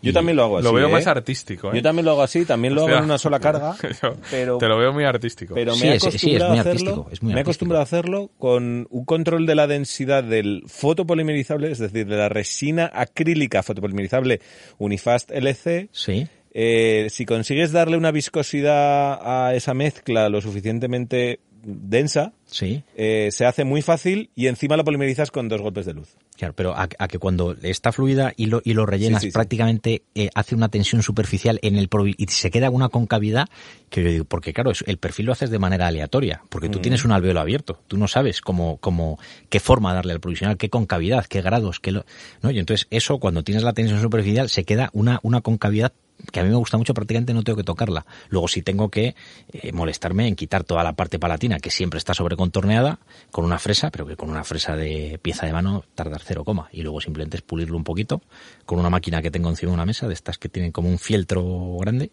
Yo 0.02 0.12
también 0.12 0.36
lo 0.36 0.44
hago 0.44 0.58
así. 0.58 0.64
Lo 0.64 0.72
veo 0.72 0.88
¿eh? 0.88 0.92
más 0.92 1.06
artístico, 1.06 1.72
¿eh? 1.72 1.76
Yo 1.76 1.82
también 1.82 2.06
lo 2.06 2.12
hago 2.12 2.22
así, 2.22 2.44
también 2.44 2.74
lo 2.74 2.86
hago 2.86 2.96
en 2.96 3.04
una 3.04 3.18
sola 3.18 3.38
carga, 3.40 3.76
pero, 4.30 4.58
Te 4.58 4.68
lo 4.68 4.78
veo 4.78 4.92
muy 4.92 5.04
artístico. 5.04 5.54
pero 5.54 5.74
Sí, 5.74 5.84
me 5.84 5.94
he 5.96 6.00
sí, 6.00 6.08
es 6.08 6.24
muy 6.24 6.58
a 6.58 6.60
hacerlo, 6.60 6.60
artístico, 6.70 7.08
es 7.12 7.22
muy 7.22 7.32
me 7.34 7.38
he 7.38 7.40
artístico. 7.40 7.40
acostumbrado 7.40 7.80
a 7.80 7.84
hacerlo 7.84 8.30
con 8.38 8.86
un 8.90 9.04
control 9.04 9.46
de 9.46 9.54
la 9.54 9.66
densidad 9.66 10.24
del 10.24 10.62
fotopolimerizable, 10.66 11.70
es 11.70 11.78
decir, 11.78 12.06
de 12.06 12.16
la 12.16 12.28
resina 12.30 12.90
acrílica 12.92 13.62
fotopolimerizable 13.62 14.40
Unifast 14.78 15.30
LC. 15.30 15.88
Sí, 15.92 16.26
Eh, 16.58 17.08
si 17.10 17.26
consigues 17.26 17.70
darle 17.70 17.98
una 17.98 18.10
viscosidad 18.12 19.20
a 19.22 19.54
esa 19.54 19.74
mezcla 19.74 20.30
lo 20.30 20.40
suficientemente 20.40 21.40
densa, 21.62 22.32
sí. 22.46 22.82
eh, 22.96 23.28
se 23.32 23.44
hace 23.44 23.64
muy 23.64 23.82
fácil 23.82 24.30
y 24.36 24.46
encima 24.46 24.76
lo 24.76 24.84
polimerizas 24.84 25.30
con 25.30 25.48
dos 25.48 25.60
golpes 25.60 25.84
de 25.84 25.92
luz. 25.94 26.16
Claro, 26.38 26.54
pero 26.54 26.74
a, 26.76 26.88
a 26.98 27.08
que 27.08 27.18
cuando 27.18 27.56
está 27.62 27.92
fluida 27.92 28.32
y 28.36 28.46
lo, 28.46 28.62
y 28.64 28.72
lo 28.72 28.86
rellenas 28.86 29.20
Sí, 29.20 29.26
sí, 29.26 29.30
sí. 29.32 29.34
prácticamente 29.34 30.02
eh, 30.14 30.30
hace 30.34 30.54
una 30.54 30.68
tensión 30.68 31.02
superficial 31.02 31.58
en 31.62 31.76
el 31.76 31.90
y 32.16 32.26
se 32.28 32.50
queda 32.50 32.70
una 32.70 32.88
concavidad 32.88 33.48
que 33.90 34.02
yo 34.02 34.10
digo, 34.10 34.24
porque 34.24 34.52
claro, 34.54 34.70
el 34.86 34.96
perfil 34.98 35.26
lo 35.26 35.32
haces 35.32 35.50
de 35.50 35.58
manera 35.58 35.88
aleatoria, 35.88 36.42
porque 36.48 36.68
Mm. 36.68 36.72
tú 36.72 36.78
tienes 36.78 37.04
un 37.04 37.12
alveolo 37.12 37.40
abierto, 37.40 37.80
tú 37.88 37.98
no 37.98 38.06
sabes 38.08 38.40
cómo, 38.40 38.78
cómo, 38.78 39.18
qué 39.50 39.60
forma 39.60 39.92
darle 39.92 40.12
al 40.12 40.20
provisional, 40.20 40.56
qué 40.56 40.70
concavidad, 40.70 41.26
qué 41.26 41.42
grados, 41.42 41.80
qué 41.80 41.90
lo, 41.92 42.06
¿no? 42.42 42.50
Y 42.50 42.58
entonces 42.60 42.86
eso 42.90 43.18
cuando 43.18 43.42
tienes 43.42 43.62
la 43.64 43.72
tensión 43.74 44.00
superficial 44.00 44.48
se 44.48 44.64
queda 44.64 44.88
una, 44.92 45.18
una 45.22 45.40
concavidad 45.40 45.92
que 46.30 46.40
a 46.40 46.42
mí 46.42 46.48
me 46.48 46.56
gusta 46.56 46.76
mucho, 46.76 46.94
prácticamente 46.94 47.34
no 47.34 47.42
tengo 47.42 47.56
que 47.56 47.64
tocarla. 47.64 48.06
Luego 48.28 48.48
sí 48.48 48.62
tengo 48.62 48.90
que 48.90 49.14
eh, 49.52 49.72
molestarme 49.72 50.28
en 50.28 50.36
quitar 50.36 50.64
toda 50.64 50.82
la 50.84 50.94
parte 50.94 51.18
palatina, 51.18 51.58
que 51.58 51.70
siempre 51.70 51.98
está 51.98 52.14
sobrecontorneada, 52.14 52.98
con 53.30 53.44
una 53.44 53.58
fresa, 53.58 53.90
pero 53.90 54.06
que 54.06 54.16
con 54.16 54.30
una 54.30 54.44
fresa 54.44 54.76
de 54.76 55.18
pieza 55.22 55.46
de 55.46 55.52
mano 55.52 55.84
tardar 55.94 56.22
cero 56.24 56.44
coma. 56.44 56.68
Y 56.72 56.82
luego 56.82 57.00
simplemente 57.00 57.36
es 57.36 57.42
pulirlo 57.42 57.76
un 57.76 57.84
poquito 57.84 58.22
con 58.64 58.78
una 58.78 58.90
máquina 58.90 59.22
que 59.22 59.30
tengo 59.30 59.48
encima 59.48 59.70
de 59.70 59.74
una 59.74 59.86
mesa, 59.86 60.08
de 60.08 60.14
estas 60.14 60.38
que 60.38 60.48
tienen 60.48 60.72
como 60.72 60.88
un 60.88 60.98
fieltro 60.98 61.76
grande, 61.78 62.10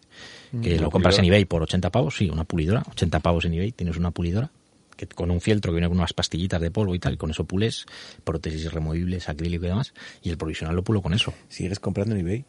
que 0.62 0.78
lo 0.78 0.90
compras 0.90 1.18
en 1.18 1.24
eBay 1.24 1.44
por 1.44 1.62
80 1.62 1.90
pavos, 1.90 2.16
sí, 2.16 2.30
una 2.30 2.44
pulidora, 2.44 2.82
80 2.90 3.20
pavos 3.20 3.44
en 3.44 3.54
eBay, 3.54 3.72
tienes 3.72 3.96
una 3.96 4.10
pulidora 4.10 4.50
que 4.96 5.06
con 5.06 5.30
un 5.30 5.40
fieltro 5.40 5.72
que 5.72 5.76
viene 5.76 5.88
con 5.88 5.98
unas 5.98 6.12
pastillitas 6.12 6.60
de 6.60 6.70
polvo 6.70 6.94
y 6.94 6.98
tal, 6.98 7.14
y 7.14 7.16
con 7.16 7.30
eso 7.30 7.44
pules, 7.44 7.86
prótesis 8.22 8.72
removibles, 8.72 9.28
acrílico 9.28 9.64
y 9.64 9.68
demás, 9.68 9.92
y 10.22 10.30
el 10.30 10.38
provisional 10.38 10.76
lo 10.76 10.84
pulo 10.84 11.02
con 11.02 11.14
eso. 11.14 11.34
¿Sigues 11.48 11.80
comprando 11.80 12.14
en 12.14 12.20
eBay? 12.20 12.44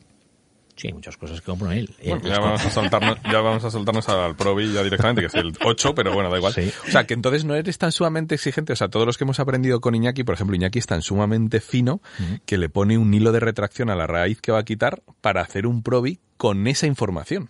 Sí, 0.76 0.88
hay 0.88 0.94
muchas 0.94 1.16
cosas 1.16 1.40
que 1.40 1.46
compro 1.46 1.72
en 1.72 1.78
él. 1.80 1.90
Eh, 2.00 2.10
Bueno, 2.10 2.28
ya 2.28 2.40
vamos 2.40 2.66
a 2.66 2.70
soltarnos, 2.70 3.18
ya 3.24 3.40
vamos 3.40 3.64
a 3.64 3.72
soltarnos 3.72 4.10
al 4.10 4.36
Probi 4.36 4.74
ya 4.74 4.84
directamente, 4.84 5.22
que 5.22 5.28
es 5.28 5.36
el 5.36 5.54
8, 5.64 5.96
pero 5.96 6.14
bueno, 6.14 6.30
da 6.30 6.38
igual. 6.38 6.54
Sí. 6.54 6.70
O 6.88 6.92
sea, 6.92 7.06
que 7.06 7.14
entonces 7.14 7.46
no 7.46 7.56
eres 7.56 7.78
tan 7.78 7.94
sumamente 7.94 8.36
exigente. 8.36 8.74
O 8.74 8.76
sea, 8.76 8.90
todos 8.90 9.06
los 9.06 9.18
que 9.18 9.24
hemos 9.24 9.40
aprendido 9.40 9.80
con 9.80 9.96
Iñaki, 9.96 10.24
por 10.26 10.36
ejemplo, 10.36 10.56
Iñaki 10.56 10.80
es 10.80 10.86
tan 10.86 11.02
sumamente 11.02 11.62
fino 11.62 12.02
que 12.46 12.58
le 12.58 12.68
pone 12.68 12.98
un 12.98 13.14
hilo 13.14 13.32
de 13.32 13.40
retracción 13.40 13.90
a 13.90 13.96
la 13.96 14.06
raíz 14.06 14.42
que 14.42 14.52
va 14.52 14.60
a 14.60 14.66
quitar 14.66 15.02
para 15.22 15.42
hacer 15.42 15.66
un 15.66 15.82
Probi 15.82 16.20
con 16.38 16.68
esa 16.68 16.88
información. 16.88 17.50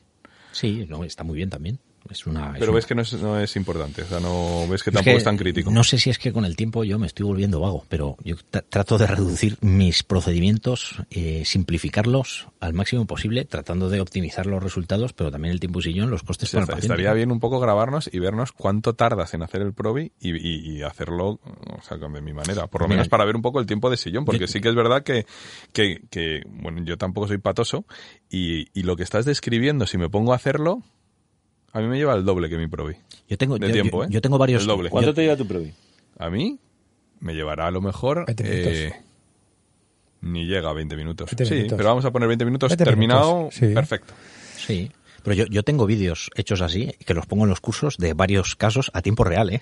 Sí, 0.51 0.86
no, 0.88 1.03
está 1.03 1.23
muy 1.23 1.38
bien 1.38 1.49
también. 1.49 1.80
Es 2.10 2.28
una, 2.28 2.51
es 2.53 2.60
Pero 2.60 2.72
una- 2.72 2.76
ves 2.76 2.86
que 2.86 2.93
no 2.95 3.01
es, 3.01 3.14
no 3.14 3.39
es 3.39 3.56
importante. 3.56 4.03
O 4.03 4.06
sea, 4.06 4.20
no 4.20 4.68
ves 4.70 4.84
que 4.84 4.91
Es 4.91 4.93
tampoco 4.93 5.14
que 5.14 5.18
es 5.18 5.24
tan 5.24 5.38
crítico. 5.38 5.72
No 5.72 5.84
sé 5.84 5.97
si 5.97 6.10
es 6.12 6.20
que 6.20 6.32
con 6.32 6.45
el 6.45 6.56
tiempo 6.56 6.84
yo 6.84 6.99
me 6.99 7.08
estoy 7.08 7.26
volviendo 7.26 7.60
vago, 7.60 7.84
pero 7.89 8.16
yo 8.24 8.36
tra- 8.51 8.64
trato 8.70 8.97
de 8.99 9.08
reducir 9.08 9.58
mis 9.62 10.03
procedimientos, 10.03 10.97
eh, 11.10 11.43
simplificarlos 11.45 12.47
al 12.60 12.74
máximo 12.74 13.06
posible, 13.06 13.45
tratando 13.45 13.89
de 13.89 13.99
optimizar 14.01 14.45
los 14.45 14.62
resultados, 14.62 15.14
pero 15.14 15.32
también 15.32 15.51
el 15.51 15.60
tiempo 15.60 15.80
y 15.80 15.84
sillón, 15.84 16.10
los 16.10 16.24
costes 16.24 16.49
Sí, 16.49 16.56
para 16.56 16.64
el 16.64 16.64
está- 16.66 16.76
paciente. 16.76 16.93
estaría 16.93 17.14
bien 17.14 17.32
un 17.32 17.39
poco 17.39 17.60
grabarnos 17.60 18.10
y 18.12 18.20
vernos 18.20 18.51
cuánto 18.51 18.93
tardas 18.93 19.34
en 19.34 19.43
hacer 19.43 19.62
el 19.62 19.74
Probi 19.74 20.12
y, 20.20 20.36
y- 20.36 20.78
y 20.78 20.82
hacerlo, 20.84 21.39
o 21.43 21.82
sea, 21.82 21.97
de 21.97 22.22
mi 22.22 22.34
manera. 22.34 22.68
Por 22.68 22.82
lo 22.82 22.88
Mira, 22.88 22.97
menos 22.97 23.10
para 23.10 23.26
ver 23.26 23.36
un 23.36 23.41
poco 23.41 23.60
el 23.60 23.66
tiempo 23.66 23.89
de 23.89 23.97
sillón, 23.97 24.26
porque 24.26 24.41
yo- 24.41 24.47
sí 24.47 24.62
que 24.62 24.70
es 24.70 24.76
verdad 24.76 25.03
que, 25.03 25.26
que, 25.74 26.01
que, 26.10 26.41
bueno, 26.45 26.84
yo 26.84 26.97
tampoco 26.97 27.28
soy 27.28 27.39
patoso 27.39 27.86
y, 28.30 28.68
y 28.80 28.84
lo 28.84 28.95
que 28.95 29.03
estás 29.03 29.26
describiendo, 29.26 29.86
si 29.88 29.97
me 29.97 30.10
pongo 30.10 30.34
a 30.34 30.36
hacerlo, 30.36 30.82
a 31.78 31.82
mí 31.82 31.88
me 31.88 31.97
lleva 31.97 32.13
el 32.15 32.23
doble 32.26 32.49
que 32.49 32.57
mi 32.57 32.67
Probi. 32.67 32.95
Yo 33.28 33.38
tengo, 33.38 33.57
de 33.59 33.67
yo, 33.67 33.73
tiempo, 33.73 34.01
yo- 34.03 34.05
¿eh? 34.05 34.11
yo 34.11 34.21
tengo 34.21 34.38
varios. 34.38 34.61
El 34.63 34.67
doble. 34.67 34.89
¿Cuánto 34.89 35.11
yo- 35.11 35.13
te 35.13 35.21
lleva 35.23 35.36
tu 35.36 35.45
Probi? 35.47 35.73
A 36.17 36.30
mí 36.30 36.57
me 37.19 37.34
llevará 37.36 37.67
a 37.67 37.71
lo 37.71 37.82
mejor... 37.82 38.26
20 38.26 38.43
minutos. 38.43 38.73
eh, 38.73 38.93
ni 40.21 40.45
llega 40.45 40.69
a 40.69 40.73
20 40.73 40.95
minutos. 40.95 41.30
20 41.30 41.45
sí, 41.45 41.53
minutos. 41.53 41.78
pero 41.78 41.89
vamos 41.89 42.05
a 42.05 42.11
poner 42.11 42.28
20 42.28 42.45
minutos 42.45 42.69
20 42.69 42.84
terminado, 42.84 43.36
minutos, 43.38 43.55
sí. 43.55 43.67
perfecto. 43.73 44.13
Sí. 44.57 44.91
Pero 45.23 45.36
yo, 45.36 45.45
yo 45.47 45.63
tengo 45.63 45.86
vídeos 45.86 46.30
hechos 46.36 46.61
así, 46.61 46.93
que 47.05 47.13
los 47.13 47.26
pongo 47.26 47.43
en 47.45 47.49
los 47.49 47.59
cursos 47.59 47.97
de 47.97 48.13
varios 48.13 48.55
casos 48.55 48.91
a 48.93 49.01
tiempo 49.01 49.23
real, 49.23 49.49
¿eh? 49.49 49.61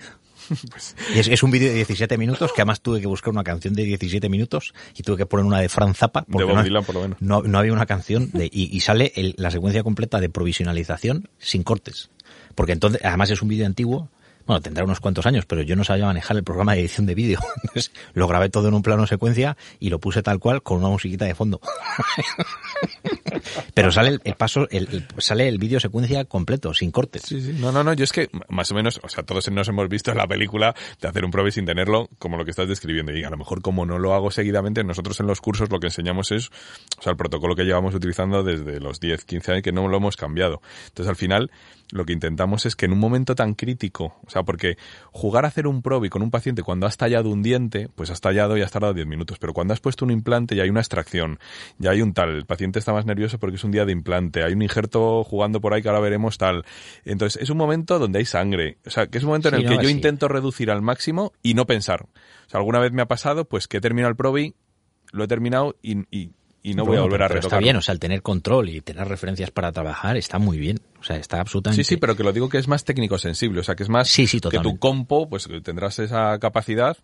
Pues 0.71 0.95
Y 1.15 1.19
es, 1.19 1.27
es 1.27 1.43
un 1.43 1.51
vídeo 1.51 1.69
de 1.69 1.75
17 1.75 2.17
minutos 2.17 2.51
que 2.53 2.61
además 2.61 2.81
tuve 2.81 2.99
que 3.01 3.07
buscar 3.07 3.31
una 3.33 3.43
canción 3.43 3.73
de 3.73 3.83
17 3.83 4.27
minutos 4.29 4.73
y 4.95 5.03
tuve 5.03 5.17
que 5.17 5.25
poner 5.25 5.45
una 5.45 5.59
de 5.59 5.69
Fran 5.69 5.93
Zappa 5.93 6.23
porque 6.23 6.43
Bob 6.45 6.55
no, 6.69 6.83
por 6.83 6.95
lo 6.95 7.01
menos. 7.01 7.17
no, 7.21 7.41
no 7.43 7.59
había 7.59 7.73
una 7.73 7.85
canción 7.85 8.29
de, 8.33 8.45
y, 8.51 8.75
y 8.75 8.79
sale 8.81 9.11
el- 9.15 9.35
la 9.37 9.51
secuencia 9.51 9.83
completa 9.83 10.19
de 10.19 10.29
provisionalización 10.29 11.29
sin 11.39 11.63
cortes. 11.63 12.09
Porque 12.55 12.71
entonces, 12.73 13.01
además 13.03 13.29
es 13.31 13.41
un 13.41 13.47
vídeo 13.49 13.65
antiguo, 13.65 14.09
bueno, 14.45 14.61
tendrá 14.61 14.83
unos 14.83 14.99
cuantos 14.99 15.25
años, 15.25 15.45
pero 15.45 15.61
yo 15.61 15.75
no 15.75 15.83
sabía 15.83 16.05
manejar 16.05 16.37
el 16.37 16.43
programa 16.43 16.73
de 16.73 16.81
edición 16.81 17.05
de 17.05 17.15
vídeo. 17.15 17.39
Entonces 17.63 17.91
lo 18.13 18.27
grabé 18.27 18.49
todo 18.49 18.67
en 18.67 18.73
un 18.73 18.83
plano 18.83 19.07
secuencia 19.07 19.57
y 19.79 19.89
lo 19.89 19.99
puse 19.99 20.21
tal 20.21 20.39
cual 20.39 20.61
con 20.61 20.79
una 20.79 20.89
musiquita 20.89 21.25
de 21.25 21.35
fondo. 21.35 21.61
pero 23.73 23.91
sale 23.91 24.19
el, 24.23 24.35
paso, 24.35 24.67
el, 24.69 25.07
sale 25.17 25.47
el 25.47 25.57
vídeo 25.57 25.79
secuencia 25.79 26.25
completo, 26.25 26.73
sin 26.73 26.91
cortes. 26.91 27.23
Sí, 27.23 27.41
sí. 27.41 27.55
No, 27.59 27.71
no, 27.71 27.83
no, 27.83 27.93
yo 27.93 28.03
es 28.03 28.11
que 28.11 28.29
más 28.49 28.71
o 28.71 28.75
menos, 28.75 28.99
o 29.03 29.09
sea, 29.09 29.23
todos 29.23 29.49
nos 29.51 29.67
hemos 29.67 29.87
visto 29.89 30.13
la 30.13 30.27
película 30.27 30.75
de 31.01 31.07
hacer 31.07 31.25
un 31.25 31.31
probe 31.31 31.51
sin 31.51 31.65
tenerlo, 31.65 32.09
como 32.19 32.37
lo 32.37 32.45
que 32.45 32.51
estás 32.51 32.67
describiendo. 32.67 33.13
Y 33.13 33.23
a 33.23 33.29
lo 33.29 33.37
mejor 33.37 33.61
como 33.61 33.85
no 33.85 33.99
lo 33.99 34.13
hago 34.13 34.31
seguidamente, 34.31 34.83
nosotros 34.83 35.19
en 35.19 35.27
los 35.27 35.41
cursos 35.41 35.69
lo 35.69 35.79
que 35.79 35.87
enseñamos 35.87 36.31
es, 36.31 36.49
o 36.97 37.01
sea, 37.01 37.11
el 37.11 37.17
protocolo 37.17 37.55
que 37.55 37.63
llevamos 37.63 37.95
utilizando 37.95 38.43
desde 38.43 38.79
los 38.79 38.99
10, 38.99 39.25
15 39.25 39.51
años, 39.51 39.63
que 39.63 39.71
no 39.71 39.87
lo 39.87 39.97
hemos 39.97 40.17
cambiado. 40.17 40.61
Entonces 40.87 41.09
al 41.09 41.15
final, 41.15 41.51
lo 41.93 42.05
que 42.05 42.13
intentamos 42.13 42.65
es 42.65 42.75
que 42.75 42.85
en 42.87 42.91
un 42.93 42.99
momento 42.99 43.35
tan 43.35 43.53
crítico, 43.53 44.15
o 44.25 44.29
sea, 44.29 44.41
porque 44.43 44.77
jugar 45.11 45.45
a 45.45 45.49
hacer 45.49 45.67
un 45.67 45.83
probe 45.83 46.09
con 46.09 46.23
un 46.23 46.31
paciente 46.31 46.63
cuando 46.63 46.87
has 46.87 46.97
tallado 46.97 47.29
un 47.29 47.43
diente, 47.43 47.87
pues 47.93 48.09
has 48.09 48.19
tallado 48.19 48.57
y 48.57 48.61
has 48.63 48.71
tardado 48.71 48.95
10 48.95 49.05
minutos. 49.05 49.37
Pero 49.39 49.53
cuando 49.53 49.73
has 49.73 49.79
puesto 49.79 50.03
un 50.03 50.09
implante 50.11 50.55
y 50.55 50.59
hay 50.59 50.69
una 50.69 50.79
extracción, 50.79 51.39
ya 51.77 51.91
hay 51.91 52.01
un 52.01 52.13
tal, 52.13 52.29
el 52.35 52.45
paciente 52.45 52.79
está 52.79 52.93
más 52.93 53.05
nervioso 53.05 53.37
porque 53.37 53.57
es 53.57 53.63
un 53.63 53.69
día 53.71 53.85
de 53.85 53.91
implante, 53.91 54.43
hay 54.43 54.53
un 54.53 54.63
injerto 54.63 55.23
jugando 55.23 55.61
por 55.61 55.73
ahí 55.73 55.83
que 55.83 55.87
ahora 55.89 55.99
veremos 56.01 56.39
tal. 56.39 56.65
Entonces 57.05 57.41
es 57.41 57.49
un 57.51 57.57
momento 57.57 57.99
donde 57.99 58.19
hay 58.19 58.25
sangre. 58.25 58.79
O 58.87 58.89
sea, 58.89 59.05
que 59.07 59.19
es 59.19 59.23
un 59.23 59.27
momento 59.27 59.49
en 59.49 59.55
Sí, 59.55 59.61
el 59.61 59.69
que 59.69 59.75
yo 59.75 59.89
sí. 59.89 59.91
intento 59.91 60.27
reducir 60.27 60.71
al 60.71 60.81
máximo 60.81 61.31
y 61.43 61.53
no 61.53 61.67
pensar. 61.67 62.03
O 62.03 62.49
sea, 62.49 62.59
alguna 62.59 62.79
vez 62.79 62.91
me 62.91 63.03
ha 63.03 63.07
pasado 63.07 63.45
pues 63.45 63.67
que 63.67 63.77
he 63.77 63.81
terminado 63.81 64.09
el 64.09 64.15
probe, 64.15 64.55
lo 65.11 65.23
he 65.25 65.27
terminado 65.27 65.75
y, 65.83 65.99
y, 66.09 66.31
y 66.63 66.73
no 66.73 66.85
voy 66.85 66.95
a 66.95 67.01
Bueno, 67.01 67.03
volver 67.03 67.23
a 67.23 67.27
retocar. 67.27 67.45
Está 67.45 67.59
bien, 67.59 67.75
o 67.75 67.81
sea, 67.81 67.93
el 67.93 67.99
tener 67.99 68.21
control 68.21 68.69
y 68.69 68.79
tener 68.79 69.05
referencias 69.07 69.51
para 69.51 69.71
trabajar 69.73 70.15
está 70.15 70.39
muy 70.39 70.57
bien. 70.57 70.79
O 70.99 71.03
sea, 71.03 71.17
está 71.17 71.41
absolutamente. 71.41 71.83
Sí, 71.83 71.87
sí, 71.87 71.97
pero 71.97 72.15
que 72.15 72.23
lo 72.23 72.31
digo 72.31 72.47
que 72.47 72.57
es 72.57 72.69
más 72.69 72.85
técnico 72.85 73.17
sensible, 73.17 73.59
o 73.59 73.63
sea, 73.63 73.75
que 73.75 73.83
es 73.83 73.89
más 73.89 74.07
Sí, 74.07 74.25
sí, 74.27 74.39
que 74.39 74.59
tu 74.59 74.79
compo, 74.79 75.29
pues 75.29 75.49
tendrás 75.61 75.99
esa 75.99 76.39
capacidad 76.39 76.97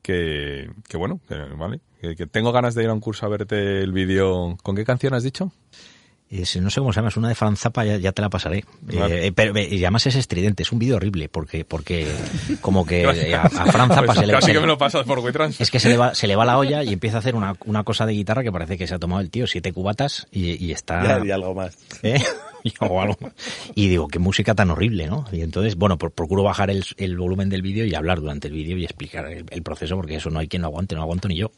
que, 0.00 0.70
que 0.88 0.96
bueno, 0.96 1.20
que, 1.28 1.34
vale, 1.34 1.80
que, 2.00 2.14
que 2.14 2.26
tengo 2.26 2.52
ganas 2.52 2.74
de 2.76 2.84
ir 2.84 2.88
a 2.88 2.92
un 2.92 3.00
curso 3.00 3.26
a 3.26 3.28
verte 3.28 3.82
el 3.82 3.92
vídeo. 3.92 4.56
¿Con 4.62 4.76
qué 4.76 4.84
canción 4.84 5.12
has 5.12 5.24
dicho? 5.24 5.52
Es- 6.30 6.56
no 6.60 6.70
sé 6.70 6.80
cómo 6.80 6.92
se 6.92 6.98
llama, 7.00 7.08
es 7.08 7.16
una 7.16 7.28
de 7.28 7.34
Fran 7.34 7.56
Zappa, 7.56 7.84
ya, 7.84 7.96
ya 7.96 8.12
te 8.12 8.22
la 8.22 8.30
pasaré. 8.30 8.64
Vale. 8.82 9.26
Eh, 9.26 9.32
pero, 9.32 9.56
eh, 9.56 9.68
y 9.68 9.82
además 9.84 10.06
es 10.06 10.14
estridente, 10.14 10.62
es 10.62 10.70
un 10.70 10.78
vídeo 10.78 10.94
horrible, 10.96 11.28
porque, 11.28 11.64
porque 11.64 12.06
como 12.60 12.86
que 12.86 13.02
eh, 13.30 13.34
a, 13.34 13.42
a 13.42 13.48
Fran 13.66 13.88
Zappa 13.88 14.06
Pues 14.06 14.18
se 14.20 14.26
le, 14.26 14.32
casi 14.32 14.46
se 14.46 14.52
que 14.52 14.60
me 14.60 14.66
lo 14.68 14.78
pasas 14.78 15.04
por 15.04 15.18
WeTrans. 15.18 15.60
es 15.60 15.70
que 15.72 15.80
se 15.80 15.88
le, 15.88 15.96
va, 15.96 16.14
se 16.14 16.28
le 16.28 16.36
va 16.36 16.44
la 16.44 16.56
olla 16.58 16.84
y 16.84 16.92
empieza 16.92 17.16
a 17.16 17.20
hacer 17.20 17.34
una, 17.34 17.54
una 17.64 17.82
cosa 17.82 18.06
de 18.06 18.12
guitarra 18.12 18.44
que 18.44 18.52
parece 18.52 18.78
que 18.78 18.86
se 18.86 18.94
ha 18.94 18.98
tomado 19.00 19.20
el 19.20 19.30
tío 19.30 19.46
siete 19.48 19.72
cubatas 19.72 20.28
y, 20.30 20.64
y 20.64 20.70
está... 20.72 21.18
Ya, 21.18 21.24
y 21.26 21.30
algo 21.32 21.52
más. 21.54 21.76
¿Eh? 22.04 22.22
o 22.80 23.00
algo. 23.00 23.16
Y 23.74 23.88
digo, 23.88 24.06
qué 24.06 24.18
música 24.20 24.54
tan 24.54 24.70
horrible, 24.70 25.08
¿no? 25.08 25.24
Y 25.32 25.40
entonces, 25.40 25.74
bueno, 25.76 25.98
pro- 25.98 26.10
procuro 26.10 26.44
bajar 26.44 26.70
el, 26.70 26.84
el 26.98 27.16
volumen 27.16 27.48
del 27.48 27.62
vídeo 27.62 27.84
y 27.86 27.94
hablar 27.96 28.20
durante 28.20 28.46
el 28.48 28.54
vídeo 28.54 28.76
y 28.78 28.84
explicar 28.84 29.26
el, 29.26 29.46
el 29.50 29.62
proceso, 29.62 29.96
porque 29.96 30.14
eso 30.16 30.30
no 30.30 30.38
hay 30.38 30.46
quien 30.46 30.62
lo 30.62 30.68
aguante, 30.68 30.94
no 30.94 31.02
aguanto 31.02 31.26
ni 31.26 31.36
yo. 31.38 31.50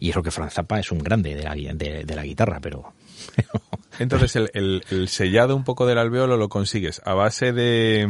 Y 0.00 0.10
eso 0.10 0.20
que 0.22 0.30
Franz 0.32 0.54
Zappa 0.54 0.80
es 0.80 0.90
un 0.90 0.98
grande 0.98 1.34
de 1.36 1.44
la, 1.44 1.54
de, 1.54 2.04
de 2.04 2.16
la 2.16 2.24
guitarra, 2.24 2.58
pero... 2.60 2.92
Entonces, 3.98 4.36
el, 4.36 4.50
el- 4.52 4.82
el 4.90 5.08
sellado 5.08 5.56
un 5.56 5.64
poco 5.64 5.86
del 5.86 5.96
alveolo 5.98 6.36
lo 6.36 6.48
consigues 6.50 7.00
a 7.06 7.14
base 7.14 7.52
de, 7.52 8.06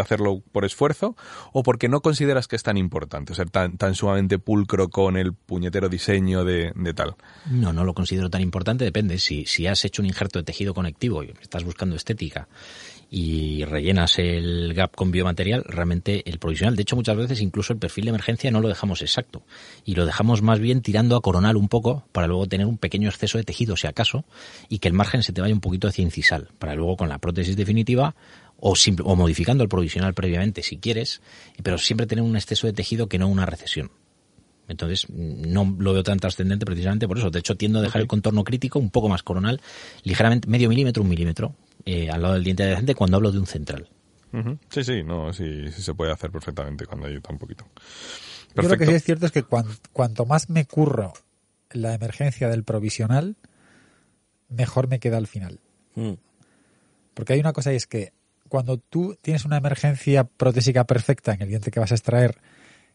hacerlo 0.00 0.42
por 0.50 0.64
esfuerzo 0.64 1.14
o 1.52 1.62
porque 1.62 1.88
no 1.88 2.00
consideras 2.00 2.48
que 2.48 2.56
es 2.56 2.62
tan 2.64 2.76
importante, 2.76 3.32
o 3.32 3.36
ser 3.36 3.48
tan, 3.48 3.76
tan 3.76 3.94
sumamente 3.94 4.38
pulcro 4.40 4.88
con 4.88 5.16
el 5.16 5.32
puñetero 5.34 5.88
diseño 5.88 6.44
de, 6.44 6.72
de 6.74 6.94
tal. 6.94 7.14
No, 7.50 7.72
no 7.72 7.84
lo 7.84 7.94
considero 7.94 8.30
tan 8.30 8.40
importante, 8.40 8.84
depende. 8.84 9.18
Si, 9.20 9.46
si 9.46 9.66
has 9.68 9.84
hecho 9.84 10.02
un 10.02 10.06
injerto 10.06 10.40
de 10.40 10.44
tejido 10.44 10.74
conectivo 10.74 11.22
y 11.22 11.32
estás 11.40 11.62
buscando 11.62 11.94
estética 11.94 12.48
y 13.10 13.64
rellenas 13.64 14.18
el 14.18 14.74
gap 14.74 14.94
con 14.94 15.10
biomaterial, 15.10 15.64
realmente 15.66 16.28
el 16.28 16.38
provisional, 16.38 16.76
de 16.76 16.82
hecho 16.82 16.94
muchas 16.96 17.16
veces 17.16 17.40
incluso 17.40 17.72
el 17.72 17.78
perfil 17.78 18.04
de 18.04 18.10
emergencia 18.10 18.50
no 18.50 18.60
lo 18.60 18.68
dejamos 18.68 19.00
exacto 19.00 19.42
y 19.84 19.94
lo 19.94 20.04
dejamos 20.04 20.42
más 20.42 20.58
bien 20.60 20.82
tirando 20.82 21.16
a 21.16 21.22
coronal 21.22 21.56
un 21.56 21.68
poco 21.68 22.04
para 22.12 22.26
luego 22.26 22.46
tener 22.46 22.66
un 22.66 22.76
pequeño 22.76 23.08
exceso 23.08 23.38
de 23.38 23.44
tejido 23.44 23.76
si 23.76 23.86
acaso 23.86 24.24
y 24.68 24.78
que 24.78 24.88
el 24.88 24.94
margen 24.94 25.22
se 25.22 25.32
te 25.32 25.40
vaya 25.40 25.54
un 25.54 25.60
poquito 25.60 25.88
hacia 25.88 26.02
incisal 26.02 26.48
para 26.58 26.74
luego 26.74 26.98
con 26.98 27.08
la 27.08 27.18
prótesis 27.18 27.56
definitiva 27.56 28.14
o, 28.60 28.76
simple- 28.76 29.04
o 29.08 29.16
modificando 29.16 29.62
el 29.62 29.70
provisional 29.70 30.12
previamente 30.14 30.62
si 30.62 30.76
quieres, 30.78 31.22
pero 31.62 31.78
siempre 31.78 32.06
tener 32.06 32.24
un 32.24 32.36
exceso 32.36 32.66
de 32.66 32.72
tejido 32.74 33.08
que 33.08 33.18
no 33.18 33.28
una 33.28 33.46
recesión. 33.46 33.90
Entonces, 34.68 35.06
no 35.08 35.76
lo 35.78 35.94
veo 35.94 36.02
tan 36.02 36.18
trascendente 36.18 36.66
precisamente 36.66 37.08
por 37.08 37.16
eso. 37.16 37.30
De 37.30 37.38
hecho, 37.38 37.56
tiendo 37.56 37.78
a 37.78 37.82
dejar 37.82 38.02
el 38.02 38.06
contorno 38.06 38.44
crítico 38.44 38.78
un 38.78 38.90
poco 38.90 39.08
más 39.08 39.22
coronal, 39.22 39.62
ligeramente, 40.02 40.46
medio 40.46 40.68
milímetro, 40.68 41.02
un 41.02 41.08
milímetro, 41.08 41.54
eh, 41.84 42.10
al 42.10 42.22
lado 42.22 42.34
del 42.34 42.44
diente 42.44 42.64
adyacente 42.64 42.94
cuando 42.94 43.16
hablo 43.16 43.32
de 43.32 43.38
un 43.38 43.46
central. 43.46 43.88
Sí, 44.68 44.84
sí, 44.84 45.02
no, 45.02 45.32
sí, 45.32 45.70
sí 45.72 45.82
se 45.82 45.94
puede 45.94 46.12
hacer 46.12 46.30
perfectamente 46.30 46.84
cuando 46.86 47.06
ayuda 47.06 47.30
un 47.30 47.38
poquito. 47.38 47.64
Yo 48.54 48.68
lo 48.68 48.76
que 48.76 48.84
sí 48.86 48.92
es 48.92 49.02
cierto 49.04 49.24
es 49.26 49.32
que 49.32 49.42
cuan- 49.42 49.66
cuanto 49.92 50.26
más 50.26 50.50
me 50.50 50.66
curro 50.66 51.12
la 51.70 51.94
emergencia 51.94 52.48
del 52.48 52.62
provisional, 52.64 53.36
mejor 54.48 54.88
me 54.88 54.98
queda 54.98 55.16
al 55.16 55.26
final. 55.26 55.60
Mm. 55.94 56.12
Porque 57.14 57.32
hay 57.32 57.40
una 57.40 57.52
cosa 57.52 57.72
y 57.72 57.76
es 57.76 57.86
que 57.86 58.12
cuando 58.48 58.78
tú 58.78 59.16
tienes 59.20 59.44
una 59.44 59.56
emergencia 59.56 60.24
protésica 60.24 60.84
perfecta 60.84 61.32
en 61.34 61.42
el 61.42 61.48
diente 61.48 61.70
que 61.70 61.80
vas 61.80 61.92
a 61.92 61.96
extraer, 61.96 62.38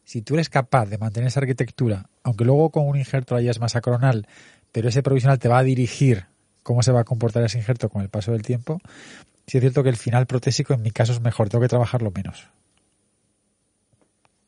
si 0.04 0.22
tú 0.22 0.34
eres 0.36 0.50
capaz 0.50 0.86
de 0.88 0.98
mantener 0.98 1.28
esa 1.28 1.40
arquitectura, 1.40 2.10
aunque 2.24 2.46
luego 2.46 2.72
con 2.72 2.88
un 2.88 2.98
injerto 2.98 3.36
hayas 3.36 3.60
más 3.60 3.76
acronal, 3.76 4.28
pero 4.72 4.90
ese 4.90 5.04
provisional 5.04 5.40
te 5.40 5.48
va 5.48 5.60
a 5.60 5.64
dirigir 5.64 6.26
cómo 6.64 6.82
se 6.84 6.91
va 6.91 7.01
a 7.01 7.03
comportar 7.03 7.43
ese 7.43 7.57
injerto 7.59 7.89
con 7.89 8.01
el 8.01 8.09
paso 8.09 8.32
del 8.32 8.41
tiempo, 8.41 8.80
sí 9.47 9.57
es 9.57 9.61
cierto 9.61 9.84
que 9.84 9.89
el 9.89 9.97
final 9.97 10.26
protésico 10.26 10.74
en 10.74 10.82
mi 10.82 10.91
caso 10.91 11.11
es 11.14 11.22
mejor, 11.22 11.49
tengo 11.49 11.61
que 11.61 11.68
trabajarlo 11.70 12.11
menos. 12.11 12.47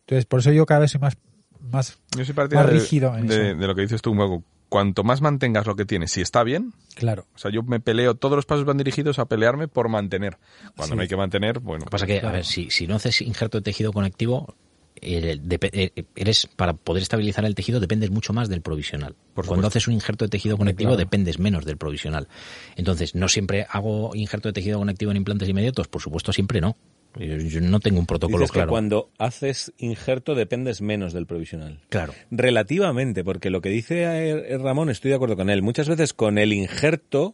Entonces, 0.02 0.26
por 0.26 0.40
eso 0.40 0.52
yo 0.52 0.66
cada 0.66 0.82
vez 0.82 0.92
soy 0.92 1.02
más, 1.02 1.18
más 1.60 1.98
Yo 2.16 2.26
soy 2.26 2.36
partidario 2.36 2.68
más 2.68 2.74
de- 2.74 2.80
rígido 2.80 3.18
en 3.18 3.28
de, 3.28 3.50
eso. 3.52 3.58
de 3.60 3.68
lo 3.68 3.76
que 3.76 3.82
dices 3.82 4.02
tú, 4.02 4.14
Mago. 4.14 4.44
Cuanto 4.70 5.04
más 5.04 5.22
mantengas 5.22 5.68
lo 5.68 5.76
que 5.76 5.86
tienes, 5.86 6.12
si 6.12 6.22
está 6.22 6.44
bien, 6.44 6.74
claro. 6.96 7.28
o 7.36 7.38
sea, 7.38 7.52
yo 7.52 7.62
me 7.64 7.80
peleo, 7.80 8.16
todos 8.16 8.36
los 8.36 8.46
pasos 8.46 8.66
van 8.66 8.78
dirigidos 8.78 9.20
a 9.20 9.26
pelearme 9.26 9.68
por 9.68 9.90
mantener. 9.90 10.38
Cuando 10.76 10.94
Sí. 10.94 10.96
no 10.96 11.02
hay 11.04 11.08
que 11.08 11.16
mantener, 11.16 11.60
bueno. 11.60 11.82
Lo 11.82 11.86
que 11.86 11.92
pasa 11.92 12.08
que, 12.08 12.20
a 12.20 12.32
ver, 12.32 12.46
si, 12.46 12.72
si 12.72 12.88
no 12.88 12.96
haces 12.96 13.22
injerto 13.22 13.60
de 13.60 13.62
tejido 13.62 13.94
conectivo, 13.94 14.56
eres 15.02 16.48
para 16.56 16.74
poder 16.74 17.04
estabilizar 17.04 17.46
el 17.46 17.56
tejido 17.56 17.80
dependes 17.80 18.12
mucho 18.12 18.34
más 18.34 18.50
del 18.50 18.62
provisional. 18.62 19.16
Por 19.34 19.46
Cuando 19.46 19.68
haces 19.68 19.88
un 19.88 19.94
injerto 19.94 20.26
de 20.26 20.30
tejido 20.30 20.58
conectivo 20.58 20.92
claro. 20.92 20.98
dependes 20.98 21.40
menos 21.40 21.66
del 21.66 21.78
provisional. 21.78 22.28
Entonces, 22.76 23.16
no 23.16 23.28
siempre 23.28 23.68
hago 23.70 24.16
injerto 24.16 24.50
de 24.50 24.54
tejido 24.54 24.80
conectivo 24.80 25.12
en 25.12 25.18
implantes 25.18 25.50
inmediatos, 25.50 25.88
por 25.88 26.02
supuesto 26.02 26.32
siempre 26.32 26.62
no. 26.62 26.78
Yo, 27.18 27.62
no 27.62 27.80
tengo 27.80 28.00
un 28.00 28.06
protocolo 28.06 28.40
Dices 28.40 28.52
que 28.52 28.58
claro. 28.58 28.72
cuando 28.72 29.10
haces 29.18 29.72
injerto 29.78 30.36
dependes 30.36 30.82
menos 30.82 31.14
del 31.14 31.26
provisional. 31.26 31.80
Claro. 31.88 32.14
Relativamente, 32.30 33.24
porque 33.24 33.50
lo 33.50 33.62
que 33.62 33.70
dice 33.70 34.04
eh, 34.04 34.58
Ramón, 34.58 34.90
estoy 34.90 35.10
de 35.10 35.16
acuerdo 35.16 35.38
con 35.38 35.50
él. 35.50 35.62
Muchas 35.62 35.88
veces 35.88 36.14
con 36.14 36.38
el 36.38 36.52
injerto 36.52 37.34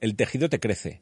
el 0.00 0.14
tejido 0.14 0.48
te 0.48 0.60
crece 0.60 1.00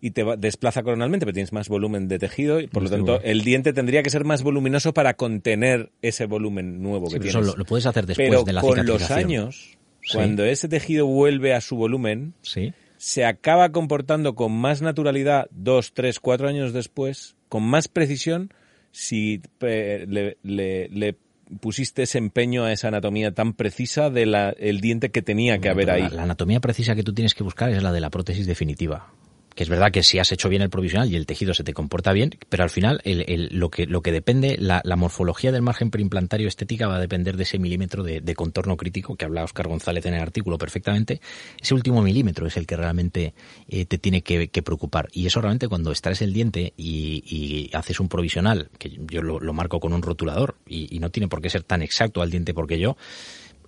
y 0.00 0.12
te 0.12 0.24
desplaza 0.38 0.82
coronalmente, 0.82 1.26
pero 1.26 1.34
tienes 1.34 1.52
más 1.52 1.68
volumen 1.68 2.06
de 2.08 2.18
tejido 2.18 2.60
y 2.60 2.68
por 2.68 2.84
lo 2.84 2.90
tanto 2.90 3.14
igual. 3.16 3.20
el 3.24 3.42
diente 3.42 3.72
tendría 3.72 4.02
que 4.02 4.10
ser 4.10 4.24
más 4.24 4.42
voluminoso 4.42 4.94
para 4.94 5.14
contener 5.14 5.90
ese 6.02 6.26
volumen 6.26 6.80
nuevo 6.82 7.06
Sí, 7.06 7.14
que 7.14 7.20
pero 7.20 7.30
tienes. 7.32 7.46
eso 7.48 7.56
lo, 7.56 7.58
lo 7.58 7.64
puedes 7.64 7.86
hacer 7.86 8.06
después 8.06 8.28
pero 8.28 8.44
de 8.44 8.52
la 8.52 8.60
con 8.60 8.86
los 8.86 9.10
años, 9.10 9.76
Sí. 10.02 10.12
cuando 10.16 10.44
ese 10.44 10.68
tejido 10.68 11.06
vuelve 11.06 11.52
a 11.52 11.60
su 11.60 11.76
volumen, 11.76 12.32
Sí. 12.42 12.72
se 12.96 13.24
acaba 13.24 13.70
comportando 13.72 14.34
con 14.36 14.52
más 14.52 14.82
naturalidad 14.82 15.48
dos, 15.50 15.92
tres, 15.92 16.20
cuatro 16.20 16.48
años 16.48 16.72
después, 16.72 17.34
con 17.48 17.64
más 17.64 17.88
precisión, 17.88 18.52
si 18.92 19.42
eh, 19.60 20.06
le, 20.08 20.38
le- 20.42 20.88
le 20.90 21.16
pusiste 21.60 22.02
ese 22.04 22.18
empeño 22.18 22.64
a 22.64 22.72
esa 22.72 22.88
anatomía 22.88 23.32
tan 23.32 23.52
precisa 23.54 24.10
del 24.10 24.34
el 24.58 24.80
diente 24.80 25.10
que 25.10 25.22
tenía 25.22 25.58
que 25.58 25.68
haber 25.70 25.90
ahí. 25.90 26.02
La, 26.02 26.08
la 26.10 26.22
anatomía 26.24 26.60
precisa 26.60 26.94
que 26.94 27.02
tú 27.02 27.12
tienes 27.12 27.34
que 27.34 27.42
buscar 27.42 27.70
es 27.70 27.82
la 27.82 27.90
de 27.92 28.00
la 28.00 28.10
prótesis 28.10 28.46
definitiva. 28.46 29.12
Que 29.58 29.64
es 29.64 29.70
verdad 29.70 29.90
que 29.90 30.04
si 30.04 30.20
has 30.20 30.30
hecho 30.30 30.48
bien 30.48 30.62
el 30.62 30.70
provisional 30.70 31.10
y 31.10 31.16
el 31.16 31.26
tejido 31.26 31.52
se 31.52 31.64
te 31.64 31.74
comporta 31.74 32.12
bien, 32.12 32.30
pero 32.48 32.62
al 32.62 32.70
final 32.70 33.02
lo, 33.50 33.70
que, 33.70 33.86
lo 33.86 34.02
que 34.02 34.12
depende, 34.12 34.56
la, 34.56 34.82
morfología 34.94 35.50
del 35.50 35.62
margen 35.62 35.90
preimplantario 35.90 36.46
estética 36.46 36.86
va 36.86 36.94
a 36.94 37.00
depender 37.00 37.36
de 37.36 37.42
ese 37.42 37.58
milímetro 37.58 38.04
de, 38.04 38.34
contorno 38.36 38.76
crítico 38.76 39.16
que 39.16 39.24
habla 39.24 39.42
Oscar 39.42 39.66
González 39.66 40.06
en 40.06 40.14
el 40.14 40.20
artículo 40.20 40.58
perfectamente. 40.58 41.20
Ese 41.60 41.74
último 41.74 42.02
milímetro 42.02 42.46
es 42.46 42.56
el 42.56 42.68
que 42.68 42.76
realmente 42.76 43.34
eh, 43.68 43.84
te 43.84 43.98
tiene 43.98 44.22
que, 44.22 44.48
preocupar. 44.62 45.08
Y 45.12 45.26
eso 45.26 45.40
realmente 45.40 45.66
cuando 45.66 45.90
extraes 45.90 46.22
el 46.22 46.32
diente 46.32 46.72
y, 46.76 47.68
haces 47.74 47.98
un 47.98 48.08
provisional, 48.08 48.70
que 48.78 48.96
yo 49.10 49.22
lo, 49.22 49.52
marco 49.52 49.80
con 49.80 49.92
un 49.92 50.02
rotulador 50.02 50.54
y, 50.68 51.00
no 51.00 51.10
tiene 51.10 51.26
por 51.26 51.42
qué 51.42 51.50
ser 51.50 51.64
tan 51.64 51.82
exacto 51.82 52.22
al 52.22 52.30
diente 52.30 52.54
porque 52.54 52.78
yo, 52.78 52.96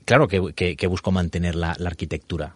claro 0.05 0.29
que, 0.29 0.87
busco 0.87 1.11
mantener 1.11 1.57
la 1.57 1.73
arquitectura 1.73 2.55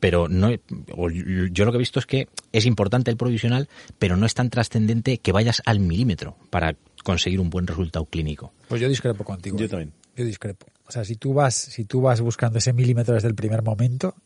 pero 0.00 0.28
no 0.28 0.50
yo 0.50 1.64
lo 1.64 1.72
que 1.72 1.76
he 1.76 1.78
visto 1.78 2.00
es 2.00 2.06
que 2.06 2.28
es 2.52 2.66
importante 2.66 3.10
el 3.10 3.16
provisional, 3.16 3.68
pero 3.98 4.16
no 4.16 4.26
es 4.26 4.34
tan 4.34 4.50
trascendente 4.50 5.18
que 5.18 5.32
vayas 5.32 5.62
al 5.66 5.78
milímetro 5.80 6.36
para 6.50 6.74
conseguir 7.04 7.40
un 7.40 7.50
buen 7.50 7.66
resultado 7.66 8.06
clínico. 8.06 8.52
Pues 8.68 8.80
yo 8.80 8.88
discrepo 8.88 9.24
contigo. 9.24 9.56
Yo 9.58 9.66
¿eh? 9.66 9.68
también. 9.68 9.92
Yo 10.16 10.24
discrepo. 10.24 10.66
O 10.86 10.92
sea, 10.92 11.04
si 11.04 11.16
tú 11.16 11.34
vas, 11.34 11.54
si 11.54 11.84
tú 11.84 12.00
vas 12.00 12.20
buscando 12.20 12.58
ese 12.58 12.72
milímetro 12.72 13.14
desde 13.14 13.28
el 13.28 13.34
primer 13.34 13.62
momento, 13.62 14.16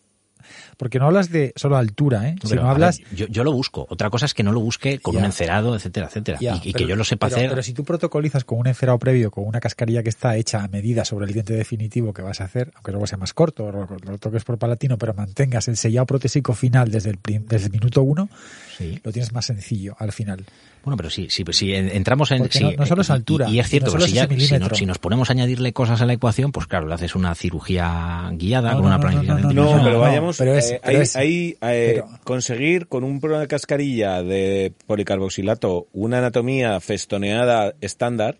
porque 0.76 0.98
no 0.98 1.06
hablas 1.06 1.30
de 1.30 1.52
solo 1.56 1.76
altura, 1.76 2.28
¿eh? 2.28 2.36
Pero, 2.48 2.62
no 2.62 2.70
hablas... 2.70 2.98
Ver, 2.98 3.14
yo, 3.14 3.26
yo, 3.28 3.44
lo 3.44 3.52
busco. 3.52 3.86
Otra 3.90 4.10
cosa 4.10 4.26
es 4.26 4.34
que 4.34 4.42
no 4.42 4.52
lo 4.52 4.60
busque 4.60 4.98
con 4.98 5.14
Ya. 5.14 5.20
un 5.20 5.26
encerado, 5.26 5.74
etcétera, 5.74 6.06
etcétera. 6.06 6.38
Ya, 6.40 6.60
y, 6.62 6.72
que 6.72 6.86
yo 6.86 6.96
lo 6.96 7.04
sepa 7.04 7.26
pero, 7.28 7.36
hacer. 7.36 7.50
Pero 7.50 7.62
si 7.62 7.72
tú 7.72 7.84
protocolizas 7.84 8.44
con 8.44 8.58
un 8.58 8.66
encerado 8.66 8.98
previo, 8.98 9.30
con 9.30 9.46
una 9.46 9.60
cascarilla 9.60 10.02
que 10.02 10.08
está 10.08 10.36
hecha 10.36 10.62
a 10.62 10.68
medida 10.68 11.04
sobre 11.04 11.26
el 11.26 11.32
diente 11.32 11.52
definitivo 11.54 12.12
que 12.12 12.22
vas 12.22 12.40
a 12.40 12.44
hacer, 12.44 12.70
aunque 12.74 12.92
luego 12.92 13.06
sea 13.06 13.18
más 13.18 13.32
corto, 13.32 13.64
o 13.66 13.72
lo, 13.72 13.86
lo 14.04 14.18
toques 14.18 14.44
por 14.44 14.58
palatino, 14.58 14.98
pero 14.98 15.14
mantengas 15.14 15.68
el 15.68 15.76
sellado 15.76 16.06
protésico 16.06 16.54
final 16.54 16.90
desde 16.90 17.10
el, 17.10 17.18
desde 17.46 17.66
el 17.66 17.72
minuto 17.72 18.02
uno, 18.02 18.28
Sí. 18.76 19.00
lo 19.04 19.12
tienes 19.12 19.32
más 19.32 19.46
sencillo 19.46 19.96
al 19.98 20.12
final. 20.12 20.44
Bueno, 20.84 20.96
pero 20.96 21.10
sí, 21.10 21.28
sí, 21.30 21.42
si 21.52 21.74
entramos 21.74 22.30
en. 22.30 22.50
Sí, 22.50 22.62
no- 22.62 22.72
no 22.72 22.86
solo 22.86 23.02
es 23.02 23.08
y- 23.08 23.12
altura, 23.12 23.48
Y, 23.48 23.58
es 23.58 23.68
cierto, 23.68 23.92
no 23.92 23.98
que 23.98 24.06
si, 24.08 24.12
ya- 24.12 24.28
si, 24.28 24.58
nos, 24.58 24.78
si 24.78 24.86
nos 24.86 24.98
ponemos 24.98 25.30
a 25.30 25.32
añadirle 25.32 25.72
cosas 25.72 26.00
a 26.02 26.06
la 26.06 26.12
ecuación, 26.12 26.52
pues 26.52 26.66
claro, 26.66 26.86
le 26.86 26.94
haces 26.94 27.14
una 27.14 27.34
cirugía 27.34 28.30
guiada 28.34 28.70
No, 28.72 28.76
con 28.76 28.82
no, 28.82 28.88
una 28.88 29.00
planificación 29.00 29.42
no, 29.42 29.48
no, 29.48 29.48
No, 29.48 29.48
tridimensional. 29.54 29.84
pero 29.86 30.00
vayamos. 30.00 30.36
pero 30.38 30.54
es- 30.54 30.70
eh, 30.70 30.80
pero 30.84 30.96
ahí, 30.98 31.02
es- 31.02 31.16
ahí, 31.16 31.56
eh, 31.62 31.92
pero- 32.04 32.08
conseguir 32.24 32.86
con 32.88 33.02
un 33.04 33.20
programa 33.20 33.42
de 33.42 33.48
cascarilla 33.48 34.22
de 34.22 34.72
policarboxilato 34.86 35.88
una 35.92 36.18
anatomía 36.18 36.78
festoneada 36.80 37.74
estándar 37.80 38.38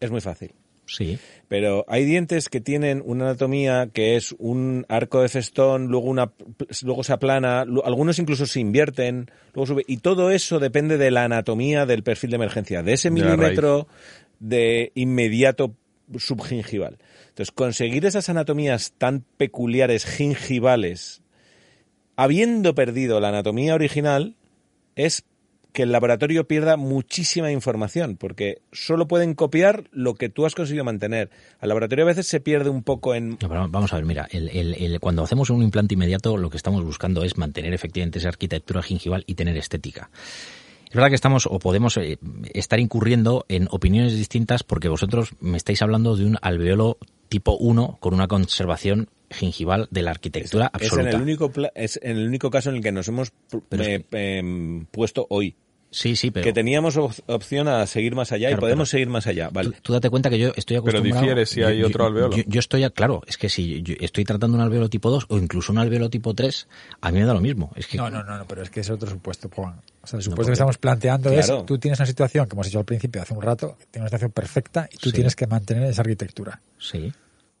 es 0.00 0.10
muy 0.10 0.20
fácil. 0.20 0.52
Sí. 0.86 1.18
Pero 1.48 1.84
hay 1.88 2.04
dientes 2.04 2.48
que 2.48 2.60
tienen 2.60 3.02
una 3.04 3.24
anatomía 3.24 3.88
que 3.92 4.16
es 4.16 4.34
un 4.38 4.86
arco 4.88 5.20
de 5.20 5.28
festón, 5.28 5.88
luego 5.88 6.06
una 6.06 6.32
luego 6.82 7.04
se 7.04 7.12
aplana, 7.12 7.64
algunos 7.84 8.18
incluso 8.18 8.46
se 8.46 8.60
invierten, 8.60 9.30
luego 9.52 9.66
sube 9.66 9.84
y 9.86 9.98
todo 9.98 10.30
eso 10.30 10.58
depende 10.58 10.96
de 10.96 11.10
la 11.10 11.24
anatomía 11.24 11.86
del 11.86 12.02
perfil 12.02 12.30
de 12.30 12.36
emergencia, 12.36 12.82
de 12.82 12.92
ese 12.94 13.10
De 13.10 13.14
milímetro 13.14 13.88
de 14.38 14.92
inmediato 14.94 15.74
subgingival. 16.18 16.98
Entonces, 17.28 17.52
conseguir 17.52 18.06
esas 18.06 18.28
anatomías 18.28 18.94
tan 18.96 19.24
peculiares 19.36 20.04
gingivales 20.04 21.22
habiendo 22.16 22.74
perdido 22.74 23.20
la 23.20 23.28
anatomía 23.28 23.74
original 23.74 24.36
es 24.94 25.24
que 25.76 25.82
el 25.82 25.92
laboratorio 25.92 26.48
pierda 26.48 26.78
muchísima 26.78 27.52
información, 27.52 28.16
porque 28.16 28.62
solo 28.72 29.06
pueden 29.06 29.34
copiar 29.34 29.84
lo 29.92 30.14
que 30.14 30.30
tú 30.30 30.46
has 30.46 30.54
conseguido 30.54 30.84
mantener. 30.84 31.28
Al 31.60 31.68
laboratorio 31.68 32.06
a 32.06 32.08
veces 32.08 32.26
se 32.26 32.40
pierde 32.40 32.70
un 32.70 32.82
poco 32.82 33.14
en... 33.14 33.36
No, 33.42 33.68
vamos 33.68 33.92
a 33.92 33.96
ver, 33.96 34.06
mira, 34.06 34.26
el, 34.30 34.48
el- 34.48 34.72
el- 34.74 35.00
cuando 35.00 35.22
hacemos 35.22 35.50
un 35.50 35.62
implante 35.62 35.92
inmediato, 35.92 36.38
lo 36.38 36.48
que 36.48 36.56
estamos 36.56 36.82
buscando 36.82 37.24
es 37.24 37.36
mantener 37.36 37.74
efectivamente 37.74 38.18
esa 38.20 38.30
arquitectura 38.30 38.82
gingival 38.82 39.22
y 39.26 39.34
tener 39.34 39.54
estética. 39.58 40.08
Es 40.88 40.94
verdad 40.94 41.10
que 41.10 41.14
estamos 41.14 41.44
o 41.46 41.58
podemos 41.58 41.94
eh, 41.98 42.16
estar 42.54 42.80
incurriendo 42.80 43.44
en 43.50 43.68
opiniones 43.70 44.14
distintas 44.16 44.62
porque 44.62 44.88
vosotros 44.88 45.34
me 45.40 45.58
estáis 45.58 45.82
hablando 45.82 46.16
de 46.16 46.24
un 46.24 46.38
alveolo 46.40 46.96
tipo 47.28 47.54
1 47.58 47.98
con 48.00 48.14
una 48.14 48.28
conservación 48.28 49.10
gingival 49.30 49.88
de 49.90 50.00
la 50.02 50.12
arquitectura 50.12 50.70
Es 50.74 50.80
en, 50.80 50.86
absoluta. 51.00 51.16
el 51.16 51.22
único 51.22 51.52
es 51.74 51.98
en 52.02 52.16
el 52.16 52.28
único 52.28 52.48
caso 52.50 52.70
en 52.70 52.76
el 52.76 52.82
que 52.82 52.92
nos 52.92 53.08
hemos 53.08 53.32
es 53.72 53.80
eh, 53.80 54.04
em, 54.12 54.86
puesto 54.86 55.26
hoy. 55.28 55.54
Sí, 55.98 56.14
sí, 56.14 56.30
pero 56.30 56.44
que 56.44 56.52
teníamos 56.52 56.98
op- 56.98 57.14
opción 57.26 57.68
a 57.68 57.86
seguir 57.86 58.14
más 58.14 58.30
allá 58.30 58.48
Claro, 58.48 58.60
y 58.60 58.60
podemos 58.60 58.90
pero- 58.90 58.98
seguir 58.98 59.08
más 59.08 59.26
allá. 59.26 59.48
Vale. 59.50 59.70
Tú, 59.70 59.76
tú 59.80 59.92
date 59.94 60.10
cuenta 60.10 60.28
que 60.28 60.38
yo 60.38 60.48
estoy 60.54 60.76
Pero 60.76 60.80
acostumbrado... 60.98 61.20
difiere 61.22 61.46
si 61.46 61.62
hay 61.62 61.78
yo- 61.78 61.86
otro 61.86 62.04
alveolo. 62.04 62.36
Yo, 62.36 62.42
yo 62.46 62.60
estoy, 62.60 62.84
a- 62.84 62.90
claro, 62.90 63.22
es 63.26 63.38
que 63.38 63.48
si 63.48 63.82
yo 63.82 63.94
estoy 64.00 64.24
tratando 64.24 64.58
un 64.58 64.62
alveolo 64.62 64.90
tipo 64.90 65.08
2 65.10 65.24
o 65.30 65.38
incluso 65.38 65.72
un 65.72 65.78
alveolo 65.78 66.10
tipo 66.10 66.34
3, 66.34 66.68
a 67.00 67.10
mí 67.10 67.18
me 67.20 67.24
da 67.24 67.32
lo 67.32 67.40
mismo. 67.40 67.72
Es 67.76 67.86
que 67.86 67.96
No, 67.96 68.10
no, 68.10 68.22
no, 68.22 68.36
no, 68.36 68.44
pero 68.46 68.60
es 68.62 68.68
que 68.68 68.80
es 68.80 68.90
otro 68.90 69.08
supuesto, 69.08 69.48
Juan. 69.54 69.80
O 70.02 70.06
sea, 70.06 70.18
el 70.18 70.18
No, 70.18 70.22
supuesto 70.22 70.34
porque- 70.34 70.46
que 70.48 70.52
estamos 70.52 70.76
planteando 70.76 71.30
Claro. 71.32 71.58
es, 71.60 71.66
tú 71.66 71.78
tienes 71.78 71.98
una 71.98 72.06
situación, 72.06 72.46
como 72.46 72.60
hemos 72.60 72.66
dicho 72.66 72.78
al 72.78 72.84
principio, 72.84 73.22
hace 73.22 73.32
un 73.32 73.40
rato, 73.40 73.78
tienes 73.90 74.02
una 74.02 74.08
situación 74.08 74.32
perfecta 74.32 74.88
y 74.92 74.98
tú 74.98 75.08
Sí. 75.08 75.14
tienes 75.14 75.34
que 75.34 75.46
mantener 75.46 75.84
esa 75.84 76.02
arquitectura. 76.02 76.60
Sí, 76.78 77.10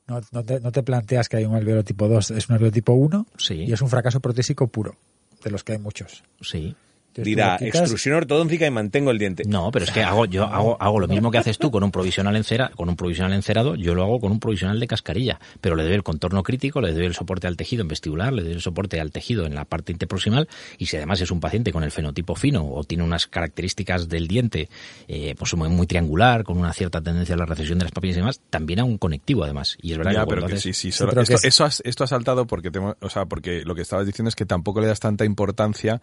No, 0.08 0.20
no 0.30 0.44
te, 0.44 0.60
no 0.60 0.70
te 0.70 0.82
planteas 0.82 1.28
que 1.30 1.38
hay 1.38 1.46
un 1.46 1.54
alveolo 1.56 1.82
tipo 1.84 2.06
2, 2.06 2.32
es 2.32 2.48
un 2.50 2.54
alveolo 2.56 2.70
tipo 2.70 2.92
1 2.92 3.26
Sí. 3.38 3.64
y 3.66 3.72
es 3.72 3.80
un 3.80 3.88
fracaso 3.88 4.20
protésico 4.20 4.68
puro, 4.68 4.94
de 5.42 5.50
los 5.50 5.64
que 5.64 5.72
hay 5.72 5.78
muchos. 5.78 6.22
sí. 6.42 6.76
Dirá, 7.22 7.56
extrusión 7.60 8.14
ortodóntica 8.16 8.66
y 8.66 8.70
mantengo 8.70 9.10
el 9.10 9.18
diente. 9.18 9.44
No, 9.46 9.70
pero 9.70 9.84
es 9.84 9.90
que 9.90 10.02
hago, 10.02 10.24
yo 10.26 10.44
hago, 10.44 10.76
hago 10.80 11.00
lo 11.00 11.08
mismo 11.08 11.30
que 11.30 11.38
haces 11.38 11.58
tú 11.58 11.70
con 11.70 11.82
un 11.82 11.90
provisional 11.90 12.36
encera, 12.36 12.70
con 12.74 12.88
un 12.88 12.96
provisional 12.96 13.32
encerado, 13.32 13.74
yo 13.74 13.94
lo 13.94 14.02
hago 14.02 14.20
con 14.20 14.32
un 14.32 14.40
provisional 14.40 14.78
de 14.80 14.86
cascarilla, 14.86 15.38
pero 15.60 15.76
le 15.76 15.84
doy 15.84 15.92
el 15.94 16.02
contorno 16.02 16.42
crítico, 16.42 16.80
le 16.80 16.92
doy 16.92 17.06
el 17.06 17.14
soporte 17.14 17.46
al 17.46 17.56
tejido 17.56 17.82
en 17.82 17.88
vestibular, 17.88 18.32
le 18.32 18.42
doy 18.42 18.52
el 18.52 18.60
soporte 18.60 19.00
al 19.00 19.10
tejido 19.12 19.46
en 19.46 19.54
la 19.54 19.64
parte 19.64 19.92
interproximal, 19.92 20.48
y 20.78 20.86
si 20.86 20.96
además 20.96 21.20
es 21.20 21.30
un 21.30 21.40
paciente 21.40 21.72
con 21.72 21.84
el 21.84 21.90
fenotipo 21.90 22.34
fino 22.34 22.66
o 22.66 22.84
tiene 22.84 23.04
unas 23.04 23.26
características 23.26 24.08
del 24.08 24.28
diente, 24.28 24.68
eh, 25.08 25.34
pues 25.38 25.54
muy, 25.54 25.68
muy 25.68 25.86
triangular, 25.86 26.44
con 26.44 26.58
una 26.58 26.72
cierta 26.72 27.00
tendencia 27.00 27.34
a 27.34 27.38
la 27.38 27.46
recesión 27.46 27.78
de 27.78 27.84
las 27.86 27.92
papillas 27.92 28.16
y 28.16 28.20
demás, 28.20 28.40
también 28.50 28.80
a 28.80 28.84
un 28.84 28.98
conectivo 28.98 29.44
además. 29.44 29.76
Y 29.80 29.92
es 29.92 29.98
verdad 29.98 30.12
Ya, 30.12 30.20
que 30.20 30.26
pero 30.26 30.40
cuando 30.42 30.46
que 30.48 30.52
haces- 30.58 30.62
sí, 30.62 30.72
sí, 30.72 30.92
Sí, 30.92 30.98
solo- 30.98 31.10
pero 31.10 31.22
esto, 31.22 31.32
que 31.32 31.36
es- 31.36 31.44
eso 31.54 31.64
has- 31.64 31.82
esto 31.84 32.04
ha 32.04 32.06
saltado 32.06 32.46
porque, 32.46 32.70
te- 32.70 32.78
o 32.78 33.08
sea, 33.10 33.24
porque 33.26 33.62
lo 33.64 33.74
que 33.74 33.82
estabas 33.82 34.06
diciendo 34.06 34.28
es 34.28 34.34
que 34.36 34.46
tampoco 34.46 34.80
le 34.80 34.86
das 34.86 35.00
tanta 35.00 35.24
importancia 35.24 36.00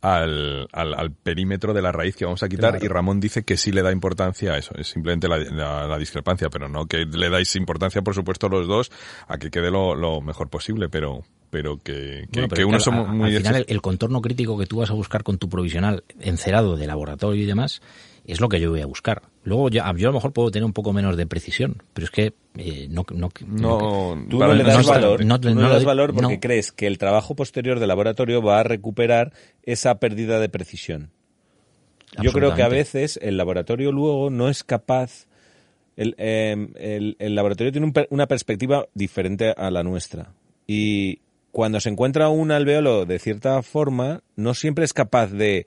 al, 0.00 0.68
al, 0.72 0.94
al 0.94 1.10
perímetro 1.12 1.72
de 1.74 1.82
la 1.82 1.90
raíz 1.92 2.16
que 2.16 2.24
vamos 2.24 2.42
a 2.42 2.48
quitar 2.48 2.72
Claro. 2.72 2.84
y 2.84 2.88
Ramón 2.88 3.20
dice 3.20 3.44
que 3.44 3.56
sí 3.56 3.72
le 3.72 3.82
da 3.82 3.92
importancia 3.92 4.52
a 4.52 4.58
eso, 4.58 4.74
es 4.76 4.88
simplemente 4.88 5.28
la, 5.28 5.38
la- 5.38 5.86
la 5.86 5.98
discrepancia, 5.98 6.48
pero 6.50 6.68
no 6.68 6.86
que 6.86 7.04
le 7.06 7.30
dais 7.30 7.56
importancia, 7.56 8.02
por 8.02 8.14
supuesto, 8.14 8.48
los 8.48 8.66
dos 8.68 8.90
a 9.28 9.38
que 9.38 9.50
quede 9.50 9.70
lo, 9.70 9.94
lo 9.94 10.20
mejor 10.20 10.48
posible, 10.48 10.88
pero 10.88 11.24
pero 11.48 11.78
que, 11.78 12.26
que, 12.32 12.40
Bueno, 12.40 12.48
pero 12.48 12.62
que 12.62 12.68
claro, 12.68 12.80
somos 12.84 13.08
muy... 13.08 13.30
al 13.34 13.36
final 13.42 13.56
el, 13.56 13.64
el 13.68 13.80
contorno 13.80 14.20
crítico 14.20 14.58
que 14.58 14.66
tú 14.66 14.78
vas 14.78 14.90
a 14.90 14.94
buscar 14.94 15.22
con 15.22 15.38
tu 15.38 15.48
provisional 15.48 16.02
encerado 16.20 16.76
de 16.76 16.86
laboratorio 16.86 17.40
y 17.42 17.46
demás 17.46 17.80
es 18.32 18.40
lo 18.40 18.48
que 18.48 18.60
yo 18.60 18.70
voy 18.70 18.80
a 18.80 18.86
buscar. 18.86 19.22
Luego 19.44 19.68
ya, 19.70 19.84
yo 19.96 20.08
a 20.08 20.10
lo 20.10 20.14
mejor 20.14 20.32
puedo 20.32 20.50
tener 20.50 20.64
un 20.64 20.72
poco 20.72 20.92
menos 20.92 21.16
de 21.16 21.26
precisión, 21.26 21.82
pero 21.92 22.04
es 22.06 22.10
que 22.10 22.34
eh, 22.56 22.86
no, 22.90 23.04
no, 23.14 23.30
no, 23.46 23.78
Tú 24.28 24.38
no 24.48 24.54
le 24.54 24.64
das 24.64 24.76
valor, 24.94 25.24
no- 25.24 25.40
tú 25.40 25.48
le 25.48 25.68
das 25.74 25.84
valor 25.84 26.14
porque 26.28 26.40
crees 26.40 26.72
que 26.72 26.86
el 26.86 26.98
trabajo 26.98 27.34
posterior 27.36 27.78
de 27.80 27.86
laboratorio 27.86 28.42
va 28.42 28.60
a 28.60 28.62
recuperar 28.62 29.32
esa 29.62 29.98
pérdida 30.00 30.40
de 30.40 30.48
precisión. 30.48 31.10
Yo 32.22 32.32
creo 32.32 32.54
que 32.54 32.62
a 32.62 32.68
veces 32.76 33.18
el 33.22 33.36
laboratorio 33.36 33.92
luego 33.92 34.30
no 34.30 34.48
es 34.48 34.64
capaz. 34.64 35.26
El, 35.96 36.14
eh, 36.18 36.68
el- 36.76 37.16
el 37.18 37.34
laboratorio 37.34 37.72
tiene 37.72 37.86
un 37.86 37.92
una 38.10 38.26
perspectiva 38.26 38.86
diferente 38.94 39.54
a 39.56 39.70
la 39.70 39.82
nuestra. 39.82 40.32
Y 40.66 41.20
cuando 41.52 41.80
se 41.80 41.88
encuentra 41.90 42.28
un 42.28 42.50
alveolo 42.52 43.06
de 43.06 43.18
cierta 43.18 43.62
forma, 43.62 44.22
no 44.34 44.54
siempre 44.54 44.84
es 44.84 44.92
capaz 44.92 45.28
de 45.32 45.66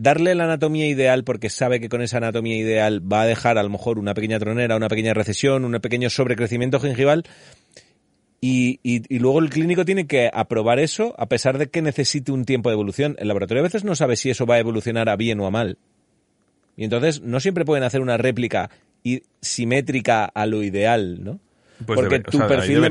darle 0.00 0.36
la 0.36 0.44
anatomía 0.44 0.86
ideal 0.86 1.24
porque 1.24 1.50
sabe 1.50 1.80
que 1.80 1.88
con 1.88 2.02
esa 2.02 2.18
anatomía 2.18 2.56
ideal 2.56 3.00
va 3.12 3.22
a 3.22 3.26
dejar 3.26 3.58
a 3.58 3.62
lo 3.64 3.68
mejor 3.68 3.98
una 3.98 4.14
pequeña 4.14 4.38
tronera, 4.38 4.76
una 4.76 4.88
pequeña 4.88 5.12
recesión, 5.12 5.64
un 5.64 5.72
pequeño 5.80 6.08
sobrecrecimiento 6.08 6.78
gingival 6.78 7.24
y, 8.40 8.78
y- 8.84 9.02
y 9.12 9.18
luego 9.18 9.40
el 9.40 9.50
clínico 9.50 9.84
tiene 9.84 10.06
que 10.06 10.30
aprobar 10.32 10.78
eso 10.78 11.14
a 11.18 11.26
pesar 11.26 11.58
de 11.58 11.66
que 11.68 11.82
necesite 11.82 12.30
un 12.30 12.44
tiempo 12.44 12.68
de 12.68 12.74
evolución. 12.74 13.16
El 13.18 13.26
laboratorio 13.28 13.62
a 13.62 13.64
veces 13.64 13.82
no 13.84 13.96
sabe 13.96 14.16
si 14.16 14.30
eso 14.30 14.46
va 14.46 14.54
a 14.54 14.58
evolucionar 14.60 15.08
a 15.08 15.16
bien 15.16 15.40
o 15.40 15.46
a 15.46 15.50
mal. 15.50 15.78
Y 16.76 16.84
entonces 16.84 17.20
no 17.22 17.40
siempre 17.40 17.64
pueden 17.64 17.82
hacer 17.82 18.00
una 18.00 18.16
réplica 18.16 18.70
y 19.02 19.22
simétrica 19.40 20.24
a 20.26 20.46
lo 20.46 20.62
ideal, 20.62 21.24
¿no? 21.24 21.40
Pues 21.84 21.96
porque 22.00 22.16
debe- 22.20 22.30
tu 22.30 22.38
sea, 22.38 22.46
perfil 22.46 22.80
de 22.82 22.90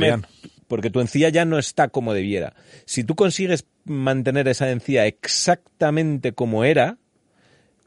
porque 0.67 0.89
tu 0.89 0.99
encía 0.99 1.29
ya 1.29 1.45
no 1.45 1.57
está 1.57 1.87
como 1.87 2.13
debiera. 2.13 2.53
Si 2.83 3.05
tú 3.05 3.15
consigues 3.15 3.65
mantener 3.87 4.47
esa 4.47 4.69
encía 4.71 5.05
exactamente 5.05 6.33
como 6.33 6.63
era, 6.63 6.97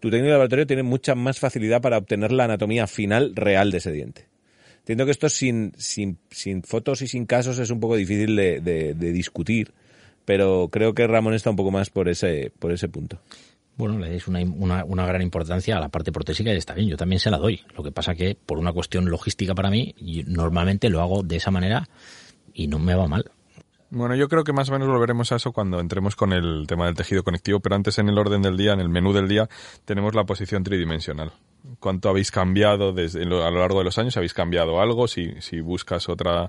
tu 0.01 0.11
técnico 0.11 0.27
de 0.27 0.33
laboratorio 0.33 0.67
tiene 0.67 0.83
mucha 0.83 1.15
más 1.15 1.39
facilidad 1.39 1.81
para 1.81 1.99
obtener 1.99 2.33
la 2.33 2.45
anatomía 2.45 2.87
final 2.87 3.35
real 3.37 3.71
de 3.71 3.79
ese 3.79 3.93
diente. 3.93 4.29
Entiendo 4.79 5.05
que 5.05 5.11
esto 5.11 5.29
sin, 5.29 5.73
sin, 5.77 6.19
sin 6.31 6.63
fotos 6.63 7.03
y 7.03 7.07
sin 7.07 7.27
casos 7.27 7.59
es 7.59 7.71
un 7.71 7.81
poco 7.81 7.97
difícil 7.97 8.35
de, 8.35 8.95
discutir, 8.95 9.73
pero 10.25 10.69
creo 10.73 10.95
que 10.95 11.07
Ramón 11.07 11.35
está 11.35 11.51
un 11.51 11.57
poco 11.57 11.71
más 11.71 11.91
por 11.91 12.09
ese, 12.09 12.51
por 12.59 12.73
ese 12.73 12.89
punto. 12.89 13.21
Bueno, 13.77 13.99
le 13.99 14.11
dais 14.11 14.27
una, 14.27 14.41
una, 14.41 14.85
una 14.85 15.07
gran 15.07 15.23
importancia 15.23 15.77
a 15.77 15.81
la 15.81 15.91
parte 15.91 16.13
protésica 16.13 16.53
y 16.53 16.57
está 16.57 16.75
bien, 16.75 16.89
yo 16.89 16.97
también 16.97 17.21
se 17.21 17.31
la 17.31 17.39
doy. 17.39 17.61
Lo 17.77 17.85
que 17.85 17.93
pasa 17.93 18.15
que 18.15 18.35
por 18.35 18.59
una 18.59 18.73
cuestión 18.73 19.09
logística 19.11 19.55
para 19.55 19.71
mí, 19.71 19.95
normalmente 20.27 20.89
lo 20.89 21.01
hago 21.01 21.23
de 21.23 21.37
esa 21.37 21.51
manera 21.51 21.89
y 22.53 22.67
no 22.67 22.79
me 22.79 22.95
va 22.95 23.07
mal. 23.07 23.31
Bueno, 23.93 24.15
yo 24.15 24.29
creo 24.29 24.45
que 24.45 24.53
más 24.53 24.69
o 24.69 24.73
menos 24.73 24.87
volveremos 24.87 25.33
a 25.33 25.37
eso 25.37 25.51
cuando 25.51 25.81
entremos 25.81 26.15
con 26.15 26.33
el 26.33 26.65
tema 26.69 26.87
del 26.87 26.95
tejido 26.95 27.25
conectivo, 27.25 27.59
pero 27.59 27.75
antes 27.75 27.99
en 27.99 28.09
el 28.09 28.17
orden 28.19 28.41
del 28.41 28.57
día, 28.57 28.73
en 28.73 28.79
el 28.79 28.89
menú 28.89 29.13
del 29.13 29.27
día, 29.27 29.49
tenemos 29.85 30.15
la 30.15 30.23
posición 30.25 30.63
tridimensional. 30.63 31.33
¿Cuánto 31.81 32.09
habéis 32.09 32.31
cambiado 32.31 32.93
desde, 32.93 33.23
a 33.23 33.27
lo 33.27 33.59
largo 33.59 33.79
de 33.79 33.85
los 33.85 33.99
años? 33.99 34.17
¿Habéis 34.17 34.33
cambiado 34.33 34.81
algo? 34.81 35.09
Si, 35.09 35.35
si 35.41 35.61
buscas 35.61 36.09
otra, 36.09 36.49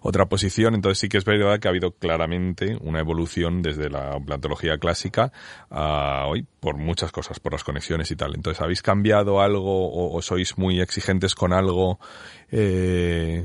otra 0.00 0.26
posición, 0.26 0.74
entonces 0.74 1.00
sí 1.00 1.08
que 1.08 1.18
es 1.18 1.24
verdad 1.24 1.58
que 1.58 1.66
ha 1.66 1.72
habido 1.72 1.90
claramente 1.90 2.78
una 2.80 3.00
evolución 3.00 3.62
desde 3.62 3.90
la 3.90 4.20
plantología 4.24 4.78
clásica 4.78 5.32
a 5.70 6.26
hoy 6.28 6.46
por 6.60 6.76
muchas 6.76 7.10
cosas, 7.10 7.40
por 7.40 7.52
las 7.52 7.64
conexiones 7.64 8.12
y 8.12 8.16
tal. 8.16 8.36
Entonces, 8.36 8.62
¿habéis 8.62 8.80
cambiado 8.80 9.40
algo 9.40 9.88
o, 9.88 10.16
o 10.16 10.22
sois 10.22 10.56
muy 10.56 10.80
exigentes 10.80 11.34
con 11.34 11.52
algo 11.52 11.98
eh, 12.52 13.44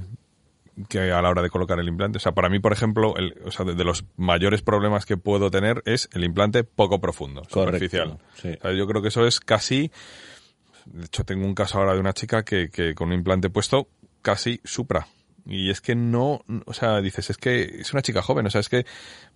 que 0.90 1.12
a 1.12 1.22
la 1.22 1.30
hora 1.30 1.42
de 1.42 1.50
colocar 1.50 1.80
el 1.80 1.88
implante. 1.88 2.18
O 2.18 2.20
sea, 2.22 2.32
para 2.34 2.50
mí, 2.50 2.60
por 2.60 2.74
ejemplo, 2.74 3.16
el, 3.18 3.36
o 3.46 3.52
sea, 3.52 3.66
de, 3.66 3.76
de 3.76 3.84
los 3.84 4.06
mayores 4.18 4.62
problemas 4.62 5.06
que 5.06 5.18
puedo 5.18 5.52
tener 5.52 5.82
es 5.86 6.10
el 6.14 6.24
implante 6.24 6.64
poco 6.64 7.00
profundo, 7.00 7.42
Correcto, 7.50 7.64
superficial. 7.64 8.18
sí. 8.36 8.50
O 8.60 8.62
sea, 8.62 8.72
yo 8.74 8.88
creo 8.88 9.02
que 9.02 9.10
eso 9.10 9.26
es 9.28 9.40
casi... 9.40 9.92
De 10.86 11.06
hecho, 11.06 11.24
tengo 11.24 11.46
un 11.46 11.54
caso 11.54 11.78
ahora 11.78 11.94
de 11.94 12.00
una 12.00 12.14
chica 12.14 12.44
que, 12.44 12.70
que 12.70 12.96
con 12.96 13.10
un 13.10 13.14
implante 13.14 13.50
puesto 13.50 13.88
casi 14.22 14.60
supra. 14.64 15.08
Y 15.46 15.70
es 15.70 15.82
que 15.82 15.96
no, 15.96 16.42
o 16.66 16.74
sea, 16.74 17.02
dices, 17.02 17.30
es 17.30 17.38
que 17.38 17.64
es 17.64 17.94
una 17.94 18.02
chica 18.02 18.22
joven, 18.22 18.46
o 18.46 18.50
sea, 18.50 18.62
es 18.62 18.70
que 18.70 18.86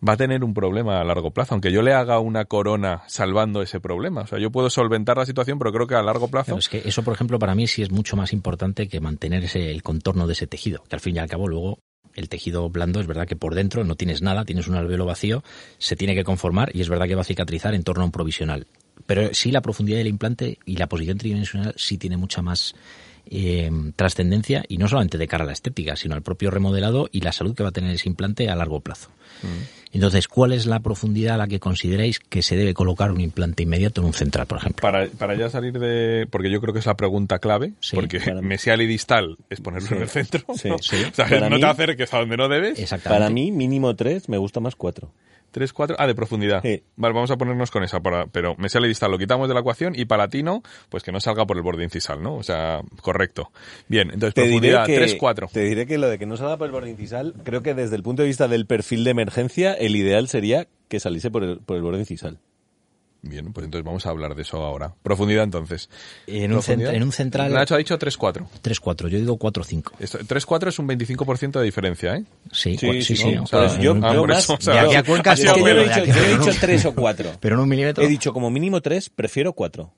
va 0.07 0.13
a 0.13 0.17
tener 0.17 0.43
un 0.43 0.53
problema 0.53 1.01
a 1.01 1.03
largo 1.03 1.31
plazo, 1.31 1.55
aunque 1.55 1.71
yo 1.71 1.81
le 1.81 1.93
haga 1.93 2.19
una 2.19 2.45
corona 2.45 3.03
salvando 3.07 3.61
ese 3.61 3.79
problema. 3.79 4.21
O 4.21 4.27
sea, 4.27 4.39
yo 4.39 4.51
puedo 4.51 4.69
solventar 4.69 5.17
la 5.17 5.25
situación, 5.25 5.57
pero 5.57 5.71
creo 5.71 5.87
que 5.87 5.95
a 5.95 6.03
largo 6.03 6.27
plazo... 6.27 6.45
Claro, 6.45 6.59
es 6.59 6.69
que 6.69 6.81
eso, 6.85 7.03
por 7.03 7.13
ejemplo, 7.13 7.39
para 7.39 7.55
mí 7.55 7.67
sí 7.67 7.81
es 7.81 7.91
mucho 7.91 8.15
más 8.15 8.33
importante 8.33 8.87
que 8.87 8.99
mantener 8.99 9.43
ese, 9.45 9.71
el 9.71 9.83
contorno 9.83 10.27
de 10.27 10.33
ese 10.33 10.47
tejido, 10.47 10.83
que 10.87 10.95
al 10.95 11.01
fin 11.01 11.15
y 11.15 11.19
al 11.19 11.29
cabo 11.29 11.47
luego 11.47 11.79
el 12.15 12.29
tejido 12.29 12.69
blando 12.69 12.99
es 12.99 13.07
verdad 13.07 13.27
que 13.27 13.35
por 13.35 13.55
dentro 13.55 13.83
no 13.83 13.95
tienes 13.95 14.21
nada, 14.21 14.45
tienes 14.45 14.67
un 14.67 14.75
alveolo 14.75 15.05
vacío, 15.05 15.43
se 15.77 15.95
tiene 15.95 16.15
que 16.15 16.23
conformar 16.23 16.71
y 16.73 16.81
es 16.81 16.89
verdad 16.89 17.07
que 17.07 17.15
va 17.15 17.21
a 17.21 17.25
cicatrizar 17.25 17.75
en 17.75 17.83
torno 17.83 18.03
a 18.03 18.05
un 18.05 18.11
provisional. 18.11 18.67
Pero 19.05 19.33
sí 19.33 19.51
la 19.51 19.61
profundidad 19.61 19.97
del 19.97 20.07
implante 20.07 20.57
y 20.65 20.77
la 20.77 20.87
posición 20.87 21.17
tridimensional 21.17 21.73
sí 21.77 21.97
tiene 21.97 22.17
mucha 22.17 22.41
más 22.41 22.73
eh, 23.29 23.71
trascendencia 23.95 24.63
y 24.67 24.77
no 24.77 24.87
solamente 24.87 25.17
de 25.17 25.27
cara 25.27 25.43
a 25.43 25.47
la 25.47 25.53
estética, 25.53 25.95
sino 25.95 26.15
al 26.15 26.21
propio 26.21 26.51
remodelado 26.51 27.09
y 27.11 27.21
la 27.21 27.31
salud 27.31 27.55
que 27.55 27.63
va 27.63 27.69
a 27.69 27.73
tener 27.73 27.91
ese 27.91 28.09
implante 28.09 28.49
a 28.49 28.55
largo 28.55 28.79
plazo. 28.81 29.09
Entonces, 29.91 30.27
¿cuál 30.27 30.51
es 30.51 30.65
la 30.65 30.81
profundidad 30.81 31.35
a 31.35 31.37
la 31.37 31.47
que 31.47 31.59
consideráis 31.59 32.19
que 32.19 32.41
se 32.41 32.55
debe 32.57 32.73
colocar 32.73 33.11
un 33.11 33.21
implante 33.21 33.63
inmediato 33.63 34.01
en 34.01 34.07
un 34.07 34.13
central, 34.13 34.45
por 34.45 34.57
ejemplo? 34.57 34.81
Para, 34.81 35.07
para 35.07 35.35
ya 35.35 35.49
salir 35.49 35.77
de... 35.79 36.27
Porque 36.29 36.49
yo 36.51 36.59
creo 36.59 36.73
que 36.73 36.79
es 36.79 36.85
la 36.85 36.95
pregunta 36.97 37.39
clave, 37.39 37.71
Sí, 37.79 37.95
porque 37.95 38.19
mesial 38.41 38.81
y 38.81 38.87
distal 38.87 39.37
es 39.49 39.61
ponerlo 39.61 39.95
en 39.95 40.01
el 40.03 40.09
centro. 40.09 40.41
Sí, 40.55 40.67
¿no? 40.69 40.77
sí. 40.79 40.97
O 41.11 41.15
sea, 41.15 41.27
Para 41.29 41.49
no 41.49 41.55
mí- 41.55 41.61
te 41.61 41.67
acerques 41.67 42.13
a 42.13 42.19
donde 42.19 42.35
no 42.37 42.49
debes. 42.49 42.77
Exactamente. 42.79 43.19
Para 43.21 43.29
mí, 43.29 43.51
mínimo 43.51 43.95
3, 43.95 44.27
me 44.27 44.37
gusta 44.37 44.59
más 44.59 44.75
4. 44.75 45.09
3, 45.55 45.71
4... 45.71 45.95
Ah, 45.97 46.05
de 46.05 46.13
profundidad. 46.13 46.61
Sí. 46.61 46.83
Vale, 46.97 47.13
vamos 47.13 47.31
a 47.31 47.37
ponernos 47.37 47.71
con 47.71 47.81
esa. 47.81 48.01
Para, 48.01 48.27
pero 48.27 48.57
mesial 48.57 48.83
y 48.83 48.89
distal 48.89 49.09
lo 49.09 49.17
quitamos 49.17 49.47
de 49.47 49.53
la 49.53 49.61
ecuación 49.61 49.93
y 49.95 50.03
palatino, 50.03 50.61
pues 50.89 51.01
que 51.01 51.13
no 51.13 51.21
salga 51.21 51.45
por 51.45 51.55
el 51.55 51.63
borde 51.63 51.85
incisal, 51.85 52.21
¿no? 52.21 52.35
O 52.35 52.43
sea, 52.43 52.81
correcto. 53.01 53.53
Bien, 53.87 54.09
entonces 54.11 54.33
Te 54.33 54.41
diré, 54.41 54.73
profundidad 54.73 54.85
que, 54.85 54.95
3, 54.97 55.15
4. 55.17 55.49
te 55.53 55.61
diré 55.61 55.85
que 55.85 55.97
lo 55.97 56.09
de 56.09 56.19
que 56.19 56.25
no 56.25 56.35
salga 56.35 56.57
por 56.57 56.65
el 56.65 56.73
borde 56.73 56.89
incisal, 56.89 57.35
creo 57.45 57.63
que 57.63 57.73
desde 57.73 57.95
el 57.95 58.03
punto 58.03 58.23
de 58.23 58.27
vista 58.27 58.49
del 58.49 58.65
perfil 58.65 59.05
de 59.05 59.11
emergencia, 59.11 59.73
el 59.73 59.95
ideal 59.95 60.27
sería 60.27 60.67
que 60.89 60.99
saliese 60.99 61.31
por 61.31 61.45
el, 61.45 61.59
por 61.59 61.77
el 61.77 61.83
borde 61.83 61.99
incisal. 61.99 62.37
Bien, 63.27 63.51
pues 63.51 63.65
entonces 63.65 63.83
vamos 63.83 64.05
a 64.05 64.09
hablar 64.09 64.35
de 64.35 64.43
eso 64.43 64.57
ahora. 64.57 64.93
Profundidad 65.01 65.43
entonces. 65.43 65.89
En, 66.27 66.53
un, 66.53 66.61
Cent 66.61 66.83
en 66.83 67.01
un 67.01 67.11
central. 67.11 67.51
Nacho 67.51 67.73
ha 67.73 67.79
dicho 67.79 67.97
3-4. 67.97 68.45
3-4, 68.63 69.07
yo 69.07 69.17
digo 69.17 69.39
4-5. 69.39 69.83
3-4 69.99 70.67
es 70.67 70.79
un 70.79 70.87
25% 70.87 71.59
de 71.59 71.63
diferencia, 71.63 72.15
¿eh? 72.15 72.23
Sí, 72.51 72.77
sí, 72.77 73.01
sí. 73.01 73.15
sí, 73.15 73.31
no, 73.31 73.47
sí. 73.47 73.55
No, 73.55 73.81
yo 73.81 73.99
creo 73.99 74.27
más. 74.27 74.47
De 74.47 74.79
aquí 74.79 74.95
a 74.95 75.03
Cuenca 75.03 75.33
es 75.33 75.41
yo, 75.41 75.67
he 75.67 75.83
dicho, 75.83 76.05
yo 76.05 76.23
he 76.23 76.37
dicho 76.37 76.51
3 76.59 76.85
o 76.85 76.95
4. 76.95 77.31
Pero 77.39 77.55
en 77.55 77.61
un 77.61 77.69
milímetro. 77.69 78.03
He 78.03 78.07
dicho 78.07 78.31
como 78.31 78.51
mínimo 78.51 78.79
3, 78.81 79.09
prefiero 79.09 79.53
4. 79.53 79.91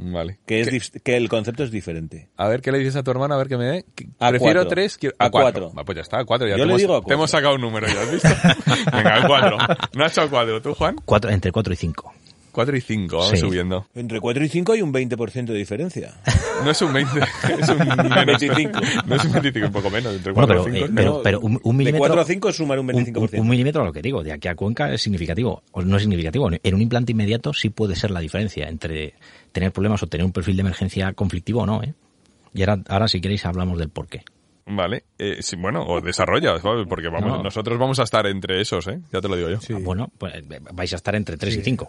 Vale. 0.00 0.38
Que, 0.46 0.60
es 0.60 0.92
que 1.02 1.16
el 1.16 1.28
concepto 1.28 1.64
es 1.64 1.72
diferente. 1.72 2.28
A 2.36 2.46
ver, 2.46 2.62
¿qué 2.62 2.70
le 2.70 2.78
dices 2.78 2.94
a 2.94 3.02
tu 3.02 3.10
hermana? 3.10 3.34
A 3.34 3.38
ver 3.38 3.48
qué 3.48 3.56
me 3.56 3.64
dé. 3.64 3.84
Prefiero 3.94 4.60
cuatro. 4.60 4.68
tres 4.68 4.96
quiero, 4.96 5.16
a, 5.18 5.28
cuatro. 5.28 5.42
cuatro. 5.42 5.70
Vale, 5.74 5.84
pues 5.84 5.96
ya 5.96 6.02
está, 6.02 6.20
a 6.20 6.24
cuatro. 6.24 6.46
Ya 6.46 6.56
Yo 6.56 6.64
le 6.66 6.76
digo 6.76 6.94
a 6.94 6.98
cuatro. 6.98 7.08
Te 7.08 7.14
hemos 7.14 7.30
sacado 7.30 7.56
un 7.56 7.60
número, 7.60 7.88
¿ya 7.88 8.00
has 8.00 8.12
visto? 8.12 8.28
Venga, 8.92 9.16
a 9.16 9.26
cuatro. 9.26 9.58
Nacho, 9.94 10.22
a 10.22 10.30
cuatro. 10.30 10.62
¿Tú, 10.62 10.74
Juan? 10.74 10.96
Cuatro, 11.04 11.30
entre 11.30 11.50
cuatro 11.50 11.72
y 11.72 11.76
cinco. 11.76 12.14
4 12.58 12.76
y 12.76 12.80
5, 12.80 13.16
vamos 13.16 13.30
sí. 13.30 13.36
subiendo. 13.36 13.86
Entre 13.94 14.18
4 14.18 14.44
y 14.44 14.48
5 14.48 14.72
hay 14.72 14.82
un 14.82 14.92
20% 14.92 15.44
de 15.44 15.54
diferencia. 15.54 16.14
No 16.64 16.72
es 16.72 16.82
un 16.82 16.92
20, 16.92 17.20
es 17.60 17.68
un 17.68 17.78
menos, 17.86 18.26
25. 18.26 18.80
No 19.06 19.14
es 19.14 19.24
un 19.24 19.32
25, 19.32 19.66
un 19.68 19.72
poco 19.72 19.90
menos, 19.90 20.12
entre 20.12 20.32
4 20.32 20.62
bueno, 20.62 20.64
pero, 20.64 20.76
y 20.76 20.80
5. 20.80 20.86
Eh, 20.86 20.92
pero, 20.92 21.10
no, 21.12 21.22
pero 21.22 21.38
un, 21.38 21.60
un, 21.62 21.76
milímetro... 21.76 22.02
De 22.02 22.08
4 22.08 22.20
a 22.20 22.24
5 22.24 22.48
es 22.48 22.56
sumar 22.56 22.80
un 22.80 22.88
25%. 22.88 23.34
Un, 23.34 23.40
un, 23.42 23.48
milímetro, 23.48 23.84
lo 23.84 23.92
que 23.92 24.02
digo, 24.02 24.24
de 24.24 24.32
aquí 24.32 24.48
a 24.48 24.56
Cuenca 24.56 24.92
es 24.92 25.00
significativo, 25.00 25.62
o 25.70 25.82
no 25.82 25.96
es 25.96 26.02
significativo. 26.02 26.50
En 26.50 26.74
un 26.74 26.82
implante 26.82 27.12
inmediato 27.12 27.52
sí 27.52 27.70
puede 27.70 27.94
ser 27.94 28.10
la 28.10 28.18
diferencia 28.18 28.68
entre 28.68 29.14
tener 29.52 29.70
problemas 29.70 30.02
o 30.02 30.08
tener 30.08 30.24
un 30.26 30.32
perfil 30.32 30.56
de 30.56 30.62
emergencia 30.62 31.12
conflictivo 31.12 31.62
o 31.62 31.66
no, 31.66 31.80
¿eh? 31.84 31.94
Y 32.54 32.62
ahora, 32.62 32.82
ahora 32.88 33.06
si 33.06 33.20
queréis 33.20 33.46
hablamos 33.46 33.78
del 33.78 33.90
por 33.90 34.08
qué. 34.08 34.24
Vale, 34.70 35.04
eh, 35.18 35.38
sí, 35.40 35.56
bueno, 35.56 35.82
o 35.86 36.00
desarrolla, 36.00 36.58
¿sabes? 36.60 36.86
Porque 36.86 37.08
vamos, 37.08 37.38
no. 37.38 37.42
nosotros 37.42 37.78
vamos 37.78 37.98
a 38.00 38.02
estar 38.02 38.26
entre 38.26 38.60
esos, 38.60 38.86
¿eh? 38.88 39.00
Ya 39.10 39.20
te 39.20 39.28
lo 39.28 39.36
digo 39.36 39.48
yo. 39.48 39.60
Sí. 39.60 39.72
Bueno, 39.72 40.10
pues 40.18 40.34
eh, 40.34 40.60
vais 40.72 40.92
a 40.92 40.96
estar 40.96 41.14
entre 41.14 41.38
3 41.38 41.54
sí. 41.54 41.60
y 41.60 41.62
5. 41.62 41.88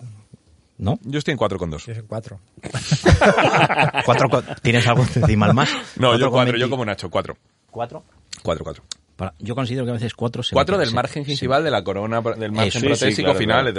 ¿No? 0.80 0.98
Yo 1.04 1.20
estoy 1.20 1.34
en 1.34 1.38
cuatro 1.38 1.60
con 1.60 1.70
dos. 1.70 1.84
Sí, 1.84 1.92
es 1.92 1.98
en 2.00 2.08
cuatro. 2.08 2.40
Cuatro, 4.06 4.30
co- 4.30 4.44
¿Tienes 4.62 4.88
algo 4.88 5.06
decimal 5.14 5.54
más? 5.54 5.70
No, 5.98 6.14
yo 6.18 6.26
con 6.28 6.32
cuatro, 6.32 6.54
20 6.54 6.60
yo 6.60 6.70
como 6.70 6.86
Nacho, 6.86 7.10
cuatro. 7.10 7.38
¿Cuatro? 7.70 8.04
Cuatro, 8.42 8.64
cuatro. 8.64 8.84
Para- 9.16 9.34
yo 9.40 9.54
considero 9.56 9.84
que 9.86 9.92
a 9.92 9.94
veces 9.96 10.14
cuatro 10.14 10.42
se 10.42 10.54
Cuatro 10.56 10.76
me- 10.78 10.80
del 10.80 10.90
se- 10.90 10.96
margen 10.96 11.26
gingival 11.26 11.64
de 11.64 11.72
la 11.72 11.84
corona, 11.84 12.22
del 12.22 12.52
margen 12.52 12.82
protésico 12.82 13.26
claro, 13.34 13.40
final. 13.40 13.74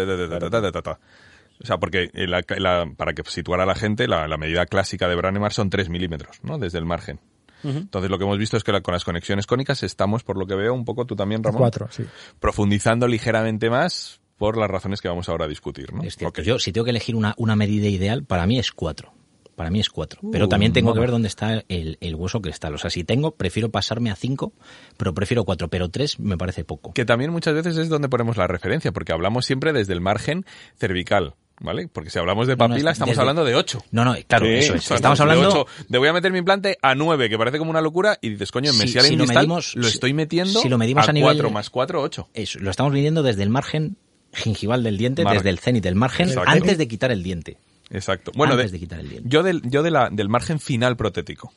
O 1.62 1.66
sea, 1.66 1.78
porque 1.78 2.10
eh, 2.14 2.26
la- 2.26 2.42
la- 2.58 2.90
para 2.96 3.12
que 3.12 3.22
situar 3.26 3.60
a 3.60 3.66
la 3.66 3.74
gente, 3.74 4.06
la, 4.06 4.26
la 4.28 4.36
medida 4.36 4.66
clásica 4.66 5.08
de 5.08 5.14
Branemar 5.14 5.52
son 5.52 5.68
3 5.70 5.88
milímetros, 5.88 6.38
¿no? 6.42 6.58
Desde 6.58 6.78
el 6.78 6.84
margen. 6.84 7.20
Entonces 7.62 8.10
lo 8.10 8.16
que 8.16 8.24
hemos 8.24 8.38
visto 8.38 8.56
es 8.56 8.64
que 8.64 8.72
la- 8.72 8.80
con 8.80 8.92
las 8.92 9.04
conexiones 9.04 9.46
cónicas 9.46 9.82
estamos, 9.82 10.22
por 10.22 10.38
lo 10.38 10.46
que 10.46 10.54
veo, 10.54 10.72
un 10.72 10.84
poco 10.86 11.04
tú 11.06 11.14
también, 11.16 11.42
Ramón, 11.42 11.60
Cuatro, 11.60 11.88
sí. 11.90 12.04
profundizando 12.38 13.06
ligeramente 13.06 13.68
más 13.68 14.20
por 14.40 14.56
las 14.56 14.70
razones 14.70 15.02
que 15.02 15.08
vamos 15.08 15.28
ahora 15.28 15.44
a 15.44 15.48
discutir, 15.48 15.92
¿no? 15.92 16.02
Es 16.02 16.16
cierto. 16.16 16.40
Yo, 16.40 16.58
si 16.58 16.72
tengo 16.72 16.86
que 16.86 16.90
elegir 16.92 17.14
una, 17.14 17.34
una 17.36 17.56
medida 17.56 17.88
ideal, 17.88 18.24
para 18.24 18.46
mí 18.46 18.58
es 18.58 18.72
cuatro. 18.72 19.12
Para 19.54 19.68
mí 19.70 19.80
es 19.80 19.90
cuatro. 19.90 20.22
Pero 20.32 20.48
también 20.48 20.72
tengo 20.72 20.94
que 20.94 21.00
ver 21.00 21.10
dónde 21.10 21.28
está 21.28 21.62
el, 21.68 21.98
el 22.00 22.14
hueso 22.14 22.40
cristal. 22.40 22.74
O 22.74 22.78
sea, 22.78 22.88
si 22.88 23.04
tengo, 23.04 23.32
prefiero 23.32 23.68
pasarme 23.68 24.10
a 24.10 24.16
cinco, 24.16 24.54
pero 24.96 25.12
prefiero 25.12 25.44
cuatro. 25.44 25.68
Pero 25.68 25.90
tres 25.90 26.18
me 26.18 26.38
parece 26.38 26.64
poco. 26.64 26.94
Que 26.94 27.04
también 27.04 27.30
muchas 27.30 27.52
veces 27.52 27.76
es 27.76 27.90
donde 27.90 28.08
ponemos 28.08 28.38
la 28.38 28.46
referencia, 28.46 28.90
porque 28.92 29.12
hablamos 29.12 29.44
siempre 29.44 29.74
desde 29.74 29.92
el 29.92 30.00
margen 30.00 30.46
cervical, 30.78 31.34
¿vale? 31.60 31.88
Porque 31.88 32.08
si 32.08 32.18
hablamos 32.18 32.46
de 32.46 32.56
No, 32.56 32.68
no, 32.68 32.72
papila, 32.74 32.90
es- 32.92 32.94
estamos 32.94 33.10
desde- 33.10 33.20
hablando 33.20 33.44
de 33.44 33.54
8. 33.54 33.84
No, 33.90 34.06
no, 34.06 34.16
claro, 34.26 34.46
Sí, 34.46 34.52
eso 34.54 34.74
es. 34.76 34.84
O 34.84 34.86
sea, 34.88 34.96
Estamos 34.96 35.18
de 35.18 35.22
hablando... 35.24 35.48
ocho, 35.50 35.66
de 35.90 35.98
voy 35.98 36.08
a 36.08 36.14
meter 36.14 36.32
mi 36.32 36.38
implante 36.38 36.78
a 36.80 36.94
9, 36.94 37.28
que 37.28 37.36
parece 37.36 37.58
como 37.58 37.70
una 37.70 37.82
locura, 37.82 38.16
y 38.22 38.30
dices, 38.30 38.50
coño, 38.52 38.70
en 38.70 38.76
Si- 38.76 38.80
mesial 38.82 39.04
si 39.04 39.12
y 39.12 39.16
lo 39.16 39.26
medimos- 39.26 39.76
lo 39.76 39.86
estoy 39.86 40.14
metiendo 40.14 40.58
si 40.60 40.70
lo 40.70 40.78
medimos 40.78 41.06
a 41.06 41.10
a 41.10 41.12
nivel- 41.12 41.34
4 41.36 41.50
más 41.50 41.68
4, 41.68 42.00
8. 42.00 42.28
Eso, 42.32 42.60
lo 42.60 42.70
estamos 42.70 42.94
midiendo 42.94 43.22
desde 43.22 43.42
el 43.42 43.50
margen 43.50 43.98
gingival 44.32 44.82
del 44.82 44.96
diente, 44.98 45.22
Margen. 45.24 45.38
desde 45.38 45.50
el 45.50 45.58
cenit 45.58 45.82
del 45.84 45.94
margen, 45.94 46.28
Exacto. 46.28 46.50
antes 46.50 46.78
de 46.78 46.88
quitar 46.88 47.10
el 47.10 47.22
diente. 47.22 47.56
Exacto. 47.90 48.30
Bueno, 48.36 48.52
Antes 48.54 48.70
de, 48.70 48.78
de 48.78 48.80
quitar 48.80 49.00
el 49.00 49.08
diente. 49.08 49.28
yo, 49.28 49.42
del, 49.42 49.62
yo 49.68 49.82
de 49.82 49.90
la, 49.90 50.08
del 50.10 50.28
margen 50.28 50.60
final 50.60 50.96
protético. 50.96 51.52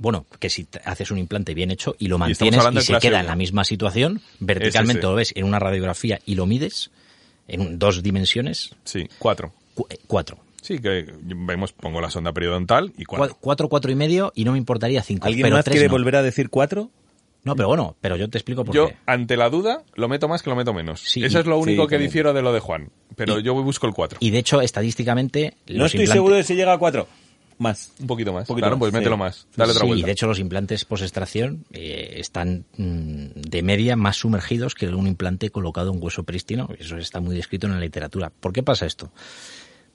Bueno, 0.00 0.26
que 0.38 0.48
si 0.48 0.68
haces 0.84 1.10
un 1.10 1.18
implante 1.18 1.54
bien 1.54 1.70
hecho 1.72 1.96
y 1.98 2.06
lo 2.08 2.18
mantienes 2.18 2.64
y, 2.70 2.74
de 2.74 2.80
se 2.82 2.98
queda 2.98 3.18
en 3.20 3.26
la 3.26 3.34
misma 3.34 3.64
situación, 3.64 4.20
verticalmente 4.38 5.02
lo 5.02 5.14
ves 5.14 5.32
en 5.34 5.44
una 5.44 5.58
radiografía 5.58 6.20
y 6.24 6.34
lo 6.36 6.46
mides 6.46 6.90
en 7.48 7.78
dos 7.78 8.02
dimensiones, 8.02 8.76
Sí, 8.84 9.08
4. 9.18 9.52
cu- 9.74 9.86
eh, 9.90 9.98
cuatro. 10.06 10.38
Sí, 10.62 10.78
que 10.80 11.06
vemos, 11.22 11.72
pongo 11.72 12.00
la 12.00 12.10
sonda 12.10 12.32
periodontal 12.32 12.92
y 12.96 13.04
4. 13.06 13.34
Cua- 13.34 13.38
Cuatro, 13.40 13.68
cuatro 13.68 13.90
y 13.90 13.94
medio 13.94 14.32
y 14.36 14.44
no 14.44 14.52
me 14.52 14.58
importaría 14.58 15.02
cinco. 15.02 15.26
¿Alguien 15.26 15.44
pero 15.46 15.56
más 15.56 15.64
tres 15.64 15.74
quiere 15.74 15.88
no. 15.88 15.92
volver 15.92 16.16
a 16.16 16.22
decir 16.22 16.50
4? 16.50 16.90
No, 17.44 17.54
pero 17.56 17.68
bueno, 17.68 17.96
pero 18.00 18.16
yo 18.16 18.28
te 18.28 18.36
explico 18.38 18.64
por 18.64 18.74
Yo, 18.74 18.88
qué. 18.88 18.96
ante 19.06 19.36
la 19.36 19.48
duda, 19.48 19.82
lo 19.94 20.08
meto 20.08 20.28
más 20.28 20.42
que 20.42 20.50
lo 20.50 20.56
meto 20.56 20.74
menos. 20.74 21.00
Sí, 21.00 21.24
Eso 21.24 21.38
es 21.40 21.46
lo 21.46 21.58
único 21.58 21.84
sí, 21.84 21.88
que 21.88 21.98
difiero 21.98 22.32
de 22.32 22.42
lo 22.42 22.52
de 22.52 22.60
Juan. 22.60 22.90
Pero 23.16 23.38
Y- 23.38 23.42
yo 23.42 23.54
busco 23.54 23.86
el 23.86 23.94
4. 23.94 24.18
Y 24.20 24.30
de 24.30 24.38
hecho, 24.38 24.60
estadísticamente... 24.60 25.56
No 25.68 25.86
estoy 25.86 26.00
implantes- 26.04 26.12
seguro 26.12 26.34
de 26.34 26.42
si 26.44 26.54
llega 26.54 26.72
a 26.72 26.78
4. 26.78 27.06
Más. 27.58 27.92
Un 27.98 28.06
poquito 28.06 28.32
más. 28.32 28.46
poquito 28.46 28.64
claro, 28.66 28.76
más, 28.76 28.80
pues 28.80 28.92
mételo 28.92 29.16
sí. 29.16 29.18
más. 29.20 29.46
Dale 29.56 29.72
otra 29.72 29.80
sí, 29.80 29.86
vuelta. 29.88 30.06
de 30.06 30.12
hecho 30.12 30.26
los 30.28 30.38
implantes 30.38 30.84
post-extracción 30.84 31.64
eh, 31.72 32.14
están 32.18 32.64
mm, 32.76 33.26
de 33.34 33.62
media 33.64 33.96
más 33.96 34.16
sumergidos 34.18 34.74
que 34.76 34.86
un 34.88 35.08
implante 35.08 35.50
colocado 35.50 35.92
en 35.92 36.00
hueso 36.00 36.22
prístino. 36.22 36.68
Eso 36.78 36.96
está 36.98 37.18
muy 37.20 37.34
descrito 37.34 37.66
en 37.66 37.72
la 37.72 37.80
literatura. 37.80 38.30
¿Por 38.38 38.52
qué 38.52 38.62
pasa 38.62 38.86
esto? 38.86 39.10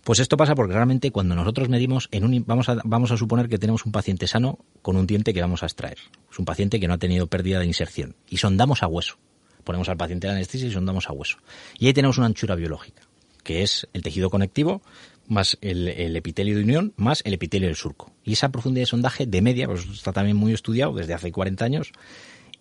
Pues 0.04 0.20
esto 0.20 0.36
pasa 0.36 0.54
porque 0.54 0.74
realmente 0.74 1.12
cuando 1.12 1.34
nosotros 1.34 1.70
medimos, 1.70 2.10
en 2.12 2.26
un, 2.26 2.44
vamos, 2.46 2.68
a, 2.68 2.78
vamos 2.84 3.12
a 3.12 3.18
suponer 3.18 3.48
que 3.48 3.58
tenemos 3.58 3.86
un 3.86 3.94
paciente 3.94 4.28
sano 4.28 4.60
con 4.82 4.98
un 4.98 5.08
diente 5.08 5.34
que 5.34 5.42
vamos 5.42 5.64
a 5.64 5.66
extraer. 5.66 5.98
Es 6.30 6.40
un 6.40 6.46
paciente 6.46 6.80
que 6.80 6.88
no 6.88 6.96
ha 6.96 6.98
tenido 6.98 7.28
pérdida 7.28 7.60
de 7.60 7.66
inserción. 7.66 8.16
Y 8.28 8.38
sondamos 8.38 8.84
a 8.84 8.88
hueso. 8.88 9.18
Ponemos 9.64 9.88
al 9.88 9.96
paciente 9.96 10.28
la 10.28 10.34
anestesia 10.34 10.68
y 10.68 10.72
sondamos 10.72 11.08
a 11.10 11.14
hueso. 11.14 11.38
Y 11.80 11.88
ahí 11.88 11.94
tenemos 11.94 12.18
una 12.18 12.28
anchura 12.28 12.56
biológica, 12.56 13.04
que 13.44 13.64
es 13.64 13.88
el 13.94 14.04
tejido 14.04 14.30
conectivo 14.30 14.82
más 15.28 15.58
el, 15.62 15.88
el 15.88 16.16
epitelio 16.18 16.58
de 16.58 16.64
unión 16.64 16.94
más 16.98 17.22
el 17.24 17.34
epitelio 17.34 17.70
del 17.70 17.78
surco. 17.78 18.12
Y 18.26 18.34
esa 18.34 18.50
profundidad 18.50 18.82
de 18.82 18.88
sondaje 18.88 19.26
de 19.26 19.42
media, 19.42 19.68
pues 19.68 19.86
está 19.86 20.12
también 20.12 20.36
muy 20.36 20.54
estudiado 20.54 20.94
desde 20.94 21.14
hace 21.14 21.32
40 21.32 21.64
años, 21.64 21.94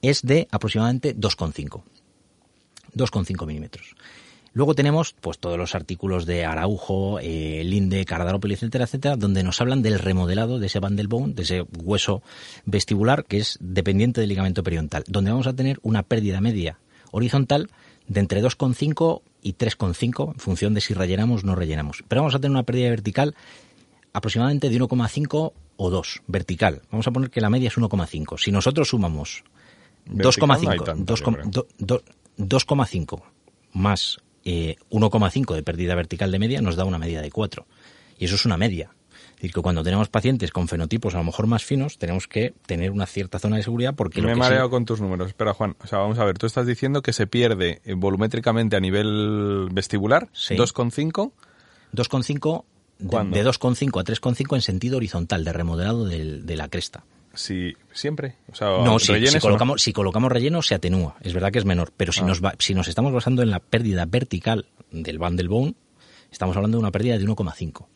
es 0.01 0.23
de 0.23 0.47
aproximadamente 0.51 1.17
2,5. 1.17 1.83
2,5 2.95 3.47
milímetros. 3.47 3.97
Luego 4.55 4.75
tenemos 4.75 5.15
pues 5.21 5.39
todos 5.39 5.57
los 5.57 5.75
artículos 5.75 6.27
de 6.27 6.45
Araujo, 6.45 7.19
eh, 7.21 7.63
Linde, 7.65 8.05
Cardarópolis, 8.05 8.59
etcétera, 8.63 8.85
etcétera, 8.85 9.17
donde 9.17 9.43
nos 9.43 9.61
hablan 9.61 9.81
del 9.83 9.99
remodelado 9.99 10.59
de 10.59 10.67
ese 10.67 10.79
bone, 10.79 11.33
de 11.35 11.43
ese 11.43 11.63
hueso 11.83 12.23
vestibular 12.67 13.25
que 13.25 13.39
es 13.39 13.57
dependiente 13.61 14.21
del 14.21 14.29
ligamento 14.29 14.63
periodontal, 14.63 15.05
donde 15.09 15.31
vamos 15.31 15.47
a 15.47 15.55
tener 15.55 15.79
una 15.83 16.03
pérdida 16.03 16.41
media 16.41 16.79
horizontal 17.13 17.71
de 18.09 18.21
entre 18.21 18.43
2,5 18.43 19.23
y 19.43 19.55
3,5 19.55 20.35
en 20.35 20.39
función 20.41 20.75
de 20.75 20.81
si 20.83 20.93
rellenamos 20.93 21.45
o 21.45 21.47
no 21.47 21.55
rellenamos. 21.55 22.05
Pero 22.09 22.21
vamos 22.21 22.35
a 22.35 22.39
tener 22.39 22.51
una 22.51 22.65
pérdida 22.65 22.91
vertical 22.91 23.35
aproximadamente 24.13 24.69
de 24.69 24.79
1,5 24.81 25.53
o 25.77 25.91
2 25.91 26.23
vertical. 26.27 26.83
Vamos 26.91 27.07
a 27.07 27.11
poner 27.11 27.31
que 27.31 27.41
la 27.41 27.49
media 27.51 27.69
es 27.69 27.77
1,5. 27.79 28.39
Si 28.39 28.53
nosotros 28.53 28.89
sumamos 28.89 29.45
Vertical 30.05 30.49
no 30.49 30.55
hay 30.55 30.79
2,5 30.79 30.85
tanto, 30.85 31.15
yo 31.15 31.25
creo. 31.25 31.45
2,5 31.47 31.67
do- 31.79 32.03
2,5 32.39 33.23
más 33.73 34.19
eh, 34.45 34.77
1,5 34.91 35.55
de 35.55 35.63
pérdida 35.63 35.95
vertical 35.95 36.31
de 36.31 36.39
media 36.39 36.61
nos 36.63 36.77
da 36.77 36.85
una 36.85 36.99
media 36.99 37.21
de 37.23 37.31
4. 37.31 37.67
Y 38.19 38.25
eso 38.27 38.35
es 38.37 38.45
una 38.47 38.57
media. 38.57 38.91
Es 39.31 39.37
decir, 39.37 39.53
que 39.55 39.61
cuando 39.63 39.83
tenemos 39.83 40.09
pacientes 40.09 40.53
con 40.53 40.69
fenotipos 40.69 41.15
a 41.15 41.19
lo 41.19 41.25
mejor 41.25 41.49
más 41.49 41.65
finos, 41.65 41.99
tenemos 41.99 42.29
que 42.29 42.55
tener 42.67 42.93
una 42.93 43.07
cierta 43.07 43.41
zona 43.41 43.57
de 43.57 43.65
seguridad 43.65 43.95
porque 43.97 44.21
lo 44.21 44.29
Me 44.29 44.35
he 44.35 44.37
mareado 44.37 44.71
con 44.71 44.85
tus 44.85 45.01
números. 45.01 45.29
Espera, 45.29 45.53
Juan. 45.53 45.75
O 45.83 45.87
sea, 45.89 45.99
vamos 45.99 46.19
a 46.21 46.25
ver. 46.25 46.39
Tú 46.39 46.47
estás 46.47 46.65
diciendo 46.67 47.03
que 47.03 47.13
se 47.13 47.27
pierde 47.27 47.81
eh, 47.85 47.95
volumétricamente 47.95 48.77
a 48.77 48.81
nivel 48.81 49.69
vestibular 49.73 50.29
Sí. 50.33 50.55
2,5. 50.55 51.33
2,5 51.93 52.65
de, 52.99 53.07
de 53.09 53.45
2,5 53.45 54.01
a 54.01 54.05
3,5 54.05 54.55
en 54.55 54.63
sentido 54.63 54.97
horizontal, 54.99 55.45
de 55.45 55.53
remodelado 55.53 56.05
del- 56.05 56.47
de 56.47 56.57
la 56.57 56.69
cresta. 56.69 57.05
Si, 57.35 57.75
siempre. 57.93 58.37
O 58.51 58.55
sea, 58.55 58.69
No, 58.85 58.99
si, 58.99 59.13
no. 59.13 59.41
colocamos, 59.41 59.83
si 59.83 59.93
colocamos 59.93 60.31
relleno 60.31 60.61
se 60.63 60.75
atenúa, 60.75 61.17
es 61.23 61.33
verdad 61.33 61.51
que 61.51 61.59
es 61.59 61.65
menor, 61.65 61.93
pero 61.97 62.13
si, 62.13 62.21
Ah. 62.21 62.25
nos 62.25 62.45
va- 62.45 62.55
si 62.59 62.75
nos 62.75 62.89
estamos 62.89 63.13
basando 63.13 63.43
en 63.43 63.51
la 63.51 63.61
pérdida 63.61 64.05
vertical 64.07 64.67
del 64.91 65.19
bundle 65.19 65.49
bone, 65.49 65.75
estamos 66.31 66.55
hablando 66.57 66.77
de 66.77 66.83
una 66.83 66.91
pérdida 66.93 67.17
de 67.17 67.25
1,5. 67.25 67.89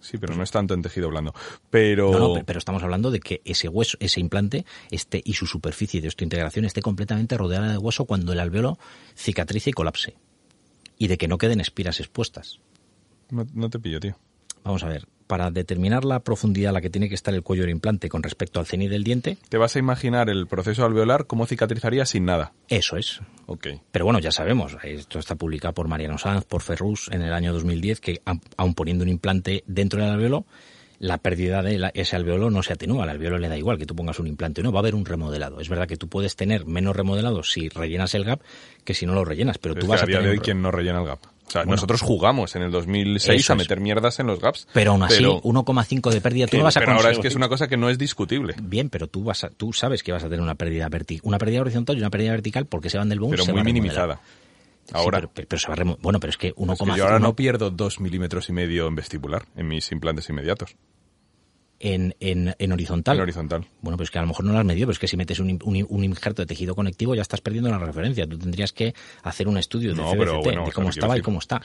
Sí, 0.00 0.16
pero 0.18 0.34
no 0.34 0.42
es 0.42 0.50
tanto 0.50 0.72
en 0.74 0.80
tejido 0.82 1.10
blando. 1.10 1.34
Pero. 1.68 2.10
No, 2.10 2.18
no, 2.18 2.34
pe- 2.34 2.44
pero 2.44 2.58
estamos 2.58 2.82
hablando 2.82 3.10
de 3.10 3.20
que 3.20 3.42
ese 3.44 3.68
hueso, 3.68 3.98
ese 4.00 4.18
implante 4.18 4.64
esté 4.90 5.20
y 5.24 5.34
su 5.34 5.46
superficie 5.46 6.00
de 6.00 6.08
osteointegración 6.08 6.64
esté 6.64 6.80
completamente 6.80 7.36
rodeada 7.36 7.70
de 7.70 7.76
hueso 7.78 8.06
cuando 8.06 8.32
el 8.32 8.40
alveolo 8.40 8.78
cicatrice 9.14 9.70
y 9.70 9.72
colapse. 9.74 10.16
Y 10.96 11.08
de 11.08 11.18
que 11.18 11.28
no 11.28 11.36
queden 11.38 11.60
espiras 11.60 12.00
expuestas. 12.00 12.60
No, 13.30 13.46
no 13.52 13.68
te 13.70 13.78
pillo, 13.78 14.00
tío. 14.00 14.16
Vamos 14.64 14.82
a 14.82 14.88
ver, 14.88 15.06
para 15.30 15.52
determinar 15.52 16.04
la 16.04 16.18
profundidad 16.20 16.70
a 16.70 16.72
la 16.72 16.80
que 16.80 16.90
tiene 16.90 17.08
que 17.08 17.14
estar 17.14 17.32
el 17.32 17.44
cuello 17.44 17.62
del 17.62 17.70
implante 17.70 18.08
con 18.08 18.20
respecto 18.24 18.58
al 18.58 18.66
cenit 18.66 18.90
del 18.90 19.04
diente, 19.04 19.38
Te 19.48 19.58
vas 19.58 19.76
a 19.76 19.78
imaginar 19.78 20.28
el 20.28 20.48
proceso 20.48 20.84
alveolar 20.84 21.26
cómo 21.28 21.46
cicatrizaría 21.46 22.04
sin 22.04 22.24
nada. 22.24 22.50
eso 22.68 22.96
es. 22.96 23.20
Ok. 23.46 23.68
Pero 23.92 24.04
bueno, 24.06 24.18
ya 24.18 24.32
sabemos, 24.32 24.76
esto 24.82 25.20
está 25.20 25.36
publicado 25.36 25.72
por 25.72 25.86
Mariano 25.86 26.18
Sanz, 26.18 26.44
por 26.46 26.62
Ferrus 26.62 27.08
en 27.12 27.22
el 27.22 27.32
año 27.32 27.52
2010, 27.52 28.00
que 28.00 28.20
aun- 28.26 28.74
poniendo 28.74 29.04
un 29.04 29.08
implante 29.08 29.62
dentro 29.68 30.00
del 30.02 30.10
alveolo, 30.10 30.46
la 30.98 31.18
pérdida 31.18 31.62
de 31.62 31.78
la- 31.78 31.92
ese 31.94 32.16
alveolo 32.16 32.50
no 32.50 32.62
se 32.64 32.72
atenúa, 32.72 33.04
al 33.04 33.10
alveolo 33.10 33.38
le 33.38 33.48
da 33.48 33.56
igual 33.56 33.78
que 33.78 33.86
tú 33.86 33.94
pongas 33.94 34.18
un 34.18 34.26
implante 34.26 34.60
o 34.60 34.64
no, 34.64 34.72
va 34.72 34.80
a 34.80 34.82
haber 34.82 34.96
un 34.96 35.04
remodelado. 35.06 35.60
Es 35.60 35.68
verdad 35.68 35.86
que 35.86 35.96
tú 35.96 36.08
puedes 36.08 36.34
tener 36.34 36.66
menos 36.66 36.94
remodelado 36.96 37.44
si 37.44 37.68
rellenas 37.68 38.14
el 38.16 38.24
gap 38.24 38.40
que 38.84 38.94
si 38.94 39.06
no 39.06 39.14
lo 39.14 39.24
rellenas, 39.24 39.58
pero 39.58 39.76
tú 39.76 39.82
es 39.82 39.86
vas 39.86 40.00
a 40.00 40.04
a 40.04 40.06
día 40.06 40.16
tener 40.16 40.32
de 40.32 40.38
hoy, 40.38 40.44
¿quién 40.44 40.60
no 40.60 40.70
rellena 40.72 40.98
el 41.00 41.06
gap? 41.06 41.20
O 41.50 41.52
sea, 41.52 41.62
Bueno. 41.62 41.72
nosotros 41.72 42.00
jugamos 42.00 42.54
en 42.54 42.62
el 42.62 42.70
2006 42.70 43.40
Eso 43.40 43.54
a 43.54 43.56
meter 43.56 43.80
mierdas 43.80 44.20
en 44.20 44.28
los 44.28 44.38
gaps. 44.38 44.68
Pero 44.72 44.92
aún 44.92 45.02
así, 45.02 45.16
pero, 45.16 45.40
1,5 45.42 46.10
de 46.12 46.20
pérdida, 46.20 46.46
tú 46.46 46.58
no 46.58 46.62
vas 46.62 46.76
a 46.76 46.80
pero 46.80 46.92
ahora 46.92 47.10
es 47.10 47.18
que 47.18 47.26
es 47.26 47.34
una 47.34 47.48
cosa 47.48 47.66
que 47.66 47.76
no 47.76 47.90
es 47.90 47.98
discutible. 47.98 48.54
Bien, 48.62 48.88
pero 48.88 49.08
tú 49.08 49.24
vas 49.24 49.42
a, 49.42 49.50
tú 49.50 49.72
sabes 49.72 50.04
que 50.04 50.12
vas 50.12 50.22
a 50.22 50.28
tener 50.28 50.40
una 50.42 50.54
pérdida 50.54 50.88
vertical, 50.88 51.22
una 51.26 51.38
pérdida 51.38 51.60
horizontal 51.62 51.96
y 51.96 51.98
una 51.98 52.10
pérdida 52.10 52.30
vertical 52.30 52.66
porque 52.66 52.88
se 52.88 52.98
van 52.98 53.08
del 53.08 53.18
bone 53.18 53.32
Pero 53.32 53.44
se 53.46 53.52
muy 53.52 53.64
minimizada. 53.64 54.20
Sí, 54.84 54.92
Ahora. 54.94 55.18
pero, 55.18 55.30
pero- 55.34 55.48
pero 55.48 55.58
se 55.60 55.68
va 55.68 55.74
remo- 55.74 55.98
bueno, 56.00 56.20
pero 56.20 56.30
es 56.30 56.36
que 56.36 56.52
1,5 56.54 56.84
Es 56.84 56.92
que 56.94 56.98
yo 56.98 57.04
ahora 57.04 57.18
no 57.18 57.34
pierdo 57.34 57.70
dos 57.72 57.98
milímetros 57.98 58.48
y 58.48 58.52
medio 58.52 58.86
en 58.86 58.94
vestibular, 58.94 59.44
en 59.56 59.66
mis 59.66 59.90
implantes 59.90 60.28
inmediatos, 60.30 60.76
en, 61.80 62.14
en, 62.20 62.54
en 62.58 62.72
horizontal. 62.72 63.16
en 63.16 63.22
horizontal. 63.22 63.66
Bueno, 63.80 63.96
pues 63.96 64.10
que 64.10 64.18
a 64.18 64.22
lo 64.22 64.28
mejor 64.28 64.44
no 64.44 64.52
lo 64.52 64.58
has 64.58 64.64
medido, 64.64 64.86
pero 64.86 64.92
es 64.92 64.98
que 64.98 65.08
si 65.08 65.16
metes 65.16 65.40
un, 65.40 65.58
un, 65.64 65.86
un 65.88 66.04
injerto 66.04 66.42
de 66.42 66.46
tejido 66.46 66.74
conectivo 66.74 67.14
ya 67.14 67.22
estás 67.22 67.40
perdiendo 67.40 67.70
la 67.70 67.78
referencia. 67.78 68.26
Tú 68.26 68.38
tendrías 68.38 68.72
que 68.72 68.94
hacer 69.22 69.48
un 69.48 69.56
estudio 69.58 69.90
de 69.90 69.96
No, 69.96 70.04
CBCT, 70.10 70.18
pero 70.18 70.40
bueno, 70.42 70.64
de 70.66 70.72
cómo 70.72 70.90
estaba 70.90 71.16
y 71.18 71.22
cómo 71.22 71.38
está. 71.38 71.60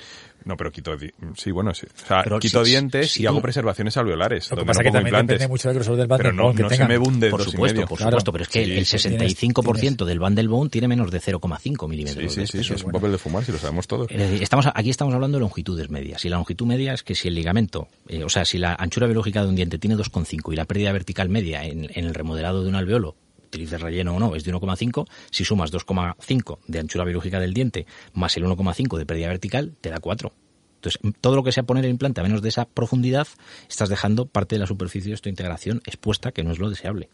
No, 0.46 0.56
pero 0.58 0.72
quito, 0.72 0.96
di- 0.96 1.12
sí, 1.38 1.52
bueno, 1.52 1.74
sí. 1.74 1.86
O 2.04 2.08
sea, 2.08 2.24
Pero 2.24 2.40
quito 2.40 2.64
si- 2.64 2.72
dientes 2.72 3.12
si 3.12 3.22
y 3.22 3.24
tú- 3.24 3.30
hago 3.30 3.42
preservaciones 3.42 3.98
alveolares. 3.98 4.50
Lo 4.52 4.58
que 4.58 4.66
pasa 4.66 4.80
no 4.80 4.84
que 4.84 4.92
también 4.92 5.08
implantes. 5.08 5.34
depende 5.36 5.48
mucho 5.52 5.68
del 5.68 5.76
grosor 5.76 5.96
del 5.98 6.08
Pero 6.08 6.32
no, 6.34 6.54
que 6.54 6.64
no 6.64 6.70
se 6.70 6.86
me 6.88 6.98
hunde 6.98 7.30
Por 7.30 7.40
dos 7.44 7.52
supuesto, 7.52 7.86
por 7.86 7.98
Claro. 7.98 8.12
supuesto, 8.12 8.32
pero 8.32 8.44
es 8.44 8.50
que 8.50 8.64
Sí, 8.66 8.72
el 8.72 8.86
sí, 8.86 8.98
65% 8.98 10.06
del 10.06 10.20
bundle 10.20 10.48
bone 10.48 10.70
tiene 10.70 10.88
menos 10.88 11.12
de 11.12 11.20
0,5 11.20 11.88
milímetros. 11.88 12.34
Sí, 12.34 12.42
sí, 12.42 12.48
sí, 12.48 12.58
eso 12.60 12.76
es 12.76 12.84
un 12.84 12.92
papel 12.92 13.12
de 13.12 13.18
fumar, 13.18 13.44
si 13.44 13.52
lo 13.52 13.58
sabemos 13.58 13.88
todos. 13.88 14.08
Estamos, 14.12 14.68
aquí 14.74 14.90
estamos 14.90 15.14
hablando 15.14 15.38
de 15.38 15.42
longitudes 15.42 15.90
medias. 15.90 16.24
Y 16.26 16.30
la 16.30 16.38
longitud 16.38 16.66
media 16.66 16.94
es 16.94 17.04
que 17.04 17.16
si 17.16 17.28
el 17.28 17.36
ligamento, 17.36 17.88
eh, 18.08 18.24
o 18.24 18.30
sea, 18.30 18.46
si 18.46 18.58
la 18.58 18.76
anchura 18.76 19.08
biológica 19.08 19.42
de 19.44 19.50
un 19.50 19.56
diente 19.56 19.78
tiene 19.78 19.96
2,5 20.12 20.54
y 20.54 20.56
la 20.56 20.66
pérdida 20.66 20.92
vertical 20.92 21.30
media 21.30 21.64
en, 21.66 21.90
en 21.94 22.06
el 22.06 22.14
remodelado 22.14 22.64
de 22.64 22.70
un 22.70 22.76
alveolo, 22.76 23.16
utilices 23.46 23.82
relleno 23.82 24.16
o 24.16 24.20
no, 24.20 24.36
es 24.36 24.44
de 24.44 24.54
1,5, 24.54 25.08
si 25.32 25.46
sumas 25.46 25.72
2,5 25.72 26.60
de 26.68 26.80
anchura 26.80 27.06
biológica 27.06 27.40
del 27.40 27.54
diente 27.54 27.86
más 28.14 28.36
el 28.38 28.46
1,5 28.46 28.98
de 28.98 29.06
pérdida 29.06 29.28
vertical, 29.28 29.76
te 29.82 29.90
da 29.90 30.00
4. 30.00 30.32
Entonces, 30.76 31.02
todo 31.20 31.36
lo 31.36 31.44
que 31.44 31.52
sea 31.52 31.64
poner 31.64 31.86
implante 31.86 32.22
a 32.22 32.24
menos 32.24 32.42
de 32.42 32.50
esa 32.50 32.66
profundidad, 32.66 33.28
estás 33.68 33.90
dejando 33.90 34.28
parte 34.28 34.56
de 34.56 34.60
la 34.60 34.68
superficie 34.68 35.10
de 35.10 35.16
esta 35.16 35.30
integración 35.30 35.82
expuesta, 35.86 36.32
que 36.32 36.44
no 36.44 36.52
es 36.52 36.60
lo 36.60 36.70
deseable. 36.70 37.10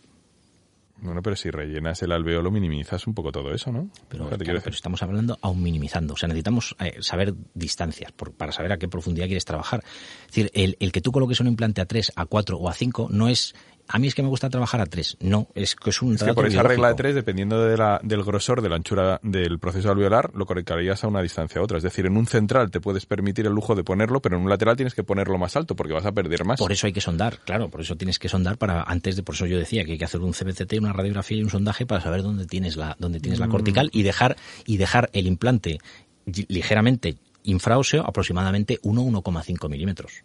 Bueno, 1.02 1.22
pero 1.24 1.36
si 1.36 1.50
rellenas 1.50 2.02
el 2.04 2.12
alveolo 2.12 2.52
minimizas 2.52 3.08
un 3.08 3.14
poco 3.16 3.32
todo 3.32 3.52
eso, 3.54 3.72
¿no? 3.72 3.90
Pero, 4.08 4.26
O 4.26 4.30
sea, 4.30 4.38
te 4.38 4.44
claro, 4.44 4.46
quiero 4.46 4.60
pero 4.60 4.72
decir. 4.72 4.74
estamos 4.76 5.02
hablando 5.02 5.38
aún 5.42 5.64
minimizando. 5.64 6.14
O 6.14 6.18
sea, 6.18 6.28
necesitamos 6.28 6.76
eh, 6.80 6.98
saber 7.02 7.34
distancias 7.56 8.12
por- 8.12 8.34
para 8.34 8.52
saber 8.52 8.72
a 8.72 8.78
qué 8.78 8.88
profundidad 8.88 9.26
quieres 9.26 9.46
trabajar. 9.46 9.84
Es 10.22 10.28
decir, 10.28 10.52
el, 10.54 10.78
el 10.80 10.92
que 10.92 11.02
tú 11.02 11.12
coloques 11.12 11.40
un 11.40 11.48
implante 11.48 11.82
a 11.82 11.86
3, 11.86 12.12
a 12.16 12.26
4 12.26 12.58
o 12.58 12.70
a 12.70 12.74
5 12.74 13.08
no 13.12 13.28
es... 13.30 13.56
A 13.92 14.00
mí 14.00 14.08
es 14.08 14.16
que 14.16 14.24
me 14.24 14.30
gusta 14.30 14.50
trabajar 14.50 14.80
a 14.82 14.86
3. 14.86 15.18
No, 15.22 15.48
es 15.54 15.76
que 15.76 15.90
es 15.90 16.02
un 16.02 16.16
Es 16.16 16.24
que 16.24 16.34
por 16.34 16.46
esa 16.48 16.64
regla 16.64 16.88
de 16.90 16.94
tres, 16.96 17.14
dependiendo 17.16 17.64
de 17.64 17.78
la, 17.78 18.00
del 18.04 18.24
grosor 18.24 18.62
de 18.62 18.70
la 18.70 18.76
anchura 18.78 19.20
del 19.24 19.60
proceso 19.60 19.92
alveolar, 19.92 20.32
lo 20.34 20.46
colocarías 20.46 21.04
a 21.04 21.08
una 21.08 21.22
distancia 21.22 21.60
a 21.60 21.64
otra. 21.64 21.78
Es 21.78 21.84
decir, 21.84 22.06
en 22.06 22.16
un 22.18 22.26
central 22.26 22.72
te 22.72 22.80
puedes 22.80 23.06
permitir 23.06 23.46
el 23.48 23.54
lujo 23.54 23.76
de 23.76 23.84
ponerlo, 23.84 24.22
pero 24.22 24.38
en 24.38 24.44
un 24.44 24.50
lateral 24.50 24.76
tienes 24.76 24.94
que 24.96 25.04
ponerlo 25.04 25.38
más 25.38 25.56
alto 25.56 25.76
porque 25.76 25.94
vas 25.94 26.06
a 26.06 26.12
perder 26.12 26.46
más. 26.46 26.60
Por 26.60 26.72
eso 26.72 26.88
hay 26.88 26.94
que 26.94 27.02
sondar, 27.02 27.40
claro, 27.46 27.70
por 27.70 27.82
eso 27.82 27.96
tienes 27.98 28.18
que 28.20 28.30
sondar 28.30 28.58
para 28.58 28.84
antes 28.84 29.16
de, 29.16 29.24
por 29.24 29.36
eso 29.36 29.46
yo 29.46 29.58
decía 29.58 29.84
que 29.86 29.94
hay 29.94 29.98
que 29.98 30.06
hacer 30.06 30.22
un 30.22 30.34
CBCT, 30.34 30.74
una 30.80 30.94
radiografía 30.94 31.38
y 31.38 31.44
un 31.44 31.50
sondaje 31.50 31.86
para 31.86 32.02
saber 32.02 32.22
dónde 32.24 32.46
tienes 32.46 32.78
la, 32.78 32.96
dónde 33.00 33.20
tienes 33.20 33.40
Mm. 33.40 33.44
la 33.44 33.48
cortical 33.50 33.90
y 33.92 34.04
dejar, 34.04 34.38
y 34.66 34.78
dejar 34.78 35.10
el 35.14 35.28
implante 35.28 35.80
li- 36.26 36.46
ligeramente 36.48 37.18
infraóseo, 37.44 38.04
aproximadamente 38.08 38.80
1-1,5 38.84 39.68
milímetros. 39.70 40.24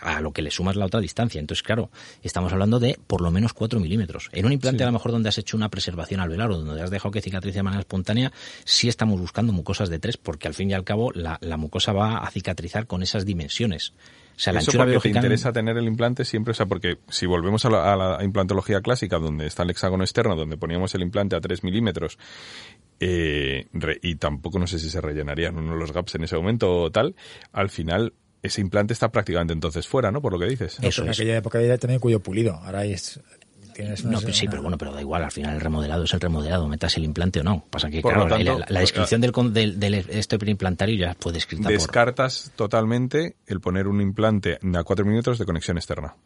A 0.00 0.20
lo 0.20 0.32
que 0.32 0.42
le 0.42 0.50
sumas 0.50 0.76
la 0.76 0.86
otra 0.86 1.00
distancia. 1.00 1.40
Entonces, 1.40 1.62
claro, 1.62 1.90
estamos 2.22 2.52
hablando 2.52 2.80
de 2.80 2.98
por 3.06 3.20
lo 3.20 3.30
menos 3.30 3.52
4 3.52 3.80
milímetros. 3.80 4.30
En 4.32 4.46
un 4.46 4.52
implante, 4.52 4.82
a 4.82 4.86
lo 4.86 4.92
mejor 4.92 5.12
donde 5.12 5.28
has 5.28 5.38
hecho 5.38 5.56
una 5.56 5.68
preservación 5.68 6.20
alveolar 6.20 6.50
o 6.50 6.58
donde 6.58 6.82
has 6.82 6.90
dejado 6.90 7.12
que 7.12 7.20
cicatrice 7.20 7.58
de 7.58 7.62
manera 7.62 7.80
espontánea, 7.80 8.32
sí 8.64 8.88
estamos 8.88 9.20
buscando 9.20 9.52
mucosas 9.52 9.90
de 9.90 9.98
3, 9.98 10.16
porque 10.16 10.48
al 10.48 10.54
fin 10.54 10.70
y 10.70 10.74
al 10.74 10.84
cabo 10.84 11.12
la, 11.12 11.38
la 11.40 11.56
mucosa 11.56 11.92
va 11.92 12.18
a 12.18 12.30
cicatrizar 12.30 12.86
con 12.86 13.02
esas 13.02 13.26
dimensiones. 13.26 13.92
O 14.38 14.40
sea, 14.40 14.52
la 14.52 14.60
Eso 14.60 14.70
porque 14.70 15.00
te 15.00 15.08
interesa 15.08 15.52
tener 15.52 15.76
el 15.76 15.86
implante 15.86 16.24
siempre, 16.24 16.52
o 16.52 16.54
sea, 16.54 16.66
porque 16.66 16.98
si 17.08 17.26
volvemos 17.26 17.64
a 17.64 17.70
la, 17.70 17.92
a 17.92 17.96
la 17.96 18.24
implantología 18.24 18.80
clásica, 18.80 19.18
donde 19.18 19.46
está 19.46 19.64
el 19.64 19.70
hexágono 19.70 20.04
externo, 20.04 20.36
donde 20.36 20.56
poníamos 20.56 20.94
el 20.94 21.02
implante 21.02 21.34
a 21.34 21.40
3 21.40 21.64
milímetros, 21.64 22.18
eh, 23.00 23.66
y 24.00 24.14
tampoco 24.14 24.60
no 24.60 24.68
sé 24.68 24.78
si 24.78 24.90
se 24.90 25.00
rellenarían 25.00 25.56
uno 25.56 25.74
los 25.74 25.90
gaps 25.90 26.14
en 26.14 26.22
ese 26.22 26.36
momento 26.36 26.70
o 26.70 26.90
tal, 26.92 27.16
al 27.52 27.68
final 27.68 28.12
ese 28.42 28.60
implante 28.60 28.92
está 28.92 29.10
prácticamente 29.10 29.52
entonces 29.52 29.86
fuera, 29.86 30.10
¿no? 30.10 30.20
Por 30.22 30.32
lo 30.32 30.38
que 30.38 30.46
dices. 30.46 30.78
No, 30.80 30.88
Eso 30.88 31.02
en 31.02 31.10
es. 31.10 31.18
aquella 31.18 31.36
época 31.36 31.58
había 31.58 31.76
también 31.78 32.00
cuello 32.00 32.20
pulido. 32.20 32.54
Ahora 32.54 32.84
es. 32.84 33.20
Tienes 33.74 34.04
No, 34.04 34.18
pero 34.20 34.32
sí, 34.32 34.46
una- 34.46 34.50
pero 34.50 34.62
bueno, 34.62 34.76
pero 34.78 34.92
da 34.92 35.00
igual, 35.00 35.22
al 35.22 35.30
final 35.30 35.54
el 35.54 35.60
remodelado 35.60 36.02
es 36.02 36.12
el 36.12 36.20
remodelado, 36.20 36.66
metas 36.66 36.96
el 36.96 37.04
implante 37.04 37.38
o 37.40 37.44
no. 37.44 37.64
Pasa 37.70 37.88
que, 37.88 38.00
Por 38.00 38.12
claro, 38.12 38.28
tanto, 38.28 38.58
la, 38.58 38.66
la 38.68 38.80
descripción 38.80 39.20
del, 39.20 39.30
con- 39.30 39.52
del, 39.54 39.78
del 39.78 39.94
esto 39.94 40.36
implantario 40.44 40.96
ya 40.96 41.14
puede 41.14 41.38
escrita 41.38 41.62
por... 41.64 41.72
Descartas 41.72 42.50
totalmente 42.56 43.36
el 43.46 43.60
poner 43.60 43.86
un 43.86 44.00
implante 44.00 44.58
a 44.74 44.82
4 44.82 45.04
milímetros 45.04 45.38
de 45.38 45.44
conexión 45.44 45.76
externa. 45.76 46.16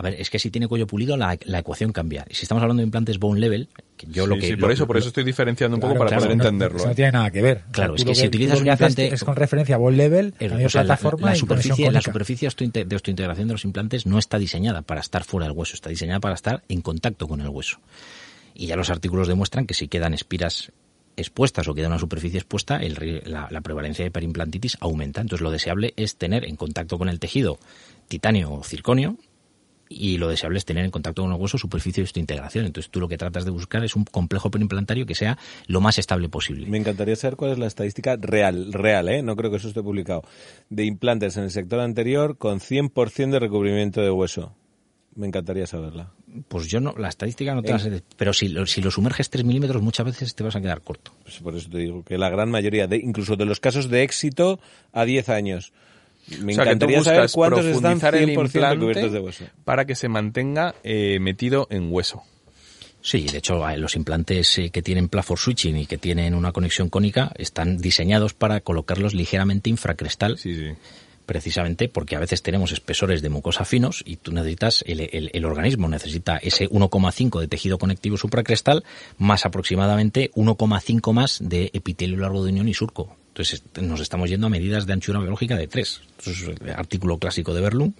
A 0.00 0.02
ver, 0.02 0.14
es 0.18 0.30
que 0.30 0.38
si 0.38 0.50
tiene 0.50 0.66
cuello 0.66 0.86
pulido, 0.86 1.14
la, 1.18 1.36
la 1.44 1.58
ecuación 1.58 1.92
cambia. 1.92 2.24
Y 2.30 2.34
si 2.34 2.44
estamos 2.44 2.62
hablando 2.62 2.80
de 2.80 2.84
implantes 2.84 3.18
bone 3.18 3.38
level, 3.38 3.68
que 3.98 4.06
yo 4.06 4.26
lo 4.26 4.36
que... 4.36 4.46
sí, 4.46 4.56
por 4.56 4.70
lo- 4.70 4.72
eso, 4.72 4.86
por 4.86 4.96
lo- 4.96 5.00
eso 5.00 5.08
estoy 5.08 5.24
diferenciando 5.24 5.76
un 5.76 5.80
Claro, 5.82 5.92
poco 5.94 5.98
para 6.06 6.08
claro, 6.08 6.24
poder 6.24 6.36
no- 6.38 6.42
entenderlo. 6.44 6.78
Eso 6.78 6.86
no 6.86 6.92
¿eh? 6.92 6.94
tiene 6.94 7.12
nada 7.12 7.30
que 7.30 7.42
ver. 7.42 7.64
Claro, 7.70 7.92
O 7.92 7.96
es 7.96 8.04
que 8.06 8.14
si 8.14 8.26
utilizas 8.26 8.60
un 8.62 8.66
implante- 8.68 9.12
Es 9.12 9.22
con 9.24 9.36
referencia 9.36 9.74
a 9.74 9.78
ball 9.78 9.98
level, 9.98 10.32
el- 10.38 10.52
a 10.54 10.56
o 10.56 10.68
sea, 10.70 10.82
la, 10.84 10.96
plataforma 10.96 11.26
la 11.28 11.34
superficie, 11.36 11.90
la 11.92 12.00
superficie 12.00 12.48
de 12.48 12.96
osteointegración 12.96 13.46
de 13.48 13.52
los 13.52 13.64
implantes 13.66 14.06
no 14.06 14.18
está 14.18 14.38
diseñada 14.38 14.80
para 14.80 15.02
estar 15.02 15.22
fuera 15.22 15.46
del 15.48 15.54
hueso, 15.54 15.74
está 15.74 15.90
diseñada 15.90 16.20
para 16.20 16.34
estar 16.34 16.62
en 16.70 16.80
contacto 16.80 17.28
con 17.28 17.42
el 17.42 17.48
hueso. 17.50 17.76
Y 18.54 18.68
ya 18.68 18.76
los 18.76 18.88
artículos 18.88 19.28
demuestran 19.28 19.66
que 19.66 19.74
si 19.74 19.86
quedan 19.88 20.14
espiras 20.14 20.72
expuestas 21.18 21.68
o 21.68 21.74
queda 21.74 21.88
una 21.88 21.98
superficie 21.98 22.38
expuesta, 22.38 22.76
el 22.78 23.22
la, 23.26 23.48
la 23.50 23.60
prevalencia 23.60 24.02
de 24.02 24.10
perimplantitis 24.10 24.78
aumenta. 24.80 25.20
Entonces 25.20 25.42
lo 25.42 25.50
deseable 25.50 25.92
es 25.96 26.16
tener 26.16 26.46
en 26.46 26.56
contacto 26.56 26.96
con 26.96 27.10
el 27.10 27.18
tejido 27.20 27.58
titanio 28.08 28.50
o 28.52 28.64
circonio 28.64 29.18
y 29.92 30.18
lo 30.18 30.28
deseable 30.28 30.56
es 30.56 30.64
tener 30.64 30.84
en 30.84 30.92
contacto 30.92 31.22
con 31.22 31.32
el 31.32 31.38
hueso 31.38 31.58
superficie 31.58 32.02
de 32.02 32.04
osteointegración. 32.04 32.64
Entonces 32.64 32.90
tú 32.90 33.00
lo 33.00 33.08
que 33.08 33.18
tratas 33.18 33.44
de 33.44 33.50
buscar 33.50 33.84
es 33.84 33.96
un 33.96 34.04
complejo 34.04 34.48
perimplantario 34.50 35.04
que 35.04 35.16
sea 35.16 35.36
lo 35.66 35.80
más 35.80 35.98
estable 35.98 36.28
posible. 36.28 36.66
Me 36.68 36.78
encantaría 36.78 37.16
saber 37.16 37.36
cuál 37.36 37.50
es 37.50 37.58
la 37.58 37.66
estadística 37.66 38.16
real, 38.16 38.72
real, 38.72 39.08
¿eh? 39.08 39.22
No 39.22 39.34
creo 39.34 39.50
que 39.50 39.56
eso 39.56 39.66
esté 39.66 39.82
publicado. 39.82 40.22
De 40.70 40.84
implantes 40.84 41.36
en 41.36 41.42
el 41.42 41.50
sector 41.50 41.80
anterior 41.80 42.38
con 42.38 42.60
100% 42.60 43.30
de 43.30 43.38
recubrimiento 43.40 44.00
de 44.00 44.10
hueso. 44.10 44.54
Me 45.16 45.26
encantaría 45.26 45.66
saberla. 45.66 46.12
Pues 46.46 46.68
yo 46.68 46.78
no, 46.78 46.94
la 46.96 47.08
estadística 47.08 47.52
no 47.52 47.62
te 47.62 47.72
Eh. 47.72 47.90
la 47.90 48.00
pero 48.16 48.32
si 48.32 48.46
lo, 48.46 48.64
si 48.66 48.80
lo 48.80 48.92
sumerges 48.92 49.28
3 49.28 49.44
milímetros 49.44 49.82
muchas 49.82 50.06
veces 50.06 50.36
te 50.36 50.44
vas 50.44 50.54
a 50.54 50.60
quedar 50.60 50.82
corto. 50.82 51.12
Pues 51.24 51.40
por 51.40 51.56
eso 51.56 51.68
te 51.68 51.78
digo 51.78 52.04
que 52.04 52.16
la 52.16 52.30
gran 52.30 52.48
mayoría, 52.48 52.86
de, 52.86 52.98
incluso 52.98 53.34
de 53.34 53.44
los 53.44 53.58
casos 53.58 53.90
de 53.90 54.04
éxito, 54.04 54.60
a 54.92 55.04
10 55.04 55.28
años. 55.30 55.72
Me 56.38 56.52
O 56.52 56.54
sea, 56.56 56.64
que 56.64 56.70
tú 56.70 56.86
encantaría 56.86 57.02
saber 57.02 57.30
cuántos 57.32 57.64
están 57.66 57.98
profundizar 57.98 58.14
el 58.14 58.28
100% 58.30 58.32
implante 58.32 58.74
recubiertos 58.76 59.12
de 59.12 59.18
hueso. 59.20 59.44
para 59.64 59.84
que 59.84 59.94
se 59.94 60.08
mantenga 60.08 60.74
eh, 60.84 61.18
metido 61.20 61.66
en 61.70 61.92
hueso. 61.92 62.22
Sí, 63.02 63.22
de 63.26 63.38
hecho, 63.38 63.66
los 63.78 63.96
implantes 63.96 64.58
eh, 64.58 64.68
que 64.70 64.82
tienen 64.82 65.08
plaford 65.08 65.38
switching 65.38 65.76
y 65.78 65.86
que 65.86 65.96
tienen 65.96 66.34
una 66.34 66.52
conexión 66.52 66.90
cónica 66.90 67.32
están 67.36 67.78
diseñados 67.78 68.34
para 68.34 68.60
colocarlos 68.60 69.14
ligeramente 69.14 69.70
infracrestal. 69.70 70.36
Sí, 70.38 70.54
sí. 70.54 70.72
Precisamente 71.24 71.88
porque 71.88 72.16
a 72.16 72.18
veces 72.18 72.42
tenemos 72.42 72.72
espesores 72.72 73.22
de 73.22 73.28
mucosa 73.30 73.64
finos 73.64 74.02
y 74.04 74.16
tú 74.16 74.32
necesitas, 74.32 74.82
el, 74.86 75.00
el- 75.00 75.30
el 75.32 75.44
organismo 75.44 75.88
necesita 75.88 76.36
ese 76.38 76.68
1,5 76.68 77.38
de 77.40 77.46
tejido 77.48 77.78
conectivo 77.78 78.16
supracrestal 78.16 78.82
más 79.16 79.46
aproximadamente 79.46 80.30
1,5 80.34 81.12
más 81.12 81.38
de 81.40 81.70
epitelio 81.72 82.18
largo 82.18 82.44
de 82.44 82.50
unión 82.50 82.68
y 82.68 82.74
surco. 82.74 83.16
Nos 83.80 84.00
estamos 84.00 84.30
yendo 84.30 84.46
a 84.46 84.50
medidas 84.50 84.86
de 84.86 84.92
anchura 84.92 85.20
biológica 85.20 85.56
de 85.56 85.66
3. 85.66 86.00
Eso 86.20 86.30
es 86.30 86.42
el 86.42 86.70
artículo 86.70 87.18
clásico 87.18 87.54
de 87.54 87.60
Berlum 87.60 87.92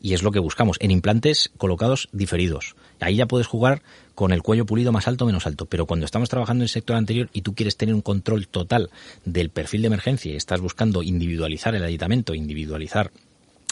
y 0.00 0.14
es 0.14 0.22
lo 0.22 0.30
que 0.30 0.38
buscamos 0.38 0.76
en 0.80 0.90
implantes 0.90 1.50
colocados 1.56 2.08
diferidos. 2.12 2.76
Ahí 3.00 3.16
ya 3.16 3.26
puedes 3.26 3.46
jugar 3.46 3.82
con 4.14 4.32
el 4.32 4.42
cuello 4.42 4.66
pulido 4.66 4.92
más 4.92 5.08
alto 5.08 5.24
o 5.24 5.26
menos 5.26 5.46
alto, 5.46 5.66
pero 5.66 5.86
cuando 5.86 6.06
estamos 6.06 6.28
trabajando 6.28 6.62
en 6.62 6.66
el 6.66 6.68
sector 6.68 6.96
anterior 6.96 7.28
y 7.32 7.42
tú 7.42 7.54
quieres 7.54 7.76
tener 7.76 7.94
un 7.94 8.02
control 8.02 8.48
total 8.48 8.90
del 9.24 9.50
perfil 9.50 9.82
de 9.82 9.88
emergencia 9.88 10.32
y 10.32 10.36
estás 10.36 10.60
buscando 10.60 11.02
individualizar 11.02 11.74
el 11.74 11.84
aditamento, 11.84 12.34
individualizar 12.34 13.10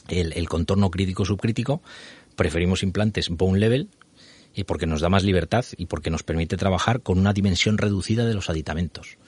el, 0.08 0.32
el 0.32 0.48
contorno 0.48 0.90
crítico 0.90 1.24
subcrítico, 1.24 1.82
preferimos 2.36 2.82
implantes 2.82 3.28
bone 3.30 3.58
level 3.58 3.88
y 4.54 4.64
porque 4.64 4.86
nos 4.86 5.00
da 5.00 5.08
más 5.08 5.24
libertad 5.24 5.64
y 5.76 5.86
porque 5.86 6.10
nos 6.10 6.22
permite 6.22 6.56
trabajar 6.56 7.00
con 7.00 7.18
una 7.18 7.32
dimensión 7.32 7.78
reducida 7.78 8.24
de 8.24 8.34
los 8.34 8.50
aditamentos. 8.50 9.18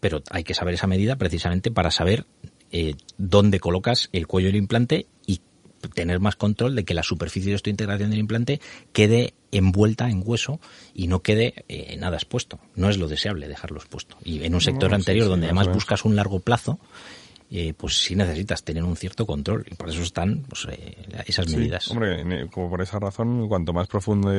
Pero 0.00 0.22
hay 0.30 0.44
que 0.44 0.54
saber 0.54 0.74
esa 0.74 0.86
medida 0.86 1.16
precisamente 1.16 1.70
para 1.70 1.90
saber 1.90 2.26
eh, 2.70 2.94
dónde 3.16 3.60
colocas 3.60 4.08
el 4.12 4.26
cuello 4.26 4.48
del 4.48 4.56
implante 4.56 5.06
y 5.26 5.40
tener 5.94 6.20
más 6.20 6.36
control 6.36 6.74
de 6.74 6.84
que 6.84 6.94
la 6.94 7.02
superficie 7.02 7.50
de 7.50 7.56
esta 7.56 7.70
integración 7.70 8.10
del 8.10 8.18
implante 8.18 8.60
quede 8.92 9.34
envuelta 9.52 10.10
en 10.10 10.22
hueso 10.24 10.60
y 10.94 11.06
no 11.06 11.20
quede 11.20 11.64
eh, 11.68 11.96
nada 11.98 12.16
expuesto. 12.16 12.58
No 12.74 12.90
es 12.90 12.98
lo 12.98 13.08
deseable 13.08 13.48
dejarlo 13.48 13.78
expuesto. 13.78 14.16
Y 14.24 14.42
en 14.44 14.54
un 14.54 14.60
sector 14.60 14.90
No, 14.90 14.96
anterior 14.96 15.24
sí, 15.24 15.30
donde 15.30 15.46
más 15.52 15.66
además 15.66 15.74
buscas 15.74 16.04
un 16.04 16.16
largo 16.16 16.40
plazo, 16.40 16.78
eh, 17.50 17.72
pues 17.74 18.02
sí 18.02 18.14
necesitas 18.14 18.62
tener 18.62 18.84
un 18.84 18.94
cierto 18.96 19.24
control 19.26 19.64
y 19.70 19.74
por 19.74 19.88
eso 19.88 20.02
están 20.02 20.42
pues, 20.48 20.66
eh, 20.70 20.96
esas 21.26 21.46
Sí, 21.46 21.56
medidas. 21.56 21.88
hombre, 21.90 22.24
ne- 22.24 22.46
como 22.48 22.68
por 22.68 22.82
esa 22.82 22.98
razón, 22.98 23.48
cuanto 23.48 23.72
más 23.72 23.86
profundo, 23.88 24.30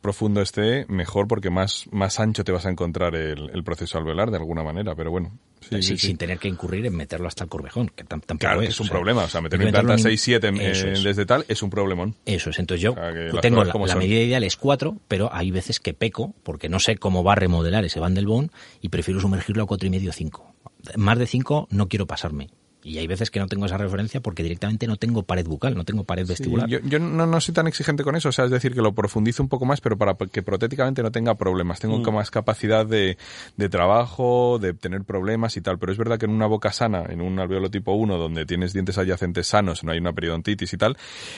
profundo 0.00 0.42
esté, 0.42 0.84
mejor 0.88 1.26
porque 1.26 1.48
más, 1.50 1.86
más 1.90 2.20
ancho 2.20 2.44
te 2.44 2.52
vas 2.52 2.66
a 2.66 2.70
encontrar 2.70 3.14
el, 3.14 3.50
el 3.54 3.64
proceso 3.64 3.96
alveolar 3.98 4.30
de 4.30 4.36
alguna 4.36 4.62
manera, 4.62 4.94
pero 4.94 5.10
bueno. 5.10 5.32
Sí, 5.60 5.76
Sí, 5.76 5.82
sí, 5.82 5.98
sí. 5.98 6.06
sin 6.08 6.16
tener 6.16 6.38
que 6.38 6.48
incurrir 6.48 6.86
en 6.86 6.96
meterlo 6.96 7.28
hasta 7.28 7.44
el 7.44 7.50
corvejón, 7.50 7.88
que 7.88 8.02
tam- 8.04 8.20
tampoco 8.24 8.38
Claro, 8.38 8.62
es. 8.62 8.70
es 8.70 8.80
un 8.80 8.84
o 8.84 8.88
sea, 8.88 8.94
problema. 8.96 9.24
O 9.24 9.28
sea, 9.28 9.40
meter 9.42 9.58
hay 9.60 9.64
que 9.64 9.64
un 9.64 9.68
implante 9.68 9.92
a 9.92 9.96
meterlo 9.96 10.10
en- 10.10 10.18
6, 10.18 10.22
7 10.22 10.70
Eso 10.70 10.86
es. 10.88 11.02
desde 11.04 11.26
tal 11.26 11.44
es 11.48 11.62
un 11.62 11.68
problemón. 11.70 12.16
Eso 12.24 12.48
es, 12.50 12.58
entonces 12.58 12.82
yo 12.82 12.92
O 12.92 12.94
sea, 12.94 13.40
tengo 13.42 13.62
la, 13.64 13.94
medida 13.96 14.20
ideal 14.20 14.42
es 14.44 14.56
4, 14.56 14.96
pero 15.06 15.28
hay 15.32 15.50
veces 15.50 15.78
que 15.78 15.92
peco 15.92 16.34
porque 16.42 16.68
no 16.70 16.78
sé 16.80 16.96
cómo 16.96 17.22
va 17.22 17.32
a 17.32 17.36
remodelar 17.36 17.84
ese 17.84 18.00
Bandelbone 18.00 18.48
y 18.80 18.88
prefiero 18.88 19.20
sumergirlo 19.20 19.62
a 19.62 19.66
cuatro 19.66 19.86
y 19.86 19.90
medio 19.90 20.12
5. 20.12 20.54
Más 20.96 21.18
de 21.18 21.26
5 21.26 21.68
no 21.70 21.88
quiero 21.88 22.06
pasarme. 22.06 22.48
Y 22.82 22.96
hay 22.96 23.06
veces 23.06 23.30
que 23.30 23.38
no 23.38 23.46
tengo 23.46 23.66
esa 23.66 23.76
referencia 23.76 24.22
porque 24.22 24.42
directamente 24.42 24.86
no 24.86 24.96
tengo 24.96 25.22
pared 25.22 25.44
bucal, 25.46 25.74
no 25.76 25.84
tengo 25.84 26.04
pared 26.04 26.26
vestibular. 26.26 26.66
Yo, 26.66 26.78
yo 26.82 26.98
no, 26.98 27.26
no 27.26 27.38
soy 27.42 27.52
tan 27.52 27.66
exigente 27.66 28.02
con 28.04 28.16
eso, 28.16 28.30
o 28.30 28.32
sea, 28.32 28.46
es 28.46 28.50
decir, 28.50 28.72
que 28.72 28.80
lo 28.80 28.94
profundizo 28.94 29.42
un 29.42 29.50
poco 29.50 29.66
más, 29.66 29.82
pero 29.82 29.98
para 29.98 30.14
que 30.14 30.42
protéticamente 30.42 31.02
no 31.02 31.12
tenga 31.12 31.34
problemas. 31.34 31.78
Tengo 31.78 31.98
Mm. 31.98 32.14
más 32.14 32.30
capacidad 32.30 32.86
de, 32.86 33.18
de 33.58 33.68
trabajo, 33.68 34.58
de 34.58 34.72
tener 34.72 35.02
problemas 35.04 35.58
y 35.58 35.60
tal, 35.60 35.78
pero 35.78 35.92
es 35.92 35.98
verdad 35.98 36.18
que 36.18 36.24
en 36.24 36.32
una 36.32 36.46
boca 36.46 36.72
sana, 36.72 37.04
en 37.10 37.20
un 37.20 37.38
alveolo 37.38 37.70
tipo 37.70 37.92
1, 37.92 38.16
donde 38.16 38.46
tienes 38.46 38.72
dientes 38.72 38.96
adyacentes 38.96 39.46
sanos, 39.48 39.84
no 39.84 39.92
hay 39.92 39.98
una 39.98 40.14
periodontitis 40.14 40.72
y 40.72 40.76
tal, 40.78 40.96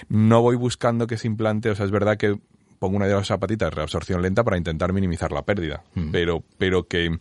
no 0.09 0.43
voy 0.43 0.55
buscando 0.55 1.09
que 1.09 1.19
se 1.19 1.27
implante, 1.27 1.70
o 1.70 1.74
sea, 1.74 1.86
es 1.86 1.90
verdad 1.90 2.19
que 2.19 2.39
pongo 2.78 2.97
una 2.97 3.06
de 3.06 3.14
las 3.14 3.28
zapatitas 3.28 3.73
reabsorción 3.73 4.23
lenta 4.23 4.43
para 4.43 4.56
intentar 4.59 4.93
minimizar 4.93 5.31
la 5.31 5.43
pérdida, 5.43 5.85
Mm. 5.94 6.10
pero, 6.10 6.43
pero 6.59 6.85
que 6.89 7.16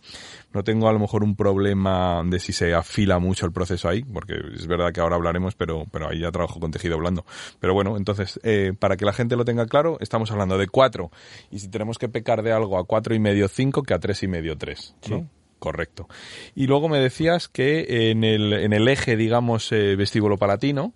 no 0.52 0.64
tengo 0.64 0.88
a 0.88 0.92
lo 0.92 0.98
mejor 0.98 1.24
un 1.24 1.36
problema 1.36 2.22
de 2.24 2.38
si 2.38 2.52
se 2.52 2.74
afila 2.74 3.18
mucho 3.18 3.46
el 3.46 3.52
proceso 3.52 3.88
ahí, 3.88 4.02
porque 4.02 4.34
es 4.54 4.66
verdad 4.66 4.92
que 4.92 5.00
ahora 5.00 5.16
hablaremos, 5.16 5.54
pero, 5.54 5.84
pero 5.90 6.08
ahí 6.08 6.20
ya 6.20 6.30
trabajo 6.30 6.60
con 6.60 6.70
tejido 6.70 6.98
blando. 6.98 7.24
Pero 7.60 7.74
bueno, 7.74 7.96
entonces, 7.96 8.40
eh, 8.42 8.72
para 8.78 8.96
que 8.96 9.04
la 9.04 9.12
gente 9.12 9.36
lo 9.36 9.44
tenga 9.44 9.66
claro, 9.66 9.98
estamos 10.00 10.30
hablando 10.30 10.58
de 10.58 10.68
cuatro, 10.68 11.10
y 11.50 11.58
si 11.58 11.68
tenemos 11.68 11.98
que 11.98 12.08
pecar 12.08 12.42
de 12.42 12.52
algo 12.52 12.78
a 12.78 12.84
cuatro 12.84 13.14
y 13.14 13.18
medio 13.18 13.48
cinco, 13.48 13.82
que 13.82 13.94
a 13.94 13.98
tres 13.98 14.22
y 14.22 14.28
medio 14.28 14.56
tres, 14.56 14.94
¿no? 15.08 15.28
Correcto. 15.58 16.08
Y 16.56 16.66
luego 16.66 16.88
me 16.88 16.98
decías 16.98 17.46
que 17.46 18.10
en 18.10 18.24
el, 18.24 18.52
en 18.52 18.72
el 18.72 18.88
eje, 18.88 19.16
digamos, 19.16 19.70
eh, 19.70 19.94
vestíbulo 19.94 20.36
palatino, 20.36 20.92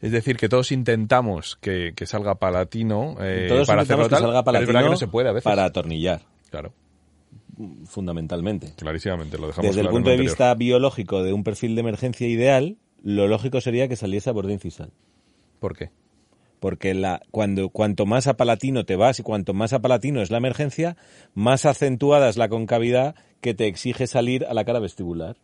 es 0.00 0.10
decir, 0.10 0.38
que 0.38 0.48
todos 0.48 0.72
intentamos 0.72 1.56
que, 1.60 1.92
que 1.94 2.06
salga 2.06 2.36
palatino 2.36 3.16
eh, 3.20 3.46
Todos 3.48 3.66
para 3.66 3.82
hacerlo 3.82 4.04
que 4.04 4.10
tal, 4.10 4.22
salga 4.22 4.42
pero 4.42 4.58
es 4.58 4.66
verdad 4.66 4.82
que 4.84 4.90
no 4.90 4.96
se 4.96 5.08
puede 5.08 5.28
a 5.28 5.32
veces. 5.32 5.44
para 5.44 5.64
atornillar, 5.66 6.22
Claro, 6.50 6.72
fundamentalmente. 7.84 8.72
clarísimamente, 8.76 9.38
lo 9.38 9.46
dejamos 9.48 9.68
Desde 9.68 9.80
el 9.80 9.86
claro 9.86 9.96
punto 9.96 10.10
de 10.10 10.14
anterior. 10.14 10.32
vista 10.32 10.54
biológico 10.54 11.22
de 11.22 11.32
un 11.32 11.44
perfil 11.44 11.74
de 11.74 11.80
emergencia 11.80 12.28
ideal, 12.28 12.76
lo 13.02 13.28
lógico 13.28 13.60
sería 13.60 13.88
que 13.88 13.96
saliese 13.96 14.30
a 14.30 14.32
borde 14.32 14.52
incisal. 14.52 14.92
¿Por 15.60 15.76
qué? 15.76 15.90
Porque 16.60 16.94
la, 16.94 17.22
cuando, 17.30 17.68
cuanto 17.68 18.06
más 18.06 18.26
a 18.26 18.36
palatino 18.36 18.84
te 18.84 18.96
vas 18.96 19.20
y 19.20 19.22
cuanto 19.22 19.54
más 19.54 19.72
a 19.72 19.80
palatino 19.80 20.22
es 20.22 20.30
la 20.30 20.38
emergencia, 20.38 20.96
más 21.34 21.66
acentuada 21.66 22.28
es 22.28 22.36
la 22.36 22.48
concavidad 22.48 23.14
que 23.40 23.54
te 23.54 23.66
exige 23.66 24.06
salir 24.06 24.44
a 24.46 24.54
la 24.54 24.64
cara 24.64 24.80
vestibular. 24.80 25.36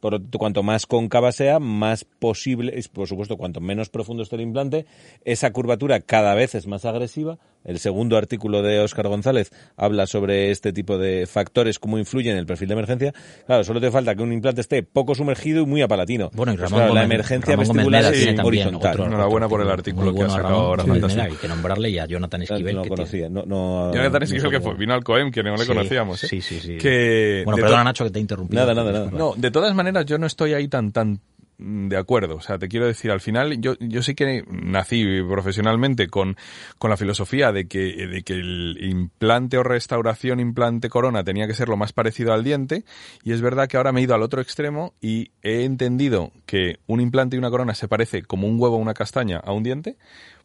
Por 0.00 0.14
lo 0.14 0.20
tanto, 0.20 0.38
cuanto 0.38 0.62
más 0.62 0.86
cóncava 0.86 1.30
sea, 1.30 1.58
más 1.58 2.04
posible, 2.04 2.72
y 2.76 2.88
por 2.88 3.06
supuesto, 3.06 3.36
cuanto 3.36 3.60
menos 3.60 3.90
profundo 3.90 4.22
esté 4.22 4.36
el 4.36 4.42
implante, 4.42 4.86
esa 5.24 5.52
curvatura 5.52 6.00
cada 6.00 6.34
vez 6.34 6.54
es 6.54 6.66
más 6.66 6.86
agresiva. 6.86 7.38
El 7.64 7.78
segundo 7.78 8.16
artículo 8.16 8.62
de 8.62 8.80
Óscar 8.80 9.08
González 9.08 9.50
habla 9.76 10.06
sobre 10.06 10.50
este 10.50 10.72
tipo 10.72 10.96
de 10.98 11.26
factores, 11.26 11.78
cómo 11.78 11.98
influyen 11.98 12.32
en 12.32 12.38
el 12.38 12.46
perfil 12.46 12.68
de 12.68 12.74
emergencia. 12.74 13.14
Claro, 13.46 13.64
solo 13.64 13.80
te 13.80 13.90
falta 13.90 14.14
que 14.14 14.22
un 14.22 14.32
implante 14.32 14.60
esté 14.62 14.82
poco 14.82 15.14
sumergido 15.14 15.62
y 15.62 15.66
muy 15.66 15.82
apalatino. 15.82 16.30
Bueno, 16.32 16.52
y 16.52 16.56
Pues 16.56 16.70
Ramón 16.70 16.80
claro, 16.84 16.94
la 16.94 17.04
emergencia 17.04 17.56
Ramón 17.56 17.68
vestibular 17.76 18.04
es 18.04 18.10
tiene 18.12 18.34
también 18.34 18.62
horizontal. 18.64 18.92
otro- 18.92 19.06
Enhorabuena 19.06 19.46
otro 19.46 19.58
por 19.58 19.66
el 19.66 19.70
artículo 19.72 20.14
que 20.14 20.22
ha 20.22 20.30
sacado 20.30 20.54
ahora, 20.54 20.84
fantástico. 20.84 21.22
Hay 21.24 21.32
que 21.36 21.48
nombrarle 21.48 21.90
y 21.90 21.98
a 21.98 22.06
Jonathan 22.06 22.42
Esquivel. 22.42 22.76
no 22.76 22.82
que 22.82 22.88
conocía, 22.88 23.28
no, 23.28 23.42
no, 23.46 23.92
Jonathan 23.92 24.20
no 24.20 24.24
Esquivel, 24.24 24.50
que 24.50 24.60
fue, 24.60 24.74
vino 24.74 24.94
al 24.94 25.04
COEM, 25.04 25.30
que 25.30 25.42
no 25.42 25.52
le 25.56 25.58
Sí, 25.62 25.66
conocíamos. 25.68 26.24
¿eh? 26.24 26.28
Sí, 26.28 26.40
sí, 26.40 26.60
sí. 26.60 26.78
Que 26.78 27.42
bueno, 27.44 27.60
perdona 27.60 27.84
Nacho 27.84 28.04
que 28.04 28.10
te 28.10 28.18
he 28.18 28.22
interrumpido. 28.22 28.60
Nada, 28.62 28.74
nada, 28.74 28.90
nada. 28.90 29.10
No, 29.10 29.34
de 29.36 29.50
todas 29.50 29.74
maneras 29.74 30.06
yo 30.06 30.16
no 30.18 30.26
estoy 30.26 30.54
ahí 30.54 30.68
tan 30.68 30.92
tan 30.92 31.20
de 31.60 31.96
acuerdo. 31.96 32.36
O 32.36 32.40
sea, 32.40 32.58
te 32.58 32.68
quiero 32.68 32.86
decir, 32.86 33.10
al 33.10 33.20
final 33.20 33.60
yo, 33.60 33.74
yo 33.80 34.02
sí 34.02 34.14
que 34.14 34.44
nací 34.48 35.04
profesionalmente 35.28 36.08
con, 36.08 36.36
con 36.78 36.90
la 36.90 36.96
filosofía 36.96 37.52
de 37.52 37.68
que, 37.68 38.06
de 38.06 38.22
que 38.22 38.34
el 38.34 38.78
implante 38.80 39.58
o 39.58 39.62
restauración 39.62 40.40
implante 40.40 40.88
corona 40.88 41.22
tenía 41.22 41.46
que 41.46 41.54
ser 41.54 41.68
lo 41.68 41.76
más 41.76 41.92
parecido 41.92 42.32
al 42.32 42.44
diente 42.44 42.84
y 43.22 43.32
es 43.32 43.42
verdad 43.42 43.68
que 43.68 43.76
ahora 43.76 43.92
me 43.92 44.00
he 44.00 44.04
ido 44.04 44.14
al 44.14 44.22
otro 44.22 44.40
extremo 44.40 44.94
y 45.00 45.32
he 45.42 45.64
entendido 45.64 46.32
que 46.46 46.78
un 46.86 47.00
implante 47.00 47.36
y 47.36 47.38
una 47.38 47.50
corona 47.50 47.74
se 47.74 47.88
parece 47.88 48.22
como 48.22 48.48
un 48.48 48.60
huevo 48.60 48.76
o 48.76 48.78
una 48.78 48.94
castaña 48.94 49.38
a 49.38 49.52
un 49.52 49.62
diente. 49.62 49.96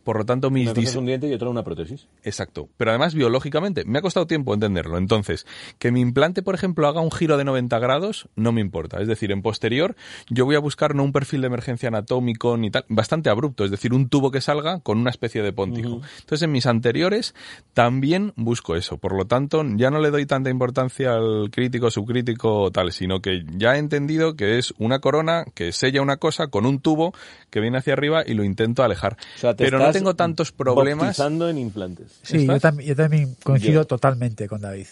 Por 0.06 0.19
lo 0.19 0.26
tanto, 0.26 0.52
mis 0.52 0.68
Una 0.68 0.76
cosa 0.76 0.88
es 0.88 0.95
un 0.95 1.07
diente 1.07 1.27
y 1.27 1.34
otra 1.34 1.49
una 1.49 1.64
prótesis. 1.64 2.07
Exacto. 2.22 2.69
Pero 2.77 2.91
además 2.91 3.15
biológicamente, 3.15 3.86
me 3.86 3.98
ha 3.98 4.02
costado 4.03 4.27
tiempo 4.27 4.53
entenderlo. 4.53 4.99
Entonces, 4.99 5.48
que 5.80 5.91
mi 5.91 5.99
implante, 5.99 6.44
por 6.44 6.53
ejemplo, 6.53 6.88
haga 6.88 7.02
un 7.02 7.11
giro 7.11 7.38
de 7.38 7.44
90 7.44 7.80
grados, 7.80 8.30
no 8.36 8.52
me 8.52 8.61
importa. 8.61 9.02
Es 9.02 9.07
decir, 9.07 9.32
en 9.32 9.41
posterior, 9.41 9.95
yo 10.30 10.45
voy 10.45 10.56
a 10.56 10.60
buscar 10.60 10.94
no 10.94 11.03
un 11.03 11.11
perfil 11.11 11.41
de 11.41 11.48
emergencia 11.48 11.88
anatómico 11.90 12.56
ni 12.56 12.69
tal, 12.69 12.86
bastante 12.88 13.32
abrupto. 13.32 13.65
Es 13.65 13.72
decir, 13.72 13.95
un 13.95 14.07
tubo 14.07 14.30
que 14.30 14.41
salga 14.41 14.80
con 14.82 14.99
una 14.99 15.10
especie 15.10 15.41
de 15.41 15.52
póntico. 15.52 16.02
Entonces, 16.19 16.44
en 16.44 16.52
mis 16.52 16.68
anteriores 16.68 17.34
también 17.73 18.32
busco 18.36 18.76
eso. 18.76 18.99
Por 18.99 19.18
lo 19.18 19.26
tanto, 19.26 19.64
ya 19.76 19.90
no 19.90 19.99
le 19.99 20.11
doy 20.11 20.27
tanta 20.27 20.52
importancia 20.52 21.14
al 21.14 21.49
crítico, 21.49 21.90
subcrítico, 21.90 22.69
tal, 22.69 22.91
sino 22.91 23.22
que 23.22 23.44
ya 23.57 23.76
he 23.76 23.80
entendido 23.80 24.36
que 24.36 24.60
es 24.60 24.76
una 24.77 24.99
corona 24.99 25.45
que 25.56 25.72
sella 25.72 26.03
una 26.03 26.18
cosa 26.18 26.48
con 26.48 26.68
un 26.68 26.80
tubo 26.80 27.11
que 27.49 27.60
viene 27.60 27.80
hacia 27.80 27.94
arriba 27.94 28.23
y 28.23 28.36
lo 28.36 28.44
intento 28.44 28.84
alejar. 28.84 29.18
O 29.36 29.40
sea, 29.40 29.56
te 29.56 29.64
Pero 29.64 29.80
no 29.80 29.86
estás 29.86 29.94
tengo 29.99 30.15
tantos 30.15 30.51
problemas. 30.51 31.05
bautizando 31.05 31.49
en 31.49 31.57
implantes. 31.57 32.19
Sí, 32.23 32.45
yo, 32.45 32.53
tam- 32.59 32.81
yo 32.81 32.95
también 32.95 33.35
coincido 33.43 33.81
Yo- 33.81 33.85
totalmente 33.88 34.47
con 34.47 34.61
David. 34.61 34.88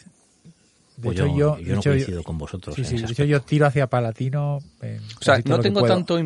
De 0.95 1.05
Pues 1.05 1.17
hecho, 1.17 1.25
yo, 1.25 1.57
yo, 1.57 1.73
no 1.73 1.79
hecho, 1.79 1.89
coincido 1.89 2.23
con 2.23 2.37
vosotros. 2.37 2.75
Sí, 2.75 2.83
sí, 2.85 2.97
de 2.97 3.11
hecho 3.11 3.23
yo 3.23 3.41
tiro 3.41 3.65
hacia 3.65 3.87
Palatino. 3.87 4.57
O 4.57 5.23
sea, 5.23 5.39
no 5.45 5.59
tengo 5.59 5.83
tanto, 5.83 6.19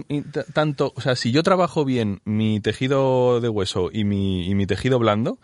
tanto, 0.54 0.92
o 0.96 1.00
sea, 1.02 1.16
si 1.16 1.32
yo 1.32 1.42
trabajo 1.42 1.86
bien 1.86 2.20
mi 2.26 2.60
tejido 2.60 3.40
de 3.40 3.48
hueso 3.48 3.90
y 3.94 4.04
mi, 4.04 4.46
y 4.46 4.56
mi 4.56 4.66
tejido 4.68 5.00
blando, 5.00 5.40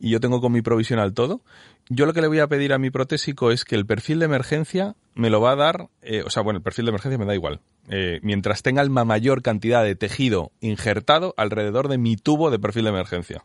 y 0.00 0.08
yo 0.10 0.20
tengo 0.20 0.40
con 0.40 0.52
mi 0.52 0.62
provisional 0.62 1.12
todo, 1.12 1.42
yo 1.90 2.06
lo 2.06 2.14
que 2.14 2.22
le 2.22 2.28
voy 2.28 2.38
a 2.38 2.46
pedir 2.46 2.72
a 2.72 2.78
mi 2.78 2.88
protésico 2.90 3.50
es 3.50 3.64
que 3.66 3.74
el 3.74 3.84
perfil 3.84 4.20
de 4.20 4.24
emergencia 4.24 4.94
me 5.14 5.28
lo 5.28 5.42
va 5.42 5.52
a 5.52 5.56
dar, 5.56 5.88
eh, 6.00 6.22
o 6.24 6.30
sea, 6.30 6.42
bueno, 6.42 6.56
el 6.56 6.62
perfil 6.62 6.86
de 6.86 6.90
emergencia 6.92 7.18
me 7.18 7.26
da 7.26 7.34
igual, 7.34 7.60
eh, 7.88 8.20
mientras 8.22 8.62
tenga 8.62 8.84
la 8.84 9.04
mayor 9.04 9.42
cantidad 9.42 9.82
de 9.84 9.94
tejido 9.94 10.52
injertado 10.60 11.34
alrededor 11.36 11.88
de 11.88 11.98
mi 11.98 12.16
tubo 12.16 12.50
de 12.50 12.58
perfil 12.58 12.84
de 12.84 12.90
emergencia. 12.90 13.44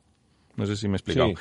No 0.56 0.66
sé 0.66 0.76
si 0.76 0.88
me 0.88 0.94
he 0.94 0.98
explicado. 0.98 1.30
Sí. 1.30 1.36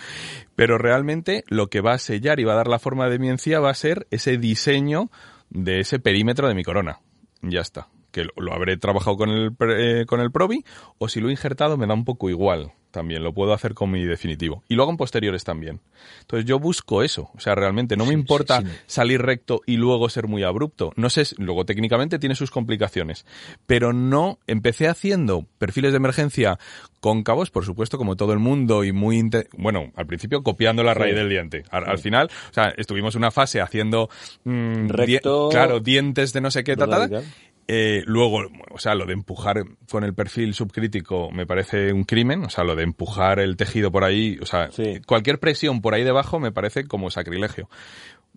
Pero 0.55 0.78
realmente 0.78 1.44
lo 1.48 1.68
que 1.68 1.81
va 1.81 1.94
a 1.94 1.98
sellar 1.98 2.39
y 2.39 2.44
va 2.44 2.52
a 2.52 2.56
dar 2.56 2.68
la 2.68 2.78
forma 2.78 3.09
de 3.09 3.18
mi 3.18 3.28
encía 3.28 3.60
va 3.60 3.70
a 3.70 3.74
ser 3.74 4.06
ese 4.10 4.36
diseño 4.36 5.10
de 5.48 5.81
ese 5.81 5.98
perímetro 5.98 6.48
de 6.48 6.55
mi 6.55 6.64
corona. 6.64 7.01
Ya 7.40 7.60
está. 7.60 7.89
Que 8.12 8.24
lo, 8.24 8.32
lo 8.36 8.52
habré 8.52 8.77
trabajado 8.77 9.16
con 9.16 9.31
el, 9.31 9.56
eh, 9.60 10.05
con 10.06 10.20
el 10.20 10.31
Probi 10.31 10.64
o 10.98 11.09
si 11.09 11.20
lo 11.20 11.28
he 11.28 11.32
injertado 11.32 11.77
me 11.77 11.86
da 11.86 11.94
un 11.94 12.05
poco 12.05 12.28
igual 12.28 12.73
también, 12.97 13.23
lo 13.23 13.35
puedo 13.35 13.52
hacer 13.52 13.74
con 13.74 13.90
mi 13.90 14.06
definitivo. 14.06 14.64
Y 14.68 14.74
luego 14.74 14.90
en 14.90 14.97
posteriores 14.97 15.44
también. 15.44 15.81
Entonces 16.23 16.47
yo 16.47 16.59
busco 16.59 17.02
eso, 17.02 17.31
o 17.35 17.40
sea, 17.40 17.55
realmente 17.55 17.94
no 17.94 18.06
me 18.06 18.14
importa 18.14 18.62
sí, 18.62 18.66
sí. 18.66 18.73
salir 18.86 19.20
recto 19.20 19.60
y 19.66 19.77
luego 19.77 20.09
ser 20.09 20.28
muy 20.28 20.44
abrupto. 20.44 20.94
No 20.97 21.10
sé, 21.10 21.24
luego 21.36 21.66
técnicamente 21.66 22.18
tiene 22.18 22.35
sus 22.35 22.51
complicaciones, 22.51 23.27
pero 23.66 23.93
no, 23.93 24.39
empecé 24.47 24.89
haciendo 24.89 25.44
perfiles 25.59 25.93
de 25.93 25.98
emergencia 25.98 26.59
cóncavos, 27.01 27.51
por 27.51 27.66
supuesto, 27.66 27.98
como 27.98 28.16
todo 28.16 28.32
el 28.32 28.39
mundo, 28.39 28.82
y 28.82 28.93
muy, 28.93 29.23
bueno, 29.56 29.93
al 29.94 30.06
principio 30.06 30.43
copiando 30.43 30.82
la 30.82 30.94
raíz 30.94 31.14
del 31.14 31.28
diente. 31.28 31.64
Al, 31.70 31.89
al 31.89 31.98
final, 31.98 32.31
o 32.51 32.55
sea, 32.55 32.73
estuvimos 32.77 33.14
una 33.14 33.31
fase 33.31 33.60
haciendo, 33.60 34.09
mm, 34.44 34.89
Recto, 34.89 35.51
claro, 35.51 35.81
dientes 35.81 36.32
de 36.32 36.40
no 36.40 36.51
sé 36.51 36.64
qué, 36.64 36.77
ta, 36.77 36.86
ta, 36.86 36.90
ta. 36.90 36.98
radical. 36.98 37.24
Eh, 37.68 38.02
luego, 38.06 38.43
o 38.70 38.78
sea, 38.78 38.94
lo 38.94 39.06
de 39.06 39.12
empujar 39.12 39.64
con 39.90 40.05
el 40.05 40.14
perfil 40.14 40.55
subcrítico 40.55 41.30
me 41.32 41.47
parece 41.47 41.93
un 41.93 42.05
crimen, 42.05 42.44
o 42.44 42.48
sea, 42.51 42.62
lo 42.62 42.76
de 42.76 42.84
empujar 42.84 43.40
el 43.40 43.56
tejido 43.56 43.90
por 43.90 44.05
ahí, 44.05 44.38
o 44.40 44.47
sea, 44.47 44.70
Sí. 44.70 45.01
cualquier 45.05 45.40
presión 45.40 45.80
por 45.80 45.94
ahí 45.94 46.05
debajo 46.05 46.38
me 46.38 46.52
parece 46.52 46.84
como 46.86 47.10
sacrilegio. 47.10 47.68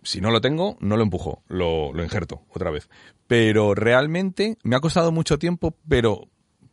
Si 0.01 0.19
no 0.21 0.31
lo 0.31 0.41
tengo, 0.41 0.77
no 0.79 0.97
lo 0.97 1.03
empujo, 1.03 1.43
lo, 1.47 1.93
lo 1.93 2.03
injerto 2.03 2.41
otra 2.55 2.71
vez. 2.71 2.89
Pero 3.27 3.75
realmente 3.75 4.57
me 4.63 4.75
ha 4.75 4.79
costado 4.79 5.11
mucho 5.11 5.37
tiempo, 5.37 5.75
pero 5.87 6.27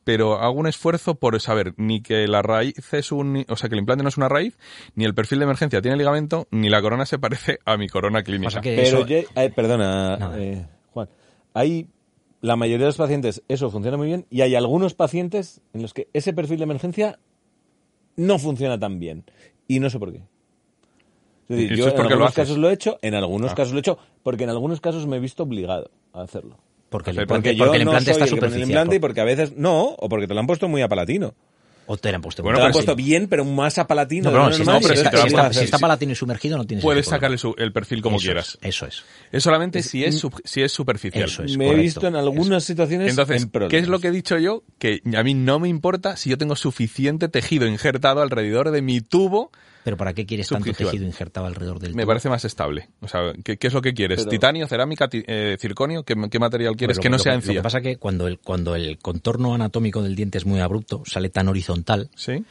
pero 0.04 0.34
hago 0.40 0.60
un 0.60 0.68
esfuerzo 0.68 1.16
por 1.16 1.38
saber 1.40 1.74
ni 1.78 2.00
que 2.00 2.28
la 2.28 2.40
raíz 2.40 2.76
es 2.94 3.10
un, 3.10 3.44
o 3.48 3.56
sea, 3.56 3.68
que 3.68 3.74
el 3.74 3.80
implante 3.80 4.04
no 4.04 4.08
es 4.08 4.16
una 4.16 4.28
raíz, 4.28 4.56
ni 4.94 5.04
el 5.04 5.14
perfil 5.16 5.40
de 5.40 5.46
emergencia 5.46 5.82
tiene 5.82 5.96
ligamento, 5.96 6.46
ni 6.52 6.68
la 6.70 6.80
corona 6.80 7.04
se 7.06 7.18
parece 7.18 7.58
a 7.64 7.76
mi 7.76 7.88
corona 7.88 8.22
clínica. 8.22 8.60
Pero, 8.62 9.04
eso- 9.04 9.06
eh, 9.08 9.50
perdona, 9.52 10.30
eh, 10.38 10.64
Juan. 10.92 11.08
Hay 11.54 11.88
la 12.47 12.56
mayoría 12.56 12.85
de 12.85 12.90
los 12.90 12.97
pacientes 12.97 13.43
eso 13.48 13.70
funciona 13.70 13.97
muy 13.97 14.06
bien 14.06 14.27
y 14.31 14.40
hay 14.43 14.55
algunos 14.55 14.94
pacientes 14.94 15.60
en 15.74 15.82
los 15.82 15.93
que 15.93 16.09
ese 16.12 16.32
perfil 16.32 16.59
de 16.59 16.64
emergencia 16.64 17.18
no 18.16 18.39
funciona 18.39 18.78
tan 18.78 18.98
bien 18.98 19.24
y 19.68 19.81
no 19.81 19.90
sé 19.90 19.98
por 19.98 20.12
qué. 20.12 20.18
Es 21.48 21.56
decir, 21.56 21.73
¿Y 21.73 21.77
yo 21.77 21.89
es 21.89 21.94
en 21.94 21.98
lo 21.98 22.09
algunos 22.09 22.35
casos 22.35 22.56
lo 22.59 22.70
he 22.70 22.73
hecho, 22.73 22.98
en 23.02 23.14
algunos 23.14 23.52
Ah. 23.52 23.55
casos 23.55 23.73
lo 23.73 23.78
he 23.78 23.81
hecho, 23.81 23.98
porque 24.23 24.44
en 24.44 24.51
algunos 24.51 24.81
casos 24.81 25.06
me 25.06 25.16
he 25.16 25.20
visto 25.20 25.43
obligado 25.43 25.90
a 26.12 26.23
hacerlo. 26.23 26.56
porque 26.89 27.10
el 27.10 27.27
Porque 27.27 27.55
yo 27.56 27.64
porque 27.64 27.78
el 27.78 27.85
no 27.85 27.90
implante 27.90 28.14
soy 28.14 28.23
está 28.23 28.47
el 28.47 28.55
el 28.55 28.62
implante 28.62 28.97
y 28.97 28.98
porque 29.01 29.20
a 29.20 29.24
veces 29.24 29.56
no, 29.56 29.97
o 29.98 30.09
porque 30.09 30.27
te 30.28 30.35
lo 30.35 30.40
han 30.40 30.47
puesto 30.47 30.68
muy 30.68 30.82
apalatino. 30.82 31.35
O 31.88 31.96
te 31.96 32.10
la 32.10 32.16
han 32.16 32.22
puesto 32.22 32.42
Bueno, 32.42 32.58
te 32.58 32.62
lo 32.62 32.66
han 32.66 32.72
puesto 32.72 32.96
sí. 32.96 33.02
bien, 33.02 33.28
pero 33.28 33.44
más 33.44 33.78
apalatino. 33.78 34.24
No, 34.24 34.30
de 34.30 34.34
pero 34.34 34.42
lo 34.42 34.50
no, 34.50 34.56
si, 34.56 34.62
y 34.62 34.64
si 34.88 34.90
si 34.96 35.26
está- 35.28 35.52
si 35.52 35.66
palatino 35.80 36.12
y 36.12 36.14
sumergido 36.16 36.56
no 36.58 36.64
tienes 36.66 36.82
Puedes 36.82 37.06
sacarle 37.06 37.38
su- 37.38 37.54
el 37.58 37.72
perfil 37.72 38.02
como 38.02 38.16
Eso 38.16 38.24
quieras. 38.24 38.58
Es, 38.60 38.68
eso 38.74 38.86
es. 38.86 39.02
Es 39.30 39.42
solamente 39.42 39.82
si 39.82 40.04
es, 40.04 40.18
sub- 40.18 40.40
si 40.44 40.62
es 40.62 40.72
superficial. 40.72 41.24
Eso 41.24 41.44
es. 41.44 41.56
me 41.56 41.70
he 41.70 41.74
visto 41.74 42.06
en 42.06 42.16
algunas 42.16 42.64
situaciones 42.64 43.10
Entonces, 43.10 43.42
en. 43.52 43.68
¿qué 43.68 43.78
es 43.78 43.88
lo 43.88 44.00
que 44.00 44.08
he 44.08 44.12
dicho 44.12 44.36
yo? 44.38 44.64
Que 44.78 45.00
a 45.16 45.22
mí 45.22 45.34
no 45.34 45.58
me 45.60 45.68
importa 45.68 46.16
si 46.16 46.30
yo 46.30 46.38
tengo 46.38 46.56
suficiente 46.56 47.28
tejido 47.28 47.66
injertado 47.66 48.20
alrededor 48.22 48.70
de 48.72 48.82
mi 48.82 49.00
tubo, 49.00 49.52
Pero 49.86 49.96
¿para 49.96 50.14
qué 50.14 50.26
quieres 50.26 50.48
tanto 50.48 50.72
tejido 50.72 51.04
injertado 51.04 51.46
alrededor 51.46 51.78
del 51.78 51.94
me 51.94 52.02
tubo? 52.02 52.08
parece 52.08 52.28
más 52.28 52.44
estable. 52.44 52.88
O 53.02 53.06
sea, 53.06 53.32
¿qué, 53.44 53.56
qué 53.56 53.68
es 53.68 53.72
lo 53.72 53.80
que 53.80 53.94
quieres? 53.94 54.18
Pero- 54.18 54.30
¿Titanio, 54.30 54.66
cerámica, 54.66 55.06
ti- 55.06 55.22
eh, 55.28 55.56
circonio? 55.60 56.02
¿Qué, 56.02 56.16
qué 56.28 56.38
material 56.40 56.74
quieres? 56.74 56.96
Pues 56.96 56.98
lo 56.98 57.02
que 57.02 57.08
no 57.10 57.16
lo 57.18 57.22
sea 57.22 57.34
Lo 57.34 57.40
que 57.40 57.46
encía. 57.46 57.62
pasa 57.62 57.80
que 57.80 57.96
cuando 57.96 58.26
el, 58.26 58.40
cuando 58.40 58.74
el 58.74 58.98
contorno 58.98 59.54
anatómico 59.54 60.02
del 60.02 60.16
diente 60.16 60.38
es 60.38 60.44
muy 60.44 60.58
abrupto, 60.58 61.02
sale 61.06 61.28
tan 61.30 61.46
horizontal, 61.46 62.10
¿Sí? 62.16 62.44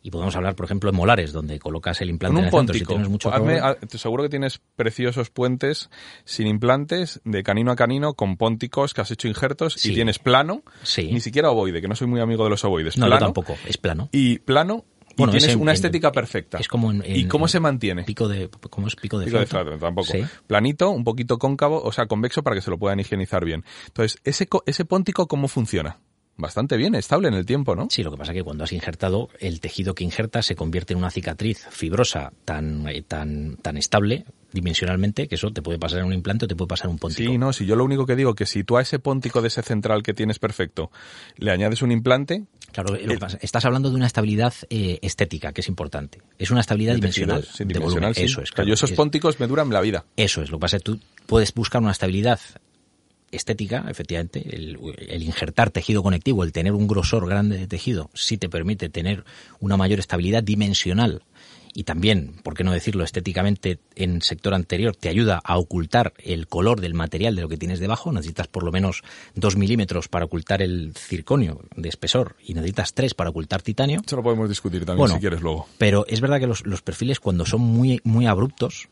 y 0.00 0.10
podemos 0.10 0.34
hablar, 0.36 0.54
por 0.56 0.64
ejemplo, 0.64 0.90
de 0.90 0.96
molares, 0.96 1.32
donde 1.32 1.58
colocas 1.58 2.00
el 2.00 2.08
implante 2.08 2.36
Con 2.36 2.44
en 2.44 2.44
un 2.44 2.54
el 2.54 2.58
centro, 2.58 2.72
si 2.72 2.78
póntico. 2.80 2.92
tienes 2.94 3.08
mucho 3.10 3.30
Hazme- 3.30 3.98
seguro 3.98 4.22
que 4.22 4.30
tienes 4.30 4.58
preciosos 4.76 5.28
puentes 5.28 5.90
sin 6.24 6.46
implantes, 6.46 7.20
de 7.24 7.42
canino 7.42 7.70
a 7.70 7.76
canino, 7.76 8.14
con 8.14 8.38
pónticos 8.38 8.94
que 8.94 9.02
has 9.02 9.10
hecho 9.10 9.28
injertos 9.28 9.74
Sí. 9.74 9.92
y 9.92 9.94
tienes 9.94 10.18
plano. 10.18 10.62
Sí. 10.84 11.10
Ni 11.12 11.20
siquiera 11.20 11.50
ovoide, 11.50 11.82
que 11.82 11.88
no 11.88 11.94
soy 11.96 12.06
muy 12.06 12.20
amigo 12.20 12.44
de 12.44 12.50
los 12.50 12.64
ovoides. 12.64 12.96
no, 12.96 13.10
yo 13.10 13.18
tampoco, 13.18 13.56
es 13.66 13.76
plano. 13.76 14.08
Y 14.10 14.38
plano. 14.38 14.86
Bueno, 15.18 15.32
tienes 15.32 15.48
es 15.48 15.54
en- 15.54 15.60
una 15.60 15.72
en- 15.72 15.74
estética 15.74 16.12
perfecta. 16.12 16.58
Es 16.58 16.68
como 16.68 16.90
en, 16.90 17.02
¿Y 17.06 17.26
cómo 17.26 17.48
se 17.48 17.60
mantiene? 17.60 18.04
Pico 18.04 18.28
de, 18.28 18.48
¿Cómo 18.70 18.86
es 18.88 18.96
pico 18.96 19.18
de 19.18 19.26
Pico 19.26 19.38
de 19.38 19.46
flauta? 19.46 19.78
tampoco. 19.78 20.12
Sí. 20.12 20.24
Planito, 20.46 20.90
un 20.90 21.04
poquito 21.04 21.38
cóncavo, 21.38 21.82
o 21.82 21.92
sea, 21.92 22.06
convexo 22.06 22.42
para 22.42 22.56
que 22.56 22.62
se 22.62 22.70
lo 22.70 22.78
puedan 22.78 23.00
higienizar 23.00 23.44
bien. 23.44 23.64
Entonces, 23.88 24.18
ese, 24.24 24.48
ese 24.66 24.84
póntico, 24.84 25.26
¿cómo 25.28 25.48
funciona? 25.48 25.98
Bastante 26.38 26.76
bien, 26.76 26.94
estable 26.94 27.26
en 27.28 27.34
el 27.34 27.44
tiempo, 27.44 27.74
¿no? 27.74 27.88
Sí, 27.90 28.02
lo 28.04 28.12
que 28.12 28.16
pasa 28.16 28.30
es 28.32 28.36
que 28.38 28.44
cuando 28.44 28.62
has 28.64 28.72
injertado, 28.72 29.28
el 29.40 29.60
tejido 29.60 29.94
que 29.94 30.04
injertas 30.04 30.46
se 30.46 30.54
convierte 30.54 30.92
en 30.92 31.00
una 31.00 31.10
cicatriz 31.10 31.66
fibrosa 31.70 32.32
tan, 32.44 32.88
eh, 32.88 33.02
tan, 33.02 33.56
tan 33.56 33.76
estable 33.76 34.24
dimensionalmente 34.52 35.28
que 35.28 35.34
eso 35.34 35.50
te 35.52 35.60
puede 35.62 35.78
pasar 35.78 35.98
en 35.98 36.06
un 36.06 36.12
implante 36.14 36.44
o 36.46 36.48
te 36.48 36.56
puede 36.56 36.68
pasar 36.68 36.86
en 36.86 36.92
un 36.92 36.98
póntico. 36.98 37.30
Sí, 37.30 37.38
no, 37.38 37.52
si 37.52 37.66
yo 37.66 37.76
lo 37.76 37.84
único 37.84 38.06
que 38.06 38.16
digo 38.16 38.34
que 38.34 38.46
si 38.46 38.64
tú 38.64 38.76
a 38.78 38.82
ese 38.82 38.98
póntico 38.98 39.42
de 39.42 39.48
ese 39.48 39.62
central 39.62 40.02
que 40.02 40.14
tienes 40.14 40.38
perfecto 40.38 40.90
le 41.36 41.50
añades 41.50 41.82
un 41.82 41.92
implante, 41.92 42.44
Claro, 42.72 42.94
lo 42.94 42.98
que 43.14 43.18
pasa- 43.18 43.38
estás 43.42 43.64
hablando 43.64 43.90
de 43.90 43.96
una 43.96 44.06
estabilidad 44.06 44.54
eh, 44.70 44.98
estética, 45.02 45.52
que 45.52 45.60
es 45.62 45.68
importante. 45.68 46.20
Es 46.38 46.50
una 46.50 46.60
estabilidad 46.60 46.94
dimensional. 46.94 47.38
tejidos, 47.40 47.56
sí, 47.56 47.64
de 47.64 47.74
dimensional, 47.74 48.12
volumen. 48.12 48.14
sí. 48.14 48.22
Eso 48.24 48.42
es. 48.42 48.52
Claro, 48.52 48.68
yo 48.68 48.74
esos 48.74 48.90
es- 48.90 48.96
pónticos 48.96 49.40
me 49.40 49.46
duran 49.48 49.68
la 49.70 49.80
vida. 49.80 50.04
Eso 50.16 50.42
es. 50.42 50.50
Lo 50.50 50.58
que 50.58 50.62
pasa 50.62 50.76
es 50.76 50.82
que 50.82 50.92
tú 50.92 51.00
puedes 51.26 51.52
buscar 51.54 51.82
una 51.82 51.92
estabilidad 51.92 52.38
estética, 53.30 53.84
efectivamente. 53.88 54.44
El, 54.54 54.78
el 55.08 55.22
injertar 55.22 55.70
tejido 55.70 56.02
conectivo, 56.02 56.44
el 56.44 56.52
tener 56.52 56.72
un 56.72 56.86
grosor 56.86 57.28
grande 57.28 57.58
de 57.58 57.66
tejido, 57.66 58.10
sí 58.14 58.38
te 58.38 58.48
permite 58.48 58.88
tener 58.88 59.24
una 59.60 59.76
mayor 59.76 59.98
estabilidad 59.98 60.42
dimensional. 60.42 61.22
Y 61.74 61.84
también, 61.84 62.34
por 62.42 62.54
qué 62.54 62.64
no 62.64 62.72
decirlo 62.72 63.04
estéticamente, 63.04 63.78
en 63.94 64.20
sector 64.22 64.54
anterior 64.54 64.96
te 64.96 65.08
ayuda 65.08 65.40
a 65.44 65.58
ocultar 65.58 66.12
el 66.18 66.48
color 66.48 66.80
del 66.80 66.94
material 66.94 67.36
de 67.36 67.42
lo 67.42 67.48
que 67.48 67.56
tienes 67.56 67.78
debajo. 67.78 68.10
Necesitas 68.10 68.48
por 68.48 68.64
lo 68.64 68.72
menos 68.72 69.02
dos 69.34 69.56
milímetros 69.56 70.08
para 70.08 70.24
ocultar 70.24 70.62
el 70.62 70.92
circonio 70.96 71.60
de 71.76 71.88
espesor 71.88 72.36
y 72.44 72.54
necesitas 72.54 72.94
tres 72.94 73.14
para 73.14 73.30
ocultar 73.30 73.62
titanio. 73.62 74.02
Eso 74.04 74.16
lo 74.16 74.24
podemos 74.24 74.48
discutir 74.48 74.80
también 74.80 74.98
Bueno, 74.98 75.14
si 75.14 75.20
quieres 75.20 75.40
luego. 75.40 75.68
Pero 75.78 76.04
es 76.08 76.20
verdad 76.20 76.40
que 76.40 76.46
los, 76.46 76.66
los 76.66 76.82
perfiles 76.82 77.20
cuando 77.20 77.46
son 77.46 77.60
muy, 77.60 78.00
muy 78.02 78.26
abruptos 78.26 78.88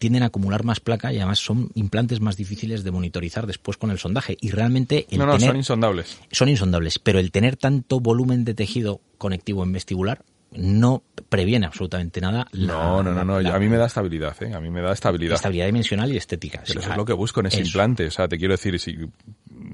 tienden 0.00 0.22
a 0.22 0.26
acumular 0.26 0.64
más 0.64 0.80
placa 0.80 1.12
y 1.12 1.18
además 1.18 1.38
son 1.38 1.70
implantes 1.74 2.20
más 2.20 2.36
difíciles 2.36 2.82
de 2.82 2.90
monitorizar 2.90 3.46
después 3.46 3.76
con 3.76 3.90
el 3.90 3.98
sondaje. 3.98 4.36
Y 4.40 4.50
realmente 4.50 5.06
el 5.10 5.18
No, 5.18 5.26
no, 5.26 5.32
tener, 5.34 5.50
son 5.50 5.56
insondables. 5.56 6.18
son 6.32 6.48
insondables, 6.48 6.98
pero 6.98 7.20
el 7.20 7.30
tener 7.30 7.56
tanto 7.56 8.00
volumen 8.00 8.44
de 8.44 8.54
tejido 8.54 9.00
conectivo 9.18 9.62
en 9.62 9.72
vestibular 9.72 10.24
no 10.52 11.02
previene 11.28 11.66
absolutamente 11.66 12.20
nada 12.20 12.46
la, 12.52 12.72
No, 12.74 13.02
no, 13.02 13.12
no, 13.14 13.24
no. 13.24 13.40
la- 13.40 13.54
A 13.54 13.58
mí 13.60 13.68
me 13.68 13.76
da 13.76 13.86
estabilidad, 13.86 14.34
¿eh? 14.42 14.52
A 14.54 14.60
mí 14.60 14.70
me 14.70 14.80
da 14.80 14.92
estabilidad. 14.92 15.34
estabilidad 15.36 15.66
dimensional 15.66 16.10
y 16.12 16.16
estética. 16.16 16.62
Pero 16.66 16.80
eso 16.80 16.90
es 16.90 16.96
lo 16.96 17.04
que 17.04 17.12
busco 17.12 17.40
en 17.40 17.46
ese 17.46 17.60
eso. 17.60 17.66
implante. 17.68 18.06
O 18.06 18.10
sea, 18.10 18.26
te 18.26 18.36
quiero 18.38 18.54
decir, 18.54 18.78
si 18.80 18.96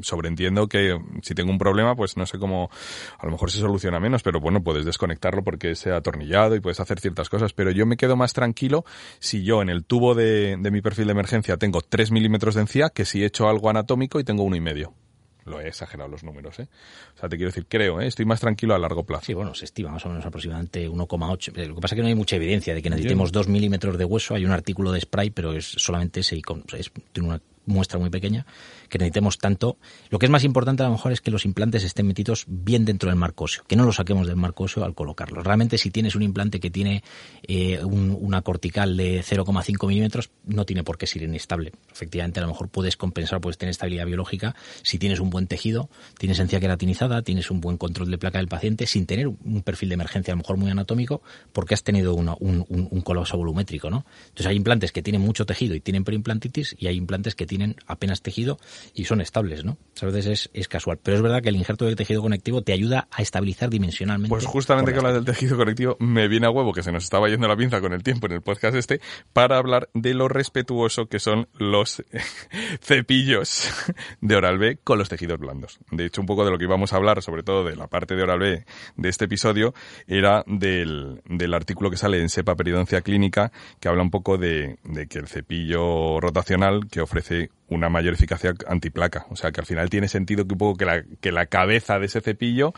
sobreentiendo 0.02 0.68
que 0.68 0.98
si 1.22 1.34
tengo 1.34 1.50
un 1.50 1.58
problema, 1.58 1.94
pues 1.96 2.16
no 2.16 2.26
sé 2.26 2.38
cómo, 2.38 2.70
a 3.18 3.24
lo 3.26 3.32
mejor 3.32 3.50
se 3.50 3.58
soluciona 3.60 4.00
menos, 4.00 4.22
pero 4.22 4.40
bueno, 4.40 4.62
puedes 4.62 4.84
desconectarlo 4.84 5.42
porque 5.42 5.70
es 5.70 5.86
atornillado 5.86 6.54
y 6.56 6.60
puedes 6.60 6.80
hacer 6.80 7.00
ciertas 7.00 7.28
cosas. 7.28 7.52
Pero 7.52 7.70
yo 7.70 7.86
me 7.86 7.96
quedo 7.96 8.16
más 8.16 8.32
tranquilo 8.32 8.84
si 9.18 9.42
yo 9.44 9.62
en 9.62 9.70
el 9.70 9.84
tubo 9.84 10.14
de, 10.14 10.56
de 10.58 10.70
mi 10.70 10.82
perfil 10.82 11.06
de 11.06 11.12
emergencia 11.12 11.56
tengo 11.56 11.80
3 11.80 12.10
milímetros 12.10 12.54
de 12.54 12.62
encía 12.62 12.90
que 12.90 13.04
si 13.04 13.22
he 13.22 13.26
hecho 13.26 13.48
algo 13.48 13.70
anatómico 13.70 14.20
y 14.20 14.24
tengo 14.24 14.42
uno 14.42 14.56
y 14.56 14.60
medio. 14.60 14.92
Lo 15.46 15.60
he 15.60 15.68
exagerado 15.68 16.08
los 16.10 16.22
números, 16.24 16.58
¿eh? 16.58 16.68
O 17.16 17.18
sea, 17.20 17.28
te 17.28 17.36
quiero 17.36 17.48
decir, 17.50 17.66
creo, 17.68 18.00
¿eh? 18.00 18.06
Estoy 18.06 18.24
más 18.26 18.40
tranquilo 18.40 18.74
a 18.74 18.78
largo 18.78 19.04
plazo. 19.04 19.24
Sí, 19.26 19.32
bueno, 19.34 19.54
se 19.54 19.64
estima 19.64 19.90
más 19.90 20.04
o 20.04 20.08
menos 20.08 20.26
aproximadamente 20.26 20.88
1,8. 20.88 21.52
Eh, 21.56 21.66
Lo 21.68 21.74
que 21.76 21.80
pasa 21.80 21.94
es 21.94 21.96
que 21.96 22.02
no 22.02 22.08
hay 22.08 22.14
mucha 22.14 22.36
evidencia 22.36 22.74
de 22.74 22.82
que 22.82 22.90
necesitemos 22.90 23.32
2 23.32 23.48
milímetros 23.48 23.96
de 23.96 24.04
hueso. 24.04 24.34
Hay 24.34 24.44
un 24.44 24.50
artículo 24.50 24.92
de 24.92 25.00
Spray, 25.00 25.30
pero 25.30 25.52
es 25.54 25.64
solamente 25.66 26.20
ese 26.20 26.36
y 26.36 26.42
con- 26.42 26.64
es- 26.76 26.90
tiene 27.12 27.28
una 27.28 27.40
muestra 27.66 27.98
muy 27.98 28.10
pequeña, 28.10 28.46
que 28.88 28.98
necesitemos 28.98 29.38
tanto. 29.38 29.76
Lo 30.10 30.18
que 30.18 30.26
es 30.26 30.30
más 30.30 30.44
importante 30.44 30.82
a 30.82 30.86
lo 30.86 30.92
mejor 30.92 31.12
es 31.12 31.20
que 31.20 31.30
los 31.30 31.44
implantes 31.44 31.84
estén 31.84 32.06
metidos 32.06 32.44
bien 32.48 32.84
dentro 32.84 33.08
del 33.10 33.18
marco 33.18 33.44
óseo, 33.44 33.64
que 33.66 33.76
no 33.76 33.84
los 33.84 33.96
saquemos 33.96 34.26
del 34.26 34.36
marco 34.36 34.64
óseo 34.64 34.84
al 34.84 34.94
colocarlos. 34.94 35.44
Realmente 35.44 35.76
si 35.78 35.90
tienes 35.90 36.14
un 36.14 36.22
implante 36.22 36.60
que 36.60 36.70
tiene 36.70 37.02
eh, 37.48 37.80
un- 37.84 38.16
una 38.20 38.42
cortical 38.42 38.96
de 38.96 39.22
0,5 39.22 39.86
milímetros, 39.88 40.30
no 40.44 40.64
tiene 40.64 40.82
por 40.84 40.96
qué 40.98 41.06
ser 41.06 41.22
inestable. 41.22 41.72
Efectivamente, 41.92 42.40
a 42.40 42.42
lo 42.42 42.48
mejor 42.48 42.68
puedes 42.68 42.96
compensar, 42.96 43.40
puedes 43.40 43.58
tener 43.58 43.70
estabilidad 43.70 44.06
biológica 44.06 44.54
si 44.82 44.98
tienes 44.98 45.20
un 45.20 45.30
buen 45.30 45.46
tejido, 45.46 45.88
tienes 46.18 46.38
encía 46.38 46.60
queratinizada, 46.60 47.22
tienes 47.22 47.50
un 47.50 47.60
buen 47.60 47.76
control 47.76 48.10
de 48.10 48.18
placa 48.18 48.38
del 48.38 48.48
paciente, 48.48 48.86
sin 48.86 49.06
tener 49.06 49.26
un 49.28 49.62
perfil 49.62 49.88
de 49.90 49.94
emergencia 49.94 50.32
a 50.32 50.36
lo 50.36 50.42
mejor 50.42 50.56
muy 50.56 50.70
anatómico, 50.70 51.22
porque 51.52 51.74
has 51.74 51.82
tenido 51.82 52.14
una- 52.14 52.36
un, 52.40 52.64
un- 52.68 53.00
colapso 53.06 53.36
volumétrico, 53.36 53.88
¿no? 53.90 54.04
Entonces 54.28 54.46
hay 54.46 54.56
implantes 54.56 54.90
que 54.92 55.02
tienen 55.02 55.20
mucho 55.20 55.46
tejido 55.46 55.74
y 55.74 55.80
tienen 55.80 56.02
perimplantitis 56.04 56.74
y 56.78 56.88
hay 56.88 56.96
implantes 56.96 57.34
que 57.34 57.46
tienen 57.46 57.55
apenas 57.86 58.22
tejido 58.22 58.58
y 58.94 59.04
son 59.04 59.20
estables, 59.20 59.64
¿no? 59.64 59.78
A 60.00 60.06
veces 60.06 60.26
es, 60.26 60.50
es 60.52 60.68
casual. 60.68 60.98
Pero 61.02 61.16
es 61.16 61.22
verdad 61.22 61.42
que 61.42 61.48
el 61.48 61.56
injerto 61.56 61.86
de 61.86 61.96
tejido 61.96 62.22
conectivo 62.22 62.62
te 62.62 62.72
ayuda 62.72 63.08
a 63.10 63.22
estabilizar 63.22 63.70
dimensionalmente. 63.70 64.30
Pues 64.30 64.46
justamente 64.46 64.92
que 64.92 64.98
hablas 64.98 65.14
del 65.14 65.24
tejido 65.24 65.56
conectivo, 65.56 65.96
me 66.00 66.28
viene 66.28 66.46
a 66.46 66.50
huevo 66.50 66.72
que 66.72 66.82
se 66.82 66.92
nos 66.92 67.04
estaba 67.04 67.28
yendo 67.28 67.48
la 67.48 67.56
pinza 67.56 67.80
con 67.80 67.92
el 67.92 68.02
tiempo 68.02 68.26
en 68.26 68.32
el 68.32 68.42
podcast 68.42 68.76
este, 68.76 69.00
para 69.32 69.56
hablar 69.56 69.88
de 69.94 70.14
lo 70.14 70.28
respetuoso 70.28 71.06
que 71.06 71.18
son 71.18 71.48
los 71.58 72.02
cepillos 72.80 73.68
de 74.20 74.36
Oral 74.36 74.58
B 74.58 74.78
con 74.82 74.98
los 74.98 75.08
tejidos 75.08 75.38
blandos. 75.38 75.78
De 75.90 76.06
hecho, 76.06 76.20
un 76.20 76.26
poco 76.26 76.44
de 76.44 76.50
lo 76.50 76.58
que 76.58 76.64
íbamos 76.64 76.92
a 76.92 76.96
hablar, 76.96 77.22
sobre 77.22 77.42
todo 77.42 77.64
de 77.64 77.76
la 77.76 77.86
parte 77.86 78.14
de 78.14 78.22
Oral 78.22 78.38
B 78.38 78.64
de 78.96 79.08
este 79.08 79.26
episodio, 79.26 79.74
era 80.06 80.44
del, 80.46 81.22
del 81.24 81.54
artículo 81.54 81.90
que 81.90 81.96
sale 81.96 82.20
en 82.20 82.28
SEPA 82.28 82.54
Periodoncia 82.54 83.00
Clínica, 83.02 83.52
que 83.80 83.88
habla 83.88 84.02
un 84.02 84.10
poco 84.10 84.38
de, 84.38 84.78
de 84.84 85.06
que 85.06 85.18
el 85.18 85.28
cepillo 85.28 86.20
rotacional 86.20 86.88
que 86.90 87.00
ofrece 87.00 87.45
una 87.68 87.88
mayor 87.88 88.14
eficacia 88.14 88.54
antiplaca. 88.66 89.26
O 89.30 89.36
sea, 89.36 89.52
que 89.52 89.60
al 89.60 89.66
final 89.66 89.90
tiene 89.90 90.08
sentido 90.08 90.46
que 90.46 90.54
un 90.54 90.58
poco 90.58 90.76
que 90.78 90.84
la, 90.84 91.04
que 91.20 91.32
la 91.32 91.46
cabeza 91.46 91.98
de 91.98 92.06
ese 92.06 92.20
cepillo 92.20 92.72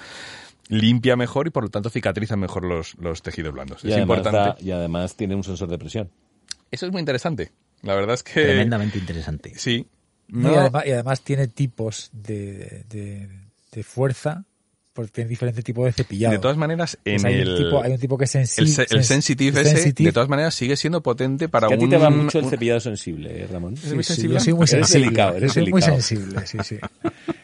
limpia 0.68 1.16
mejor 1.16 1.46
y 1.46 1.50
por 1.50 1.62
lo 1.64 1.70
tanto 1.70 1.88
cicatrizan 1.90 2.38
mejor 2.38 2.64
los, 2.64 2.94
los 2.98 3.22
tejidos 3.22 3.52
blandos. 3.52 3.84
Y 3.84 3.88
es 3.88 3.94
además 3.94 4.18
importante. 4.18 4.62
da- 4.62 4.66
y 4.66 4.70
además 4.72 5.16
tiene 5.16 5.34
un 5.34 5.44
sensor 5.44 5.68
de 5.68 5.78
presión. 5.78 6.10
Eso 6.70 6.86
es 6.86 6.92
muy 6.92 7.00
interesante. 7.00 7.52
La 7.82 7.94
verdad 7.94 8.14
es 8.14 8.22
que... 8.22 8.42
Tremendamente 8.42 8.98
interesante. 8.98 9.52
Sí. 9.56 9.86
No, 10.28 10.52
y, 10.52 10.56
además, 10.56 10.86
y 10.86 10.90
además 10.90 11.20
tiene 11.22 11.48
tipos 11.48 12.10
de, 12.12 12.84
de, 12.90 13.28
de 13.72 13.82
fuerza, 13.82 14.44
porque 14.98 15.12
tiene 15.12 15.30
diferentes 15.30 15.62
tipos 15.64 15.84
de 15.84 15.92
cepillado. 15.92 16.32
de 16.32 16.40
todas 16.40 16.56
maneras, 16.56 16.98
en 17.04 17.22
Pues 17.22 17.24
hay, 17.26 17.34
el... 17.40 17.48
un 17.50 17.56
tipo, 17.56 17.82
hay 17.84 17.92
un 17.92 17.98
tipo 17.98 18.18
que 18.18 18.24
es 18.24 18.34
el, 18.34 18.46
sensible. 18.48 18.88
se- 18.88 18.96
el 18.96 19.04
sensitive 19.04 19.60
ese, 19.60 19.92
de 19.92 20.12
todas 20.12 20.28
maneras, 20.28 20.56
sigue 20.56 20.76
siendo 20.76 21.04
potente 21.04 21.48
para 21.48 21.68
Que 21.68 21.74
a 21.74 21.78
ti 21.78 21.84
un... 21.84 21.90
te 21.90 21.98
va 21.98 22.10
mucho 22.10 22.38
el 22.40 22.44
un- 22.46 22.50
cepillado 22.50 22.80
sensible, 22.80 23.42
¿eh, 23.44 23.46
Ramón. 23.46 23.74
¿Es 23.74 23.94
muy 23.94 24.02
sensible? 24.02 24.34
yo 24.34 24.40
soy 24.40 24.52
muy 24.54 24.62
Eres 24.62 24.70
sensible. 24.70 25.04
delicado, 25.06 25.36
eres 25.36 25.52
soy 25.52 25.62
muy 25.70 25.80
delicado. 25.80 26.00
sensible, 26.02 26.46
sí, 26.46 26.58
sí. 26.64 26.76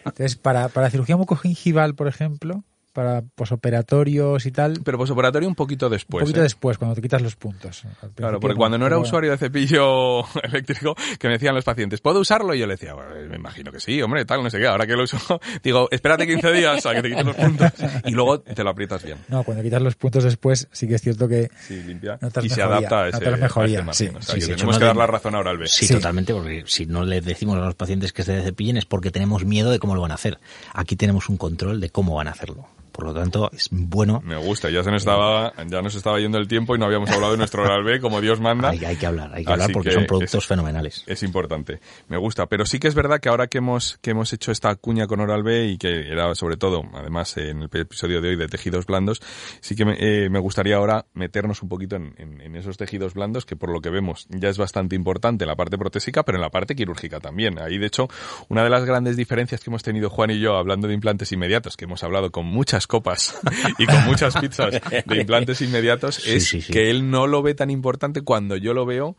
Entonces, 0.05 0.35
para, 0.35 0.69
para 0.69 0.91
cirugía 0.91 1.17
mucogingival, 1.17 1.95
por 1.95 2.09
ejemplo, 2.09 2.65
para 2.95 3.23
posoperatorios 3.35 4.47
y 4.47 4.53
tal, 4.53 4.81
Pero 4.85 4.97
posoperatorio 4.97 5.49
un 5.49 5.55
poquito 5.55 5.91
después. 5.91 6.23
un 6.23 6.27
poquito 6.27 6.41
¿eh? 6.41 6.45
después, 6.45 6.79
cuando 6.79 6.95
te 6.95 7.03
quitas 7.03 7.21
los 7.21 7.35
puntos. 7.37 7.83
Claro, 8.15 8.39
porque 8.41 8.57
cuando 8.57 8.79
no 8.79 8.87
era 8.87 8.97
usuario 8.99 9.33
de 9.33 9.37
cepillo 9.37 10.21
eléctrico, 10.43 10.95
que 11.19 11.27
me 11.29 11.35
decían 11.35 11.55
los 11.55 11.65
pacientes, 11.65 12.01
¿puedo 12.01 12.21
usarlo? 12.21 12.55
Y 12.55 12.61
yo 12.61 12.67
le 12.67 12.75
decía, 12.75 12.95
"Bueno, 12.95 13.11
me 13.29 13.37
imagino 13.37 13.73
que 13.73 13.81
sí, 13.81 14.01
hombre, 14.01 14.25
tal, 14.25 14.43
no 14.43 14.49
sé 14.49 14.59
qué. 14.59 14.67
Ahora 14.69 14.87
que 14.87 14.95
lo 14.95 15.03
uso, 15.03 15.19
digo, 15.63 15.89
espérate 15.91 16.27
15 16.27 16.53
días 16.53 16.87
a 16.87 16.95
que 16.95 17.03
te 17.03 17.09
quites 17.11 17.27
los 17.27 17.37
puntos 17.37 17.73
y 18.05 18.11
luego 18.13 18.41
te 18.41 18.63
lo 18.65 18.71
aprietas 18.71 19.03
bien. 19.03 19.19
No, 19.29 19.43
cuando 19.43 19.63
quitas 19.63 19.83
los 19.83 19.97
puntos 19.97 20.25
después, 20.25 20.69
sí 20.73 20.87
que 20.89 20.95
es 20.95 21.03
cierto 21.03 21.27
que 21.29 21.51
Sí, 21.67 21.83
limpia. 21.83 22.19
Y 22.43 22.49
se 22.49 22.61
mejoría, 22.61 22.65
adapta 22.67 23.03
a 23.03 23.09
ese, 23.09 23.31
mejoría, 23.37 23.79
a 23.81 23.91
este 23.91 24.05
margen. 24.11 24.13
sí, 24.13 24.17
O 24.17 24.23
sea, 24.23 24.35
sí, 24.35 24.41
que 24.41 24.47
sí, 24.47 24.53
tenemos 24.55 24.79
que 24.79 24.85
dar 24.85 24.97
la 24.97 25.07
razón 25.09 25.35
ahora 25.35 25.51
al 25.51 25.59
B. 25.59 25.67
Sí, 25.67 25.87
Sí. 25.87 25.95
totalmente, 25.95 26.33
porque 26.33 26.63
si 26.67 26.87
no 26.87 27.05
le 27.05 27.21
decimos 27.21 27.57
a 27.59 27.61
los 27.65 27.75
pacientes 27.75 28.13
que 28.13 28.23
se 28.23 28.41
cepillen 28.43 28.77
es 28.77 28.85
porque 28.87 29.11
tenemos 29.11 29.45
miedo 29.45 29.71
de 29.73 29.79
cómo 29.81 29.95
lo 29.97 30.01
van 30.03 30.13
a 30.13 30.15
hacer. 30.15 30.39
Aquí 30.73 30.95
tenemos 30.97 31.29
un 31.29 31.37
control 31.37 31.81
de 31.81 31.91
cómo 31.91 32.15
van 32.15 32.29
a 32.29 32.31
hacerlo. 32.31 32.67
Por 32.95 33.07
lo 33.07 33.13
tanto, 33.13 33.51
es 33.53 33.69
bueno. 33.73 34.23
Me 34.25 34.37
gusta, 34.37 34.71
ya 34.71 34.85
se 34.85 34.91
nos 34.93 35.03
estaba, 35.03 35.53
ya 35.67 35.83
nos 35.83 35.97
estaba 35.97 36.21
yendo 36.21 36.39
el 36.39 36.47
tiempo 36.47 36.77
y 36.77 36.79
no 36.79 36.87
habíamos 36.87 37.11
hablado 37.11 37.33
de 37.33 37.39
nuestro 37.39 37.65
oral 37.65 37.83
B 37.83 37.99
como 38.01 38.21
Dios 38.21 38.41
manda. 38.41 38.71
Hay, 38.71 38.85
hay 38.85 38.95
que 38.95 39.05
hablar, 39.07 39.33
hay 39.35 39.45
que 39.45 39.51
Así 39.53 39.63
hablar 39.63 39.73
porque 39.73 39.89
que 39.89 39.95
son 39.97 40.07
productos 40.07 40.45
es- 40.45 40.47
fenomenales. 40.49 41.03
Es 41.09 41.25
importante, 41.25 41.81
me 42.07 42.17
gusta. 42.19 42.47
Pero 42.47 42.65
sí 42.67 42.79
que 42.79 42.87
es 42.87 42.95
verdad 42.95 43.19
que 43.19 43.29
ahora 43.29 43.49
que 43.49 43.59
hemos, 43.59 43.99
que 44.01 44.11
hemos 44.13 44.33
hecho 44.33 44.53
esta 44.53 44.77
cuña 44.77 45.09
con 45.09 45.19
Oral 45.19 45.43
B 45.43 45.67
y 45.67 45.77
que 45.79 46.09
era 46.09 46.33
sobre 46.37 46.57
todo, 46.57 46.83
además 46.95 47.37
en 47.37 47.63
el 47.63 47.69
episodio 47.73 48.21
de 48.21 48.29
hoy 48.29 48.37
de 48.37 48.47
tejidos 48.47 48.87
blandos, 48.87 49.21
sí 49.61 49.75
que 49.75 49.85
me, 49.85 49.97
eh, 49.99 50.31
me 50.31 50.39
gustaría 50.39 50.77
ahora 50.77 51.05
meternos 51.15 51.63
un 51.65 51.69
poquito 51.69 51.97
en, 51.97 52.15
en- 52.19 52.41
en 52.41 52.55
esos 52.55 52.77
tejidos 52.77 53.15
blandos 53.15 53.45
que 53.45 53.57
por 53.57 53.71
lo 53.71 53.81
que 53.81 53.91
vemos 53.91 54.27
ya 54.31 54.49
es 54.49 54.57
bastante 54.57 54.95
importante 54.95 55.43
en 55.43 55.49
la 55.49 55.57
parte 55.57 55.77
protésica, 55.77 56.23
pero 56.23 56.39
en 56.39 56.43
la 56.43 56.51
parte 56.51 56.77
quirúrgica 56.77 57.19
también. 57.19 57.59
Ahí 57.61 57.77
de 57.79 57.87
hecho, 57.87 58.07
una 58.49 58.63
de 58.63 58.71
las 58.71 58.85
grandes 58.85 59.17
diferencias 59.17 59.61
que 59.65 59.71
hemos 59.71 59.83
tenido 59.83 60.11
Juan 60.11 60.31
y 60.31 60.39
yo 60.39 60.57
hablando 60.57 60.87
de 60.87 60.95
implantes 60.95 61.33
inmediatos, 61.33 61.77
que 61.77 61.87
hemos 61.87 62.05
hablado 62.05 62.31
con 62.31 62.47
muchas 62.47 62.84
copas 62.87 63.39
y 63.79 63.87
con 63.87 64.05
muchas 64.05 64.37
pizzas 64.37 64.81
de 65.07 65.17
implantes 65.21 65.61
inmediatos, 65.63 66.17
Sí, 66.17 66.33
es 66.37 66.45
sí, 66.49 66.61
sí. 66.61 66.73
que 66.73 66.91
él 66.91 67.11
no 67.11 67.27
lo 67.27 67.43
ve 67.43 67.55
tan 67.55 67.71
importante 67.71 68.23
cuando 68.23 68.57
yo 68.57 68.75
lo 68.75 68.87
veo 68.87 69.17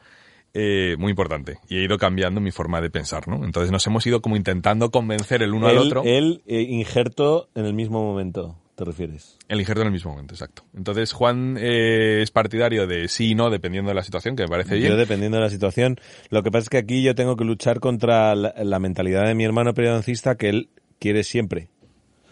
eh, 0.58 0.96
muy 0.98 1.10
importante. 1.10 1.58
Y 1.68 1.78
he 1.80 1.84
ido 1.84 1.98
cambiando 1.98 2.40
mi 2.40 2.52
forma 2.52 2.80
de 2.80 2.90
pensar, 2.90 3.28
¿no? 3.28 3.44
Entonces 3.44 3.72
nos 3.72 3.86
hemos 3.88 4.06
ido 4.08 4.22
como 4.22 4.38
intentando 4.38 4.90
convencer 4.90 5.44
el 5.44 5.54
uno 5.54 5.68
al 5.68 5.78
otro. 5.78 6.04
el, 6.06 6.44
eh, 6.48 6.62
injerto 6.62 7.50
en 7.56 7.66
el 7.66 7.74
mismo 7.74 8.02
momento, 8.02 8.56
¿te 8.76 8.86
refieres? 8.86 9.38
El 9.50 9.60
injerto 9.60 9.82
en 9.82 9.88
el 9.88 9.92
mismo 9.94 10.12
momento, 10.12 10.34
exacto. 10.34 10.64
Entonces 10.74 11.12
Juan 11.12 11.58
eh, 11.60 12.22
es 12.22 12.32
partidario 12.32 12.88
de 12.88 13.10
sí 13.10 13.32
y 13.32 13.36
no, 13.36 13.50
dependiendo 13.50 13.90
de 13.90 13.96
la 13.96 14.04
situación, 14.04 14.38
que 14.38 14.44
me 14.44 14.48
parece 14.50 14.76
bien. 14.76 14.92
Yo 14.92 14.96
dependiendo 14.98 15.36
de 15.38 15.44
la 15.44 15.50
situación. 15.50 16.00
Lo 16.30 16.42
que 16.42 16.52
pasa 16.52 16.64
es 16.64 16.70
que 16.70 16.78
aquí 16.78 17.04
yo 17.04 17.16
tengo 17.16 17.36
que 17.36 17.44
luchar 17.44 17.82
contra 17.82 18.34
la, 18.36 18.54
la 18.58 18.80
mentalidad 18.80 19.26
de 19.28 19.36
mi 19.36 19.44
hermano 19.44 19.74
periodoncista 19.74 20.36
que 20.36 20.48
él 20.48 20.70
quiere 21.00 21.26
siempre. 21.26 21.68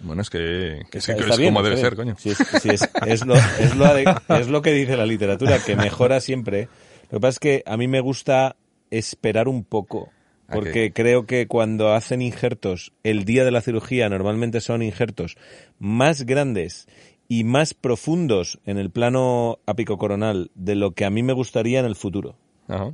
Bueno, 0.03 0.21
es 0.21 0.29
que, 0.29 0.77
Está- 0.79 0.89
que 0.89 0.97
está 0.99 1.13
es 1.33 1.37
bien, 1.37 1.53
como 1.53 1.63
debe 1.63 1.75
bien. 1.75 1.85
ser, 1.87 1.95
coño. 1.95 2.15
Sí, 2.17 2.29
es, 2.29 2.37
sí, 2.61 2.69
es- 2.69 2.89
es 3.07 3.25
lo, 3.25 3.35
es, 3.35 3.75
lo 3.75 3.85
ade- 3.85 4.21
es 4.39 4.47
lo 4.49 4.61
que 4.61 4.71
dice 4.73 4.95
la 4.97 5.05
literatura, 5.05 5.59
que 5.65 5.75
mejora 5.75 6.19
siempre. 6.19 6.67
Lo 7.09 7.17
que 7.17 7.21
pasa 7.21 7.29
es 7.29 7.39
que 7.39 7.63
a 7.65 7.77
mí 7.77 7.87
me 7.87 7.99
gusta 8.01 8.55
esperar 8.91 9.47
un 9.47 9.63
poco. 9.63 10.09
¿A 10.47 10.53
Porque 10.55 10.91
creo 10.93 11.25
que 11.25 11.47
cuando 11.47 11.93
hacen 11.93 12.21
injertos, 12.21 12.91
el 13.03 13.23
día 13.23 13.45
de 13.45 13.51
la 13.51 13.61
cirugía 13.61 14.09
normalmente 14.09 14.59
son 14.61 14.83
injertos 14.83 15.37
más 15.79 16.23
grandes 16.25 16.87
y 17.29 17.45
más 17.45 17.73
profundos 17.73 18.59
en 18.65 18.77
el 18.77 18.91
plano 18.91 19.59
apicocoronal 19.65 20.51
de 20.53 20.75
lo 20.75 20.91
que 20.91 21.05
a 21.05 21.09
mí 21.09 21.23
me 21.23 21.33
gustaría 21.33 21.79
en 21.79 21.85
el 21.85 21.95
futuro. 21.95 22.35
Ajá. 22.67 22.93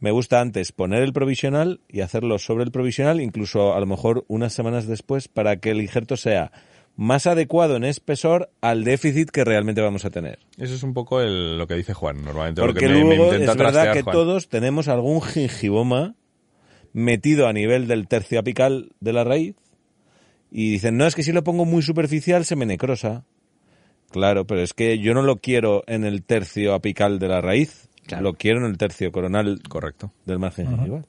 Me 0.00 0.10
gusta 0.12 0.40
antes 0.40 0.70
poner 0.72 1.02
el 1.02 1.12
provisional 1.12 1.80
y 1.88 2.00
hacerlo 2.02 2.38
sobre 2.38 2.64
el 2.64 2.70
provisional, 2.70 3.20
incluso 3.20 3.74
a 3.74 3.80
lo 3.80 3.86
mejor 3.86 4.24
unas 4.28 4.52
semanas 4.52 4.86
después, 4.86 5.26
para 5.28 5.56
que 5.56 5.70
el 5.70 5.80
injerto 5.80 6.16
sea 6.16 6.52
más 6.96 7.26
adecuado 7.26 7.76
en 7.76 7.84
espesor 7.84 8.50
al 8.60 8.84
déficit 8.84 9.30
que 9.30 9.44
realmente 9.44 9.80
vamos 9.80 10.04
a 10.04 10.10
tener. 10.10 10.38
Eso 10.56 10.74
es 10.74 10.82
un 10.82 10.94
poco 10.94 11.20
el- 11.20 11.58
lo 11.58 11.66
que 11.66 11.74
dice 11.74 11.94
Juan, 11.94 12.24
normalmente. 12.24 12.60
Porque 12.60 12.86
lo 12.88 12.94
que 12.94 13.04
me, 13.04 13.04
me 13.10 13.16
luego 13.16 13.32
es 13.34 13.56
verdad 13.56 13.92
que 13.92 14.02
Juan. 14.02 14.12
todos 14.14 14.48
tenemos 14.48 14.88
algún 14.88 15.20
gingiboma 15.22 16.14
metido 16.92 17.46
a 17.46 17.52
nivel 17.52 17.86
del 17.86 18.08
tercio 18.08 18.38
apical 18.40 18.90
de 19.00 19.12
la 19.12 19.24
raíz 19.24 19.54
y 20.50 20.70
dicen, 20.72 20.96
no, 20.96 21.06
es 21.06 21.14
que 21.14 21.22
si 21.22 21.32
lo 21.32 21.44
pongo 21.44 21.64
muy 21.64 21.82
superficial 21.82 22.44
se 22.44 22.56
me 22.56 22.66
necrosa. 22.66 23.24
Claro, 24.10 24.46
pero 24.46 24.62
es 24.62 24.72
que 24.72 24.98
yo 24.98 25.12
no 25.12 25.22
lo 25.22 25.36
quiero 25.36 25.82
en 25.86 26.04
el 26.04 26.22
tercio 26.24 26.72
apical 26.74 27.18
de 27.18 27.28
la 27.28 27.40
raíz, 27.42 27.87
Claro. 28.08 28.24
lo 28.24 28.34
quiero 28.34 28.58
en 28.58 28.64
el 28.66 28.76
tercio 28.78 29.12
coronal 29.12 29.60
Correcto. 29.68 30.10
del 30.24 30.38
margen 30.40 30.66
gingival. 30.68 31.06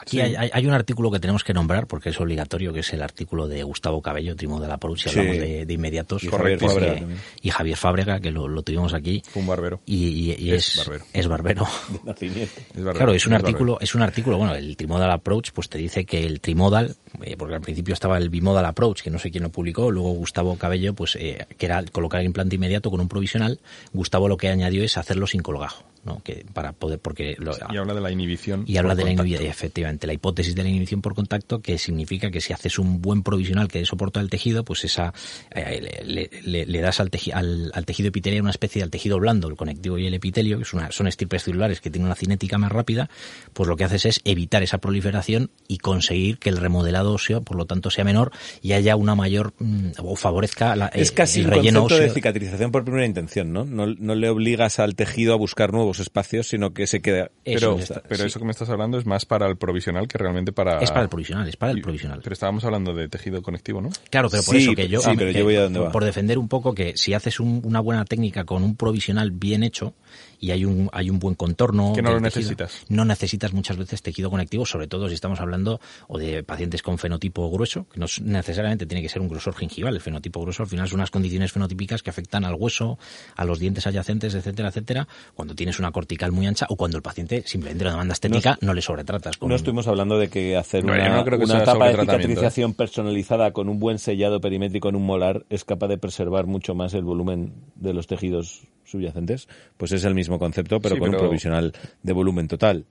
Aquí 0.00 0.20
hay, 0.20 0.34
hay- 0.36 0.50
hay 0.52 0.66
un 0.66 0.72
artículo 0.72 1.10
que 1.10 1.18
tenemos 1.20 1.44
que 1.44 1.52
nombrar 1.54 1.86
porque 1.86 2.10
es 2.10 2.20
obligatorio, 2.20 2.72
que 2.72 2.80
es 2.80 2.92
el 2.92 3.02
artículo 3.02 3.48
de 3.48 3.62
Gustavo 3.62 4.00
Cabello, 4.02 4.36
Trimo 4.36 4.60
de 4.60 4.68
la 4.68 4.78
Sí. 4.96 5.18
hablamos 5.18 5.36
de, 5.38 5.66
de 5.66 5.72
inmediatos. 5.74 6.24
Y 6.24 6.28
Javier 6.28 6.58
Fábrega 6.58 7.06
y 7.42 7.50
Javier 7.50 7.76
Fábrega, 7.76 8.20
que 8.20 8.30
lo, 8.30 8.48
lo 8.48 8.62
tuvimos 8.62 8.94
aquí. 8.94 9.22
Fue 9.28 9.42
un 9.42 9.48
barbero. 9.48 9.80
Y, 9.86 10.06
y- 10.06 10.36
y 10.38 10.52
Es 10.52 10.68
es, 10.68 10.76
barbero. 10.78 11.04
es 11.12 11.26
barbero. 11.28 11.66
Es 12.20 12.50
barbero, 12.74 12.92
Claro, 12.94 13.12
es 13.12 13.26
un 13.26 13.34
artículo, 13.34 13.78
es 13.80 13.94
un 13.94 14.02
artículo, 14.02 14.38
bueno, 14.38 14.54
el 14.54 14.76
Trimodal 14.76 15.10
Approach, 15.10 15.50
pues 15.52 15.68
te 15.68 15.78
dice 15.78 16.04
que 16.04 16.24
el 16.24 16.40
Trimodal, 16.40 16.96
eh, 17.22 17.36
porque 17.36 17.54
al 17.54 17.60
principio 17.60 17.94
estaba 17.94 18.18
el 18.18 18.30
Bimodal 18.30 18.64
Approach, 18.64 19.02
que 19.02 19.10
no 19.10 19.18
sé 19.18 19.30
quién 19.30 19.42
lo 19.44 19.50
publicó, 19.50 19.90
luego 19.90 20.10
Gustavo 20.12 20.56
Cabello, 20.56 20.94
pues 20.94 21.16
eh, 21.16 21.46
que 21.56 21.66
era 21.66 21.82
colocar 21.84 22.20
el 22.20 22.26
implante 22.26 22.56
inmediato 22.56 22.90
con 22.90 23.00
un 23.00 23.08
provisional, 23.08 23.60
Gustavo 23.92 24.28
lo 24.28 24.36
que 24.36 24.48
añadió 24.48 24.84
es 24.84 24.96
hacerlo 24.96 25.26
sin 25.26 25.42
colgajo, 25.42 25.84
¿no? 26.04 26.22
Que 26.22 26.44
para 26.52 26.72
poder, 26.72 26.98
porque 26.98 27.36
lo- 27.38 27.52
Y 27.70 27.76
habla 27.76 27.94
de 27.94 28.00
la 28.00 28.10
inhibición. 28.10 28.64
y 28.66 28.76
habla 28.76 28.94
de 28.94 29.04
la 29.04 29.12
inhibición, 29.12 29.46
efectivamente, 29.50 30.06
la 30.06 30.12
hipótesis 30.12 30.54
de 30.54 30.62
la 30.62 30.68
inhibición 30.68 31.02
por 31.02 31.14
contacto, 31.14 31.60
que 31.60 31.78
significa 31.78 32.30
que 32.30 32.40
si 32.40 32.52
haces 32.52 32.78
un 32.78 33.00
buen 33.02 33.22
provisional 33.22 33.68
que 33.68 33.78
dé 33.80 33.86
soporte 33.86 34.18
al 34.18 34.30
tejido, 34.30 34.64
pues 34.64 34.84
esa 34.84 35.12
eh, 35.54 36.02
le, 36.04 36.30
le- 36.44 36.66
le 36.66 36.80
das 36.80 37.00
al, 37.00 37.10
teji- 37.10 37.32
al, 37.32 37.70
al 37.74 37.84
tejido 37.86 38.08
epitelio 38.08 38.40
una 38.42 38.50
especie 38.50 38.80
de 38.80 38.84
al 38.84 38.90
tejido 38.90 39.18
blando, 39.18 39.48
el 39.48 39.56
conectivo 39.56 39.98
y 39.98 40.06
el 40.06 40.14
epitelio, 40.14 40.56
que 40.58 40.62
es 40.62 40.72
una- 40.72 40.90
son 40.92 41.06
estirpes 41.08 41.44
celulares 41.44 41.80
que 41.80 41.90
tienen 41.90 42.06
una 42.06 42.14
cinética 42.14 42.58
más 42.58 42.72
rápida, 42.72 43.08
pues 43.52 43.68
lo 43.68 43.76
que 43.76 43.84
haces 43.84 44.04
es 44.06 44.20
evitar 44.24 44.62
esa 44.62 44.78
proliferación 44.78 45.50
y 45.66 45.78
conseguir 45.78 46.38
que 46.38 46.48
el 46.50 46.56
remodelado 46.58 47.12
óseo, 47.12 47.42
por 47.42 47.56
lo 47.56 47.66
tanto, 47.66 47.90
sea 47.90 48.04
menor 48.04 48.32
y 48.62 48.72
haya 48.72 48.96
una 48.96 49.14
mayor 49.14 49.54
mm, 49.58 49.90
o 50.02 50.16
favorezca 50.16 50.76
la, 50.76 50.86
Es 50.88 51.10
eh, 51.10 51.14
casi 51.14 51.40
el 51.40 51.46
un 51.46 51.52
relleno 51.52 51.80
concepto 51.80 52.04
de 52.04 52.10
cicatrización 52.10 52.70
por 52.72 52.84
primera 52.84 53.06
intención, 53.06 53.52
¿no? 53.52 53.64
¿no? 53.64 53.86
No 53.86 54.14
le 54.14 54.28
obligas 54.28 54.78
al 54.78 54.94
tejido 54.94 55.32
a 55.32 55.36
buscar 55.36 55.72
nuevos 55.72 55.87
espacios, 55.98 56.48
sino 56.48 56.72
que 56.74 56.86
se 56.86 57.00
queda... 57.00 57.30
Eso 57.44 57.74
Pero, 57.74 57.78
está, 57.78 58.02
pero 58.02 58.20
sí. 58.20 58.26
eso 58.26 58.38
que 58.38 58.44
me 58.44 58.50
estás 58.52 58.68
hablando 58.68 58.98
es 58.98 59.06
más 59.06 59.24
para 59.24 59.46
el 59.48 59.56
provisional 59.56 60.06
que 60.06 60.18
realmente 60.18 60.52
para... 60.52 60.78
Es 60.80 60.90
para 60.90 61.02
el 61.02 61.08
provisional, 61.08 61.48
es 61.48 61.56
para 61.56 61.72
el 61.72 61.80
provisional. 61.80 62.20
Pero 62.22 62.32
estábamos 62.34 62.64
hablando 62.64 62.92
de 62.94 63.08
tejido 63.08 63.40
conectivo, 63.42 63.80
¿no? 63.80 63.90
Claro, 64.10 64.28
pero 64.30 64.42
por 64.42 64.54
Sí, 64.54 64.62
eso 64.64 64.74
que 64.74 64.88
yo, 64.88 65.00
sí, 65.00 65.10
pero 65.16 65.32
que- 65.32 65.38
yo 65.38 65.44
voy 65.44 65.56
a 65.56 65.62
donde 65.62 65.78
por, 65.78 65.88
va. 65.88 65.92
por 65.92 66.04
defender 66.04 66.38
un 66.38 66.48
poco 66.48 66.74
que 66.74 66.96
si 66.96 67.14
haces 67.14 67.40
un- 67.40 67.60
una 67.64 67.80
buena 67.80 68.04
técnica 68.04 68.44
con 68.44 68.62
un 68.62 68.76
provisional 68.76 69.30
bien 69.30 69.62
hecho 69.62 69.94
y 70.40 70.50
hay 70.52 70.64
un 70.64 70.88
hay 70.92 71.10
un 71.10 71.18
buen 71.18 71.34
contorno, 71.34 71.92
Que 71.94 72.02
no 72.02 72.10
lo 72.10 72.20
tejido, 72.20 72.40
necesitas. 72.40 72.84
no 72.88 73.04
necesitas 73.04 73.52
muchas 73.52 73.76
veces 73.76 74.02
tejido 74.02 74.30
conectivo, 74.30 74.64
sobre 74.66 74.86
todo 74.86 75.08
si 75.08 75.14
estamos 75.14 75.40
hablando 75.40 75.80
o 76.06 76.18
de 76.18 76.42
pacientes 76.42 76.82
con 76.82 76.98
fenotipo 76.98 77.50
grueso, 77.50 77.86
que 77.92 77.98
no 78.00 78.06
es- 78.06 78.20
necesariamente 78.20 78.86
tiene 78.86 79.02
que 79.02 79.08
ser 79.08 79.20
un 79.22 79.28
grosor 79.28 79.54
gingival. 79.54 79.94
El 79.94 80.00
fenotipo 80.00 80.40
grueso 80.40 80.62
al 80.62 80.68
final 80.68 80.88
son 80.88 81.00
unas 81.00 81.10
condiciones 81.10 81.52
fenotípicas 81.52 82.02
que 82.02 82.10
afectan 82.10 82.44
al 82.44 82.54
hueso, 82.54 82.98
a 83.36 83.44
los 83.44 83.58
dientes 83.58 83.86
adyacentes, 83.86 84.34
etcétera, 84.34 84.68
etcétera. 84.68 85.08
Cuando 85.34 85.54
tienes 85.54 85.78
una 85.78 85.90
cortical 85.92 86.32
muy 86.32 86.46
ancha 86.46 86.66
o 86.68 86.76
cuando 86.76 86.96
el 86.96 87.02
paciente 87.02 87.42
simplemente 87.46 87.84
lo 87.84 87.90
demanda 87.90 88.12
estética, 88.12 88.58
no, 88.60 88.74
le 88.74 88.82
sobretratas 88.82 89.36
con 89.36 89.48
No 89.48 89.54
estuvimos 89.56 89.86
hablando 89.88 90.18
de 90.18 90.28
que 90.28 90.56
hacer 90.56 90.84
No, 90.84 90.92
una, 90.92 91.08
no 91.16 91.24
creo 91.24 91.38
que 91.38 91.44
una 91.44 91.62
etapa 91.62 91.88
de 91.88 92.00
cicatrización 92.00 92.74
personalizada 92.74 93.52
con 93.52 93.68
un 93.68 93.78
buen 93.78 93.98
sellado 93.98 94.40
perimétrico 94.40 94.88
en 94.88 94.96
un 94.96 95.04
molar 95.06 95.44
es 95.50 95.64
capaz 95.64 95.88
de 95.88 95.98
preservar 95.98 96.46
mucho 96.46 96.74
más 96.74 96.94
el 96.94 97.04
volumen 97.04 97.52
de 97.74 97.92
los 97.94 98.06
tejidos 98.06 98.62
subyacentes. 98.90 99.48
Pues 99.76 99.92
es 99.92 100.04
el 100.04 100.14
mismo 100.14 100.38
concepto, 100.38 100.80
pero 100.80 100.94
Sí, 100.96 100.98
con 101.00 101.10
pero- 101.10 101.20
un 101.22 101.26
provisional 101.26 101.72
de 102.02 102.12
volumen 102.12 102.48
total. 102.48 102.84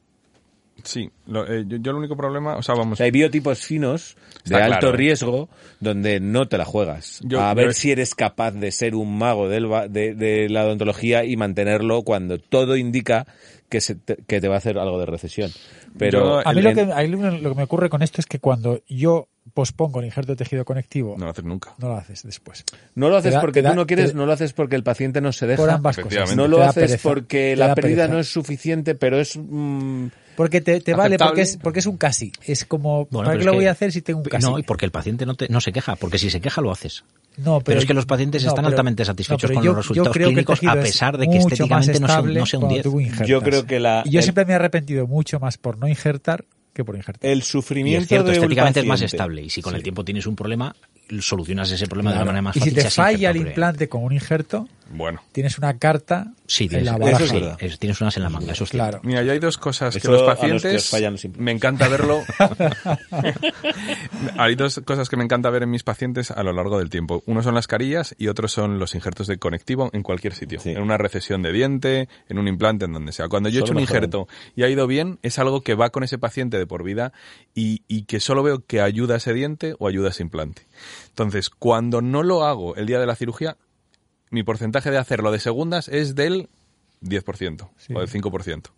Sí, 0.83 1.09
lo- 1.25 1.51
eh, 1.51 1.65
yo, 1.67 1.77
yo 1.77 1.89
el 1.91 1.97
único 1.97 2.15
problema, 2.15 2.55
o 2.55 2.61
sea, 2.61 2.75
O 2.75 2.77
vamos, 2.77 2.99
sea, 2.99 3.05
hay 3.05 3.11
biotipos 3.11 3.59
finos 3.65 4.15
de 4.45 4.57
alto 4.57 4.67
claro, 4.79 4.89
¿eh? 4.93 4.97
riesgo 4.97 5.49
donde 5.79 6.19
no 6.19 6.47
te 6.47 6.59
la 6.59 6.65
juegas. 6.65 7.19
Yo- 7.23 7.41
a 7.41 7.49
yo- 7.51 7.55
ver 7.55 7.73
si 7.73 7.91
eres 7.91 8.13
capaz 8.13 8.51
de 8.51 8.71
ser 8.71 8.93
un 8.93 9.17
mago 9.17 9.49
del 9.49 9.67
de, 9.89 10.13
de 10.13 10.47
la 10.49 10.65
odontología 10.65 11.23
y 11.25 11.35
mantenerlo 11.35 12.03
cuando 12.03 12.37
todo 12.37 12.77
indica 12.77 13.25
que, 13.69 13.81
se 13.81 13.95
te, 13.95 14.17
que 14.27 14.39
te 14.39 14.47
va 14.47 14.53
a 14.55 14.57
hacer 14.59 14.77
algo 14.77 14.99
de 14.99 15.07
recesión. 15.07 15.49
Pero 15.97 16.41
Yo- 16.41 16.47
A 16.47 16.53
mí 16.53 16.59
el- 16.59 16.65
lo 16.65 16.73
que, 16.75 16.81
a 16.93 17.01
mí 17.01 17.07
lo 17.41 17.49
que 17.49 17.55
me 17.55 17.63
ocurre 17.63 17.89
con 17.89 18.03
esto 18.03 18.21
es 18.21 18.27
que 18.27 18.37
cuando 18.39 18.81
yo 18.87 19.29
pospongo 19.53 19.99
el 19.99 20.05
injerto 20.05 20.33
de 20.33 20.35
tejido 20.37 20.65
conectivo, 20.65 21.15
No 21.17 21.25
lo 21.25 21.31
haces 21.31 21.43
nunca. 21.45 21.73
no 21.77 21.87
lo 21.89 21.95
haces 21.97 22.23
después. 22.23 22.63
No 22.95 23.09
lo 23.09 23.17
haces 23.17 23.33
da- 23.33 23.41
porque 23.41 23.61
da- 23.61 23.71
tú 23.71 23.75
no 23.75 23.85
quieres, 23.87 24.11
te- 24.11 24.17
no 24.17 24.25
lo 24.25 24.33
haces 24.33 24.53
porque 24.53 24.75
el 24.75 24.83
paciente 24.83 25.21
no 25.21 25.31
se 25.31 25.47
deja. 25.47 25.61
Por 25.61 25.69
ambas 25.69 25.97
cosas. 25.97 26.35
No 26.35 26.47
lo 26.47 26.61
haces 26.63 26.83
pereza, 26.91 27.09
porque 27.09 27.55
la 27.55 27.67
da 27.69 27.75
pérdida 27.75 27.95
pereza. 28.03 28.13
no 28.13 28.19
es 28.19 28.27
suficiente, 28.31 28.95
pero 28.95 29.19
es... 29.19 29.37
mm, 29.37 30.07
Porque 30.35 30.61
te, 30.61 30.81
te 30.81 30.93
vale, 30.93 31.17
porque 31.17 31.41
es, 31.41 31.57
porque 31.57 31.79
es 31.79 31.85
un 31.87 31.97
casi. 31.97 32.31
Es 32.45 32.63
como, 32.65 33.07
Bueno, 33.09 33.25
¿para 33.27 33.39
qué 33.39 33.45
lo 33.45 33.51
que- 33.53 33.57
voy 33.57 33.65
a 33.67 33.71
hacer 33.71 33.91
si 33.91 34.01
tengo 34.03 34.19
un 34.19 34.25
casi? 34.25 34.45
No, 34.45 34.59
y 34.59 34.63
porque 34.63 34.85
el 34.85 34.91
paciente 34.91 35.25
no, 35.25 35.33
te- 35.35 35.47
no 35.49 35.59
se 35.61 35.71
queja, 35.71 35.95
porque 35.95 36.17
si 36.19 36.29
se 36.29 36.39
queja 36.41 36.61
lo 36.61 36.71
haces. 36.71 37.03
No, 37.37 37.59
Pero 37.61 37.79
es 37.79 37.85
que 37.85 37.93
los 37.93 38.05
pacientes 38.07 38.43
no, 38.43 38.49
están 38.49 38.63
pero- 38.65 38.69
altamente 38.73 39.01
no, 39.01 39.05
satisfechos 39.05 39.41
pero 39.49 39.53
con 39.55 39.63
yo- 39.63 39.73
los 39.73 39.87
resultados 39.87 40.15
clínicos, 40.17 40.59
a 40.67 40.73
pesar 40.75 41.17
de 41.17 41.27
que 41.27 41.37
estéticamente 41.37 41.99
no 41.99 42.07
sea, 42.07 42.21
no 42.21 42.45
sea 42.45 42.59
un 42.59 42.65
cuando 42.65 42.73
10. 42.75 42.83
tú 42.83 42.99
injertas. 42.99 43.27
Yo 43.27 43.41
creo 43.41 43.65
que 43.65 43.79
la... 43.79 44.01
Y 44.05 44.11
yo 44.11 44.19
el- 44.19 44.23
siempre 44.23 44.45
me 44.45 44.53
he 44.53 44.55
arrepentido 44.55 45.05
mucho 45.07 45.39
más 45.39 45.57
por 45.57 45.77
no 45.77 45.87
injertar 45.87 46.45
que 46.77 46.85
por 46.85 46.95
injertar. 46.95 47.29
el 47.29 47.39
Y 47.39 47.41
sufrimiento 47.41 48.03
es 48.03 48.07
cierto, 48.07 48.31
de 48.31 48.37
un 48.37 48.43
estéticamente 48.43 48.79
es 48.79 48.85
más 48.85 49.01
estable. 49.01 49.41
Y 49.41 49.49
si 49.49 49.61
con 49.61 49.75
el 49.75 49.83
tiempo 49.83 50.05
tienes 50.05 50.25
un 50.25 50.35
problema, 50.35 50.73
solucionas 51.21 51.71
ese 51.71 51.87
problema 51.87 52.11
de 52.11 52.17
una 52.17 52.25
manera 52.25 52.41
más 52.41 52.55
y 52.57 52.59
si 52.61 52.69
fácil. 52.71 52.83
te 52.83 52.89
falla 52.91 53.29
el 53.31 53.37
implante 53.37 53.87
con 53.89 54.03
un 54.03 54.13
injerto, 54.13 54.67
Bueno. 54.91 55.21
tienes 55.31 55.57
una 55.57 55.77
carta 55.77 56.33
Sí, 56.45 56.63
en 56.65 56.69
tienes, 56.69 56.85
la 56.85 56.91
eso 56.93 56.99
baraja. 57.35 57.57
es 57.59 57.71
sí, 57.73 57.77
tienes 57.77 57.99
unas 58.01 58.15
en 58.17 58.23
la 58.23 58.29
manga, 58.29 58.53
eso 58.53 58.63
es. 58.63 58.69
Claro. 58.69 58.99
Mira, 59.03 59.21
ya 59.23 59.33
hay 59.33 59.39
dos 59.39 59.57
cosas 59.57 59.95
que 59.97 60.07
los 60.07 60.23
pacientes 60.23 60.89
fallan 60.89 61.13
los 61.13 61.25
implantes. 61.25 61.43
me 61.45 61.51
encanta 61.51 61.87
verlo. 61.89 62.21
hay 64.37 64.55
dos 64.55 64.81
cosas 64.85 65.09
que 65.09 65.17
me 65.17 65.23
encanta 65.23 65.49
ver 65.49 65.63
en 65.63 65.69
mis 65.69 65.83
pacientes 65.83 66.31
a 66.31 66.43
lo 66.43 66.53
largo 66.53 66.79
del 66.79 66.89
tiempo. 66.89 67.23
Uno 67.25 67.43
son 67.43 67.55
las 67.55 67.67
carillas 67.67 68.15
y 68.17 68.27
otro 68.27 68.47
son 68.47 68.79
los 68.79 68.95
injertos 68.95 69.27
de 69.27 69.37
conectivo 69.37 69.89
en 69.93 70.03
cualquier 70.03 70.33
sitio. 70.33 70.59
Sí. 70.59 70.69
En 70.71 70.81
una 70.81 70.97
recesión 70.97 71.41
de 71.41 71.51
diente, 71.51 72.09
en 72.29 72.37
un 72.39 72.47
implante, 72.47 72.85
en 72.85 72.93
donde 72.93 73.11
sea. 73.11 73.27
Cuando 73.27 73.49
yo 73.49 73.59
he 73.59 73.61
hecho 73.63 73.73
un 73.73 73.79
injerto 73.79 74.27
y 74.55 74.63
ha 74.63 74.69
ido 74.69 74.87
bien, 74.87 75.19
es 75.21 75.39
algo 75.39 75.61
que 75.61 75.75
va 75.75 75.89
con 75.89 76.03
ese 76.03 76.17
paciente 76.17 76.57
de 76.57 76.65
por 76.67 76.83
vida 76.83 77.11
y, 77.53 77.81
y 77.87 78.03
que 78.03 78.19
solo 78.19 78.43
veo 78.43 78.63
que 78.65 78.81
ayuda 78.81 79.15
a 79.15 79.17
ese 79.17 79.33
diente 79.33 79.75
o 79.79 79.87
ayuda 79.87 80.07
a 80.07 80.11
ese 80.11 80.23
implante. 80.23 80.63
Entonces, 81.17 81.49
cuando 81.49 81.99
no 82.03 82.21
lo 82.21 82.43
hago 82.45 82.75
el 82.75 82.85
día 82.85 82.99
de 82.99 83.07
la 83.07 83.15
cirugía, 83.15 83.57
mi 84.29 84.43
porcentaje 84.43 84.91
de 84.91 84.99
hacerlo 84.99 85.31
de 85.31 85.39
segundas 85.39 85.87
es 85.87 86.13
del 86.13 86.47
10% 87.01 87.71
Sí. 87.75 87.93
o 87.95 87.99
del 88.01 88.07
5%, 88.07 88.69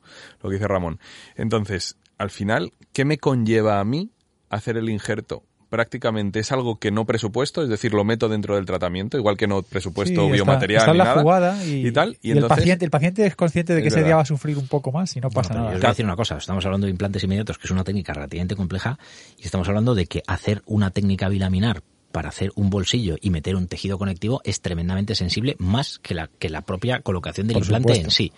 lo 0.41 0.49
que 0.49 0.53
dice 0.55 0.65
Ramón. 0.65 1.01
Entonces, 1.35 1.97
al 2.17 2.29
final, 2.29 2.71
¿qué 2.93 3.03
me 3.03 3.17
conlleva 3.17 3.81
a 3.81 3.83
mí 3.83 4.11
hacer 4.49 4.77
el 4.77 4.89
injerto? 4.89 5.43
Prácticamente 5.67 6.39
es 6.39 6.53
algo 6.53 6.79
que 6.79 6.91
no 6.91 7.05
presupuesto, 7.05 7.61
es 7.61 7.67
decir, 7.67 7.93
lo 7.93 8.05
meto 8.05 8.29
dentro 8.29 8.55
del 8.55 8.65
tratamiento, 8.65 9.17
igual 9.17 9.35
que 9.35 9.45
no 9.45 9.61
presupuesto 9.61 10.25
Sí, 10.27 10.31
biomaterial 10.31 10.79
está 10.79 10.91
en 10.91 10.93
ni 10.93 10.97
la 10.99 11.03
nada, 11.03 11.21
jugada 11.21 11.65
y, 11.65 11.91
tal. 11.91 12.17
Y, 12.21 12.29
y 12.29 12.31
el, 12.31 12.45
paciente, 12.47 12.85
el 12.85 12.91
paciente 12.91 13.25
es 13.25 13.35
consciente 13.35 13.75
de 13.75 13.81
que 13.81 13.89
Es 13.89 13.93
ese 13.95 14.05
día 14.05 14.15
va 14.15 14.21
a 14.21 14.25
sufrir 14.25 14.57
un 14.57 14.67
poco 14.69 14.93
más 14.93 15.13
y 15.17 15.19
no 15.19 15.29
pasa 15.29 15.53
yo 15.53 15.59
nada. 15.59 15.71
os 15.73 15.77
voy 15.81 15.85
a 15.85 15.89
decir 15.89 16.05
una 16.05 16.15
cosa, 16.15 16.37
estamos 16.37 16.65
hablando 16.65 16.85
de 16.85 16.91
implantes 16.91 17.21
inmediatos, 17.21 17.57
que 17.57 17.67
es 17.67 17.71
una 17.71 17.83
técnica 17.83 18.13
relativamente 18.13 18.55
compleja, 18.55 18.97
y 19.37 19.43
estamos 19.43 19.67
hablando 19.67 19.93
de 19.93 20.05
que 20.05 20.23
hacer 20.25 20.63
una 20.65 20.89
técnica 20.91 21.27
bilaminar 21.27 21.83
para 22.11 22.29
hacer 22.29 22.51
un 22.55 22.69
bolsillo 22.69 23.17
y 23.21 23.29
meter 23.29 23.55
un 23.55 23.67
tejido 23.67 23.97
conectivo 23.97 24.41
es 24.43 24.61
tremendamente 24.61 25.13
sensible 25.15 25.55
más 25.59 25.99
que 25.99 26.13
la 26.15 26.27
que 26.39 26.49
la 26.49 26.61
propia 26.61 27.01
colocación 27.01 27.47
del 27.47 27.55
Por 27.55 27.63
implante 27.63 27.93
supuesto, 27.95 28.05
en 28.07 28.11
sí. 28.11 28.31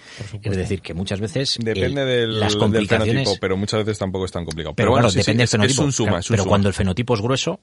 Es 0.43 0.57
decir, 0.57 0.81
que 0.81 0.93
muchas 0.93 1.19
veces 1.21 1.57
depende 1.61 2.01
el- 2.01 2.07
del, 2.07 2.39
las 2.39 2.51
del 2.53 2.59
complicaciones 2.59 3.13
fenotipo, 3.23 3.37
pero 3.39 3.55
muchas 3.57 3.85
veces 3.85 3.97
tampoco 3.99 4.25
es 4.25 4.31
tan 4.31 4.43
complicado. 4.45 4.73
pero, 4.75 4.85
Pero, 4.87 4.91
bueno, 4.91 5.03
claro, 5.03 5.11
sí, 5.11 5.19
sí, 5.19 5.21
depende 5.21 5.41
del 5.43 5.47
fenotipo. 5.47 5.81
es 5.81 5.85
un 5.85 5.91
suma, 5.93 6.09
Claro, 6.09 6.19
es 6.19 6.29
un 6.29 6.33
pero 6.33 6.43
suma. 6.43 6.49
cuando 6.49 6.67
el 6.67 6.73
fenotipo 6.73 7.13
es 7.15 7.21
grueso, 7.21 7.59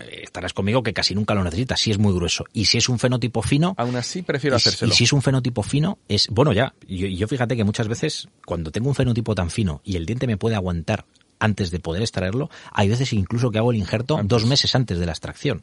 eh, 0.00 0.20
estarás 0.24 0.54
conmigo 0.54 0.82
que 0.82 0.94
casi 0.94 1.14
nunca 1.14 1.34
lo 1.34 1.44
necesitas. 1.44 1.78
Si 1.78 1.90
es 1.90 1.98
muy 1.98 2.14
grueso. 2.14 2.46
Y 2.54 2.64
si 2.64 2.78
es 2.78 2.88
un 2.88 2.98
fenotipo 2.98 3.42
fino, 3.42 3.74
Aún 3.76 3.96
así, 3.96 4.22
prefiero 4.22 4.56
hacérselo. 4.56 4.90
y 4.92 4.96
si 4.96 5.04
es 5.04 5.12
un 5.12 5.20
fenotipo 5.20 5.62
fino, 5.62 5.98
es 6.08 6.28
bueno 6.28 6.54
ya. 6.54 6.72
Yo, 6.88 7.06
yo 7.06 7.28
fíjate 7.28 7.54
que 7.54 7.64
muchas 7.64 7.86
veces 7.86 8.28
cuando 8.46 8.70
tengo 8.70 8.88
un 8.88 8.94
fenotipo 8.94 9.34
tan 9.34 9.50
fino 9.50 9.82
y 9.84 9.96
el 9.96 10.06
diente 10.06 10.26
me 10.26 10.38
puede 10.38 10.56
aguantar 10.56 11.04
antes 11.40 11.70
de 11.72 11.80
poder 11.80 12.02
extraerlo, 12.02 12.48
hay 12.72 12.88
veces 12.88 13.12
incluso 13.12 13.50
que 13.50 13.58
hago 13.58 13.72
el 13.72 13.78
injerto 13.78 14.20
dos 14.24 14.46
meses 14.46 14.74
antes 14.74 14.98
de 14.98 15.06
la 15.06 15.12
extracción. 15.12 15.62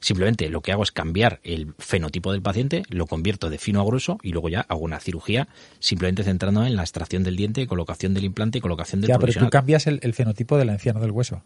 Simplemente 0.00 0.48
lo 0.48 0.62
que 0.62 0.72
hago 0.72 0.82
es 0.82 0.90
cambiar 0.90 1.38
el 1.44 1.74
fenotipo 1.78 2.32
del 2.32 2.42
paciente, 2.42 2.82
lo 2.88 3.06
convierto 3.06 3.50
de 3.50 3.58
fino 3.58 3.80
a 3.80 3.84
grueso 3.84 4.18
y 4.24 4.32
luego 4.32 4.48
ya 4.48 4.62
hago 4.68 4.80
una 4.80 4.98
cirugía 4.98 5.46
simplemente 5.78 6.24
centrándome 6.24 6.66
en 6.66 6.74
la 6.74 6.82
extracción 6.82 7.22
del 7.22 7.36
diente, 7.36 7.64
colocación 7.68 8.12
del 8.12 8.24
implante 8.24 8.58
y 8.58 8.60
colocación 8.60 9.00
del 9.00 9.10
Ya, 9.10 9.18
pero 9.20 9.32
tú 9.32 9.48
cambias 9.48 9.86
el, 9.86 10.00
el 10.02 10.12
fenotipo 10.12 10.58
del 10.58 10.70
anciano 10.70 10.98
del 11.00 11.12
hueso. 11.12 11.42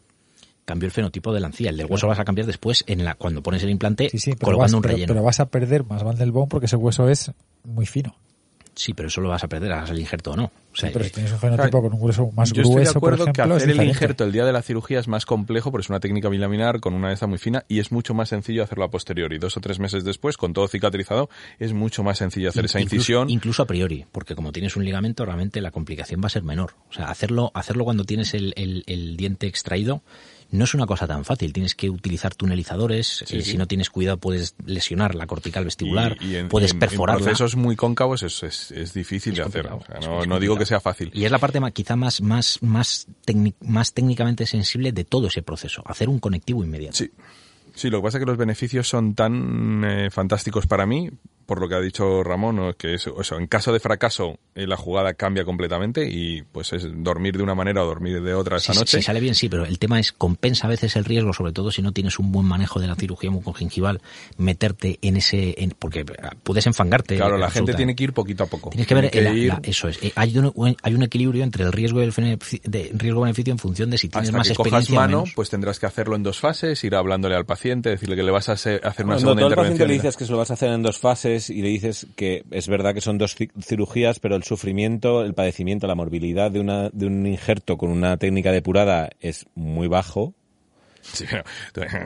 Cambio 0.65 0.87
el 0.87 0.93
fenotipo 0.93 1.33
de 1.35 1.41
la 1.41 1.47
encía. 1.49 1.69
El 1.71 1.77
del 1.77 1.87
hueso 1.87 2.09
vas 2.09 2.19
a 2.19 2.25
cambiar 2.25 2.47
después 2.47 2.83
en 2.89 3.05
la 3.05 3.15
cuando 3.15 3.43
pones 3.43 3.63
el 3.63 3.71
implante 3.71 4.09
Sí, 4.11 4.19
sí, 4.19 4.31
pero, 4.33 4.47
colocando 4.57 4.63
vas, 4.63 4.73
un 4.73 4.83
pero- 4.83 4.95
relleno. 4.95 5.13
pero 5.13 5.23
vas 5.23 5.39
a 5.39 5.47
perder 5.51 5.85
más 5.85 6.03
Van 6.03 6.17
del 6.17 6.33
Bone 6.33 6.49
porque 6.49 6.65
ese 6.67 6.77
hueso 6.77 7.09
es 7.11 7.31
muy 7.63 7.85
fino. 7.87 8.17
Sí, 8.79 8.93
pero 8.93 9.09
eso 9.09 9.23
lo 9.23 9.31
vas 9.31 9.43
a 9.43 9.49
perder, 9.49 9.73
hagas 9.73 9.89
el 9.91 9.99
injerto 9.99 10.33
o 10.33 10.37
no. 10.37 10.45
O 10.45 10.77
sea, 10.79 10.91
pero 10.93 11.03
si 11.03 11.09
eh, 11.09 11.13
tienes 11.15 11.33
un 11.33 11.39
fenotipo 11.39 11.81
con 11.81 11.95
un 11.95 11.99
hueso 12.03 12.31
más 12.33 12.53
Yo 12.53 12.63
grueso, 12.63 12.69
estoy 12.79 12.85
de 12.85 12.91
acuerdo 12.99 13.17
por 13.17 13.29
ejemplo, 13.29 13.45
que 13.57 13.63
hacer 13.65 13.71
el 13.71 13.89
injerto 13.89 14.25
el 14.25 14.33
día 14.33 14.45
de 14.45 14.53
la 14.53 14.61
cirugía 14.61 15.01
es 15.01 15.09
más 15.09 15.25
complejo 15.25 15.71
porque 15.71 15.87
es 15.87 15.89
una 15.89 15.99
técnica 15.99 16.29
bilaminar 16.29 16.79
con 16.81 16.93
una 16.93 17.11
esta 17.11 17.27
muy 17.27 17.39
fina 17.39 17.65
y 17.69 17.79
es 17.81 17.91
mucho 17.91 18.13
más 18.13 18.29
sencillo 18.29 18.63
hacerlo 18.63 18.85
a 18.85 18.91
posteriori. 18.91 19.39
Dos 19.39 19.57
o 19.57 19.61
tres 19.61 19.79
meses 19.81 20.05
después, 20.05 20.37
con 20.37 20.53
todo 20.53 20.69
cicatrizado, 20.69 21.31
es 21.59 21.73
mucho 21.73 22.03
más 22.03 22.19
sencillo 22.19 22.51
hacer 22.51 22.67
esa 22.67 22.79
incluso- 22.79 22.97
incisión. 22.97 23.31
Incluso, 23.31 23.63
a 23.63 23.67
priori, 23.67 24.05
porque 24.13 24.35
como 24.35 24.53
tienes 24.53 24.77
un 24.77 24.85
ligamento, 24.85 25.25
realmente 25.25 25.63
la 25.63 25.71
complicación 25.71 26.21
va 26.23 26.27
a 26.27 26.31
ser 26.31 26.43
menor. 26.43 26.75
O 26.91 26.93
sea, 26.93 27.07
hacerlo, 27.07 27.51
hacerlo 27.55 27.85
cuando 27.85 28.05
tienes 28.05 28.35
el, 28.35 28.53
el- 28.57 28.85
el 28.87 29.17
diente 29.17 29.47
extraído 29.47 30.03
no 30.51 30.65
es 30.65 30.75
una 30.75 30.87
cosa 30.87 31.07
tan 31.07 31.25
fácil. 31.25 31.53
Tienes 31.53 31.75
que 31.75 31.91
utilizar 31.91 32.35
tunelizadores. 32.35 33.25
Sí, 33.27 33.39
eh, 33.39 33.43
sí. 33.43 33.51
Si 33.53 33.57
no 33.59 33.67
tienes 33.67 33.91
cuidado, 33.91 34.19
puedes 34.19 34.55
lesionar 34.65 35.15
la 35.15 35.27
cortical 35.27 35.65
vestibular, 35.65 36.17
y, 36.21 36.33
y 36.33 36.37
en, 36.37 36.49
puedes 36.49 36.73
y 36.73 36.75
en- 36.75 36.79
procesos 37.01 37.57
muy 37.57 37.77
cóncavos 37.77 38.23
es, 38.23 38.43
es, 38.43 38.71
es 38.71 38.95
difícil 38.95 39.35
de 39.35 39.43
hacer. 39.43 39.67
O 39.67 39.81
sea, 39.85 40.01
no, 40.01 40.25
no 40.25 40.39
digo 40.41 40.57
que 40.57 40.67
sea 40.67 40.81
fácil. 40.81 41.11
Y 41.15 41.25
es 41.25 41.31
la 41.31 41.39
parte 41.39 41.61
ma- 41.61 41.71
quizá 41.73 41.97
más, 41.97 42.21
más, 42.21 42.59
más, 42.63 43.07
técnic- 43.27 43.55
más 43.61 43.93
técnicamente 43.93 44.47
sensible 44.47 44.93
de 44.93 45.05
todo 45.05 45.27
ese 45.29 45.43
proceso. 45.43 45.83
Hacer 45.87 46.09
un 46.09 46.19
conectivo 46.21 46.63
inmediato. 46.65 46.97
Sí. 46.97 47.11
Sí, 47.75 47.91
lo 47.91 47.99
que 47.99 48.05
pasa 48.05 48.17
es 48.19 48.23
que 48.25 48.27
los 48.31 48.39
beneficios 48.39 48.89
son 48.89 49.15
tan 49.15 49.85
eh, 49.85 50.11
fantásticos 50.11 50.67
para 50.67 50.87
mí, 50.87 51.11
por 51.47 51.61
lo 51.61 51.69
que 51.69 51.77
ha 51.77 51.81
dicho 51.81 52.23
Ramón, 52.25 52.75
que 52.77 52.95
eso, 52.95 53.21
eso, 53.21 53.39
en 53.39 53.47
caso 53.47 53.73
de 53.73 53.81
fracaso 53.81 54.39
eh, 54.55 54.67
la 54.67 54.77
jugada 54.77 55.15
cambia 55.15 55.45
completamente 55.45 56.09
y 56.11 56.43
pues 56.43 56.73
es 56.73 56.85
dormir 57.03 57.37
de 57.37 57.43
una 57.45 57.55
manera 57.55 57.83
o 57.85 57.87
dormir 57.87 58.21
de 58.21 58.35
otra 58.35 58.57
esa 58.59 58.75
noche. 58.75 58.99
si 58.99 59.03
sale 59.03 59.21
bien, 59.21 59.35
sí, 59.35 59.49
pero 59.49 59.65
el 59.65 59.79
tema 59.79 60.01
es 60.01 60.13
compensa 60.13 60.67
a 60.67 60.71
veces 60.71 60.97
el 60.97 61.05
riesgo, 61.05 61.33
sobre 61.33 61.53
todo 61.53 61.71
si 61.71 61.83
no 61.83 61.93
tienes 61.93 62.19
un 62.19 62.33
buen 62.33 62.47
manejo 62.47 62.81
de 62.81 62.89
la 62.89 62.97
cirugía 62.97 63.31
mucogingival, 63.31 64.01
meterte 64.39 64.99
en 65.03 65.17
ese, 65.17 65.55
en- 65.63 65.71
porque 65.79 66.05
ah, 66.23 66.33
puedes 66.43 66.67
enfangarte. 66.67 67.17
claro, 67.17 67.37
la 67.39 67.47
absoluta. 67.47 67.73
gente 67.73 67.77
tiene 67.77 67.95
que 67.97 68.05
ir 68.05 68.13
poquito 68.13 68.45
a 68.45 68.47
poco. 68.47 68.71
Tienes 68.71 68.87
que 68.87 68.95
ver, 68.95 69.11
el- 69.13 69.37
ir 69.39 69.49
la- 69.49 69.61
eso 69.63 69.89
es, 69.89 70.03
eh, 70.03 70.13
hay 70.17 70.37
un, 70.39 70.77
hay 70.83 70.95
un 70.95 71.03
equilibrio 71.03 71.45
entre 71.45 71.65
el 71.65 71.73
riesgo 71.73 72.01
y 72.01 72.05
el 72.05 72.13
riesgo-beneficio 72.93 73.53
en 73.53 73.59
función 73.59 73.91
de 73.91 73.99
si 73.99 74.09
tienes 74.09 74.29
hasta 74.31 74.39
más 74.39 74.49
que 74.49 74.55
cojas 74.55 74.73
experiencia 74.85 74.99
o 74.99 75.01
mano, 75.01 75.19
menos. 75.23 75.33
pues 75.35 75.51
tendrás 75.51 75.79
que 75.79 75.87
hacerlo 75.87 76.17
en 76.17 76.23
dos 76.23 76.39
fases, 76.41 76.83
ir 76.85 76.95
hablándole 76.95 77.35
al 77.37 77.47
paciente, 77.47 77.91
decirle 77.91 78.17
que 78.17 78.23
le 78.23 78.31
vas 78.31 78.49
a 78.49 78.53
hacer 78.53 78.81
una 78.83 78.93
Cuando 78.93 79.19
segunda 79.19 79.41
tú 79.43 79.47
al 79.47 79.55
paciente 79.55 79.75
intervención. 79.75 79.89
le 79.89 79.95
dices 79.95 80.17
que 80.17 80.25
se 80.25 80.33
lo 80.33 80.39
vas 80.39 80.51
a 80.51 80.55
hacer 80.55 80.71
en 80.73 80.83
dos 80.83 80.99
fases 80.99 81.36
y 81.51 81.63
le 81.63 81.69
dices 81.69 82.07
que 82.17 82.45
es 82.51 82.69
verdad 82.69 82.95
que 82.95 83.01
son 83.01 83.19
dos 83.19 83.39
ci- 83.39 83.51
cirugías, 83.63 84.19
pero 84.21 84.37
el 84.37 84.43
sufrimiento, 84.45 85.23
el 85.23 85.35
padecimiento, 85.35 85.87
la 85.87 85.95
morbilidad 85.95 86.51
de, 86.51 86.61
una, 86.61 86.91
de 86.91 87.07
un 87.07 87.27
injerto 87.27 87.77
con 87.79 87.91
una 87.91 88.17
técnica 88.17 88.53
depurada 88.53 89.11
es 89.21 89.47
muy 89.55 89.89
bajo. 89.89 90.35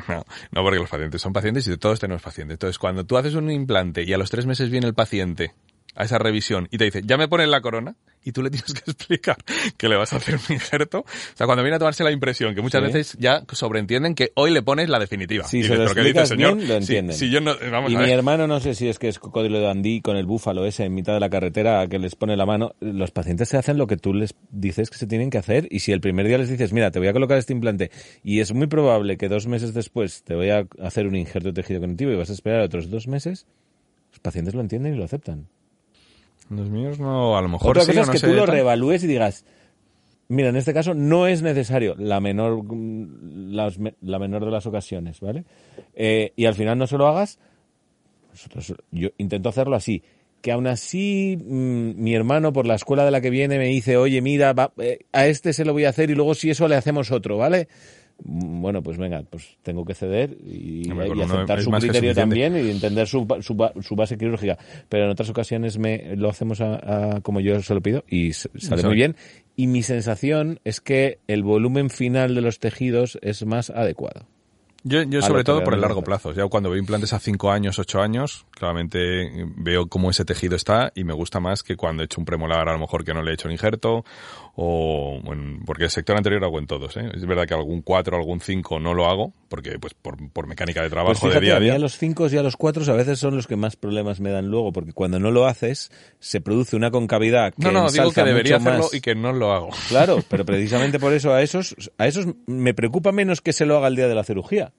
No, 0.09 0.25
no, 0.53 0.63
porque 0.63 0.79
los 0.79 0.91
pacientes 0.91 1.23
son 1.23 1.33
pacientes 1.33 1.67
y 1.67 1.77
todos 1.79 1.99
tenemos 2.01 2.23
pacientes. 2.23 2.55
Entonces, 2.57 2.79
cuando 2.79 3.05
tú 3.05 3.17
haces 3.17 3.35
un 3.35 3.51
implante 3.51 4.03
y 4.05 4.13
a 4.13 4.19
los 4.19 4.31
tres 4.31 4.45
meses 4.47 4.69
viene 4.71 4.87
el 4.87 4.95
paciente 4.95 5.53
a 5.95 6.05
esa 6.05 6.19
revisión 6.19 6.69
y 6.71 6.79
te 6.79 6.85
dice, 6.85 7.03
ya 7.05 7.17
me 7.17 7.29
ponen 7.29 7.51
la 7.51 7.61
corona, 7.61 7.97
y 8.23 8.33
tú 8.33 8.43
le 8.43 8.51
tienes 8.51 8.75
que 8.75 8.83
explicar 8.91 9.39
que 9.79 9.89
le 9.89 9.97
vas 9.97 10.13
a 10.13 10.17
hacer 10.17 10.35
un 10.35 10.55
injerto. 10.55 11.01
O 11.01 11.37
sea, 11.37 11.47
cuando 11.47 11.63
viene 11.63 11.77
a 11.77 11.79
tomarse 11.79 12.05
la 12.05 12.11
impresión, 12.13 12.55
que 12.55 12.61
muchas 12.61 12.83
Sí. 12.83 12.87
veces 12.93 13.17
ya 13.19 13.43
sobreentienden 13.51 14.15
que 14.15 14.31
hoy 14.35 14.51
le 14.51 14.61
pones 14.63 14.91
la 14.91 14.99
definitiva. 14.99 15.45
Si 15.45 15.61
Y 15.61 15.63
se 15.63 15.71
dices, 15.73 15.89
lo 15.89 15.95
"¿Pero 15.95 16.07
dice, 16.07 16.27
señor? 16.27 16.57
bien, 16.57 16.69
lo 16.69 16.75
Si- 16.75 16.81
entienden. 16.83 17.17
Si, 17.17 17.31
yo 17.31 17.41
no, 17.41 17.55
vamos 17.71 17.91
y 17.91 17.95
a 17.95 17.99
mi 18.01 18.11
hermano, 18.11 18.47
no 18.47 18.61
sé 18.61 18.75
si 18.75 18.89
es 18.89 18.99
que 18.99 19.09
es 19.09 19.19
cocodrilo 19.19 19.59
de 19.61 19.71
Andí 19.71 20.03
con 20.03 20.17
el 20.19 20.27
búfalo 20.27 20.67
ese 20.67 20.85
en 20.85 20.93
mitad 20.95 21.15
de 21.15 21.21
la 21.21 21.31
carretera 21.31 21.87
que 21.89 21.99
les 21.99 22.15
pone 22.15 22.37
la 22.37 22.45
mano. 22.45 22.75
Los 22.81 23.11
pacientes 23.11 23.49
se 23.49 23.57
hacen 23.57 23.79
lo 23.79 23.87
que 23.87 23.97
tú 23.97 24.13
les 24.13 24.35
dices 24.51 24.91
que 24.91 24.99
se 24.99 25.07
tienen 25.07 25.31
que 25.31 25.39
hacer. 25.39 25.67
Y 25.71 25.81
si 25.81 25.93
el 25.93 26.03
primer 26.03 26.27
día 26.29 26.37
les 26.37 26.51
dices, 26.51 26.75
mira, 26.75 26.91
te 26.91 26.99
voy 26.99 27.09
a 27.09 27.13
colocar 27.15 27.39
este 27.39 27.55
implante 27.55 27.91
y 28.23 28.41
es 28.41 28.53
muy 28.53 28.67
probable 28.67 29.17
que 29.17 29.29
dos 29.31 29.47
meses 29.47 29.73
después 29.73 30.25
te 30.25 30.35
voy 30.35 30.51
a 30.51 30.67
hacer 30.83 31.07
un 31.07 31.17
injerto 31.17 31.49
de 31.49 31.55
tejido 31.55 31.81
cognitivo 31.81 32.13
y 32.13 32.17
vas 32.17 32.29
a 32.29 32.35
esperar 32.35 32.61
otros 32.61 32.91
dos 32.91 33.09
meses, 33.09 33.47
los 34.11 34.21
pacientes 34.21 34.55
lo 34.55 34.61
entienden 34.61 34.95
y 34.95 34.99
lo 34.99 35.05
aceptan. 35.05 35.49
Los 36.51 36.69
míos 36.69 36.99
no, 37.01 37.37
a 37.39 37.43
lo 37.43 37.49
mejor 37.49 37.71
Otra 37.71 37.83
sí, 37.83 37.89
cosa 37.89 38.01
es 38.03 38.07
no 38.09 38.13
que 38.13 38.21
tú 38.21 38.27
lo 38.35 38.45
reevalúes 38.47 39.03
y 39.05 39.07
digas, 39.07 39.45
mira, 40.29 40.49
en 40.51 40.57
este 40.57 40.75
caso 40.75 40.95
no 40.95 41.27
es 41.27 41.43
necesario 41.43 41.95
la 41.97 42.21
menor, 42.21 42.63
la 44.03 44.19
menor 44.19 44.45
de 44.45 44.51
las 44.51 44.67
ocasiones, 44.67 45.21
¿vale? 45.21 45.45
Eh, 45.95 46.33
y 46.37 46.47
al 46.47 46.55
final 46.55 46.77
no 46.79 46.87
se 46.87 46.99
lo 46.99 47.07
hagas, 47.07 47.39
nosotros, 48.31 48.75
yo 48.91 49.09
intento 49.19 49.49
hacerlo 49.49 49.77
así. 49.77 50.03
Que 50.43 50.53
aún 50.53 50.67
así 50.67 51.37
mm, 51.37 52.03
mi 52.03 52.15
hermano 52.15 52.53
por 52.53 52.67
la 52.67 52.75
escuela 52.75 53.05
de 53.05 53.11
la 53.11 53.21
que 53.21 53.29
viene 53.29 53.59
me 53.59 53.67
dice, 53.67 53.97
oye, 53.99 54.23
mira, 54.23 54.55
va- 54.55 54.73
eh, 54.79 55.01
a 55.13 55.27
este 55.27 55.53
se 55.53 55.65
lo 55.67 55.73
voy 55.75 55.85
a 55.85 55.91
hacer 55.91 56.11
y 56.11 56.15
luego 56.15 56.35
si 56.35 56.49
eso 56.51 56.67
le 56.67 56.77
hacemos 56.77 57.11
otro, 57.11 57.37
¿vale? 57.37 57.69
Bueno, 58.23 58.83
pues 58.83 58.99
venga, 58.99 59.23
pues 59.29 59.57
tengo 59.63 59.85
que 59.85 59.95
ceder 59.95 60.37
y, 60.45 60.83
aceptar 61.39 61.59
su 61.65 61.71
criterio 61.89 62.11
también 62.23 62.57
y 62.67 62.71
entender 62.71 63.07
su, 63.07 63.25
ba- 63.25 63.43
su, 63.43 63.55
ba- 63.55 63.73
su 63.81 63.97
base 63.97 64.19
quirúrgica. 64.19 64.59
Pero 64.89 65.05
en 65.05 65.11
otras 65.11 65.31
ocasiones 65.31 65.79
me 65.79 66.17
lo 66.17 66.29
hacemos 66.29 66.61
a- 66.61 67.15
a 67.17 67.21
como 67.23 67.41
yo 67.41 67.61
se 67.63 67.75
lo 67.75 67.81
pido 67.81 68.05
y 68.09 68.33
sale 68.33 68.83
muy 68.89 68.95
bien. 68.97 69.17
Y 69.57 69.67
mi 69.67 69.83
sensación 69.83 70.61
es 70.65 70.81
que 70.81 71.19
el 71.29 71.43
volumen 71.43 71.91
final 71.91 72.35
de 72.35 72.41
los 72.43 72.59
tejidos 72.61 73.19
es 73.23 73.45
más 73.47 73.71
adecuado. 73.71 74.27
Yo, 74.83 75.03
yo 75.03 75.21
sobre 75.21 75.45
todo 75.45 75.63
por 75.63 75.75
el 75.75 75.83
largo 75.83 76.01
plazo. 76.03 76.33
Ya 76.33 76.47
cuando 76.47 76.71
veo 76.71 76.79
implantes 76.79 77.13
a 77.13 77.19
5 77.19 77.51
años, 77.51 77.79
8 77.79 78.01
años, 78.01 78.47
claramente 78.51 79.29
veo 79.59 79.89
cómo 79.89 80.09
ese 80.09 80.25
tejido 80.25 80.57
está 80.57 80.91
y 80.95 81.05
me 81.05 81.13
gusta 81.13 81.39
más 81.39 81.63
que 81.63 81.77
cuando 81.77 82.03
he 82.03 82.07
hecho 82.07 82.19
un 82.19 82.25
premolar 82.25 82.67
a 82.67 82.73
lo 82.73 82.79
mejor 82.79 83.05
que 83.05 83.13
no 83.13 83.23
le 83.23 83.31
he 83.31 83.35
hecho 83.35 83.49
el 83.49 83.53
injerto 83.53 84.07
o 84.63 85.19
bueno, 85.25 85.59
porque 85.65 85.85
el 85.85 85.91
sector 85.91 86.19
anterior 86.19 86.45
hago 86.45 86.59
en 86.59 86.67
todos. 86.67 86.95
¿eh? 86.99 87.09
Es 87.15 87.25
verdad 87.25 87.47
que 87.47 87.55
algún 87.55 87.81
4, 87.81 88.15
algún 88.15 88.41
5 88.43 88.79
no 88.79 88.93
lo 88.93 89.07
hago 89.07 89.33
porque 89.49 89.79
pues 89.79 89.95
por, 89.95 90.17
por 90.33 90.47
mecánica 90.47 90.83
de 90.83 90.91
trabajo 90.91 91.13
Pues 91.19 91.21
fíjate, 91.21 91.41
de 91.41 91.47
día 91.47 91.57
a 91.57 91.61
día. 91.61 91.75
a 91.77 91.79
los 91.79 91.97
5 91.97 92.29
y 92.31 92.37
a 92.37 92.43
los 92.43 92.59
4 92.59 92.93
a 92.93 92.97
veces 92.97 93.19
son 93.19 93.37
los 93.37 93.47
que 93.47 93.57
más 93.57 93.77
problemas 93.77 94.21
me 94.21 94.31
dan 94.31 94.49
luego, 94.49 94.71
porque 94.71 94.93
cuando 94.93 95.19
no 95.19 95.31
lo 95.31 95.47
haces, 95.47 95.91
se 96.19 96.43
produce 96.43 96.77
una 96.77 96.91
concavidad 96.91 97.55
que 97.55 97.63
No, 97.63 97.73
no, 97.73 97.91
digo 97.91 98.13
que 98.13 98.23
debería 98.23 98.57
hacerlo 98.57 98.81
más. 98.81 98.93
y 98.95 99.01
que 99.01 99.15
no 99.15 99.33
lo 99.33 99.51
hago. 99.53 99.71
Claro, 99.89 100.19
pero 100.29 100.45
precisamente 100.45 100.99
por 100.99 101.15
eso 101.15 101.33
a 101.33 101.41
esos, 101.41 101.75
a 101.97 102.07
esos 102.07 102.27
me 102.47 102.75
preocupa 102.75 103.13
menos 103.13 103.41
que 103.41 103.55
se 103.55 103.65
lo 103.65 103.79
haga 103.79 103.89
el 103.89 103.97
día 103.97 104.09
de 104.09 104.15
la 104.15 104.25
cirugía. 104.25 104.73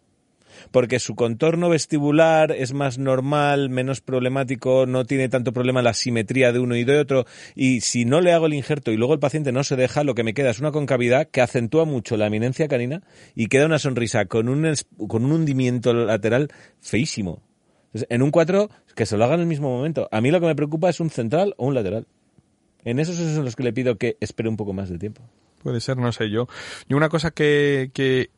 Porque 0.72 1.00
su 1.00 1.16
contorno 1.16 1.70
vestibular 1.70 2.52
es 2.52 2.74
más 2.74 2.98
normal, 2.98 3.70
menos 3.70 4.02
problemático, 4.02 4.86
no 4.86 5.06
tiene 5.06 5.30
tanto 5.30 5.52
problema 5.52 5.82
la 5.82 5.94
simetría 5.94 6.52
de 6.52 6.60
uno 6.60 6.76
y 6.76 6.84
de 6.84 7.00
otro. 7.00 7.26
Y 7.56 7.82
si 7.82 8.06
no 8.06 8.22
le 8.22 8.32
hago 8.32 8.46
el 8.46 8.54
injerto 8.54 8.92
y 8.92 8.98
luego 8.98 9.14
el 9.14 9.20
paciente 9.20 9.52
no 9.52 9.64
se 9.64 9.76
deja, 9.76 10.04
lo 10.04 10.16
que 10.16 10.24
me 10.24 10.34
queda 10.34 10.50
es 10.50 10.60
una 10.60 10.72
concavidad 10.72 11.28
que 11.28 11.42
acentúa 11.42 11.86
mucho 11.86 12.16
la 12.18 12.28
eminencia 12.28 12.68
canina 12.68 13.04
y 13.36 13.48
queda 13.48 13.66
una 13.66 13.80
sonrisa 13.80 14.26
con 14.26 14.48
un, 14.48 14.74
con 15.08 15.26
un 15.26 15.32
hundimiento 15.32 15.94
lateral 15.94 16.50
feísimo. 16.80 17.42
En 17.94 18.22
un 18.22 18.32
4, 18.32 18.70
que 18.96 19.06
se 19.06 19.18
lo 19.18 19.26
haga 19.26 19.36
en 19.36 19.42
el 19.42 19.48
mismo 19.48 19.70
momento. 19.70 20.08
A 20.12 20.22
mí 20.22 20.32
lo 20.32 20.40
que 20.40 20.46
me 20.46 20.56
preocupa 20.56 20.90
es 20.90 21.00
un 21.00 21.10
central 21.10 21.54
o 21.58 21.68
un 21.68 21.74
lateral. 21.74 22.08
En 22.84 23.00
esos 23.00 23.20
esos 23.20 23.36
son 23.36 23.46
los 23.46 23.56
que 23.56 23.64
le 23.64 23.74
pido 23.74 23.98
que 23.98 24.18
espere 24.20 24.50
un 24.50 24.58
poco 24.58 24.74
más 24.74 24.90
de 24.90 24.98
tiempo. 24.98 25.22
Puede 25.62 25.80
ser, 25.80 25.98
no 25.98 26.12
sé 26.12 26.30
yo. 26.30 26.48
Y 26.88 26.96
una 26.96 27.10
cosa 27.10 27.32
que, 27.32 27.92
que 27.94 28.30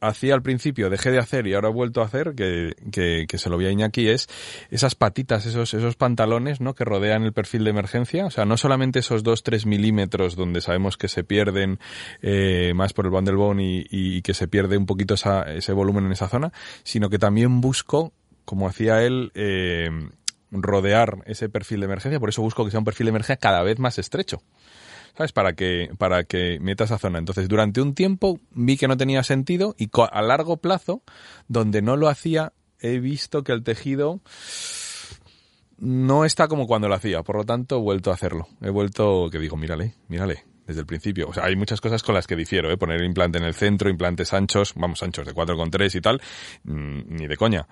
hacía 0.00 0.34
al 0.34 0.42
principio, 0.42 0.90
dejé 0.90 1.10
de 1.10 1.18
hacer 1.18 1.46
y 1.46 1.54
ahora 1.54 1.68
he 1.68 1.72
vuelto 1.72 2.02
a 2.02 2.04
hacer, 2.04 2.34
que, 2.34 2.74
que, 2.92 3.26
que 3.28 3.38
se 3.38 3.50
lo 3.50 3.58
vi 3.58 3.66
a 3.66 3.70
Iñaki, 3.70 4.08
es 4.08 4.28
esas 4.70 4.94
patitas, 4.94 5.46
esos, 5.46 5.74
esos 5.74 5.96
pantalones, 5.96 6.60
¿no? 6.60 6.74
Que 6.74 6.84
rodean 6.84 7.24
el 7.24 7.32
perfil 7.32 7.64
de 7.64 7.70
emergencia. 7.70 8.26
O 8.26 8.30
sea, 8.30 8.44
no 8.44 8.56
solamente 8.56 8.98
esos 9.00 9.24
2-3 9.24 9.66
milímetros 9.66 10.36
donde 10.36 10.60
sabemos 10.60 10.96
que 10.96 11.08
se 11.08 11.24
pierden 11.24 11.78
eh, 12.22 12.72
más 12.74 12.92
por 12.92 13.06
el 13.06 13.10
bundle 13.10 13.38
y, 13.62 13.86
y 13.90 14.22
que 14.22 14.34
se 14.34 14.48
pierde 14.48 14.76
un 14.76 14.86
poquito 14.86 15.14
esa, 15.14 15.42
ese 15.52 15.72
volumen 15.72 16.06
en 16.06 16.12
esa 16.12 16.28
zona, 16.28 16.52
sino 16.82 17.10
que 17.10 17.18
también 17.18 17.60
busco, 17.60 18.12
como 18.44 18.68
hacía 18.68 19.02
él, 19.02 19.30
eh, 19.34 19.90
rodear 20.50 21.18
ese 21.26 21.48
perfil 21.48 21.80
de 21.80 21.86
emergencia. 21.86 22.20
Por 22.20 22.28
eso 22.28 22.42
busco 22.42 22.64
que 22.64 22.70
sea 22.70 22.78
un 22.78 22.84
perfil 22.84 23.06
de 23.06 23.10
emergencia 23.10 23.36
cada 23.36 23.62
vez 23.62 23.78
más 23.78 23.98
estrecho. 23.98 24.42
¿Sabes? 25.18 25.32
Para 25.32 25.54
que, 25.54 25.90
para 25.98 26.22
que 26.22 26.60
meta 26.60 26.84
esa 26.84 26.96
zona. 26.96 27.18
Entonces, 27.18 27.48
durante 27.48 27.80
un 27.80 27.94
tiempo 27.94 28.38
vi 28.52 28.76
que 28.76 28.86
no 28.86 28.96
tenía 28.96 29.24
sentido 29.24 29.74
y 29.76 29.90
a 30.12 30.22
largo 30.22 30.58
plazo, 30.58 31.02
donde 31.48 31.82
no 31.82 31.96
lo 31.96 32.08
hacía, 32.08 32.52
he 32.78 33.00
visto 33.00 33.42
que 33.42 33.50
el 33.50 33.64
tejido 33.64 34.20
no 35.78 36.24
está 36.24 36.46
como 36.46 36.68
cuando 36.68 36.88
lo 36.88 36.94
hacía. 36.94 37.24
Por 37.24 37.36
lo 37.36 37.44
tanto, 37.44 37.78
he 37.78 37.80
vuelto 37.80 38.12
a 38.12 38.14
hacerlo. 38.14 38.46
He 38.62 38.70
vuelto, 38.70 39.28
que 39.30 39.40
digo, 39.40 39.56
mírale, 39.56 39.94
mírale. 40.06 40.44
Desde 40.68 40.80
el 40.80 40.86
principio. 40.86 41.28
O 41.28 41.32
sea, 41.32 41.46
hay 41.46 41.56
muchas 41.56 41.80
cosas 41.80 42.02
con 42.02 42.14
las 42.14 42.26
que 42.26 42.36
difiero, 42.36 42.70
¿eh? 42.70 42.76
Poner 42.76 43.02
implante 43.02 43.38
en 43.38 43.44
el 43.44 43.54
centro, 43.54 43.88
implantes 43.88 44.34
anchos, 44.34 44.74
vamos, 44.76 45.02
anchos 45.02 45.24
de 45.26 45.32
4,3 45.32 45.94
y 45.94 46.00
tal, 46.02 46.20
mm, 46.64 47.00
ni 47.08 47.26
de 47.26 47.36
coña. 47.38 47.66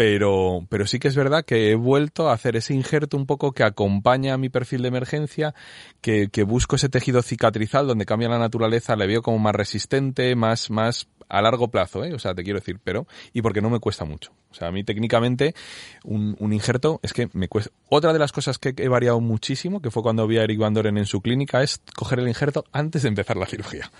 Pero, 0.00 0.66
pero 0.70 0.86
sí 0.86 0.98
que 0.98 1.08
es 1.08 1.14
verdad 1.14 1.44
que 1.44 1.70
he 1.70 1.74
vuelto 1.74 2.30
a 2.30 2.32
hacer 2.32 2.56
ese 2.56 2.72
injerto 2.72 3.18
un 3.18 3.26
poco 3.26 3.52
que 3.52 3.64
acompaña 3.64 4.32
a 4.32 4.38
mi 4.38 4.48
perfil 4.48 4.80
de 4.80 4.88
emergencia, 4.88 5.54
que, 6.00 6.30
que 6.32 6.42
busco 6.42 6.76
ese 6.76 6.88
tejido 6.88 7.20
cicatrizal 7.20 7.86
donde 7.86 8.06
cambia 8.06 8.30
la 8.30 8.38
naturaleza, 8.38 8.96
le 8.96 9.06
veo 9.06 9.20
como 9.20 9.38
más 9.38 9.54
resistente, 9.54 10.34
más, 10.36 10.70
más 10.70 11.06
a 11.28 11.42
largo 11.42 11.68
plazo, 11.68 12.02
¿eh? 12.02 12.14
O 12.14 12.18
sea, 12.18 12.34
te 12.34 12.44
quiero 12.44 12.60
decir, 12.60 12.80
pero, 12.82 13.06
y 13.34 13.42
porque 13.42 13.60
no 13.60 13.68
me 13.68 13.78
cuesta 13.78 14.06
mucho. 14.06 14.32
O 14.50 14.54
sea, 14.54 14.68
a 14.68 14.72
mí 14.72 14.84
técnicamente 14.84 15.54
un, 16.02 16.34
un 16.38 16.54
injerto 16.54 16.98
es 17.02 17.12
que 17.12 17.28
me 17.34 17.48
cuesta. 17.48 17.70
Otra 17.90 18.14
de 18.14 18.18
las 18.18 18.32
cosas 18.32 18.56
que 18.56 18.72
he 18.78 18.88
variado 18.88 19.20
muchísimo, 19.20 19.82
que 19.82 19.90
fue 19.90 20.02
cuando 20.02 20.26
vi 20.26 20.38
a 20.38 20.44
Eric 20.44 20.60
Van 20.60 20.72
Doren 20.72 20.96
en 20.96 21.04
su 21.04 21.20
clínica, 21.20 21.62
es 21.62 21.82
coger 21.94 22.20
el 22.20 22.28
injerto 22.28 22.64
antes 22.72 23.02
de 23.02 23.08
empezar 23.08 23.36
la 23.36 23.44
cirugía. 23.44 23.90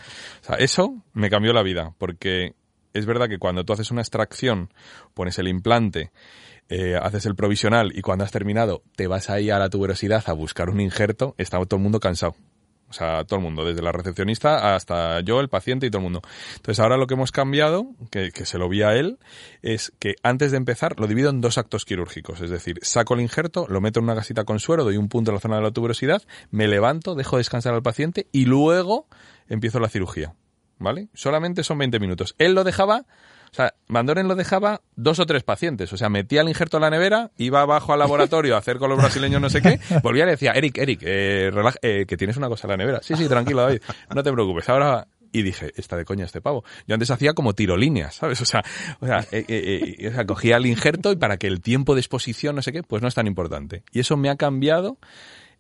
O 0.40 0.46
sea, 0.46 0.56
eso 0.56 0.94
me 1.12 1.28
cambió 1.28 1.52
la 1.52 1.62
vida, 1.62 1.92
porque 1.98 2.54
es 2.92 3.06
verdad 3.06 3.28
que 3.28 3.38
cuando 3.38 3.64
tú 3.64 3.72
haces 3.72 3.90
una 3.90 4.02
extracción, 4.02 4.72
pones 5.14 5.38
el 5.38 5.48
implante, 5.48 6.10
eh, 6.68 6.96
haces 7.00 7.26
el 7.26 7.34
provisional 7.34 7.92
y 7.94 8.00
cuando 8.00 8.24
has 8.24 8.30
terminado 8.30 8.82
te 8.94 9.06
vas 9.06 9.28
ahí 9.28 9.50
a 9.50 9.58
la 9.58 9.70
tuberosidad 9.70 10.22
a 10.26 10.32
buscar 10.32 10.70
un 10.70 10.80
injerto, 10.80 11.34
está 11.36 11.58
todo 11.64 11.76
el 11.76 11.82
mundo 11.82 12.00
cansado. 12.00 12.36
O 12.88 12.92
sea, 12.92 13.24
todo 13.24 13.38
el 13.38 13.44
mundo, 13.44 13.64
desde 13.64 13.82
la 13.82 13.92
recepcionista 13.92 14.74
hasta 14.74 15.20
yo, 15.20 15.38
el 15.38 15.48
paciente 15.48 15.86
y 15.86 15.90
todo 15.90 15.98
el 15.98 16.04
mundo. 16.04 16.22
Entonces 16.56 16.80
ahora 16.80 16.96
lo 16.96 17.06
que 17.06 17.14
hemos 17.14 17.30
cambiado, 17.30 17.86
que, 18.10 18.32
que 18.32 18.44
se 18.44 18.58
lo 18.58 18.68
vi 18.68 18.82
a 18.82 18.94
él, 18.94 19.18
es 19.62 19.92
que 20.00 20.16
antes 20.24 20.50
de 20.50 20.56
empezar 20.56 20.98
lo 20.98 21.06
divido 21.06 21.30
en 21.30 21.40
dos 21.40 21.56
actos 21.56 21.84
quirúrgicos. 21.84 22.40
Es 22.40 22.50
decir, 22.50 22.80
saco 22.82 23.14
el 23.14 23.20
injerto, 23.20 23.66
lo 23.68 23.80
meto 23.80 24.00
en 24.00 24.04
una 24.04 24.14
gasita 24.14 24.42
con 24.42 24.58
suero, 24.58 24.82
doy 24.82 24.96
un 24.96 25.08
punto 25.08 25.30
en 25.30 25.36
la 25.36 25.40
zona 25.40 25.56
de 25.56 25.62
la 25.62 25.70
tuberosidad, 25.70 26.22
me 26.50 26.66
levanto, 26.66 27.14
dejo 27.14 27.36
descansar 27.36 27.74
al 27.74 27.82
paciente 27.82 28.26
y 28.32 28.46
luego 28.46 29.06
empiezo 29.48 29.78
la 29.78 29.88
cirugía. 29.88 30.34
¿Vale? 30.80 31.08
Solamente 31.14 31.62
son 31.62 31.78
20 31.78 32.00
minutos. 32.00 32.34
Él 32.38 32.54
lo 32.54 32.64
dejaba 32.64 33.04
o 33.52 33.54
sea, 33.54 33.74
Mandoren 33.88 34.28
lo 34.28 34.36
dejaba 34.36 34.80
dos 34.94 35.18
o 35.18 35.26
tres 35.26 35.42
pacientes. 35.42 35.92
O 35.92 35.96
sea, 35.96 36.08
metía 36.08 36.40
el 36.42 36.48
injerto 36.48 36.76
en 36.76 36.82
la 36.82 36.90
nevera, 36.90 37.32
iba 37.36 37.60
abajo 37.62 37.92
al 37.92 37.98
laboratorio 37.98 38.54
a 38.54 38.58
hacer 38.58 38.78
con 38.78 38.88
los 38.90 38.98
brasileños 38.98 39.40
no 39.42 39.50
sé 39.50 39.60
qué, 39.60 39.80
volvía 40.04 40.22
y 40.22 40.26
le 40.26 40.30
decía, 40.32 40.52
Eric, 40.52 40.78
Eric, 40.78 41.00
eh, 41.02 41.50
relaja- 41.52 41.78
eh, 41.82 42.04
que 42.06 42.16
tienes 42.16 42.36
una 42.36 42.48
cosa 42.48 42.68
en 42.68 42.70
la 42.70 42.76
nevera. 42.76 43.00
Sí, 43.02 43.16
sí, 43.16 43.26
tranquilo, 43.26 43.62
David, 43.62 43.82
no 44.14 44.22
te 44.22 44.32
preocupes. 44.32 44.68
Ahora 44.68 45.08
y 45.32 45.42
dije, 45.42 45.72
está 45.76 45.96
de 45.96 46.04
coña 46.04 46.24
este 46.26 46.40
pavo. 46.40 46.64
Yo 46.86 46.94
antes 46.94 47.10
hacía 47.10 47.34
como 47.34 47.52
tirolíneas, 47.52 48.14
¿sabes? 48.14 48.40
O 48.40 48.44
sea, 48.44 48.62
o 49.00 49.06
sea, 49.06 49.20
eh, 49.32 49.44
eh, 49.48 49.96
eh, 49.98 50.08
o 50.08 50.12
sea, 50.12 50.24
cogía 50.26 50.56
el 50.56 50.66
injerto 50.66 51.10
y 51.10 51.16
para 51.16 51.36
que 51.36 51.48
el 51.48 51.60
tiempo 51.60 51.94
de 51.96 52.00
exposición, 52.02 52.54
no 52.54 52.62
sé 52.62 52.70
qué, 52.72 52.84
pues 52.84 53.02
no 53.02 53.08
es 53.08 53.14
tan 53.16 53.26
importante. 53.26 53.82
Y 53.92 53.98
eso 53.98 54.16
me 54.16 54.30
ha 54.30 54.36
cambiado 54.36 54.96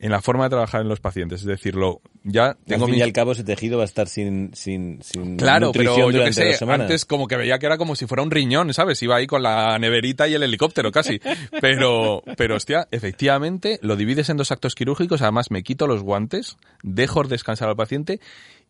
en 0.00 0.10
la 0.10 0.22
forma 0.22 0.44
de 0.44 0.50
trabajar 0.50 0.80
en 0.80 0.88
los 0.88 0.98
pacientes. 0.98 1.40
Es 1.40 1.46
decir, 1.46 1.76
lo, 1.76 2.00
ya 2.24 2.56
tengo 2.66 2.86
al 2.86 2.90
fin 2.90 3.00
y 3.00 3.02
al 3.02 3.12
cabo 3.12 3.32
ese 3.32 3.44
tejido 3.44 3.76
va 3.76 3.84
a 3.84 3.86
estar 3.86 4.08
sin, 4.08 4.54
sin, 4.54 5.02
sin 5.02 5.36
Claro, 5.36 5.72
pero 5.72 6.10
yo 6.10 6.24
dos 6.24 6.34
sé, 6.34 6.56
antes 6.66 7.04
como 7.04 7.28
que 7.28 7.36
veía 7.36 7.58
que 7.58 7.66
era 7.66 7.76
como 7.76 7.94
si 7.94 8.06
fuera 8.06 8.22
un 8.22 8.30
riñón, 8.30 8.72
¿sabes? 8.72 9.02
Iba 9.02 9.16
ahí 9.16 9.26
con 9.26 9.42
la 9.42 9.78
neverita 9.78 10.26
y 10.26 10.34
el 10.34 10.42
helicóptero 10.42 10.90
casi. 10.90 11.20
Pero, 11.60 12.22
pero 12.36 12.56
hostia, 12.56 12.88
efectivamente 12.90 13.78
lo 13.82 13.96
divides 13.96 14.30
en 14.30 14.38
dos 14.38 14.50
actos 14.50 14.74
quirúrgicos, 14.74 15.20
además 15.20 15.50
me 15.50 15.62
quito 15.62 15.86
los 15.86 16.02
guantes, 16.02 16.56
dejo 16.82 17.22
descansar 17.24 17.68
al 17.68 17.76
paciente 17.76 18.20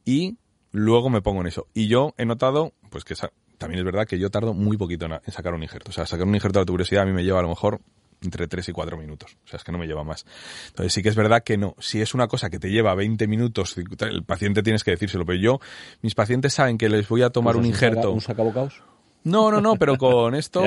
y 0.05 0.37
luego 0.73 1.11
me 1.11 1.23
pongo 1.23 1.43
en 1.43 1.47
eso. 1.47 1.69
Y 1.75 1.87
yo 1.87 2.15
he 2.19 2.25
notado, 2.25 2.73
pues 2.91 3.05
que 3.05 3.15
también 3.59 3.79
es 3.79 3.85
verdad 3.85 4.07
que 4.07 4.19
yo 4.19 4.31
tardo 4.31 4.55
muy 4.55 4.77
poquito 4.77 5.07
en, 5.07 5.33
sacar 5.33 5.55
un 5.55 5.63
injerto. 5.63 5.91
O 5.91 5.93
sea, 5.93 6.07
sacar 6.07 6.27
un 6.27 6.35
injerto 6.35 6.59
de 6.59 6.67
tuberosidad 6.67 7.03
a 7.03 7.07
mí 7.07 7.13
me 7.13 7.23
lleva 7.23 7.39
a 7.39 7.43
lo 7.43 7.49
mejor 7.49 7.81
entre 8.23 8.47
3 8.49 8.69
y 8.69 8.73
4 8.73 8.97
minutos. 8.97 9.37
O 9.45 9.49
sea, 9.49 9.57
es 9.59 9.65
que 9.65 9.73
no 9.73 9.79
me 9.79 9.87
lleva 9.87 10.05
más. 10.05 10.25
Entonces 10.69 10.93
sí 10.93 11.03
que 11.03 11.09
es 11.09 11.17
verdad 11.17 11.43
que 11.43 11.57
no. 11.57 11.75
Si 11.79 12.01
es 12.01 12.15
una 12.15 12.29
cosa 12.29 12.51
que 12.51 12.59
te 12.59 12.71
lleva 12.71 12.95
20 12.95 13.27
minutos, 13.29 13.77
el 13.79 14.23
paciente 14.25 14.63
tienes 14.63 14.85
que 14.85 14.91
decírselo. 14.93 15.25
Pero 15.27 15.39
yo, 15.41 15.61
mis 16.03 16.15
pacientes 16.15 16.53
saben 16.55 16.79
que 16.79 16.89
les 16.89 17.09
voy 17.09 17.23
a 17.23 17.31
tomar 17.31 17.57
un 17.57 17.65
¿Usas 17.65 17.75
saca- 17.81 17.87
injerto. 17.89 18.13
¿Un 18.13 18.21
sacabocaos? 18.21 18.83
No, 19.25 19.51
no, 19.51 19.61
no, 19.61 19.77
pero 19.77 19.97
con 19.99 20.35
esto... 20.37 20.63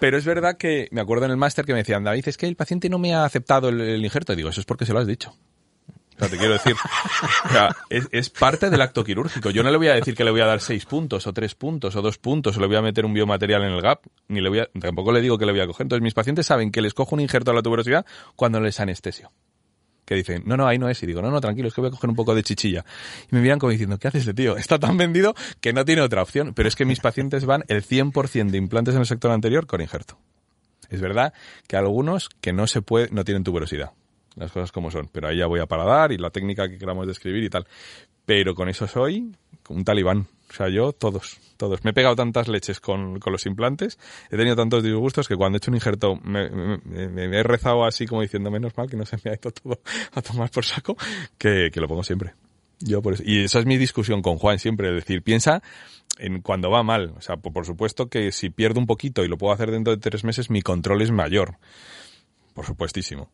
Pero 0.00 0.18
es 0.18 0.24
verdad 0.24 0.56
que 0.56 0.88
me 0.90 1.00
acuerdo 1.00 1.26
en 1.26 1.30
el 1.30 1.36
máster 1.36 1.64
que 1.64 1.72
me 1.72 1.78
decían, 1.78 2.02
David, 2.02 2.24
es 2.26 2.36
que 2.36 2.46
el 2.48 2.56
paciente 2.56 2.88
no 2.88 2.98
me 2.98 3.14
ha 3.14 3.24
aceptado 3.24 3.68
el, 3.68 3.80
el 3.80 4.04
injerto. 4.04 4.32
Y 4.32 4.36
digo, 4.36 4.48
eso 4.48 4.60
es 4.60 4.66
porque 4.66 4.84
se 4.84 4.92
lo 4.92 4.98
has 4.98 5.06
dicho. 5.06 5.32
Sea, 6.22 6.30
te 6.30 6.38
quiero 6.38 6.52
decir, 6.52 6.76
o 7.46 7.48
sea, 7.48 7.74
es, 7.90 8.30
parte 8.30 8.70
del 8.70 8.80
acto 8.80 9.02
quirúrgico. 9.02 9.50
Yo 9.50 9.64
no 9.64 9.72
le 9.72 9.76
voy 9.76 9.88
a 9.88 9.94
decir 9.94 10.14
que 10.14 10.22
le 10.22 10.30
voy 10.30 10.40
a 10.40 10.46
dar 10.46 10.60
seis 10.60 10.86
puntos, 10.86 11.26
o 11.26 11.32
tres 11.32 11.56
puntos, 11.56 11.96
o 11.96 12.02
dos 12.02 12.18
puntos, 12.18 12.56
o 12.56 12.60
le 12.60 12.68
voy 12.68 12.76
a 12.76 12.82
meter 12.82 13.04
un 13.04 13.12
biomaterial 13.12 13.64
en 13.64 13.72
el 13.72 13.82
gap, 13.82 14.02
ni 14.28 14.40
le 14.40 14.48
voy 14.48 14.60
a, 14.60 14.68
tampoco 14.78 15.10
le 15.10 15.20
digo 15.20 15.36
que 15.36 15.46
le 15.46 15.52
voy 15.52 15.62
a 15.62 15.66
coger. 15.66 15.84
Entonces 15.84 16.02
mis 16.02 16.14
pacientes 16.14 16.46
saben 16.46 16.70
que 16.70 16.80
les 16.80 16.94
cojo 16.94 17.16
un 17.16 17.20
injerto 17.20 17.50
a 17.50 17.54
la 17.54 17.62
tuberosidad 17.62 18.06
cuando 18.36 18.60
les 18.60 18.78
anestesio. 18.78 19.32
Que 20.04 20.14
dicen, 20.14 20.44
no, 20.46 20.56
no, 20.56 20.68
ahí 20.68 20.78
no 20.78 20.88
es. 20.88 21.02
Y 21.02 21.06
digo, 21.06 21.22
no, 21.22 21.30
no, 21.32 21.40
tranquilo, 21.40 21.66
es 21.66 21.74
que 21.74 21.80
voy 21.80 21.88
a 21.88 21.90
coger 21.90 22.08
un 22.08 22.16
poco 22.16 22.36
de 22.36 22.44
chichilla. 22.44 22.84
Y 23.30 23.34
me 23.34 23.40
miran 23.40 23.58
como 23.58 23.72
diciendo, 23.72 23.98
¿qué 23.98 24.06
hace 24.06 24.18
este 24.18 24.34
tío? 24.34 24.56
Está 24.56 24.78
tan 24.78 24.96
vendido 24.96 25.34
que 25.60 25.72
no 25.72 25.84
tiene 25.84 26.02
otra 26.02 26.22
opción. 26.22 26.54
Pero 26.54 26.68
es 26.68 26.76
que 26.76 26.84
mis 26.84 27.00
pacientes 27.00 27.46
van 27.46 27.64
el 27.66 27.84
100% 27.84 28.50
de 28.50 28.58
implantes 28.58 28.94
en 28.94 29.00
el 29.00 29.06
sector 29.06 29.32
anterior 29.32 29.66
con 29.66 29.80
injerto. 29.80 30.18
Es 30.88 31.00
verdad 31.00 31.32
que 31.66 31.76
algunos 31.76 32.28
que 32.40 32.52
no 32.52 32.68
se 32.68 32.82
puede, 32.82 33.08
no 33.10 33.24
tienen 33.24 33.42
tuberosidad. 33.42 33.92
Las 34.36 34.52
cosas 34.52 34.72
como 34.72 34.90
son. 34.90 35.08
Pero 35.12 35.28
ahí 35.28 35.38
ya 35.38 35.46
voy 35.46 35.60
a 35.60 35.66
paladar 35.66 36.12
y 36.12 36.18
la 36.18 36.30
técnica 36.30 36.68
que 36.68 36.78
queramos 36.78 37.06
describir 37.06 37.44
y 37.44 37.50
tal. 37.50 37.66
Pero 38.24 38.54
con 38.54 38.68
eso 38.68 38.86
soy 38.86 39.32
un 39.68 39.84
talibán. 39.84 40.26
O 40.50 40.54
sea, 40.54 40.68
yo, 40.68 40.92
todos, 40.92 41.38
todos. 41.56 41.82
Me 41.82 41.90
he 41.90 41.94
pegado 41.94 42.14
tantas 42.14 42.46
leches 42.46 42.78
con, 42.78 43.18
con 43.20 43.32
los 43.32 43.46
implantes, 43.46 43.98
he 44.30 44.36
tenido 44.36 44.54
tantos 44.54 44.82
disgustos 44.82 45.26
que 45.26 45.34
cuando 45.34 45.56
he 45.56 45.58
hecho 45.58 45.70
un 45.70 45.76
injerto 45.76 46.16
me, 46.16 46.50
he 46.94 47.42
rezado 47.42 47.84
así 47.86 48.06
como 48.06 48.20
diciendo 48.20 48.50
menos 48.50 48.76
mal 48.76 48.88
que 48.90 48.96
no 48.96 49.06
se 49.06 49.16
me 49.24 49.30
ha 49.30 49.34
ido 49.34 49.50
todo 49.50 49.80
a 50.12 50.20
tomar 50.20 50.50
por 50.50 50.64
saco, 50.66 50.94
que, 51.38 51.70
que 51.72 51.80
lo 51.80 51.88
pongo 51.88 52.04
siempre. 52.04 52.34
Yo 52.80 53.00
por 53.00 53.14
eso. 53.14 53.22
Y 53.24 53.44
esa 53.44 53.60
es 53.60 53.66
mi 53.66 53.78
discusión 53.78 54.20
con 54.20 54.36
Juan 54.36 54.58
siempre, 54.58 54.88
es 54.88 54.94
decir, 54.94 55.22
piensa 55.22 55.62
en 56.18 56.42
cuando 56.42 56.70
va 56.70 56.82
mal. 56.82 57.14
O 57.16 57.20
sea, 57.20 57.36
por 57.36 57.64
supuesto 57.64 58.08
que 58.08 58.32
si 58.32 58.50
pierdo 58.50 58.80
un 58.80 58.86
poquito 58.86 59.24
y 59.24 59.28
lo 59.28 59.38
puedo 59.38 59.54
hacer 59.54 59.70
dentro 59.70 59.94
de 59.94 60.00
tres 60.00 60.24
meses, 60.24 60.50
mi 60.50 60.60
control 60.60 61.00
es 61.00 61.10
mayor. 61.10 61.56
Por 62.52 62.66
supuestísimo. 62.66 63.30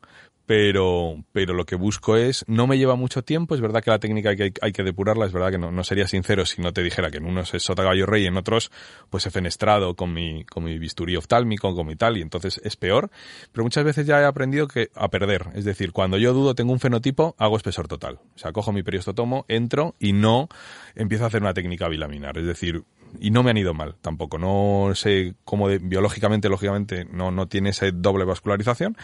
Pero, 0.47 1.23
pero 1.33 1.53
lo 1.53 1.67
que 1.67 1.77
busco 1.77 2.17
es, 2.17 2.43
no 2.49 2.67
me 2.67 2.79
lleva 2.79 2.97
mucho 2.97 3.23
tiempo, 3.23 3.55
es 3.55 3.61
verdad 3.61 3.83
que 3.83 3.91
la 3.91 3.99
técnica 3.99 4.31
hay 4.31 4.37
que, 4.37 4.53
hay 4.63 4.73
que 4.73 4.83
depurarla, 4.83 5.27
es 5.27 5.33
verdad 5.33 5.51
que 5.51 5.59
no, 5.59 5.71
no 5.71 5.85
sería 5.85 6.07
sincero 6.07 6.47
si 6.47 6.63
no 6.63 6.73
te 6.73 6.83
dijera 6.83 7.11
que 7.11 7.19
en 7.19 7.27
unos 7.27 7.53
es 7.53 7.63
sota 7.63 7.83
caballo 7.83 8.07
rey 8.07 8.25
y 8.25 8.27
en 8.29 8.37
otros 8.39 8.71
pues 9.11 9.27
he 9.27 9.31
fenestrado 9.31 9.95
con 9.95 10.15
mi, 10.15 10.45
con 10.45 10.65
mi 10.65 10.79
bisturí 10.79 11.17
oftálmico, 11.17 11.75
con 11.75 11.87
mi 11.87 11.97
tal, 11.97 12.17
y 12.17 12.23
entonces 12.23 12.63
es 12.65 12.77
peor. 12.77 13.11
Pero 13.53 13.65
muchas 13.65 13.85
veces 13.85 14.07
ya 14.07 14.23
he 14.23 14.25
aprendido 14.25 14.69
que 14.69 14.89
a 14.95 15.09
perder, 15.09 15.49
es 15.55 15.67
decir, 15.67 15.93
cuando 15.93 16.17
yo 16.17 16.33
dudo 16.33 16.55
tengo 16.55 16.73
un 16.73 16.81
fenotipo, 16.81 17.35
hago 17.37 17.59
espesor 17.59 17.87
total. 17.87 18.19
O 18.35 18.39
sea, 18.39 18.53
cojo 18.53 18.73
mi 18.73 18.83
periostotomo, 18.83 19.45
entro 19.49 19.97
y 19.99 20.15
no 20.15 20.49
empiezo 20.95 21.25
a 21.25 21.27
hacer 21.27 21.43
una 21.43 21.53
técnica 21.53 21.89
bilaminar, 21.89 22.39
es 22.39 22.47
decir, 22.47 22.85
y 23.21 23.31
no 23.31 23.43
me 23.43 23.51
han 23.51 23.57
ido 23.57 23.75
mal 23.75 23.95
tampoco. 24.01 24.39
No 24.39 24.93
sé 24.95 25.35
cómo 25.45 25.69
de, 25.69 25.79
biológicamente, 25.79 26.49
lógicamente, 26.49 27.05
no, 27.05 27.31
no 27.31 27.47
tiene 27.49 27.71
esa 27.71 27.87
doble 27.93 28.25
vascularización, 28.25 28.97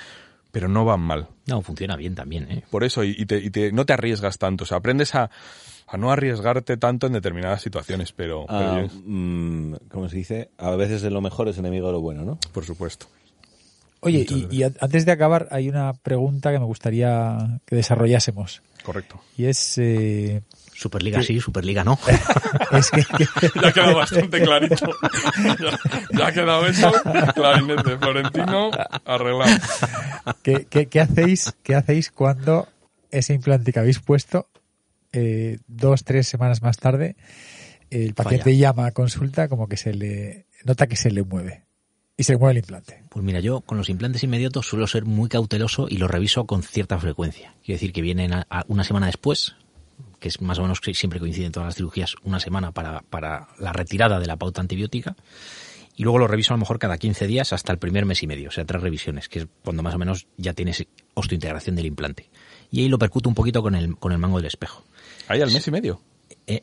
pero 0.53 0.69
no 0.69 0.85
van 0.85 1.01
mal. 1.01 1.29
No, 1.47 1.63
funciona 1.63 1.97
bien 1.97 2.15
también, 2.15 2.51
¿eh? 2.51 2.63
Por 2.71 2.85
eso, 2.85 3.03
y, 3.05 3.27
te, 3.27 3.39
y 3.39 3.51
te, 3.51 3.73
no 3.73 3.85
te 3.87 3.93
arriesgas 3.93 4.39
tanto. 4.39 4.65
O 4.65 4.67
sea, 4.67 4.79
aprendes 4.79 5.15
a, 5.15 5.31
a 5.89 5.97
no 5.97 6.13
arriesgarte 6.13 6.77
tanto 6.77 7.07
en 7.07 7.13
determinadas 7.13 7.61
situaciones, 7.63 8.13
pero... 8.13 8.47
Ah, 8.49 8.77
pero 8.83 8.89
mm, 9.05 9.75
¿Cómo 9.91 10.09
se 10.09 10.17
dice? 10.17 10.51
A 10.59 10.71
veces 10.77 11.03
lo 11.03 11.21
mejor 11.21 11.49
es 11.49 11.59
enemigo 11.59 11.87
de 11.89 11.93
lo 11.95 12.01
bueno, 12.01 12.25
¿no? 12.25 12.39
por 12.53 12.65
supuesto. 12.65 13.07
Oye, 14.01 14.27
y, 14.29 14.47
y 14.59 14.63
a- 14.65 14.73
antes 14.81 15.07
de 15.07 15.13
acabar, 15.13 15.49
hay 15.51 15.69
una 15.69 15.95
pregunta 15.95 16.53
que 16.53 16.59
me 16.59 16.67
gustaría 16.67 17.61
que 17.65 17.75
desarrollásemos. 17.77 18.61
Correcto. 18.85 19.19
Y 19.39 19.47
es, 19.47 19.79
eh, 19.79 20.43
Superliga 20.75 21.23
sí, 21.23 21.41
Superliga 21.41 21.85
no. 21.85 21.99
es 22.73 22.91
que, 22.91 23.03
Ya 23.63 23.69
ha 23.69 23.73
quedado 23.73 23.97
bastante 23.97 24.43
clarito. 24.43 24.75
ya, 25.61 25.79
ya 26.19 26.27
ha 26.27 26.33
quedado 26.33 26.67
eso. 26.67 26.93
Clarinete, 27.35 27.97
Florentino, 27.99 28.71
arreglado. 29.05 29.57
¿qué, 30.43 30.67
qué- 30.69 30.87
qué 30.87 31.01
hacéis, 31.01 31.55
¿qué 31.63 31.75
hacéis 31.75 32.11
cuando 32.11 32.69
ese 33.11 33.35
implante 33.35 33.73
que 33.73 33.79
habéis 33.79 34.01
puesto, 34.01 34.49
eh, 35.13 35.59
dos, 35.69 36.03
tres 36.05 36.27
semanas 36.27 36.61
más 36.63 36.79
tarde, 36.79 37.17
el 37.91 38.15
paciente 38.15 38.45
Falla. 38.51 38.57
llama 38.57 38.87
a 38.87 38.91
consulta 38.93 39.49
como 39.49 39.69
que 39.69 39.77
se 39.77 39.95
le 39.95 40.47
nota 40.65 40.87
que 40.89 40.97
se 40.97 41.11
le 41.13 41.23
mueve 41.23 41.63
y 42.17 42.25
se 42.25 42.33
le 42.33 42.39
mueve 42.39 42.53
el 42.53 42.59
implante? 42.59 43.03
Pues 43.11 43.25
mira, 43.25 43.39
yo 43.39 43.61
con 43.61 43.79
los 43.79 43.89
implantes 43.89 44.25
inmediatos 44.25 44.67
suelo 44.67 44.87
ser 44.89 45.05
muy 45.05 45.29
cauteloso 45.29 45.87
y 45.89 45.99
los 45.99 46.11
reviso 46.11 46.47
con 46.47 46.63
cierta 46.65 46.99
frecuencia. 46.99 47.55
Quiero 47.65 47.77
decir 47.77 47.93
que 47.93 48.03
vienen 48.03 48.33
a- 48.33 48.47
a 48.51 48.65
una 48.67 48.83
semana 48.83 49.07
después, 49.07 49.55
que 50.25 50.29
es 50.29 50.41
más 50.41 50.59
o 50.59 50.63
menos 50.63 50.81
que 50.81 50.95
siempre 50.95 51.21
coinciden 51.21 51.53
todas 51.53 51.67
las 51.67 51.75
cirugías, 51.75 52.17
una 52.23 52.41
semana 52.41 52.73
para, 52.73 53.03
para 53.11 53.49
la 53.59 53.75
retirada 53.75 54.19
de 54.19 54.27
la 54.27 54.39
pauta 54.39 54.63
antibiótica. 54.63 55.17
Y 55.97 56.03
luego 56.03 56.19
lo 56.19 56.27
reviso 56.27 56.55
a 56.55 56.57
lo 56.57 56.61
mejor 56.61 56.79
cada 56.79 56.97
15 56.97 57.27
días 57.27 57.53
hasta 57.53 57.73
el 57.73 57.79
primer 57.79 58.07
mes 58.07 58.23
y 58.23 58.27
medio, 58.27 58.49
o 58.49 58.51
sea, 58.51 58.65
tres 58.65 58.81
revisiones, 58.81 59.29
que 59.29 59.41
es 59.41 59.47
cuando 59.63 59.83
más 59.83 59.95
o 59.95 59.99
menos 59.99 60.27
ya 60.39 60.55
tienes 60.55 60.83
osteointegración 61.13 61.77
del 61.77 61.85
implante. 61.85 62.31
Y 62.71 62.81
ahí 62.81 62.89
lo 62.89 62.99
percuto 62.99 63.29
un 63.29 63.35
poquito 63.35 63.61
con 63.61 63.75
el, 63.75 63.99
con 63.99 64.13
el 64.13 64.19
mango 64.19 64.39
del 64.39 64.47
espejo. 64.47 64.83
Ahí 65.29 65.43
al 65.43 65.53
mes 65.53 65.69
y 65.69 65.71
medio. 65.71 66.01
Eh, 66.47 66.63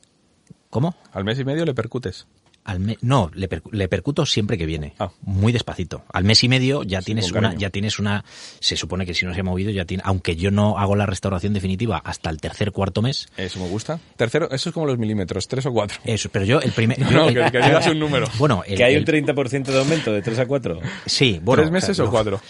¿Cómo? 0.71 0.95
Al 1.11 1.23
mes 1.23 1.37
y 1.37 1.45
medio 1.45 1.63
le 1.63 1.75
percutes. 1.75 2.25
Al 2.63 2.79
me- 2.79 2.97
no, 3.01 3.31
le, 3.33 3.49
le 3.71 3.87
percuto 3.87 4.23
siempre 4.25 4.55
que 4.57 4.67
viene, 4.67 4.93
Ah. 4.99 5.09
muy 5.21 5.51
despacito. 5.51 6.03
Al 6.13 6.23
mes 6.23 6.43
y 6.43 6.47
medio 6.49 6.83
ya 6.83 6.99
Sí, 7.01 7.05
tienes 7.07 7.31
una, 7.31 7.55
ya 7.55 7.71
tienes 7.71 7.97
una, 7.97 8.23
se 8.59 8.75
supone 8.77 9.05
que 9.05 9.15
si 9.15 9.25
no 9.25 9.33
se 9.33 9.39
ha 9.39 9.43
movido 9.43 9.71
ya 9.71 9.85
tiene, 9.85 10.03
aunque 10.05 10.35
yo 10.35 10.51
no 10.51 10.77
hago 10.77 10.95
la 10.95 11.07
restauración 11.07 11.53
definitiva 11.53 11.97
hasta 11.97 12.29
el 12.29 12.37
tercer 12.39 12.71
cuarto 12.71 13.01
mes, 13.01 13.29
Eso 13.35 13.59
me 13.59 13.67
gusta. 13.67 13.99
Tercero, 14.15 14.49
eso 14.51 14.69
es 14.69 14.73
como 14.73 14.85
los 14.85 14.99
milímetros, 14.99 15.47
tres 15.47 15.65
o 15.65 15.71
cuatro. 15.73 15.97
eso, 16.03 16.29
pero 16.31 16.45
yo 16.45 16.59
el 16.61 16.71
primer, 16.71 16.99
No, 17.11 17.29
el- 17.29 17.33
que, 17.33 17.51
que 17.51 17.57
digas 17.65 17.87
un 17.87 17.97
número. 17.99 18.27
bueno, 18.37 18.63
el- 18.67 18.77
que 18.77 18.83
hay 18.83 18.93
el- 18.93 18.99
un 18.99 19.05
30% 19.05 19.71
de 19.71 19.79
aumento 19.79 20.11
de 20.13 20.21
3 20.21 20.37
a 20.39 20.45
4. 20.45 20.79
sí, 21.07 21.39
bueno, 21.43 21.63
¿Tres 21.63 21.71
meses 21.71 21.95
sea, 21.97 22.03
o 22.03 22.07
no, 22.07 22.11
cuatro? 22.11 22.41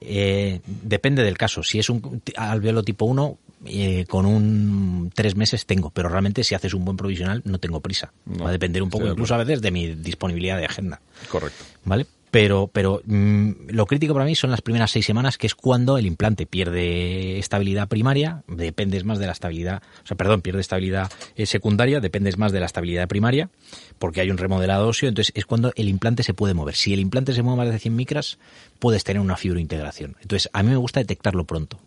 eh, 0.00 0.60
depende 0.66 1.22
del 1.22 1.36
caso. 1.38 1.62
Si 1.62 1.78
es 1.78 1.90
un 1.90 2.22
alveolo 2.36 2.82
tipo 2.82 3.04
1, 3.04 3.38
eh, 3.66 4.06
con 4.08 4.26
un 4.26 5.12
tres 5.14 5.36
meses 5.36 5.66
tengo, 5.66 5.90
pero 5.90 6.08
realmente 6.08 6.44
si 6.44 6.54
haces 6.54 6.74
un 6.74 6.84
buen 6.84 6.96
provisional 6.96 7.42
no 7.44 7.58
tengo 7.58 7.80
prisa. 7.80 8.12
No, 8.24 8.44
Va 8.44 8.50
a 8.50 8.52
depender 8.52 8.82
un 8.82 8.90
poco 8.90 9.06
incluso 9.06 9.34
a 9.34 9.38
veces 9.38 9.60
de 9.60 9.70
mi 9.70 9.94
disponibilidad 9.94 10.56
de 10.56 10.66
agenda. 10.66 11.00
Correcto. 11.30 11.64
¿vale? 11.84 12.06
Pero, 12.30 12.70
pero 12.72 13.02
mm, 13.04 13.70
lo 13.70 13.86
crítico 13.86 14.14
para 14.14 14.24
mí 14.24 14.36
son 14.36 14.50
las 14.50 14.62
primeras 14.62 14.92
seis 14.92 15.04
semanas, 15.04 15.36
que 15.36 15.48
es 15.48 15.54
cuando 15.56 15.98
el 15.98 16.06
implante 16.06 16.46
pierde 16.46 17.38
estabilidad 17.38 17.88
primaria, 17.88 18.44
dependes 18.46 19.04
más 19.04 19.18
de 19.18 19.26
la 19.26 19.32
estabilidad, 19.32 19.82
o 20.04 20.06
sea, 20.06 20.16
perdón, 20.16 20.40
pierde 20.40 20.60
estabilidad 20.60 21.10
eh, 21.34 21.46
secundaria, 21.46 21.98
dependes 21.98 22.38
más 22.38 22.52
de 22.52 22.60
la 22.60 22.66
estabilidad 22.66 23.08
primaria, 23.08 23.50
porque 23.98 24.20
hay 24.20 24.30
un 24.30 24.38
remodelado 24.38 24.86
óseo, 24.86 25.08
entonces 25.08 25.32
es 25.34 25.44
cuando 25.44 25.72
el 25.74 25.88
implante 25.88 26.22
se 26.22 26.32
puede 26.32 26.54
mover. 26.54 26.76
Si 26.76 26.92
el 26.92 27.00
implante 27.00 27.32
se 27.32 27.42
mueve 27.42 27.64
más 27.64 27.72
de 27.72 27.80
100 27.80 27.96
micras, 27.96 28.38
puedes 28.78 29.02
tener 29.02 29.20
una 29.20 29.36
fibrointegración. 29.36 30.16
Entonces, 30.22 30.48
a 30.52 30.62
mí 30.62 30.70
me 30.70 30.76
gusta 30.76 31.00
detectarlo 31.00 31.44
pronto. 31.44 31.80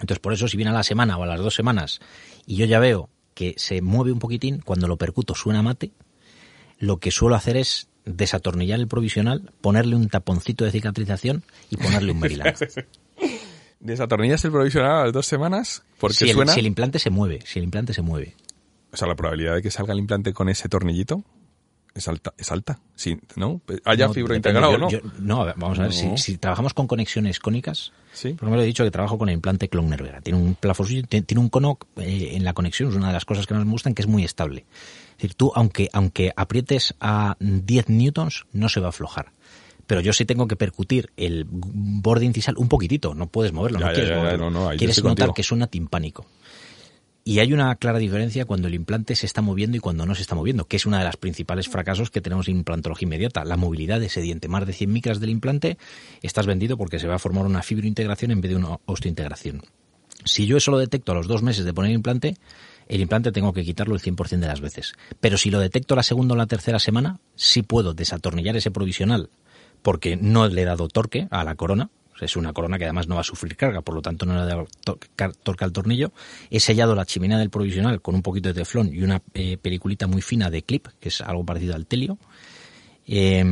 Entonces, 0.00 0.18
por 0.18 0.32
eso, 0.32 0.48
si 0.48 0.56
viene 0.56 0.70
a 0.70 0.74
la 0.74 0.82
semana 0.82 1.16
o 1.16 1.22
a 1.22 1.26
las 1.26 1.40
dos 1.40 1.54
semanas 1.54 2.00
y 2.46 2.56
yo 2.56 2.66
ya 2.66 2.80
veo 2.80 3.08
que 3.34 3.54
se 3.56 3.82
mueve 3.82 4.12
un 4.12 4.18
poquitín, 4.18 4.60
cuando 4.60 4.88
lo 4.88 4.96
percuto 4.96 5.34
suena 5.34 5.62
mate, 5.62 5.92
lo 6.78 6.98
que 6.98 7.10
suelo 7.10 7.36
hacer 7.36 7.56
es 7.56 7.88
desatornillar 8.04 8.80
el 8.80 8.88
provisional, 8.88 9.52
ponerle 9.60 9.96
un 9.96 10.08
taponcito 10.08 10.64
de 10.64 10.72
cicatrización 10.72 11.44
y 11.70 11.76
ponerle 11.76 12.12
un 12.12 12.20
Maryland. 12.20 12.56
Desatornillas 13.80 14.44
el 14.44 14.52
provisional 14.52 14.92
a 14.92 15.04
las 15.04 15.12
dos 15.12 15.26
semanas 15.26 15.82
porque 15.98 16.14
si, 16.14 16.30
el, 16.30 16.36
suena... 16.36 16.52
si 16.52 16.60
el 16.60 16.66
implante 16.66 16.98
se 16.98 17.10
mueve, 17.10 17.40
si 17.44 17.58
el 17.58 17.64
implante 17.64 17.92
se 17.92 18.02
mueve. 18.02 18.36
O 18.92 18.96
sea, 18.96 19.08
la 19.08 19.16
probabilidad 19.16 19.54
de 19.54 19.62
que 19.62 19.70
salga 19.70 19.92
el 19.92 19.98
implante 19.98 20.32
con 20.32 20.48
ese 20.48 20.68
tornillito 20.68 21.24
es 21.94 22.08
alta. 22.08 22.32
Es 22.38 22.50
alta. 22.52 22.78
Sí, 22.94 23.18
¿no? 23.36 23.60
¿Haya 23.84 24.06
No, 24.08 24.14
fibra 24.14 24.36
integrada 24.36 24.68
o 24.68 24.78
no? 24.78 24.88
yo- 24.90 25.00
no, 25.18 25.44
vamos 25.56 25.78
a 25.78 25.82
ver, 25.82 25.90
No. 25.90 26.16
si, 26.16 26.16
si 26.32 26.38
trabajamos 26.38 26.74
con 26.74 26.86
conexiones 26.86 27.38
cónicas, 27.40 27.92
Sí. 28.12 28.30
por 28.34 28.44
ejemplo, 28.48 28.62
he 28.62 28.66
dicho 28.66 28.84
que 28.84 28.90
trabajo 28.90 29.18
con 29.18 29.28
el 29.28 29.34
implante 29.34 29.68
Clon 29.68 29.88
Nervera. 29.88 30.20
Tiene 30.20 30.38
un 30.38 30.54
plafosillo, 30.54 31.02
tiene 31.06 31.24
tiene 31.26 31.40
un 31.40 31.48
cono 31.48 31.78
eh, 31.96 32.30
en 32.34 32.44
la 32.44 32.52
conexión, 32.52 32.90
es 32.90 32.96
una 32.96 33.08
de 33.08 33.12
las 33.14 33.24
cosas 33.24 33.46
que 33.46 33.54
más 33.54 33.64
me 33.64 33.70
gustan, 33.72 33.94
que 33.94 34.02
es 34.02 34.08
muy 34.08 34.24
estable. 34.24 34.64
Es 35.12 35.16
decir, 35.18 35.34
tú, 35.34 35.52
aunque, 35.54 35.88
aunque 35.92 36.32
aprietes 36.36 36.94
a 37.00 37.36
10 37.40 37.88
newtons, 37.88 38.46
no 38.52 38.68
se 38.68 38.80
va 38.80 38.86
a 38.86 38.90
aflojar. 38.90 39.32
Pero 39.86 40.00
yo 40.00 40.12
sí 40.12 40.24
tengo 40.24 40.46
que 40.46 40.56
percutir 40.56 41.10
el 41.16 41.44
borde 41.50 42.24
incisal 42.24 42.54
un 42.56 42.68
poquitito, 42.68 43.14
no 43.14 43.26
puedes 43.26 43.52
moverlo, 43.52 43.80
Ya, 43.80 43.86
no 43.86 43.92
quieres 43.92 44.08
ya, 44.10 44.14
ya, 44.16 44.22
moverlo. 44.22 44.50
no, 44.50 44.70
no, 44.70 44.76
quieres 44.76 44.96
notar 44.98 45.10
contigo. 45.26 45.34
que 45.34 45.42
suena 45.42 45.66
timpánico. 45.66 46.24
Y 47.24 47.38
hay 47.38 47.52
una 47.52 47.74
clara 47.76 47.98
diferencia 47.98 48.44
cuando 48.44 48.66
el 48.66 48.74
implante 48.74 49.14
se 49.14 49.26
está 49.26 49.42
moviendo 49.42 49.76
y 49.76 49.80
cuando 49.80 50.06
no 50.06 50.14
se 50.14 50.22
está 50.22 50.34
moviendo, 50.34 50.64
que 50.64 50.76
es 50.76 50.86
una 50.86 50.98
de 50.98 51.04
las 51.04 51.16
principales 51.16 51.68
fracasos 51.68 52.10
que 52.10 52.20
tenemos 52.20 52.48
en 52.48 52.56
implantología 52.56 53.06
inmediata. 53.06 53.44
La 53.44 53.56
movilidad 53.56 54.00
de 54.00 54.06
ese 54.06 54.20
diente, 54.20 54.48
más 54.48 54.66
de 54.66 54.72
100 54.72 54.92
micras 54.92 55.20
del 55.20 55.30
implante, 55.30 55.78
estás 56.20 56.46
vendido 56.46 56.76
porque 56.76 56.98
se 56.98 57.06
va 57.06 57.14
a 57.14 57.20
formar 57.20 57.46
una 57.46 57.62
fibrointegración 57.62 58.32
en 58.32 58.40
vez 58.40 58.50
de 58.50 58.56
una 58.56 58.78
osteointegración. 58.86 59.62
Si 60.24 60.46
yo 60.46 60.56
eso 60.56 60.72
lo 60.72 60.78
detecto 60.78 61.12
a 61.12 61.14
los 61.14 61.28
dos 61.28 61.42
meses 61.42 61.64
de 61.64 61.72
poner 61.72 61.90
el 61.90 61.96
implante, 61.96 62.36
el 62.88 63.00
implante 63.00 63.30
tengo 63.30 63.52
que 63.52 63.64
quitarlo 63.64 63.94
el 63.94 64.00
100% 64.00 64.40
de 64.40 64.46
las 64.46 64.60
veces. 64.60 64.94
Pero 65.20 65.38
si 65.38 65.50
lo 65.50 65.60
detecto 65.60 65.94
la 65.94 66.02
segunda 66.02 66.34
o 66.34 66.36
la 66.36 66.46
tercera 66.46 66.80
semana, 66.80 67.20
sí 67.36 67.62
puedo 67.62 67.94
desatornillar 67.94 68.56
ese 68.56 68.70
provisional 68.72 69.30
porque 69.82 70.16
no 70.16 70.48
le 70.48 70.62
he 70.62 70.64
dado 70.64 70.88
torque 70.88 71.28
a 71.30 71.44
la 71.44 71.54
corona. 71.56 71.90
Es 72.22 72.36
una 72.36 72.52
corona 72.52 72.78
que 72.78 72.84
además 72.84 73.08
no 73.08 73.14
va 73.16 73.20
a 73.22 73.24
sufrir 73.24 73.56
carga, 73.56 73.80
por 73.82 73.94
lo 73.94 74.02
tanto 74.02 74.24
no 74.26 74.44
le 74.44 74.66
car- 75.16 75.34
torque 75.34 75.64
al 75.64 75.72
tornillo. 75.72 76.12
He 76.50 76.60
sellado 76.60 76.94
la 76.94 77.04
chimenea 77.04 77.38
del 77.38 77.50
provisional 77.50 78.00
con 78.00 78.14
un 78.14 78.22
poquito 78.22 78.48
de 78.48 78.54
teflón 78.54 78.94
y 78.94 79.02
una 79.02 79.20
eh, 79.34 79.56
peliculita 79.60 80.06
muy 80.06 80.22
fina 80.22 80.50
de 80.50 80.62
clip, 80.62 80.88
que 81.00 81.08
es 81.08 81.20
algo 81.20 81.44
parecido 81.44 81.74
al 81.74 81.86
telio. 81.86 82.18
Eh, 83.06 83.42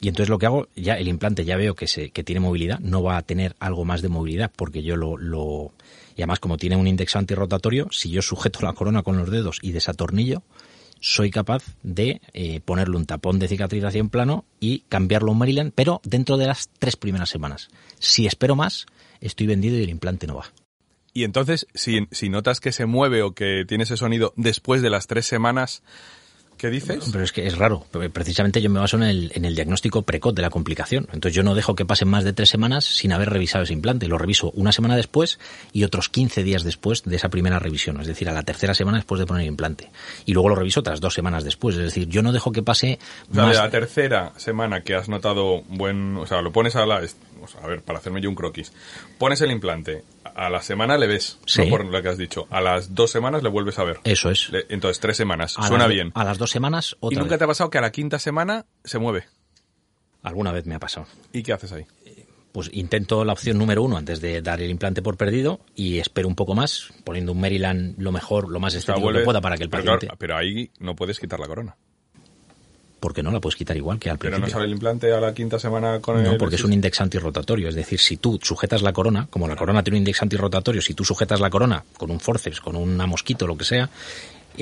y 0.00 0.08
entonces 0.08 0.28
lo 0.28 0.38
que 0.38 0.46
hago, 0.46 0.68
ya 0.76 0.94
el 0.94 1.08
implante 1.08 1.44
ya 1.44 1.56
veo 1.56 1.74
que, 1.74 1.86
se, 1.88 2.10
que 2.10 2.22
tiene 2.22 2.40
movilidad, 2.40 2.78
no 2.78 3.02
va 3.02 3.16
a 3.16 3.22
tener 3.22 3.56
algo 3.58 3.84
más 3.84 4.02
de 4.02 4.08
movilidad 4.08 4.50
porque 4.54 4.82
yo 4.82 4.96
lo, 4.96 5.16
lo... 5.16 5.72
Y 6.16 6.22
además 6.22 6.38
como 6.38 6.56
tiene 6.56 6.76
un 6.76 6.86
indexo 6.86 7.18
antirrotatorio, 7.18 7.88
si 7.90 8.10
yo 8.10 8.22
sujeto 8.22 8.60
la 8.62 8.72
corona 8.72 9.02
con 9.02 9.16
los 9.16 9.30
dedos 9.30 9.58
y 9.62 9.72
desatornillo, 9.72 10.42
soy 11.00 11.30
capaz 11.30 11.64
de 11.82 12.20
eh, 12.32 12.60
ponerle 12.60 12.96
un 12.96 13.06
tapón 13.06 13.38
de 13.38 13.48
cicatrización 13.48 14.10
plano 14.10 14.44
y 14.60 14.80
cambiarlo 14.88 15.30
a 15.30 15.32
un 15.32 15.38
Maryland, 15.38 15.72
pero 15.74 16.00
dentro 16.04 16.36
de 16.36 16.46
las 16.46 16.68
tres 16.78 16.96
primeras 16.96 17.30
semanas. 17.30 17.68
Si 17.98 18.26
espero 18.26 18.54
más, 18.54 18.86
estoy 19.20 19.46
vendido 19.46 19.78
y 19.78 19.82
el 19.82 19.90
implante 19.90 20.26
no 20.26 20.36
va. 20.36 20.46
Y 21.12 21.24
entonces, 21.24 21.66
si, 21.74 22.06
si 22.12 22.28
notas 22.28 22.60
que 22.60 22.72
se 22.72 22.86
mueve 22.86 23.22
o 23.22 23.34
que 23.34 23.64
tiene 23.66 23.84
ese 23.84 23.96
sonido 23.96 24.32
después 24.36 24.80
de 24.80 24.90
las 24.90 25.08
tres 25.08 25.26
semanas, 25.26 25.82
¿qué 26.60 26.68
dices? 26.68 27.08
Pero 27.10 27.24
es 27.24 27.32
que 27.32 27.46
es 27.46 27.56
raro. 27.56 27.86
Precisamente 28.12 28.60
yo 28.60 28.68
me 28.68 28.80
baso 28.80 28.96
en 28.96 29.04
el, 29.04 29.32
en 29.34 29.44
el 29.44 29.54
diagnóstico 29.54 30.02
precoz 30.02 30.34
de 30.34 30.42
la 30.42 30.50
complicación. 30.50 31.08
Entonces 31.12 31.34
yo 31.34 31.42
no 31.42 31.54
dejo 31.54 31.74
que 31.74 31.86
pasen 31.86 32.08
más 32.08 32.22
de 32.24 32.32
tres 32.32 32.50
semanas 32.50 32.84
sin 32.84 33.12
haber 33.12 33.30
revisado 33.30 33.64
ese 33.64 33.72
implante. 33.72 34.08
Lo 34.08 34.18
reviso 34.18 34.50
una 34.54 34.70
semana 34.70 34.96
después 34.96 35.38
y 35.72 35.84
otros 35.84 36.08
15 36.10 36.44
días 36.44 36.62
después 36.62 37.02
de 37.04 37.16
esa 37.16 37.30
primera 37.30 37.58
revisión. 37.58 38.00
Es 38.00 38.06
decir, 38.06 38.28
a 38.28 38.32
la 38.32 38.42
tercera 38.42 38.74
semana 38.74 38.98
después 38.98 39.18
de 39.18 39.26
poner 39.26 39.42
el 39.42 39.48
implante. 39.48 39.90
Y 40.26 40.34
luego 40.34 40.50
lo 40.50 40.54
reviso 40.54 40.80
otras 40.80 41.00
dos 41.00 41.14
semanas 41.14 41.44
después. 41.44 41.76
Es 41.76 41.82
decir, 41.82 42.08
yo 42.08 42.22
no 42.22 42.32
dejo 42.32 42.52
que 42.52 42.62
pase 42.62 42.98
O 43.30 43.34
sea, 43.34 43.44
más... 43.44 43.56
de 43.56 43.62
la 43.62 43.70
tercera 43.70 44.32
semana 44.36 44.82
que 44.82 44.94
has 44.94 45.08
notado 45.08 45.62
buen... 45.68 46.16
O 46.16 46.26
sea, 46.26 46.42
lo 46.42 46.52
pones 46.52 46.76
a 46.76 46.84
la... 46.84 47.00
a 47.62 47.66
ver, 47.66 47.82
para 47.82 47.98
hacerme 47.98 48.20
yo 48.20 48.28
un 48.28 48.34
croquis. 48.34 48.72
Pones 49.18 49.40
el 49.40 49.50
implante. 49.50 50.04
A 50.34 50.48
la 50.50 50.62
semana 50.62 50.96
le 50.98 51.06
ves, 51.06 51.38
Sí. 51.46 51.62
no 51.62 51.68
por 51.70 51.84
lo 51.84 52.02
que 52.02 52.08
has 52.08 52.18
dicho. 52.18 52.46
A 52.50 52.60
las 52.60 52.94
dos 52.94 53.10
semanas 53.10 53.42
le 53.42 53.48
vuelves 53.48 53.78
a 53.78 53.84
ver. 53.84 53.98
Eso 54.04 54.30
es. 54.30 54.50
Le- 54.50 54.66
entonces, 54.68 55.00
tres 55.00 55.16
semanas. 55.16 55.54
A 55.58 55.66
Suena 55.68 55.86
bien. 55.86 56.12
A 56.14 56.24
las 56.24 56.38
dos 56.38 56.50
semanas, 56.50 56.92
¿Y 57.00 57.06
otra 57.06 57.18
nunca 57.20 57.30
vez. 57.34 57.38
te 57.38 57.44
ha 57.44 57.48
pasado 57.48 57.70
que 57.70 57.78
a 57.78 57.80
la 57.82 57.90
quinta 57.92 58.18
semana 58.18 58.66
se 58.84 58.98
mueve? 58.98 59.24
Alguna 60.22 60.52
vez 60.52 60.66
me 60.66 60.74
ha 60.74 60.78
pasado. 60.78 61.06
¿Y 61.32 61.42
qué 61.42 61.52
haces 61.52 61.72
ahí? 61.72 61.86
pues 62.52 62.68
intento 62.72 63.24
la 63.24 63.32
opción 63.32 63.58
número 63.58 63.80
uno 63.80 63.96
antes 63.96 64.20
de 64.20 64.42
dar 64.42 64.60
el 64.60 64.70
implante 64.72 65.02
por 65.02 65.16
perdido 65.16 65.60
y 65.76 66.00
espero 66.00 66.26
un 66.26 66.34
poco 66.34 66.56
más, 66.56 66.88
poniendo 67.04 67.30
un 67.30 67.40
Maryland 67.40 67.94
lo 67.98 68.10
mejor, 68.10 68.50
lo 68.50 68.58
más 68.58 68.72
O 68.72 68.74
sea, 68.74 68.78
estético 68.80 69.06
vuelve- 69.06 69.18
que 69.20 69.24
pueda 69.24 69.40
para 69.40 69.56
que 69.56 69.62
el 69.62 69.70
pero, 69.70 69.84
paciente... 69.84 70.06
claro, 70.06 70.18
pero 70.18 70.36
ahí 70.36 70.68
no 70.80 70.96
puedes 70.96 71.20
quitar 71.20 71.38
la 71.38 71.46
corona. 71.46 71.76
Porque 73.00 73.22
no 73.22 73.30
la 73.30 73.40
puedes 73.40 73.56
quitar 73.56 73.76
igual 73.76 73.98
que 73.98 74.10
al 74.10 74.18
Pero 74.18 74.32
no 74.32 74.36
principio. 74.36 74.52
sale 74.58 74.66
el 74.66 74.72
implante 74.72 75.12
a 75.12 75.20
la 75.20 75.32
quinta 75.32 75.58
semana 75.58 76.00
con 76.00 76.18
el... 76.18 76.24
No, 76.24 76.36
porque 76.38 76.56
es 76.56 76.64
un 76.64 76.72
index 76.72 77.00
antirrotatorio. 77.00 77.68
Es 77.68 77.74
decir, 77.74 77.98
si 77.98 78.18
tú 78.18 78.38
sujetas 78.42 78.82
la 78.82 78.92
corona, 78.92 79.26
como 79.30 79.48
la 79.48 79.56
corona 79.56 79.82
tiene 79.82 79.96
un 79.96 80.02
index 80.02 80.20
antirrotatorio, 80.22 80.82
si 80.82 80.92
tú 80.94 81.04
sujetas 81.04 81.40
la 81.40 81.48
corona 81.48 81.82
con 81.96 82.10
un 82.10 82.20
forceps, 82.20 82.60
con 82.60 82.76
una 82.76 83.06
mosquito, 83.06 83.46
lo 83.46 83.56
que 83.56 83.64
sea, 83.64 83.88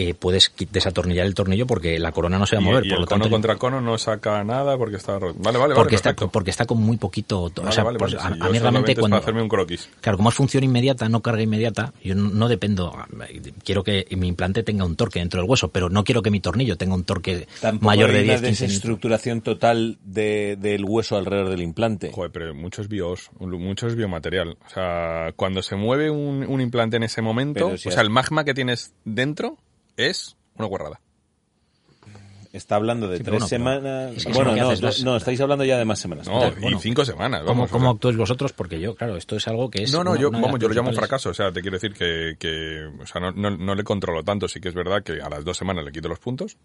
eh, 0.01 0.15
puedes 0.15 0.53
desatornillar 0.71 1.27
el 1.27 1.35
tornillo 1.35 1.67
porque 1.67 1.99
la 1.99 2.13
corona 2.13 2.39
no 2.39 2.47
se 2.47 2.57
va 2.57 2.63
a 2.63 2.65
mover. 2.65 2.87
y 2.87 2.91
por 2.91 2.97
el 2.99 3.01
lo 3.03 3.07
cono 3.09 3.25
tanto, 3.25 3.35
contra 3.35 3.57
cono 3.57 3.81
no 3.81 3.99
saca 3.99 4.45
nada 4.45 4.77
porque 4.79 4.97
está... 4.97 5.19
ro- 5.19 5.35
Vale, 5.35 5.59
vale, 5.59 5.75
porque, 5.75 5.89
vale, 5.91 5.97
está, 5.97 6.11
perfecto. 6.11 6.31
porque 6.33 6.51
está 6.51 6.67
con 6.67 6.79
muy 6.79 6.97
poquito. 6.99 7.43
o 7.43 7.51
Vale, 7.51 7.73
sea, 7.73 7.85
vale, 7.85 7.99
pues, 7.99 8.13
sí, 8.13 8.17
cuando. 9.01 9.17
para 9.17 9.23
hacerme 9.23 9.43
un 9.43 9.49
croquis. 9.49 9.89
Claro, 10.01 10.17
como 10.19 10.29
es 10.29 10.35
función 10.35 10.63
inmediata, 10.65 11.09
no 11.09 11.21
carga 11.21 11.43
inmediata, 11.43 11.93
yo 12.03 12.15
no, 12.15 12.31
no 12.31 12.49
dependo. 12.49 12.95
Quiero 13.65 13.83
que 13.85 14.07
mi 14.17 14.29
implante 14.29 14.63
tenga 14.63 14.85
un 14.85 14.97
torque 14.97 15.19
dentro 15.19 15.41
del 15.41 15.51
hueso, 15.51 15.69
pero 15.71 15.89
no 15.91 16.05
quiero 16.05 16.23
que 16.23 16.31
mi 16.31 16.41
tornillo 16.41 16.77
tenga 16.77 16.95
un 16.95 17.05
torque 17.05 17.47
Tampoco 17.61 17.87
mayor 17.87 18.13
de 18.13 18.19
hay 18.19 18.25
10, 18.25 18.39
una 18.41 18.49
15 18.49 18.65
desestructuración 18.67 19.41
total 19.41 19.99
de- 20.05 20.57
del 20.61 20.85
hueso 20.85 21.17
alrededor 21.17 21.51
del 21.51 21.63
implante. 21.63 22.13
Joder, 22.13 22.31
pero 22.31 22.55
mucho 22.55 22.83
es 22.83 22.89
bios, 22.89 23.31
mucho 23.41 23.87
es 23.87 23.95
biomaterial. 23.97 24.57
O 24.65 24.69
sea, 24.71 25.33
cuando 25.37 25.63
se 25.63 25.77
mueve 25.77 26.11
un, 26.11 26.45
un 26.49 26.61
implante 26.61 26.97
en 26.97 27.03
ese 27.03 27.23
momento, 27.23 27.77
si 27.77 27.89
o 27.89 27.91
has- 27.91 27.95
sea, 27.95 28.03
el 28.03 28.11
magma 28.11 28.45
que 28.45 28.55
tienes 28.55 28.93
dentro 29.05 29.59
es 29.99 30.37
una 30.57 30.67
guarrada. 30.69 31.01
Está 32.51 32.77
hablando 32.77 33.09
de 33.09 33.19
tres 33.19 33.29
bueno, 33.31 33.47
semanas. 33.47 34.17
es 34.17 34.25
que 34.25 34.33
bueno, 34.33 34.57
no, 34.57 34.69
haces 34.71 34.81
no, 34.81 34.87
las- 34.89 35.05
no, 35.05 35.17
estáis 35.17 35.39
hablando 35.43 35.65
ya 35.67 35.77
de 35.77 35.85
más 35.85 35.99
semanas. 35.99 36.27
No, 36.27 36.39
Claro, 36.39 36.57
y 36.57 36.61
bueno. 36.63 36.81
cinco 36.81 37.05
semanas. 37.05 37.41
¿Cómo, 37.43 37.53
Vamos, 37.55 37.71
cómo 37.71 37.85
sea, 37.85 37.91
actuáis 37.93 38.17
vosotros? 38.17 38.53
Porque 38.55 38.81
yo, 38.81 38.95
claro, 38.95 39.17
esto 39.19 39.37
es 39.37 39.47
algo 39.49 39.71
que 39.71 39.83
es. 39.83 39.93
No, 39.93 40.03
no, 40.03 40.13
una- 40.13 40.21
yo, 40.21 40.31
una 40.31 40.41
vamos, 40.41 40.59
yo 40.59 40.69
lo 40.69 40.75
llamo 40.75 40.93
fracaso. 40.95 41.29
O 41.29 41.35
sea, 41.35 41.53
te 41.53 41.61
quiero 41.61 41.77
decir 41.77 41.93
que, 41.93 42.37
que 42.39 42.87
o 43.01 43.07
sea, 43.07 43.21
no, 43.21 43.33
no, 43.33 43.51
no 43.55 43.75
le 43.75 43.85
controlo 43.85 44.25
tanto. 44.25 44.49
Sí 44.49 44.61
que 44.63 44.69
es 44.71 44.75
verdad 44.75 45.03
que 45.03 45.21
a 45.21 45.29
las 45.29 45.45
dos 45.45 45.59
semanas 45.59 45.85
le 45.85 45.93
quito 45.93 46.09
los 46.09 46.19
puntos. 46.19 46.57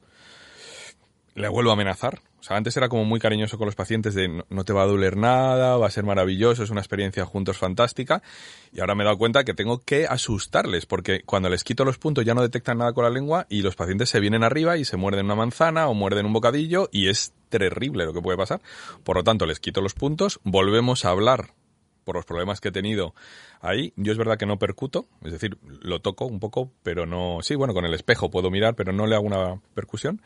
Le 1.35 1.47
vuelvo 1.47 1.71
a 1.71 1.73
amenazar. 1.73 2.19
O 2.39 2.43
sea, 2.43 2.57
antes 2.57 2.75
era 2.75 2.89
como 2.89 3.05
muy 3.05 3.19
cariñoso 3.19 3.57
con 3.57 3.65
los 3.65 3.75
pacientes 3.75 4.13
de 4.13 4.27
no, 4.27 4.45
no 4.49 4.65
te 4.65 4.73
va 4.73 4.83
a 4.83 4.85
doler 4.85 5.15
nada, 5.15 5.77
va 5.77 5.87
a 5.87 5.91
ser 5.91 6.03
maravilloso, 6.03 6.61
es 6.61 6.69
una 6.69 6.81
experiencia 6.81 7.25
juntos 7.25 7.57
fantástica. 7.57 8.21
Y 8.73 8.81
ahora 8.81 8.95
me 8.95 9.03
he 9.03 9.05
dado 9.05 9.17
cuenta 9.17 9.43
que 9.43 9.53
tengo 9.53 9.81
que 9.83 10.05
asustarles 10.05 10.85
porque 10.85 11.21
cuando 11.25 11.49
les 11.49 11.63
quito 11.63 11.85
los 11.85 11.97
puntos 11.97 12.25
ya 12.25 12.33
no 12.33 12.41
detectan 12.41 12.79
nada 12.79 12.93
con 12.93 13.05
la 13.05 13.09
lengua 13.09 13.47
y 13.49 13.61
los 13.61 13.75
pacientes 13.75 14.09
se 14.09 14.19
vienen 14.19 14.43
arriba 14.43 14.77
y 14.77 14.85
se 14.85 14.97
muerden 14.97 15.25
una 15.25 15.35
manzana 15.35 15.87
o 15.87 15.93
muerden 15.93 16.25
un 16.25 16.33
bocadillo 16.33 16.89
y 16.91 17.07
es 17.07 17.33
terrible 17.49 18.05
lo 18.05 18.13
que 18.13 18.21
puede 18.21 18.37
pasar. 18.37 18.61
Por 19.03 19.15
lo 19.15 19.23
tanto, 19.23 19.45
les 19.45 19.59
quito 19.59 19.81
los 19.81 19.93
puntos, 19.93 20.39
volvemos 20.43 21.05
a 21.05 21.11
hablar 21.11 21.53
por 22.03 22.15
los 22.15 22.25
problemas 22.25 22.59
que 22.59 22.69
he 22.69 22.71
tenido 22.71 23.15
ahí. 23.61 23.93
Yo 23.95 24.11
es 24.11 24.17
verdad 24.17 24.37
que 24.37 24.45
no 24.45 24.59
percuto, 24.59 25.07
es 25.23 25.31
decir, 25.31 25.57
lo 25.81 26.01
toco 26.01 26.25
un 26.25 26.39
poco, 26.39 26.71
pero 26.83 27.05
no... 27.05 27.37
Sí, 27.41 27.55
bueno, 27.55 27.73
con 27.73 27.85
el 27.85 27.93
espejo 27.93 28.29
puedo 28.29 28.51
mirar, 28.51 28.75
pero 28.75 28.91
no 28.91 29.07
le 29.07 29.15
hago 29.15 29.25
una 29.25 29.61
percusión. 29.73 30.21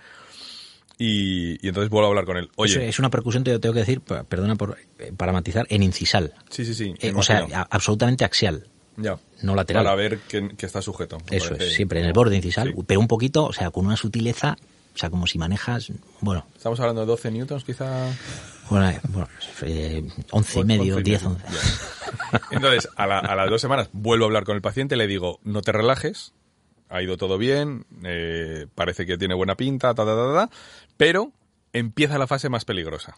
Y, 0.99 1.63
y 1.63 1.67
entonces 1.69 1.89
vuelvo 1.91 2.07
a 2.07 2.09
hablar 2.09 2.25
con 2.25 2.37
él. 2.37 2.45
Eso 2.45 2.53
Oye, 2.55 2.87
es 2.89 2.97
una 2.99 3.09
percusión, 3.11 3.43
te 3.43 3.57
tengo 3.59 3.73
que 3.73 3.81
decir, 3.81 4.01
perdona 4.01 4.55
por, 4.55 4.77
eh, 4.99 5.11
para 5.15 5.31
matizar, 5.31 5.65
en 5.69 5.83
incisal. 5.83 6.33
sí, 6.49 6.65
sí, 6.65 6.73
sí. 6.73 6.95
Eh, 6.99 7.13
o 7.15 7.21
sea, 7.21 7.45
a- 7.53 7.67
absolutamente 7.69 8.25
axial, 8.25 8.65
ya. 8.95 9.17
no 9.43 9.53
lateral. 9.55 9.83
Para 9.83 9.95
ver 9.95 10.19
que, 10.27 10.49
que 10.57 10.65
está 10.65 10.81
sujeto. 10.81 11.19
Eso 11.29 11.53
es, 11.55 11.73
siempre 11.73 11.99
en 11.99 12.07
el 12.07 12.13
borde 12.13 12.35
incisal, 12.35 12.69
Sí. 12.75 12.83
pero 12.87 12.99
un 12.99 13.07
poquito, 13.07 13.45
o 13.45 13.53
sea, 13.53 13.69
con 13.69 13.85
una 13.85 13.95
sutileza, 13.95 14.57
o 14.95 14.97
sea, 14.97 15.11
como 15.11 15.27
si 15.27 15.37
manejas, 15.37 15.91
bueno, 16.21 16.47
Estamos 16.55 16.79
hablando 16.79 17.01
de 17.01 17.07
12 17.07 17.29
newtons, 17.29 17.63
quizá. 17.63 18.09
bueno, 18.71 18.89
eh, 18.89 18.99
bueno, 19.09 19.27
eh, 19.61 20.03
11 20.31 20.59
y 20.59 20.63
medio, 20.63 20.95
11 20.95 20.99
y 21.01 21.03
10, 21.11 21.23
medio, 21.23 21.35
11. 21.35 21.45
ya. 21.53 22.39
Entonces, 22.51 22.89
a, 22.95 23.05
la- 23.05 23.19
a 23.19 23.35
las 23.35 23.49
dos 23.51 23.61
semanas 23.61 23.89
vuelvo 23.93 24.25
a 24.25 24.27
hablar 24.29 24.45
con 24.45 24.55
el 24.55 24.63
paciente, 24.63 24.95
le 24.95 25.05
digo, 25.05 25.39
no 25.43 25.61
te 25.61 25.71
relajes, 25.73 26.33
ha 26.89 27.01
ido 27.03 27.17
todo 27.17 27.37
bien, 27.37 27.85
eh, 28.05 28.65
parece 28.73 29.05
que 29.05 29.17
tiene 29.17 29.35
buena 29.35 29.55
pinta, 29.55 29.93
ta, 29.93 30.05
ta, 30.05 30.15
ta, 30.15 30.33
ta, 30.47 30.49
pero 30.97 31.31
empieza 31.77 32.17
la 32.17 32.27
fase 32.27 32.49
más 32.49 32.65
peligrosa. 32.65 33.17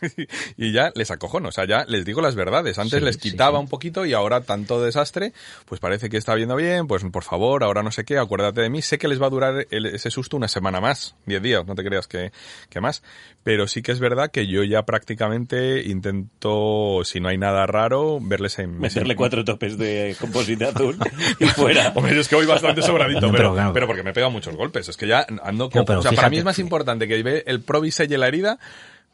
y 0.56 0.72
ya 0.72 0.92
les 0.94 1.10
acojono, 1.10 1.48
o 1.48 1.52
sea, 1.52 1.66
ya 1.66 1.84
les 1.86 2.04
digo 2.04 2.20
las 2.20 2.34
verdades. 2.34 2.78
Antes 2.78 2.98
Sí, 3.00 3.04
les 3.04 3.16
quitaba 3.16 3.58
sí. 3.58 3.62
un 3.64 3.68
poquito 3.68 4.06
y 4.06 4.12
ahora 4.14 4.40
tanto 4.42 4.82
desastre, 4.82 5.32
pues 5.66 5.80
parece 5.80 6.08
que 6.08 6.16
está 6.16 6.34
viendo 6.34 6.56
bien, 6.56 6.86
pues 6.86 7.04
por 7.12 7.24
favor, 7.24 7.62
ahora 7.64 7.82
no 7.82 7.90
sé 7.90 8.04
qué, 8.04 8.18
acuérdate 8.18 8.60
de 8.60 8.70
mí. 8.70 8.82
Sé 8.82 8.98
que 8.98 9.08
les 9.08 9.20
va 9.20 9.26
a 9.26 9.30
durar 9.30 9.66
el- 9.70 9.86
ese 9.86 10.10
susto 10.10 10.36
una 10.36 10.48
semana 10.48 10.80
más, 10.80 11.14
10 11.26 11.42
días, 11.42 11.66
no 11.66 11.74
te 11.74 11.84
creas 11.84 12.06
que, 12.08 12.32
que 12.70 12.80
más. 12.80 13.02
Pero 13.44 13.66
sí 13.66 13.82
que 13.82 13.92
es 13.92 14.00
verdad 14.00 14.30
que 14.30 14.46
yo 14.46 14.62
ya 14.64 14.82
prácticamente 14.84 15.82
intento, 15.88 17.02
si 17.04 17.20
no 17.20 17.28
hay 17.28 17.38
nada 17.38 17.66
raro, 17.66 18.18
verles 18.20 18.58
en... 18.58 18.78
Meterle 18.78 19.16
cuatro 19.16 19.44
topes 19.44 19.78
de 19.78 20.14
composite 20.20 20.64
azul 20.66 20.98
y 21.40 21.46
fuera. 21.46 21.92
Hombre, 21.94 22.18
es 22.18 22.28
que 22.28 22.36
voy 22.36 22.46
bastante 22.46 22.82
sobradito, 22.82 23.20
No, 23.20 23.32
pero, 23.32 23.38
pero 23.38 23.54
claro. 23.54 23.72
pero 23.72 23.86
porque 23.86 24.02
me 24.02 24.12
pega 24.12 24.28
muchos 24.28 24.54
golpes. 24.56 24.88
Es 24.88 24.96
que 24.96 25.06
ya 25.06 25.26
ando 25.42 25.64
No, 25.64 25.70
como... 25.70 25.84
pero 25.84 25.98
o 26.00 26.02
sea, 26.02 26.12
para 26.12 26.28
mí 26.28 26.36
fíjate. 26.36 26.38
es 26.40 26.44
más 26.44 26.58
importante 26.58 27.08
que 27.08 27.22
ve 27.22 27.42
el 27.46 27.62
Provi 27.62 27.87
selle 27.90 28.18
la 28.18 28.28
herida 28.28 28.58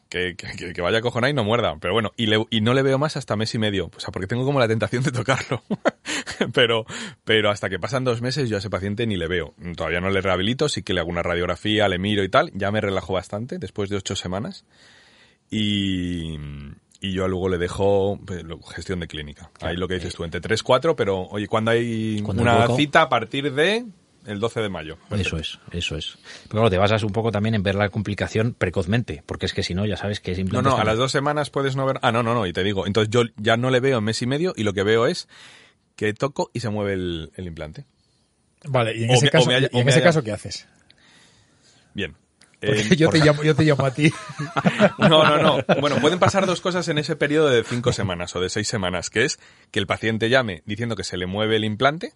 que, 0.09 0.35
que, 0.35 0.73
que- 0.73 0.81
vaya 0.81 0.99
a 0.99 1.01
cojonar 1.01 1.29
y 1.29 1.33
no 1.33 1.43
muerda. 1.43 1.75
Pero 1.79 1.93
bueno, 1.93 2.11
y, 2.15 2.27
le- 2.27 2.45
y 2.49 2.61
no 2.61 2.73
le 2.73 2.83
veo 2.83 2.97
más 2.97 3.17
hasta 3.17 3.35
mes 3.35 3.53
y 3.55 3.59
medio. 3.59 3.89
O 3.95 3.99
sea, 3.99 4.11
porque 4.11 4.27
tengo 4.27 4.45
como 4.45 4.59
la 4.59 4.67
tentación 4.67 5.03
de 5.03 5.11
tocarlo. 5.11 5.63
pero, 6.53 6.85
pero 7.23 7.49
hasta 7.49 7.69
que 7.69 7.79
pasan 7.79 8.03
dos 8.03 8.21
meses 8.21 8.49
yo 8.49 8.55
a 8.57 8.59
ese 8.59 8.69
paciente 8.69 9.07
ni 9.07 9.17
le 9.17 9.27
veo. 9.27 9.53
Todavía 9.75 10.01
no 10.01 10.09
le 10.09 10.21
rehabilito, 10.21 10.69
sí 10.69 10.83
que 10.83 10.93
le 10.93 10.99
hago 11.01 11.09
una 11.09 11.23
radiografía, 11.23 11.87
le 11.89 11.97
miro 11.97 12.23
y 12.23 12.29
tal. 12.29 12.51
Ya 12.53 12.71
me 12.71 12.81
relajo 12.81 13.13
bastante 13.13 13.57
después 13.57 13.89
de 13.89 13.97
ocho 13.97 14.15
semanas. 14.15 14.63
Y, 15.49 16.35
y 17.01 17.11
yo 17.13 17.27
luego 17.27 17.49
le 17.49 17.57
dejo 17.57 18.19
pues, 18.25 18.43
gestión 18.73 18.99
de 18.99 19.07
clínica. 19.07 19.49
Ahí 19.61 19.75
lo 19.75 19.87
que 19.87 19.95
dices 19.95 20.13
tú, 20.15 20.23
entre 20.23 20.41
3 20.41 20.63
4, 20.63 20.95
pero 20.95 21.21
oye, 21.23 21.47
cuando 21.47 21.71
hay 21.71 22.21
una 22.43 22.67
cita 22.77 23.01
a 23.03 23.09
partir 23.09 23.53
de 23.53 23.85
el 24.25 24.39
12 24.39 24.59
de 24.61 24.69
mayo. 24.69 24.97
Eso 25.11 25.37
es, 25.37 25.59
eso 25.71 25.95
es. 25.97 26.17
Pero 26.43 26.49
claro, 26.61 26.69
te 26.69 26.77
basas 26.77 27.03
un 27.03 27.11
poco 27.11 27.31
también 27.31 27.55
en 27.55 27.63
ver 27.63 27.75
la 27.75 27.89
complicación 27.89 28.53
precozmente, 28.57 29.23
porque 29.25 29.45
es 29.45 29.53
que 29.53 29.63
si 29.63 29.73
no, 29.73 29.85
ya 29.85 29.97
sabes 29.97 30.19
que 30.19 30.31
es 30.31 30.37
No, 30.37 30.41
implante. 30.43 30.69
no, 30.69 30.77
a 30.77 30.83
las 30.83 30.97
dos 30.97 31.11
semanas 31.11 31.49
puedes 31.49 31.75
no 31.75 31.85
ver. 31.85 31.99
Ah, 32.01 32.11
no, 32.11 32.23
no, 32.23 32.33
no, 32.33 32.45
y 32.47 32.53
te 32.53 32.63
digo. 32.63 32.87
Entonces 32.87 33.09
yo 33.11 33.23
ya 33.37 33.57
no 33.57 33.69
le 33.69 33.79
veo 33.79 33.97
en 33.99 34.03
mes 34.03 34.21
y 34.21 34.27
medio 34.27 34.53
y 34.55 34.63
lo 34.63 34.73
que 34.73 34.83
veo 34.83 35.07
es 35.07 35.27
que 35.95 36.13
toco 36.13 36.49
y 36.53 36.59
se 36.59 36.69
mueve 36.69 36.93
el, 36.93 37.31
el 37.35 37.47
implante. 37.47 37.85
Vale, 38.67 38.95
y 38.97 39.03
en 39.03 39.11
O 39.11 39.13
ese 39.13 39.25
me- 39.25 39.31
caso, 39.31 39.47
me 39.47 39.55
haya- 39.55 39.69
y 39.71 39.75
o 39.75 39.79
en 39.79 39.85
me 39.85 39.91
ese 39.91 39.99
haya- 39.99 40.07
caso 40.09 40.23
¿qué 40.23 40.31
haces? 40.31 40.67
Bien. 41.93 42.15
Porque 42.59 42.81
Eh, 42.81 42.95
yo, 42.95 43.09
te 43.09 43.19
llamo, 43.19 43.43
yo 43.43 43.53
te 43.55 43.63
llamo 43.63 43.85
a 43.85 43.93
ti. 43.93 44.11
No, 44.97 45.23
no, 45.23 45.37
no. 45.37 45.81
Bueno, 45.81 45.97
pueden 45.97 46.19
pasar 46.19 46.45
dos 46.47 46.61
cosas 46.61 46.87
en 46.87 46.97
ese 46.97 47.15
periodo 47.15 47.49
de 47.49 47.63
cinco 47.63 47.91
semanas 47.93 48.35
o 48.35 48.39
de 48.41 48.49
seis 48.49 48.67
semanas, 48.67 49.09
que 49.09 49.23
es 49.25 49.39
que 49.71 49.79
el 49.79 49.85
paciente 49.87 50.29
llame 50.29 50.63
diciendo 50.65 50.95
que 50.95 51.03
se 51.03 51.17
le 51.17 51.27
mueve 51.27 51.57
el 51.57 51.63
implante, 51.65 52.13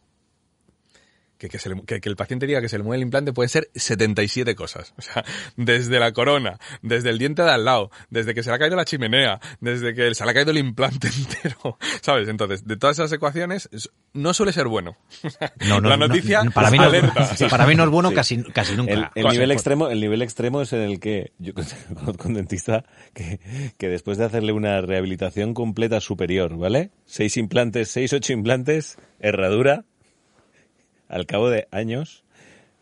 que, 1.40 1.50
que, 1.50 1.58
se 1.58 1.70
le- 1.70 1.82
que- 1.84 2.00
que 2.02 2.10
el 2.10 2.16
paciente 2.16 2.46
diga 2.46 2.62
que 2.62 2.70
se 2.70 2.78
le 2.78 2.84
mueve 2.84 2.98
el 2.98 3.04
implante 3.04 3.34
puede 3.34 3.50
ser 3.50 3.70
77 3.74 4.54
cosas. 4.56 4.94
O 4.98 5.02
sea, 5.02 5.24
desde 5.56 5.98
la 6.00 6.12
corona, 6.12 6.60
desde 6.84 7.10
el 7.10 7.18
diente 7.18 7.42
de 7.42 7.50
al 7.50 7.66
lado, 7.66 7.90
desde 8.12 8.34
que 8.36 8.44
se 8.44 8.50
le 8.50 8.58
ha 8.58 8.60
caído 8.60 8.76
la 8.76 8.86
chimenea, 8.86 9.40
desde 9.62 9.96
que 9.96 10.14
se 10.14 10.24
le 10.26 10.32
ha 10.32 10.34
caído 10.36 10.52
el 10.52 10.58
implante 10.58 11.08
entero, 11.18 11.78
¿sabes? 12.02 12.28
Entonces, 12.28 12.68
de 12.68 12.78
todas 12.78 13.00
esas 13.00 13.12
ecuaciones, 13.14 13.68
es- 13.72 13.90
no 14.14 14.34
suele 14.34 14.52
ser 14.52 14.68
bueno. 14.68 14.98
No, 15.68 15.80
no, 15.82 15.90
la 15.90 15.98
no, 15.98 16.08
noticia 16.08 16.42
para, 16.54 16.70
mí 16.72 16.78
no, 16.78 16.84
alerta. 16.86 17.30
para 17.50 17.66
mí 17.66 17.76
no 17.76 17.84
es 17.86 17.90
bueno 17.90 18.10
Sí. 18.10 18.16
casi, 18.16 18.44
casi 18.44 18.76
nunca. 18.76 18.92
El, 18.94 19.06
el 19.16 19.28
nivel 19.32 19.52
extremo, 19.52 19.88
el 19.90 20.00
nivel 20.02 20.22
extremo 20.22 20.62
es 20.62 20.74
en 20.74 20.82
el 20.82 21.00
que 21.00 21.32
yo 21.40 21.54
conozco 21.96 22.28
un 22.28 22.34
dentista 22.34 22.84
que, 23.14 23.40
que 23.78 23.88
después 23.88 24.18
de 24.18 24.26
hacerle 24.26 24.52
una 24.52 24.82
rehabilitación 24.82 25.54
completa 25.54 26.02
superior, 26.02 26.58
¿vale? 26.58 26.92
Seis 27.06 27.38
implantes, 27.38 27.90
seis, 27.90 28.12
ocho 28.14 28.34
implantes, 28.34 28.98
herradura, 29.20 29.86
al 31.10 31.26
cabo 31.26 31.50
de 31.50 31.68
años, 31.72 32.24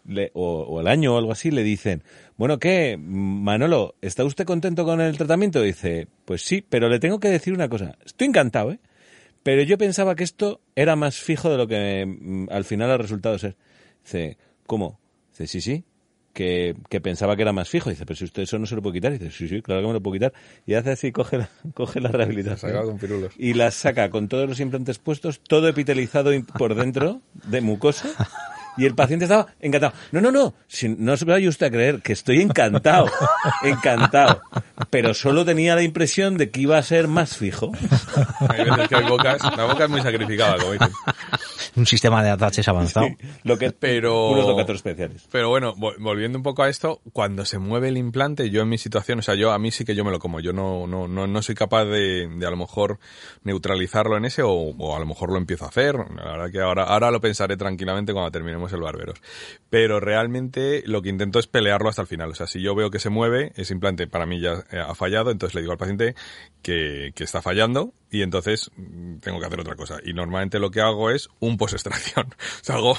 le- 0.06 0.32
o, 0.36 0.60
o 0.62 0.80
al 0.80 0.88
año 0.88 1.16
o 1.16 1.18
algo 1.18 1.32
así, 1.32 1.50
le 1.52 1.64
dicen, 1.64 2.04
bueno, 2.38 2.60
¿qué? 2.60 2.98
Manolo, 3.00 3.96
¿está 4.02 4.24
usted 4.24 4.46
contento 4.46 4.86
con 4.86 5.02
el 5.02 5.18
tratamiento? 5.18 5.62
Dice, 5.62 6.08
pues 6.26 6.44
sí, 6.44 6.64
pero 6.68 6.88
le 6.90 7.00
tengo 7.00 7.20
que 7.20 7.30
decir 7.30 7.54
una 7.54 7.68
cosa. 7.70 7.98
Estoy 8.06 8.28
encantado, 8.28 8.72
¿eh? 8.72 8.80
Pero 9.44 9.64
yo 9.64 9.78
pensaba 9.78 10.16
que 10.16 10.24
esto 10.24 10.62
era 10.76 10.96
más 10.96 11.18
fijo 11.18 11.50
de 11.50 11.58
lo 11.58 11.68
que 11.68 12.06
mm, 12.06 12.48
al 12.52 12.64
final 12.66 12.92
ha 12.92 12.98
resultado 12.98 13.40
ser. 13.40 13.56
Dice, 14.04 14.38
¿cómo? 14.66 15.00
Dice, 15.32 15.48
sí, 15.48 15.62
sí, 15.62 15.84
que, 16.38 16.76
que 16.88 17.02
pensaba 17.02 17.36
que 17.36 17.42
era 17.42 17.52
más 17.52 17.68
fijo. 17.68 17.90
Dice, 17.90 18.06
pero 18.06 18.16
si 18.16 18.26
usted 18.26 18.44
eso 18.44 18.60
no 18.60 18.68
se 18.68 18.76
lo 18.76 18.84
puede 18.84 18.94
quitar. 18.94 19.12
Dice, 19.12 19.32
sí, 19.32 19.48
sí, 19.48 19.64
claro 19.64 19.82
que 19.82 19.88
me 19.88 19.94
lo 19.94 20.02
puedo 20.02 20.14
quitar. 20.14 20.34
Y 20.68 20.76
hace 20.76 20.92
así, 20.92 21.12
coge 21.12 21.40
la, 21.40 21.50
coge 21.74 22.00
la 22.00 22.10
rehabilitación. 22.10 22.86
con 22.86 23.00
pirulos. 23.00 23.34
Y 23.40 23.56
la 23.56 23.72
saca 23.72 24.12
con 24.12 24.28
todos 24.28 24.48
los 24.48 24.60
implantes 24.60 25.00
puestos, 25.00 25.40
todo 25.40 25.68
epitelizado 25.68 26.30
por 26.56 26.76
dentro, 26.76 27.22
de 27.46 27.62
mucosa. 27.62 28.10
Y 28.78 28.86
el 28.86 28.96
paciente 28.96 29.26
estaba 29.26 29.48
encantado. 29.60 29.94
No, 30.12 30.22
no, 30.22 30.32
no, 30.32 30.54
si, 30.68 30.90
no 30.90 31.18
se 31.18 31.26
vaya 31.26 31.50
usted 31.50 31.68
a 31.68 31.72
creer 31.72 32.02
que 32.02 32.14
estoy 32.14 32.42
encantado, 32.42 33.08
encantado. 33.64 34.42
Pero 34.90 35.14
solo 35.14 35.46
tenía 35.46 35.76
la 35.76 35.84
impresión 35.84 36.38
de 36.38 36.50
que 36.52 36.62
iba 36.62 36.78
a 36.78 36.84
ser 36.84 37.08
más 37.08 37.38
fijo. 37.38 37.72
Hay 38.50 38.64
veces 38.70 38.88
que 38.88 38.96
hay 38.96 39.06
bocas, 39.06 39.42
la 39.58 39.66
boca 39.66 39.86
es 39.86 39.90
muy 39.90 40.02
sacrificada, 40.02 40.58
como 40.58 40.72
dicen. 40.74 40.90
un 41.76 41.86
sistema 41.86 42.24
de 42.24 42.30
ataches 42.32 42.68
avanzado. 42.68 43.08
Lo 43.44 43.58
que, 43.58 43.72
Pero- 43.72 44.30
Unos 44.30 44.48
locatos 44.48 44.78
especiales. 44.78 45.28
Pero 45.32 45.50
bueno, 45.50 45.76
vo- 45.76 45.96
volviendo 46.00 46.38
un 46.38 46.44
poco 46.44 46.64
a 46.64 46.70
esto, 46.70 47.02
cuando 47.14 47.46
se 47.46 47.58
mueve 47.60 47.90
el 47.90 47.98
implante, 47.98 48.50
yo 48.50 48.62
en 48.62 48.70
mi 48.70 48.78
situación, 48.78 49.20
o 49.20 49.22
sea, 49.22 49.36
yo 49.36 49.52
a 49.52 49.60
mí 49.60 49.72
sí 49.72 49.86
que 49.86 49.96
yo 49.96 50.04
me 50.06 50.12
lo 50.12 50.20
como. 50.20 50.40
Yo 50.40 50.54
no, 50.54 50.88
no, 50.88 51.08
no, 51.08 51.28
no 51.28 51.42
soy 51.42 51.56
capaz 51.56 51.86
de, 51.86 52.28
de 52.28 52.46
a 52.48 52.50
lo 52.50 52.58
mejor 52.58 53.00
neutralizarlo 53.44 54.18
en 54.18 54.26
ese 54.26 54.42
o, 54.44 54.52
o 54.52 54.96
a 54.96 55.00
lo 55.00 55.06
mejor 55.06 55.32
lo 55.32 55.38
empiezo 55.38 55.66
a 55.66 55.70
hacer. 55.70 55.96
La 55.96 56.32
verdad 56.32 56.52
que 56.52 56.62
ahora, 56.62 56.84
ahora 56.84 57.12
lo 57.12 57.20
pensaré 57.22 57.58
tranquilamente 57.58 58.14
cuando 58.14 58.32
terminemos 58.32 58.67
el 58.74 58.82
barberos. 58.82 59.22
Pero 59.70 60.00
realmente 60.00 60.84
lo 60.86 61.02
que 61.02 61.10
intento 61.10 61.40
es 61.40 61.48
pelearlo 61.48 61.90
hasta 61.90 62.02
el 62.02 62.08
final. 62.08 62.32
O 62.32 62.36
sea, 62.36 62.48
si 62.48 62.62
yo 62.62 62.76
veo 62.76 62.90
que 62.92 63.00
se 63.00 63.10
mueve, 63.10 63.54
ese 63.56 63.74
implante 63.74 64.08
para 64.08 64.26
mí 64.26 64.40
ya 64.40 64.64
eh, 64.72 64.80
ha 64.80 64.96
fallado, 64.96 65.32
entonces 65.32 65.56
le 65.56 65.62
digo 65.62 65.74
al 65.74 65.78
paciente 65.78 66.16
que, 66.62 67.12
que 67.16 67.24
está 67.24 67.42
fallando 67.42 67.94
y 68.12 68.22
entonces 68.22 68.72
mm, 68.78 69.18
tengo 69.18 69.40
que 69.40 69.46
hacer 69.46 69.60
otra 69.60 69.76
cosa. 69.76 69.98
Y 70.04 70.14
normalmente 70.14 70.60
lo 70.60 70.72
que 70.72 70.82
hago 70.82 71.10
es 71.10 71.30
un 71.40 71.58
post-extracción. 71.58 72.28
O 72.62 72.64
sea, 72.68 72.76
hago, 72.76 72.98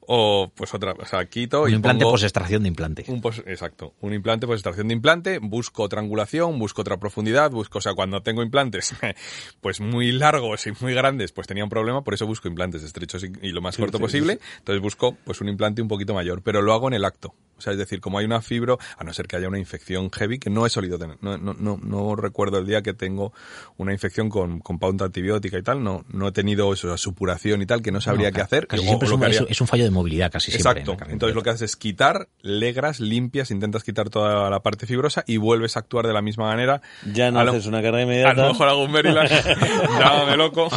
o 0.00 0.50
pues 0.54 0.72
otra, 0.74 0.92
o 0.92 1.04
sea, 1.06 1.24
quito 1.26 1.62
Un 1.62 1.70
y 1.70 1.74
implante 1.74 2.04
pongo- 2.04 2.12
post 2.12 2.24
extracción 2.24 2.62
de 2.62 2.68
implante. 2.68 3.04
un 3.08 3.20
pos- 3.20 3.42
exacto. 3.46 3.94
Un 4.00 4.14
implante, 4.14 4.46
pues 4.46 4.58
extracción 4.58 4.88
de 4.88 4.94
implante, 4.94 5.38
busco 5.40 5.82
otra 5.82 6.00
angulación, 6.00 6.58
busco 6.58 6.82
otra 6.82 6.98
profundidad, 6.98 7.50
busco, 7.50 7.78
o 7.78 7.80
sea, 7.80 7.94
cuando 7.94 8.22
tengo 8.22 8.42
implantes, 8.42 8.94
pues 9.60 9.80
muy 9.80 10.12
largos 10.12 10.66
y 10.66 10.72
muy 10.80 10.94
grandes, 10.94 11.32
pues 11.32 11.46
tenía 11.46 11.64
un 11.64 11.70
problema, 11.70 12.02
por 12.02 12.14
eso 12.14 12.26
busco 12.26 12.48
implantes 12.48 12.82
estrechos 12.82 13.24
y, 13.24 13.32
y 13.42 13.50
lo 13.50 13.60
más 13.60 13.76
corto 13.76 13.98
sí, 13.98 14.02
posible. 14.02 14.38
Entonces 14.58 14.82
busco, 14.82 15.16
pues 15.24 15.40
un 15.40 15.48
implante 15.48 15.82
un 15.82 15.88
poquito 15.88 16.14
mayor, 16.14 16.42
pero 16.42 16.62
lo 16.62 16.72
hago 16.72 16.88
en 16.88 16.94
el 16.94 17.04
acto. 17.04 17.34
O 17.56 17.60
sea, 17.60 17.72
es 17.72 17.78
decir, 17.78 18.00
como 18.00 18.18
hay 18.18 18.24
una 18.24 18.40
fibro, 18.40 18.78
a 18.98 19.02
no 19.02 19.12
ser 19.12 19.26
que 19.26 19.34
haya 19.34 19.48
una 19.48 19.58
infección 19.58 20.12
heavy, 20.12 20.38
que 20.38 20.48
no 20.48 20.64
he 20.64 20.70
solido 20.70 20.96
tener. 20.96 21.16
No, 21.22 21.36
no, 21.38 21.54
no, 21.54 21.76
no 21.82 22.14
recuerdo 22.14 22.58
el 22.58 22.66
día 22.66 22.82
que 22.82 22.94
tengo 22.94 23.32
una 23.78 23.92
infección 23.92 24.28
con, 24.28 24.47
con 24.62 24.78
pauta 24.78 25.04
antibiótica 25.06 25.58
y 25.58 25.62
tal. 25.62 25.82
No, 25.82 26.04
no 26.08 26.28
he 26.28 26.32
tenido 26.32 26.72
eso, 26.72 26.96
supuración 26.96 27.62
y 27.62 27.66
tal, 27.66 27.82
que 27.82 27.92
no 27.92 28.00
sabría 28.00 28.30
No, 28.30 28.34
qué 28.36 28.40
hacer. 28.42 28.66
casi 28.66 28.82
o- 28.82 28.86
siempre 28.86 29.06
o 29.06 29.10
es 29.10 29.14
un, 29.14 29.20
que 29.20 29.26
haría- 29.26 29.40
es- 29.40 29.46
es 29.50 29.60
un 29.60 29.66
fallo 29.66 29.84
de 29.84 29.90
movilidad, 29.90 30.30
casi 30.32 30.50
siempre. 30.50 30.80
Exacto. 30.82 31.04
en 31.04 31.12
Entonces 31.12 31.34
lo 31.34 31.42
que 31.42 31.50
haces 31.50 31.62
es 31.70 31.76
quitar, 31.76 32.28
legras, 32.42 33.00
limpias, 33.00 33.50
intentas 33.50 33.84
quitar 33.84 34.10
toda 34.10 34.48
la 34.50 34.60
parte 34.60 34.86
fibrosa 34.86 35.24
y 35.26 35.36
vuelves 35.36 35.76
a 35.76 35.80
actuar 35.80 36.06
de 36.06 36.12
la 36.12 36.22
misma 36.22 36.44
manera. 36.46 36.80
Ya 37.12 37.30
no 37.30 37.40
A 37.40 37.44
lo- 37.44 37.50
haces 37.52 37.66
una 37.66 37.82
carga 37.82 37.98
A 37.98 38.02
inmediata. 38.02 38.42
lo 38.42 38.48
mejor 38.52 38.68
hago 38.68 38.84
un 38.84 38.90
Maryland, 38.92 39.28
llámame 40.00 40.36
loco. 40.36 40.68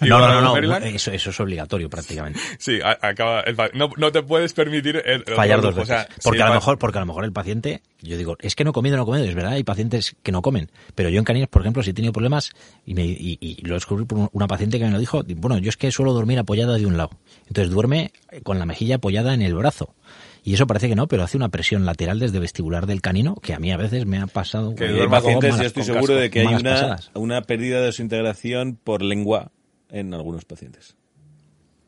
y 0.00 0.08
No, 0.08 0.18
no, 0.18 0.40
no, 0.40 0.76
eso, 0.78 1.10
eso 1.12 1.30
es 1.30 1.40
obligatorio 1.40 1.88
prácticamente. 1.88 2.40
Sí, 2.58 2.80
a- 2.82 2.98
acaba 3.00 3.40
el 3.42 3.56
no, 3.74 3.90
no 3.96 4.12
te 4.12 4.22
puedes 4.22 4.52
permitir 4.52 4.96
el, 5.04 5.24
el 5.26 5.34
Fallar 5.34 5.60
dos 5.60 5.70
lujo. 5.74 5.82
O 5.82 5.86
sea, 5.86 5.98
veces. 6.04 6.16
porque 6.22 6.42
a 6.42 6.48
lo 6.48 6.54
mejor, 6.54 6.78
porque 6.78 6.98
a 6.98 7.00
lo 7.00 7.06
mejor 7.06 7.24
el 7.24 7.32
paciente, 7.32 7.82
yo 8.00 8.16
digo, 8.16 8.36
es 8.40 8.54
que 8.56 8.64
no 8.64 8.70
he 8.70 8.72
comido, 8.72 8.96
no 8.96 9.02
he 9.02 9.06
comido, 9.06 9.24
es 9.24 9.34
verdad, 9.34 9.52
hay 9.52 9.64
pacientes 9.64 10.16
que 10.22 10.32
no 10.32 10.42
comen. 10.42 10.70
Pero 10.94 11.08
yo 11.08 11.18
en 11.18 11.24
caninos, 11.24 11.48
por 11.48 11.62
ejemplo, 11.62 11.82
si 11.82 11.90
he 11.90 11.94
tenido 11.94 12.12
problemas, 12.12 12.50
y, 12.90 12.94
me, 12.94 13.04
y, 13.06 13.38
y 13.40 13.62
lo 13.62 13.74
descubrí 13.74 14.04
por 14.04 14.18
un- 14.18 14.28
una 14.32 14.48
paciente 14.48 14.78
que 14.80 14.84
me 14.84 14.90
lo 14.90 14.98
dijo, 14.98 15.22
bueno, 15.36 15.58
yo 15.58 15.68
es 15.68 15.76
que 15.76 15.92
suelo 15.92 16.12
dormir 16.12 16.38
apoyada 16.40 16.76
de 16.76 16.86
un 16.86 16.96
lado. 16.96 17.10
Entonces 17.46 17.70
duerme 17.72 18.10
con 18.42 18.58
la 18.58 18.66
mejilla 18.66 18.96
apoyada 18.96 19.32
en 19.32 19.42
el 19.42 19.54
brazo. 19.54 19.94
Y 20.42 20.54
eso 20.54 20.66
parece 20.66 20.88
que 20.88 20.96
no, 20.96 21.06
pero 21.06 21.22
hace 21.22 21.36
una 21.36 21.50
presión 21.50 21.84
lateral 21.86 22.18
desde 22.18 22.38
vestibular 22.40 22.86
del 22.86 23.00
canino 23.00 23.36
que 23.36 23.54
a 23.54 23.58
mí 23.60 23.70
a 23.70 23.76
veces 23.76 24.06
me 24.06 24.18
ha 24.18 24.26
pasado. 24.26 24.74
Que 24.74 24.84
eh, 24.84 24.88
Hay 24.88 24.94
duerma 24.94 25.20
bajo 25.20 25.26
pacientes, 25.26 25.50
malas- 25.52 25.60
yo 25.62 25.66
estoy 25.68 25.80
con 25.82 25.86
seguro 25.94 26.02
casco, 26.14 26.20
de 26.20 26.30
que 26.30 26.40
hay 26.40 26.46
una, 26.46 26.70
pasadas. 26.72 27.10
una 27.14 27.42
pérdida 27.42 27.78
de 27.80 27.86
desintegración 27.86 28.76
por 28.82 29.02
lengua 29.02 29.52
en 29.90 30.12
algunos 30.14 30.44
pacientes. 30.44 30.96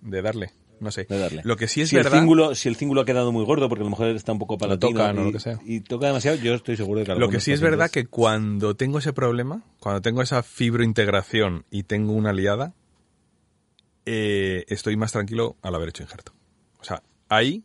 De 0.02 0.22
darle, 0.22 0.50
no 0.82 0.90
sé. 0.90 1.06
De 1.08 1.18
darle. 1.18 1.42
Lo 1.44 1.56
que 1.56 1.68
sí 1.68 1.80
es 1.80 1.88
si 1.88 1.96
verdad... 1.96 2.12
El 2.12 2.20
cíngulo, 2.20 2.54
si 2.54 2.68
el 2.68 2.76
cíngulo 2.76 3.02
ha 3.02 3.04
quedado 3.04 3.30
muy 3.32 3.44
gordo, 3.44 3.68
porque 3.68 3.82
a 3.82 3.84
lo 3.84 3.90
mejor 3.90 4.08
está 4.08 4.32
un 4.32 4.38
poco 4.38 4.58
palatino 4.58 4.90
tocan 4.90 5.18
o 5.18 5.22
y, 5.22 5.24
lo 5.26 5.32
que 5.32 5.40
sea. 5.40 5.58
y 5.64 5.80
toca 5.80 6.08
demasiado, 6.08 6.36
yo 6.36 6.54
estoy 6.54 6.76
seguro 6.76 7.00
de 7.00 7.06
que 7.06 7.14
Lo 7.14 7.28
que 7.28 7.40
sí 7.40 7.52
es 7.52 7.60
verdad 7.60 7.90
que 7.90 8.06
cuando 8.06 8.74
tengo 8.74 8.98
ese 8.98 9.12
problema, 9.12 9.62
cuando 9.78 10.02
tengo 10.02 10.22
esa 10.22 10.42
fibrointegración 10.42 11.64
y 11.70 11.84
tengo 11.84 12.12
una 12.12 12.32
liada, 12.32 12.74
eh, 14.06 14.64
estoy 14.68 14.96
más 14.96 15.12
tranquilo 15.12 15.56
al 15.62 15.74
haber 15.74 15.90
hecho 15.90 16.02
injerto. 16.02 16.32
O 16.80 16.84
sea, 16.84 17.02
ahí, 17.28 17.62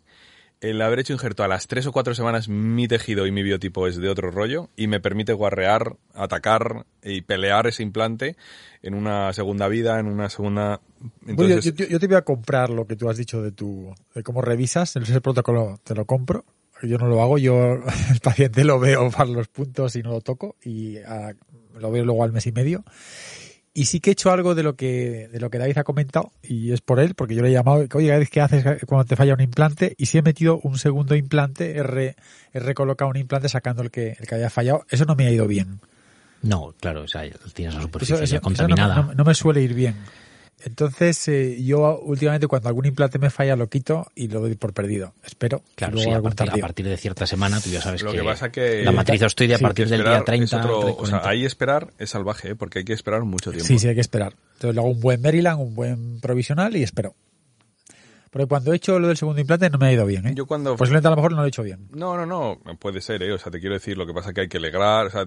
el 0.61 0.81
haber 0.81 0.99
hecho 0.99 1.13
injerto 1.13 1.43
a 1.43 1.47
las 1.47 1.67
tres 1.67 1.85
o 1.85 1.91
cuatro 1.91 2.15
semanas, 2.15 2.49
mi 2.49 2.87
tejido 2.87 3.27
y 3.27 3.31
mi 3.31 3.43
biotipo 3.43 3.87
es 3.87 3.97
de 3.97 4.09
otro 4.09 4.31
rollo 4.31 4.69
y 4.75 4.87
me 4.87 4.99
permite 4.99 5.33
guarrear, 5.33 5.95
atacar 6.13 6.85
y 7.03 7.21
pelear 7.21 7.67
ese 7.67 7.83
implante 7.83 8.35
en 8.81 8.93
una 8.95 9.31
segunda 9.33 9.67
vida, 9.67 9.99
en 9.99 10.07
una 10.07 10.29
segunda... 10.29 10.81
Yo, 11.01 11.09
Entonces, 11.31 11.73
yo- 11.75 11.85
yo 11.87 11.99
te 11.99 12.07
voy 12.07 12.15
a 12.15 12.23
comprar 12.23 12.69
lo 12.71 12.87
que 12.87 12.95
tú 12.95 13.09
has 13.09 13.17
dicho 13.17 13.41
de 13.41 13.51
tu 13.51 13.93
de 14.15 14.23
cómo 14.23 14.41
revisas, 14.41 14.95
ese 14.95 15.21
protocolo 15.21 15.79
te 15.83 15.93
lo 15.93 16.05
compro. 16.05 16.43
Yo 16.83 16.97
no 16.99 17.07
lo 17.07 17.21
hago, 17.23 17.37
yo 17.39 17.73
el 18.11 18.19
paciente 18.21 18.63
lo 18.63 18.79
veo 18.79 19.09
para 19.11 19.29
los 19.29 19.47
puntos 19.47 19.95
y 19.95 20.01
no 20.03 20.11
lo 20.11 20.21
toco 20.21 20.55
y 20.63 20.97
ah, 20.99 21.33
lo 21.79 21.91
veo 21.91 22.05
luego 22.05 22.23
al 22.23 22.31
mes 22.31 22.45
y 22.47 22.51
medio. 22.51 22.83
Y 23.79 23.85
sí 23.85 23.99
que 23.99 24.09
he 24.09 24.13
hecho 24.13 24.31
algo 24.31 24.55
de 24.55 24.63
lo 24.63 24.75
que 24.75 25.29
de 25.31 25.39
lo 25.39 25.51
que 25.51 25.59
David 25.59 25.77
ha 25.77 25.83
comentado 25.83 26.31
y 26.41 26.71
es 26.71 26.81
por 26.81 26.99
él, 26.99 27.13
porque 27.13 27.35
yo 27.35 27.43
le 27.43 27.49
he 27.49 27.51
llamado, 27.51 27.85
oye 27.93 28.07
David, 28.09 28.27
¿qué 28.31 28.41
haces 28.41 28.65
cuando 28.87 29.05
te 29.05 29.15
falla 29.15 29.35
un 29.35 29.41
implante? 29.41 29.93
Y 29.99 30.07
sí 30.07 30.17
he 30.17 30.23
metido 30.23 30.59
un 30.63 30.79
segundo 30.79 31.13
implante, 31.15 31.77
he, 31.77 31.83
re- 31.83 32.15
he 32.53 32.59
recolocado 32.59 33.11
un 33.11 33.17
implante 33.17 33.49
sacando 33.49 33.83
el 33.83 33.91
que, 33.91 34.17
el 34.19 34.25
que 34.25 34.33
había 34.33 34.49
fallado. 34.49 34.83
Eso 34.89 35.05
no 35.05 35.15
me 35.15 35.27
ha 35.27 35.31
ido 35.31 35.45
bien. 35.45 35.79
No, 36.41 36.73
claro, 36.79 37.03
o 37.03 37.07
sea, 37.07 37.21
tienes 37.53 37.75
la 37.75 37.81
superficie 37.81 38.15
eso- 38.15 38.21
ya 38.23 38.25
eso 38.25 38.35
no, 38.35 38.41
contaminada. 38.41 38.95
no- 38.95 39.13
no 39.13 39.23
me 39.23 39.35
suele 39.35 39.61
ir 39.61 39.75
bien. 39.75 39.95
Entonces, 40.63 41.27
eh, 41.27 41.61
yo 41.63 41.99
últimamente 41.99 42.47
cuando 42.47 42.67
algún 42.69 42.85
implante 42.87 43.19
me 43.19 43.29
falla 43.29 43.55
lo 43.55 43.69
quito 43.69 44.07
y 44.15 44.27
lo 44.27 44.41
doy 44.41 44.55
por 44.55 44.73
perdido. 44.73 45.13
Espero. 45.23 45.59
que 45.59 45.75
Claro, 45.75 45.93
luego 45.95 46.09
sí, 46.11 46.15
a 46.17 46.21
partir, 46.21 46.49
a 46.51 46.57
partir 46.57 46.87
de 46.87 46.97
cierta 46.97 47.27
semana 47.27 47.61
tú 47.61 47.69
ya 47.69 47.81
sabes 47.81 48.01
Lo 48.01 48.11
que, 48.11 48.17
que 48.17 48.23
pasa 48.23 48.51
que- 48.51 48.81
la 48.83 48.91
matriz 48.91 49.21
osteoide 49.21 49.53
a 49.53 49.57
Sí, 49.57 49.63
partir 49.63 49.87
del 49.87 50.01
día 50.01 50.17
esperar 50.17 50.25
30... 50.25 50.45
es 50.45 50.53
otro- 50.65 50.79
o 50.79 51.05
sea, 51.05 51.19
40. 51.21 51.29
ahí 51.29 51.45
esperar 51.45 51.87
es 51.99 52.09
salvaje, 52.09 52.49
¿eh? 52.51 52.55
porque 52.55 52.79
hay 52.79 52.85
que 52.85 52.93
esperar 52.93 53.21
mucho 53.23 53.51
tiempo. 53.51 53.67
Sí, 53.67 53.77
sí, 53.77 53.87
hay 53.87 53.95
que 53.95 54.01
esperar. 54.01 54.33
Entonces 54.55 54.73
le 54.75 54.81
hago 54.81 54.89
un 54.89 54.99
buen 54.99 55.21
Maryland, 55.21 55.59
un 55.61 55.75
buen 55.75 56.19
provisional 56.21 56.75
y 56.75 56.81
espero. 56.83 57.13
Porque 58.29 58.47
cuando 58.47 58.73
he 58.73 58.75
hecho 58.75 58.99
lo 58.99 59.07
del 59.07 59.17
segundo 59.17 59.39
implante 59.39 59.69
no 59.69 59.77
me 59.77 59.87
ha 59.87 59.93
ido 59.93 60.05
bien. 60.05 60.27
¿eh? 60.27 60.33
Yo 60.35 60.45
cuando 60.45 60.75
Posiblemente 60.75 61.07
a 61.07 61.11
lo 61.11 61.17
mejor 61.17 61.31
no 61.31 61.37
lo 61.39 61.45
he 61.45 61.49
hecho 61.49 61.63
bien. 61.63 61.87
No, 61.91 62.17
no, 62.17 62.25
no, 62.25 62.59
puede 62.77 63.01
ser, 63.01 63.23
¿eh? 63.23 63.33
O 63.33 63.37
sea, 63.37 63.51
te 63.51 63.59
quiero 63.59 63.75
decir, 63.75 63.97
lo 63.97 64.05
que 64.05 64.13
pasa 64.13 64.29
es 64.29 64.35
que 64.35 64.41
hay 64.41 64.47
que 64.47 64.57
alegrar, 64.57 65.07
o 65.07 65.09
sea, 65.09 65.25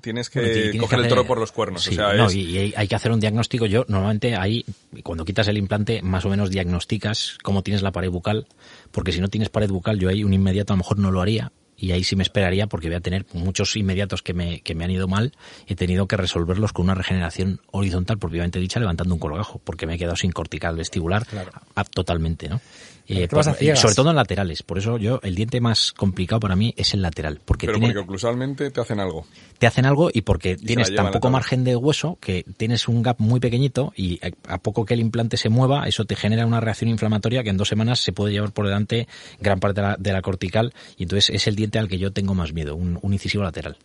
tienes 0.00 0.30
que 0.30 0.40
Bueno, 0.40 0.54
tienes 0.54 0.80
coger 0.80 0.98
que 0.98 1.04
el 1.04 1.08
toro 1.08 1.26
por 1.26 1.38
los 1.38 1.52
cuernos, 1.52 1.82
Sí, 1.82 1.90
o 1.90 1.94
sea, 1.94 2.14
no, 2.14 2.26
es... 2.26 2.34
y, 2.34 2.74
hay 2.76 2.88
que 2.88 2.94
hacer 2.94 3.12
un 3.12 3.20
diagnóstico. 3.20 3.66
Yo 3.66 3.84
normalmente 3.88 4.36
ahí, 4.36 4.64
cuando 5.02 5.24
quitas 5.24 5.48
el 5.48 5.58
implante, 5.58 6.02
más 6.02 6.24
o 6.24 6.28
menos 6.28 6.50
diagnosticas 6.50 7.38
cómo 7.42 7.62
tienes 7.62 7.82
la 7.82 7.92
pared 7.92 8.10
bucal, 8.10 8.46
porque 8.90 9.12
si 9.12 9.20
no 9.20 9.28
tienes 9.28 9.48
pared 9.48 9.70
bucal, 9.70 9.98
yo 9.98 10.08
ahí 10.08 10.24
un 10.24 10.32
inmediato 10.32 10.72
a 10.72 10.76
lo 10.76 10.78
mejor 10.78 10.98
no 10.98 11.10
lo 11.10 11.20
haría. 11.20 11.52
Y 11.82 11.90
ahí 11.90 12.04
sí 12.04 12.14
me 12.14 12.22
esperaría 12.22 12.68
porque 12.68 12.86
voy 12.86 12.96
a 12.96 13.00
tener 13.00 13.26
muchos 13.32 13.74
inmediatos 13.76 14.22
que 14.22 14.34
me, 14.34 14.60
que 14.60 14.74
me 14.76 14.84
han 14.84 14.92
ido 14.92 15.08
mal. 15.08 15.32
He 15.66 15.74
tenido 15.74 16.06
que 16.06 16.16
resolverlos 16.16 16.72
con 16.72 16.84
una 16.84 16.94
regeneración 16.94 17.60
horizontal, 17.72 18.18
propiamente 18.18 18.60
dicha, 18.60 18.78
levantando 18.78 19.14
un 19.14 19.18
colgajo, 19.20 19.60
porque 19.64 19.84
me 19.86 19.94
he 19.94 19.98
quedado 19.98 20.14
sin 20.14 20.30
cortical 20.30 20.76
vestibular 20.76 21.26
a- 21.74 21.84
totalmente, 21.84 22.48
¿no? 22.48 22.60
Eh, 23.08 23.26
por- 23.28 23.44
ciegas. 23.56 23.80
sobre 23.80 23.94
todo 23.94 24.10
en 24.10 24.16
laterales. 24.16 24.62
Por 24.62 24.78
eso 24.78 24.96
yo, 24.96 25.18
el 25.22 25.34
diente 25.34 25.60
más 25.60 25.92
complicado 25.92 26.40
para 26.40 26.56
mí 26.56 26.72
es 26.76 26.94
el 26.94 27.02
lateral. 27.02 27.40
Porque 27.44 27.66
Pero 27.66 27.78
tiene, 27.78 27.92
porque 27.94 28.04
oclusalmente 28.06 28.70
te 28.70 28.80
hacen 28.80 29.00
algo. 29.00 29.26
te 29.58 29.66
hacen 29.66 29.84
algo 29.84 30.10
y 30.12 30.22
porque 30.22 30.56
se 30.56 30.64
tienes 30.64 30.94
tan 30.94 31.10
poco 31.10 31.28
margen 31.28 31.64
de 31.64 31.74
hueso 31.76 32.16
que 32.20 32.44
tienes 32.56 32.88
un 32.88 33.02
gap 33.02 33.16
muy 33.18 33.40
pequeñito 33.40 33.92
y 33.96 34.20
a 34.48 34.58
poco 34.58 34.84
que 34.84 34.94
el 34.94 35.00
implante 35.00 35.36
se 35.36 35.48
mueva, 35.48 35.88
eso 35.88 36.04
te 36.04 36.16
genera 36.16 36.46
una 36.46 36.60
reacción 36.60 36.88
inflamatoria 36.90 37.42
que 37.42 37.50
en 37.50 37.56
dos 37.56 37.68
semanas 37.68 37.98
se 38.00 38.12
puede 38.12 38.32
llevar 38.32 38.52
por 38.52 38.66
delante 38.66 39.08
gran 39.40 39.58
parte 39.60 39.80
de 39.80 39.86
la, 39.88 39.96
de 39.98 40.12
la 40.12 40.22
cortical 40.22 40.72
y 40.96 41.02
entonces 41.02 41.30
es 41.34 41.46
el 41.46 41.56
diente 41.56 41.78
al 41.78 41.88
que 41.88 41.98
yo 41.98 42.12
tengo 42.12 42.34
más 42.34 42.52
miedo, 42.52 42.76
un, 42.76 42.98
un 43.02 43.12
incisivo 43.12 43.42
lateral. 43.42 43.76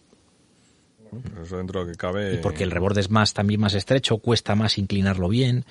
Pero 1.10 1.44
eso 1.44 1.58
dentro 1.58 1.80
de 1.80 1.86
lo 1.86 1.92
que 1.92 1.98
cabe... 1.98 2.34
Y 2.34 2.38
porque 2.38 2.64
el 2.66 2.72
reborde 2.72 3.00
es 3.00 3.10
más 3.10 3.34
también 3.34 3.62
más 3.62 3.74
estrecho, 3.74 4.18
cuesta 4.18 4.56
más 4.56 4.78
inclinarlo 4.78 5.30
bien, 5.30 5.64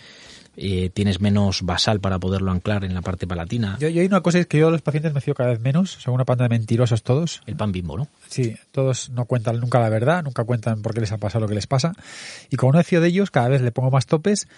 eh, 0.56 0.90
tienes 0.92 1.20
menos 1.20 1.62
basal 1.62 2.00
para 2.00 2.18
poderlo 2.18 2.50
anclar 2.50 2.84
en 2.84 2.94
la 2.94 3.02
parte 3.02 3.26
palatina. 3.26 3.76
Yo, 3.80 3.88
yo 3.88 4.00
hay 4.00 4.06
una 4.06 4.20
cosa 4.22 4.38
es 4.38 4.46
que 4.46 4.58
yo 4.58 4.68
a 4.68 4.70
los 4.70 4.82
pacientes 4.82 5.12
me 5.12 5.20
fío 5.20 5.34
cada 5.34 5.50
vez 5.50 5.60
menos. 5.60 5.90
Son 5.92 6.14
una 6.14 6.24
panda 6.24 6.44
de 6.44 6.48
mentirosos 6.50 7.02
todos. 7.02 7.42
El 7.46 7.56
pan 7.56 7.72
bimbo, 7.72 7.96
¿no? 7.96 8.08
Sí, 8.28 8.56
todos 8.72 9.10
no 9.10 9.24
cuentan 9.26 9.60
nunca 9.60 9.78
la 9.80 9.88
verdad, 9.88 10.22
nunca 10.24 10.44
cuentan 10.44 10.82
por 10.82 10.94
qué 10.94 11.00
les 11.00 11.12
ha 11.12 11.18
pasado 11.18 11.42
lo 11.42 11.48
que 11.48 11.54
les 11.54 11.66
pasa. 11.66 11.92
Y 12.50 12.56
como 12.56 12.72
no 12.72 12.82
fío 12.82 13.00
de 13.00 13.08
ellos, 13.08 13.30
cada 13.30 13.48
vez 13.48 13.60
le 13.62 13.72
pongo 13.72 13.90
más 13.90 14.06
topes, 14.06 14.48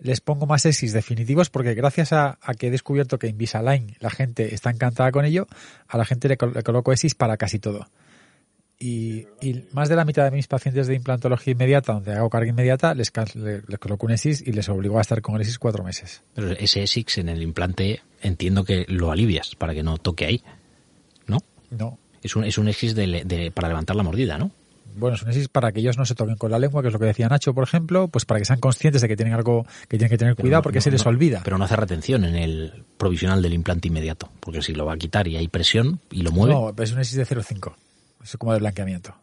les 0.00 0.20
pongo 0.20 0.46
más 0.46 0.64
exis 0.64 0.92
definitivos, 0.92 1.50
porque 1.50 1.74
gracias 1.74 2.12
a, 2.12 2.38
a 2.40 2.54
que 2.54 2.68
he 2.68 2.70
descubierto 2.70 3.18
que 3.18 3.26
Invisalign 3.26 3.96
la 3.98 4.10
gente 4.10 4.54
está 4.54 4.70
encantada 4.70 5.10
con 5.10 5.24
ello, 5.24 5.48
a 5.88 5.98
la 5.98 6.04
gente 6.04 6.28
le, 6.28 6.36
col- 6.36 6.52
le 6.54 6.62
coloco 6.62 6.92
exis 6.92 7.14
para 7.16 7.36
casi 7.36 7.58
todo. 7.58 7.88
Y, 8.80 9.26
y 9.40 9.64
más 9.72 9.88
de 9.88 9.96
la 9.96 10.04
mitad 10.04 10.24
de 10.24 10.30
mis 10.30 10.46
pacientes 10.46 10.86
de 10.86 10.94
implantología 10.94 11.52
inmediata, 11.52 11.94
donde 11.94 12.12
hago 12.12 12.30
carga 12.30 12.48
inmediata, 12.50 12.94
les, 12.94 13.10
les 13.34 13.78
coloco 13.80 14.06
un 14.06 14.12
exis 14.12 14.40
y 14.46 14.52
les 14.52 14.68
obligo 14.68 14.98
a 14.98 15.00
estar 15.00 15.20
con 15.20 15.34
el 15.34 15.40
exis 15.40 15.58
cuatro 15.58 15.82
meses. 15.82 16.22
Pero 16.34 16.52
ese 16.52 16.86
SX 16.86 17.18
en 17.18 17.28
el 17.28 17.42
implante 17.42 18.00
entiendo 18.22 18.62
que 18.64 18.84
lo 18.88 19.10
alivias 19.10 19.56
para 19.56 19.74
que 19.74 19.82
no 19.82 19.98
toque 19.98 20.26
ahí, 20.26 20.42
¿no? 21.26 21.38
No, 21.70 21.98
Es 22.22 22.36
un, 22.36 22.44
es 22.44 22.56
un 22.56 22.68
exis 22.68 22.94
de, 22.94 23.24
de- 23.24 23.50
para 23.50 23.66
levantar 23.66 23.96
la 23.96 24.04
mordida, 24.04 24.38
¿no? 24.38 24.52
Bueno, 24.96 25.16
es 25.16 25.22
un 25.22 25.28
exis 25.28 25.48
para 25.48 25.72
que 25.72 25.80
ellos 25.80 25.98
no 25.98 26.04
se 26.06 26.14
toquen 26.14 26.36
con 26.36 26.50
la 26.52 26.58
lengua, 26.60 26.80
que 26.82 26.88
es 26.88 26.94
lo 26.94 27.00
que 27.00 27.06
decía 27.06 27.28
Nacho, 27.28 27.54
por 27.54 27.64
ejemplo, 27.64 28.06
pues 28.08 28.24
para 28.24 28.38
que 28.38 28.44
sean 28.46 28.60
conscientes 28.60 29.02
de 29.02 29.08
que 29.08 29.16
tienen 29.16 29.34
algo 29.34 29.64
que 29.88 29.98
tienen 29.98 30.08
que 30.08 30.18
tener 30.18 30.34
Pero 30.36 30.44
cuidado 30.44 30.60
no- 30.60 30.62
porque 30.62 30.78
no- 30.78 30.82
se 30.82 30.90
les 30.92 31.04
no- 31.04 31.10
olvida. 31.10 31.40
Pero 31.42 31.58
no 31.58 31.64
hace 31.64 31.74
retención 31.76 32.24
en 32.24 32.36
el 32.36 32.84
provisional 32.96 33.42
del 33.42 33.54
implante 33.54 33.88
inmediato, 33.88 34.30
porque 34.38 34.62
si 34.62 34.72
lo 34.72 34.86
va 34.86 34.94
a 34.94 34.96
quitar 34.96 35.26
y 35.26 35.36
hay 35.36 35.48
presión 35.48 35.98
y 36.12 36.22
lo 36.22 36.30
mueve, 36.30 36.54
No, 36.54 36.72
es 36.82 36.92
un 36.92 37.00
exis 37.00 37.16
de 37.16 37.24
0,5. 37.26 37.74
Es 38.22 38.36
como 38.36 38.52
de 38.52 38.58
blanqueamiento. 38.58 39.14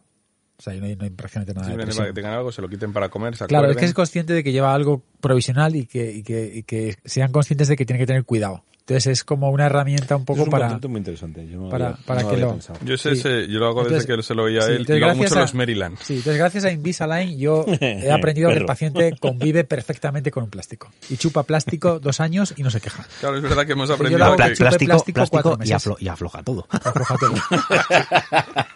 O 0.58 0.62
sea, 0.62 0.72
no 0.74 0.86
hay, 0.86 0.96
no 0.96 1.04
hay 1.04 1.10
prácticamente 1.10 1.52
nada 1.52 1.66
de 1.66 1.72
Simplemente 1.72 1.86
presión. 1.86 2.04
para 2.04 2.14
que 2.14 2.14
tengan 2.14 2.32
algo, 2.34 2.52
se 2.52 2.62
lo 2.62 2.68
quiten 2.68 2.92
para 2.92 3.08
comer, 3.10 3.36
se 3.36 3.46
Claro, 3.46 3.70
es 3.70 3.76
que 3.76 3.84
es 3.84 3.92
consciente 3.92 4.32
de 4.32 4.42
que 4.42 4.52
lleva 4.52 4.72
algo 4.72 5.02
provisional 5.20 5.76
y 5.76 5.86
que, 5.86 6.10
y 6.10 6.22
que, 6.22 6.50
y 6.54 6.62
que 6.62 6.96
sean 7.04 7.30
conscientes 7.30 7.68
de 7.68 7.76
que 7.76 7.84
tienen 7.84 8.00
que 8.00 8.06
tener 8.06 8.24
cuidado. 8.24 8.64
Entonces 8.88 9.06
es 9.08 9.24
como 9.24 9.50
una 9.50 9.66
herramienta 9.66 10.14
un 10.14 10.24
poco 10.24 10.42
es 10.42 10.44
un 10.44 10.50
para... 10.52 10.78
muy 10.86 10.98
interesante. 10.98 11.44
Yo 11.48 11.58
no 11.58 11.68
para- 11.70 11.86
había- 11.88 11.98
para 12.06 12.22
no 12.22 12.28
que 12.30 12.36
lo- 12.36 12.50
pensado. 12.52 12.78
Yo, 12.84 12.96
sé, 12.96 13.14
Sí. 13.16 13.18
ese- 13.18 13.48
yo 13.48 13.58
lo 13.58 13.66
hago 13.66 13.80
Entonces- 13.80 14.06
desde 14.06 14.16
que 14.16 14.22
se 14.22 14.34
lo 14.36 14.44
veía 14.44 14.60
a 14.60 14.62
sí, 14.62 14.68
él 14.70 14.76
entonces 14.76 14.96
y 14.96 15.00
lo 15.00 15.06
hago 15.06 15.14
mucho 15.16 15.22
gracias 15.24 15.32
en 15.32 15.38
a- 15.38 15.42
los 15.42 15.54
Maryland. 15.54 15.98
Sí, 16.00 16.12
entonces 16.18 16.38
gracias 16.38 16.64
a 16.66 16.70
Invisalign 16.70 17.36
yo 17.36 17.64
he 17.80 18.12
aprendido 18.12 18.48
que 18.50 18.58
el 18.58 18.64
paciente 18.64 19.16
convive 19.18 19.64
perfectamente 19.64 20.30
con 20.30 20.44
un 20.44 20.50
plástico. 20.50 20.88
Y 21.10 21.16
chupa 21.16 21.42
plástico 21.42 21.98
dos 21.98 22.20
años 22.20 22.54
y 22.56 22.62
no 22.62 22.70
se 22.70 22.80
queja. 22.80 23.04
Claro, 23.18 23.36
es 23.38 23.42
verdad 23.42 23.66
que 23.66 23.72
hemos 23.72 23.90
aprendido 23.90 24.20
que... 24.30 24.36
plástico, 24.36 24.58
plástico 24.68 25.14
plástico 25.14 25.28
cuatro 25.30 25.54
y, 25.56 25.58
meses. 25.68 25.84
aflo- 25.84 25.96
y 25.98 26.06
afloja 26.06 26.42
todo. 26.44 26.68
Afloja 26.70 27.16
todo. 27.18 27.34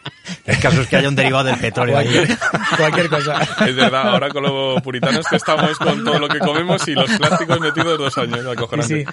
El 0.46 0.58
caso 0.58 0.80
es 0.82 0.88
que 0.88 0.96
haya 0.96 1.08
un 1.08 1.14
derivado 1.16 1.44
del 1.44 1.56
petróleo 1.58 1.96
ahí. 1.98 2.06
Cualquier, 2.08 2.38
cualquier 2.76 3.08
cosa. 3.08 3.42
Es 3.66 3.74
verdad, 3.76 4.08
ahora 4.08 4.28
con 4.30 4.42
los 4.42 4.80
puritanos 4.82 5.26
que 5.26 5.36
estamos 5.36 5.76
con 5.78 6.04
todo 6.04 6.18
lo 6.18 6.28
que 6.28 6.38
comemos 6.38 6.86
y 6.88 6.94
los 6.94 7.10
plásticos 7.12 7.60
metidos 7.60 7.98
dos 7.98 8.18
años, 8.18 8.40
sí. 8.86 9.04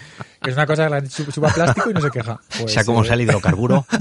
Es 0.46 0.54
una 0.54 0.66
cosa 0.66 0.86
que 0.86 0.90
la 0.90 1.02
gente 1.02 1.32
chupa 1.32 1.50
plástico 1.54 1.90
y 1.90 1.94
no 1.94 2.02
se 2.02 2.12
queja. 2.12 2.40
Pues, 2.60 2.74
sea 2.74 2.84
como 2.84 3.04
eh, 3.04 3.06
sea 3.06 3.16
el 3.16 3.22
hidrocarburo. 3.22 3.86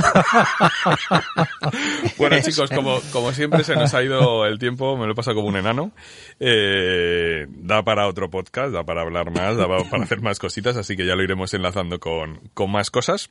Bueno, 2.19 2.37
chicos, 2.41 2.71
como, 2.71 3.01
como 3.13 3.33
siempre 3.33 3.63
se 3.65 3.75
nos 3.75 3.93
ha 3.95 4.03
ido 4.03 4.47
el 4.47 4.59
tiempo, 4.59 4.97
me 4.97 5.07
lo 5.07 5.13
he 5.13 5.15
pasado 5.15 5.37
como 5.37 5.49
un 5.49 5.57
enano. 5.57 5.93
Eh, 6.41 7.47
da 7.49 7.83
para 7.83 8.07
otro 8.07 8.31
podcast, 8.31 8.73
da 8.73 8.85
para 8.85 9.03
hablar 9.03 9.31
más, 9.31 9.57
da 9.57 9.67
para 9.67 10.05
hacer 10.05 10.21
más 10.23 10.39
cositas, 10.39 10.77
así 10.77 10.97
que 10.97 11.07
ya 11.07 11.15
lo 11.15 11.23
iremos 11.23 11.53
enlazando 11.55 11.99
con, 12.01 12.41
con 12.55 12.71
más 12.71 12.91
cosas. 12.91 13.31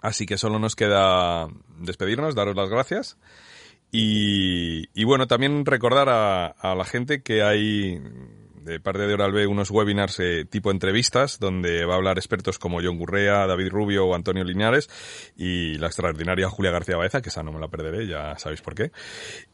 Así 0.00 0.26
que 0.26 0.36
solo 0.36 0.58
nos 0.58 0.76
queda 0.76 1.48
despedirnos, 1.78 2.34
daros 2.34 2.56
las 2.56 2.68
gracias. 2.68 3.16
Y, 3.90 4.88
y 4.98 5.04
bueno, 5.04 5.26
también 5.26 5.64
recordar 5.64 6.08
a, 6.08 6.46
a 6.46 6.74
la 6.74 6.84
gente 6.84 7.22
que 7.22 7.42
hay 7.42 8.00
de 8.64 8.80
parte 8.80 9.06
de 9.06 9.14
Oral 9.14 9.32
unos 9.46 9.70
webinars 9.70 10.20
eh, 10.20 10.44
tipo 10.44 10.70
entrevistas 10.70 11.38
donde 11.38 11.84
va 11.84 11.94
a 11.94 11.96
hablar 11.96 12.18
expertos 12.18 12.58
como 12.58 12.80
John 12.82 12.98
Gurrea, 12.98 13.46
David 13.46 13.70
Rubio 13.70 14.06
o 14.06 14.14
Antonio 14.14 14.44
Linares 14.44 14.88
y 15.36 15.74
la 15.78 15.86
extraordinaria 15.88 16.48
Julia 16.48 16.70
García 16.70 16.96
Baeza, 16.96 17.22
que 17.22 17.30
esa 17.30 17.42
no 17.42 17.52
me 17.52 17.60
la 17.60 17.68
perderé, 17.68 18.06
ya 18.06 18.38
sabéis 18.38 18.62
por 18.62 18.74
qué. 18.74 18.92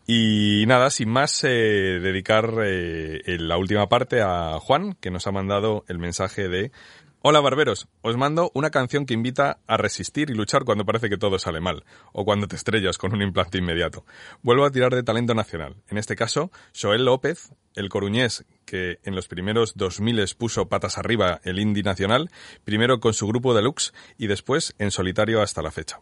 Y 0.06 0.64
nada, 0.66 0.90
sin 0.90 1.08
más, 1.08 1.44
eh, 1.44 2.00
dedicar 2.00 2.54
eh, 2.64 3.36
la 3.38 3.56
última 3.56 3.88
parte 3.88 4.20
a 4.20 4.58
Juan, 4.60 4.94
que 4.94 5.10
nos 5.10 5.26
ha 5.26 5.32
mandado 5.32 5.84
el 5.88 5.98
mensaje 5.98 6.48
de 6.48 6.72
Hola 7.20 7.40
barberos, 7.40 7.88
os 8.00 8.16
mando 8.16 8.52
una 8.54 8.70
canción 8.70 9.04
que 9.04 9.12
invita 9.12 9.58
a 9.66 9.76
resistir 9.76 10.30
y 10.30 10.34
luchar 10.34 10.62
cuando 10.62 10.86
parece 10.86 11.08
que 11.08 11.18
todo 11.18 11.40
sale 11.40 11.58
mal, 11.58 11.82
o 12.12 12.24
cuando 12.24 12.46
te 12.46 12.54
estrellas 12.54 12.96
con 12.96 13.12
un 13.12 13.22
implante 13.22 13.58
inmediato. 13.58 14.06
Vuelvo 14.40 14.64
a 14.64 14.70
tirar 14.70 14.94
de 14.94 15.02
talento 15.02 15.34
nacional, 15.34 15.74
en 15.88 15.98
este 15.98 16.14
caso, 16.14 16.52
Joel 16.80 17.04
López, 17.04 17.50
el 17.74 17.88
coruñés 17.88 18.44
que 18.64 19.00
en 19.02 19.16
los 19.16 19.26
primeros 19.26 19.74
2000 19.74 20.36
puso 20.38 20.68
patas 20.68 20.96
arriba 20.96 21.40
el 21.42 21.58
indie 21.58 21.82
nacional, 21.82 22.30
primero 22.62 23.00
con 23.00 23.14
su 23.14 23.26
grupo 23.26 23.52
Deluxe 23.52 23.92
y 24.16 24.28
después 24.28 24.76
en 24.78 24.92
solitario 24.92 25.42
hasta 25.42 25.60
la 25.60 25.72
fecha. 25.72 25.98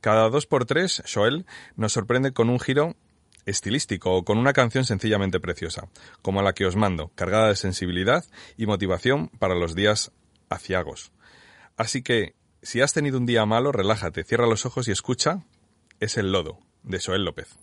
Cada 0.00 0.28
dos 0.28 0.46
por 0.46 0.64
tres, 0.64 1.04
Joel 1.06 1.46
nos 1.76 1.92
sorprende 1.92 2.32
con 2.32 2.50
un 2.50 2.58
giro 2.58 2.96
estilístico 3.46 4.12
o 4.12 4.24
con 4.24 4.38
una 4.38 4.52
canción 4.52 4.84
sencillamente 4.84 5.38
preciosa, 5.38 5.88
como 6.20 6.42
la 6.42 6.52
que 6.52 6.66
os 6.66 6.74
mando, 6.74 7.12
cargada 7.14 7.46
de 7.46 7.54
sensibilidad 7.54 8.24
y 8.56 8.66
motivación 8.66 9.28
para 9.38 9.54
los 9.54 9.76
días 9.76 10.10
aciagos. 10.48 11.12
Así 11.76 12.02
que, 12.02 12.34
si 12.62 12.80
has 12.80 12.92
tenido 12.92 13.18
un 13.18 13.26
día 13.26 13.46
malo, 13.46 13.72
relájate, 13.72 14.24
cierra 14.24 14.46
los 14.46 14.66
ojos 14.66 14.88
y 14.88 14.92
escucha 14.92 15.44
Es 16.00 16.16
el 16.16 16.32
lodo, 16.32 16.58
de 16.82 17.00
Joel 17.00 17.24
López. 17.24 17.56